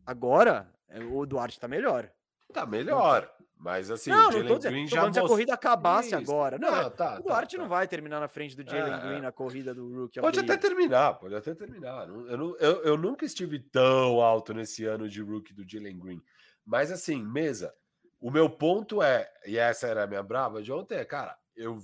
agora, 0.04 0.68
é, 0.88 0.98
o 1.00 1.24
Duarte 1.24 1.58
tá 1.60 1.68
melhor. 1.68 2.10
Tá 2.52 2.66
melhor, 2.66 3.30
mas 3.60 3.90
assim, 3.90 4.08
não, 4.08 4.30
o 4.30 4.32
Jalen 4.32 4.58
Green 4.58 4.86
já 4.86 5.12
se 5.12 5.18
a 5.20 5.22
corrida 5.22 5.52
acabasse 5.52 6.08
Isso. 6.08 6.16
agora. 6.16 6.58
Não, 6.58 6.68
é, 6.68 6.82
tá, 6.84 6.86
o 6.88 6.90
tá, 6.90 7.20
Duarte 7.20 7.56
tá. 7.56 7.62
não 7.62 7.68
vai 7.68 7.86
terminar 7.86 8.18
na 8.18 8.26
frente 8.26 8.56
do 8.56 8.68
Jalen 8.68 8.94
É, 8.94 8.98
Green 8.98 9.20
na 9.20 9.30
corrida 9.30 9.74
do 9.74 10.00
Rookie 10.00 10.18
Pode 10.18 10.40
até 10.40 10.56
terminar, 10.56 11.14
pode 11.14 11.34
até 11.34 11.54
terminar. 11.54 12.08
Eu, 12.08 12.56
eu, 12.56 12.82
eu 12.84 12.96
nunca 12.96 13.26
estive 13.26 13.58
tão 13.58 14.22
alto 14.22 14.54
nesse 14.54 14.86
ano 14.86 15.06
de 15.06 15.20
rookie 15.20 15.52
do 15.52 15.68
Jalen 15.68 15.98
Green. 15.98 16.22
Mas 16.64 16.90
assim, 16.90 17.22
mesa, 17.22 17.70
o 18.18 18.30
meu 18.30 18.48
ponto 18.48 19.02
é, 19.02 19.30
e 19.44 19.58
essa 19.58 19.86
era 19.86 20.04
a 20.04 20.06
minha 20.06 20.22
brava 20.22 20.62
de 20.62 20.72
ontem, 20.72 20.94
é, 20.94 21.04
cara, 21.04 21.36
eu 21.54 21.78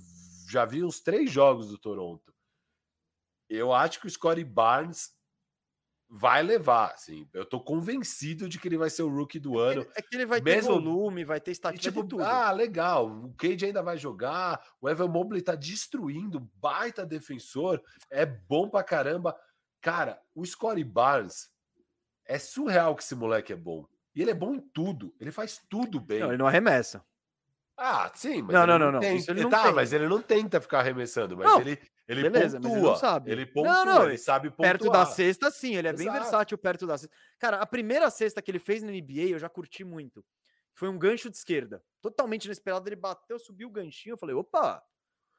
já 0.49 0.65
vi 0.65 0.83
uns 0.83 0.99
três 0.99 1.29
jogos 1.29 1.69
do 1.69 1.77
Toronto. 1.77 2.33
Eu 3.47 3.71
acho 3.71 4.01
que 4.01 4.07
o 4.07 4.09
Scottie 4.09 4.43
Barnes 4.43 5.11
vai 6.09 6.41
levar, 6.41 6.91
assim. 6.93 7.27
Eu 7.33 7.45
tô 7.45 7.59
convencido 7.59 8.47
de 8.47 8.57
que 8.59 8.67
ele 8.67 8.77
vai 8.77 8.89
ser 8.89 9.03
o 9.03 9.09
rookie 9.09 9.39
do 9.39 9.59
ano. 9.59 9.85
É 9.95 10.01
que 10.01 10.15
ele 10.15 10.25
vai 10.25 10.39
Mesmo- 10.39 10.61
ter 10.73 10.83
volume, 10.83 11.25
vai 11.25 11.39
ter 11.41 11.51
E, 11.51 11.53
estatística 11.53 11.91
tipo, 11.91 12.03
de 12.03 12.09
tudo. 12.09 12.23
ah, 12.23 12.51
legal. 12.51 13.07
O 13.09 13.33
Cade 13.33 13.65
ainda 13.65 13.83
vai 13.83 13.97
jogar. 13.97 14.61
O 14.79 14.87
Evan 14.89 15.07
Mobley 15.09 15.41
tá 15.41 15.53
destruindo. 15.55 16.49
Baita 16.55 17.05
defensor. 17.05 17.81
É 18.09 18.25
bom 18.25 18.69
pra 18.69 18.83
caramba. 18.83 19.35
Cara, 19.81 20.19
o 20.33 20.45
Scottie 20.45 20.83
Barnes 20.83 21.49
é 22.25 22.39
surreal 22.39 22.95
que 22.95 23.03
esse 23.03 23.15
moleque 23.15 23.51
é 23.51 23.55
bom. 23.55 23.85
E 24.15 24.21
ele 24.21 24.31
é 24.31 24.33
bom 24.35 24.55
em 24.55 24.59
tudo. 24.59 25.13
Ele 25.19 25.31
faz 25.31 25.61
tudo 25.69 25.99
bem. 25.99 26.19
não, 26.21 26.29
ele 26.29 26.37
não 26.37 26.47
arremessa. 26.47 27.05
Ah, 27.77 28.11
sim, 28.15 28.41
mas 28.41 28.53
Não, 28.55 28.63
ele 28.63 28.71
não, 28.71 28.79
não, 28.79 28.91
não. 28.99 29.15
Isso 29.15 29.29
ele 29.29 29.43
não 29.43 29.49
tá, 29.51 29.63
tem. 29.65 29.73
mas 29.73 29.93
ele 29.93 30.07
não 30.07 30.19
tenta 30.19 30.59
ficar 30.59 30.79
arremessando, 30.79 31.37
mas 31.37 31.45
Não, 31.45 31.61
ele, 31.61 31.79
ele 32.07 32.21
beleza, 32.29 32.59
mas 32.59 32.63
pontua. 32.71 32.77
ele 32.79 32.87
não 32.89 32.95
sabe. 32.95 33.31
Ele 33.31 33.45
Não, 33.45 33.51
pontua, 33.53 33.85
não, 33.85 34.03
ele 34.05 34.17
sabe 34.17 34.49
pontuar. 34.49 34.69
Perto 34.71 34.89
da 34.89 35.05
cesta, 35.05 35.51
sim, 35.51 35.75
ele 35.75 35.87
é 35.89 35.93
bem 35.93 36.07
Exato. 36.07 36.19
versátil 36.23 36.57
perto 36.57 36.87
da 36.87 36.97
cesta. 36.97 37.15
Cara, 37.39 37.57
a 37.57 37.65
primeira 37.65 38.09
cesta 38.09 38.41
que 38.41 38.49
ele 38.51 38.59
fez 38.59 38.81
na 38.83 38.91
NBA, 38.91 39.29
eu 39.31 39.39
já 39.39 39.49
curti 39.49 39.83
muito. 39.83 40.23
Foi 40.73 40.87
um 40.89 40.97
gancho 40.97 41.29
de 41.29 41.35
esquerda. 41.37 41.83
Totalmente 42.01 42.45
inesperado, 42.45 42.87
ele 42.87 42.95
bateu, 42.95 43.37
subiu 43.39 43.67
o 43.67 43.71
ganchinho. 43.71 44.13
Eu 44.13 44.17
falei, 44.17 44.35
opa, 44.35 44.81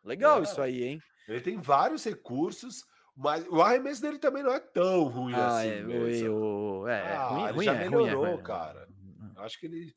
legal 0.05 0.41
É. 0.41 0.43
isso 0.43 0.61
aí, 0.61 0.83
hein? 0.83 1.03
Ele 1.29 1.41
tem 1.41 1.59
vários 1.59 2.05
recursos, 2.05 2.85
mas 3.17 3.47
o 3.49 3.63
arremesso 3.63 4.03
dele 4.03 4.19
também 4.19 4.43
não 4.43 4.53
é 4.53 4.59
tão 4.61 5.05
ruim 5.05 5.35
Ah, 5.35 5.59
assim. 5.59 5.69
é, 5.69 5.83
mesmo. 5.83 6.35
o- 6.35 6.81
o- 6.83 6.89
é, 6.89 7.13
Ah, 7.15 7.29
ruim, 7.29 7.43
ele 7.45 7.53
ruim 7.53 7.65
já 7.65 7.73
é, 7.75 7.77
é, 7.77 7.89
melhorou, 7.91 8.25
ruim 8.27 8.35
é. 8.39 8.43
cara. 8.43 8.89
Eu 9.37 9.43
Acho 9.43 9.59
que 9.61 9.67
ele. 9.67 9.95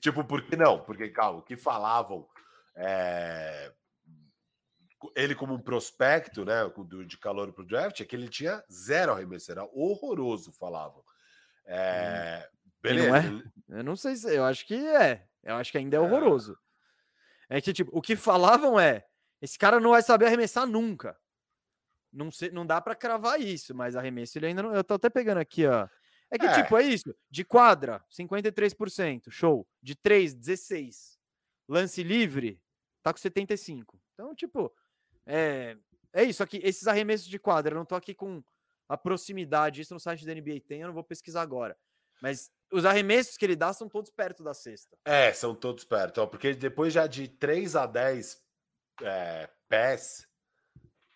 Tipo, 0.00 0.24
por 0.24 0.42
que 0.42 0.56
não? 0.56 0.80
Porque, 0.82 1.08
calma, 1.10 1.40
o 1.40 1.42
que 1.42 1.56
falavam. 1.56 2.26
é, 2.74 3.72
Ele, 5.16 5.34
como 5.34 5.54
um 5.54 5.58
prospecto, 5.60 6.44
né, 6.44 6.56
de 7.06 7.16
calor 7.18 7.52
pro 7.52 7.64
draft, 7.66 8.00
é 8.00 8.04
que 8.04 8.14
ele 8.14 8.28
tinha 8.28 8.62
zero 8.70 9.12
arremesso. 9.12 9.50
Era 9.50 9.64
horroroso, 9.64 10.52
falavam. 10.52 11.02
É, 11.64 12.48
não 12.52 12.70
Beleza. 12.82 13.16
é? 13.16 13.26
ele- 13.26 13.44
Eu 13.68 13.84
não 13.84 13.96
sei 13.96 14.16
se. 14.16 14.34
Eu 14.34 14.44
acho 14.44 14.66
que 14.66 14.74
é. 14.74 15.26
Eu 15.42 15.54
acho 15.56 15.70
que 15.72 15.78
ainda 15.78 15.96
é 15.96 15.98
É. 15.98 16.00
horroroso. 16.00 16.58
É 17.48 17.60
que, 17.60 17.72
tipo, 17.72 17.90
o 17.96 18.02
que 18.02 18.16
falavam 18.16 18.78
é: 18.78 19.06
esse 19.40 19.58
cara 19.58 19.80
não 19.80 19.90
vai 19.90 20.02
saber 20.02 20.26
arremessar 20.26 20.66
nunca. 20.66 21.16
Não, 22.12 22.30
sei, 22.30 22.50
não 22.50 22.66
dá 22.66 22.80
pra 22.80 22.94
cravar 22.94 23.40
isso, 23.40 23.74
mas 23.74 23.94
arremesso 23.96 24.36
ele 24.38 24.46
ainda 24.46 24.62
não. 24.62 24.74
Eu 24.74 24.82
tô 24.84 24.94
até 24.94 25.08
pegando 25.08 25.38
aqui, 25.38 25.64
ó. 25.66 25.88
É 26.30 26.38
que, 26.38 26.46
É. 26.46 26.62
tipo, 26.62 26.76
é 26.76 26.82
isso. 26.82 27.14
De 27.30 27.44
quadra, 27.44 28.04
53%. 28.10 29.30
Show. 29.30 29.66
De 29.82 29.94
3, 29.94 30.34
16. 30.34 31.18
Lance 31.68 32.02
livre, 32.02 32.60
tá 33.02 33.12
com 33.12 33.18
75. 33.18 34.00
Então, 34.14 34.34
tipo, 34.34 34.72
é, 35.30 35.76
é 36.12 36.24
isso. 36.24 36.42
Aqui, 36.42 36.60
esses 36.62 36.86
arremessos 36.86 37.28
de 37.28 37.38
quadra, 37.38 37.74
eu 37.74 37.78
não 37.78 37.84
tô 37.84 37.94
aqui 37.94 38.14
com 38.14 38.42
a 38.88 38.96
proximidade. 38.96 39.80
Isso 39.80 39.94
no 39.94 40.00
site 40.00 40.26
da 40.26 40.34
NBA 40.34 40.60
tem, 40.66 40.80
eu 40.80 40.88
não 40.88 40.94
vou 40.94 41.04
pesquisar 41.04 41.42
agora. 41.42 41.76
Mas 42.20 42.50
os 42.70 42.84
arremessos 42.84 43.36
que 43.36 43.44
ele 43.44 43.56
dá 43.56 43.72
são 43.72 43.88
todos 43.88 44.10
perto 44.10 44.42
da 44.42 44.52
cesta. 44.52 44.96
É, 45.04 45.32
são 45.32 45.54
todos 45.54 45.84
perto. 45.84 46.18
ó, 46.18 46.26
porque 46.26 46.54
depois 46.54 46.92
já 46.92 47.06
de 47.06 47.28
3 47.28 47.76
a 47.76 47.86
10 47.86 48.42
é, 49.02 49.48
pés. 49.68 50.26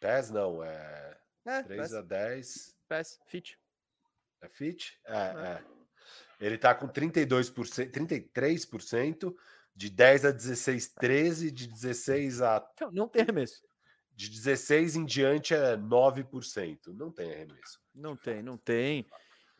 Pés 0.01 0.31
não, 0.31 0.63
é. 0.63 1.19
É, 1.45 1.63
3 1.63 1.81
pass, 1.81 1.95
a 1.95 2.03
10. 2.03 2.77
pass, 2.89 3.21
fit. 3.27 3.59
É 4.41 4.49
fit? 4.49 4.99
É, 5.07 5.17
é. 5.17 5.65
Ele 6.41 6.59
tá 6.59 6.75
com 6.75 6.89
32%, 6.89 7.91
33%. 7.91 9.35
De 9.77 9.91
10 9.91 10.25
a 10.25 10.31
16, 10.31 10.89
13. 10.95 11.51
De 11.51 11.67
16 11.67 12.43
a. 12.43 12.65
Não, 12.81 12.93
não 12.93 13.09
tem 13.09 13.23
arremesso. 13.23 13.63
De 14.17 14.31
16 14.31 14.97
em 14.97 15.05
diante 15.05 15.55
é 15.55 15.77
9%. 15.77 16.79
Não 16.89 17.11
tem 17.11 17.33
arremesso. 17.33 17.81
Não 17.95 18.17
tem, 18.17 18.43
não 18.43 18.57
tem. 18.57 19.07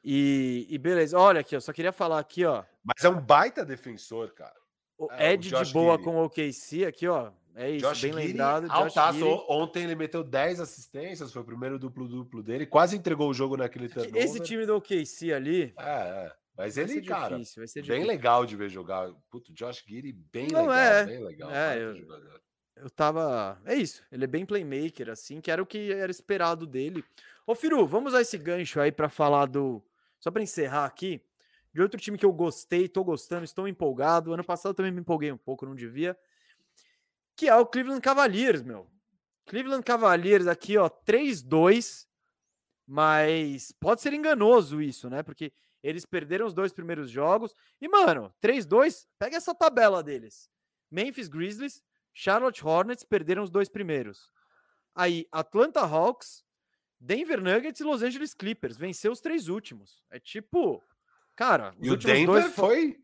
E, 0.03 0.67
e 0.69 0.79
beleza, 0.79 1.19
olha 1.19 1.41
aqui, 1.41 1.57
eu 1.57 1.61
só 1.61 1.73
queria 1.73 1.93
falar 1.93 2.19
aqui, 2.19 2.45
ó. 2.45 2.63
Mas 2.85 3.03
é 3.05 3.09
um 3.09 3.21
baita 3.21 3.65
defensor, 3.65 4.33
cara. 4.35 4.55
O 4.99 5.11
É, 5.11 5.31
o 5.31 5.33
Ed 5.33 5.43
de 5.45 5.51
Josh 5.51 5.73
boa 5.73 5.97
Giddey. 5.97 6.05
com 6.05 6.21
o 6.21 6.25
OKC 6.25 6.85
aqui, 6.85 7.09
ó. 7.09 7.33
É 7.57 7.71
isso, 7.71 7.87
Josh 7.89 8.01
bem 8.03 8.13
Giddey, 8.13 8.29
lembrado. 8.29 8.67
Altaço. 8.71 9.25
Ontem 9.49 9.85
ele 9.85 9.95
meteu 9.95 10.23
10 10.23 10.61
assistências, 10.61 11.33
foi 11.33 11.43
o 11.43 11.45
primeiro 11.45 11.79
duplo-duplo 11.79 12.43
dele. 12.43 12.67
Quase 12.67 12.97
entregou 12.97 13.31
o 13.31 13.35
jogo 13.35 13.57
naquele 13.57 13.89
turnover. 13.89 14.23
Esse 14.23 14.41
time 14.41 14.67
do 14.67 14.77
OKC 14.77 15.33
ali. 15.33 15.73
É, 15.79 16.27
é. 16.27 16.33
Mas 16.57 16.77
vai 16.77 16.85
ele, 16.85 17.03
cara, 17.03 17.37
difícil, 17.39 17.83
bem 17.85 18.05
legal 18.05 18.47
de 18.47 18.55
ver 18.57 18.69
jogar. 18.69 19.11
Puto, 19.31 19.53
Josh 19.53 19.83
Giddy, 19.87 20.13
bem 20.13 20.49
Não, 20.53 20.67
legal, 20.67 20.75
é. 20.75 21.07
bem 21.07 21.25
legal. 21.25 21.51
É, 21.51 21.83
eu- 21.83 21.97
jogador. 21.97 22.41
Eu 22.77 22.91
tava. 22.91 23.61
É 23.65 23.75
isso. 23.75 24.03
Ele 24.11 24.25
é 24.25 24.27
bem 24.27 24.45
playmaker, 24.45 25.11
assim, 25.11 25.41
que 25.41 25.51
era 25.51 25.63
o 25.63 25.67
que 25.67 25.93
era 25.93 26.11
esperado 26.11 26.67
dele. 26.67 27.05
Ô, 27.47 27.55
Firu, 27.55 27.87
vamos 27.87 28.13
usar 28.13 28.23
esse 28.23 28.37
gancho 28.39 28.81
aí 28.81 28.91
pra 28.91 29.09
falar 29.09 29.47
do. 29.47 29.83
Só 30.19 30.31
pra 30.31 30.43
encerrar 30.43 30.85
aqui. 30.85 31.23
De 31.73 31.83
outro 31.83 32.01
time 32.01 32.17
que 32.17 32.25
eu 32.25 32.33
gostei, 32.33 32.89
tô 32.89 33.03
gostando, 33.03 33.45
estou 33.45 33.67
empolgado. 33.67 34.33
Ano 34.33 34.45
passado 34.45 34.75
também 34.75 34.93
me 34.93 35.01
empolguei 35.01 35.31
um 35.33 35.37
pouco, 35.37 35.67
não 35.67 35.75
devia. 35.75 36.17
Que 37.37 37.49
é 37.49 37.57
o 37.57 37.67
Cleveland 37.67 38.01
Cavaliers, 38.01 38.63
meu. 38.63 38.87
Cleveland 39.45 39.83
Cavaliers 39.83 40.47
aqui, 40.47 40.79
ó, 40.79 40.89
3-2. 40.89 42.07
Mas 42.87 43.73
pode 43.73 44.03
ser 44.03 44.13
enganoso 44.13 44.81
isso, 44.81 45.09
né? 45.09 45.23
Porque 45.23 45.53
eles 45.83 46.07
perderam 46.07 46.47
os 46.47 46.55
dois 46.55 46.73
primeiros 46.73 47.11
jogos. 47.11 47.55
E, 47.81 47.89
mano, 47.89 48.33
3-2, 48.41 49.07
pega 49.19 49.37
essa 49.37 49.55
tabela 49.55 50.03
deles. 50.03 50.49
Memphis 50.91 51.29
Grizzlies, 51.29 51.83
Charlotte 52.15 52.65
Hornets 52.65 53.05
perderam 53.05 53.43
os 53.43 53.51
dois 53.51 53.69
primeiros. 53.69 54.31
Aí, 54.95 55.27
Atlanta 55.33 55.81
Hawks, 55.81 56.45
Denver 57.01 57.43
Nuggets 57.43 57.81
e 57.81 57.85
Los 57.85 58.03
Angeles 58.03 58.33
Clippers. 58.33 58.77
Venceu 58.77 59.11
os 59.13 59.21
três 59.21 59.49
últimos. 59.49 60.03
É 60.11 60.19
tipo. 60.21 60.83
Cara, 61.35 61.75
os 61.81 61.87
E 61.87 61.91
o 61.91 61.97
Denver 61.97 62.27
dois 62.27 62.47
fo- 62.55 62.67
foi, 62.67 62.97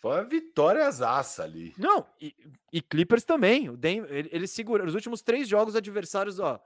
foi 0.00 0.12
uma 0.12 0.24
vitória 0.24 0.88
zaça 0.92 1.42
ali. 1.42 1.74
Não, 1.76 2.06
e, 2.20 2.32
e 2.72 2.80
Clippers 2.80 3.24
também. 3.24 3.68
O 3.68 3.76
Denver, 3.76 4.10
ele, 4.12 4.28
ele 4.32 4.46
segura. 4.46 4.84
Os 4.86 4.94
últimos 4.94 5.20
três 5.22 5.48
jogos 5.48 5.74
adversários, 5.74 6.38
ó. 6.38 6.62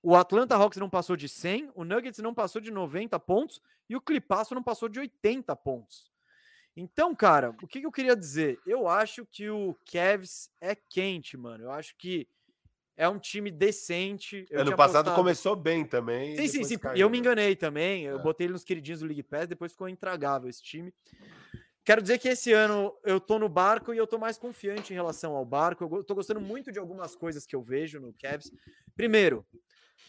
O 0.00 0.14
Atlanta 0.14 0.54
Hawks 0.54 0.78
não 0.78 0.88
passou 0.88 1.16
de 1.16 1.28
100, 1.28 1.72
o 1.74 1.82
Nuggets 1.82 2.20
não 2.20 2.34
passou 2.34 2.60
de 2.60 2.70
90 2.70 3.18
pontos 3.18 3.60
e 3.88 3.96
o 3.96 4.00
Clipasso 4.00 4.54
não 4.54 4.62
passou 4.62 4.88
de 4.88 5.00
80 5.00 5.56
pontos. 5.56 6.12
Então, 6.76 7.14
cara, 7.14 7.50
o 7.50 7.66
que, 7.68 7.80
que 7.80 7.86
eu 7.86 7.92
queria 7.92 8.16
dizer? 8.16 8.58
Eu 8.66 8.88
acho 8.88 9.24
que 9.26 9.48
o 9.48 9.76
Cavs 9.90 10.50
é 10.60 10.74
quente, 10.74 11.36
mano. 11.36 11.64
Eu 11.64 11.70
acho 11.70 11.94
que 11.96 12.26
é 12.96 13.08
um 13.08 13.18
time 13.18 13.50
decente. 13.50 14.44
Eu 14.50 14.62
ano 14.62 14.76
passado 14.76 14.96
apostado- 15.08 15.14
começou 15.16 15.54
bem 15.54 15.84
também. 15.84 16.36
Sim, 16.36 16.48
sim, 16.48 16.64
sim. 16.64 16.78
caiu, 16.78 16.98
eu 17.00 17.08
me 17.10 17.18
né? 17.18 17.20
enganei 17.20 17.54
também. 17.56 18.04
Eu 18.04 18.18
É. 18.18 18.22
botei 18.22 18.46
ele 18.46 18.52
nos 18.54 18.64
queridinhos 18.64 19.00
do 19.00 19.06
League 19.06 19.22
Pass, 19.22 19.46
depois 19.46 19.72
ficou 19.72 19.88
intragável 19.88 20.48
esse 20.48 20.62
time. 20.62 20.92
Quero 21.84 22.00
dizer 22.00 22.18
que 22.18 22.28
esse 22.28 22.52
ano 22.52 22.92
eu 23.04 23.20
tô 23.20 23.38
no 23.38 23.48
barco 23.48 23.92
e 23.92 23.98
eu 23.98 24.06
tô 24.06 24.18
mais 24.18 24.38
confiante 24.38 24.92
em 24.92 24.96
relação 24.96 25.36
ao 25.36 25.44
barco. 25.44 25.84
Eu 25.84 26.02
tô 26.02 26.14
gostando 26.14 26.40
muito 26.40 26.72
de 26.72 26.78
algumas 26.78 27.14
coisas 27.14 27.44
que 27.46 27.54
eu 27.54 27.62
vejo 27.62 28.00
no 28.00 28.12
Cavs. 28.14 28.50
Primeiro, 28.96 29.46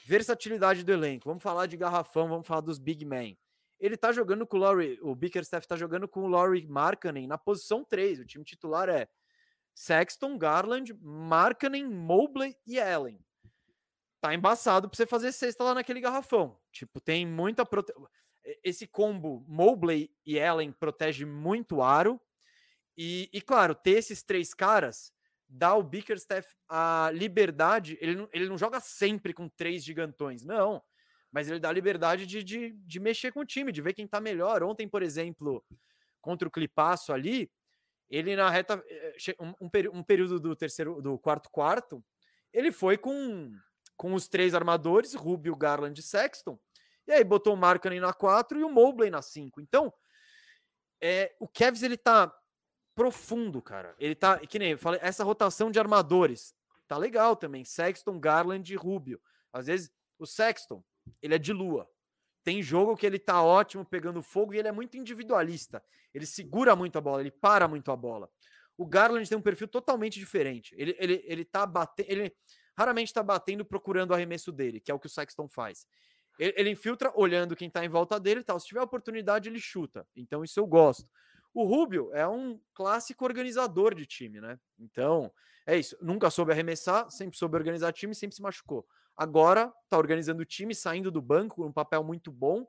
versatilidade 0.05 0.83
do 0.83 0.91
elenco. 0.93 1.27
Vamos 1.27 1.43
falar 1.43 1.65
de 1.65 1.75
garrafão, 1.75 2.29
vamos 2.29 2.47
falar 2.47 2.61
dos 2.61 2.77
big 2.79 3.03
men. 3.03 3.37
Ele 3.85 3.97
tá 3.97 4.11
jogando 4.11 4.47
com 4.47 4.57
o 4.57 4.59
Laurie, 4.59 4.99
o 5.01 5.13
Bickerstaff 5.13 5.67
tá 5.67 5.75
jogando 5.75 6.07
com 6.07 6.21
o 6.21 6.27
Laurie 6.27 6.67
Markkanen 6.67 7.27
na 7.27 7.37
posição 7.37 7.83
3. 7.83 8.19
O 8.19 8.25
time 8.25 8.43
titular 8.43 8.89
é 8.89 9.07
Sexton, 9.73 10.37
Garland, 10.37 10.93
Markkanen, 11.01 11.87
Mobley 11.87 12.55
e 12.65 12.79
Allen 12.79 13.23
tá 14.25 14.33
embaçado 14.33 14.89
pra 14.89 14.97
você 14.97 15.05
fazer 15.05 15.31
cesta 15.31 15.63
lá 15.63 15.75
naquele 15.75 16.01
garrafão. 16.01 16.59
Tipo, 16.71 16.99
tem 16.99 17.27
muita 17.27 17.63
prote... 17.63 17.93
esse 18.63 18.87
combo 18.87 19.45
Mobley 19.47 20.11
e 20.25 20.41
Allen 20.41 20.71
protege 20.71 21.25
muito 21.25 21.75
o 21.75 21.83
aro. 21.83 22.19
E, 22.97 23.29
e, 23.31 23.39
claro, 23.39 23.75
ter 23.75 23.91
esses 23.91 24.23
três 24.23 24.51
caras 24.51 25.13
dá 25.47 25.67
ao 25.67 25.83
Bickerstaff 25.83 26.55
a 26.67 27.11
liberdade. 27.13 27.99
Ele 28.01 28.15
não, 28.15 28.27
ele 28.33 28.49
não 28.49 28.57
joga 28.57 28.79
sempre 28.79 29.31
com 29.31 29.47
três 29.47 29.83
gigantões, 29.83 30.43
não. 30.43 30.81
Mas 31.35 31.49
ele 31.49 31.59
dá 31.59 31.69
liberdade 31.69 32.25
de, 32.25 32.41
de, 32.41 32.71
de 32.71 32.97
mexer 32.97 33.29
com 33.33 33.41
o 33.41 33.45
time, 33.45 33.69
de 33.69 33.81
ver 33.81 33.93
quem 33.93 34.07
tá 34.07 34.21
melhor. 34.21 34.63
Ontem, 34.63 34.87
por 34.87 35.03
exemplo, 35.03 35.61
contra 36.21 36.47
o 36.47 36.51
Clipaço 36.51 37.11
ali, 37.11 37.51
ele 38.09 38.37
na 38.37 38.49
reta. 38.49 38.81
eh, 38.87 39.17
Um, 39.37 39.67
um 39.91 40.01
período 40.01 40.39
do 40.39 40.55
terceiro, 40.55 41.01
do 41.01 41.19
quarto 41.19 41.49
quarto, 41.49 42.01
ele 42.53 42.71
foi 42.71 42.97
com 42.97 43.51
com 43.97 44.13
os 44.13 44.29
três 44.29 44.55
armadores, 44.55 45.13
Rubio, 45.13 45.57
Garland 45.57 45.99
e 45.99 46.03
Sexton. 46.03 46.57
E 47.05 47.11
aí 47.11 47.23
botou 47.23 47.53
o 47.53 47.57
Markkanen 47.57 47.99
na 47.99 48.13
4 48.13 48.57
e 48.57 48.63
o 48.63 48.69
Mobley 48.69 49.09
na 49.09 49.21
5. 49.21 49.59
Então, 49.59 49.93
é, 51.01 51.35
o 51.37 51.49
Cavs 51.49 51.83
ele 51.83 51.97
tá 51.97 52.33
profundo, 52.93 53.61
cara. 53.61 53.93
Ele 53.99 54.15
tá, 54.15 54.39
que 54.39 54.57
nem 54.57 54.71
eu 54.71 54.77
falei, 54.77 55.01
essa 55.03 55.23
rotação 55.25 55.69
de 55.69 55.79
armadores 55.79 56.53
tá 56.87 56.97
legal 56.97 57.35
também. 57.35 57.65
Sexton, 57.65 58.19
Garland 58.21 58.71
e 58.71 58.77
Rubio. 58.77 59.21
Às 59.51 59.67
vezes 59.67 59.91
o 60.17 60.25
Sexton, 60.25 60.81
ele 61.22 61.36
é 61.36 61.38
de 61.38 61.53
lua. 61.53 61.90
Tem 62.44 62.61
jogo 62.61 62.95
que 62.95 63.06
ele 63.06 63.18
tá 63.18 63.41
ótimo 63.41 63.84
pegando 63.84 64.22
fogo 64.22 64.53
e 64.53 64.60
ele 64.60 64.68
é 64.68 64.72
muito 64.72 64.98
individualista. 64.98 65.84
Ele 66.14 66.26
segura 66.26 66.76
muito 66.76 66.98
a 66.98 67.02
bola, 67.02 67.22
ele 67.22 67.32
para 67.32 67.68
muito 67.68 67.91
a 67.91 67.95
bola. 67.95 68.30
O 68.77 68.86
Garland 68.86 69.27
tem 69.27 69.38
um 69.38 69.41
perfil 69.41 69.68
totalmente 69.68 70.19
diferente. 70.19 70.76
Ele, 70.77 70.95
ele, 70.99 71.23
ele 71.26 71.45
tá 71.45 71.65
batendo. 71.65 72.10
Ele 72.10 72.36
raramente 72.77 73.14
tá 73.14 73.23
batendo 73.23 73.65
procurando 73.65 74.11
o 74.11 74.14
arremesso 74.14 74.52
dele, 74.52 74.80
que 74.80 74.91
é 74.91 74.94
o 74.94 74.99
que 74.99 75.07
o 75.07 75.10
Sexton 75.10 75.48
faz. 75.48 75.88
Ele, 76.38 76.53
ele 76.57 76.69
infiltra 76.69 77.11
olhando 77.15 77.56
quem 77.56 77.69
tá 77.69 77.84
em 77.84 77.90
volta 77.90 78.19
dele 78.19 78.41
e 78.41 78.44
tal. 78.44 78.60
Se 78.60 78.68
tiver 78.68 78.82
oportunidade, 78.82 79.49
ele 79.49 79.60
chuta. 79.60 80.06
Então, 80.15 80.44
isso 80.44 80.60
eu 80.60 80.68
gosto. 80.68 81.10
O 81.53 81.64
Rubio 81.64 82.14
é 82.14 82.27
um 82.27 82.60
clássico 82.73 83.23
organizador 83.23 83.95
de 83.95 84.06
time, 84.06 84.41
né? 84.41 84.60
Então, 84.77 85.32
é 85.65 85.77
isso. 85.77 85.98
Nunca 86.02 86.30
soube 86.30 86.52
arremessar, 86.52 87.10
sempre 87.10 87.38
soube 87.38 87.56
organizar 87.56 87.94
time, 87.94 88.14
sempre 88.14 88.36
se 88.36 88.41
machucou. 88.41 88.86
Agora 89.17 89.73
tá 89.89 89.97
organizando 89.97 90.41
o 90.41 90.45
time, 90.45 90.75
saindo 90.75 91.09
do 91.09 91.21
banco, 91.21 91.65
um 91.65 91.71
papel 91.71 92.03
muito 92.03 92.31
bom. 92.31 92.67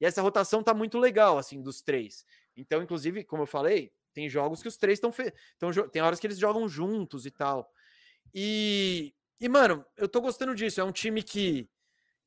E 0.00 0.06
essa 0.06 0.22
rotação 0.22 0.62
tá 0.62 0.72
muito 0.72 0.98
legal, 0.98 1.38
assim, 1.38 1.62
dos 1.62 1.82
três. 1.82 2.24
Então, 2.56 2.82
inclusive, 2.82 3.24
como 3.24 3.42
eu 3.42 3.46
falei, 3.46 3.92
tem 4.12 4.28
jogos 4.28 4.62
que 4.62 4.68
os 4.68 4.76
três 4.76 4.96
estão. 4.96 5.12
Fe... 5.12 5.32
Tão... 5.58 5.70
Tem 5.90 6.02
horas 6.02 6.18
que 6.18 6.26
eles 6.26 6.38
jogam 6.38 6.68
juntos 6.68 7.26
e 7.26 7.30
tal. 7.30 7.70
E, 8.34 9.14
e, 9.40 9.48
mano, 9.48 9.84
eu 9.96 10.08
tô 10.08 10.20
gostando 10.20 10.54
disso. 10.54 10.80
É 10.80 10.84
um 10.84 10.92
time 10.92 11.22
que 11.22 11.68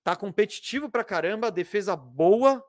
tá 0.04 0.16
competitivo 0.16 0.90
pra 0.90 1.04
caramba, 1.04 1.52
defesa 1.52 1.96
boa 1.96 2.64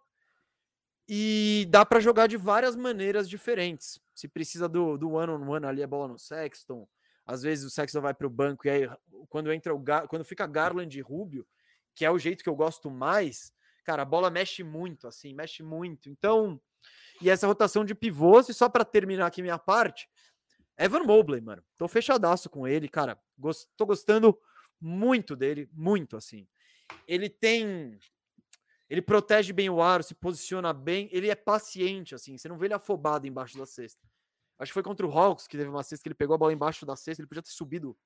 e 1.09 1.67
dá 1.71 1.85
para 1.85 2.01
jogar 2.01 2.27
de 2.27 2.37
várias 2.37 2.75
maneiras 2.75 3.29
diferentes. 3.29 4.01
Se 4.15 4.27
precisa 4.27 4.69
do, 4.69 4.97
do 4.97 5.11
one 5.11 5.31
on 5.31 5.49
one 5.49 5.67
ali, 5.67 5.83
a 5.83 5.87
bola 5.87 6.09
no 6.09 6.19
Sexton. 6.19 6.89
Às 7.27 7.43
vezes 7.43 7.65
o 7.65 7.71
Sexton 7.71 8.01
vai 8.01 8.15
para 8.15 8.27
o 8.27 8.31
banco 8.31 8.67
e 8.67 8.71
aí 8.71 8.89
quando 9.29 9.53
entra 9.53 9.75
o 9.75 9.79
Gar, 9.79 10.07
quando 10.07 10.25
fica 10.25 10.47
Garland 10.47 10.97
e 10.97 11.03
Rubio, 11.03 11.47
que 11.95 12.05
é 12.05 12.11
o 12.11 12.19
jeito 12.19 12.45
que 12.45 12.49
eu 12.49 12.55
gosto 12.55 12.91
mais, 12.91 13.53
cara, 13.85 14.03
a 14.03 14.05
bola 14.05 14.31
mexe 14.31 14.63
muito, 14.63 15.09
assim, 15.09 15.35
mexe 15.35 15.63
muito. 15.63 16.09
Então, 16.09 16.61
e 17.21 17.29
essa 17.29 17.47
rotação 17.47 17.85
de 17.85 17.95
pivôs, 17.95 18.49
e 18.49 18.55
só 18.55 18.69
para 18.69 18.85
terminar 18.85 19.27
aqui 19.27 19.43
minha 19.43 19.59
parte, 19.59 20.09
Evan 20.79 21.05
Mobley, 21.05 21.41
mano. 21.41 21.65
Tô 21.77 21.89
fechadaço 21.89 22.49
com 22.51 22.69
ele, 22.69 22.89
cara. 22.89 23.19
Gost, 23.39 23.69
tô 23.77 23.87
gostando 23.87 24.39
muito 24.81 25.35
dele, 25.35 25.69
muito 25.73 26.17
assim. 26.17 26.47
Ele 27.09 27.29
tem 27.29 27.99
ele 28.89 29.03
protege 29.03 29.53
bem 29.53 29.69
o 29.69 29.83
aro, 29.83 30.03
se 30.03 30.15
posiciona 30.15 30.73
bem, 30.73 31.09
ele 31.11 31.29
é 31.29 31.35
paciente, 31.35 32.15
assim, 32.15 32.39
você 32.39 32.49
não 32.49 32.57
vê 32.57 32.67
ele 32.67 32.75
afobado 32.75 33.27
embaixo 33.27 33.59
da 33.59 33.67
cesta. 33.67 34.01
Acho 34.59 34.71
que 34.71 34.75
foi 34.75 34.83
contra 34.83 35.07
o 35.07 35.11
Hawks 35.11 35.47
que 35.47 35.57
teve 35.57 35.69
uma 35.69 35.83
cesta 35.83 36.03
que 36.03 36.09
ele 36.09 36.15
pegou 36.15 36.35
a 36.35 36.39
bola 36.39 36.53
embaixo 36.53 36.87
da 36.87 36.97
cesta, 36.97 37.21
ele 37.21 37.29
podia 37.29 37.43
ter 37.43 37.51
subido 37.51 37.97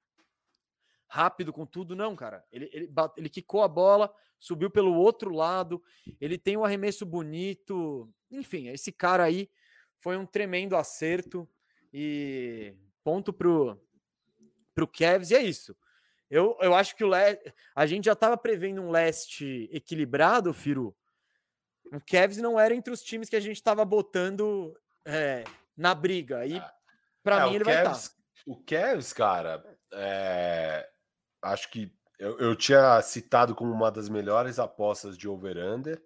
rápido 1.06 1.52
com 1.52 1.66
tudo, 1.66 1.96
não, 1.96 2.14
cara. 2.14 2.44
Ele, 2.52 2.70
ele, 2.72 2.86
bate, 2.86 3.18
ele 3.18 3.28
quicou 3.28 3.62
a 3.62 3.68
bola, 3.68 4.14
subiu 4.38 4.70
pelo 4.70 4.94
outro 4.94 5.34
lado, 5.34 5.82
ele 6.20 6.38
tem 6.38 6.56
um 6.56 6.64
arremesso 6.64 7.04
bonito. 7.04 8.12
Enfim, 8.30 8.68
esse 8.68 8.92
cara 8.92 9.24
aí 9.24 9.50
foi 9.98 10.16
um 10.16 10.24
tremendo 10.24 10.76
acerto 10.76 11.48
e 11.92 12.74
ponto 13.02 13.32
pro, 13.32 13.76
pro 14.74 14.86
Cavs, 14.86 15.30
e 15.30 15.34
é 15.34 15.42
isso. 15.42 15.76
Eu, 16.30 16.56
eu 16.60 16.74
acho 16.74 16.94
que 16.94 17.02
o 17.02 17.08
Le... 17.08 17.38
a 17.74 17.86
gente 17.86 18.04
já 18.04 18.12
estava 18.12 18.36
prevendo 18.36 18.80
um 18.80 18.90
leste 18.90 19.68
equilibrado, 19.72 20.54
Firu. 20.54 20.96
O 21.92 22.00
Cavs 22.00 22.38
não 22.38 22.58
era 22.58 22.72
entre 22.72 22.92
os 22.92 23.02
times 23.02 23.28
que 23.28 23.34
a 23.34 23.40
gente 23.40 23.56
estava 23.56 23.84
botando 23.84 24.78
é, 25.04 25.42
na 25.80 25.94
briga. 25.94 26.44
E 26.46 26.62
para 27.22 27.40
É, 27.40 27.44
mim 27.48 27.54
ele 27.56 27.64
vai 27.64 27.82
Cavs- 27.82 28.02
estar. 28.04 28.16
O 28.46 28.56
Cavs, 28.64 29.12
cara, 29.12 29.64
é, 29.92 30.88
acho 31.42 31.70
que 31.70 31.92
eu, 32.18 32.38
eu 32.38 32.56
tinha 32.56 33.00
citado 33.02 33.54
como 33.54 33.72
uma 33.72 33.90
das 33.90 34.08
melhores 34.08 34.58
apostas 34.58 35.16
de 35.16 35.28
over-under. 35.28 36.02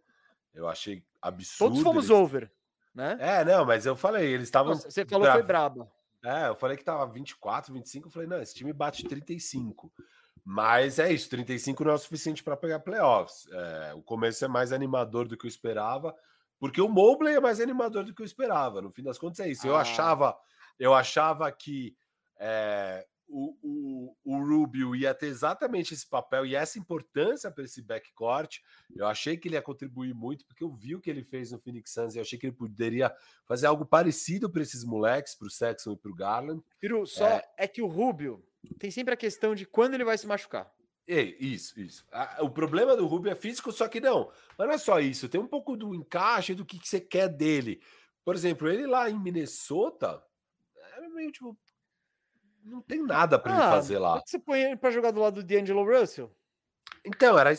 Eu 0.53 0.69
achei 0.69 1.05
absurdo. 1.21 1.71
Todos 1.75 1.83
fomos 1.83 2.05
eles- 2.11 2.17
over, 2.21 2.51
né? 2.95 3.17
É, 3.21 3.45
não, 3.45 3.65
mas 3.65 3.85
eu 3.87 3.97
falei, 3.97 4.27
eles 4.33 4.47
estavam. 4.49 4.75
Você 4.75 5.05
falou 5.05 5.27
foi 5.27 5.37
tra- 5.39 5.47
braba. 5.47 5.91
É, 6.25 6.49
eu 6.49 6.55
falei 6.57 6.77
que 6.77 6.85
tava 6.85 7.07
24, 7.07 7.73
25, 7.73 8.07
eu 8.09 8.13
falei, 8.13 8.27
não, 8.29 8.41
esse 8.41 8.55
time 8.55 8.73
bate 8.73 9.05
35. 9.07 9.93
Mas 10.47 10.99
é 10.99 11.11
isso, 11.13 11.29
35 11.31 11.85
não 11.85 11.93
é 11.93 11.95
o 11.95 11.99
suficiente 11.99 12.43
para 12.43 12.57
pegar 12.57 12.81
playoffs. 12.81 13.47
É, 13.51 13.95
o 13.95 14.03
começo 14.03 14.45
é 14.45 14.49
mais 14.49 14.73
animador 14.73 15.27
do 15.27 15.37
que 15.37 15.47
eu 15.47 15.49
esperava, 15.49 16.15
porque 16.65 16.81
o 16.81 16.89
Mobley 16.89 17.35
é 17.35 17.41
mais 17.41 17.61
animador 17.61 18.05
do 18.05 18.15
que 18.15 18.23
eu 18.23 18.27
esperava. 18.27 18.81
No 18.81 18.91
fim 18.91 19.03
das 19.03 19.19
contas 19.19 19.41
é 19.41 19.51
isso. 19.51 19.67
Eu 19.67 19.77
Ah. 19.77 19.83
achava, 19.83 20.35
eu 20.79 20.95
achava 20.95 21.53
que 21.53 21.95
é, 22.41 23.07
o, 23.29 23.55
o, 23.63 24.17
o 24.25 24.39
Rubio 24.39 24.97
ia 24.97 25.15
ter 25.15 25.27
exatamente 25.27 25.93
esse 25.93 26.09
papel 26.09 26.47
e 26.47 26.55
essa 26.55 26.79
importância 26.79 27.51
para 27.51 27.65
esse 27.65 27.83
backcourt. 27.83 28.61
Eu 28.97 29.07
achei 29.07 29.37
que 29.37 29.47
ele 29.47 29.57
ia 29.57 29.61
contribuir 29.63 30.15
muito, 30.15 30.47
porque 30.47 30.65
eu 30.65 30.73
vi 30.73 30.95
o 30.95 31.01
que 31.03 31.11
ele 31.11 31.23
fez 31.23 31.53
no 31.53 31.59
Phoenix 31.59 31.93
Suns 31.93 32.15
e 32.15 32.19
eu 32.19 32.23
achei 32.23 32.39
que 32.39 32.47
ele 32.47 32.57
poderia 32.57 33.15
fazer 33.47 33.67
algo 33.67 33.85
parecido 33.85 34.51
para 34.51 34.63
esses 34.63 34.85
moleques, 34.85 35.35
para 35.35 35.47
o 35.47 35.51
Sexton 35.51 35.93
e 35.93 35.97
para 35.99 36.11
o 36.11 36.15
Garland. 36.15 36.63
Firu, 36.81 37.07
só 37.07 37.27
É. 37.29 37.45
é. 37.59 37.69
que 37.69 37.83
o 37.83 37.87
Rubio 37.87 38.43
tem 38.79 38.91
sempre 38.91 39.13
a 39.13 39.19
questão 39.19 39.55
de 39.55 39.67
quando 39.67 39.93
ele 39.93 40.05
vai 40.05 40.17
se 40.17 40.27
machucar. 40.27 40.73
Ei, 41.07 41.37
isso, 41.39 41.79
isso. 41.79 42.07
Ah, 42.11 42.39
O 42.41 42.51
problema 42.51 42.97
do 42.97 43.07
Rubio 43.07 43.31
é 43.31 43.35
físico, 43.35 43.71
só 43.73 43.87
que 43.89 44.01
não. 44.01 44.31
Mas 44.57 44.67
não 44.67 44.75
é 44.75 44.79
só 44.79 45.01
isso. 45.01 45.29
Tem 45.29 45.41
um 45.41 45.47
pouco 45.47 45.77
do 45.77 45.95
encaixe 45.95 46.55
do 46.55 46.65
que, 46.65 46.79
que 46.79 46.89
você 46.89 47.01
quer 47.01 47.29
dele. 47.29 47.83
Por 48.25 48.35
exemplo, 48.35 48.69
ele 48.69 48.87
lá 48.87 49.11
em 49.11 49.19
Minnesota 49.19 50.23
era 50.97 51.09
meio 51.11 51.31
tipo. 51.31 51.59
Não 52.65 52.81
tem 52.81 53.03
nada 53.03 53.39
para 53.39 53.53
ele 53.53 53.61
fazer 53.61 53.99
lá. 53.99 54.23
Você 54.25 54.39
põe 54.39 54.63
ele 54.63 54.77
pra 54.77 54.91
jogar 54.91 55.11
do 55.11 55.21
lado 55.21 55.43
do 55.43 55.47
D'Angelo 55.47 55.85
Russell? 55.85 56.35
Então, 57.05 57.39
era 57.39 57.55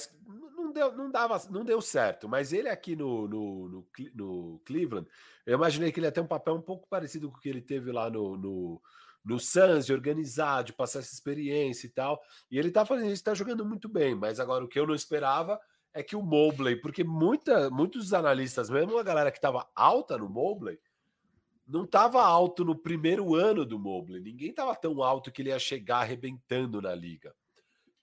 não 0.56 0.72
deu, 0.72 0.92
não 0.94 1.12
dava, 1.12 1.40
não 1.52 1.64
deu 1.64 1.80
certo. 1.82 2.28
Mas 2.28 2.52
ele 2.52 2.70
aqui 2.70 2.96
no, 2.96 3.28
no, 3.28 3.70
no, 3.70 3.88
no 4.16 4.62
Cleveland, 4.66 5.08
eu 5.46 5.54
imaginei 5.54 5.92
que 5.92 6.00
ele 6.00 6.08
ia 6.08 6.12
ter 6.12 6.22
um 6.22 6.28
papel 6.28 6.56
um 6.56 6.62
pouco 6.62 6.88
parecido 6.88 7.30
com 7.30 7.38
o 7.38 7.40
que 7.40 7.50
ele 7.50 7.62
teve 7.62 7.92
lá 7.92 8.10
no, 8.10 8.36
no, 8.36 8.82
no 9.26 9.40
Suns, 9.40 9.88
de 9.88 9.94
organizar, 9.94 10.64
de 10.64 10.72
passar 10.72 11.00
essa 11.00 11.14
experiência 11.14 11.88
e 11.88 11.90
tal. 11.90 12.22
E 12.50 12.60
ele 12.60 12.70
tá 12.70 12.86
fazendo 12.86 13.12
isso, 13.12 13.24
tá 13.24 13.34
jogando 13.34 13.66
muito 13.66 13.90
bem. 13.90 14.14
Mas 14.14 14.40
agora 14.40 14.64
o 14.64 14.68
que 14.68 14.80
eu 14.80 14.86
não 14.86 14.94
esperava 14.94 15.60
é 15.94 16.04
que 16.04 16.16
o 16.16 16.22
Mobley, 16.22 16.76
porque 16.76 17.04
muita, 17.04 17.70
muitos 17.70 18.14
analistas, 18.14 18.70
mesmo 18.70 18.98
a 18.98 19.04
galera 19.04 19.32
que 19.32 19.38
estava 19.38 19.68
alta 19.74 20.18
no 20.18 20.30
Mobley, 20.30 20.80
não 21.68 21.86
estava 21.86 22.24
alto 22.24 22.64
no 22.64 22.76
primeiro 22.76 23.34
ano 23.34 23.66
do 23.66 23.80
Mobley. 23.80 24.22
Ninguém 24.22 24.52
estava 24.52 24.76
tão 24.76 25.02
alto 25.02 25.32
que 25.32 25.42
ele 25.42 25.50
ia 25.50 25.58
chegar 25.58 26.02
arrebentando 26.02 26.80
na 26.80 26.94
liga. 26.94 27.34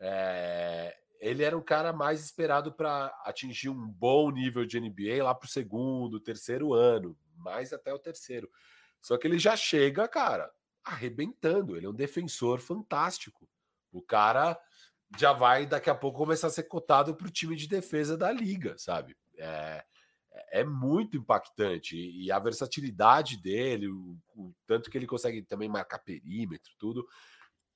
É, 0.00 0.96
ele 1.20 1.44
era 1.44 1.56
um 1.56 1.62
cara 1.62 1.92
mais 1.92 2.20
esperado 2.20 2.72
para 2.72 3.06
atingir 3.24 3.68
um 3.68 3.86
bom 3.86 4.32
nível 4.32 4.66
de 4.66 4.80
NBA 4.80 5.22
lá 5.22 5.32
para 5.32 5.46
o 5.46 5.50
segundo, 5.50 6.18
terceiro 6.18 6.74
ano, 6.74 7.16
mais 7.36 7.72
até 7.72 7.94
o 7.94 7.98
terceiro. 7.98 8.50
Só 9.00 9.16
que 9.16 9.28
ele 9.28 9.38
já 9.38 9.54
chega, 9.54 10.08
cara, 10.08 10.50
arrebentando. 10.84 11.76
Ele 11.76 11.86
é 11.86 11.88
um 11.88 11.94
defensor 11.94 12.60
fantástico. 12.60 13.48
O 13.92 14.02
cara 14.02 14.58
já 15.18 15.32
vai 15.32 15.66
daqui 15.66 15.90
a 15.90 15.94
pouco 15.94 16.18
começar 16.18 16.46
a 16.46 16.50
ser 16.50 16.64
cotado 16.64 17.14
para 17.14 17.26
o 17.26 17.30
time 17.30 17.54
de 17.54 17.68
defesa 17.68 18.16
da 18.16 18.32
liga, 18.32 18.76
sabe? 18.78 19.16
É, 19.38 19.84
é 20.50 20.64
muito 20.64 21.16
impactante 21.16 21.96
e 21.96 22.30
a 22.32 22.38
versatilidade 22.38 23.36
dele, 23.36 23.88
o, 23.88 24.16
o 24.34 24.54
tanto 24.66 24.90
que 24.90 24.96
ele 24.96 25.06
consegue 25.06 25.42
também 25.42 25.68
marcar 25.68 25.98
perímetro, 25.98 26.72
tudo. 26.78 27.06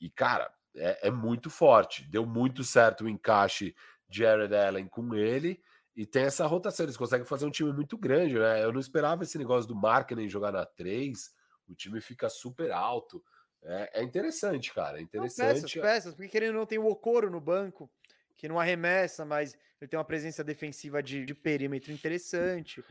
E 0.00 0.08
cara, 0.08 0.50
é, 0.74 1.08
é 1.08 1.10
muito 1.10 1.50
forte. 1.50 2.08
Deu 2.08 2.24
muito 2.26 2.64
certo 2.64 3.04
o 3.04 3.08
encaixe 3.08 3.74
Jared 4.08 4.54
Allen 4.54 4.88
com 4.88 5.14
ele. 5.14 5.60
E 5.94 6.04
tem 6.04 6.24
essa 6.24 6.46
rotação, 6.46 6.84
eles 6.84 6.96
conseguem 6.96 7.26
fazer 7.26 7.46
um 7.46 7.50
time 7.50 7.72
muito 7.72 7.96
grande, 7.96 8.38
né? 8.38 8.62
Eu 8.62 8.72
não 8.72 8.80
esperava 8.80 9.22
esse 9.22 9.38
negócio 9.38 9.66
do 9.66 9.74
Markkinen 9.74 10.28
jogar 10.28 10.52
na 10.52 10.66
3, 10.66 11.30
o 11.68 11.74
time 11.74 12.00
fica 12.00 12.28
super 12.28 12.70
alto. 12.72 13.22
É, 13.62 14.00
é 14.00 14.02
interessante, 14.02 14.72
cara. 14.72 14.98
É 14.98 15.02
Não, 15.14 15.24
interessante. 15.28 15.78
peças, 15.78 15.80
peças, 15.80 16.14
porque 16.14 16.28
querendo 16.28 16.54
ou 16.54 16.60
não 16.60 16.66
tem 16.66 16.78
o 16.78 16.86
Okoro 16.86 17.30
no 17.30 17.40
banco, 17.40 17.90
que 18.36 18.48
não 18.48 18.60
arremessa, 18.60 19.24
mas 19.24 19.56
ele 19.80 19.88
tem 19.88 19.98
uma 19.98 20.04
presença 20.04 20.44
defensiva 20.44 21.02
de, 21.02 21.24
de 21.24 21.34
perímetro 21.34 21.92
interessante. 21.92 22.84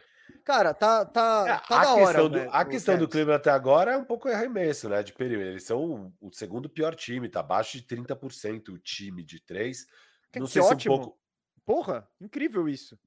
Cara, 0.44 0.74
tá, 0.74 1.06
tá, 1.06 1.48
É, 1.48 1.54
tá 1.68 1.78
a 1.78 1.80
da 1.80 1.94
hora. 1.94 2.20
questão, 2.20 2.30
do, 2.30 2.38
né, 2.38 2.48
a 2.52 2.66
questão 2.66 2.98
do. 2.98 3.08
Cleveland 3.08 3.40
até 3.40 3.52
agora 3.52 3.92
é 3.94 3.98
um 3.98 4.06
pouco 4.06 4.28
arremesso, 4.28 4.90
né? 4.90 5.04
De 5.04 5.14
perímetro. 5.14 5.52
Eles 5.52 5.64
são 5.64 6.14
o, 6.20 6.28
o 6.28 6.32
segundo 6.34 6.70
pior 6.70 6.96
time, 6.96 7.30
tá 7.30 7.40
abaixo 7.42 7.78
de 7.78 7.84
30% 7.84 8.70
o 8.74 8.80
time 8.80 9.24
de 9.24 9.40
3. 9.40 9.86
Que- 10.32 10.40
Não 10.40 10.48
que 10.48 10.54
sei 10.54 10.62
se 10.64 10.74
ótimo. 10.74 10.96
um 10.96 11.00
pouco. 11.00 11.20
Porra, 11.66 12.08
incrível 12.20 12.68
isso. 12.70 12.98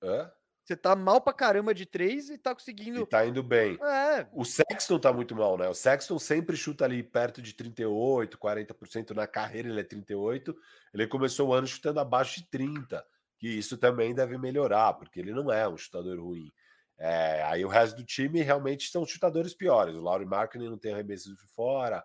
Hã? 0.00 0.32
Você 0.64 0.74
tá 0.74 0.96
mal 0.96 1.20
pra 1.20 1.32
caramba 1.34 1.74
de 1.74 1.84
três 1.84 2.30
e 2.30 2.38
tá 2.38 2.52
E 2.52 2.54
conseguindo. 2.54 3.06
tá 3.06 3.26
indo 3.26 3.42
bem. 3.42 3.78
É, 3.82 4.26
O 4.32 4.44
Sexton 4.44 4.98
tá 4.98 5.12
muito 5.12 5.36
mal, 5.36 5.58
né? 5.58 5.68
O 5.68 5.74
Sexton 5.74 6.18
sempre 6.18 6.56
chuta 6.56 6.84
ali 6.86 7.02
perto 7.02 7.42
de 7.42 7.52
38, 7.52 8.38
40%. 8.38 9.10
Na 9.10 9.26
carreira 9.26 9.68
ele 9.68 9.80
é 9.80 9.84
38. 9.84 10.56
Ele 10.94 11.06
começou 11.06 11.48
o 11.48 11.52
ano 11.52 11.66
chutando 11.66 12.00
abaixo 12.00 12.40
de 12.40 12.46
30. 12.48 13.04
Que 13.38 13.48
isso 13.48 13.76
também 13.76 14.14
deve 14.14 14.38
melhorar, 14.38 14.94
porque 14.94 15.20
ele 15.20 15.32
não 15.32 15.52
é 15.52 15.68
um 15.68 15.76
chutador 15.76 16.18
ruim. 16.18 16.50
É, 16.96 17.42
aí 17.42 17.62
o 17.64 17.68
resto 17.68 17.96
do 17.96 18.04
time 18.04 18.40
realmente 18.40 18.88
são 18.90 19.04
chutadores 19.04 19.52
piores. 19.52 19.94
O 19.94 20.00
Laurie 20.00 20.26
Markkinen 20.26 20.70
não 20.70 20.78
tem 20.78 20.94
arremesso 20.94 21.34
de 21.34 21.42
fora. 21.48 22.02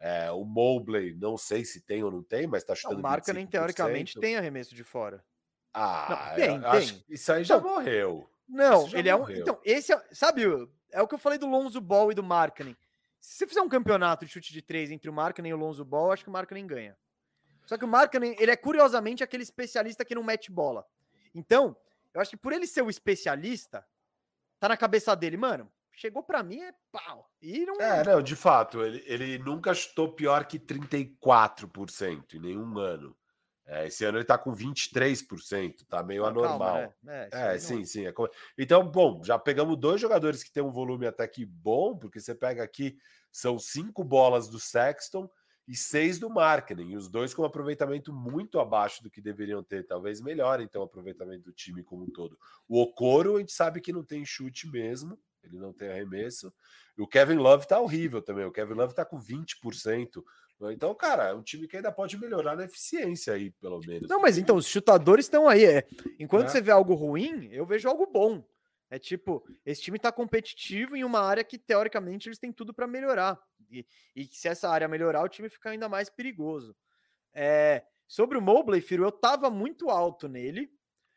É, 0.00 0.30
o 0.32 0.44
Mobley, 0.44 1.14
não 1.14 1.36
sei 1.36 1.64
se 1.64 1.82
tem 1.82 2.02
ou 2.02 2.10
não 2.10 2.22
tem, 2.22 2.46
mas 2.46 2.64
tá 2.64 2.72
não, 2.72 2.76
chutando 2.76 3.00
o 3.00 3.02
Markkanen 3.02 3.46
25%. 3.46 3.50
teoricamente 3.50 4.18
tem 4.18 4.36
arremesso 4.36 4.74
de 4.74 4.82
fora. 4.82 5.22
Ah, 5.72 6.34
Não, 6.36 6.36
tem, 6.36 6.60
tem. 6.60 7.04
isso 7.08 7.32
aí 7.32 7.44
já 7.44 7.56
Não. 7.60 7.62
morreu. 7.68 8.28
Não, 8.48 8.88
já 8.88 8.98
ele 8.98 9.08
é 9.08 9.14
um. 9.14 9.20
morreu. 9.20 9.40
Então, 9.40 9.60
esse 9.64 9.92
é. 9.92 10.02
Sabe, 10.12 10.42
é 10.90 11.00
o 11.00 11.06
que 11.06 11.14
eu 11.14 11.18
falei 11.18 11.38
do 11.38 11.46
Lonzo 11.46 11.80
Ball 11.80 12.10
e 12.10 12.14
do 12.14 12.22
Markkanen. 12.22 12.76
Se 13.20 13.36
você 13.38 13.46
fizer 13.46 13.60
um 13.60 13.68
campeonato 13.68 14.24
de 14.24 14.32
chute 14.32 14.52
de 14.52 14.62
três 14.62 14.90
entre 14.90 15.08
o 15.08 15.12
Markkanen 15.12 15.50
e 15.50 15.54
o 15.54 15.58
Lonzo 15.58 15.84
Ball, 15.84 16.06
eu 16.06 16.12
acho 16.12 16.24
que 16.24 16.30
o 16.30 16.32
Markkanen 16.32 16.66
ganha. 16.66 16.96
Só 17.66 17.78
que 17.78 17.84
o 17.84 17.88
Markkanen, 17.88 18.34
ele 18.38 18.50
é 18.50 18.56
curiosamente 18.56 19.22
aquele 19.22 19.42
especialista 19.44 20.04
que 20.04 20.14
não 20.14 20.22
mete 20.24 20.50
bola. 20.50 20.84
Então, 21.34 21.76
eu 22.12 22.20
acho 22.20 22.30
que 22.30 22.36
por 22.36 22.52
ele 22.52 22.66
ser 22.66 22.82
o 22.82 22.90
especialista, 22.90 23.86
tá 24.58 24.68
na 24.68 24.76
cabeça 24.76 25.14
dele, 25.14 25.36
mano, 25.36 25.70
chegou 25.92 26.22
pra 26.22 26.42
mim 26.42 26.60
é 26.62 26.72
pau. 26.90 27.30
E 27.40 27.64
não. 27.64 27.76
É, 27.80 28.02
não, 28.02 28.20
de 28.22 28.34
fato, 28.34 28.82
ele, 28.82 29.04
ele 29.06 29.38
nunca 29.38 29.72
chutou 29.74 30.12
pior 30.12 30.44
que 30.46 30.58
34% 30.58 32.34
em 32.34 32.40
nenhum 32.40 32.76
ano. 32.78 33.16
É, 33.72 33.86
esse 33.86 34.04
ano 34.04 34.18
ele 34.18 34.24
tá 34.24 34.36
com 34.36 34.52
23%, 34.52 35.84
tá 35.86 36.02
meio 36.02 36.24
anormal. 36.24 36.76
É, 37.06 37.28
É, 37.32 37.52
não- 37.52 37.58
sim, 37.60 37.84
sim. 37.84 38.06
é 38.06 38.12
Então, 38.58 38.90
bom, 38.90 39.22
já 39.22 39.38
pegamos 39.38 39.76
dois 39.76 40.00
jogadores 40.00 40.42
que 40.42 40.50
têm 40.52 40.62
um 40.62 40.72
volume 40.72 41.06
até 41.06 41.28
que 41.28 41.44
bom, 41.46 41.96
porque 41.96 42.20
você 42.20 42.34
pega 42.34 42.64
aqui, 42.64 42.96
são 43.30 43.58
cinco 43.60 44.02
bolas 44.02 44.48
do 44.48 44.58
Sexton 44.58 45.30
e 45.68 45.76
seis 45.76 46.18
do 46.18 46.28
Markkinen, 46.28 46.90
e 46.90 46.96
os 46.96 47.08
dois 47.08 47.32
com 47.32 47.42
um 47.42 47.44
aproveitamento 47.44 48.12
muito 48.12 48.58
abaixo 48.58 49.04
do 49.04 49.10
que 49.10 49.20
deveriam 49.20 49.62
ter, 49.62 49.86
talvez 49.86 50.20
melhor, 50.20 50.60
então, 50.60 50.82
o 50.82 50.84
aproveitamento 50.84 51.44
do 51.44 51.52
time 51.52 51.84
como 51.84 52.04
um 52.06 52.10
todo. 52.10 52.36
O 52.68 52.80
Okoro, 52.82 53.36
a 53.36 53.38
gente 53.38 53.52
sabe 53.52 53.80
que 53.80 53.92
não 53.92 54.02
tem 54.04 54.24
chute 54.24 54.66
mesmo, 54.68 55.16
ele 55.44 55.58
não 55.58 55.72
tem 55.72 55.88
arremesso, 55.88 56.52
e 56.98 57.02
o 57.02 57.06
Kevin 57.06 57.36
Love 57.36 57.68
tá 57.68 57.78
horrível 57.80 58.20
também, 58.20 58.44
o 58.44 58.50
Kevin 58.52 58.74
Love 58.74 58.94
tá 58.94 59.04
com 59.04 59.20
20%. 59.20 60.24
Então, 60.72 60.94
cara, 60.94 61.28
é 61.28 61.34
um 61.34 61.42
time 61.42 61.66
que 61.66 61.76
ainda 61.76 61.90
pode 61.90 62.18
melhorar 62.18 62.54
na 62.56 62.64
eficiência 62.64 63.32
aí, 63.32 63.50
pelo 63.50 63.80
menos. 63.80 64.08
Não, 64.08 64.20
mas 64.20 64.36
então, 64.36 64.56
os 64.56 64.66
chutadores 64.66 65.24
estão 65.24 65.48
aí. 65.48 65.64
É. 65.64 65.86
Enquanto 66.18 66.46
É. 66.46 66.48
você 66.48 66.60
vê 66.60 66.70
algo 66.70 66.94
ruim, 66.94 67.48
eu 67.50 67.64
vejo 67.64 67.88
algo 67.88 68.06
bom. 68.06 68.44
É 68.90 68.98
tipo, 68.98 69.46
esse 69.64 69.80
time 69.80 69.98
tá 69.98 70.10
competitivo 70.10 70.96
em 70.96 71.04
uma 71.04 71.20
área 71.20 71.44
que, 71.44 71.56
teoricamente, 71.56 72.28
eles 72.28 72.38
têm 72.38 72.52
tudo 72.52 72.74
para 72.74 72.86
melhorar. 72.86 73.40
E, 73.70 73.86
e 74.16 74.24
se 74.26 74.48
essa 74.48 74.68
área 74.68 74.88
melhorar, 74.88 75.22
o 75.22 75.28
time 75.28 75.48
fica 75.48 75.70
ainda 75.70 75.88
mais 75.88 76.10
perigoso. 76.10 76.76
É, 77.32 77.84
sobre 78.06 78.36
o 78.36 78.42
Mobley, 78.42 78.80
Firo, 78.80 79.04
eu 79.04 79.12
tava 79.12 79.48
muito 79.48 79.88
alto 79.88 80.28
nele. 80.28 80.68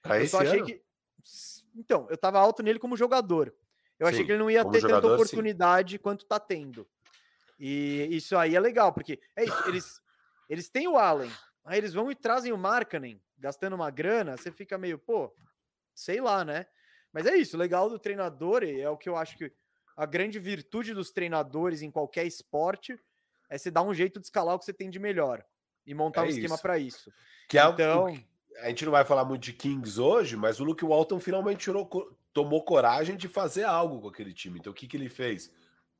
Pra 0.01 0.21
eu 0.21 0.27
só 0.27 0.41
achei 0.41 0.59
ano? 0.59 0.67
que. 0.67 0.81
Então, 1.75 2.07
eu 2.09 2.17
tava 2.17 2.39
alto 2.39 2.61
nele 2.61 2.77
como 2.77 2.95
jogador. 2.95 3.53
Eu 3.97 4.05
achei 4.07 4.19
Sim, 4.19 4.25
que 4.25 4.31
ele 4.33 4.39
não 4.39 4.51
ia 4.51 4.63
ter 4.63 4.79
jogador, 4.79 5.01
tanta 5.01 5.07
sim. 5.07 5.13
oportunidade 5.15 5.97
quanto 5.97 6.25
tá 6.25 6.39
tendo. 6.39 6.87
E 7.59 8.07
isso 8.11 8.35
aí 8.37 8.55
é 8.55 8.59
legal, 8.59 8.91
porque 8.93 9.19
é 9.35 9.43
isso, 9.45 9.67
eles, 9.67 10.01
eles 10.49 10.69
têm 10.69 10.87
o 10.87 10.97
Allen, 10.97 11.31
aí 11.63 11.77
eles 11.77 11.93
vão 11.93 12.11
e 12.11 12.15
trazem 12.15 12.51
o 12.51 12.57
Markkanen, 12.57 13.21
gastando 13.37 13.75
uma 13.75 13.89
grana, 13.91 14.35
você 14.37 14.51
fica 14.51 14.77
meio, 14.77 14.97
pô, 14.97 15.33
sei 15.93 16.19
lá, 16.19 16.43
né? 16.43 16.65
Mas 17.11 17.25
é 17.25 17.35
isso, 17.35 17.55
o 17.55 17.59
legal 17.59 17.89
do 17.89 17.99
treinador, 17.99 18.63
e 18.63 18.81
é 18.81 18.89
o 18.89 18.97
que 18.97 19.07
eu 19.07 19.15
acho 19.15 19.37
que 19.37 19.51
a 19.95 20.05
grande 20.05 20.39
virtude 20.39 20.93
dos 20.93 21.11
treinadores 21.11 21.81
em 21.83 21.91
qualquer 21.91 22.25
esporte 22.25 22.99
é 23.49 23.57
você 23.57 23.69
dar 23.69 23.83
um 23.83 23.93
jeito 23.93 24.19
de 24.19 24.25
escalar 24.25 24.55
o 24.55 24.59
que 24.59 24.65
você 24.65 24.73
tem 24.73 24.89
de 24.89 24.97
melhor 24.97 25.45
e 25.85 25.93
montar 25.93 26.21
É 26.21 26.25
um 26.25 26.29
esquema 26.29 26.55
isso. 26.55 26.61
para 26.63 26.79
isso. 26.79 27.13
Que 27.47 27.59
é 27.59 27.67
o- 27.67 27.73
Então, 27.73 28.05
o 28.05 28.07
que- 28.13 28.25
a 28.61 28.69
gente 28.69 28.85
não 28.85 28.91
vai 28.91 29.05
falar 29.05 29.23
muito 29.25 29.43
de 29.43 29.53
Kings 29.53 29.99
hoje, 30.01 30.35
mas 30.35 30.59
o 30.59 30.63
Luke 30.63 30.83
Walton 30.83 31.19
finalmente 31.19 31.59
tirou 31.65 31.87
tomou 32.33 32.65
coragem 32.65 33.15
de 33.15 33.27
fazer 33.27 33.63
algo 33.63 34.01
com 34.01 34.07
aquele 34.07 34.33
time. 34.33 34.57
Então, 34.57 34.71
o 34.71 34.75
que, 34.75 34.87
que 34.87 34.97
ele 34.97 35.07
fez? 35.07 35.51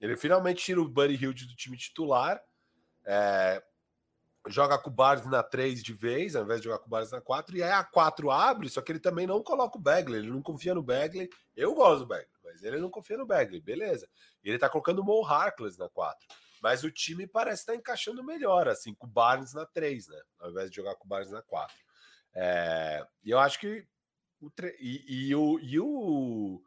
Ele 0.03 0.17
finalmente 0.17 0.61
tira 0.61 0.81
o 0.81 0.88
Buddy 0.89 1.15
Hield 1.15 1.45
do 1.45 1.55
time 1.55 1.77
titular, 1.77 2.43
é, 3.05 3.63
joga 4.49 4.77
com 4.77 4.89
o 4.89 4.93
Barnes 4.93 5.25
na 5.27 5.41
3 5.41 5.81
de 5.81 5.93
vez, 5.93 6.35
ao 6.35 6.43
invés 6.43 6.59
de 6.59 6.65
jogar 6.65 6.80
com 6.80 6.88
o 6.88 6.89
Barnes 6.89 7.09
na 7.09 7.21
4, 7.21 7.55
e 7.55 7.63
aí 7.63 7.71
a 7.71 7.85
4 7.85 8.30
abre, 8.30 8.67
só 8.67 8.81
que 8.81 8.91
ele 8.91 8.99
também 8.99 9.25
não 9.25 9.41
coloca 9.41 9.77
o 9.77 9.81
Bagley, 9.81 10.19
ele 10.19 10.30
não 10.30 10.41
confia 10.41 10.75
no 10.75 10.84
Bagley. 10.84 11.30
Eu 11.55 11.73
gosto 11.73 11.99
do 11.99 12.07
Bagley, 12.07 12.27
mas 12.43 12.61
ele 12.63 12.81
não 12.81 12.89
confia 12.89 13.17
no 13.17 13.25
Bagley, 13.25 13.61
beleza. 13.61 14.05
Ele 14.43 14.59
tá 14.59 14.67
colocando 14.67 14.99
o 14.99 15.05
Mo 15.05 15.25
Harkless 15.25 15.80
na 15.80 15.88
4. 15.88 16.27
Mas 16.61 16.84
o 16.84 16.91
time 16.91 17.25
parece 17.25 17.61
estar 17.61 17.73
encaixando 17.73 18.21
melhor, 18.21 18.67
assim, 18.67 18.93
com 18.93 19.07
o 19.07 19.09
Barnes 19.09 19.53
na 19.53 19.65
3, 19.65 20.09
né? 20.09 20.21
Ao 20.38 20.51
invés 20.51 20.69
de 20.69 20.75
jogar 20.75 20.95
com 20.95 21.05
o 21.05 21.07
Barnes 21.07 21.31
na 21.31 21.41
4. 21.41 21.73
É, 22.35 23.07
e 23.23 23.31
eu 23.31 23.39
acho 23.39 23.57
que 23.57 23.88
o 24.41 24.51
e, 24.81 25.27
e, 25.30 25.35
o, 25.35 25.59
e 25.61 25.80
o, 25.80 26.61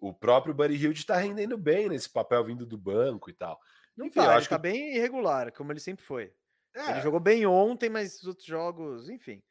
o 0.00 0.12
próprio 0.12 0.54
Buddy 0.54 0.74
Hill 0.74 0.92
está 0.92 1.16
rendendo 1.16 1.58
bem 1.58 1.88
nesse 1.88 2.08
papel 2.08 2.44
vindo 2.44 2.64
do 2.64 2.78
banco 2.78 3.28
e 3.28 3.32
tal. 3.32 3.60
Não 3.96 4.06
enfim, 4.06 4.20
tá, 4.20 4.36
ele 4.36 4.46
tá 4.46 4.56
que... 4.56 4.62
bem 4.62 4.96
irregular, 4.96 5.52
como 5.52 5.72
ele 5.72 5.80
sempre 5.80 6.04
foi. 6.04 6.32
É. 6.74 6.92
Ele 6.92 7.00
jogou 7.00 7.20
bem 7.20 7.46
ontem, 7.46 7.90
mas 7.90 8.20
os 8.20 8.26
outros 8.28 8.46
jogos, 8.46 9.10
enfim. 9.10 9.42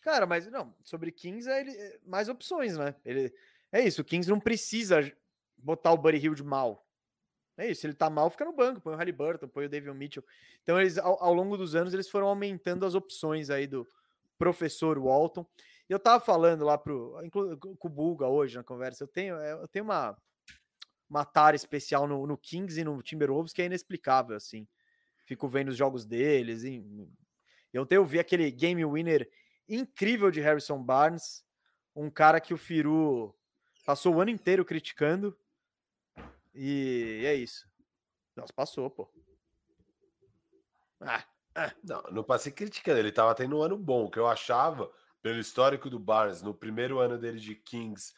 Cara, 0.00 0.26
mas 0.26 0.46
não, 0.46 0.72
sobre 0.84 1.10
Kings 1.10 1.50
é 1.50 1.60
ele, 1.60 1.72
é 1.72 1.98
mais 2.04 2.28
opções, 2.28 2.78
né? 2.78 2.94
Ele 3.04 3.34
é 3.72 3.82
isso, 3.82 4.02
o 4.02 4.04
Kings 4.04 4.30
não 4.30 4.38
precisa 4.38 5.12
botar 5.56 5.92
o 5.92 5.98
Buddy 5.98 6.18
Hill 6.18 6.34
de 6.34 6.44
mal. 6.44 6.86
É 7.58 7.70
isso, 7.70 7.86
ele 7.86 7.94
tá 7.94 8.08
mal, 8.10 8.30
fica 8.30 8.44
no 8.44 8.52
banco, 8.52 8.80
põe 8.80 8.92
o 8.92 8.96
Halliburton, 8.96 9.48
põe 9.48 9.64
o 9.64 9.68
David 9.68 9.92
Mitchell. 9.96 10.24
Então 10.62 10.78
eles 10.78 10.98
ao, 10.98 11.22
ao 11.22 11.32
longo 11.32 11.56
dos 11.56 11.74
anos 11.74 11.94
eles 11.94 12.08
foram 12.08 12.28
aumentando 12.28 12.84
as 12.84 12.94
opções 12.94 13.48
aí 13.48 13.66
do 13.66 13.86
professor 14.38 14.98
Walton. 14.98 15.46
Eu 15.88 15.98
tava 15.98 16.24
falando 16.24 16.64
lá 16.64 16.76
pro 16.76 17.14
com 17.78 17.88
o 17.88 17.90
Bulga 17.90 18.26
hoje 18.26 18.56
na 18.56 18.64
conversa, 18.64 19.04
eu 19.04 19.08
tenho 19.08 19.36
é, 19.36 19.52
eu 19.52 19.68
tenho 19.68 19.84
uma 19.84 20.16
uma 21.08 21.24
tara 21.24 21.54
especial 21.54 22.08
no, 22.08 22.26
no 22.26 22.36
Kings 22.36 22.80
e 22.80 22.84
no 22.84 23.00
Timberwolves 23.02 23.52
que 23.52 23.62
é 23.62 23.66
inexplicável 23.66 24.36
assim. 24.36 24.66
Fico 25.24 25.48
vendo 25.48 25.68
os 25.68 25.76
jogos 25.76 26.04
deles 26.04 26.64
e 26.64 26.84
eu 27.72 27.86
tenho 27.86 28.04
vi 28.04 28.18
aquele 28.18 28.50
game 28.50 28.84
winner 28.84 29.30
incrível 29.68 30.30
de 30.30 30.40
Harrison 30.40 30.82
Barnes, 30.82 31.44
um 31.94 32.10
cara 32.10 32.40
que 32.40 32.54
o 32.54 32.58
Firu 32.58 33.34
passou 33.84 34.14
o 34.14 34.20
ano 34.20 34.30
inteiro 34.30 34.64
criticando. 34.64 35.36
E 36.54 37.22
é 37.24 37.34
isso. 37.34 37.68
Nossa, 38.34 38.52
passou, 38.52 38.90
pô. 38.90 39.08
Ah, 41.00 41.24
ah. 41.54 41.72
Não, 41.82 42.02
não 42.10 42.24
passei 42.24 42.52
criticando, 42.52 42.98
ele 42.98 43.12
tava 43.12 43.34
tendo 43.34 43.58
um 43.58 43.62
ano 43.62 43.76
bom, 43.76 44.10
que 44.10 44.18
eu 44.18 44.26
achava, 44.26 44.90
pelo 45.22 45.38
histórico 45.38 45.90
do 45.90 45.98
Barnes, 45.98 46.42
no 46.42 46.54
primeiro 46.54 46.98
ano 46.98 47.18
dele 47.18 47.38
de 47.38 47.54
Kings, 47.54 48.12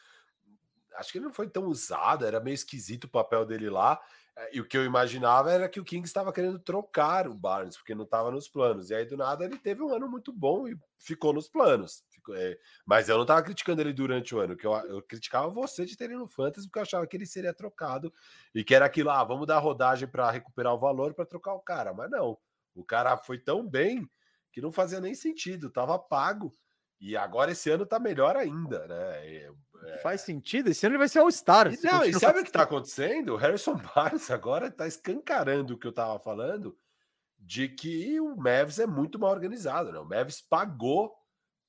acho 0.96 1.12
que 1.12 1.18
ele 1.18 1.26
não 1.26 1.32
foi 1.32 1.48
tão 1.48 1.64
usado, 1.66 2.24
era 2.26 2.40
meio 2.40 2.54
esquisito 2.54 3.04
o 3.04 3.08
papel 3.08 3.46
dele 3.46 3.70
lá. 3.70 4.00
É, 4.36 4.56
e 4.56 4.60
o 4.60 4.64
que 4.64 4.76
eu 4.76 4.84
imaginava 4.84 5.50
era 5.52 5.68
que 5.68 5.80
o 5.80 5.84
Kings 5.84 6.08
estava 6.08 6.32
querendo 6.32 6.58
trocar 6.58 7.26
o 7.26 7.34
Barnes, 7.34 7.76
porque 7.76 7.94
não 7.94 8.04
estava 8.04 8.30
nos 8.30 8.48
planos. 8.48 8.90
E 8.90 8.94
aí, 8.94 9.04
do 9.04 9.16
nada, 9.16 9.44
ele 9.44 9.58
teve 9.58 9.82
um 9.82 9.92
ano 9.92 10.08
muito 10.08 10.32
bom 10.32 10.68
e 10.68 10.78
ficou 10.98 11.32
nos 11.32 11.48
planos. 11.48 12.04
Ficou, 12.10 12.36
é... 12.36 12.56
Mas 12.86 13.08
eu 13.08 13.16
não 13.16 13.22
estava 13.22 13.42
criticando 13.42 13.80
ele 13.80 13.92
durante 13.92 14.34
o 14.34 14.40
ano, 14.40 14.56
que 14.56 14.66
eu, 14.66 14.72
eu 14.72 15.02
criticava 15.02 15.48
você 15.48 15.84
de 15.84 15.96
ter 15.96 16.04
ele 16.04 16.16
no 16.16 16.28
Fantasy, 16.28 16.68
porque 16.68 16.78
eu 16.78 16.82
achava 16.82 17.06
que 17.06 17.16
ele 17.16 17.26
seria 17.26 17.52
trocado 17.52 18.12
e 18.54 18.62
que 18.62 18.74
era 18.74 18.86
aquilo, 18.86 19.10
ah, 19.10 19.24
vamos 19.24 19.46
dar 19.46 19.58
rodagem 19.58 20.08
para 20.08 20.30
recuperar 20.30 20.72
o 20.74 20.78
valor 20.78 21.14
para 21.14 21.26
trocar 21.26 21.54
o 21.54 21.60
cara. 21.60 21.92
Mas 21.92 22.10
não, 22.10 22.38
o 22.74 22.84
cara 22.84 23.16
foi 23.16 23.38
tão 23.38 23.68
bem 23.68 24.08
que 24.52 24.60
não 24.60 24.70
fazia 24.70 25.00
nem 25.00 25.14
sentido, 25.14 25.66
estava 25.66 25.98
pago. 25.98 26.54
E 27.00 27.16
agora 27.16 27.52
esse 27.52 27.70
ano 27.70 27.86
tá 27.86 27.98
melhor 27.98 28.36
ainda, 28.36 28.86
né? 28.86 29.26
É, 29.26 29.50
é... 29.86 29.98
Faz 29.98 30.22
sentido, 30.22 30.68
esse 30.68 30.84
ano 30.84 30.94
ele 30.94 30.98
vai 30.98 31.08
ser 31.08 31.20
All-Star. 31.20 31.72
E, 31.72 31.78
não, 31.84 32.04
e 32.04 32.12
sabe 32.12 32.40
o 32.40 32.44
que 32.44 32.50
tá 32.50 32.62
acontecendo? 32.62 33.34
O 33.34 33.36
Harrison 33.36 33.76
Barnes 33.94 34.30
agora 34.30 34.70
tá 34.70 34.86
escancarando 34.86 35.74
o 35.74 35.78
que 35.78 35.86
eu 35.86 35.92
tava 35.92 36.18
falando 36.18 36.76
de 37.38 37.68
que 37.68 38.20
o 38.20 38.36
Mavs 38.36 38.78
é 38.78 38.86
muito 38.86 39.18
mal 39.18 39.30
organizado, 39.30 39.92
né? 39.92 39.98
O 39.98 40.04
Mavs 40.04 40.40
pagou 40.40 41.14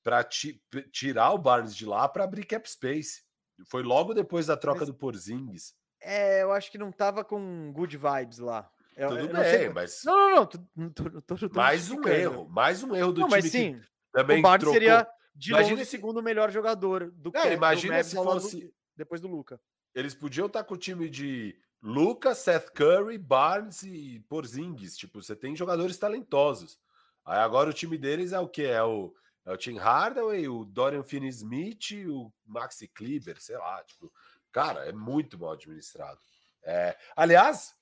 para 0.04 0.24
ti, 0.24 0.62
tirar 0.92 1.32
o 1.32 1.38
Barnes 1.38 1.76
de 1.76 1.86
lá 1.86 2.10
para 2.10 2.24
abrir 2.24 2.46
cap 2.46 2.70
space. 2.70 3.22
Foi 3.68 3.84
logo 3.84 4.14
depois 4.14 4.48
da 4.48 4.58
troca 4.58 4.80
mas, 4.80 4.88
do 4.88 4.96
Porzingis. 4.96 5.76
É, 6.02 6.42
eu 6.42 6.52
acho 6.52 6.72
que 6.72 6.78
não 6.78 6.92
tava 6.92 7.24
com 7.24 7.72
good 7.74 7.96
vibes 7.96 8.40
lá. 8.40 8.70
Eu, 8.96 9.10
Tudo 9.10 9.20
eu 9.20 9.34
bem, 9.34 9.44
sei, 9.44 9.70
mas. 9.70 10.02
Não, 10.04 10.18
não, 10.18 10.36
não. 10.36 10.46
Tô, 10.90 11.22
tô, 11.22 11.50
tô, 11.50 11.56
mais 11.56 11.90
um 11.90 12.06
erro, 12.08 12.50
mais 12.50 12.84
um 12.84 12.96
erro 12.96 13.14
do 13.14 13.22
não, 13.22 13.28
time. 13.30 13.42
Mas 13.42 13.52
sim, 13.52 13.82
também 14.12 14.40
o 14.40 14.42
Barnes 14.42 14.62
trocou... 14.62 14.74
seria 14.74 15.08
de 15.36 15.52
imagina 15.52 15.76
longe, 15.76 15.86
se... 15.86 15.92
segundo 15.92 16.22
melhor 16.22 16.52
jogador 16.52 17.12
do 17.12 17.32
que 17.32 17.54
imagina 17.54 18.04
se 18.04 18.16
fosse 18.16 18.74
depois 18.96 19.22
do 19.22 19.28
Luca. 19.28 19.60
Eles 19.94 20.14
podiam 20.14 20.48
estar 20.48 20.64
com 20.64 20.74
o 20.74 20.78
time 20.78 21.10
de 21.10 21.58
Luca, 21.82 22.36
Seth 22.36 22.72
Curry, 22.72 23.18
Barnes 23.18 23.84
e 23.84 24.20
Porzingis. 24.28 24.98
Tipo, 24.98 25.22
você 25.22 25.36
tem 25.36 25.56
jogadores 25.56 25.98
talentosos. 25.98 26.80
Aí 27.26 27.40
agora 27.40 27.70
o 27.70 27.74
time 27.74 27.98
deles 27.98 28.34
é 28.34 28.40
o 28.40 28.48
que? 28.48 28.64
É 28.64 28.84
o, 28.84 29.14
é 29.46 29.52
o 29.52 29.58
Tim 29.58 29.78
Hardaway, 29.78 30.48
o 30.48 30.66
Dorian 30.66 31.04
Finney-Smith, 31.04 32.08
o 32.08 32.32
Maxi 32.46 32.88
Kleber, 32.88 33.42
sei 33.42 33.58
lá. 33.58 33.84
Tipo, 33.84 34.12
cara, 34.52 34.86
é 34.86 34.92
muito 34.92 35.40
mal 35.40 35.54
administrado. 35.54 36.20
É, 36.64 36.98
aliás, 37.16 37.76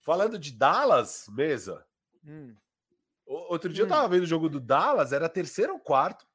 falando 0.00 0.38
de 0.38 0.52
Dallas, 0.52 1.26
mesa. 1.28 1.86
Hum. 2.26 2.54
Outro 3.24 3.72
dia 3.72 3.84
hum. 3.84 3.86
eu 3.86 3.90
tava 3.90 4.08
vendo 4.08 4.22
o 4.24 4.26
jogo 4.26 4.48
do 4.48 4.58
Dallas, 4.58 5.12
era 5.12 5.28
terceiro 5.28 5.74
ou 5.74 5.80
quarto. 5.80 6.26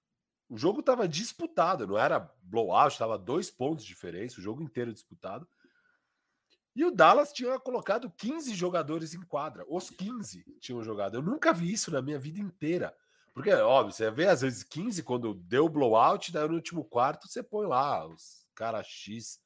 O 0.54 0.58
jogo 0.58 0.82
estava 0.82 1.08
disputado, 1.08 1.88
não 1.88 1.98
era 1.98 2.32
blowout, 2.44 2.92
estava 2.94 3.18
dois 3.18 3.50
pontos 3.50 3.84
de 3.84 3.90
diferença, 3.90 4.40
o 4.40 4.44
jogo 4.44 4.62
inteiro 4.62 4.94
disputado. 4.94 5.48
E 6.76 6.86
o 6.86 6.92
Dallas 6.92 7.34
tinha 7.34 7.60
colocado 7.60 8.08
15 8.12 8.54
jogadores 8.54 9.16
em 9.16 9.22
quadra. 9.24 9.66
Os 9.68 9.90
15 9.90 10.46
tinham 10.60 10.84
jogado. 10.84 11.16
Eu 11.16 11.24
nunca 11.24 11.52
vi 11.52 11.74
isso 11.74 11.90
na 11.90 12.04
minha 12.04 12.20
vida 12.20 12.40
inteira. 12.40 12.96
Porque, 13.34 13.52
óbvio, 13.52 13.96
você 13.96 14.12
vê 14.12 14.28
às 14.28 14.42
vezes 14.42 14.62
15 14.62 15.02
quando 15.02 15.34
deu 15.34 15.68
blowout, 15.68 16.32
daí 16.32 16.48
no 16.48 16.54
último 16.54 16.86
quarto 16.86 17.28
você 17.28 17.42
põe 17.42 17.66
lá 17.66 18.06
os 18.06 18.46
caras 18.54 18.86
X 18.86 19.42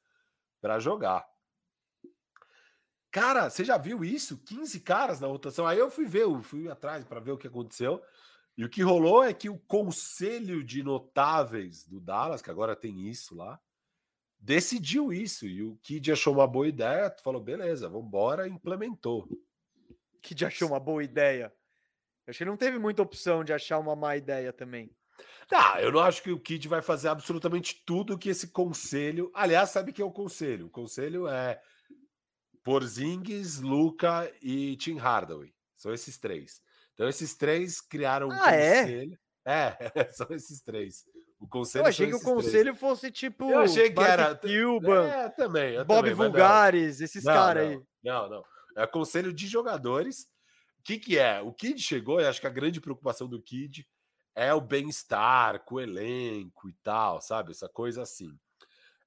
para 0.60 0.78
jogar. 0.78 1.26
Cara, 3.10 3.48
você 3.48 3.64
já 3.64 3.78
viu 3.78 4.04
isso? 4.04 4.36
15 4.44 4.80
caras 4.80 5.20
na 5.20 5.26
rotação. 5.26 5.66
Aí 5.66 5.78
eu 5.78 5.90
fui 5.90 6.04
ver, 6.04 6.24
eu 6.24 6.42
fui 6.42 6.68
atrás 6.68 7.02
para 7.02 7.18
ver 7.18 7.32
o 7.32 7.38
que 7.38 7.46
aconteceu. 7.46 8.02
E 8.58 8.64
o 8.64 8.68
que 8.68 8.82
rolou 8.82 9.22
é 9.22 9.32
que 9.32 9.48
o 9.48 9.56
conselho 9.56 10.64
de 10.64 10.82
notáveis 10.82 11.86
do 11.86 12.00
Dallas, 12.00 12.42
que 12.42 12.50
agora 12.50 12.74
tem 12.74 13.08
isso 13.08 13.36
lá, 13.36 13.56
decidiu 14.36 15.12
isso. 15.12 15.46
E 15.46 15.62
o 15.62 15.76
Kid 15.76 16.10
achou 16.10 16.34
uma 16.34 16.46
boa 16.48 16.66
ideia, 16.66 17.14
falou: 17.22 17.40
beleza, 17.40 17.88
vamos 17.88 18.08
embora, 18.08 18.48
implementou. 18.48 19.28
Kid 20.20 20.44
achou 20.44 20.70
uma 20.70 20.80
boa 20.80 21.04
ideia. 21.04 21.54
Eu 22.26 22.32
acho 22.32 22.38
que 22.38 22.44
não 22.44 22.56
teve 22.56 22.80
muita 22.80 23.00
opção 23.00 23.44
de 23.44 23.52
achar 23.52 23.78
uma 23.78 23.94
má 23.94 24.16
ideia 24.16 24.52
também. 24.52 24.90
Tá, 25.46 25.80
eu 25.80 25.92
não 25.92 26.00
acho 26.00 26.20
que 26.20 26.32
o 26.32 26.40
Kid 26.40 26.66
vai 26.66 26.82
fazer 26.82 27.08
absolutamente 27.08 27.80
tudo 27.86 28.18
que 28.18 28.28
esse 28.28 28.48
conselho. 28.48 29.30
Aliás, 29.34 29.70
sabe 29.70 29.92
que 29.92 30.02
é 30.02 30.04
o 30.04 30.10
conselho? 30.10 30.66
O 30.66 30.70
conselho 30.70 31.28
é 31.28 31.60
Porzingis, 32.64 33.60
Luca 33.60 34.28
e 34.42 34.76
Tim 34.76 34.96
Hardaway. 34.96 35.54
São 35.76 35.92
esses 35.94 36.18
três. 36.18 36.60
Então, 36.98 37.08
esses 37.08 37.36
três 37.36 37.80
criaram 37.80 38.26
um 38.26 38.32
ah, 38.32 38.52
é? 38.52 38.82
conselho. 38.82 39.18
É? 39.44 39.92
é, 39.94 40.08
são 40.10 40.26
esses 40.30 40.60
três. 40.60 41.04
O 41.38 41.46
conselho 41.46 41.84
eu 41.84 41.86
achei 41.86 42.08
que 42.08 42.16
o 42.16 42.20
conselho 42.20 42.64
três. 42.64 42.80
fosse 42.80 43.08
tipo. 43.12 43.48
Eu 43.48 43.60
achei 43.60 43.88
que 43.88 44.00
era. 44.00 44.34
Cuban, 44.34 45.06
é, 45.06 45.28
também. 45.28 45.76
Bob 45.84 46.10
também, 46.10 46.14
Vulgares, 46.14 47.00
esses 47.00 47.22
caras 47.22 47.68
aí. 47.68 47.80
Não, 48.02 48.28
não. 48.28 48.44
É 48.76 48.84
conselho 48.84 49.32
de 49.32 49.46
jogadores. 49.46 50.22
O 50.80 50.82
que, 50.82 50.98
que 50.98 51.16
é? 51.16 51.40
O 51.40 51.52
Kid 51.52 51.80
chegou, 51.80 52.20
e 52.20 52.26
acho 52.26 52.40
que 52.40 52.48
a 52.48 52.50
grande 52.50 52.80
preocupação 52.80 53.28
do 53.28 53.40
Kid 53.40 53.86
é 54.34 54.52
o 54.52 54.60
bem-estar 54.60 55.60
com 55.60 55.76
o 55.76 55.80
elenco 55.80 56.68
e 56.68 56.72
tal, 56.82 57.20
sabe? 57.20 57.52
Essa 57.52 57.68
coisa 57.68 58.02
assim. 58.02 58.36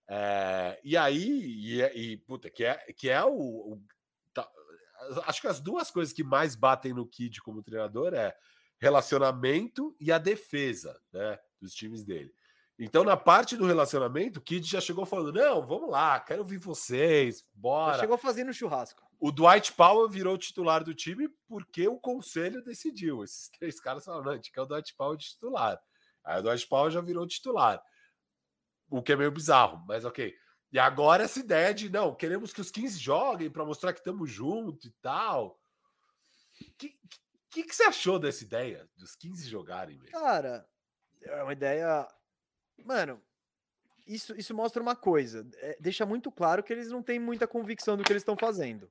É, 0.07 0.79
e 0.81 0.95
aí, 0.95 1.19
e, 1.19 1.81
e, 1.81 2.17
puta, 2.17 2.49
que 2.49 2.63
é, 2.63 2.75
que 2.95 3.09
é 3.09 3.21
o, 3.23 3.33
o 3.33 3.81
acho 5.25 5.41
que 5.41 5.47
as 5.47 5.59
duas 5.59 5.89
coisas 5.91 6.13
que 6.13 6.23
mais 6.23 6.55
batem 6.55 6.93
no 6.93 7.07
Kid 7.07 7.41
como 7.41 7.63
treinador 7.63 8.13
é 8.13 8.35
relacionamento 8.79 9.95
e 9.99 10.11
a 10.11 10.17
defesa, 10.17 10.99
né, 11.13 11.39
dos 11.59 11.73
times 11.73 12.03
dele. 12.03 12.33
Então, 12.83 13.03
na 13.03 13.15
parte 13.15 13.55
do 13.55 13.67
relacionamento, 13.67 14.39
o 14.39 14.41
Kid 14.41 14.67
já 14.67 14.81
chegou 14.81 15.05
falando: 15.05 15.33
não, 15.33 15.65
vamos 15.65 15.89
lá, 15.89 16.19
quero 16.19 16.41
ouvir 16.41 16.57
vocês, 16.57 17.47
bora. 17.53 17.93
Já 17.93 17.99
chegou 17.99 18.17
fazendo 18.17 18.51
churrasco. 18.51 19.03
O 19.19 19.31
Dwight 19.31 19.71
Powell 19.73 20.09
virou 20.09 20.35
titular 20.35 20.83
do 20.83 20.95
time 20.95 21.29
porque 21.47 21.87
o 21.87 21.99
conselho 21.99 22.63
decidiu. 22.63 23.23
Esses 23.23 23.49
três 23.59 23.79
caras 23.79 24.03
falaram: 24.03 24.25
não, 24.25 24.31
a 24.31 24.35
gente 24.35 24.51
quer 24.51 24.61
o 24.61 24.65
Dwight 24.65 24.95
Powell 24.95 25.15
de 25.15 25.25
titular. 25.25 25.79
Aí 26.23 26.39
o 26.39 26.43
Dwight 26.43 26.67
Powell 26.67 26.89
já 26.89 27.01
virou 27.01 27.27
titular. 27.27 27.79
O 28.89 29.01
que 29.03 29.13
é 29.13 29.15
meio 29.15 29.31
bizarro, 29.31 29.85
mas 29.87 30.03
ok. 30.03 30.35
E 30.71 30.79
agora 30.79 31.23
essa 31.23 31.39
ideia 31.39 31.73
de 31.73 31.89
não, 31.89 32.15
queremos 32.15 32.53
que 32.53 32.61
os 32.61 32.71
15 32.71 32.97
joguem 32.97 33.49
para 33.49 33.65
mostrar 33.65 33.91
que 33.91 33.99
estamos 33.99 34.31
juntos 34.31 34.85
e 34.85 34.91
tal. 35.01 35.59
O 36.61 36.73
que, 36.77 36.97
que, 37.49 37.63
que, 37.63 37.75
você 37.75 37.83
achou 37.83 38.17
dessa 38.17 38.43
ideia 38.43 38.89
dos 38.95 39.15
15 39.15 39.49
jogarem? 39.49 39.97
Mesmo? 39.97 40.11
Cara, 40.11 40.65
é 41.21 41.43
uma 41.43 41.51
ideia. 41.51 42.07
Mano, 42.85 43.21
isso, 44.07 44.33
isso 44.37 44.55
mostra 44.55 44.81
uma 44.81 44.95
coisa. 44.95 45.45
É, 45.57 45.77
deixa 45.79 46.05
muito 46.05 46.31
claro 46.31 46.63
que 46.63 46.71
eles 46.71 46.89
não 46.89 47.03
têm 47.03 47.19
muita 47.19 47.47
convicção 47.47 47.97
do 47.97 48.03
que 48.03 48.11
eles 48.11 48.21
estão 48.21 48.37
fazendo. 48.37 48.89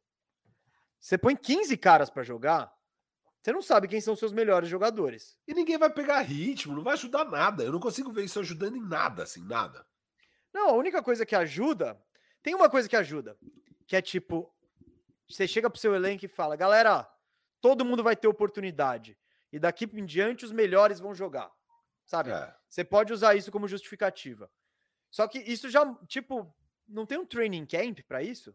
Você 1.01 1.17
põe 1.17 1.35
15 1.35 1.77
caras 1.79 2.11
para 2.11 2.23
jogar, 2.23 2.71
você 3.43 3.53
não 3.53 3.63
sabe 3.63 3.89
quem 3.89 4.03
são 4.03 4.13
os 4.13 4.21
seus 4.21 4.35
melhores 4.35 4.69
jogadores. 4.69 5.39
E 5.49 5.55
ninguém 5.55 5.79
vai 5.79 5.89
pegar 5.89 6.21
ritmo, 6.21 6.75
não 6.75 6.83
vai 6.83 6.93
ajudar 6.93 7.25
nada. 7.25 7.65
Eu 7.65 7.73
não 7.73 7.81
consigo 7.81 8.13
ver 8.13 8.25
isso 8.25 8.39
ajudando 8.39 8.77
em 8.77 8.87
nada, 8.87 9.23
assim, 9.23 9.43
nada. 9.43 9.87
Não, 10.53 10.71
a 10.71 10.73
única 10.73 11.03
coisa 11.03 11.25
que 11.27 11.35
ajuda. 11.35 12.01
Tem 12.43 12.55
uma 12.55 12.69
coisa 12.71 12.89
que 12.89 12.97
ajuda. 12.97 13.37
Que 13.87 13.97
é 13.97 14.03
tipo. 14.03 14.53
Você 15.29 15.47
chega 15.47 15.71
pro 15.71 15.79
seu 15.81 15.95
elenco 15.95 16.25
e 16.25 16.29
fala, 16.29 16.57
galera, 16.57 17.09
todo 17.61 17.85
mundo 17.85 18.03
vai 18.03 18.17
ter 18.17 18.27
oportunidade. 18.27 19.17
E 19.53 19.59
daqui 19.59 19.89
em 19.93 20.05
diante 20.05 20.45
os 20.45 20.51
melhores 20.53 20.99
vão 20.99 21.15
jogar. 21.15 21.51
Sabe? 22.05 22.31
É. 22.31 22.55
Você 22.69 22.83
pode 22.85 23.13
usar 23.13 23.35
isso 23.37 23.53
como 23.53 23.69
justificativa. 23.69 24.51
Só 25.11 25.29
que 25.29 25.39
isso 25.39 25.69
já, 25.71 25.85
tipo, 26.09 26.53
não 26.89 27.07
tem 27.07 27.19
um 27.19 27.27
training 27.27 27.65
camp 27.67 28.01
para 28.09 28.23
isso? 28.23 28.55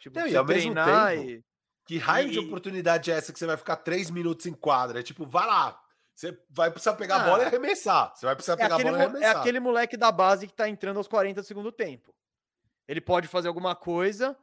Tipo, 0.00 0.18
Não, 0.18 0.26
e 0.26 0.36
ao 0.36 0.44
mesmo 0.44 0.74
tempo, 0.74 1.30
e- 1.30 1.44
Que 1.86 1.96
raio 1.96 2.30
de 2.30 2.38
E- 2.38 2.46
oportunidade 2.46 3.10
é 3.10 3.14
essa 3.14 3.32
que 3.32 3.38
você 3.38 3.46
vai 3.46 3.56
ficar 3.56 3.76
três 3.76 4.10
minutos 4.10 4.44
em 4.44 4.52
quadra? 4.52 5.00
É 5.00 5.02
tipo, 5.02 5.24
vai 5.26 5.46
lá. 5.46 5.82
Você 6.18 6.36
vai 6.50 6.68
precisar 6.68 6.94
pegar 6.94 7.18
a 7.18 7.22
Ah. 7.22 7.24
bola 7.30 7.44
e 7.44 7.46
arremessar. 7.46 8.12
Você 8.12 8.26
vai 8.26 8.34
precisar 8.34 8.54
É 8.54 8.56
pegar 8.56 8.74
a 8.74 8.78
bola 8.78 8.90
e 8.98 9.00
é 9.00 9.04
arremessar. 9.04 9.36
aquele 9.38 9.60
moleque 9.60 9.96
da 9.96 10.10
base 10.10 10.48
que 10.48 10.52
tá 10.52 10.68
entrando 10.68 10.96
aos 10.96 11.06
40 11.06 11.42
do 11.42 11.46
segundo 11.46 11.70
tempo. 11.70 12.12
Ele 12.88 13.00
pode 13.00 13.28
fazer 13.28 13.46
alguma 13.46 13.76
coisa, 13.76 14.36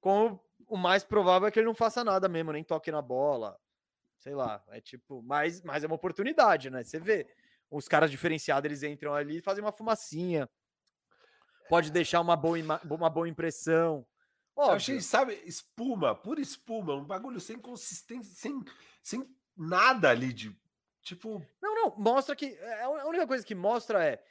como 0.00 0.42
o 0.66 0.74
mais 0.78 1.04
provável 1.04 1.46
é 1.46 1.50
que 1.50 1.58
ele 1.58 1.66
não 1.66 1.74
faça 1.74 2.02
nada 2.02 2.30
mesmo, 2.30 2.50
nem 2.50 2.64
toque 2.64 2.90
na 2.90 3.02
bola. 3.02 3.60
Sei 4.16 4.34
lá, 4.34 4.64
é 4.68 4.80
tipo, 4.80 5.22
mas, 5.22 5.60
mas 5.60 5.84
é 5.84 5.86
uma 5.86 5.96
oportunidade, 5.96 6.70
né? 6.70 6.82
Você 6.82 6.98
vê, 6.98 7.26
os 7.70 7.86
caras 7.86 8.10
diferenciados, 8.10 8.64
eles 8.64 8.82
entram 8.82 9.12
ali 9.12 9.36
e 9.36 9.42
fazem 9.42 9.62
uma 9.62 9.70
fumacinha. 9.70 10.48
Pode 11.68 11.90
deixar 11.92 12.22
uma 12.22 12.36
boa, 12.36 12.56
uma 12.90 13.10
boa 13.10 13.28
impressão. 13.28 14.06
Eu 14.56 14.62
Óbvio. 14.62 14.76
achei, 14.76 15.00
sabe, 15.02 15.34
espuma, 15.44 16.14
pura 16.14 16.40
espuma, 16.40 16.94
um 16.94 17.04
bagulho 17.04 17.38
sem 17.38 17.58
consistência, 17.58 18.34
sem, 18.34 18.64
sem 19.02 19.28
nada 19.54 20.08
ali 20.08 20.32
de. 20.32 20.56
Tipo, 21.08 21.42
Não, 21.62 21.74
não, 21.74 21.94
mostra 21.96 22.36
que. 22.36 22.46
é, 22.60 22.82
A 22.82 22.88
única 23.06 23.26
coisa 23.26 23.44
que 23.44 23.54
mostra 23.54 24.04
é. 24.04 24.22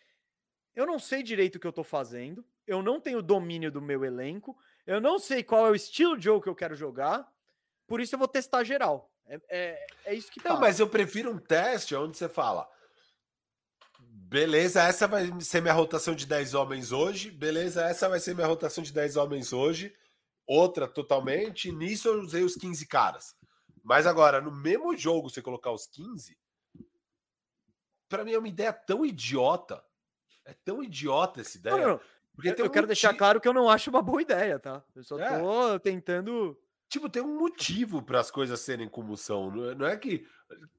Eu 0.76 0.86
não 0.86 1.00
sei 1.00 1.24
direito 1.24 1.56
o 1.56 1.60
que 1.60 1.66
eu 1.66 1.74
tô 1.74 1.84
fazendo. 1.84 2.46
Eu 2.68 2.84
não 2.84 3.02
tenho 3.02 3.22
domínio 3.24 3.72
do 3.72 3.82
meu 3.82 4.06
elenco. 4.06 4.56
Eu 4.86 5.02
não 5.02 5.18
sei 5.18 5.44
qual 5.44 5.66
é 5.66 5.72
o 5.72 5.76
estilo 5.76 6.16
de 6.16 6.26
jogo 6.26 6.44
que 6.44 6.50
eu 6.50 6.56
quero 6.56 6.76
jogar. 6.76 7.28
Por 7.88 8.00
isso 8.00 8.14
eu 8.14 8.20
vou 8.20 8.28
testar 8.28 8.64
geral. 8.64 9.12
É, 9.26 9.42
é, 9.50 9.88
é 10.06 10.14
isso 10.14 10.30
que 10.32 10.38
Não, 10.40 10.52
passa. 10.52 10.62
mas 10.62 10.80
eu 10.80 10.88
prefiro 10.88 11.32
um 11.32 11.40
teste 11.40 11.96
onde 11.96 12.16
você 12.16 12.30
fala. 12.30 12.70
Beleza, 14.00 14.84
essa 14.84 15.08
vai 15.08 15.32
ser 15.42 15.62
minha 15.62 15.74
rotação 15.74 16.14
de 16.14 16.28
10 16.28 16.54
homens 16.54 16.92
hoje. 16.92 17.32
Beleza, 17.32 17.84
essa 17.86 18.08
vai 18.08 18.20
ser 18.20 18.36
minha 18.36 18.46
rotação 18.48 18.84
de 18.84 18.94
10 18.94 19.16
homens 19.18 19.52
hoje. 19.52 19.96
Outra 20.46 20.88
totalmente. 20.88 21.72
Nisso 21.72 22.08
eu 22.10 22.22
usei 22.22 22.44
os 22.44 22.56
15 22.56 22.86
caras. 22.88 23.36
Mas 23.84 24.06
agora, 24.06 24.40
no 24.42 24.52
mesmo 24.52 24.96
jogo, 24.96 25.30
você 25.30 25.42
colocar 25.42 25.72
os 25.72 25.88
15, 25.88 26.38
pra 28.10 28.24
mim 28.24 28.34
é 28.34 28.38
uma 28.40 28.48
ideia 28.48 28.72
tão 28.74 29.06
idiota. 29.06 29.84
É 30.46 30.54
tão 30.54 30.82
idiota 30.84 31.42
essa 31.42 31.58
ideia. 31.58 31.78
Não, 31.78 31.88
não. 31.94 32.02
Porque 32.34 32.50
Eu, 32.62 32.66
um 32.66 32.70
quero 32.70 32.86
deixar 32.88 33.08
moti- 33.10 33.18
claro 33.18 33.42
que 33.42 33.48
eu 33.48 33.54
não 33.54 33.70
acho 33.70 33.90
uma 33.90 34.02
boa 34.02 34.22
ideia, 34.22 34.60
tá? 34.60 34.84
Eu 34.96 35.04
só 35.04 35.20
É. 35.20 35.40
tô 35.40 35.80
tentando. 35.80 36.58
Tipo, 36.88 37.10
tem 37.10 37.22
um 37.22 37.38
motivo 37.40 38.02
para 38.02 38.20
as 38.20 38.30
coisas 38.32 38.60
serem 38.62 38.88
como 38.88 39.18
são. 39.18 39.52
Não 39.52 39.86
é, 39.88 39.94
é 39.94 39.98
que. 39.98 40.26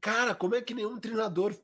Cara, 0.00 0.34
como 0.34 0.54
é 0.54 0.62
que 0.62 0.72
nenhum 0.72 0.98
treinador 0.98 1.54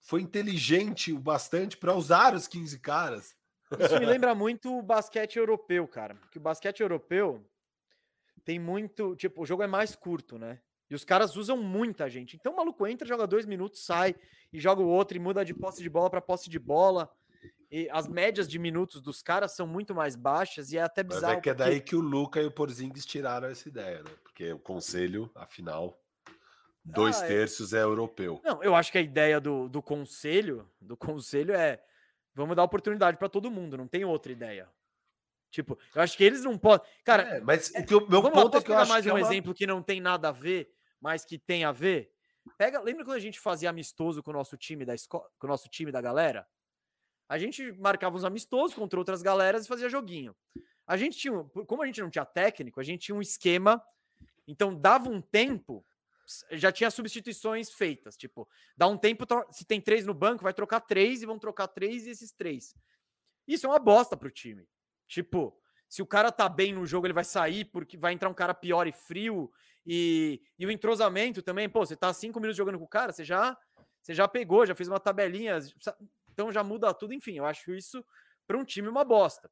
foi 0.00 0.20
inteligente 0.22 1.12
o 1.12 1.18
bastante 1.18 1.76
para 1.76 1.94
usar 1.94 2.34
os 2.34 2.46
15 2.46 2.78
caras? 2.78 3.36
Isso 3.78 3.98
me 3.98 4.06
lembra 4.24 4.34
muito 4.34 4.72
o 4.78 4.80
basquete 4.82 5.36
europeu, 5.36 5.86
cara. 5.88 6.14
Porque 6.14 6.38
o 6.38 6.40
basquete 6.42 6.80
europeu 6.80 7.44
tem 8.44 8.58
muito. 8.58 9.16
Tipo, 9.16 9.42
o 9.42 9.46
jogo 9.46 9.62
é 9.64 9.66
mais 9.66 9.96
curto, 9.96 10.38
né? 10.38 10.60
E 10.88 10.94
os 10.94 11.04
caras 11.04 11.36
usam 11.36 11.56
muita 11.56 12.08
gente. 12.08 12.36
Então 12.36 12.52
o 12.52 12.56
maluco 12.56 12.86
entra, 12.86 13.06
joga 13.06 13.26
dois 13.26 13.44
minutos, 13.46 13.84
sai 13.84 14.14
e 14.52 14.60
joga 14.60 14.82
o 14.82 14.86
outro 14.88 15.16
e 15.16 15.20
muda 15.20 15.44
de 15.44 15.52
posse 15.54 15.82
de 15.82 15.90
bola 15.90 16.08
para 16.08 16.20
posse 16.20 16.48
de 16.48 16.58
bola. 16.58 17.10
E 17.70 17.88
as 17.90 18.06
médias 18.06 18.46
de 18.46 18.58
minutos 18.58 19.00
dos 19.02 19.20
caras 19.22 19.52
são 19.52 19.66
muito 19.66 19.92
mais 19.94 20.14
baixas 20.14 20.70
e 20.70 20.78
é 20.78 20.82
até 20.82 21.02
Mas 21.02 21.16
bizarro. 21.16 21.32
é 21.38 21.40
que 21.40 21.50
é 21.50 21.54
porque- 21.54 21.68
daí 21.70 21.80
que 21.80 21.96
o 21.96 22.00
Luca 22.00 22.40
e 22.40 22.46
o 22.46 22.50
Porzingis 22.52 23.04
tiraram 23.04 23.48
essa 23.48 23.68
ideia, 23.68 24.02
né? 24.04 24.10
Porque 24.22 24.52
o 24.52 24.58
conselho, 24.60 25.28
afinal, 25.34 26.00
dois 26.84 27.20
Ah, 27.20 27.24
é. 27.24 27.28
terços 27.28 27.72
é 27.72 27.82
europeu. 27.82 28.40
Não, 28.44 28.62
eu 28.62 28.74
acho 28.76 28.92
que 28.92 28.98
a 28.98 29.00
ideia 29.02 29.40
do, 29.40 29.68
do 29.68 29.82
conselho, 29.82 30.70
do 30.80 30.96
conselho 30.96 31.52
é 31.54 31.82
vamos 32.32 32.54
dar 32.54 32.62
oportunidade 32.62 33.16
para 33.16 33.28
todo 33.28 33.50
mundo, 33.50 33.76
não 33.76 33.88
tem 33.88 34.04
outra 34.04 34.30
ideia. 34.30 34.68
Tipo, 35.50 35.76
eu 35.94 36.02
acho 36.02 36.16
que 36.16 36.22
eles 36.22 36.42
não 36.44 36.56
podem. 36.58 36.86
Cara, 37.02 37.22
É, 37.36 37.40
mas 37.40 37.70
o 37.70 37.84
que 37.84 37.94
eu- 37.94 38.00
meu 38.08 38.20
Vamos 38.22 38.36
lá, 38.36 38.42
ponto 38.44 38.58
é 38.58 38.62
que 38.62 38.70
eu 38.70 38.76
acho 38.78 38.90
mais 38.90 39.04
que 39.04 39.10
é 39.10 39.12
um 39.12 39.16
uma- 39.16 39.26
exemplo 39.26 39.54
que 39.54 39.66
não 39.66 39.82
tem 39.82 40.00
nada 40.00 40.28
a 40.28 40.32
ver, 40.32 40.70
mas 41.00 41.24
que 41.24 41.38
tem 41.38 41.64
a 41.64 41.72
ver? 41.72 42.10
Pega, 42.56 42.80
lembra 42.80 43.04
quando 43.04 43.16
a 43.16 43.20
gente 43.20 43.40
fazia 43.40 43.70
amistoso 43.70 44.22
com 44.22 44.30
o 44.30 44.34
nosso 44.34 44.56
time 44.56 44.84
da 44.84 44.94
escola, 44.94 45.28
com 45.38 45.46
o 45.46 45.50
nosso 45.50 45.68
time 45.68 45.90
da 45.90 46.00
galera? 46.00 46.46
A 47.28 47.38
gente 47.38 47.72
marcava 47.72 48.16
uns 48.16 48.24
amistosos 48.24 48.74
contra 48.74 48.98
outras 48.98 49.20
galeras 49.20 49.64
e 49.64 49.68
fazia 49.68 49.88
joguinho. 49.88 50.34
A 50.86 50.96
gente 50.96 51.18
tinha, 51.18 51.44
como 51.66 51.82
a 51.82 51.86
gente 51.86 52.00
não 52.00 52.10
tinha 52.10 52.24
técnico, 52.24 52.78
a 52.78 52.84
gente 52.84 53.06
tinha 53.06 53.16
um 53.16 53.20
esquema, 53.20 53.82
então 54.46 54.72
dava 54.72 55.08
um 55.08 55.20
tempo, 55.20 55.84
já 56.52 56.70
tinha 56.70 56.90
substituições 56.90 57.70
feitas, 57.70 58.16
tipo, 58.16 58.48
dá 58.76 58.86
um 58.86 58.96
tempo, 58.96 59.24
se 59.50 59.64
tem 59.64 59.80
três 59.80 60.06
no 60.06 60.14
banco, 60.14 60.44
vai 60.44 60.54
trocar 60.54 60.80
três 60.80 61.22
e 61.22 61.26
vão 61.26 61.38
trocar 61.38 61.66
três 61.66 62.06
e 62.06 62.10
esses 62.10 62.30
três. 62.30 62.74
Isso 63.46 63.66
é 63.66 63.68
uma 63.68 63.78
bosta 63.80 64.16
pro 64.16 64.30
time. 64.30 64.68
Tipo, 65.08 65.60
se 65.88 66.02
o 66.02 66.06
cara 66.06 66.32
tá 66.32 66.48
bem 66.48 66.72
no 66.72 66.86
jogo, 66.86 67.06
ele 67.06 67.14
vai 67.14 67.24
sair 67.24 67.64
porque 67.64 67.96
vai 67.96 68.12
entrar 68.12 68.28
um 68.28 68.34
cara 68.34 68.54
pior 68.54 68.86
e 68.86 68.92
frio. 68.92 69.52
E, 69.86 70.40
e 70.58 70.66
o 70.66 70.70
entrosamento 70.70 71.42
também, 71.42 71.68
pô, 71.68 71.86
você 71.86 71.96
tá 71.96 72.12
cinco 72.12 72.40
minutos 72.40 72.56
jogando 72.56 72.78
com 72.78 72.84
o 72.84 72.88
cara, 72.88 73.12
você 73.12 73.24
já, 73.24 73.56
você 74.02 74.12
já 74.12 74.26
pegou, 74.26 74.66
já 74.66 74.74
fez 74.74 74.88
uma 74.88 74.98
tabelinha, 74.98 75.58
então 76.32 76.50
já 76.50 76.64
muda 76.64 76.92
tudo. 76.92 77.14
Enfim, 77.14 77.36
eu 77.38 77.46
acho 77.46 77.72
isso 77.72 78.04
para 78.46 78.58
um 78.58 78.64
time 78.64 78.88
uma 78.88 79.04
bosta. 79.04 79.50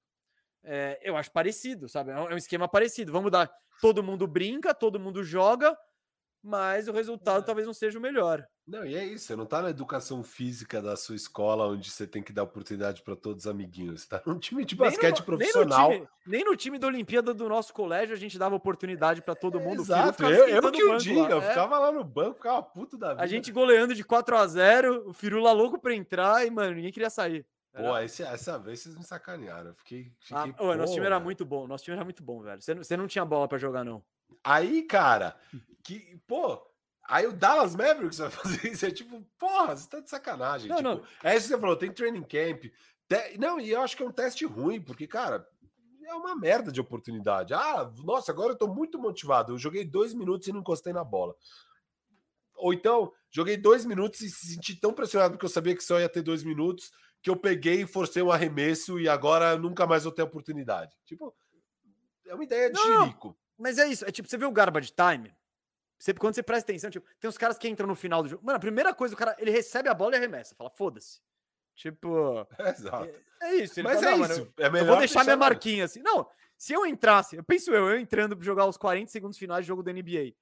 É, 0.63 0.99
eu 1.03 1.17
acho 1.17 1.31
parecido, 1.31 1.89
sabe? 1.89 2.11
É 2.11 2.15
é 2.15 2.35
um 2.35 2.37
esquema 2.37 2.69
parecido. 2.69 3.13
Vamos 3.13 3.31
dar. 3.31 3.51
Todo 3.81 4.03
mundo 4.03 4.27
brinca, 4.27 4.75
todo 4.75 4.99
mundo 4.99 5.23
joga, 5.23 5.77
mas 6.45 6.87
o 6.89 6.93
resultado 6.93 7.43
É. 7.43 7.47
talvez 7.47 7.67
não 7.67 7.73
seja 7.73 7.99
o 7.99 8.03
melhor. 8.03 8.47
Não, 8.67 8.85
e 8.85 8.95
é 8.95 9.05
isso, 9.05 9.27
você 9.27 9.37
não 9.37 9.45
tá 9.47 9.61
na 9.63 9.71
educação 9.71 10.23
física 10.23 10.81
da 10.81 10.95
sua 10.97 11.15
escola 11.17 11.67
onde 11.67 11.91
você 11.91 12.07
tem 12.07 12.23
que 12.23 12.33
dar 12.33 12.43
oportunidade 12.45 13.03
para 13.03 13.17
todos 13.17 13.45
os 13.45 13.51
amiguinhos. 13.51 14.03
Você 14.03 14.09
tá 14.09 14.23
num 14.27 14.39
time 14.39 14.65
de 14.65 14.75
Nem 14.75 14.85
no- 14.85 14.91
basquete 14.91 15.23
profissional. 15.23 15.89
Nem 15.91 15.99
no, 16.01 16.07
time, 16.07 16.11
nem 16.27 16.45
no 16.45 16.57
time 16.57 16.79
da 16.79 16.87
Olimpíada 16.87 17.35
do 17.35 17.49
nosso 17.49 17.73
colégio 17.75 18.15
a 18.15 18.19
gente 18.19 18.39
dava 18.39 18.55
oportunidade 18.55 19.21
para 19.23 19.35
todo 19.35 19.59
mundo. 19.61 19.85
Firu 19.85 19.97
Exato, 19.99 20.23
eu, 20.25 20.49
eu 20.49 20.73
que 20.73 20.83
o 20.85 20.97
diga, 20.99 21.31
eu 21.31 21.39
é. 21.43 21.49
ficava 21.49 21.79
lá 21.79 21.91
no 21.93 22.05
banco, 22.05 22.37
ficava 22.37 22.63
puto 22.63 22.97
da 22.97 23.11
vida. 23.11 23.23
A 23.23 23.27
gente 23.27 23.51
goleando 23.51 23.95
de 23.95 24.05
4 24.05 24.37
a 24.37 24.47
0 24.47 25.09
o 25.09 25.13
Firula 25.13 25.53
louco 25.53 25.79
pra 25.79 25.95
entrar 25.95 26.47
e, 26.47 26.51
mano, 26.51 26.75
ninguém 26.75 26.93
queria 26.93 27.11
sair. 27.11 27.45
Pô, 27.77 27.99
esse, 27.99 28.23
essa 28.23 28.57
vez 28.57 28.81
vocês 28.81 28.97
me 28.97 29.03
sacanearam. 29.03 29.71
Eu 29.71 29.75
fiquei. 29.75 30.13
Ah, 30.31 30.45
fiquei 30.47 30.65
nosso 30.77 30.93
pô, 30.93 30.95
time 30.95 31.07
era 31.07 31.19
muito 31.19 31.45
bom, 31.45 31.67
nosso 31.67 31.83
time 31.83 31.97
era 31.97 32.05
muito 32.05 32.23
bom, 32.23 32.41
velho. 32.41 32.63
Você, 32.63 32.73
não- 32.73 32.85
você 32.85 32.97
não 32.97 33.07
tinha 33.09 33.25
bola 33.25 33.49
pra 33.49 33.59
jogar, 33.59 33.85
não. 33.85 34.01
Aí, 34.43 34.83
cara, 34.83 35.37
que, 35.83 36.21
pô, 36.27 36.61
aí 37.09 37.27
o 37.27 37.33
Dallas 37.33 37.75
Mavericks 37.75 38.19
vai 38.19 38.31
fazer 38.63 38.69
isso. 38.73 38.87
É 38.87 38.91
tipo, 38.91 39.21
porra, 39.39 39.77
você 39.77 39.89
tá 39.89 40.01
de 40.01 40.11
sacanagem. 40.11 40.69
Não, 40.69 40.77
tipo, 40.77 40.89
não. 40.89 41.03
É 41.23 41.37
isso 41.37 41.47
que 41.49 41.55
você 41.55 41.61
falou, 41.61 41.77
tem 41.77 41.93
training 41.93 42.23
camp. 42.23 42.65
te- 43.09 43.39
Não, 43.39 43.59
e 43.61 43.71
eu 43.71 43.81
acho 43.81 43.97
que 43.97 44.03
é 44.03 44.07
um 44.07 44.13
teste 44.13 44.45
ruim, 44.45 44.81
porque, 44.81 45.07
cara, 45.07 45.47
é 46.07 46.15
uma 46.15 46.37
merda 46.37 46.71
de 46.71 46.81
oportunidade. 46.81 47.55
Ah, 47.55 47.91
nossa, 48.05 48.31
agora 48.31 48.53
eu 48.53 48.59
tô 48.59 48.67
muito 48.69 48.99
motivado. 48.99 49.53
Eu 49.55 49.59
joguei 49.59 49.85
dois 49.85 50.13
minutos 50.13 50.47
e 50.49 50.53
não 50.53 50.61
encostei 50.61 50.93
na 50.93 51.03
bola. 51.03 51.35
Ou 52.57 52.73
então, 52.73 53.13
joguei 53.31 53.57
dois 53.57 53.85
minutos 53.85 54.21
e 54.21 54.31
se 54.31 54.55
senti 54.55 54.77
tão 54.79 54.93
pressionado 54.93 55.33
porque 55.35 55.45
eu 55.47 55.51
sabia 55.51 55.75
que 55.75 55.83
só 55.83 55.99
ia 55.99 56.09
ter 56.09 56.23
dois 56.23 56.45
minutos 56.45 56.91
que 57.21 57.29
eu 57.31 57.37
peguei 57.37 57.83
e 57.83 57.87
forcei 57.87 58.23
um 58.23 58.31
arremesso 58.31 59.01
e 59.01 59.09
agora 59.09 59.57
nunca 59.57 59.87
mais 59.87 60.05
vou 60.05 60.13
ter 60.13 60.23
oportunidade. 60.23 60.95
Tipo, 61.07 61.35
é 62.27 62.35
uma 62.35 62.45
ideia 62.45 62.71
de 62.71 62.75
Não, 62.75 62.89
não. 62.89 63.07
Mas 63.65 63.79
é 63.79 63.87
isso, 63.89 64.05
é 64.05 64.11
tipo, 64.13 64.29
você 64.29 64.37
vê 64.37 64.45
o 64.45 64.53
garbage 64.53 64.93
time, 64.93 65.35
você, 65.99 66.13
quando 66.13 66.35
você 66.35 66.43
presta 66.43 66.71
atenção, 66.71 66.91
tipo, 66.91 67.07
tem 67.19 67.31
uns 67.31 67.39
caras 67.39 67.57
que 67.57 67.67
entram 67.67 67.87
no 67.89 67.95
final 67.95 68.23
do 68.23 68.29
jogo. 68.29 68.45
Mano, 68.45 68.59
a 68.59 68.61
primeira 68.61 68.93
coisa, 68.93 69.15
o 69.15 69.17
cara, 69.17 69.35
ele 69.39 69.51
recebe 69.51 69.89
a 69.89 69.95
bola 69.95 70.15
e 70.15 70.19
arremessa, 70.19 70.55
fala, 70.55 70.69
foda-se. 70.69 71.19
Tipo, 71.75 72.47
Exato. 72.61 73.05
é, 73.41 73.47
é 73.49 73.55
isso. 73.57 73.83
Mas 73.83 74.01
fala, 74.03 74.09
é 74.15 74.17
"Não, 74.19 74.25
isso. 74.27 74.41
mano, 74.41 74.53
é 74.59 74.67
eu 74.67 74.71
melhor 74.73 74.87
vou 74.89 74.99
deixar 74.99 75.25
minha 75.25 75.37
marquinha 75.37 75.85
assim. 75.87 76.03
Não, 76.03 76.29
se 76.59 76.75
eu 76.75 76.85
entrasse, 76.85 77.37
eu 77.37 77.43
penso 77.43 77.71
eu, 77.73 77.89
eu 77.89 77.99
entrando 77.99 78.37
pra 78.37 78.45
jogar 78.45 78.67
os 78.67 78.77
40 78.77 79.11
segundos 79.11 79.39
finais 79.39 79.65
de 79.65 79.69
jogo 79.69 79.83
da 79.83 79.91
NBA. 79.93 80.35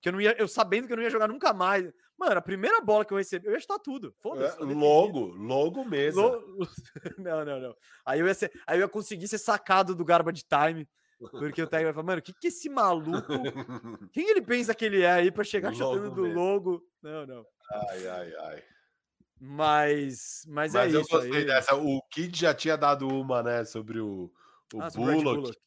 Que 0.00 0.08
eu 0.08 0.12
não 0.12 0.20
ia, 0.20 0.34
eu 0.38 0.46
sabendo 0.48 0.86
que 0.86 0.92
eu 0.92 0.96
não 0.96 1.02
ia 1.02 1.10
jogar 1.10 1.26
nunca 1.28 1.52
mais. 1.52 1.92
Mano, 2.16 2.38
a 2.38 2.42
primeira 2.42 2.80
bola 2.80 3.04
que 3.04 3.12
eu 3.12 3.18
recebi, 3.18 3.46
eu 3.46 3.52
ia 3.52 3.60
chutar 3.60 3.78
tudo. 3.80 4.14
Foda-se. 4.20 4.56
É, 4.60 4.64
logo, 4.64 5.26
logo 5.26 5.84
mesmo. 5.84 6.22
Lo- 6.22 6.68
Não, 7.18 7.44
não, 7.44 7.60
não. 7.60 7.76
Aí 8.04 8.20
eu 8.20 8.26
ia, 8.26 8.34
ser, 8.34 8.52
aí 8.66 8.78
eu 8.78 8.82
ia 8.82 8.88
conseguir 8.88 9.26
ser 9.28 9.38
sacado 9.38 9.94
do 9.94 10.04
garbage 10.04 10.44
time. 10.44 10.88
Porque 11.30 11.62
o 11.62 11.66
técnico 11.66 11.84
vai 11.86 11.92
falar, 11.94 12.06
mano, 12.06 12.18
o 12.18 12.22
que, 12.22 12.32
que 12.32 12.48
esse 12.48 12.68
maluco. 12.68 13.26
Quem 14.12 14.28
ele 14.30 14.42
pensa 14.42 14.74
que 14.74 14.84
ele 14.84 15.02
é 15.02 15.10
aí 15.12 15.30
pra 15.30 15.44
chegar 15.44 15.72
chutando 15.74 16.10
do 16.10 16.22
mesmo. 16.22 16.40
logo? 16.40 16.82
Não, 17.02 17.26
não. 17.26 17.46
ai, 17.90 18.06
ai, 18.08 18.34
ai. 18.40 18.62
Mas, 19.40 20.44
mas, 20.48 20.72
Mas 20.72 20.94
é 20.94 20.96
eu 20.96 21.00
isso. 21.00 21.10
gostei 21.10 21.36
aí. 21.38 21.44
dessa. 21.44 21.74
O 21.74 22.00
Kid 22.10 22.38
já 22.38 22.54
tinha 22.54 22.76
dado 22.76 23.08
uma, 23.08 23.42
né, 23.42 23.64
sobre 23.64 23.98
o, 24.00 24.30
o 24.72 24.80
Ah, 24.80 24.88
Bullock. 24.90 25.22
Bullock. 25.24 25.58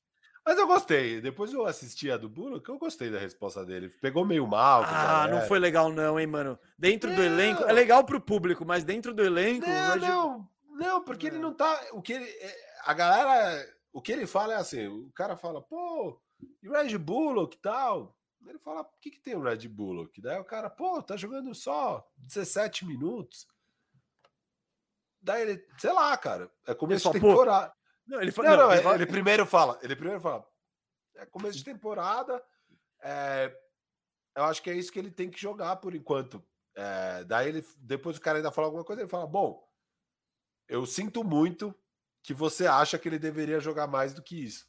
Mas 0.46 0.58
eu 0.60 0.68
gostei. 0.68 1.20
Depois 1.22 1.52
eu 1.52 1.66
assisti 1.66 2.10
a 2.12 2.18
do 2.18 2.30
Bullock, 2.30 2.70
eu 2.70 2.78
gostei 2.78 3.10
da 3.10 3.18
resposta 3.20 3.66
dele. 3.66 3.90
Pegou 4.02 4.24
meio 4.24 4.48
mal. 4.48 4.84
Ah, 4.86 5.28
não 5.30 5.42
foi 5.42 5.58
legal, 5.60 5.92
não, 5.92 6.20
hein, 6.20 6.28
mano. 6.28 6.58
Dentro 6.78 7.10
do 7.10 7.18
Não. 7.18 7.24
elenco. 7.24 7.64
É 7.64 7.74
legal 7.74 8.04
pro 8.06 8.22
público, 8.22 8.64
mas 8.64 8.84
dentro 8.84 9.14
do 9.14 9.24
elenco. 9.24 9.68
Não, 9.68 9.96
não, 9.98 10.50
não, 10.70 11.04
porque 11.04 11.28
ele 11.28 11.38
É. 11.38 11.40
não 11.40 11.52
tá. 11.54 11.78
O 11.94 12.02
que 12.02 12.14
ele. 12.14 12.26
é, 12.26 12.56
A 12.86 12.94
galera. 12.94 13.75
O 13.96 14.02
que 14.02 14.12
ele 14.12 14.28
fala 14.28 14.56
é 14.56 14.58
assim: 14.58 14.88
o 14.88 15.10
cara 15.14 15.38
fala, 15.38 15.62
pô, 15.62 16.22
e 16.62 16.68
o 16.68 16.74
Red 16.74 16.98
Bullock 16.98 17.56
e 17.56 17.62
tal. 17.62 18.14
Ele 18.46 18.60
fala, 18.60 18.82
o 18.82 19.00
que, 19.00 19.10
que 19.10 19.22
tem 19.22 19.36
o 19.36 19.42
Red 19.42 19.70
Bullock? 19.70 20.22
Daí 20.22 20.38
o 20.38 20.44
cara, 20.44 20.70
pô, 20.70 21.02
tá 21.02 21.16
jogando 21.16 21.56
só 21.56 22.06
17 22.18 22.86
minutos. 22.86 23.48
Daí 25.22 25.44
ele, 25.44 25.68
sei 25.80 25.94
lá, 25.94 26.16
cara, 26.18 26.52
é 26.68 26.76
começo 26.76 27.08
de 27.08 27.20
temporada. 27.20 27.74
Não, 28.06 28.22
ele, 28.22 28.34
fala, 28.34 28.50
não, 28.50 28.58
não, 28.58 28.74
ele, 28.74 28.82
fala... 28.84 28.96
ele, 28.96 29.06
primeiro 29.06 29.46
fala, 29.46 29.80
ele 29.82 29.96
primeiro 29.96 30.22
fala, 30.22 30.46
é 31.16 31.26
começo 31.26 31.58
de 31.58 31.64
temporada, 31.64 32.44
é, 33.02 33.58
eu 34.36 34.44
acho 34.44 34.62
que 34.62 34.70
é 34.70 34.76
isso 34.76 34.92
que 34.92 35.00
ele 35.00 35.10
tem 35.10 35.32
que 35.32 35.42
jogar 35.42 35.78
por 35.78 35.96
enquanto. 35.96 36.46
É, 36.76 37.24
daí 37.24 37.48
ele, 37.48 37.66
depois 37.78 38.18
o 38.18 38.22
cara 38.22 38.38
ainda 38.38 38.52
fala 38.52 38.68
alguma 38.68 38.84
coisa, 38.84 39.02
ele 39.02 39.10
fala, 39.10 39.26
bom, 39.26 39.68
eu 40.68 40.86
sinto 40.86 41.24
muito 41.24 41.74
que 42.26 42.34
você 42.34 42.66
acha 42.66 42.98
que 42.98 43.08
ele 43.08 43.20
deveria 43.20 43.60
jogar 43.60 43.86
mais 43.86 44.12
do 44.12 44.24
que 44.24 44.44
isso. 44.44 44.68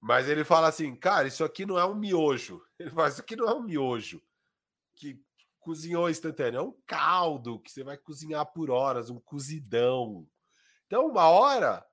Mas 0.00 0.28
ele 0.28 0.44
fala 0.44 0.68
assim, 0.68 0.94
cara, 0.94 1.26
isso 1.26 1.44
aqui 1.44 1.66
não 1.66 1.76
é 1.76 1.84
um 1.84 1.94
miojo. 1.94 2.62
Ele 2.78 2.90
fala, 2.90 3.08
isso 3.08 3.20
aqui 3.20 3.34
não 3.34 3.48
é 3.48 3.54
um 3.54 3.62
miojo 3.62 4.22
que 4.94 5.20
cozinhou 5.58 6.08
instantâneo, 6.08 6.58
é 6.58 6.62
um 6.62 6.76
caldo 6.86 7.58
que 7.58 7.72
você 7.72 7.82
vai 7.82 7.96
cozinhar 7.96 8.46
por 8.46 8.70
horas, 8.70 9.10
um 9.10 9.18
cozidão. 9.18 10.24
Então, 10.86 11.08
uma 11.08 11.28
hora, 11.28 11.84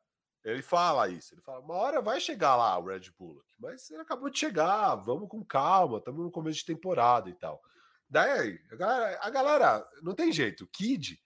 ele 0.43 0.61
fala 0.61 1.09
isso, 1.09 1.33
ele 1.33 1.41
fala, 1.41 1.59
uma 1.61 1.73
hora 1.73 1.99
vai 1.99 2.19
chegar 2.19 2.55
lá 2.55 2.77
o 2.77 2.85
Red 2.85 3.09
Bull, 3.17 3.43
mas 3.57 3.89
ele 3.89 4.01
acabou 4.01 4.29
de 4.29 4.37
chegar, 4.37 4.93
vamos 4.97 5.27
com 5.27 5.43
calma, 5.43 5.97
estamos 5.97 6.23
no 6.23 6.29
começo 6.29 6.59
de 6.59 6.65
temporada 6.65 7.27
e 7.27 7.33
tal. 7.33 7.59
Daí, 8.07 8.59
a 8.71 8.75
galera, 8.75 9.19
a 9.19 9.29
galera 9.31 9.89
não 10.03 10.13
tem 10.13 10.31
jeito, 10.31 10.65
o 10.65 10.67
Kid, 10.67 11.19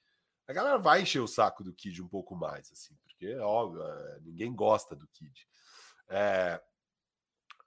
a 0.47 0.53
galera 0.53 0.77
vai 0.77 1.01
encher 1.01 1.19
o 1.19 1.27
saco 1.27 1.65
do 1.65 1.73
Kid 1.73 2.01
um 2.01 2.07
pouco 2.07 2.33
mais, 2.33 2.72
assim, 2.72 2.95
porque, 3.17 3.35
óbvio, 3.39 3.81
é, 3.81 4.19
ninguém 4.21 4.53
gosta 4.53 4.95
do 4.95 5.07
Kid. 5.07 5.47
É, 6.09 6.61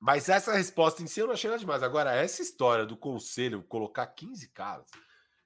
mas 0.00 0.28
essa 0.28 0.54
resposta 0.54 1.02
em 1.02 1.06
si 1.06 1.20
eu 1.20 1.26
não 1.26 1.34
achei 1.34 1.50
nada 1.50 1.60
demais. 1.60 1.82
Agora, 1.82 2.14
essa 2.14 2.40
história 2.40 2.86
do 2.86 2.96
conselho 2.96 3.64
colocar 3.64 4.06
15 4.06 4.48
caras. 4.50 4.88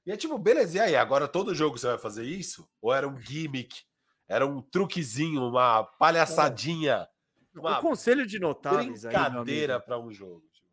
E 0.06 0.12
é 0.12 0.16
tipo, 0.16 0.38
beleza, 0.38 0.76
e 0.76 0.80
aí? 0.80 0.94
Agora 0.94 1.26
todo 1.26 1.54
jogo 1.54 1.78
você 1.78 1.86
vai 1.86 1.98
fazer 1.98 2.24
isso? 2.24 2.68
Ou 2.80 2.92
era 2.92 3.08
um 3.08 3.18
gimmick? 3.18 3.82
Era 4.28 4.46
um 4.46 4.60
truquezinho, 4.60 5.42
uma 5.42 5.82
palhaçadinha? 5.82 7.08
Uma 7.54 7.78
o 7.78 7.80
conselho 7.80 8.26
de 8.26 8.38
notáveis 8.38 9.02
brincadeira 9.02 9.80
para 9.80 9.98
um 9.98 10.12
jogo. 10.12 10.44
Tipo. 10.52 10.68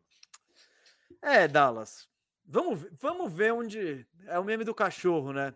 É, 1.22 1.48
Dallas. 1.48 2.08
Vamos, 2.44 2.86
vamos 3.00 3.32
ver 3.32 3.52
onde. 3.52 4.06
É 4.26 4.38
o 4.38 4.44
meme 4.44 4.64
do 4.64 4.74
cachorro, 4.74 5.32
né? 5.32 5.54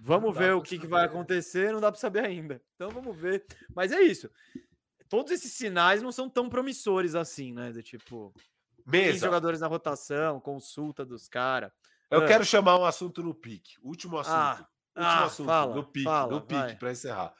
Vamos 0.00 0.36
ver 0.36 0.54
o 0.54 0.62
que, 0.62 0.78
que 0.78 0.86
vai 0.86 1.04
acontecer, 1.04 1.72
não 1.72 1.80
dá 1.80 1.90
para 1.90 2.00
saber 2.00 2.24
ainda. 2.24 2.60
Então 2.74 2.90
vamos 2.90 3.16
ver. 3.16 3.44
Mas 3.74 3.92
é 3.92 4.00
isso 4.00 4.30
todos 5.08 5.32
esses 5.32 5.52
sinais 5.52 6.02
não 6.02 6.12
são 6.12 6.28
tão 6.28 6.48
promissores 6.48 7.14
assim, 7.14 7.52
né? 7.52 7.72
De 7.72 7.82
tipo, 7.82 8.34
Mesa. 8.84 9.26
jogadores 9.26 9.60
na 9.60 9.66
rotação, 9.66 10.40
consulta 10.40 11.04
dos 11.04 11.28
caras. 11.28 11.72
Eu 12.10 12.22
ah. 12.22 12.26
quero 12.26 12.44
chamar 12.44 12.78
um 12.78 12.84
assunto 12.84 13.22
no 13.22 13.34
pique. 13.34 13.76
Último 13.82 14.18
assunto. 14.18 14.34
Ah. 14.34 14.68
Último 14.96 15.06
ah, 15.06 15.24
assunto 15.24 15.46
fala, 15.46 15.74
no 15.74 15.84
pique, 15.84 16.04
fala, 16.04 16.32
no 16.32 16.40
pique 16.40 16.76
para 16.76 16.92
encerrar. 16.92 17.34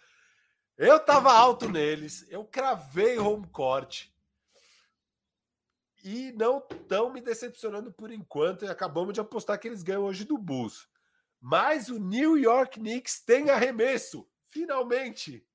Eu 0.77 1.01
tava 1.01 1.33
alto 1.33 1.71
neles, 1.71 2.27
eu 2.31 2.45
cravei 2.45 3.19
home 3.19 3.47
court. 3.49 4.09
E 6.05 6.33
não 6.33 6.59
estão 6.59 7.11
me 7.11 7.21
decepcionando 7.21 7.91
por 7.91 8.13
enquanto. 8.13 8.65
E 8.65 8.69
acabamos 8.69 9.15
de 9.15 9.21
apostar 9.21 9.59
que 9.59 9.67
eles 9.67 9.83
ganham 9.83 10.05
hoje 10.05 10.25
do 10.25 10.39
Bulls. 10.39 10.87
Mas 11.49 11.89
o 11.89 12.01
New 12.01 12.37
York 12.37 12.81
Knicks 12.81 13.21
tem 13.21 13.51
arremesso. 13.51 14.29
Finalmente. 14.49 15.47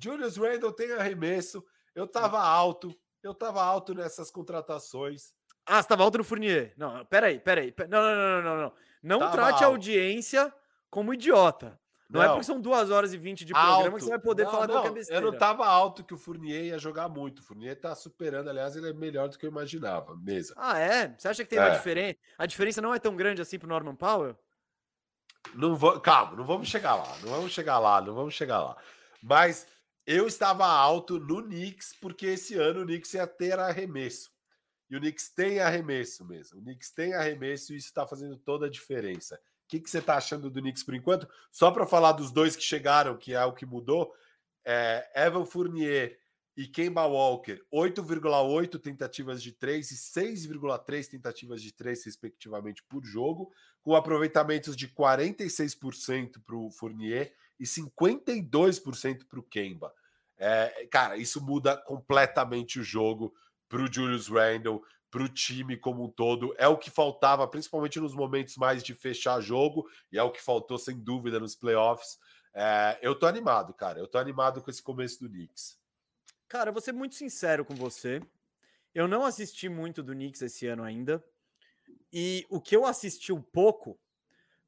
Julius 0.00 0.36
Randle 0.36 0.70
tem 0.72 0.92
arremesso. 0.92 1.64
Eu 1.96 2.06
tava 2.06 2.40
alto. 2.40 2.94
Eu 3.24 3.34
tava 3.34 3.60
alto 3.60 3.92
nessas 3.92 4.30
contratações. 4.30 5.32
Ah, 5.66 5.82
você 5.82 5.88
tava 5.88 6.04
alto 6.04 6.18
no 6.18 6.22
Fournier. 6.22 6.72
Não, 6.76 7.04
peraí, 7.06 7.40
peraí. 7.40 7.74
Não, 7.88 8.00
não, 8.00 8.14
não, 8.14 8.42
não, 8.42 8.56
não. 8.56 8.72
Não 9.02 9.18
tava 9.18 9.32
trate 9.32 9.52
alto. 9.54 9.64
a 9.64 9.66
audiência 9.66 10.54
como 10.88 11.12
idiota. 11.12 11.76
Não, 12.08 12.22
é 12.22 12.26
não, 12.26 12.30
é 12.30 12.34
porque 12.36 12.46
são 12.46 12.60
duas 12.60 12.92
horas 12.92 13.12
e 13.12 13.18
vinte 13.18 13.44
de 13.44 13.52
programa 13.52 13.78
alto. 13.78 13.94
que 13.96 14.00
você 14.00 14.10
vai 14.10 14.20
poder 14.20 14.44
não, 14.44 14.50
falar 14.52 14.68
não, 14.68 14.74
qualquer 14.76 14.92
besteira. 14.92 15.26
Eu 15.26 15.32
não 15.32 15.36
tava 15.36 15.66
alto 15.66 16.04
que 16.04 16.14
o 16.14 16.18
Fournier 16.18 16.66
ia 16.66 16.78
jogar 16.78 17.08
muito. 17.08 17.40
O 17.40 17.42
Fournier 17.42 17.80
tá 17.80 17.96
superando, 17.96 18.48
aliás, 18.48 18.76
ele 18.76 18.90
é 18.90 18.92
melhor 18.92 19.28
do 19.28 19.36
que 19.36 19.44
eu 19.44 19.50
imaginava, 19.50 20.14
mesa. 20.14 20.54
Ah, 20.56 20.78
é? 20.78 21.16
Você 21.18 21.26
acha 21.26 21.42
que 21.42 21.50
tem 21.50 21.58
é. 21.58 21.62
uma 21.62 21.70
diferença? 21.70 22.16
A 22.38 22.46
diferença 22.46 22.80
não 22.80 22.94
é 22.94 23.00
tão 23.00 23.16
grande 23.16 23.42
assim 23.42 23.58
pro 23.58 23.68
Norman 23.68 23.96
Powell? 23.96 24.36
Não 25.54 25.76
vou, 25.76 26.00
calma, 26.00 26.36
não 26.36 26.44
vamos 26.44 26.68
chegar 26.68 26.94
lá, 26.94 27.16
não 27.22 27.30
vamos 27.30 27.52
chegar 27.52 27.78
lá, 27.78 28.00
não 28.00 28.14
vamos 28.14 28.34
chegar 28.34 28.60
lá. 28.60 28.76
Mas 29.22 29.66
eu 30.06 30.26
estava 30.26 30.66
alto 30.66 31.18
no 31.18 31.42
Knicks, 31.42 31.94
porque 32.00 32.26
esse 32.26 32.54
ano 32.56 32.82
o 32.82 32.84
Knicks 32.84 33.14
ia 33.14 33.26
ter 33.26 33.58
arremesso. 33.58 34.30
E 34.90 34.96
o 34.96 35.00
Knicks 35.00 35.30
tem 35.30 35.60
arremesso 35.60 36.24
mesmo. 36.24 36.58
O 36.58 36.62
Knicks 36.62 36.90
tem 36.90 37.14
arremesso 37.14 37.72
e 37.72 37.76
isso 37.76 37.86
está 37.86 38.06
fazendo 38.06 38.36
toda 38.36 38.66
a 38.66 38.70
diferença. 38.70 39.36
O 39.36 39.68
que, 39.68 39.80
que 39.80 39.88
você 39.88 39.98
está 39.98 40.16
achando 40.16 40.50
do 40.50 40.60
Knicks 40.60 40.82
por 40.82 40.94
enquanto? 40.94 41.28
Só 41.50 41.70
para 41.70 41.86
falar 41.86 42.12
dos 42.12 42.30
dois 42.30 42.56
que 42.56 42.62
chegaram, 42.62 43.16
que 43.16 43.32
é 43.32 43.44
o 43.44 43.54
que 43.54 43.64
mudou, 43.64 44.12
é 44.64 45.10
Evan 45.14 45.46
Fournier 45.46 46.18
e 46.56 46.66
Kemba 46.66 47.06
Walker, 47.06 47.62
8,8 47.72 48.78
tentativas 48.78 49.42
de 49.42 49.52
3 49.52 49.90
e 49.90 49.96
6,3 49.96 51.08
tentativas 51.08 51.62
de 51.62 51.72
3, 51.72 52.04
respectivamente, 52.04 52.82
por 52.82 53.04
jogo, 53.04 53.50
com 53.82 53.94
aproveitamentos 53.94 54.76
de 54.76 54.88
46% 54.88 56.42
para 56.44 56.56
o 56.56 56.70
Fournier 56.70 57.32
e 57.58 57.64
52% 57.64 59.26
para 59.26 59.40
o 59.40 59.42
Kemba. 59.42 59.94
É, 60.36 60.86
cara, 60.90 61.16
isso 61.16 61.42
muda 61.42 61.76
completamente 61.76 62.78
o 62.80 62.84
jogo 62.84 63.34
para 63.68 63.82
o 63.82 63.90
Julius 63.90 64.28
Randle, 64.28 64.82
para 65.10 65.22
o 65.22 65.28
time 65.28 65.76
como 65.76 66.04
um 66.04 66.08
todo. 66.08 66.54
É 66.58 66.68
o 66.68 66.76
que 66.76 66.90
faltava, 66.90 67.46
principalmente 67.48 68.00
nos 68.00 68.14
momentos 68.14 68.56
mais 68.56 68.82
de 68.82 68.94
fechar 68.94 69.40
jogo, 69.40 69.88
e 70.10 70.18
é 70.18 70.22
o 70.22 70.30
que 70.30 70.42
faltou, 70.42 70.76
sem 70.78 70.98
dúvida, 70.98 71.40
nos 71.40 71.54
playoffs. 71.54 72.18
É, 72.54 72.98
eu 73.00 73.14
tô 73.14 73.26
animado, 73.26 73.72
cara. 73.72 73.98
Eu 73.98 74.06
tô 74.06 74.18
animado 74.18 74.60
com 74.60 74.70
esse 74.70 74.82
começo 74.82 75.20
do 75.20 75.28
Knicks. 75.30 75.81
Cara, 76.52 76.68
eu 76.68 76.72
vou 76.74 76.82
ser 76.82 76.92
muito 76.92 77.14
sincero 77.14 77.64
com 77.64 77.74
você. 77.74 78.20
Eu 78.94 79.08
não 79.08 79.24
assisti 79.24 79.70
muito 79.70 80.02
do 80.02 80.12
Knicks 80.12 80.42
esse 80.42 80.66
ano 80.66 80.84
ainda. 80.84 81.24
E 82.12 82.44
o 82.50 82.60
que 82.60 82.76
eu 82.76 82.84
assisti 82.84 83.32
um 83.32 83.40
pouco 83.40 83.98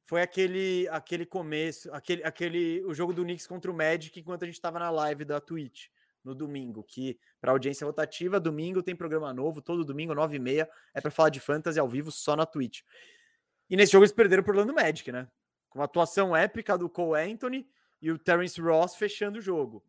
foi 0.03 0.23
aquele 0.23 0.89
aquele 0.89 1.27
começo, 1.27 1.93
aquele, 1.93 2.25
aquele 2.25 2.83
o 2.87 2.95
jogo 2.95 3.13
do 3.13 3.23
Knicks 3.23 3.47
contra 3.47 3.71
o 3.71 3.75
Magic 3.75 4.19
enquanto 4.19 4.45
a 4.45 4.47
gente 4.47 4.55
estava 4.55 4.79
na 4.79 4.89
live 4.89 5.27
da 5.27 5.43
Twitch 5.43 5.89
no 6.25 6.35
domingo, 6.35 6.83
que 6.83 7.21
para 7.39 7.53
audiência 7.53 7.87
rotativa, 7.87 8.41
domingo 8.41 8.83
tem 8.83 8.97
programa 8.97 9.35
novo, 9.35 9.61
todo 9.61 9.85
domingo, 9.85 10.15
9 10.15 10.37
e 10.37 10.39
meia, 10.39 10.71
é 10.95 11.03
para 11.03 11.11
falar 11.11 11.29
de 11.29 11.39
fantasy 11.39 11.79
ao 11.79 11.87
vivo 11.87 12.11
só 12.11 12.35
na 12.35 12.47
Twitch. 12.47 12.81
E 13.69 13.77
nesse 13.77 13.93
jogo 13.93 14.05
eles 14.05 14.13
perderam 14.15 14.43
por 14.43 14.57
Orlando 14.57 14.73
Magic, 14.73 15.13
né? 15.13 15.29
Com 15.69 15.81
uma 15.81 15.85
atuação 15.85 16.35
épica 16.35 16.79
do 16.79 16.89
Cole 16.89 17.31
Anthony 17.31 17.69
e 18.01 18.11
o 18.11 18.19
Terence 18.19 18.59
Ross 18.59 18.97
fechando 18.97 19.39
o 19.39 19.43
jogo. 19.43 19.85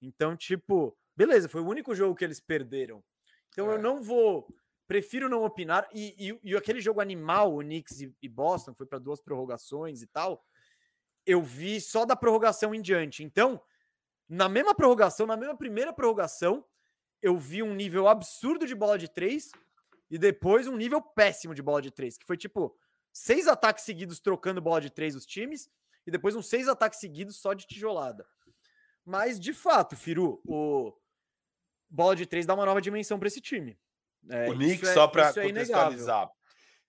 Então, 0.00 0.34
tipo, 0.34 0.96
beleza, 1.16 1.48
foi 1.48 1.60
o 1.60 1.66
único 1.66 1.94
jogo 1.94 2.14
que 2.14 2.24
eles 2.24 2.40
perderam. 2.40 3.02
Então 3.48 3.70
é. 3.70 3.74
eu 3.74 3.82
não 3.82 4.02
vou 4.02 4.46
prefiro 4.86 5.28
não 5.28 5.44
opinar. 5.44 5.88
E, 5.92 6.14
e, 6.18 6.50
e 6.50 6.56
aquele 6.56 6.80
jogo 6.80 7.00
animal, 7.00 7.54
o 7.54 7.60
Knicks 7.60 8.00
e, 8.00 8.14
e 8.22 8.28
Boston, 8.28 8.74
foi 8.74 8.86
para 8.86 8.98
duas 8.98 9.20
prorrogações 9.20 10.02
e 10.02 10.06
tal. 10.06 10.44
Eu 11.24 11.42
vi 11.42 11.80
só 11.80 12.04
da 12.04 12.14
prorrogação 12.14 12.74
em 12.74 12.80
diante. 12.80 13.24
Então, 13.24 13.60
na 14.28 14.48
mesma 14.48 14.74
prorrogação, 14.74 15.26
na 15.26 15.36
mesma 15.36 15.56
primeira 15.56 15.92
prorrogação, 15.92 16.64
eu 17.20 17.36
vi 17.36 17.62
um 17.62 17.74
nível 17.74 18.06
absurdo 18.06 18.66
de 18.66 18.74
bola 18.74 18.98
de 18.98 19.08
três 19.08 19.50
e 20.10 20.18
depois 20.18 20.68
um 20.68 20.76
nível 20.76 21.02
péssimo 21.02 21.54
de 21.54 21.62
bola 21.62 21.82
de 21.82 21.90
três, 21.90 22.16
que 22.16 22.26
foi 22.26 22.36
tipo 22.36 22.76
seis 23.12 23.48
ataques 23.48 23.84
seguidos 23.84 24.20
trocando 24.20 24.60
bola 24.60 24.80
de 24.80 24.90
três 24.90 25.16
os 25.16 25.26
times 25.26 25.68
e 26.06 26.10
depois 26.10 26.36
uns 26.36 26.46
seis 26.46 26.68
ataques 26.68 27.00
seguidos 27.00 27.38
só 27.38 27.54
de 27.54 27.66
tijolada. 27.66 28.24
Mas, 29.04 29.40
de 29.40 29.52
fato, 29.52 29.96
Firu, 29.96 30.40
o 30.44 30.92
bola 31.96 32.14
de 32.14 32.26
três 32.26 32.44
dá 32.44 32.54
uma 32.54 32.66
nova 32.66 32.80
dimensão 32.80 33.18
para 33.18 33.26
esse 33.26 33.40
time. 33.40 33.76
É, 34.28 34.48
o 34.50 34.54
Knicks, 34.54 34.88
é, 34.88 34.94
só 34.94 35.08
para 35.08 35.28
é 35.28 35.32
contextualizar, 35.32 36.30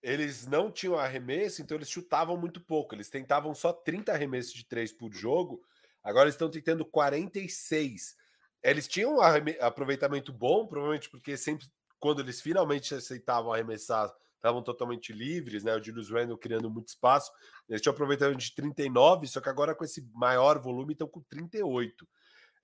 eles 0.03 0.45
não 0.45 0.69
tinham 0.69 0.98
arremesso, 0.98 1.61
então 1.61 1.77
eles 1.77 1.90
chutavam 1.90 2.38
muito 2.38 2.60
pouco. 2.60 2.94
Eles 2.94 3.10
tentavam 3.10 3.56
só 3.56 3.72
30 3.72 4.11
arremessos 4.11 4.53
de 4.53 4.66
três 4.66 4.92
por 4.92 5.14
jogo, 5.14 5.61
agora 6.03 6.26
eles 6.26 6.36
estão 6.36 6.50
tentando 6.50 6.86
46. 6.86 8.16
Eles 8.61 8.88
tinham 8.88 9.18
um 9.18 9.22
aproveitamento 9.61 10.34
bom, 10.34 10.68
provavelmente 10.68 11.10
porque 11.10 11.38
sempre, 11.38 11.66
quando 12.00 12.22
eles 12.22 12.42
finalmente 12.42 12.94
aceitavam 12.94 13.53
arremessar, 13.53 14.14
estavam 14.36 14.61
totalmente 14.61 15.14
livres, 15.14 15.64
né? 15.64 15.76
O 15.76 15.84
Julius 15.84 16.10
Randle 16.10 16.38
criando 16.38 16.69
muito 16.69 16.90
espaço. 16.90 17.32
Eles 17.69 17.82
tinham 17.82 17.94
aproveitamento 17.94 18.40
de 18.40 18.53
39, 18.53 19.27
só 19.27 19.40
que 19.40 19.50
agora 19.50 19.74
com 19.74 19.86
esse 19.86 20.06
maior 20.14 20.60
volume 20.60 20.94
estão 20.94 21.08
com 21.08 21.22
38. 21.22 22.08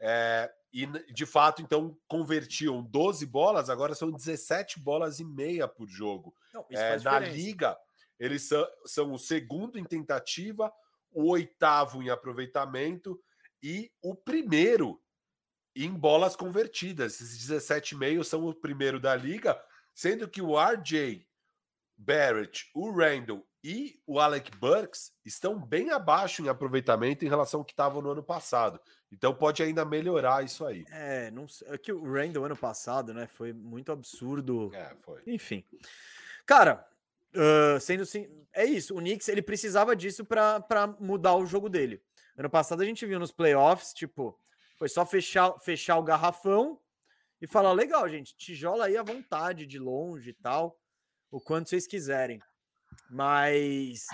É, 0.06 0.52
e 0.74 0.86
de 1.14 1.26
fato, 1.26 1.62
então, 1.62 1.98
convertiam 2.08 2.84
12 2.84 3.26
bolas, 3.26 3.70
agora 3.70 3.96
são 3.96 4.12
17 4.12 4.82
bolas 4.82 5.22
e 5.22 5.24
meia 5.24 5.66
por 5.66 5.88
jogo. 5.88 6.36
Não, 6.54 6.66
é, 6.72 7.00
na 7.00 7.20
liga, 7.20 7.78
eles 8.20 8.44
são, 8.44 8.68
são 8.86 9.14
o 9.14 9.18
segundo 9.18 9.80
em 9.80 9.86
tentativa, 9.86 10.74
o 11.10 11.30
oitavo 11.30 12.04
em 12.04 12.10
aproveitamento 12.10 13.18
e 13.62 13.90
o 14.02 14.14
primeiro 14.14 15.02
em 15.74 15.90
bolas 15.90 16.36
convertidas. 16.36 17.22
Esses 17.22 17.48
17,5 17.48 18.24
são 18.26 18.46
o 18.46 18.54
primeiro 18.54 19.00
da 19.00 19.16
liga. 19.16 19.58
sendo 19.94 20.28
que 20.28 20.42
o 20.42 20.60
RJ 20.60 21.26
Barrett, 21.96 22.70
o 22.74 22.92
Randall 22.92 23.48
e 23.64 23.98
o 24.06 24.20
Alec 24.20 24.52
Burks 24.58 25.14
estão 25.24 25.58
bem 25.58 25.90
abaixo 25.90 26.42
em 26.44 26.50
aproveitamento 26.50 27.24
em 27.24 27.30
relação 27.30 27.62
ao 27.62 27.66
que 27.66 27.72
estavam 27.72 28.02
no 28.02 28.12
ano 28.12 28.24
passado. 28.24 28.80
Então 29.12 29.34
pode 29.34 29.64
ainda 29.64 29.86
melhorar 29.86 30.44
isso 30.44 30.66
aí. 30.66 30.84
É, 30.92 31.32
não 31.32 31.48
sei, 31.48 31.68
é 31.70 31.78
que 31.78 31.94
o 31.94 32.04
Randall 32.04 32.46
ano 32.46 32.58
passado, 32.58 33.14
né, 33.14 33.26
foi 33.26 33.54
muito 33.54 33.92
absurdo. 33.92 34.70
É, 34.74 34.94
foi. 35.02 35.22
Enfim. 35.28 35.64
Cara, 36.46 36.86
uh, 37.34 37.80
sendo 37.80 38.04
assim, 38.04 38.28
é 38.52 38.66
isso. 38.66 38.94
O 38.96 38.98
Knicks, 38.98 39.30
ele 39.30 39.42
precisava 39.42 39.96
disso 39.96 40.26
para 40.26 40.96
mudar 41.00 41.36
o 41.36 41.46
jogo 41.46 41.70
dele. 41.70 42.02
Ano 42.38 42.50
passado 42.50 42.82
a 42.82 42.86
gente 42.86 43.06
viu 43.06 43.20
nos 43.20 43.32
playoffs, 43.32 43.94
tipo, 43.94 44.38
foi 44.78 44.90
só 44.90 45.06
fechar, 45.06 45.58
fechar 45.60 45.98
o 45.98 46.04
garrafão 46.04 46.80
e 47.40 47.48
falar: 47.48 47.72
legal, 47.72 48.10
gente, 48.10 48.36
tijola 48.36 48.86
aí 48.86 48.98
à 48.98 49.04
vontade, 49.04 49.66
de 49.66 49.80
longe 49.80 50.32
e 50.32 50.34
tal, 50.34 50.78
o 51.32 51.40
quanto 51.40 51.70
vocês 51.70 51.88
quiserem. 51.88 52.42
Mas, 53.10 54.06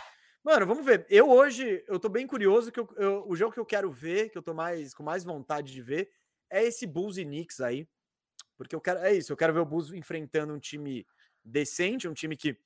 mano, 0.44 0.66
vamos 0.66 0.86
ver. 0.86 1.06
Eu 1.10 1.30
hoje, 1.30 1.84
eu 1.88 2.00
tô 2.00 2.10
bem 2.10 2.28
curioso 2.28 2.72
que 2.72 2.80
eu, 2.80 2.90
eu, 2.98 3.26
o 3.28 3.36
jogo 3.36 3.54
que 3.54 3.60
eu 3.60 3.66
quero 3.66 3.92
ver, 3.92 4.30
que 4.30 4.38
eu 4.38 4.44
tô 4.44 4.54
mais 4.54 4.94
com 4.94 5.04
mais 5.04 5.24
vontade 5.24 5.72
de 5.72 5.82
ver, 5.82 6.10
é 6.50 6.64
esse 6.64 6.86
Bulls 6.86 7.18
e 7.18 7.26
Knicks 7.26 7.60
aí. 7.60 7.88
Porque 8.58 8.76
eu 8.76 8.82
quero, 8.82 9.00
é 9.00 9.14
isso, 9.14 9.32
eu 9.32 9.38
quero 9.38 9.54
ver 9.54 9.60
o 9.60 9.66
Bulls 9.66 9.94
enfrentando 9.94 10.54
um 10.54 10.60
time 10.60 11.06
decente, 11.44 12.08
um 12.08 12.14
time 12.14 12.36
que 12.36 12.58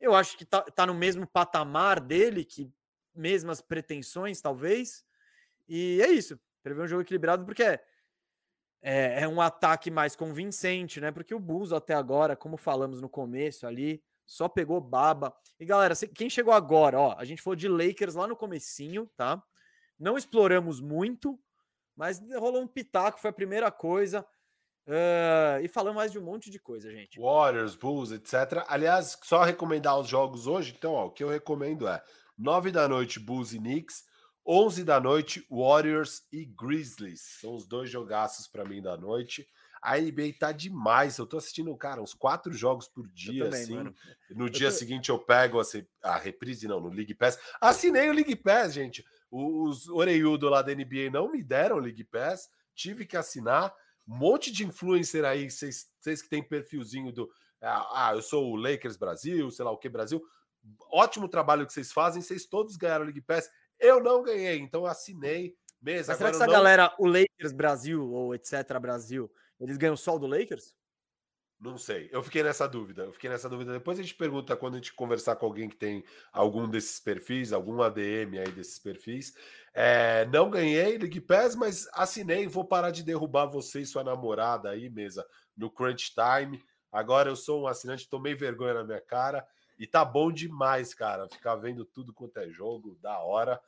eu 0.00 0.14
acho 0.14 0.36
que 0.36 0.44
tá, 0.44 0.62
tá 0.62 0.86
no 0.86 0.94
mesmo 0.94 1.26
patamar 1.26 2.00
dele, 2.00 2.44
que 2.44 2.70
mesmas 3.14 3.60
pretensões, 3.60 4.40
talvez. 4.40 5.04
E 5.68 6.00
é 6.02 6.08
isso. 6.08 6.38
Prever 6.62 6.82
um 6.82 6.86
jogo 6.86 7.02
equilibrado, 7.02 7.44
porque 7.44 7.62
é, 7.62 7.82
é, 8.82 9.22
é, 9.22 9.28
um 9.28 9.40
ataque 9.40 9.90
mais 9.90 10.14
convincente, 10.14 11.00
né? 11.00 11.10
Porque 11.10 11.34
o 11.34 11.40
Bulls 11.40 11.72
até 11.72 11.94
agora, 11.94 12.36
como 12.36 12.56
falamos 12.56 13.00
no 13.00 13.08
começo 13.08 13.66
ali, 13.66 14.02
só 14.26 14.48
pegou 14.48 14.80
baba. 14.80 15.34
E 15.58 15.64
galera, 15.64 15.94
quem 16.14 16.28
chegou 16.28 16.52
agora, 16.52 16.98
ó, 16.98 17.14
a 17.16 17.24
gente 17.24 17.40
falou 17.40 17.56
de 17.56 17.68
Lakers 17.68 18.14
lá 18.14 18.26
no 18.26 18.36
comecinho, 18.36 19.08
tá? 19.16 19.42
Não 19.98 20.18
exploramos 20.18 20.80
muito, 20.80 21.38
mas 21.96 22.20
rolou 22.38 22.62
um 22.62 22.68
pitaco, 22.68 23.20
foi 23.20 23.30
a 23.30 23.34
primeira 23.34 23.70
coisa. 23.70 24.26
Uh, 24.86 25.58
e 25.62 25.68
falando 25.68 25.96
mais 25.96 26.12
de 26.12 26.18
um 26.18 26.22
monte 26.22 26.48
de 26.48 26.60
coisa, 26.60 26.90
gente. 26.90 27.18
Warriors, 27.18 27.74
Bulls, 27.74 28.12
etc. 28.12 28.64
Aliás, 28.68 29.18
só 29.22 29.42
recomendar 29.42 29.98
os 29.98 30.06
jogos 30.06 30.46
hoje. 30.46 30.74
Então, 30.76 30.92
ó, 30.92 31.06
o 31.06 31.10
que 31.10 31.24
eu 31.24 31.28
recomendo 31.28 31.88
é 31.88 32.00
9 32.38 32.70
da 32.70 32.86
noite, 32.86 33.18
Bulls 33.18 33.52
e 33.52 33.58
Knicks. 33.58 34.04
11 34.46 34.84
da 34.84 35.00
noite, 35.00 35.44
Warriors 35.50 36.22
e 36.30 36.44
Grizzlies. 36.44 37.20
São 37.40 37.56
os 37.56 37.66
dois 37.66 37.90
jogaços 37.90 38.46
para 38.46 38.64
mim 38.64 38.80
da 38.80 38.96
noite. 38.96 39.44
A 39.86 40.00
NBA 40.00 40.34
tá 40.36 40.50
demais. 40.50 41.16
Eu 41.16 41.26
tô 41.26 41.36
assistindo, 41.36 41.72
cara, 41.76 42.02
uns 42.02 42.12
quatro 42.12 42.52
jogos 42.52 42.88
por 42.88 43.06
dia, 43.06 43.44
também, 43.44 43.62
assim. 43.62 43.74
Mano. 43.76 43.94
No 44.30 44.46
eu 44.46 44.50
dia 44.50 44.68
tô... 44.68 44.76
seguinte 44.76 45.10
eu 45.10 45.18
pego 45.20 45.60
a, 46.02 46.16
reprise, 46.16 46.66
não, 46.66 46.80
no 46.80 46.88
League 46.88 47.14
Pass. 47.14 47.38
Assinei 47.60 48.08
o 48.08 48.12
League 48.12 48.34
Pass, 48.34 48.74
gente. 48.74 49.04
Os 49.30 49.88
oreiudo 49.88 50.48
lá 50.48 50.60
da 50.60 50.74
NBA 50.74 51.08
não 51.12 51.30
me 51.30 51.40
deram 51.40 51.76
o 51.76 51.78
League 51.78 52.02
Pass. 52.02 52.50
Tive 52.74 53.06
que 53.06 53.16
assinar. 53.16 53.72
Um 54.08 54.16
monte 54.16 54.50
de 54.50 54.66
influencer 54.66 55.24
aí, 55.24 55.48
vocês 55.48 56.20
que 56.20 56.28
tem 56.28 56.42
perfilzinho 56.42 57.12
do. 57.12 57.30
Ah, 57.62 58.10
eu 58.12 58.22
sou 58.22 58.50
o 58.52 58.56
Lakers 58.56 58.96
Brasil, 58.96 59.48
sei 59.52 59.64
lá 59.64 59.70
o 59.70 59.78
que 59.78 59.88
Brasil. 59.88 60.20
Ótimo 60.90 61.28
trabalho 61.28 61.64
que 61.64 61.72
vocês 61.72 61.92
fazem. 61.92 62.20
Vocês 62.20 62.44
todos 62.44 62.76
ganharam 62.76 63.04
o 63.04 63.06
League 63.06 63.20
Pass. 63.20 63.48
Eu 63.78 64.02
não 64.02 64.20
ganhei, 64.20 64.58
então 64.58 64.84
assinei. 64.84 65.56
Mesa, 65.80 66.16
será 66.16 66.30
que 66.30 66.36
essa 66.36 66.46
não... 66.46 66.52
galera, 66.52 66.92
o 66.98 67.06
Lakers 67.06 67.52
Brasil 67.52 68.10
ou 68.10 68.34
etc. 68.34 68.78
Brasil, 68.80 69.30
eles 69.60 69.76
ganham 69.76 69.94
o 69.94 70.18
do 70.18 70.26
Lakers? 70.26 70.74
Não 71.58 71.78
sei. 71.78 72.08
Eu 72.12 72.22
fiquei 72.22 72.42
nessa 72.42 72.68
dúvida. 72.68 73.04
Eu 73.04 73.12
fiquei 73.12 73.30
nessa 73.30 73.48
dúvida. 73.48 73.72
Depois 73.72 73.98
a 73.98 74.02
gente 74.02 74.14
pergunta 74.14 74.54
quando 74.54 74.74
a 74.74 74.76
gente 74.76 74.92
conversar 74.92 75.36
com 75.36 75.46
alguém 75.46 75.68
que 75.68 75.76
tem 75.76 76.04
algum 76.30 76.68
desses 76.68 77.00
perfis, 77.00 77.52
algum 77.52 77.80
ADM 77.80 78.38
aí 78.38 78.52
desses 78.52 78.78
perfis. 78.78 79.34
É, 79.72 80.26
não 80.26 80.50
ganhei 80.50 80.98
League 80.98 81.20
Pass, 81.22 81.56
mas 81.56 81.88
assinei. 81.94 82.46
Vou 82.46 82.64
parar 82.64 82.90
de 82.90 83.02
derrubar 83.02 83.46
você 83.46 83.80
e 83.80 83.86
sua 83.86 84.04
namorada 84.04 84.68
aí, 84.68 84.90
mesa, 84.90 85.26
no 85.56 85.70
Crunch 85.70 86.12
Time. 86.14 86.62
Agora 86.92 87.30
eu 87.30 87.36
sou 87.36 87.62
um 87.62 87.66
assinante, 87.66 88.08
tomei 88.08 88.34
vergonha 88.34 88.74
na 88.74 88.84
minha 88.84 89.00
cara. 89.00 89.46
E 89.78 89.86
tá 89.86 90.04
bom 90.04 90.32
demais, 90.32 90.94
cara. 90.94 91.28
Ficar 91.28 91.56
vendo 91.56 91.84
tudo 91.84 92.12
quanto 92.12 92.38
é 92.38 92.48
jogo, 92.48 92.96
da 93.00 93.18
hora. 93.18 93.60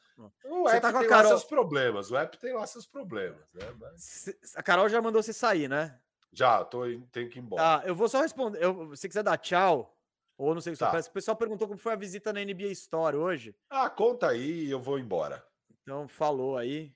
O 0.44 0.62
você 0.62 0.76
app 0.76 0.82
tá 0.82 0.92
com 0.92 0.98
tem 0.98 1.06
a 1.06 1.10
Carol... 1.10 1.22
lá 1.24 1.28
seus 1.28 1.44
problemas. 1.44 2.10
O 2.10 2.16
app 2.16 2.38
tem 2.38 2.54
lá 2.54 2.66
seus 2.66 2.86
problemas, 2.86 3.52
né? 3.52 3.74
Mas... 3.78 4.34
A 4.56 4.62
Carol 4.62 4.88
já 4.88 5.02
mandou 5.02 5.22
você 5.22 5.32
sair, 5.32 5.68
né? 5.68 6.00
Já, 6.32 6.64
tô, 6.64 6.82
tenho 7.12 7.28
que 7.28 7.38
ir 7.38 7.42
embora. 7.42 7.62
Tá, 7.62 7.86
eu 7.86 7.94
vou 7.94 8.08
só 8.08 8.20
responder. 8.20 8.62
Eu, 8.62 8.94
se 8.96 9.08
quiser 9.08 9.22
dar 9.22 9.36
tchau, 9.36 9.96
ou 10.36 10.54
não 10.54 10.60
sei 10.60 10.72
o 10.72 10.76
que 10.76 10.80
tá. 10.80 10.98
o 10.98 11.10
pessoal 11.10 11.36
perguntou 11.36 11.66
como 11.66 11.80
foi 11.80 11.92
a 11.92 11.96
visita 11.96 12.32
na 12.32 12.44
NBA 12.44 12.68
Store 12.68 13.16
hoje. 13.16 13.54
Ah, 13.68 13.90
conta 13.90 14.28
aí 14.28 14.64
e 14.64 14.70
eu 14.70 14.80
vou 14.80 14.98
embora. 14.98 15.44
Então, 15.82 16.06
falou 16.06 16.56
aí. 16.56 16.94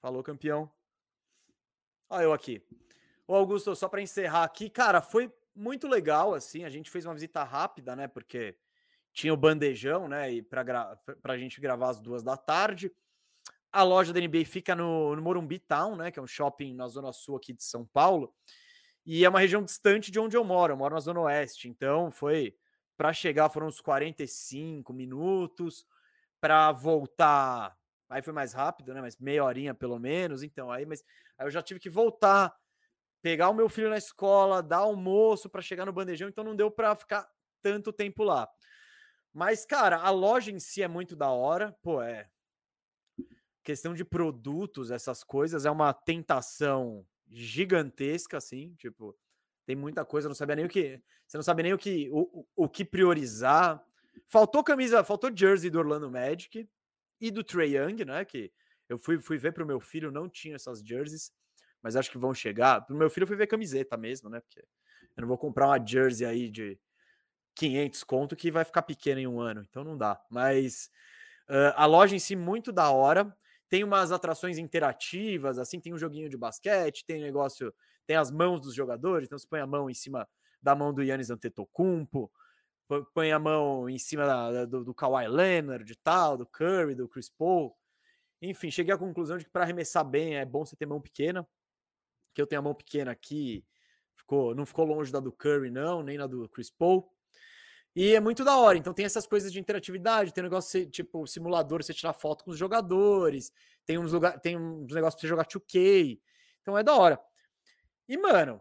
Falou, 0.00 0.22
campeão. 0.22 0.70
Olha 2.08 2.24
eu 2.24 2.32
aqui. 2.32 2.62
Ô, 3.26 3.34
Augusto, 3.34 3.74
só 3.74 3.88
para 3.88 4.02
encerrar 4.02 4.44
aqui, 4.44 4.70
cara, 4.70 5.00
foi 5.00 5.32
muito 5.56 5.88
legal, 5.88 6.34
assim. 6.34 6.64
A 6.64 6.68
gente 6.68 6.90
fez 6.90 7.06
uma 7.06 7.14
visita 7.14 7.42
rápida, 7.42 7.96
né? 7.96 8.06
Porque 8.06 8.56
tinha 9.12 9.32
o 9.32 9.36
bandejão, 9.36 10.06
né? 10.06 10.30
E 10.30 10.42
para 10.42 10.62
gra 10.62 11.00
a 11.24 11.38
gente 11.38 11.60
gravar 11.60 11.90
às 11.90 12.00
duas 12.00 12.22
da 12.22 12.36
tarde. 12.36 12.92
A 13.72 13.82
loja 13.82 14.12
da 14.12 14.20
NBA 14.20 14.44
fica 14.44 14.74
no, 14.74 15.16
no, 15.16 15.22
Morumbi 15.22 15.58
Town, 15.58 15.96
né? 15.96 16.10
Que 16.10 16.18
é 16.18 16.22
um 16.22 16.26
shopping 16.26 16.74
na 16.74 16.86
zona 16.86 17.12
sul 17.12 17.36
aqui 17.36 17.52
de 17.52 17.64
São 17.64 17.86
Paulo. 17.86 18.34
E 19.04 19.24
é 19.24 19.28
uma 19.28 19.40
região 19.40 19.62
distante 19.62 20.10
de 20.10 20.20
onde 20.20 20.36
eu 20.36 20.44
moro. 20.44 20.72
Eu 20.72 20.76
moro 20.76 20.94
na 20.94 21.00
zona 21.00 21.20
oeste. 21.20 21.68
Então 21.68 22.10
foi 22.10 22.54
para 22.96 23.12
chegar 23.12 23.48
foram 23.48 23.66
uns 23.66 23.80
45 23.80 24.92
minutos. 24.92 25.86
Para 26.38 26.70
voltar, 26.70 27.74
aí 28.10 28.20
foi 28.20 28.32
mais 28.32 28.52
rápido, 28.52 28.92
né? 28.92 29.00
Mas 29.00 29.16
meia 29.18 29.42
horinha 29.42 29.74
pelo 29.74 29.98
menos. 29.98 30.42
Então 30.42 30.70
aí, 30.70 30.84
mas 30.84 31.02
aí 31.38 31.46
eu 31.46 31.50
já 31.50 31.62
tive 31.62 31.80
que 31.80 31.88
voltar 31.88 32.54
pegar 33.22 33.50
o 33.50 33.54
meu 33.54 33.68
filho 33.68 33.90
na 33.90 33.98
escola, 33.98 34.62
dar 34.62 34.78
almoço 34.78 35.48
para 35.48 35.62
chegar 35.62 35.84
no 35.84 35.92
bandejão, 35.92 36.28
então 36.28 36.44
não 36.44 36.56
deu 36.56 36.70
para 36.70 36.94
ficar 36.94 37.28
tanto 37.62 37.92
tempo 37.92 38.22
lá. 38.22 38.48
Mas, 39.32 39.66
cara, 39.66 39.98
a 39.98 40.10
loja 40.10 40.50
em 40.50 40.58
si 40.58 40.82
é 40.82 40.88
muito 40.88 41.14
da 41.14 41.30
hora, 41.30 41.76
pô, 41.82 42.00
é. 42.00 42.28
Questão 43.62 43.94
de 43.94 44.04
produtos, 44.04 44.90
essas 44.90 45.24
coisas, 45.24 45.66
é 45.66 45.70
uma 45.70 45.92
tentação 45.92 47.04
gigantesca, 47.28 48.36
assim, 48.36 48.74
tipo, 48.76 49.16
tem 49.66 49.74
muita 49.74 50.04
coisa, 50.04 50.28
não 50.28 50.34
sabia 50.34 50.56
nem 50.56 50.64
o 50.64 50.68
que. 50.68 51.02
Você 51.26 51.36
não 51.36 51.42
sabe 51.42 51.64
nem 51.64 51.72
o 51.72 51.78
que, 51.78 52.08
o, 52.12 52.46
o 52.54 52.68
que 52.68 52.84
priorizar. 52.84 53.84
Faltou 54.28 54.62
camisa, 54.62 55.02
faltou 55.02 55.36
jersey 55.36 55.68
do 55.68 55.80
Orlando 55.80 56.10
Magic 56.10 56.68
e 57.20 57.30
do 57.30 57.42
Trey 57.42 57.76
Young, 57.76 58.04
né? 58.04 58.24
Que 58.24 58.52
eu 58.88 58.96
fui, 58.96 59.20
fui 59.20 59.36
ver 59.36 59.52
pro 59.52 59.66
meu 59.66 59.80
filho, 59.80 60.12
não 60.12 60.28
tinha 60.28 60.54
essas 60.54 60.80
jerseys 60.80 61.32
mas 61.86 61.94
acho 61.94 62.10
que 62.10 62.18
vão 62.18 62.34
chegar. 62.34 62.80
Pro 62.80 62.96
meu 62.96 63.08
filho 63.08 63.22
eu 63.22 63.28
fui 63.28 63.36
ver 63.36 63.46
camiseta 63.46 63.96
mesmo, 63.96 64.28
né? 64.28 64.40
Porque 64.40 64.58
eu 64.58 65.20
não 65.20 65.28
vou 65.28 65.38
comprar 65.38 65.68
uma 65.68 65.86
jersey 65.86 66.26
aí 66.26 66.50
de 66.50 66.76
500 67.54 68.02
conto 68.02 68.34
que 68.34 68.50
vai 68.50 68.64
ficar 68.64 68.82
pequena 68.82 69.20
em 69.20 69.26
um 69.28 69.38
ano, 69.38 69.64
então 69.70 69.84
não 69.84 69.96
dá. 69.96 70.20
Mas 70.28 70.90
uh, 71.48 71.74
a 71.76 71.86
loja 71.86 72.16
em 72.16 72.18
si 72.18 72.34
muito 72.34 72.72
da 72.72 72.90
hora. 72.90 73.32
Tem 73.68 73.84
umas 73.84 74.10
atrações 74.10 74.58
interativas, 74.58 75.60
assim, 75.60 75.78
tem 75.78 75.94
um 75.94 75.98
joguinho 75.98 76.28
de 76.28 76.36
basquete, 76.36 77.04
tem 77.04 77.20
negócio, 77.20 77.72
tem 78.04 78.16
as 78.16 78.32
mãos 78.32 78.60
dos 78.60 78.74
jogadores, 78.74 79.26
então 79.26 79.38
você 79.38 79.46
põe 79.46 79.60
a 79.60 79.66
mão 79.66 79.88
em 79.88 79.94
cima 79.94 80.28
da 80.60 80.74
mão 80.74 80.92
do 80.92 81.04
Yannis 81.04 81.30
Antetokounmpo, 81.30 82.30
põe 83.14 83.30
a 83.30 83.38
mão 83.38 83.88
em 83.88 83.98
cima 83.98 84.24
da, 84.24 84.64
do, 84.64 84.84
do 84.84 84.94
Kawhi 84.94 85.28
Leonard, 85.28 85.84
de 85.84 85.96
tal, 85.96 86.36
do 86.36 86.46
Curry, 86.46 86.96
do 86.96 87.08
Chris 87.08 87.28
Paul. 87.28 87.76
Enfim, 88.42 88.72
cheguei 88.72 88.92
à 88.92 88.98
conclusão 88.98 89.36
de 89.36 89.44
que 89.44 89.50
para 89.50 89.62
arremessar 89.62 90.04
bem 90.04 90.36
é 90.36 90.44
bom 90.44 90.64
você 90.64 90.76
ter 90.76 90.86
mão 90.86 91.00
pequena 91.00 91.46
que 92.36 92.42
eu 92.42 92.46
tenho 92.46 92.60
a 92.60 92.62
mão 92.62 92.74
pequena 92.74 93.10
aqui, 93.10 93.64
ficou, 94.14 94.54
não 94.54 94.66
ficou 94.66 94.84
longe 94.84 95.10
da 95.10 95.18
do 95.18 95.32
Curry, 95.32 95.70
não, 95.70 96.02
nem 96.02 96.18
na 96.18 96.26
do 96.26 96.46
Chris 96.50 96.68
Paul. 96.68 97.10
E 97.94 98.14
é 98.14 98.20
muito 98.20 98.44
da 98.44 98.58
hora. 98.58 98.76
Então 98.76 98.92
tem 98.92 99.06
essas 99.06 99.26
coisas 99.26 99.50
de 99.50 99.58
interatividade, 99.58 100.34
tem 100.34 100.44
um 100.44 100.46
negócio 100.46 100.84
tipo 100.90 101.26
simulador, 101.26 101.82
você 101.82 101.94
tirar 101.94 102.12
foto 102.12 102.44
com 102.44 102.50
os 102.50 102.58
jogadores, 102.58 103.50
tem 103.86 103.96
uns 103.96 104.12
lugar, 104.12 104.38
tem 104.38 104.54
uns 104.54 104.92
negócios 104.92 105.14
pra 105.14 105.22
você 105.22 105.26
jogar 105.26 105.46
2K. 105.46 106.20
Então 106.60 106.76
é 106.76 106.82
da 106.82 106.94
hora. 106.94 107.18
E 108.06 108.18
mano, 108.18 108.60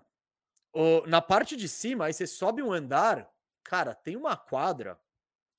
na 1.06 1.22
parte 1.22 1.58
de 1.58 1.68
cima, 1.68 2.06
aí 2.06 2.14
você 2.14 2.26
sobe 2.26 2.64
um 2.64 2.72
andar, 2.72 3.30
cara, 3.62 3.94
tem 3.94 4.16
uma 4.16 4.38
quadra 4.38 4.98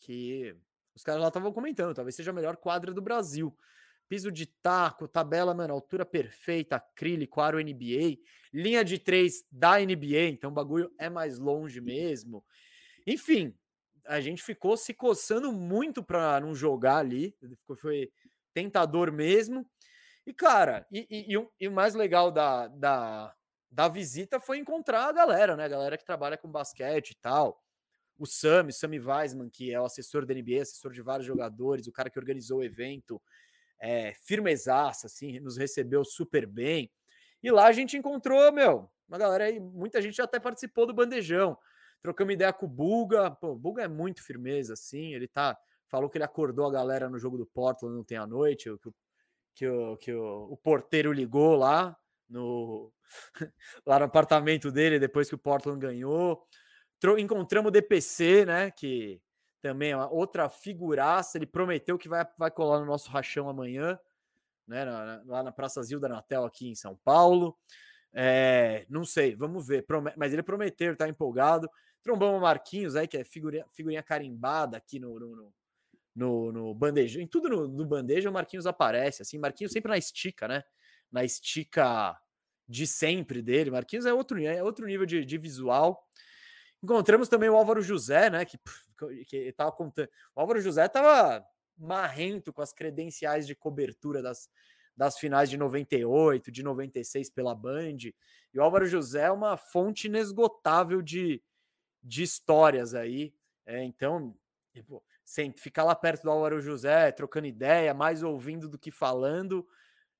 que 0.01 0.57
os 0.95 1.03
caras 1.03 1.21
lá 1.21 1.29
estavam 1.29 1.53
comentando, 1.53 1.95
talvez 1.95 2.15
seja 2.17 2.31
a 2.31 2.35
melhor 2.35 2.57
quadra 2.57 2.95
do 2.95 3.03
Brasil 3.03 3.55
piso 4.09 4.31
de 4.31 4.47
taco, 4.47 5.09
tabela, 5.09 5.55
mano, 5.55 5.75
altura 5.75 6.05
perfeita, 6.05 6.77
acrílico, 6.77 7.41
aro 7.41 7.59
NBA, 7.59 8.19
linha 8.53 8.85
de 8.85 8.99
três 8.99 9.45
da 9.51 9.79
NBA, 9.79 10.29
então 10.31 10.51
o 10.51 10.55
bagulho 10.55 10.93
é 10.99 11.09
mais 11.09 11.39
longe 11.39 11.81
mesmo. 11.81 12.45
Enfim, 13.07 13.55
a 14.07 14.21
gente 14.21 14.43
ficou 14.43 14.77
se 14.77 14.95
coçando 14.95 15.53
muito 15.53 16.03
para 16.03 16.41
não 16.41 16.55
jogar 16.55 16.99
ali, 16.99 17.35
foi 17.79 18.11
tentador 18.55 19.13
mesmo. 19.13 19.69
E, 20.27 20.33
cara, 20.33 20.87
e, 20.91 21.07
e, 21.11 21.49
e, 21.61 21.69
o 21.69 21.73
mais 21.73 21.95
legal 21.95 22.33
da, 22.33 22.67
da, 22.69 23.35
da 23.71 23.89
visita 23.89 24.41
foi 24.41 24.59
encontrar 24.59 25.09
a 25.09 25.13
galera, 25.13 25.57
né? 25.57 25.65
A 25.65 25.69
galera 25.69 25.99
que 25.99 26.05
trabalha 26.05 26.37
com 26.37 26.51
basquete 26.51 27.11
e 27.11 27.17
tal. 27.17 27.63
O 28.19 28.27
Sami, 28.27 28.73
Sami 28.73 28.99
Weisman, 28.99 29.51
que 29.51 29.73
é 29.73 29.81
o 29.81 29.85
assessor 29.85 30.25
da 30.25 30.35
NBA, 30.35 30.63
assessor 30.63 30.91
de 30.91 31.03
vários 31.03 31.27
jogadores, 31.27 31.87
o 31.87 31.93
cara 31.93 32.09
que 32.09 32.19
organizou 32.19 32.61
o 32.61 32.65
evento, 32.65 33.21
é, 33.81 34.13
firmezaça, 34.15 35.07
assim, 35.07 35.41
nos 35.41 35.57
recebeu 35.57 36.05
super 36.05 36.47
bem. 36.47 36.91
E 37.43 37.51
lá 37.51 37.67
a 37.67 37.73
gente 37.73 37.97
encontrou, 37.97 38.53
meu, 38.53 38.91
uma 39.09 39.19
galera 39.19 39.45
aí, 39.45 39.61
muita 39.61 40.03
gente 40.03 40.21
até 40.21 40.41
participou 40.41 40.87
do 40.87 40.95
bandejão. 40.95 41.57
Trocamos 42.03 42.35
ideia 42.35 42.53
com 42.53 42.67
o 42.67 42.69
Buga. 42.69 43.31
Pô, 43.31 43.53
o 43.53 43.59
Buga 43.59 43.83
é 43.83 43.89
muito 43.89 44.23
firmeza, 44.23 44.75
assim. 44.75 45.15
Ele 45.15 45.29
tá. 45.29 45.57
Falou 45.89 46.11
que 46.11 46.19
ele 46.19 46.25
acordou 46.25 46.67
a 46.67 46.73
galera 46.73 47.09
no 47.09 47.19
jogo 47.19 47.39
do 47.39 47.47
Portland 47.47 47.99
ontem 47.99 48.17
à 48.17 48.27
noite, 48.27 48.69
que, 48.83 48.91
que, 49.55 49.69
o, 49.69 49.97
que 49.97 50.13
o, 50.13 50.49
o 50.51 50.57
porteiro 50.57 51.13
ligou 51.13 51.55
lá 51.55 51.97
no, 52.29 52.93
lá 53.87 54.01
no 54.01 54.07
apartamento 54.07 54.73
dele 54.73 54.99
depois 54.99 55.29
que 55.29 55.37
o 55.37 55.39
Portland 55.39 55.79
ganhou. 55.79 56.45
Encontramos 57.19 57.69
o 57.69 57.73
DPC, 57.73 58.45
né? 58.47 58.71
Que 58.73 59.21
também 59.67 59.91
é 59.91 59.97
uma 59.97 60.09
outra 60.09 60.49
figuraça. 60.49 61.37
Ele 61.37 61.47
prometeu 61.47 61.99
que 61.99 62.09
vai, 62.09 62.25
vai 62.39 62.51
colar 62.51 62.79
no 62.79 62.87
nosso 62.87 63.11
rachão 63.11 63.49
amanhã, 63.49 63.99
né? 64.67 64.85
Na, 64.85 65.23
lá 65.27 65.43
na 65.43 65.51
Praça 65.51 65.83
Zilda 65.83 66.09
Natel, 66.09 66.45
aqui 66.45 66.69
em 66.69 66.75
São 66.75 66.97
Paulo. 67.05 67.57
É, 68.13 68.87
não 68.89 69.05
sei, 69.05 69.35
vamos 69.35 69.67
ver. 69.67 69.85
Mas 70.17 70.33
ele 70.33 70.43
prometeu, 70.43 70.97
tá 70.97 71.09
empolgado. 71.09 71.69
Trombamos 72.01 72.41
Marquinhos 72.41 72.95
aí, 72.95 73.09
que 73.09 73.17
é 73.17 73.25
figurinha, 73.25 73.67
figurinha 73.73 74.03
carimbada 74.05 74.77
aqui 74.77 75.01
no, 75.01 75.19
no, 75.19 75.53
no, 76.15 76.53
no 76.53 76.75
bandeja. 76.75 77.21
Em 77.21 77.27
tudo 77.27 77.49
no, 77.49 77.67
no 77.67 77.85
bandeja, 77.85 78.31
o 78.31 78.33
Marquinhos 78.33 78.67
aparece. 78.67 79.23
Assim, 79.23 79.37
Marquinhos 79.37 79.73
sempre 79.73 79.91
na 79.91 79.99
estica, 79.99 80.47
né? 80.47 80.63
Na 81.11 81.25
estica 81.25 82.17
de 82.69 82.87
sempre 82.87 83.43
dele. 83.43 83.73
Marquinhos 83.73 84.07
é 84.07 84.15
outro, 84.15 84.41
é 84.41 84.63
outro 84.63 84.87
nível 84.87 85.07
de, 85.07 85.25
de 85.25 85.37
visual. 85.37 86.07
Encontramos 86.87 87.29
também 87.29 87.49
o 87.49 87.57
Álvaro 87.57 87.83
José, 87.83 88.31
né? 88.31 88.45
Que, 88.45 88.57
que 89.25 89.53
tava 89.53 89.73
contando. 89.73 90.09
O 90.37 90.41
Álvaro 90.41 90.61
José 90.61 90.87
tava 90.87 91.45
marrento 91.77 92.53
com 92.53 92.63
as 92.63 92.73
credenciais 92.73 93.45
de 93.45 93.57
cobertura 93.57 94.23
das, 94.23 94.49
das 94.97 95.19
finais 95.19 95.51
de 95.51 95.57
98, 95.57 96.49
de 96.53 96.63
96 96.63 97.29
pela 97.31 97.57
Band. 97.57 97.97
E 98.55 98.59
o 98.61 98.63
Álvaro 98.63 98.87
José 98.87 99.25
é 99.25 99.33
uma 99.33 99.57
fonte 99.57 100.07
inesgotável 100.07 101.03
de, 101.03 101.43
de 102.01 102.23
histórias 102.23 102.95
aí. 102.95 103.35
É, 103.67 103.83
então, 103.83 104.39
tipo, 104.73 105.03
sem 105.25 105.53
ficar 105.53 105.83
lá 105.83 105.95
perto 105.97 106.23
do 106.23 106.31
Álvaro 106.31 106.61
José, 106.61 107.11
trocando 107.11 107.49
ideia, 107.49 107.93
mais 107.93 108.23
ouvindo 108.23 108.69
do 108.69 108.79
que 108.79 108.93
falando, 108.93 109.67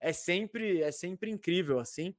é 0.01 0.13
sempre 0.13 0.83
é 0.83 0.91
sempre 0.91 1.31
incrível 1.31 1.79
assim. 1.79 2.13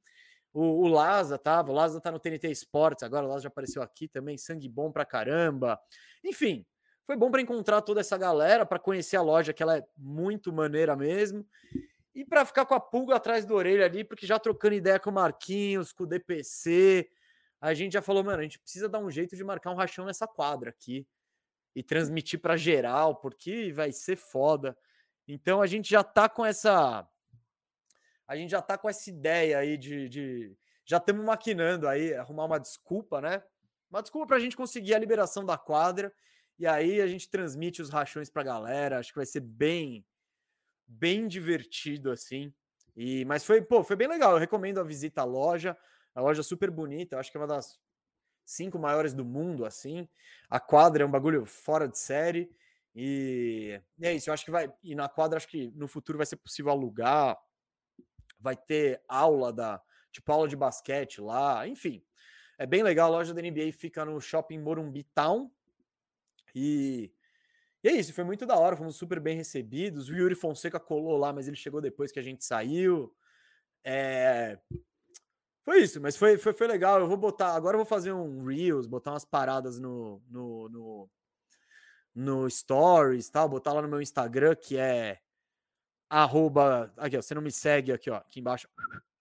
O, 0.59 0.85
o 0.85 0.87
Laza 0.87 1.37
tava, 1.37 1.71
o 1.71 1.75
Laza 1.75 2.01
tá 2.01 2.11
no 2.11 2.17
TNT 2.17 2.49
Sports, 2.49 3.03
agora 3.03 3.27
o 3.27 3.29
Laza 3.29 3.43
já 3.43 3.47
apareceu 3.47 3.79
aqui 3.79 4.07
também, 4.07 4.39
sangue 4.39 4.67
bom 4.67 4.91
pra 4.91 5.05
caramba. 5.05 5.79
Enfim, 6.23 6.65
foi 7.05 7.15
bom 7.15 7.29
para 7.29 7.41
encontrar 7.41 7.79
toda 7.83 7.99
essa 7.99 8.17
galera, 8.17 8.65
para 8.65 8.79
conhecer 8.79 9.17
a 9.17 9.21
loja, 9.21 9.53
que 9.53 9.61
ela 9.61 9.77
é 9.77 9.85
muito 9.95 10.51
maneira 10.51 10.95
mesmo. 10.95 11.45
E 12.15 12.25
para 12.25 12.43
ficar 12.43 12.65
com 12.65 12.73
a 12.73 12.79
pulga 12.79 13.17
atrás 13.17 13.45
da 13.45 13.53
orelha 13.53 13.85
ali, 13.85 14.03
porque 14.03 14.25
já 14.25 14.39
trocando 14.39 14.73
ideia 14.73 14.99
com 14.99 15.11
o 15.11 15.13
Marquinhos, 15.13 15.93
com 15.93 16.05
o 16.05 16.07
DPC, 16.07 17.07
a 17.61 17.75
gente 17.75 17.93
já 17.93 18.01
falou, 18.01 18.23
mano, 18.23 18.39
a 18.39 18.43
gente 18.43 18.57
precisa 18.57 18.89
dar 18.89 18.97
um 18.97 19.11
jeito 19.11 19.35
de 19.35 19.43
marcar 19.43 19.69
um 19.69 19.75
rachão 19.75 20.05
nessa 20.05 20.25
quadra 20.25 20.71
aqui 20.71 21.05
e 21.75 21.83
transmitir 21.83 22.41
para 22.41 22.57
geral, 22.57 23.17
porque 23.17 23.71
vai 23.73 23.91
ser 23.91 24.15
foda. 24.15 24.75
Então 25.27 25.61
a 25.61 25.67
gente 25.67 25.87
já 25.87 26.03
tá 26.03 26.27
com 26.27 26.43
essa 26.43 27.07
a 28.27 28.35
gente 28.35 28.49
já 28.51 28.61
tá 28.61 28.77
com 28.77 28.89
essa 28.89 29.09
ideia 29.09 29.59
aí 29.59 29.77
de, 29.77 30.09
de 30.09 30.57
já 30.85 30.97
estamos 30.97 31.25
maquinando 31.25 31.87
aí 31.87 32.13
arrumar 32.13 32.45
uma 32.45 32.59
desculpa, 32.59 33.21
né? 33.21 33.41
Uma 33.89 34.01
desculpa 34.01 34.27
para 34.27 34.37
a 34.37 34.39
gente 34.39 34.57
conseguir 34.57 34.93
a 34.93 34.99
liberação 34.99 35.45
da 35.45 35.57
quadra 35.57 36.13
e 36.59 36.67
aí 36.67 36.99
a 36.99 37.07
gente 37.07 37.29
transmite 37.29 37.81
os 37.81 37.89
rachões 37.89 38.29
para 38.29 38.41
a 38.41 38.45
galera. 38.45 38.99
Acho 38.99 39.11
que 39.11 39.19
vai 39.19 39.25
ser 39.25 39.41
bem 39.41 40.05
bem 40.85 41.27
divertido 41.27 42.11
assim. 42.11 42.53
E 42.95 43.23
mas 43.25 43.45
foi, 43.45 43.61
pô, 43.61 43.83
foi 43.83 43.95
bem 43.95 44.07
legal. 44.07 44.33
Eu 44.33 44.39
recomendo 44.39 44.79
a 44.79 44.83
visita 44.83 45.21
à 45.21 45.25
loja. 45.25 45.77
A 46.13 46.21
loja 46.21 46.41
é 46.41 46.43
super 46.43 46.71
bonita, 46.71 47.19
acho 47.19 47.31
que 47.31 47.37
é 47.37 47.39
uma 47.39 47.47
das 47.47 47.79
cinco 48.43 48.79
maiores 48.79 49.13
do 49.13 49.23
mundo 49.23 49.65
assim. 49.65 50.07
A 50.49 50.59
quadra 50.59 51.03
é 51.03 51.05
um 51.05 51.11
bagulho 51.11 51.45
fora 51.45 51.87
de 51.87 51.97
série. 51.97 52.49
E, 52.95 53.79
e 53.99 54.07
é 54.07 54.13
isso, 54.13 54.29
eu 54.29 54.33
acho 54.33 54.43
que 54.43 54.49
vai. 54.49 54.73
E 54.83 54.95
na 54.95 55.07
quadra, 55.07 55.37
acho 55.37 55.47
que 55.47 55.71
no 55.75 55.87
futuro 55.87 56.17
vai 56.17 56.25
ser 56.25 56.37
possível 56.37 56.71
alugar. 56.71 57.37
Vai 58.39 58.55
ter 58.55 59.01
aula 59.07 59.51
da. 59.51 59.81
Tipo, 60.11 60.31
aula 60.31 60.47
de 60.47 60.55
basquete 60.55 61.21
lá, 61.21 61.67
enfim. 61.67 62.03
É 62.57 62.65
bem 62.65 62.83
legal. 62.83 63.13
A 63.13 63.17
loja 63.17 63.33
da 63.33 63.41
NBA 63.41 63.71
fica 63.71 64.03
no 64.03 64.19
shopping 64.19 64.59
Morumbi 64.59 65.03
Town. 65.13 65.51
E 66.55 67.11
e 67.83 67.89
é 67.89 67.93
isso, 67.93 68.13
foi 68.13 68.23
muito 68.23 68.45
da 68.45 68.57
hora, 68.57 68.75
fomos 68.75 68.95
super 68.95 69.19
bem 69.19 69.37
recebidos. 69.37 70.09
O 70.09 70.13
Yuri 70.13 70.35
Fonseca 70.35 70.79
colou 70.79 71.17
lá, 71.17 71.31
mas 71.31 71.47
ele 71.47 71.55
chegou 71.55 71.79
depois 71.79 72.11
que 72.11 72.19
a 72.19 72.23
gente 72.23 72.43
saiu. 72.43 73.15
É... 73.83 74.59
Foi 75.63 75.81
isso, 75.81 76.01
mas 76.01 76.17
foi, 76.17 76.37
foi, 76.37 76.53
foi 76.53 76.67
legal. 76.67 76.99
Eu 76.99 77.07
vou 77.07 77.17
botar. 77.17 77.53
Agora 77.53 77.75
eu 77.75 77.79
vou 77.79 77.85
fazer 77.85 78.11
um 78.11 78.43
Reels, 78.45 78.87
botar 78.87 79.11
umas 79.11 79.25
paradas 79.25 79.79
no, 79.79 80.21
no, 80.27 80.69
no, 80.69 81.09
no 82.15 82.49
Stories, 82.49 83.29
tal, 83.29 83.47
botar 83.47 83.73
lá 83.73 83.81
no 83.81 83.87
meu 83.87 84.01
Instagram, 84.01 84.55
que 84.55 84.77
é 84.77 85.19
arroba. 86.09 86.93
Aqui, 86.97 87.17
ó, 87.17 87.21
você 87.21 87.33
não 87.33 87.41
me 87.41 87.51
segue 87.51 87.91
aqui, 87.91 88.09
ó, 88.09 88.15
aqui 88.15 88.39
embaixo, 88.39 88.67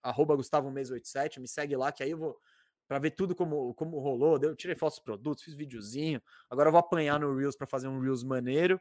arroba 0.01 0.35
Gustavo 0.35 0.71
Mês 0.71 0.89
87, 0.89 1.39
me 1.39 1.47
segue 1.47 1.75
lá, 1.75 1.91
que 1.91 2.03
aí 2.03 2.11
eu 2.11 2.17
vou 2.17 2.39
para 2.87 2.99
ver 2.99 3.11
tudo 3.11 3.35
como, 3.35 3.73
como 3.73 3.99
rolou. 3.99 4.39
Eu 4.41 4.55
tirei 4.55 4.75
fotos 4.75 4.97
dos 4.97 5.03
produtos, 5.03 5.43
fiz 5.43 5.53
videozinho. 5.53 6.21
Agora 6.49 6.69
eu 6.69 6.71
vou 6.71 6.79
apanhar 6.79 7.19
no 7.19 7.35
Reels 7.35 7.55
para 7.55 7.67
fazer 7.67 7.87
um 7.87 7.99
Reels 7.99 8.23
maneiro. 8.23 8.79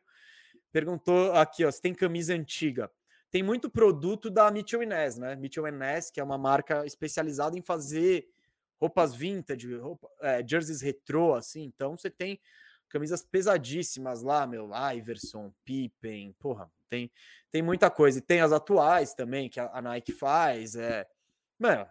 Perguntou 0.72 1.32
aqui, 1.32 1.64
ó, 1.64 1.70
se 1.70 1.82
tem 1.82 1.92
camisa 1.92 2.32
antiga. 2.32 2.90
Tem 3.30 3.42
muito 3.42 3.68
produto 3.68 4.30
da 4.30 4.50
Mitchell 4.50 4.86
Ness, 4.86 5.18
né? 5.18 5.34
Mitchell 5.34 5.66
Ness, 5.72 6.10
que 6.10 6.20
é 6.20 6.24
uma 6.24 6.38
marca 6.38 6.86
especializada 6.86 7.58
em 7.58 7.62
fazer 7.62 8.28
roupas 8.78 9.14
vintage, 9.14 9.74
roupa, 9.76 10.08
é, 10.20 10.46
jerseys 10.46 10.80
retrô, 10.80 11.34
assim. 11.34 11.64
Então 11.64 11.96
você 11.96 12.08
tem 12.08 12.38
camisas 12.88 13.22
pesadíssimas 13.22 14.22
lá, 14.22 14.46
meu, 14.46 14.70
Iverson, 14.94 15.52
Pippen, 15.64 16.32
porra, 16.38 16.70
tem, 16.88 17.10
tem 17.50 17.62
muita 17.62 17.90
coisa. 17.90 18.18
E 18.18 18.22
tem 18.22 18.40
as 18.40 18.52
atuais 18.52 19.14
também, 19.14 19.48
que 19.48 19.60
a, 19.60 19.82
Nike 19.82 20.12
faz. 20.12 20.76
É, 20.76 21.06
mano, 21.58 21.86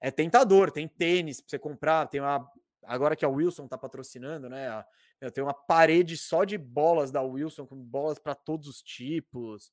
é 0.00 0.10
tentador, 0.10 0.70
tem 0.70 0.86
tênis 0.86 1.40
para 1.40 1.50
você 1.50 1.58
comprar, 1.58 2.06
tem 2.06 2.20
uma. 2.20 2.50
Agora 2.84 3.16
que 3.16 3.24
a 3.24 3.28
Wilson 3.28 3.66
tá 3.66 3.76
patrocinando, 3.76 4.48
né? 4.48 4.84
Eu 5.20 5.30
tenho 5.30 5.46
uma 5.46 5.54
parede 5.54 6.16
só 6.16 6.44
de 6.44 6.56
bolas 6.56 7.10
da 7.10 7.20
Wilson, 7.20 7.66
com 7.66 7.76
bolas 7.76 8.18
para 8.18 8.34
todos 8.34 8.68
os 8.68 8.80
tipos. 8.80 9.72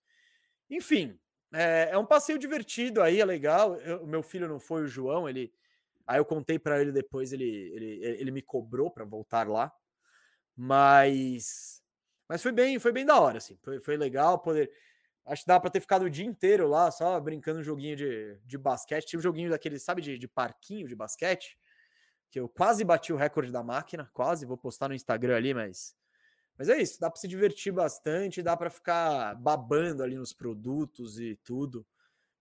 Enfim, 0.69 1.17
é, 1.53 1.89
é, 1.91 1.97
um 1.97 2.05
passeio 2.05 2.39
divertido 2.39 3.01
aí, 3.01 3.21
é 3.21 3.25
legal. 3.25 3.77
O 4.01 4.07
meu 4.07 4.23
filho 4.23 4.47
não 4.47 4.59
foi 4.59 4.83
o 4.83 4.87
João, 4.87 5.29
ele. 5.29 5.53
Aí 6.07 6.19
eu 6.19 6.25
contei 6.25 6.59
para 6.59 6.81
ele 6.81 6.91
depois, 6.91 7.31
ele, 7.33 7.45
ele, 7.45 7.99
ele 8.03 8.31
me 8.31 8.41
cobrou 8.41 8.91
para 8.91 9.05
voltar 9.05 9.47
lá. 9.47 9.71
Mas. 10.55 11.81
Mas 12.27 12.41
foi 12.41 12.51
bem, 12.51 12.79
foi 12.79 12.91
bem 12.91 13.05
da 13.05 13.19
hora, 13.19 13.37
assim. 13.37 13.57
Foi, 13.61 13.79
foi 13.79 13.97
legal 13.97 14.39
poder. 14.39 14.71
Acho 15.25 15.43
que 15.43 15.47
dá 15.47 15.59
para 15.59 15.69
ter 15.69 15.79
ficado 15.79 16.05
o 16.05 16.09
dia 16.09 16.25
inteiro 16.25 16.67
lá, 16.67 16.91
só 16.91 17.19
brincando 17.19 17.59
um 17.59 17.63
joguinho 17.63 17.95
de, 17.95 18.37
de 18.45 18.57
basquete. 18.57 19.07
Tinha 19.07 19.19
um 19.19 19.23
joguinho 19.23 19.49
daquele, 19.49 19.79
sabe, 19.79 20.01
de, 20.01 20.17
de 20.17 20.27
parquinho 20.27 20.87
de 20.87 20.95
basquete. 20.95 21.57
Que 22.29 22.39
eu 22.39 22.49
quase 22.49 22.83
bati 22.83 23.13
o 23.13 23.15
recorde 23.15 23.51
da 23.51 23.63
máquina, 23.63 24.09
quase. 24.13 24.45
Vou 24.45 24.57
postar 24.57 24.89
no 24.89 24.95
Instagram 24.95 25.35
ali, 25.35 25.53
mas. 25.53 25.95
Mas 26.57 26.69
é 26.69 26.81
isso, 26.81 26.99
dá 27.01 27.09
para 27.09 27.19
se 27.19 27.27
divertir 27.27 27.73
bastante, 27.73 28.41
dá 28.41 28.55
para 28.55 28.69
ficar 28.69 29.35
babando 29.35 30.01
ali 30.01 30.15
nos 30.15 30.31
produtos 30.31 31.19
e 31.19 31.35
tudo. 31.43 31.85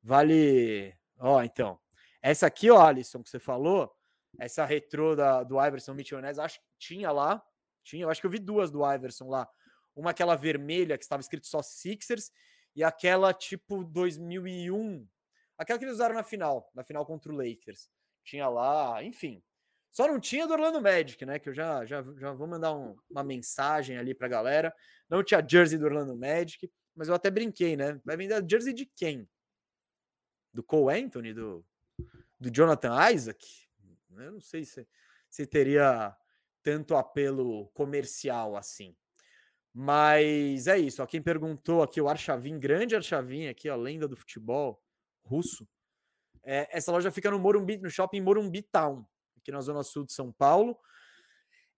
Vale. 0.03 0.95
Ó, 1.19 1.43
então. 1.43 1.81
Essa 2.23 2.47
aqui, 2.47 2.71
ó, 2.71 2.81
Alisson, 2.81 3.23
que 3.23 3.29
você 3.29 3.39
falou, 3.39 3.95
essa 4.39 4.65
retrô 4.65 5.15
da, 5.15 5.43
do 5.43 5.63
Iverson 5.63 5.95
Michonese, 5.95 6.41
acho 6.41 6.59
que 6.61 6.67
tinha 6.79 7.11
lá. 7.11 7.45
Tinha, 7.83 8.05
eu 8.05 8.11
acho 8.11 8.21
que 8.21 8.27
eu 8.27 8.31
vi 8.31 8.39
duas 8.39 8.71
do 8.71 8.81
Iverson 8.91 9.29
lá. 9.29 9.49
Uma 9.95 10.11
aquela 10.11 10.37
vermelha 10.37 10.99
que 10.99 11.05
estava 11.05 11.21
escrito 11.21 11.47
só 11.47 11.63
Sixers 11.63 12.31
e 12.75 12.83
aquela 12.83 13.33
tipo 13.33 13.85
2001, 13.85 15.07
aquela 15.57 15.79
que 15.79 15.85
eles 15.85 15.95
usaram 15.95 16.15
na 16.15 16.25
final, 16.25 16.71
na 16.75 16.83
final 16.83 17.07
contra 17.07 17.33
o 17.33 17.37
Lakers. 17.37 17.89
Tinha 18.25 18.49
lá, 18.49 19.03
enfim. 19.03 19.43
Só 19.91 20.09
não 20.09 20.19
tinha 20.19 20.47
do 20.47 20.53
Orlando 20.53 20.83
Magic, 20.83 21.25
né? 21.25 21.39
Que 21.39 21.51
eu 21.51 21.55
já, 21.55 21.85
já, 21.87 22.03
já 22.19 22.33
vou 22.33 22.49
mandar 22.49 22.75
um, 22.75 22.97
uma 23.09 23.23
mensagem 23.23 23.97
ali 23.97 24.13
pra 24.13 24.27
galera. 24.27 24.75
Não 25.09 25.23
tinha 25.23 25.47
jersey 25.47 25.79
do 25.79 25.85
Orlando 25.85 26.17
Magic, 26.17 26.69
mas 26.97 27.07
eu 27.07 27.15
até 27.15 27.31
brinquei, 27.31 27.77
né? 27.77 28.01
Vai 28.05 28.17
vender 28.17 28.45
jersey 28.49 28.73
de 28.73 28.87
quem? 28.87 29.29
Do 30.53 30.65
Cole 30.65 31.01
Anthony? 31.01 31.33
Do, 31.33 31.65
do 32.41 32.51
Jonathan 32.51 33.13
Isaac? 33.13 33.47
Eu 34.17 34.33
não 34.33 34.41
sei 34.41 34.65
se, 34.65 34.87
se 35.31 35.47
teria 35.47 36.17
tanto 36.61 36.97
apelo 36.97 37.69
comercial 37.69 38.57
assim. 38.57 38.97
Mas 39.75 40.69
é 40.69 40.79
isso. 40.79 41.03
Ó, 41.03 41.07
quem 41.07 41.21
perguntou 41.21 41.83
aqui, 41.83 42.01
o 42.01 42.09
Archavin, 42.09 42.61
grande 42.61 42.95
Archavin 42.95 43.49
aqui, 43.49 43.69
a 43.69 43.75
lenda 43.75 44.07
do 44.07 44.17
futebol 44.17 44.81
russo. 45.25 45.67
É, 46.45 46.69
essa 46.71 46.93
loja 46.93 47.11
fica 47.11 47.29
no 47.31 47.41
Morumbi, 47.41 47.79
no 47.79 47.91
shopping 47.91 48.21
Morumbi 48.21 48.63
Town, 48.63 49.05
aqui 49.37 49.51
na 49.51 49.61
zona 49.61 49.83
sul 49.83 50.05
de 50.05 50.13
São 50.13 50.31
Paulo. 50.31 50.79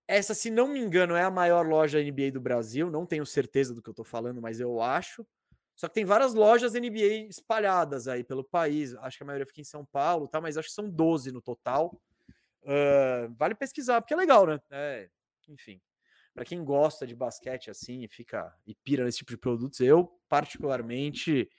Essa, 0.06 0.34
se 0.34 0.50
não 0.50 0.68
me 0.68 0.78
engano, 0.78 1.16
é 1.16 1.22
a 1.22 1.30
maior 1.30 1.66
loja 1.66 2.02
NBA 2.02 2.32
do 2.32 2.40
Brasil. 2.40 2.90
Não 2.90 3.06
tenho 3.06 3.24
certeza 3.24 3.74
do 3.74 3.82
que 3.82 3.88
eu 3.88 3.94
tô 3.94 4.04
falando, 4.04 4.42
mas 4.42 4.60
eu 4.60 4.80
acho. 4.80 5.26
Só 5.74 5.88
que 5.88 5.94
tem 5.94 6.04
várias 6.04 6.34
lojas 6.34 6.74
NBA 6.74 7.28
espalhadas 7.28 8.08
aí 8.08 8.22
pelo 8.22 8.44
país. 8.44 8.94
Acho 8.96 9.16
que 9.16 9.22
a 9.24 9.26
maioria 9.26 9.46
fica 9.46 9.60
em 9.60 9.64
São 9.64 9.84
Paulo, 9.84 10.28
tá? 10.28 10.40
Mas 10.40 10.56
acho 10.56 10.68
que 10.68 10.74
são 10.74 10.88
12 10.88 11.32
no 11.32 11.40
total. 11.40 11.98
Uh, 12.62 13.32
vale 13.36 13.54
pesquisar, 13.54 14.00
porque 14.00 14.14
é 14.14 14.16
legal, 14.16 14.46
né? 14.46 14.60
É, 14.70 15.08
enfim, 15.48 15.80
para 16.36 16.44
quem 16.44 16.62
gosta 16.62 17.06
de 17.06 17.16
basquete 17.16 17.70
assim 17.70 18.02
e 18.02 18.08
fica 18.08 18.54
e 18.66 18.74
pira 18.74 19.02
nesse 19.02 19.18
tipo 19.18 19.30
de 19.30 19.38
produtos, 19.38 19.80
eu 19.80 20.06
particularmente 20.28 21.50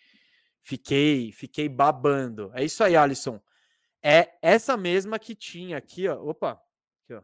fiquei 0.61 1.31
fiquei 1.31 1.67
babando. 1.67 2.51
É 2.53 2.63
isso 2.63 2.83
aí, 2.83 2.95
Alisson. 2.95 3.41
É 4.03 4.37
essa 4.39 4.77
mesma 4.77 5.17
que 5.17 5.33
tinha 5.33 5.77
aqui, 5.77 6.07
ó. 6.07 6.21
Opa, 6.23 6.61
aqui, 7.01 7.13
ó. 7.15 7.23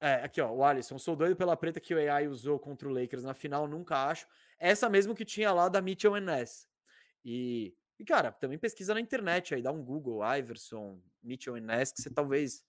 É, 0.00 0.14
aqui, 0.24 0.40
ó, 0.40 0.50
o 0.50 0.64
Alisson. 0.64 0.98
Sou 0.98 1.14
doido 1.14 1.36
pela 1.36 1.54
preta 1.54 1.78
que 1.78 1.94
o 1.94 1.98
AI 1.98 2.26
usou 2.26 2.58
contra 2.58 2.88
o 2.88 2.90
Lakers 2.90 3.24
na 3.24 3.34
final, 3.34 3.68
nunca 3.68 4.06
acho. 4.06 4.26
Essa 4.58 4.88
mesmo 4.88 5.14
que 5.14 5.26
tinha 5.26 5.52
lá 5.52 5.68
da 5.68 5.82
Mitchell 5.82 6.16
Ness. 6.16 6.66
E, 7.22 7.76
e, 7.98 8.04
cara, 8.06 8.32
também 8.32 8.56
pesquisa 8.56 8.94
na 8.94 9.00
internet 9.00 9.54
aí, 9.54 9.60
dá 9.60 9.70
um 9.70 9.84
Google, 9.84 10.22
Iverson, 10.38 11.02
Mitchell 11.22 11.56
Ness, 11.56 11.92
que 11.92 12.00
você 12.00 12.08
talvez 12.08 12.64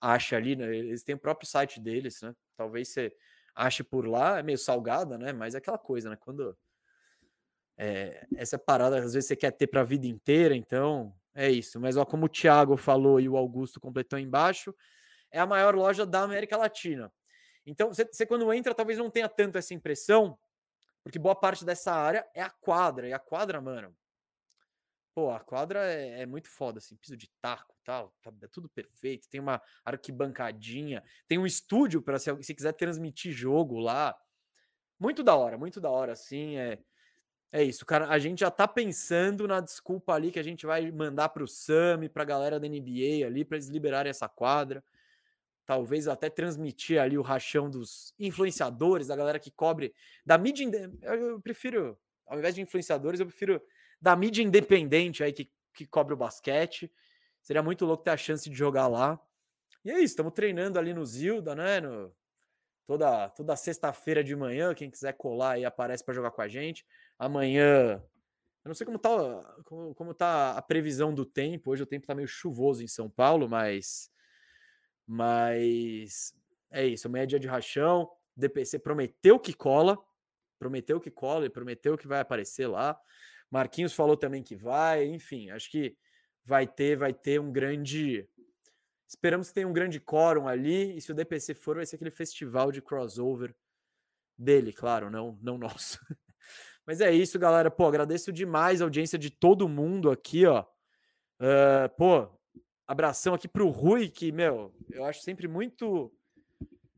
ache 0.00 0.34
ali, 0.34 0.56
né? 0.56 0.74
Eles 0.74 1.02
têm 1.02 1.14
o 1.14 1.18
próprio 1.18 1.48
site 1.48 1.80
deles, 1.80 2.20
né? 2.22 2.34
Talvez 2.56 2.88
você 2.88 3.12
ache 3.54 3.82
por 3.82 4.06
lá, 4.06 4.38
é 4.38 4.42
meio 4.42 4.58
salgada, 4.58 5.16
né? 5.18 5.32
Mas 5.32 5.54
é 5.54 5.58
aquela 5.58 5.78
coisa, 5.78 6.10
né? 6.10 6.16
Quando 6.16 6.56
é, 7.78 8.26
essa 8.36 8.58
parada, 8.58 8.98
às 8.98 9.12
vezes 9.14 9.28
você 9.28 9.36
quer 9.36 9.50
ter 9.50 9.66
para 9.66 9.82
a 9.82 9.84
vida 9.84 10.06
inteira, 10.06 10.54
então 10.54 11.14
é 11.34 11.50
isso. 11.50 11.78
Mas 11.80 11.96
ó, 11.96 12.04
como 12.04 12.26
o 12.26 12.28
Thiago 12.28 12.76
falou 12.76 13.20
e 13.20 13.28
o 13.28 13.36
Augusto 13.36 13.80
completou 13.80 14.18
embaixo, 14.18 14.74
é 15.30 15.38
a 15.38 15.46
maior 15.46 15.74
loja 15.74 16.06
da 16.06 16.22
América 16.22 16.56
Latina. 16.56 17.12
Então, 17.64 17.92
você 17.92 18.24
quando 18.24 18.50
entra, 18.52 18.74
talvez 18.74 18.98
não 18.98 19.10
tenha 19.10 19.28
tanto 19.28 19.58
essa 19.58 19.74
impressão, 19.74 20.38
porque 21.02 21.18
boa 21.18 21.34
parte 21.34 21.64
dessa 21.64 21.92
área 21.92 22.26
é 22.34 22.42
a 22.42 22.50
quadra. 22.50 23.08
E 23.08 23.12
a 23.12 23.18
quadra, 23.18 23.60
mano. 23.60 23.94
Pô, 25.16 25.30
a 25.30 25.40
quadra 25.40 25.90
é, 25.90 26.20
é 26.20 26.26
muito 26.26 26.46
foda, 26.46 26.76
assim, 26.76 26.94
piso 26.94 27.16
de 27.16 27.26
taco 27.40 27.74
tal, 27.82 28.14
tá, 28.22 28.30
é 28.42 28.46
tudo 28.48 28.68
perfeito. 28.68 29.26
Tem 29.30 29.40
uma 29.40 29.62
arquibancadinha, 29.82 31.02
tem 31.26 31.38
um 31.38 31.46
estúdio 31.46 32.02
para 32.02 32.18
se, 32.18 32.30
se 32.42 32.54
quiser 32.54 32.72
transmitir 32.72 33.32
jogo 33.32 33.78
lá. 33.78 34.14
Muito 35.00 35.22
da 35.22 35.34
hora, 35.34 35.56
muito 35.56 35.80
da 35.80 35.88
hora, 35.88 36.12
assim. 36.12 36.58
É, 36.58 36.78
é 37.50 37.62
isso, 37.62 37.86
cara. 37.86 38.10
A 38.10 38.18
gente 38.18 38.40
já 38.40 38.50
tá 38.50 38.68
pensando 38.68 39.48
na 39.48 39.58
desculpa 39.58 40.12
ali 40.12 40.30
que 40.30 40.38
a 40.38 40.42
gente 40.42 40.66
vai 40.66 40.90
mandar 40.90 41.30
pro 41.30 41.48
Sami, 41.48 42.10
pra 42.10 42.22
galera 42.22 42.60
da 42.60 42.68
NBA 42.68 43.24
ali, 43.26 43.42
para 43.42 43.56
eles 43.56 43.68
liberarem 43.68 44.10
essa 44.10 44.28
quadra 44.28 44.84
talvez 45.64 46.06
até 46.06 46.30
transmitir 46.30 47.00
ali 47.00 47.18
o 47.18 47.22
rachão 47.22 47.68
dos 47.68 48.14
influenciadores, 48.20 49.08
da 49.08 49.16
galera 49.16 49.40
que 49.40 49.50
cobre 49.50 49.92
da 50.24 50.38
mídia. 50.38 50.68
Eu 51.02 51.40
prefiro, 51.40 51.98
ao 52.24 52.38
invés 52.38 52.54
de 52.54 52.60
influenciadores, 52.60 53.18
eu 53.18 53.26
prefiro 53.26 53.60
da 54.06 54.14
mídia 54.14 54.40
independente 54.40 55.24
aí 55.24 55.32
que, 55.32 55.50
que 55.74 55.84
cobre 55.84 56.14
o 56.14 56.16
basquete. 56.16 56.92
Seria 57.42 57.60
muito 57.60 57.84
louco 57.84 58.04
ter 58.04 58.10
a 58.10 58.16
chance 58.16 58.48
de 58.48 58.54
jogar 58.54 58.86
lá. 58.86 59.20
E 59.84 59.90
é 59.90 59.94
isso, 59.94 60.12
estamos 60.12 60.32
treinando 60.32 60.78
ali 60.78 60.94
no 60.94 61.04
Zilda, 61.04 61.56
né? 61.56 61.80
No, 61.80 62.14
toda 62.86 63.28
toda 63.30 63.56
sexta-feira 63.56 64.22
de 64.22 64.36
manhã, 64.36 64.72
quem 64.74 64.88
quiser 64.88 65.12
colar 65.14 65.54
aí 65.54 65.64
aparece 65.64 66.04
para 66.04 66.14
jogar 66.14 66.30
com 66.30 66.40
a 66.40 66.46
gente. 66.46 66.86
Amanhã, 67.18 68.00
eu 68.64 68.68
não 68.68 68.74
sei 68.74 68.86
como 68.86 68.96
tá, 68.96 69.10
como, 69.64 69.92
como 69.92 70.14
tá 70.14 70.52
a 70.52 70.62
previsão 70.62 71.12
do 71.12 71.26
tempo. 71.26 71.72
Hoje 71.72 71.82
o 71.82 71.86
tempo 71.86 72.06
tá 72.06 72.14
meio 72.14 72.28
chuvoso 72.28 72.84
em 72.84 72.88
São 72.88 73.10
Paulo, 73.10 73.48
mas 73.48 74.08
mas 75.04 76.32
é 76.70 76.86
isso, 76.86 77.08
amanhã 77.08 77.24
é 77.24 77.26
dia 77.26 77.40
de 77.40 77.48
rachão. 77.48 78.08
DPC 78.36 78.78
prometeu 78.78 79.36
que 79.36 79.52
cola, 79.52 79.98
prometeu 80.60 81.00
que 81.00 81.10
cola 81.10 81.46
e 81.46 81.50
prometeu 81.50 81.98
que 81.98 82.06
vai 82.06 82.20
aparecer 82.20 82.68
lá. 82.68 82.96
Marquinhos 83.50 83.92
falou 83.92 84.16
também 84.16 84.42
que 84.42 84.56
vai, 84.56 85.04
enfim, 85.06 85.50
acho 85.50 85.70
que 85.70 85.96
vai 86.44 86.66
ter, 86.66 86.96
vai 86.96 87.12
ter 87.12 87.40
um 87.40 87.50
grande. 87.50 88.28
Esperamos 89.06 89.48
que 89.48 89.54
tenha 89.54 89.68
um 89.68 89.72
grande 89.72 90.00
quórum 90.00 90.48
ali. 90.48 90.96
E 90.96 91.00
se 91.00 91.10
o 91.10 91.14
DPC 91.14 91.54
for, 91.54 91.76
vai 91.76 91.86
ser 91.86 91.96
aquele 91.96 92.10
festival 92.10 92.72
de 92.72 92.82
crossover 92.82 93.54
dele, 94.38 94.72
claro, 94.72 95.10
não, 95.10 95.38
não 95.42 95.58
nosso. 95.58 95.98
Mas 96.86 97.00
é 97.00 97.12
isso, 97.12 97.38
galera. 97.38 97.70
Pô, 97.70 97.86
agradeço 97.86 98.32
demais 98.32 98.80
a 98.80 98.84
audiência 98.84 99.18
de 99.18 99.30
todo 99.30 99.68
mundo 99.68 100.10
aqui, 100.10 100.46
ó. 100.46 100.64
Uh, 101.40 101.88
pô, 101.96 102.28
abração 102.86 103.34
aqui 103.34 103.48
pro 103.48 103.68
Rui, 103.68 104.08
que, 104.08 104.30
meu, 104.30 104.72
eu 104.90 105.04
acho 105.04 105.20
sempre 105.22 105.48
muito. 105.48 106.12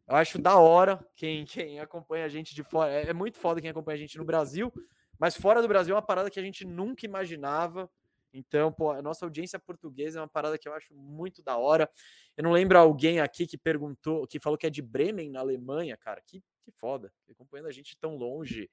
Eu 0.06 0.16
acho 0.16 0.38
da 0.38 0.58
hora 0.58 1.04
quem, 1.16 1.44
quem 1.44 1.80
acompanha 1.80 2.26
a 2.26 2.28
gente 2.28 2.54
de 2.54 2.62
fora. 2.62 2.92
É, 2.92 3.08
é 3.08 3.12
muito 3.14 3.38
foda 3.38 3.60
quem 3.60 3.70
acompanha 3.70 3.96
a 3.96 3.98
gente 3.98 4.18
no 4.18 4.24
Brasil, 4.24 4.72
mas 5.18 5.36
fora 5.36 5.60
do 5.60 5.68
Brasil 5.68 5.94
é 5.94 5.96
uma 5.96 6.02
parada 6.02 6.30
que 6.30 6.38
a 6.38 6.42
gente 6.42 6.64
nunca 6.64 7.06
imaginava. 7.06 7.90
Então, 8.32 8.70
pô, 8.70 8.90
a 8.90 9.00
nossa 9.00 9.24
audiência 9.24 9.58
portuguesa 9.58 10.18
é 10.18 10.22
uma 10.22 10.28
parada 10.28 10.58
que 10.58 10.68
eu 10.68 10.74
acho 10.74 10.94
muito 10.94 11.42
da 11.42 11.56
hora. 11.56 11.90
Eu 12.36 12.44
não 12.44 12.52
lembro 12.52 12.78
alguém 12.78 13.20
aqui 13.20 13.46
que 13.46 13.56
perguntou, 13.56 14.26
que 14.26 14.38
falou 14.38 14.58
que 14.58 14.66
é 14.66 14.70
de 14.70 14.82
Bremen, 14.82 15.30
na 15.30 15.40
Alemanha, 15.40 15.96
cara. 15.96 16.20
Que, 16.26 16.42
que 16.62 16.70
foda. 16.70 17.12
Acompanhando 17.30 17.68
a 17.68 17.72
gente 17.72 17.98
tão 17.98 18.16
longe. 18.16 18.70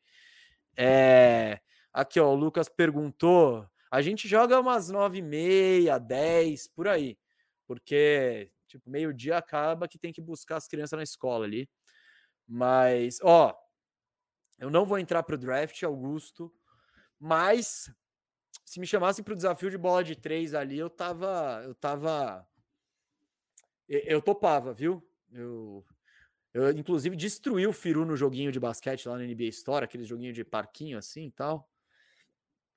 É... 0.77 1.59
Aqui, 1.93 2.19
ó, 2.19 2.29
o 2.29 2.35
Lucas 2.35 2.67
perguntou 2.67 3.65
a 3.95 4.01
gente 4.01 4.27
joga 4.27 4.59
umas 4.59 4.89
nove 4.89 5.19
e 5.19 5.21
meia, 5.21 5.97
dez, 5.97 6.67
por 6.67 6.85
aí. 6.85 7.17
Porque, 7.65 8.51
tipo, 8.67 8.89
meio-dia 8.89 9.37
acaba 9.37 9.87
que 9.87 9.97
tem 9.97 10.11
que 10.11 10.21
buscar 10.21 10.57
as 10.57 10.67
crianças 10.67 10.97
na 10.97 11.03
escola 11.03 11.45
ali. 11.45 11.69
Mas, 12.45 13.19
ó, 13.23 13.55
eu 14.57 14.69
não 14.69 14.85
vou 14.85 14.97
entrar 14.97 15.23
pro 15.23 15.37
draft, 15.37 15.81
Augusto, 15.83 16.53
mas 17.19 17.91
se 18.65 18.79
me 18.79 18.87
chamassem 18.87 19.23
pro 19.23 19.35
desafio 19.35 19.69
de 19.69 19.77
bola 19.77 20.03
de 20.03 20.15
três 20.15 20.53
ali, 20.53 20.77
eu 20.77 20.89
tava. 20.89 21.61
Eu 21.63 21.75
tava. 21.75 22.47
Eu 23.87 24.21
topava, 24.21 24.73
viu? 24.73 25.07
Eu, 25.31 25.85
eu 26.53 26.71
inclusive, 26.71 27.15
destruí 27.15 27.67
o 27.67 27.73
Firu 27.73 28.05
no 28.05 28.15
joguinho 28.15 28.51
de 28.51 28.59
basquete 28.59 29.07
lá 29.07 29.17
na 29.17 29.23
NBA 29.23 29.45
Store, 29.45 29.85
aquele 29.85 30.03
joguinho 30.03 30.33
de 30.33 30.43
parquinho 30.43 30.97
assim 30.97 31.27
e 31.27 31.31
tal 31.31 31.69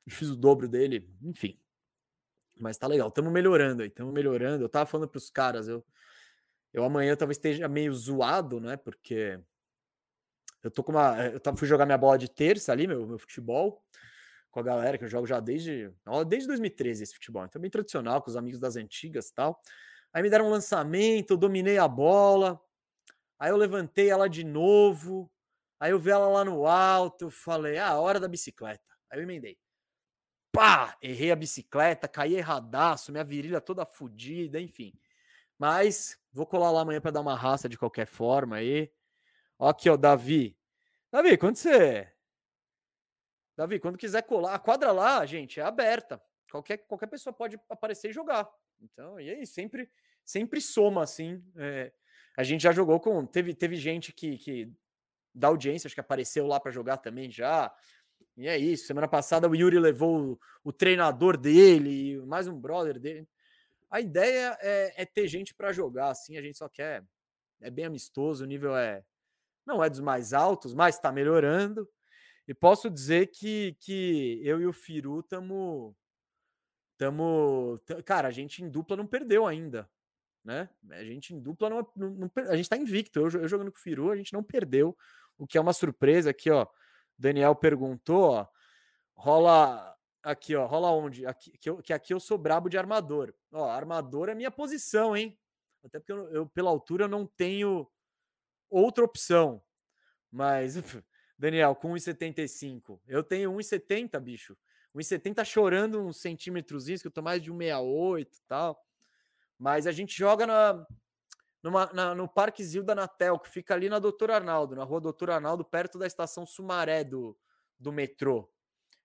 fiz 0.10 0.28
o 0.30 0.36
dobro 0.36 0.68
dele, 0.68 1.08
enfim. 1.22 1.58
Mas 2.56 2.76
tá 2.76 2.86
legal, 2.86 3.08
estamos 3.08 3.32
melhorando 3.32 3.82
aí, 3.82 3.88
estamos 3.88 4.12
melhorando. 4.12 4.64
Eu 4.64 4.68
tava 4.68 4.86
falando 4.86 5.08
para 5.08 5.18
os 5.18 5.30
caras, 5.30 5.68
eu, 5.68 5.84
eu 6.72 6.82
amanhã 6.82 7.14
talvez 7.16 7.36
esteja 7.36 7.68
meio 7.68 7.92
zoado, 7.94 8.60
né? 8.60 8.76
Porque 8.76 9.38
eu 10.62 10.70
tô 10.70 10.82
com 10.82 10.92
uma. 10.92 11.26
Eu 11.26 11.40
tava, 11.40 11.56
fui 11.56 11.68
jogar 11.68 11.86
minha 11.86 11.98
bola 11.98 12.18
de 12.18 12.28
terça 12.28 12.72
ali, 12.72 12.86
meu, 12.86 13.06
meu 13.06 13.18
futebol, 13.18 13.82
com 14.50 14.60
a 14.60 14.62
galera 14.62 14.98
que 14.98 15.04
eu 15.04 15.08
jogo 15.08 15.26
já 15.26 15.40
desde. 15.40 15.92
Desde 16.26 16.46
2013 16.48 17.02
esse 17.02 17.14
futebol. 17.14 17.44
Então, 17.44 17.60
bem 17.60 17.70
tradicional, 17.70 18.22
com 18.22 18.30
os 18.30 18.36
amigos 18.36 18.60
das 18.60 18.76
antigas 18.76 19.30
tal. 19.30 19.60
Aí 20.12 20.22
me 20.22 20.30
deram 20.30 20.46
um 20.46 20.50
lançamento, 20.50 21.32
eu 21.32 21.36
dominei 21.36 21.78
a 21.78 21.88
bola. 21.88 22.60
Aí 23.38 23.50
eu 23.50 23.56
levantei 23.56 24.10
ela 24.10 24.28
de 24.28 24.44
novo. 24.44 25.30
Aí 25.80 25.92
eu 25.92 25.98
vi 25.98 26.10
ela 26.10 26.28
lá 26.28 26.44
no 26.44 26.66
alto, 26.66 27.30
falei, 27.30 27.78
ah, 27.78 27.98
hora 27.98 28.18
da 28.18 28.26
bicicleta. 28.26 28.90
Aí 29.10 29.18
eu 29.18 29.22
emendei 29.22 29.56
pá, 30.52 30.96
errei 31.00 31.30
a 31.30 31.36
bicicleta, 31.36 32.08
caí 32.08 32.34
erradaço, 32.34 33.12
minha 33.12 33.22
virilha 33.22 33.60
toda 33.60 33.86
fodida, 33.86 34.60
enfim. 34.60 34.92
Mas 35.58 36.18
vou 36.32 36.46
colar 36.46 36.72
lá 36.72 36.80
amanhã 36.80 37.00
para 37.00 37.12
dar 37.12 37.20
uma 37.20 37.36
raça 37.36 37.68
de 37.68 37.78
qualquer 37.78 38.06
forma 38.06 38.56
aí. 38.56 38.90
Ó 39.58 39.68
aqui, 39.68 39.90
ó, 39.90 39.96
Davi. 39.96 40.56
Davi, 41.10 41.36
quando 41.36 41.56
você. 41.56 42.10
Davi, 43.56 43.80
quando 43.80 43.98
quiser 43.98 44.22
colar, 44.22 44.54
a 44.54 44.58
quadra 44.58 44.92
lá, 44.92 45.26
gente, 45.26 45.58
é 45.58 45.64
aberta. 45.64 46.22
Qualquer, 46.50 46.78
qualquer 46.78 47.08
pessoa 47.08 47.32
pode 47.32 47.58
aparecer 47.68 48.10
e 48.10 48.12
jogar. 48.12 48.48
Então, 48.80 49.18
e 49.18 49.28
aí, 49.28 49.46
sempre, 49.46 49.90
sempre 50.24 50.60
soma, 50.60 51.02
assim. 51.02 51.42
É, 51.56 51.92
a 52.36 52.44
gente 52.44 52.62
já 52.62 52.72
jogou 52.72 53.00
com. 53.00 53.26
Teve, 53.26 53.54
teve 53.54 53.76
gente 53.76 54.12
que, 54.12 54.38
que 54.38 54.72
da 55.34 55.48
audiência, 55.48 55.88
acho 55.88 55.94
que 55.94 56.00
apareceu 56.00 56.46
lá 56.46 56.60
para 56.60 56.70
jogar 56.70 56.98
também 56.98 57.30
já. 57.30 57.74
E 58.36 58.46
é 58.46 58.56
isso. 58.56 58.86
Semana 58.86 59.08
passada 59.08 59.48
o 59.48 59.54
Yuri 59.56 59.78
levou 59.78 60.32
o, 60.32 60.40
o 60.62 60.72
treinador 60.72 61.36
dele, 61.36 62.24
mais 62.26 62.46
um 62.46 62.58
brother 62.58 62.98
dele. 62.98 63.28
A 63.90 64.00
ideia 64.00 64.56
é, 64.60 65.02
é 65.02 65.04
ter 65.04 65.26
gente 65.26 65.54
para 65.54 65.72
jogar, 65.72 66.10
assim. 66.10 66.36
A 66.36 66.42
gente 66.42 66.58
só 66.58 66.68
quer. 66.68 67.04
É 67.60 67.70
bem 67.70 67.86
amistoso, 67.86 68.44
o 68.44 68.46
nível 68.46 68.76
é. 68.76 69.02
Não 69.68 69.84
é 69.84 69.90
dos 69.90 70.00
mais 70.00 70.32
altos, 70.32 70.72
mas 70.72 70.94
está 70.94 71.12
melhorando. 71.12 71.86
E 72.46 72.54
posso 72.54 72.88
dizer 72.88 73.26
que, 73.26 73.76
que 73.78 74.40
eu 74.42 74.58
e 74.62 74.66
o 74.66 74.72
Firu 74.72 75.20
estamos. 75.20 75.94
Tamo, 76.96 77.78
cara, 78.04 78.28
a 78.28 78.30
gente 78.30 78.64
em 78.64 78.68
dupla 78.68 78.96
não 78.96 79.06
perdeu 79.06 79.46
ainda, 79.46 79.88
né? 80.42 80.68
A 80.90 81.04
gente 81.04 81.34
em 81.34 81.38
dupla 81.38 81.70
não, 81.70 81.86
não, 81.94 82.10
não 82.10 82.30
a 82.48 82.56
gente 82.56 82.68
tá 82.68 82.76
invicto. 82.76 83.20
Eu, 83.20 83.42
eu 83.42 83.46
jogando 83.46 83.70
com 83.70 83.78
o 83.78 83.80
Firu, 83.80 84.10
a 84.10 84.16
gente 84.16 84.32
não 84.32 84.42
perdeu, 84.42 84.96
o 85.36 85.46
que 85.46 85.58
é 85.58 85.60
uma 85.60 85.74
surpresa 85.74 86.30
aqui, 86.30 86.50
ó. 86.50 86.66
Daniel 87.16 87.54
perguntou, 87.54 88.30
ó, 88.30 88.46
rola 89.14 89.96
Aqui, 90.22 90.56
ó, 90.56 90.66
rola 90.66 90.90
onde? 90.90 91.24
Aqui, 91.24 91.56
que, 91.58 91.70
eu, 91.70 91.78
que 91.80 91.92
aqui 91.92 92.12
eu 92.12 92.18
sou 92.18 92.36
brabo 92.36 92.68
de 92.68 92.76
armador. 92.76 93.32
Ó, 93.52 93.68
armador 93.70 94.28
é 94.28 94.34
minha 94.34 94.50
posição, 94.50 95.16
hein? 95.16 95.38
Até 95.84 96.00
porque 96.00 96.12
eu, 96.12 96.28
eu 96.30 96.46
pela 96.46 96.70
altura, 96.70 97.04
eu 97.04 97.08
não 97.08 97.26
tenho 97.26 97.88
outra 98.70 99.04
opção. 99.04 99.62
Mas, 100.30 100.76
Daniel, 101.38 101.74
com 101.74 101.92
1,75. 101.92 103.00
Eu 103.06 103.22
tenho 103.22 103.52
1,70, 103.52 104.20
bicho. 104.20 104.56
1,70 104.94 105.44
chorando 105.44 106.00
uns 106.00 106.20
centímetros, 106.20 106.86
que 106.86 107.06
eu 107.06 107.10
tô 107.10 107.22
mais 107.22 107.42
de 107.42 107.52
1,68 107.52 108.26
e 108.26 108.42
tal. 108.46 108.84
Mas 109.58 109.86
a 109.86 109.92
gente 109.92 110.16
joga 110.16 110.46
na, 110.46 110.86
numa, 111.62 111.86
na, 111.92 112.14
no 112.14 112.28
Parque 112.28 112.64
Zilda 112.64 112.94
Natel, 112.94 113.38
que 113.38 113.50
fica 113.50 113.74
ali 113.74 113.88
na 113.88 113.98
Doutor 113.98 114.30
Arnaldo, 114.30 114.76
na 114.76 114.84
rua 114.84 115.00
Doutor 115.00 115.30
Arnaldo, 115.30 115.64
perto 115.64 115.98
da 115.98 116.06
estação 116.06 116.46
Sumaré 116.46 117.04
do, 117.04 117.36
do 117.78 117.92
metrô. 117.92 118.50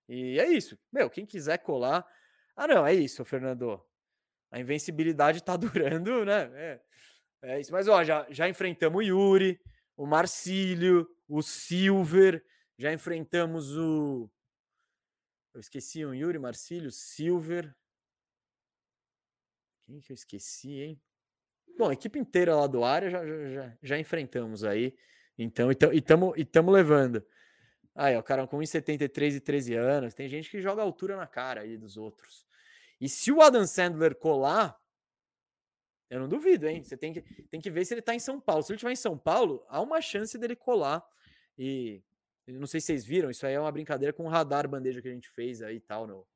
E 0.08 0.38
é 0.38 0.48
isso. 0.48 0.78
Meu, 0.92 1.08
quem 1.10 1.26
quiser 1.26 1.58
colar. 1.58 2.06
Ah, 2.56 2.66
não, 2.66 2.86
é 2.86 2.94
isso, 2.94 3.24
Fernando. 3.24 3.82
A 4.50 4.60
invencibilidade 4.60 5.42
tá 5.42 5.56
durando, 5.58 6.24
né? 6.24 6.50
É, 6.54 6.80
é 7.44 7.60
isso. 7.60 7.72
Mas, 7.72 7.88
ó, 7.88 8.02
já, 8.02 8.26
já 8.30 8.48
enfrentamos 8.48 8.98
o 8.98 9.02
Yuri, 9.02 9.60
o 9.96 10.06
Marcílio, 10.06 11.08
o 11.28 11.42
Silver, 11.42 12.44
já 12.78 12.92
enfrentamos 12.92 13.76
o. 13.76 14.30
Eu 15.52 15.60
esqueci 15.60 16.04
o 16.04 16.14
Yuri, 16.14 16.38
Marcílio, 16.38 16.90
Silver. 16.90 17.74
Quem 19.82 20.00
que 20.00 20.12
eu 20.12 20.14
esqueci, 20.14 20.80
hein? 20.80 21.02
Bom, 21.78 21.90
a 21.90 21.92
equipe 21.92 22.18
inteira 22.18 22.56
lá 22.56 22.66
do 22.66 22.84
área 22.84 23.10
já, 23.10 23.24
já, 23.26 23.78
já 23.82 23.98
enfrentamos 23.98 24.64
aí. 24.64 24.96
Então, 25.36 25.70
e 25.70 25.98
estamos 26.38 26.74
levando. 26.74 27.24
Aí, 27.94 28.16
ó, 28.16 28.20
o 28.20 28.22
cara 28.22 28.46
com 28.46 28.58
1,73 28.58 29.36
e 29.36 29.40
13 29.40 29.74
anos. 29.74 30.14
Tem 30.14 30.28
gente 30.28 30.50
que 30.50 30.60
joga 30.60 30.82
altura 30.82 31.16
na 31.16 31.26
cara 31.26 31.60
aí 31.60 31.76
dos 31.76 31.96
outros. 31.96 32.44
E 33.00 33.08
se 33.08 33.30
o 33.30 33.40
Adam 33.40 33.66
Sandler 33.66 34.14
colar, 34.16 34.76
eu 36.10 36.20
não 36.20 36.28
duvido, 36.28 36.66
hein? 36.66 36.82
Você 36.82 36.96
tem 36.96 37.12
que, 37.12 37.22
tem 37.22 37.60
que 37.60 37.70
ver 37.70 37.84
se 37.84 37.94
ele 37.94 38.02
tá 38.02 38.14
em 38.14 38.18
São 38.18 38.40
Paulo. 38.40 38.62
Se 38.62 38.72
ele 38.72 38.76
estiver 38.76 38.92
em 38.92 38.96
São 38.96 39.16
Paulo, 39.16 39.64
há 39.68 39.80
uma 39.80 40.00
chance 40.00 40.36
dele 40.38 40.54
colar. 40.54 41.04
E 41.58 42.02
não 42.46 42.66
sei 42.66 42.80
se 42.80 42.86
vocês 42.86 43.04
viram, 43.04 43.30
isso 43.30 43.46
aí 43.46 43.54
é 43.54 43.60
uma 43.60 43.72
brincadeira 43.72 44.12
com 44.12 44.24
o 44.24 44.28
radar 44.28 44.68
bandeja 44.68 45.00
que 45.00 45.08
a 45.08 45.12
gente 45.12 45.30
fez 45.30 45.62
aí 45.62 45.76
e 45.76 45.80
tal. 45.80 46.06
No, 46.06 46.26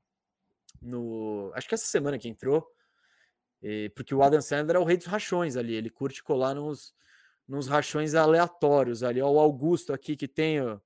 no, 0.80 1.52
acho 1.54 1.68
que 1.68 1.74
essa 1.74 1.86
semana 1.86 2.18
que 2.18 2.28
entrou. 2.28 2.66
E, 3.62 3.90
porque 3.90 4.14
o 4.14 4.22
Adam 4.22 4.40
Sandler 4.40 4.76
é 4.76 4.80
o 4.80 4.84
rei 4.84 4.96
dos 4.96 5.06
rachões 5.06 5.56
ali. 5.56 5.74
Ele 5.74 5.90
curte 5.90 6.22
colar 6.22 6.54
nos, 6.54 6.94
nos 7.46 7.66
rachões 7.66 8.14
aleatórios 8.14 9.02
ali. 9.02 9.20
Ó, 9.20 9.30
o 9.30 9.38
Augusto 9.38 9.92
aqui 9.92 10.16
que 10.16 10.28
tem, 10.28 10.60
ó, 10.60 10.78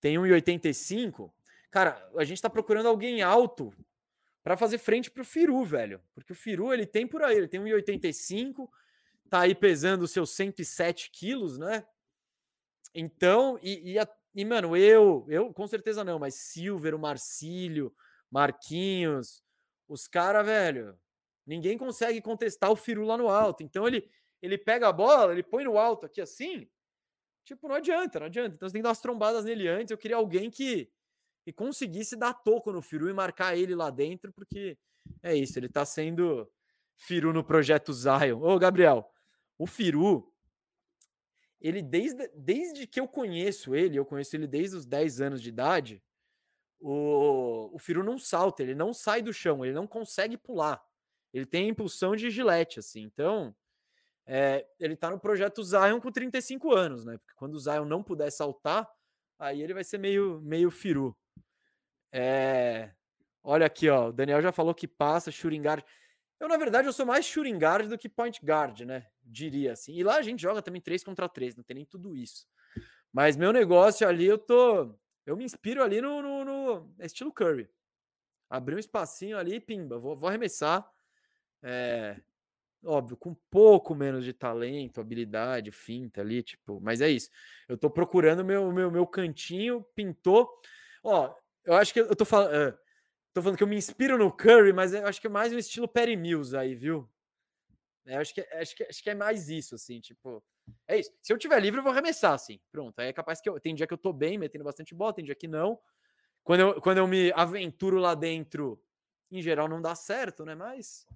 tem 0.00 0.16
1,85. 0.16 1.32
Cara, 1.70 2.10
a 2.16 2.24
gente 2.24 2.42
tá 2.42 2.50
procurando 2.50 2.88
alguém 2.88 3.22
alto 3.22 3.72
para 4.48 4.56
fazer 4.56 4.78
frente 4.78 5.10
pro 5.10 5.26
Firu, 5.26 5.62
velho. 5.62 6.00
Porque 6.14 6.32
o 6.32 6.34
Firu, 6.34 6.72
ele 6.72 6.86
tem 6.86 7.06
por 7.06 7.22
aí, 7.22 7.36
ele 7.36 7.46
tem 7.46 7.60
1,85, 7.60 8.66
tá 9.28 9.40
aí 9.40 9.54
pesando 9.54 10.04
os 10.04 10.10
seus 10.10 10.30
107 10.30 11.10
quilos, 11.10 11.58
né? 11.58 11.86
Então, 12.94 13.58
e, 13.62 13.92
e, 13.92 13.98
a, 13.98 14.08
e, 14.34 14.46
mano, 14.46 14.74
eu, 14.74 15.26
eu 15.28 15.52
com 15.52 15.66
certeza 15.66 16.02
não, 16.02 16.18
mas 16.18 16.36
Silver, 16.36 16.94
o 16.94 16.98
Marcílio, 16.98 17.94
Marquinhos, 18.30 19.44
os 19.86 20.08
caras, 20.08 20.46
velho, 20.46 20.98
ninguém 21.46 21.76
consegue 21.76 22.22
contestar 22.22 22.70
o 22.70 22.76
Firu 22.76 23.04
lá 23.04 23.18
no 23.18 23.28
alto. 23.28 23.62
Então 23.62 23.86
ele, 23.86 24.10
ele 24.40 24.56
pega 24.56 24.88
a 24.88 24.92
bola, 24.94 25.32
ele 25.32 25.42
põe 25.42 25.62
no 25.62 25.76
alto 25.76 26.06
aqui 26.06 26.22
assim, 26.22 26.66
tipo, 27.44 27.68
não 27.68 27.74
adianta, 27.74 28.18
não 28.18 28.28
adianta. 28.28 28.54
Então 28.54 28.66
você 28.66 28.72
tem 28.72 28.80
que 28.80 28.84
dar 28.84 28.88
umas 28.88 29.02
trombadas 29.02 29.44
nele 29.44 29.68
antes. 29.68 29.90
Eu 29.90 29.98
queria 29.98 30.16
alguém 30.16 30.50
que 30.50 30.90
e 31.48 31.52
conseguisse 31.52 32.14
dar 32.14 32.34
toco 32.34 32.70
no 32.70 32.82
Firu 32.82 33.08
e 33.08 33.14
marcar 33.14 33.56
ele 33.56 33.74
lá 33.74 33.88
dentro, 33.88 34.30
porque 34.34 34.76
é 35.22 35.34
isso, 35.34 35.58
ele 35.58 35.66
tá 35.66 35.82
sendo 35.82 36.46
Firu 36.94 37.32
no 37.32 37.42
projeto 37.42 37.90
Zion. 37.90 38.42
Ô, 38.42 38.58
Gabriel, 38.58 39.10
o 39.56 39.66
Firu, 39.66 40.30
ele 41.58 41.80
desde, 41.80 42.28
desde 42.36 42.86
que 42.86 43.00
eu 43.00 43.08
conheço 43.08 43.74
ele, 43.74 43.98
eu 43.98 44.04
conheço 44.04 44.36
ele 44.36 44.46
desde 44.46 44.76
os 44.76 44.84
10 44.84 45.22
anos 45.22 45.40
de 45.40 45.48
idade, 45.48 46.04
o, 46.78 47.74
o 47.74 47.78
Firu 47.78 48.04
não 48.04 48.18
salta, 48.18 48.62
ele 48.62 48.74
não 48.74 48.92
sai 48.92 49.22
do 49.22 49.32
chão, 49.32 49.64
ele 49.64 49.72
não 49.72 49.86
consegue 49.86 50.36
pular. 50.36 50.84
Ele 51.32 51.46
tem 51.46 51.70
impulsão 51.70 52.14
de 52.14 52.28
gilete, 52.28 52.78
assim. 52.78 53.00
Então, 53.00 53.56
é, 54.26 54.66
ele 54.78 54.96
tá 54.96 55.10
no 55.10 55.18
projeto 55.18 55.64
Zion 55.64 55.98
com 55.98 56.12
35 56.12 56.74
anos, 56.74 57.06
né? 57.06 57.16
Porque 57.16 57.34
quando 57.36 57.54
o 57.54 57.58
Zion 57.58 57.86
não 57.86 58.02
puder 58.02 58.30
saltar, 58.30 58.86
aí 59.38 59.62
ele 59.62 59.72
vai 59.72 59.82
ser 59.82 59.96
meio, 59.96 60.42
meio 60.42 60.70
Firu. 60.70 61.16
É... 62.12 62.90
Olha 63.42 63.66
aqui, 63.66 63.88
ó. 63.88 64.08
O 64.08 64.12
Daniel 64.12 64.42
já 64.42 64.52
falou 64.52 64.74
que 64.74 64.86
passa, 64.86 65.30
shooting 65.30 65.62
guard. 65.62 65.84
Eu, 66.40 66.48
na 66.48 66.56
verdade, 66.56 66.86
eu 66.86 66.92
sou 66.92 67.04
mais 67.04 67.26
shooting 67.26 67.58
guard 67.58 67.88
do 67.88 67.98
que 67.98 68.08
point 68.08 68.38
guard, 68.44 68.80
né? 68.80 69.06
Diria 69.22 69.72
assim. 69.72 69.94
E 69.94 70.04
lá 70.04 70.16
a 70.16 70.22
gente 70.22 70.40
joga 70.40 70.62
também 70.62 70.80
3 70.80 71.02
contra 71.02 71.28
3, 71.28 71.56
não 71.56 71.64
tem 71.64 71.76
nem 71.76 71.84
tudo 71.84 72.14
isso. 72.14 72.46
Mas 73.12 73.36
meu 73.36 73.52
negócio 73.52 74.06
ali, 74.06 74.26
eu 74.26 74.38
tô. 74.38 74.94
Eu 75.26 75.36
me 75.36 75.44
inspiro 75.44 75.82
ali 75.82 76.00
no, 76.00 76.22
no, 76.22 76.44
no 76.44 76.94
estilo 77.00 77.32
Curry. 77.32 77.68
Abrir 78.48 78.76
um 78.76 78.78
espacinho 78.78 79.36
ali, 79.36 79.60
pimba, 79.60 79.98
vou, 79.98 80.16
vou 80.16 80.28
arremessar. 80.28 80.88
É, 81.62 82.16
óbvio, 82.84 83.16
com 83.16 83.30
um 83.30 83.36
pouco 83.50 83.94
menos 83.94 84.24
de 84.24 84.32
talento, 84.32 85.00
habilidade, 85.00 85.70
finta 85.70 86.20
ali, 86.20 86.42
tipo, 86.42 86.80
mas 86.80 87.00
é 87.00 87.10
isso. 87.10 87.28
Eu 87.68 87.76
tô 87.76 87.90
procurando 87.90 88.44
meu 88.44 88.72
meu, 88.72 88.90
meu 88.90 89.06
cantinho, 89.06 89.84
pintou. 89.94 90.48
Ó, 91.02 91.34
eu 91.68 91.74
acho 91.74 91.92
que 91.92 92.00
eu 92.00 92.16
tô 92.16 92.24
falando. 92.24 92.50
Uh, 92.50 92.78
tô 93.34 93.42
falando 93.42 93.58
que 93.58 93.62
eu 93.62 93.68
me 93.68 93.76
inspiro 93.76 94.16
no 94.16 94.32
Curry, 94.32 94.72
mas 94.72 94.94
eu 94.94 95.06
acho 95.06 95.20
que 95.20 95.26
é 95.26 95.30
mais 95.30 95.52
um 95.52 95.58
estilo 95.58 95.86
Perry 95.86 96.16
Mills 96.16 96.56
aí, 96.56 96.74
viu? 96.74 97.06
É, 98.06 98.16
acho, 98.16 98.34
que, 98.34 98.40
acho, 98.40 98.74
que, 98.74 98.84
acho 98.84 99.02
que 99.02 99.10
é 99.10 99.14
mais 99.14 99.50
isso, 99.50 99.74
assim, 99.74 100.00
tipo. 100.00 100.42
É 100.86 100.98
isso. 100.98 101.12
Se 101.20 101.30
eu 101.30 101.36
tiver 101.36 101.60
livre, 101.60 101.78
eu 101.78 101.84
vou 101.84 101.92
arremessar, 101.92 102.32
assim. 102.32 102.58
Pronto. 102.72 102.98
Aí 102.98 103.08
é 103.08 103.12
capaz 103.12 103.38
que 103.38 103.48
eu. 103.50 103.60
Tem 103.60 103.74
dia 103.74 103.86
que 103.86 103.92
eu 103.92 103.98
tô 103.98 104.14
bem, 104.14 104.38
metendo 104.38 104.64
bastante 104.64 104.94
bola, 104.94 105.12
tem 105.12 105.24
dia 105.24 105.34
que 105.34 105.46
não. 105.46 105.78
Quando 106.42 106.60
eu, 106.60 106.80
quando 106.80 106.98
eu 106.98 107.06
me 107.06 107.30
aventuro 107.32 107.98
lá 107.98 108.14
dentro, 108.14 108.82
em 109.30 109.42
geral 109.42 109.68
não 109.68 109.82
dá 109.82 109.94
certo, 109.94 110.46
né? 110.46 110.54
Mas, 110.54 111.06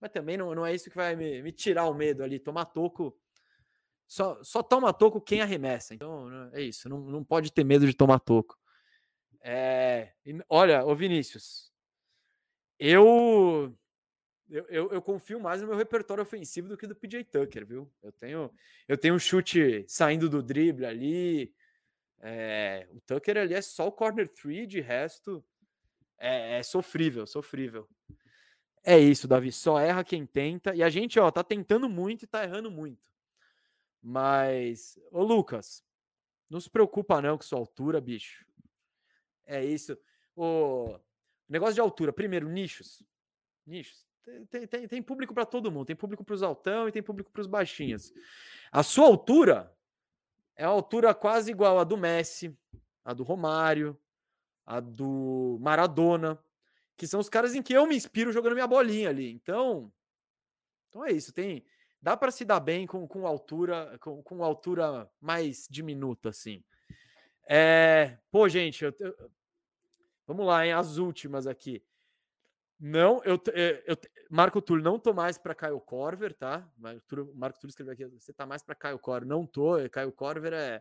mas 0.00 0.10
também 0.10 0.36
não, 0.36 0.52
não 0.56 0.66
é 0.66 0.74
isso 0.74 0.90
que 0.90 0.96
vai 0.96 1.14
me, 1.14 1.40
me 1.40 1.52
tirar 1.52 1.84
o 1.84 1.94
medo 1.94 2.24
ali. 2.24 2.40
Tomar 2.40 2.64
toco. 2.64 3.16
Só, 4.08 4.42
só 4.42 4.60
toma 4.60 4.92
toco 4.92 5.20
quem 5.20 5.40
arremessa. 5.40 5.94
Então, 5.94 6.28
né, 6.28 6.50
é 6.54 6.62
isso. 6.62 6.88
Não, 6.88 6.98
não 6.98 7.22
pode 7.22 7.52
ter 7.52 7.62
medo 7.62 7.86
de 7.86 7.94
tomar 7.94 8.18
toco. 8.18 8.59
É, 9.42 10.12
olha, 10.48 10.84
ô 10.84 10.94
Vinícius, 10.94 11.72
eu, 12.78 13.74
eu, 14.48 14.66
eu, 14.68 14.92
eu, 14.92 15.02
confio 15.02 15.40
mais 15.40 15.62
no 15.62 15.68
meu 15.68 15.76
repertório 15.76 16.22
ofensivo 16.22 16.68
do 16.68 16.76
que 16.76 16.86
do 16.86 16.94
PJ 16.94 17.24
Tucker, 17.24 17.66
viu? 17.66 17.90
Eu 18.02 18.12
tenho, 18.12 18.50
eu 18.88 18.98
tenho 18.98 19.14
um 19.14 19.18
chute 19.18 19.84
saindo 19.88 20.28
do 20.28 20.42
drible 20.42 20.84
ali. 20.84 21.54
É, 22.20 22.86
o 22.90 23.00
Tucker 23.00 23.38
ali 23.38 23.54
é 23.54 23.62
só 23.62 23.86
o 23.86 23.92
corner 23.92 24.28
three, 24.28 24.66
de 24.66 24.80
resto 24.80 25.44
é, 26.18 26.58
é 26.58 26.62
sofrível, 26.62 27.26
sofrível. 27.26 27.88
É 28.84 28.98
isso, 28.98 29.26
Davi. 29.26 29.50
Só 29.50 29.78
erra 29.80 30.04
quem 30.04 30.26
tenta. 30.26 30.74
E 30.74 30.82
a 30.82 30.90
gente, 30.90 31.18
ó, 31.18 31.30
tá 31.30 31.42
tentando 31.42 31.88
muito 31.88 32.24
e 32.24 32.26
tá 32.26 32.44
errando 32.44 32.70
muito. 32.70 33.10
Mas, 34.02 34.98
ô 35.10 35.22
Lucas, 35.22 35.82
não 36.48 36.60
se 36.60 36.70
preocupa 36.70 37.20
não 37.20 37.36
com 37.36 37.42
sua 37.42 37.58
altura, 37.58 38.00
bicho. 38.00 38.46
É 39.50 39.64
isso. 39.64 39.98
O 40.36 40.96
negócio 41.48 41.74
de 41.74 41.80
altura. 41.80 42.12
Primeiro, 42.12 42.48
nichos. 42.48 43.02
Nichos. 43.66 44.08
Tem, 44.48 44.66
tem, 44.66 44.86
tem 44.86 45.02
público 45.02 45.34
para 45.34 45.44
todo 45.44 45.72
mundo. 45.72 45.86
Tem 45.86 45.96
público 45.96 46.24
para 46.24 46.34
os 46.34 46.42
altão 46.42 46.88
e 46.88 46.92
tem 46.92 47.02
público 47.02 47.32
para 47.32 47.40
os 47.40 47.48
baixinhos. 47.48 48.12
A 48.70 48.84
sua 48.84 49.06
altura 49.06 49.76
é 50.54 50.64
a 50.64 50.68
altura 50.68 51.12
quase 51.12 51.50
igual 51.50 51.80
à 51.80 51.84
do 51.84 51.96
Messi, 51.96 52.56
a 53.04 53.12
do 53.12 53.24
Romário, 53.24 53.98
a 54.64 54.78
do 54.78 55.58
Maradona, 55.60 56.38
que 56.96 57.08
são 57.08 57.18
os 57.18 57.28
caras 57.28 57.54
em 57.56 57.62
que 57.62 57.72
eu 57.72 57.86
me 57.86 57.96
inspiro 57.96 58.30
jogando 58.30 58.52
minha 58.52 58.68
bolinha 58.68 59.08
ali. 59.08 59.32
Então, 59.32 59.92
então 60.88 61.04
é 61.04 61.10
isso. 61.10 61.32
Tem 61.32 61.64
dá 62.00 62.16
para 62.16 62.30
se 62.30 62.44
dar 62.44 62.60
bem 62.60 62.86
com, 62.86 63.06
com 63.06 63.26
altura 63.26 63.98
com, 64.00 64.22
com 64.22 64.44
altura 64.44 65.10
mais 65.20 65.66
diminuta 65.68 66.28
assim. 66.28 66.62
É, 67.48 68.16
pô, 68.30 68.48
gente, 68.48 68.84
eu, 68.84 68.94
eu, 69.00 69.30
Vamos 70.30 70.46
lá, 70.46 70.64
hein? 70.64 70.72
As 70.72 70.96
últimas 70.96 71.48
aqui. 71.48 71.84
Não, 72.78 73.20
eu, 73.24 73.34
eh, 73.52 73.82
eu, 73.84 73.96
Marco 74.30 74.62
Túlio, 74.62 74.84
não 74.84 74.96
tô 74.96 75.12
mais 75.12 75.36
para 75.36 75.56
Caio 75.56 75.80
Corver, 75.80 76.32
tá? 76.32 76.70
Marco 76.78 77.00
Túlio, 77.08 77.34
Marco 77.34 77.58
Túlio 77.58 77.70
escreveu 77.70 77.94
aqui, 77.94 78.06
você 78.06 78.32
tá 78.32 78.46
mais 78.46 78.62
para 78.62 78.76
Caio 78.76 78.96
Corver. 79.00 79.26
Não 79.26 79.44
tô, 79.44 79.76
eh, 79.76 79.88
Caio 79.88 80.12
Corver 80.12 80.52
é, 80.52 80.80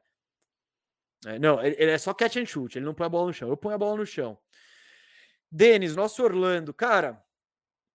é 1.26 1.40
não, 1.40 1.60
ele, 1.66 1.76
ele, 1.80 1.90
é 1.90 1.98
só 1.98 2.14
catch 2.14 2.36
and 2.36 2.46
shoot, 2.46 2.78
ele 2.78 2.86
não 2.86 2.94
põe 2.94 3.08
a 3.08 3.10
bola 3.10 3.26
no 3.26 3.34
chão. 3.34 3.50
Eu 3.50 3.58
ponho 3.58 3.74
a 3.74 3.78
bola 3.80 3.98
no 3.98 4.06
chão. 4.06 4.40
Denis, 5.52 5.96
nosso 5.96 6.22
Orlando, 6.22 6.72
cara, 6.72 7.20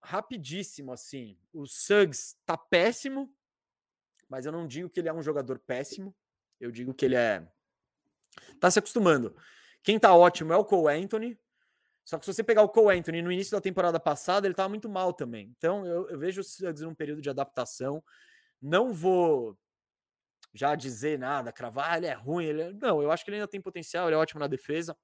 rapidíssimo 0.03 0.91
assim. 0.91 1.39
O 1.53 1.69
Suggs 1.69 2.35
tá 2.45 2.59
péssimo, 2.59 3.33
mas 4.29 4.45
eu 4.45 4.51
não 4.51 4.67
digo 4.67 4.91
que 4.91 4.99
ele 4.99 5.09
é 5.09 5.15
um 5.15 5.23
jogador 5.23 5.61
péssimo. 5.61 6.13
Eu 6.59 6.73
digo 6.73 6.93
que 6.93 7.05
ele 7.05 7.15
é 7.15 7.47
tá 8.59 8.69
se 8.73 8.81
acostumando. 8.81 9.37
Quem 9.85 9.99
tá 9.99 10.15
ótimo 10.15 10.51
é 10.51 10.57
o 10.57 10.65
Cole 10.65 10.97
Anthony. 10.97 11.39
Só 12.05 12.19
que 12.19 12.25
se 12.27 12.35
você 12.35 12.45
pegar 12.45 12.63
o 12.63 12.69
Cole 12.69 12.99
Anthony 12.99 13.23
no 13.23 13.33
início 13.33 13.57
da 13.57 13.61
temporada 13.61 13.99
passada, 13.99 14.47
ele 14.47 14.53
estava 14.53 14.69
muito 14.69 14.89
mal 14.89 15.13
também. 15.13 15.53
Então 15.57 15.87
eu, 15.87 16.09
eu 16.11 16.19
vejo 16.19 16.43
o 16.43 16.45
Suggs 16.45 16.85
num 16.85 16.95
período 16.95 17.23
de 17.23 17.31
adaptação. 17.31 18.05
Não 18.61 18.93
vou 18.93 19.59
já 20.53 20.75
dizer 20.75 21.19
nada, 21.19 21.53
cravar, 21.53 21.93
ah, 21.93 21.97
ele 21.97 22.07
é 22.07 22.13
ruim. 22.13 22.45
Ele 22.45 22.63
é... 22.63 22.73
Não, 22.73 23.03
eu 23.03 23.11
acho 23.11 23.25
que 23.25 23.31
ele 23.31 23.37
ainda 23.37 23.49
tem 23.49 23.61
potencial, 23.61 24.07
ele 24.07 24.15
é 24.15 24.19
ótimo 24.19 24.41
na 24.41 24.47
defesa. 24.47 24.97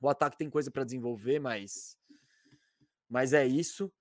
O 0.00 0.08
ataque 0.08 0.36
tem 0.36 0.48
coisa 0.48 0.70
para 0.70 0.84
desenvolver, 0.84 1.38
mas. 1.38 1.96
Mas 3.08 3.32
é 3.32 3.46
isso. 3.46 3.92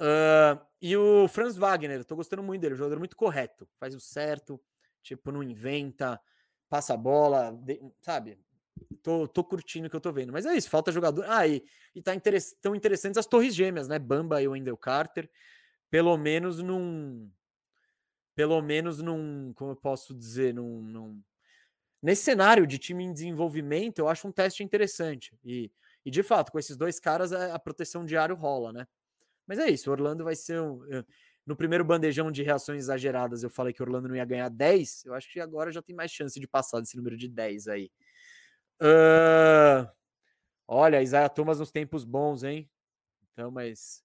Uh, 0.00 0.64
e 0.80 0.96
o 0.96 1.26
Franz 1.28 1.56
Wagner, 1.56 2.04
tô 2.04 2.14
gostando 2.14 2.42
muito 2.42 2.62
dele, 2.62 2.74
um 2.74 2.78
jogador 2.78 2.98
muito 2.98 3.16
correto, 3.16 3.68
faz 3.80 3.96
o 3.96 4.00
certo, 4.00 4.60
tipo, 5.02 5.32
não 5.32 5.42
inventa, 5.42 6.20
passa 6.68 6.94
a 6.94 6.96
bola, 6.96 7.50
de, 7.52 7.80
sabe? 8.00 8.38
Tô, 9.02 9.26
tô 9.26 9.44
curtindo 9.44 9.86
o 9.86 9.90
que 9.90 9.96
eu 9.96 10.00
tô 10.00 10.12
vendo. 10.12 10.32
Mas 10.32 10.46
é 10.46 10.54
isso, 10.54 10.68
falta 10.68 10.92
jogador. 10.92 11.24
Ah, 11.28 11.46
e, 11.46 11.62
e 11.94 12.02
tá 12.02 12.14
interess... 12.14 12.56
tão 12.60 12.74
interessantes 12.74 13.18
as 13.18 13.26
torres 13.26 13.54
gêmeas, 13.54 13.88
né? 13.88 13.98
Bamba 13.98 14.42
e 14.42 14.48
Wendell 14.48 14.76
Carter. 14.76 15.30
Pelo 15.90 16.16
menos 16.16 16.62
num. 16.62 17.30
Pelo 18.34 18.60
menos 18.60 19.00
num. 19.00 19.52
Como 19.54 19.72
eu 19.72 19.76
posso 19.76 20.14
dizer? 20.14 20.54
Num, 20.54 20.82
num... 20.82 21.22
Nesse 22.02 22.22
cenário 22.22 22.66
de 22.66 22.78
time 22.78 23.04
em 23.04 23.12
desenvolvimento, 23.12 23.98
eu 23.98 24.08
acho 24.08 24.28
um 24.28 24.32
teste 24.32 24.62
interessante. 24.62 25.36
E, 25.44 25.70
e 26.04 26.10
de 26.10 26.22
fato, 26.22 26.52
com 26.52 26.58
esses 26.58 26.76
dois 26.76 27.00
caras, 27.00 27.32
a 27.32 27.58
proteção 27.58 28.04
diário 28.04 28.36
rola, 28.36 28.72
né? 28.72 28.86
Mas 29.46 29.58
é 29.58 29.68
isso, 29.68 29.90
Orlando 29.90 30.24
vai 30.24 30.36
ser 30.36 30.60
um. 30.60 30.80
No 31.48 31.56
primeiro 31.56 31.82
bandejão 31.82 32.30
de 32.30 32.42
reações 32.42 32.82
exageradas, 32.82 33.42
eu 33.42 33.48
falei 33.48 33.72
que 33.72 33.82
Orlando 33.82 34.06
não 34.06 34.14
ia 34.14 34.24
ganhar 34.26 34.50
10. 34.50 35.06
Eu 35.06 35.14
acho 35.14 35.32
que 35.32 35.40
agora 35.40 35.72
já 35.72 35.80
tem 35.80 35.96
mais 35.96 36.10
chance 36.10 36.38
de 36.38 36.46
passar 36.46 36.78
desse 36.78 36.94
número 36.94 37.16
de 37.16 37.26
10 37.26 37.68
aí. 37.68 37.90
Uh, 38.80 39.90
olha, 40.66 41.02
Isaiah 41.02 41.28
Thomas 41.28 41.58
nos 41.58 41.70
tempos 41.70 42.04
bons, 42.04 42.44
hein? 42.44 42.70
Então, 43.32 43.50
mas. 43.50 44.04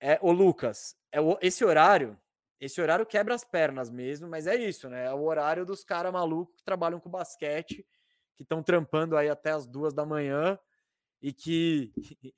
É, 0.00 0.18
o 0.22 0.32
Lucas, 0.32 0.96
é 1.12 1.20
o, 1.20 1.38
esse 1.42 1.62
horário, 1.64 2.18
esse 2.58 2.80
horário 2.80 3.04
quebra 3.04 3.34
as 3.34 3.44
pernas 3.44 3.90
mesmo, 3.90 4.28
mas 4.28 4.46
é 4.46 4.56
isso, 4.56 4.88
né? 4.88 5.06
É 5.06 5.12
o 5.12 5.22
horário 5.22 5.66
dos 5.66 5.84
caras 5.84 6.12
malucos 6.12 6.56
que 6.56 6.64
trabalham 6.64 6.98
com 6.98 7.10
basquete, 7.10 7.86
que 8.34 8.42
estão 8.42 8.62
trampando 8.62 9.16
aí 9.16 9.28
até 9.28 9.50
as 9.50 9.66
duas 9.66 9.92
da 9.92 10.06
manhã 10.06 10.58
e 11.20 11.32
que 11.32 11.92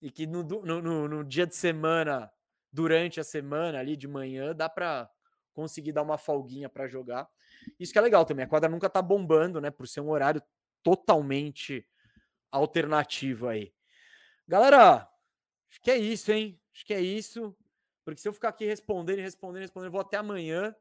e 0.00 0.10
que 0.10 0.26
no, 0.26 0.42
no, 0.42 1.08
no, 1.08 1.24
dia 1.24 1.46
de 1.46 1.56
semana, 1.56 2.30
durante 2.72 3.18
a 3.18 3.24
semana 3.24 3.78
ali 3.78 3.96
de 3.96 4.06
manhã, 4.06 4.54
dá 4.54 4.68
para 4.68 5.10
conseguir 5.52 5.92
dar 5.92 6.02
uma 6.02 6.18
folguinha 6.18 6.68
para 6.68 6.86
jogar. 6.86 7.28
Isso 7.78 7.92
que 7.92 7.98
é 7.98 8.02
legal 8.02 8.24
também. 8.24 8.44
A 8.44 8.48
quadra 8.48 8.68
nunca 8.68 8.88
tá 8.88 9.02
bombando, 9.02 9.60
né? 9.60 9.70
Por 9.70 9.86
ser 9.86 10.00
um 10.00 10.10
horário 10.10 10.42
totalmente 10.82 11.86
alternativo 12.50 13.48
aí. 13.48 13.72
Galera, 14.46 15.08
acho 15.70 15.80
que 15.80 15.90
é 15.90 15.96
isso, 15.96 16.30
hein? 16.32 16.60
Acho 16.72 16.86
que 16.86 16.94
é 16.94 17.00
isso. 17.00 17.56
Porque 18.04 18.20
se 18.20 18.28
eu 18.28 18.32
ficar 18.32 18.50
aqui 18.50 18.64
respondendo, 18.64 19.18
respondendo, 19.18 19.62
respondendo, 19.62 19.88
eu 19.88 19.92
vou 19.92 20.00
até 20.00 20.16
amanhã. 20.16 20.74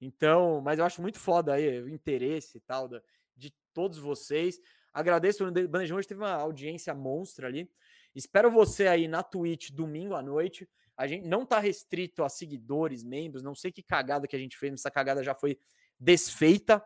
Então, 0.00 0.60
mas 0.60 0.78
eu 0.78 0.84
acho 0.84 1.02
muito 1.02 1.18
foda 1.18 1.54
aí 1.54 1.80
o 1.80 1.88
interesse 1.88 2.58
e 2.58 2.60
tal 2.60 2.88
da, 2.88 3.02
de 3.36 3.52
todos 3.72 3.98
vocês. 3.98 4.60
Agradeço, 4.92 5.46
o 5.46 5.68
Bandejão 5.68 5.96
hoje 5.96 6.08
teve 6.08 6.20
uma 6.20 6.32
audiência 6.34 6.94
monstra 6.94 7.46
ali. 7.46 7.70
Espero 8.14 8.50
você 8.50 8.88
aí 8.88 9.06
na 9.06 9.22
Twitch 9.22 9.70
domingo 9.70 10.14
à 10.14 10.22
noite. 10.22 10.68
A 10.96 11.06
gente 11.06 11.26
não 11.26 11.46
tá 11.46 11.58
restrito 11.58 12.22
a 12.22 12.28
seguidores, 12.28 13.02
membros, 13.02 13.42
não 13.42 13.54
sei 13.54 13.72
que 13.72 13.82
cagada 13.82 14.26
que 14.26 14.36
a 14.36 14.38
gente 14.38 14.58
fez, 14.58 14.74
essa 14.74 14.90
cagada 14.90 15.22
já 15.22 15.34
foi 15.34 15.58
desfeita. 16.00 16.84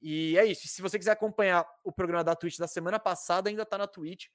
E 0.00 0.38
é 0.38 0.44
isso. 0.44 0.66
se 0.68 0.80
você 0.80 0.98
quiser 0.98 1.12
acompanhar 1.12 1.66
o 1.84 1.92
programa 1.92 2.24
da 2.24 2.34
Twitch 2.34 2.58
da 2.58 2.68
semana 2.68 2.98
passada, 2.98 3.50
ainda 3.50 3.66
tá 3.66 3.76
na 3.76 3.86
Twitch 3.86 4.26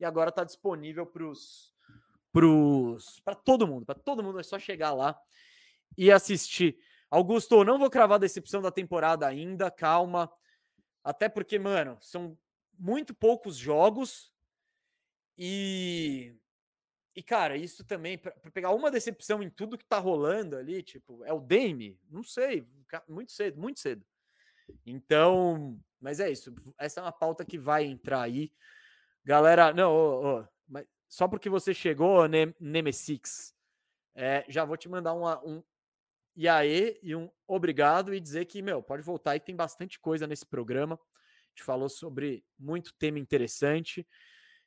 e 0.00 0.04
agora 0.04 0.32
tá 0.32 0.42
disponível 0.42 1.06
pros 1.06 1.72
pros 2.32 3.20
para 3.20 3.36
todo 3.36 3.66
mundo, 3.66 3.86
para 3.86 3.94
todo 3.94 4.22
mundo 4.22 4.40
é 4.40 4.42
só 4.42 4.58
chegar 4.58 4.92
lá 4.92 5.16
e 5.96 6.10
assistir. 6.10 6.76
Augusto, 7.08 7.62
não 7.62 7.78
vou 7.78 7.88
cravar 7.88 8.16
a 8.16 8.20
decepção 8.20 8.60
da 8.60 8.72
temporada 8.72 9.24
ainda, 9.24 9.70
calma. 9.70 10.28
Até 11.04 11.28
porque, 11.28 11.60
mano, 11.60 11.96
são 12.00 12.36
muito 12.76 13.14
poucos 13.14 13.56
jogos 13.56 14.32
e, 15.38 16.34
e 17.14 17.22
cara, 17.22 17.56
isso 17.56 17.84
também, 17.84 18.18
para 18.18 18.32
pegar 18.52 18.72
uma 18.72 18.90
decepção 18.90 19.42
em 19.42 19.48
tudo 19.48 19.78
que 19.78 19.84
tá 19.84 19.98
rolando 19.98 20.56
ali, 20.56 20.82
tipo, 20.82 21.24
é 21.24 21.32
o 21.32 21.40
Dame? 21.40 21.98
Não 22.10 22.22
sei, 22.22 22.66
muito 23.08 23.32
cedo, 23.32 23.60
muito 23.60 23.80
cedo. 23.80 24.04
Então, 24.84 25.78
mas 26.00 26.20
é 26.20 26.30
isso. 26.30 26.54
Essa 26.78 27.00
é 27.00 27.02
uma 27.02 27.12
pauta 27.12 27.44
que 27.44 27.58
vai 27.58 27.84
entrar 27.84 28.22
aí. 28.22 28.52
Galera, 29.24 29.72
não, 29.72 29.92
oh, 29.92 30.40
oh, 30.40 30.48
mas 30.68 30.86
só 31.08 31.28
porque 31.28 31.48
você 31.48 31.72
chegou, 31.72 32.26
ne 32.26 32.54
Nemesis, 32.58 33.54
é, 34.14 34.44
já 34.48 34.64
vou 34.64 34.76
te 34.76 34.88
mandar 34.88 35.12
uma, 35.14 35.42
um 35.44 35.62
e 36.36 36.48
aí 36.48 36.98
e 37.02 37.14
um 37.14 37.30
obrigado 37.46 38.12
e 38.12 38.20
dizer 38.20 38.44
que, 38.46 38.60
meu, 38.60 38.82
pode 38.82 39.02
voltar 39.02 39.32
aí, 39.32 39.40
tem 39.40 39.54
bastante 39.54 40.00
coisa 40.00 40.26
nesse 40.26 40.44
programa. 40.44 40.96
A 40.96 41.48
gente 41.50 41.62
falou 41.62 41.88
sobre 41.88 42.44
muito 42.58 42.92
tema 42.94 43.18
interessante. 43.18 44.06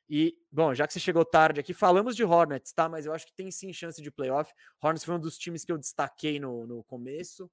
E, 0.08 0.38
bom, 0.50 0.74
já 0.74 0.86
que 0.86 0.92
você 0.94 1.00
chegou 1.00 1.24
tarde 1.24 1.60
aqui, 1.60 1.74
falamos 1.74 2.16
de 2.16 2.24
Hornets, 2.24 2.72
tá? 2.72 2.88
Mas 2.88 3.04
eu 3.04 3.12
acho 3.12 3.26
que 3.26 3.32
tem 3.34 3.50
sim 3.50 3.72
chance 3.72 4.00
de 4.00 4.10
playoff. 4.10 4.52
Hornets 4.82 5.04
foi 5.04 5.14
um 5.14 5.20
dos 5.20 5.36
times 5.36 5.64
que 5.64 5.72
eu 5.72 5.76
destaquei 5.76 6.40
no, 6.40 6.66
no 6.66 6.82
começo. 6.84 7.50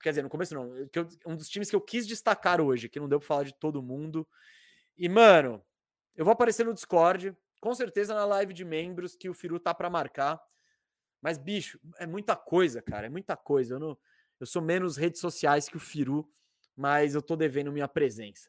Quer 0.00 0.10
dizer, 0.10 0.22
no 0.22 0.30
começo 0.30 0.54
não. 0.54 0.74
Eu, 0.76 1.08
um 1.26 1.36
dos 1.36 1.48
times 1.48 1.68
que 1.68 1.76
eu 1.76 1.80
quis 1.80 2.06
destacar 2.06 2.60
hoje, 2.60 2.88
que 2.88 2.98
não 2.98 3.08
deu 3.08 3.18
pra 3.18 3.28
falar 3.28 3.42
de 3.42 3.52
todo 3.52 3.82
mundo. 3.82 4.26
E, 4.96 5.08
mano, 5.08 5.62
eu 6.16 6.24
vou 6.24 6.32
aparecer 6.32 6.64
no 6.64 6.72
Discord, 6.72 7.36
com 7.60 7.74
certeza 7.74 8.14
na 8.14 8.24
live 8.24 8.54
de 8.54 8.64
membros 8.64 9.14
que 9.14 9.28
o 9.28 9.34
Firu 9.34 9.60
tá 9.60 9.74
para 9.74 9.90
marcar. 9.90 10.40
Mas, 11.20 11.36
bicho, 11.36 11.78
é 11.98 12.06
muita 12.06 12.34
coisa, 12.34 12.80
cara. 12.80 13.06
É 13.06 13.10
muita 13.10 13.36
coisa. 13.36 13.74
Eu, 13.74 13.78
não, 13.78 13.98
eu 14.38 14.46
sou 14.46 14.62
menos 14.62 14.96
redes 14.96 15.20
sociais 15.20 15.68
que 15.68 15.76
o 15.76 15.80
Firu, 15.80 16.26
mas 16.74 17.14
eu 17.14 17.20
tô 17.20 17.36
devendo 17.36 17.70
minha 17.70 17.86
presença. 17.86 18.48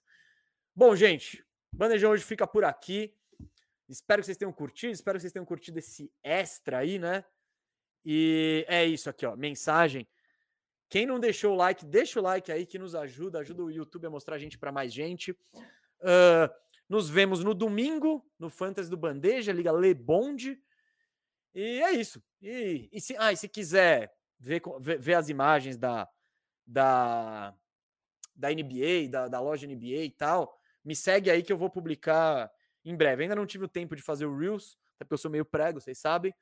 Bom, 0.74 0.96
gente, 0.96 1.46
Bandejão 1.72 2.12
hoje 2.12 2.24
fica 2.24 2.46
por 2.46 2.64
aqui. 2.64 3.14
Espero 3.88 4.22
que 4.22 4.26
vocês 4.26 4.38
tenham 4.38 4.54
curtido, 4.54 4.94
espero 4.94 5.18
que 5.18 5.22
vocês 5.22 5.34
tenham 5.34 5.46
curtido 5.46 5.80
esse 5.80 6.12
extra 6.24 6.80
aí, 6.80 6.98
né? 6.98 7.26
E 8.06 8.66
é 8.68 8.86
isso 8.86 9.10
aqui, 9.10 9.26
ó. 9.26 9.36
Mensagem. 9.36 10.08
Quem 10.90 11.06
não 11.06 11.20
deixou 11.20 11.54
o 11.54 11.56
like, 11.56 11.86
deixa 11.86 12.20
o 12.20 12.24
like 12.24 12.52
aí 12.52 12.66
que 12.66 12.78
nos 12.80 12.96
ajuda, 12.96 13.40
ajuda 13.40 13.64
o 13.64 13.72
YouTube 13.72 14.08
a 14.08 14.10
mostrar 14.10 14.36
a 14.36 14.40
gente 14.40 14.58
para 14.58 14.72
mais 14.72 14.94
gente. 14.94 15.32
Uh, 15.32 16.50
nos 16.90 17.10
vemos 17.10 17.44
no 17.44 17.54
domingo 17.54 18.26
no 18.38 18.50
Fantasy 18.50 18.90
do 18.90 18.98
Bandeja, 18.98 19.54
Liga 19.54 19.72
Lebonde. 19.72 20.62
E 21.54 21.82
é 21.82 21.92
isso. 21.92 22.22
E, 22.42 22.90
e 22.92 23.00
se, 23.00 23.16
ah, 23.18 23.32
e 23.32 23.38
se 23.38 23.48
quiser 23.48 24.14
ver, 24.40 24.62
ver, 24.80 25.00
ver, 25.00 25.14
as 25.14 25.30
imagens 25.30 25.78
da, 25.78 26.10
da, 26.66 27.56
da 28.36 28.50
NBA, 28.50 29.10
da, 29.10 29.28
da 29.28 29.40
loja 29.40 29.68
NBA 29.68 30.04
e 30.04 30.12
tal, 30.12 30.61
me 30.84 30.96
segue 30.96 31.30
aí 31.30 31.44
que 31.44 31.52
eu 31.52 31.58
vou 31.58 31.70
publicar 31.70 32.52
em 32.84 32.96
breve. 32.96 33.24
Ainda 33.24 33.36
não 33.36 33.46
tive 33.46 33.66
o 33.66 33.70
tempo 33.70 33.96
de 33.96 34.02
fazer 34.02 34.26
o 34.26 34.38
Reels, 34.38 34.78
até 34.96 35.06
porque 35.06 35.14
eu 35.14 35.18
sou 35.18 35.32
meio 35.32 35.46
prego, 35.46 35.80
vocês 35.80 36.00
sabem. 36.00 36.34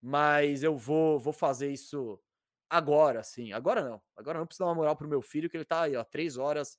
Mas 0.00 0.62
eu 0.62 0.76
vou, 0.76 1.18
vou 1.18 1.32
fazer 1.32 1.70
isso 1.70 2.20
agora, 2.68 3.22
sim. 3.22 3.52
Agora 3.52 3.82
não. 3.82 4.02
Agora 4.16 4.38
não 4.38 4.46
preciso 4.46 4.64
dar 4.64 4.70
uma 4.70 4.74
moral 4.74 4.96
pro 4.96 5.08
meu 5.08 5.22
filho, 5.22 5.48
que 5.48 5.56
ele 5.56 5.64
tá 5.64 5.82
aí, 5.82 5.96
ó, 5.96 6.04
três 6.04 6.36
horas 6.36 6.78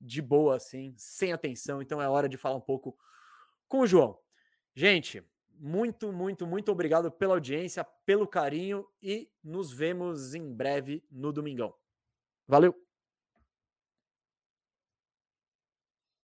de 0.00 0.20
boa, 0.20 0.56
assim, 0.56 0.94
sem 0.96 1.32
atenção. 1.32 1.80
Então 1.80 2.02
é 2.02 2.08
hora 2.08 2.28
de 2.28 2.36
falar 2.36 2.56
um 2.56 2.60
pouco 2.60 2.96
com 3.68 3.80
o 3.80 3.86
João. 3.86 4.18
Gente, 4.74 5.24
muito, 5.48 6.12
muito, 6.12 6.46
muito 6.46 6.72
obrigado 6.72 7.10
pela 7.10 7.34
audiência, 7.34 7.84
pelo 8.04 8.26
carinho 8.26 8.86
e 9.00 9.30
nos 9.42 9.72
vemos 9.72 10.34
em 10.34 10.52
breve 10.52 11.04
no 11.10 11.32
Domingão. 11.32 11.72
Valeu! 12.48 12.91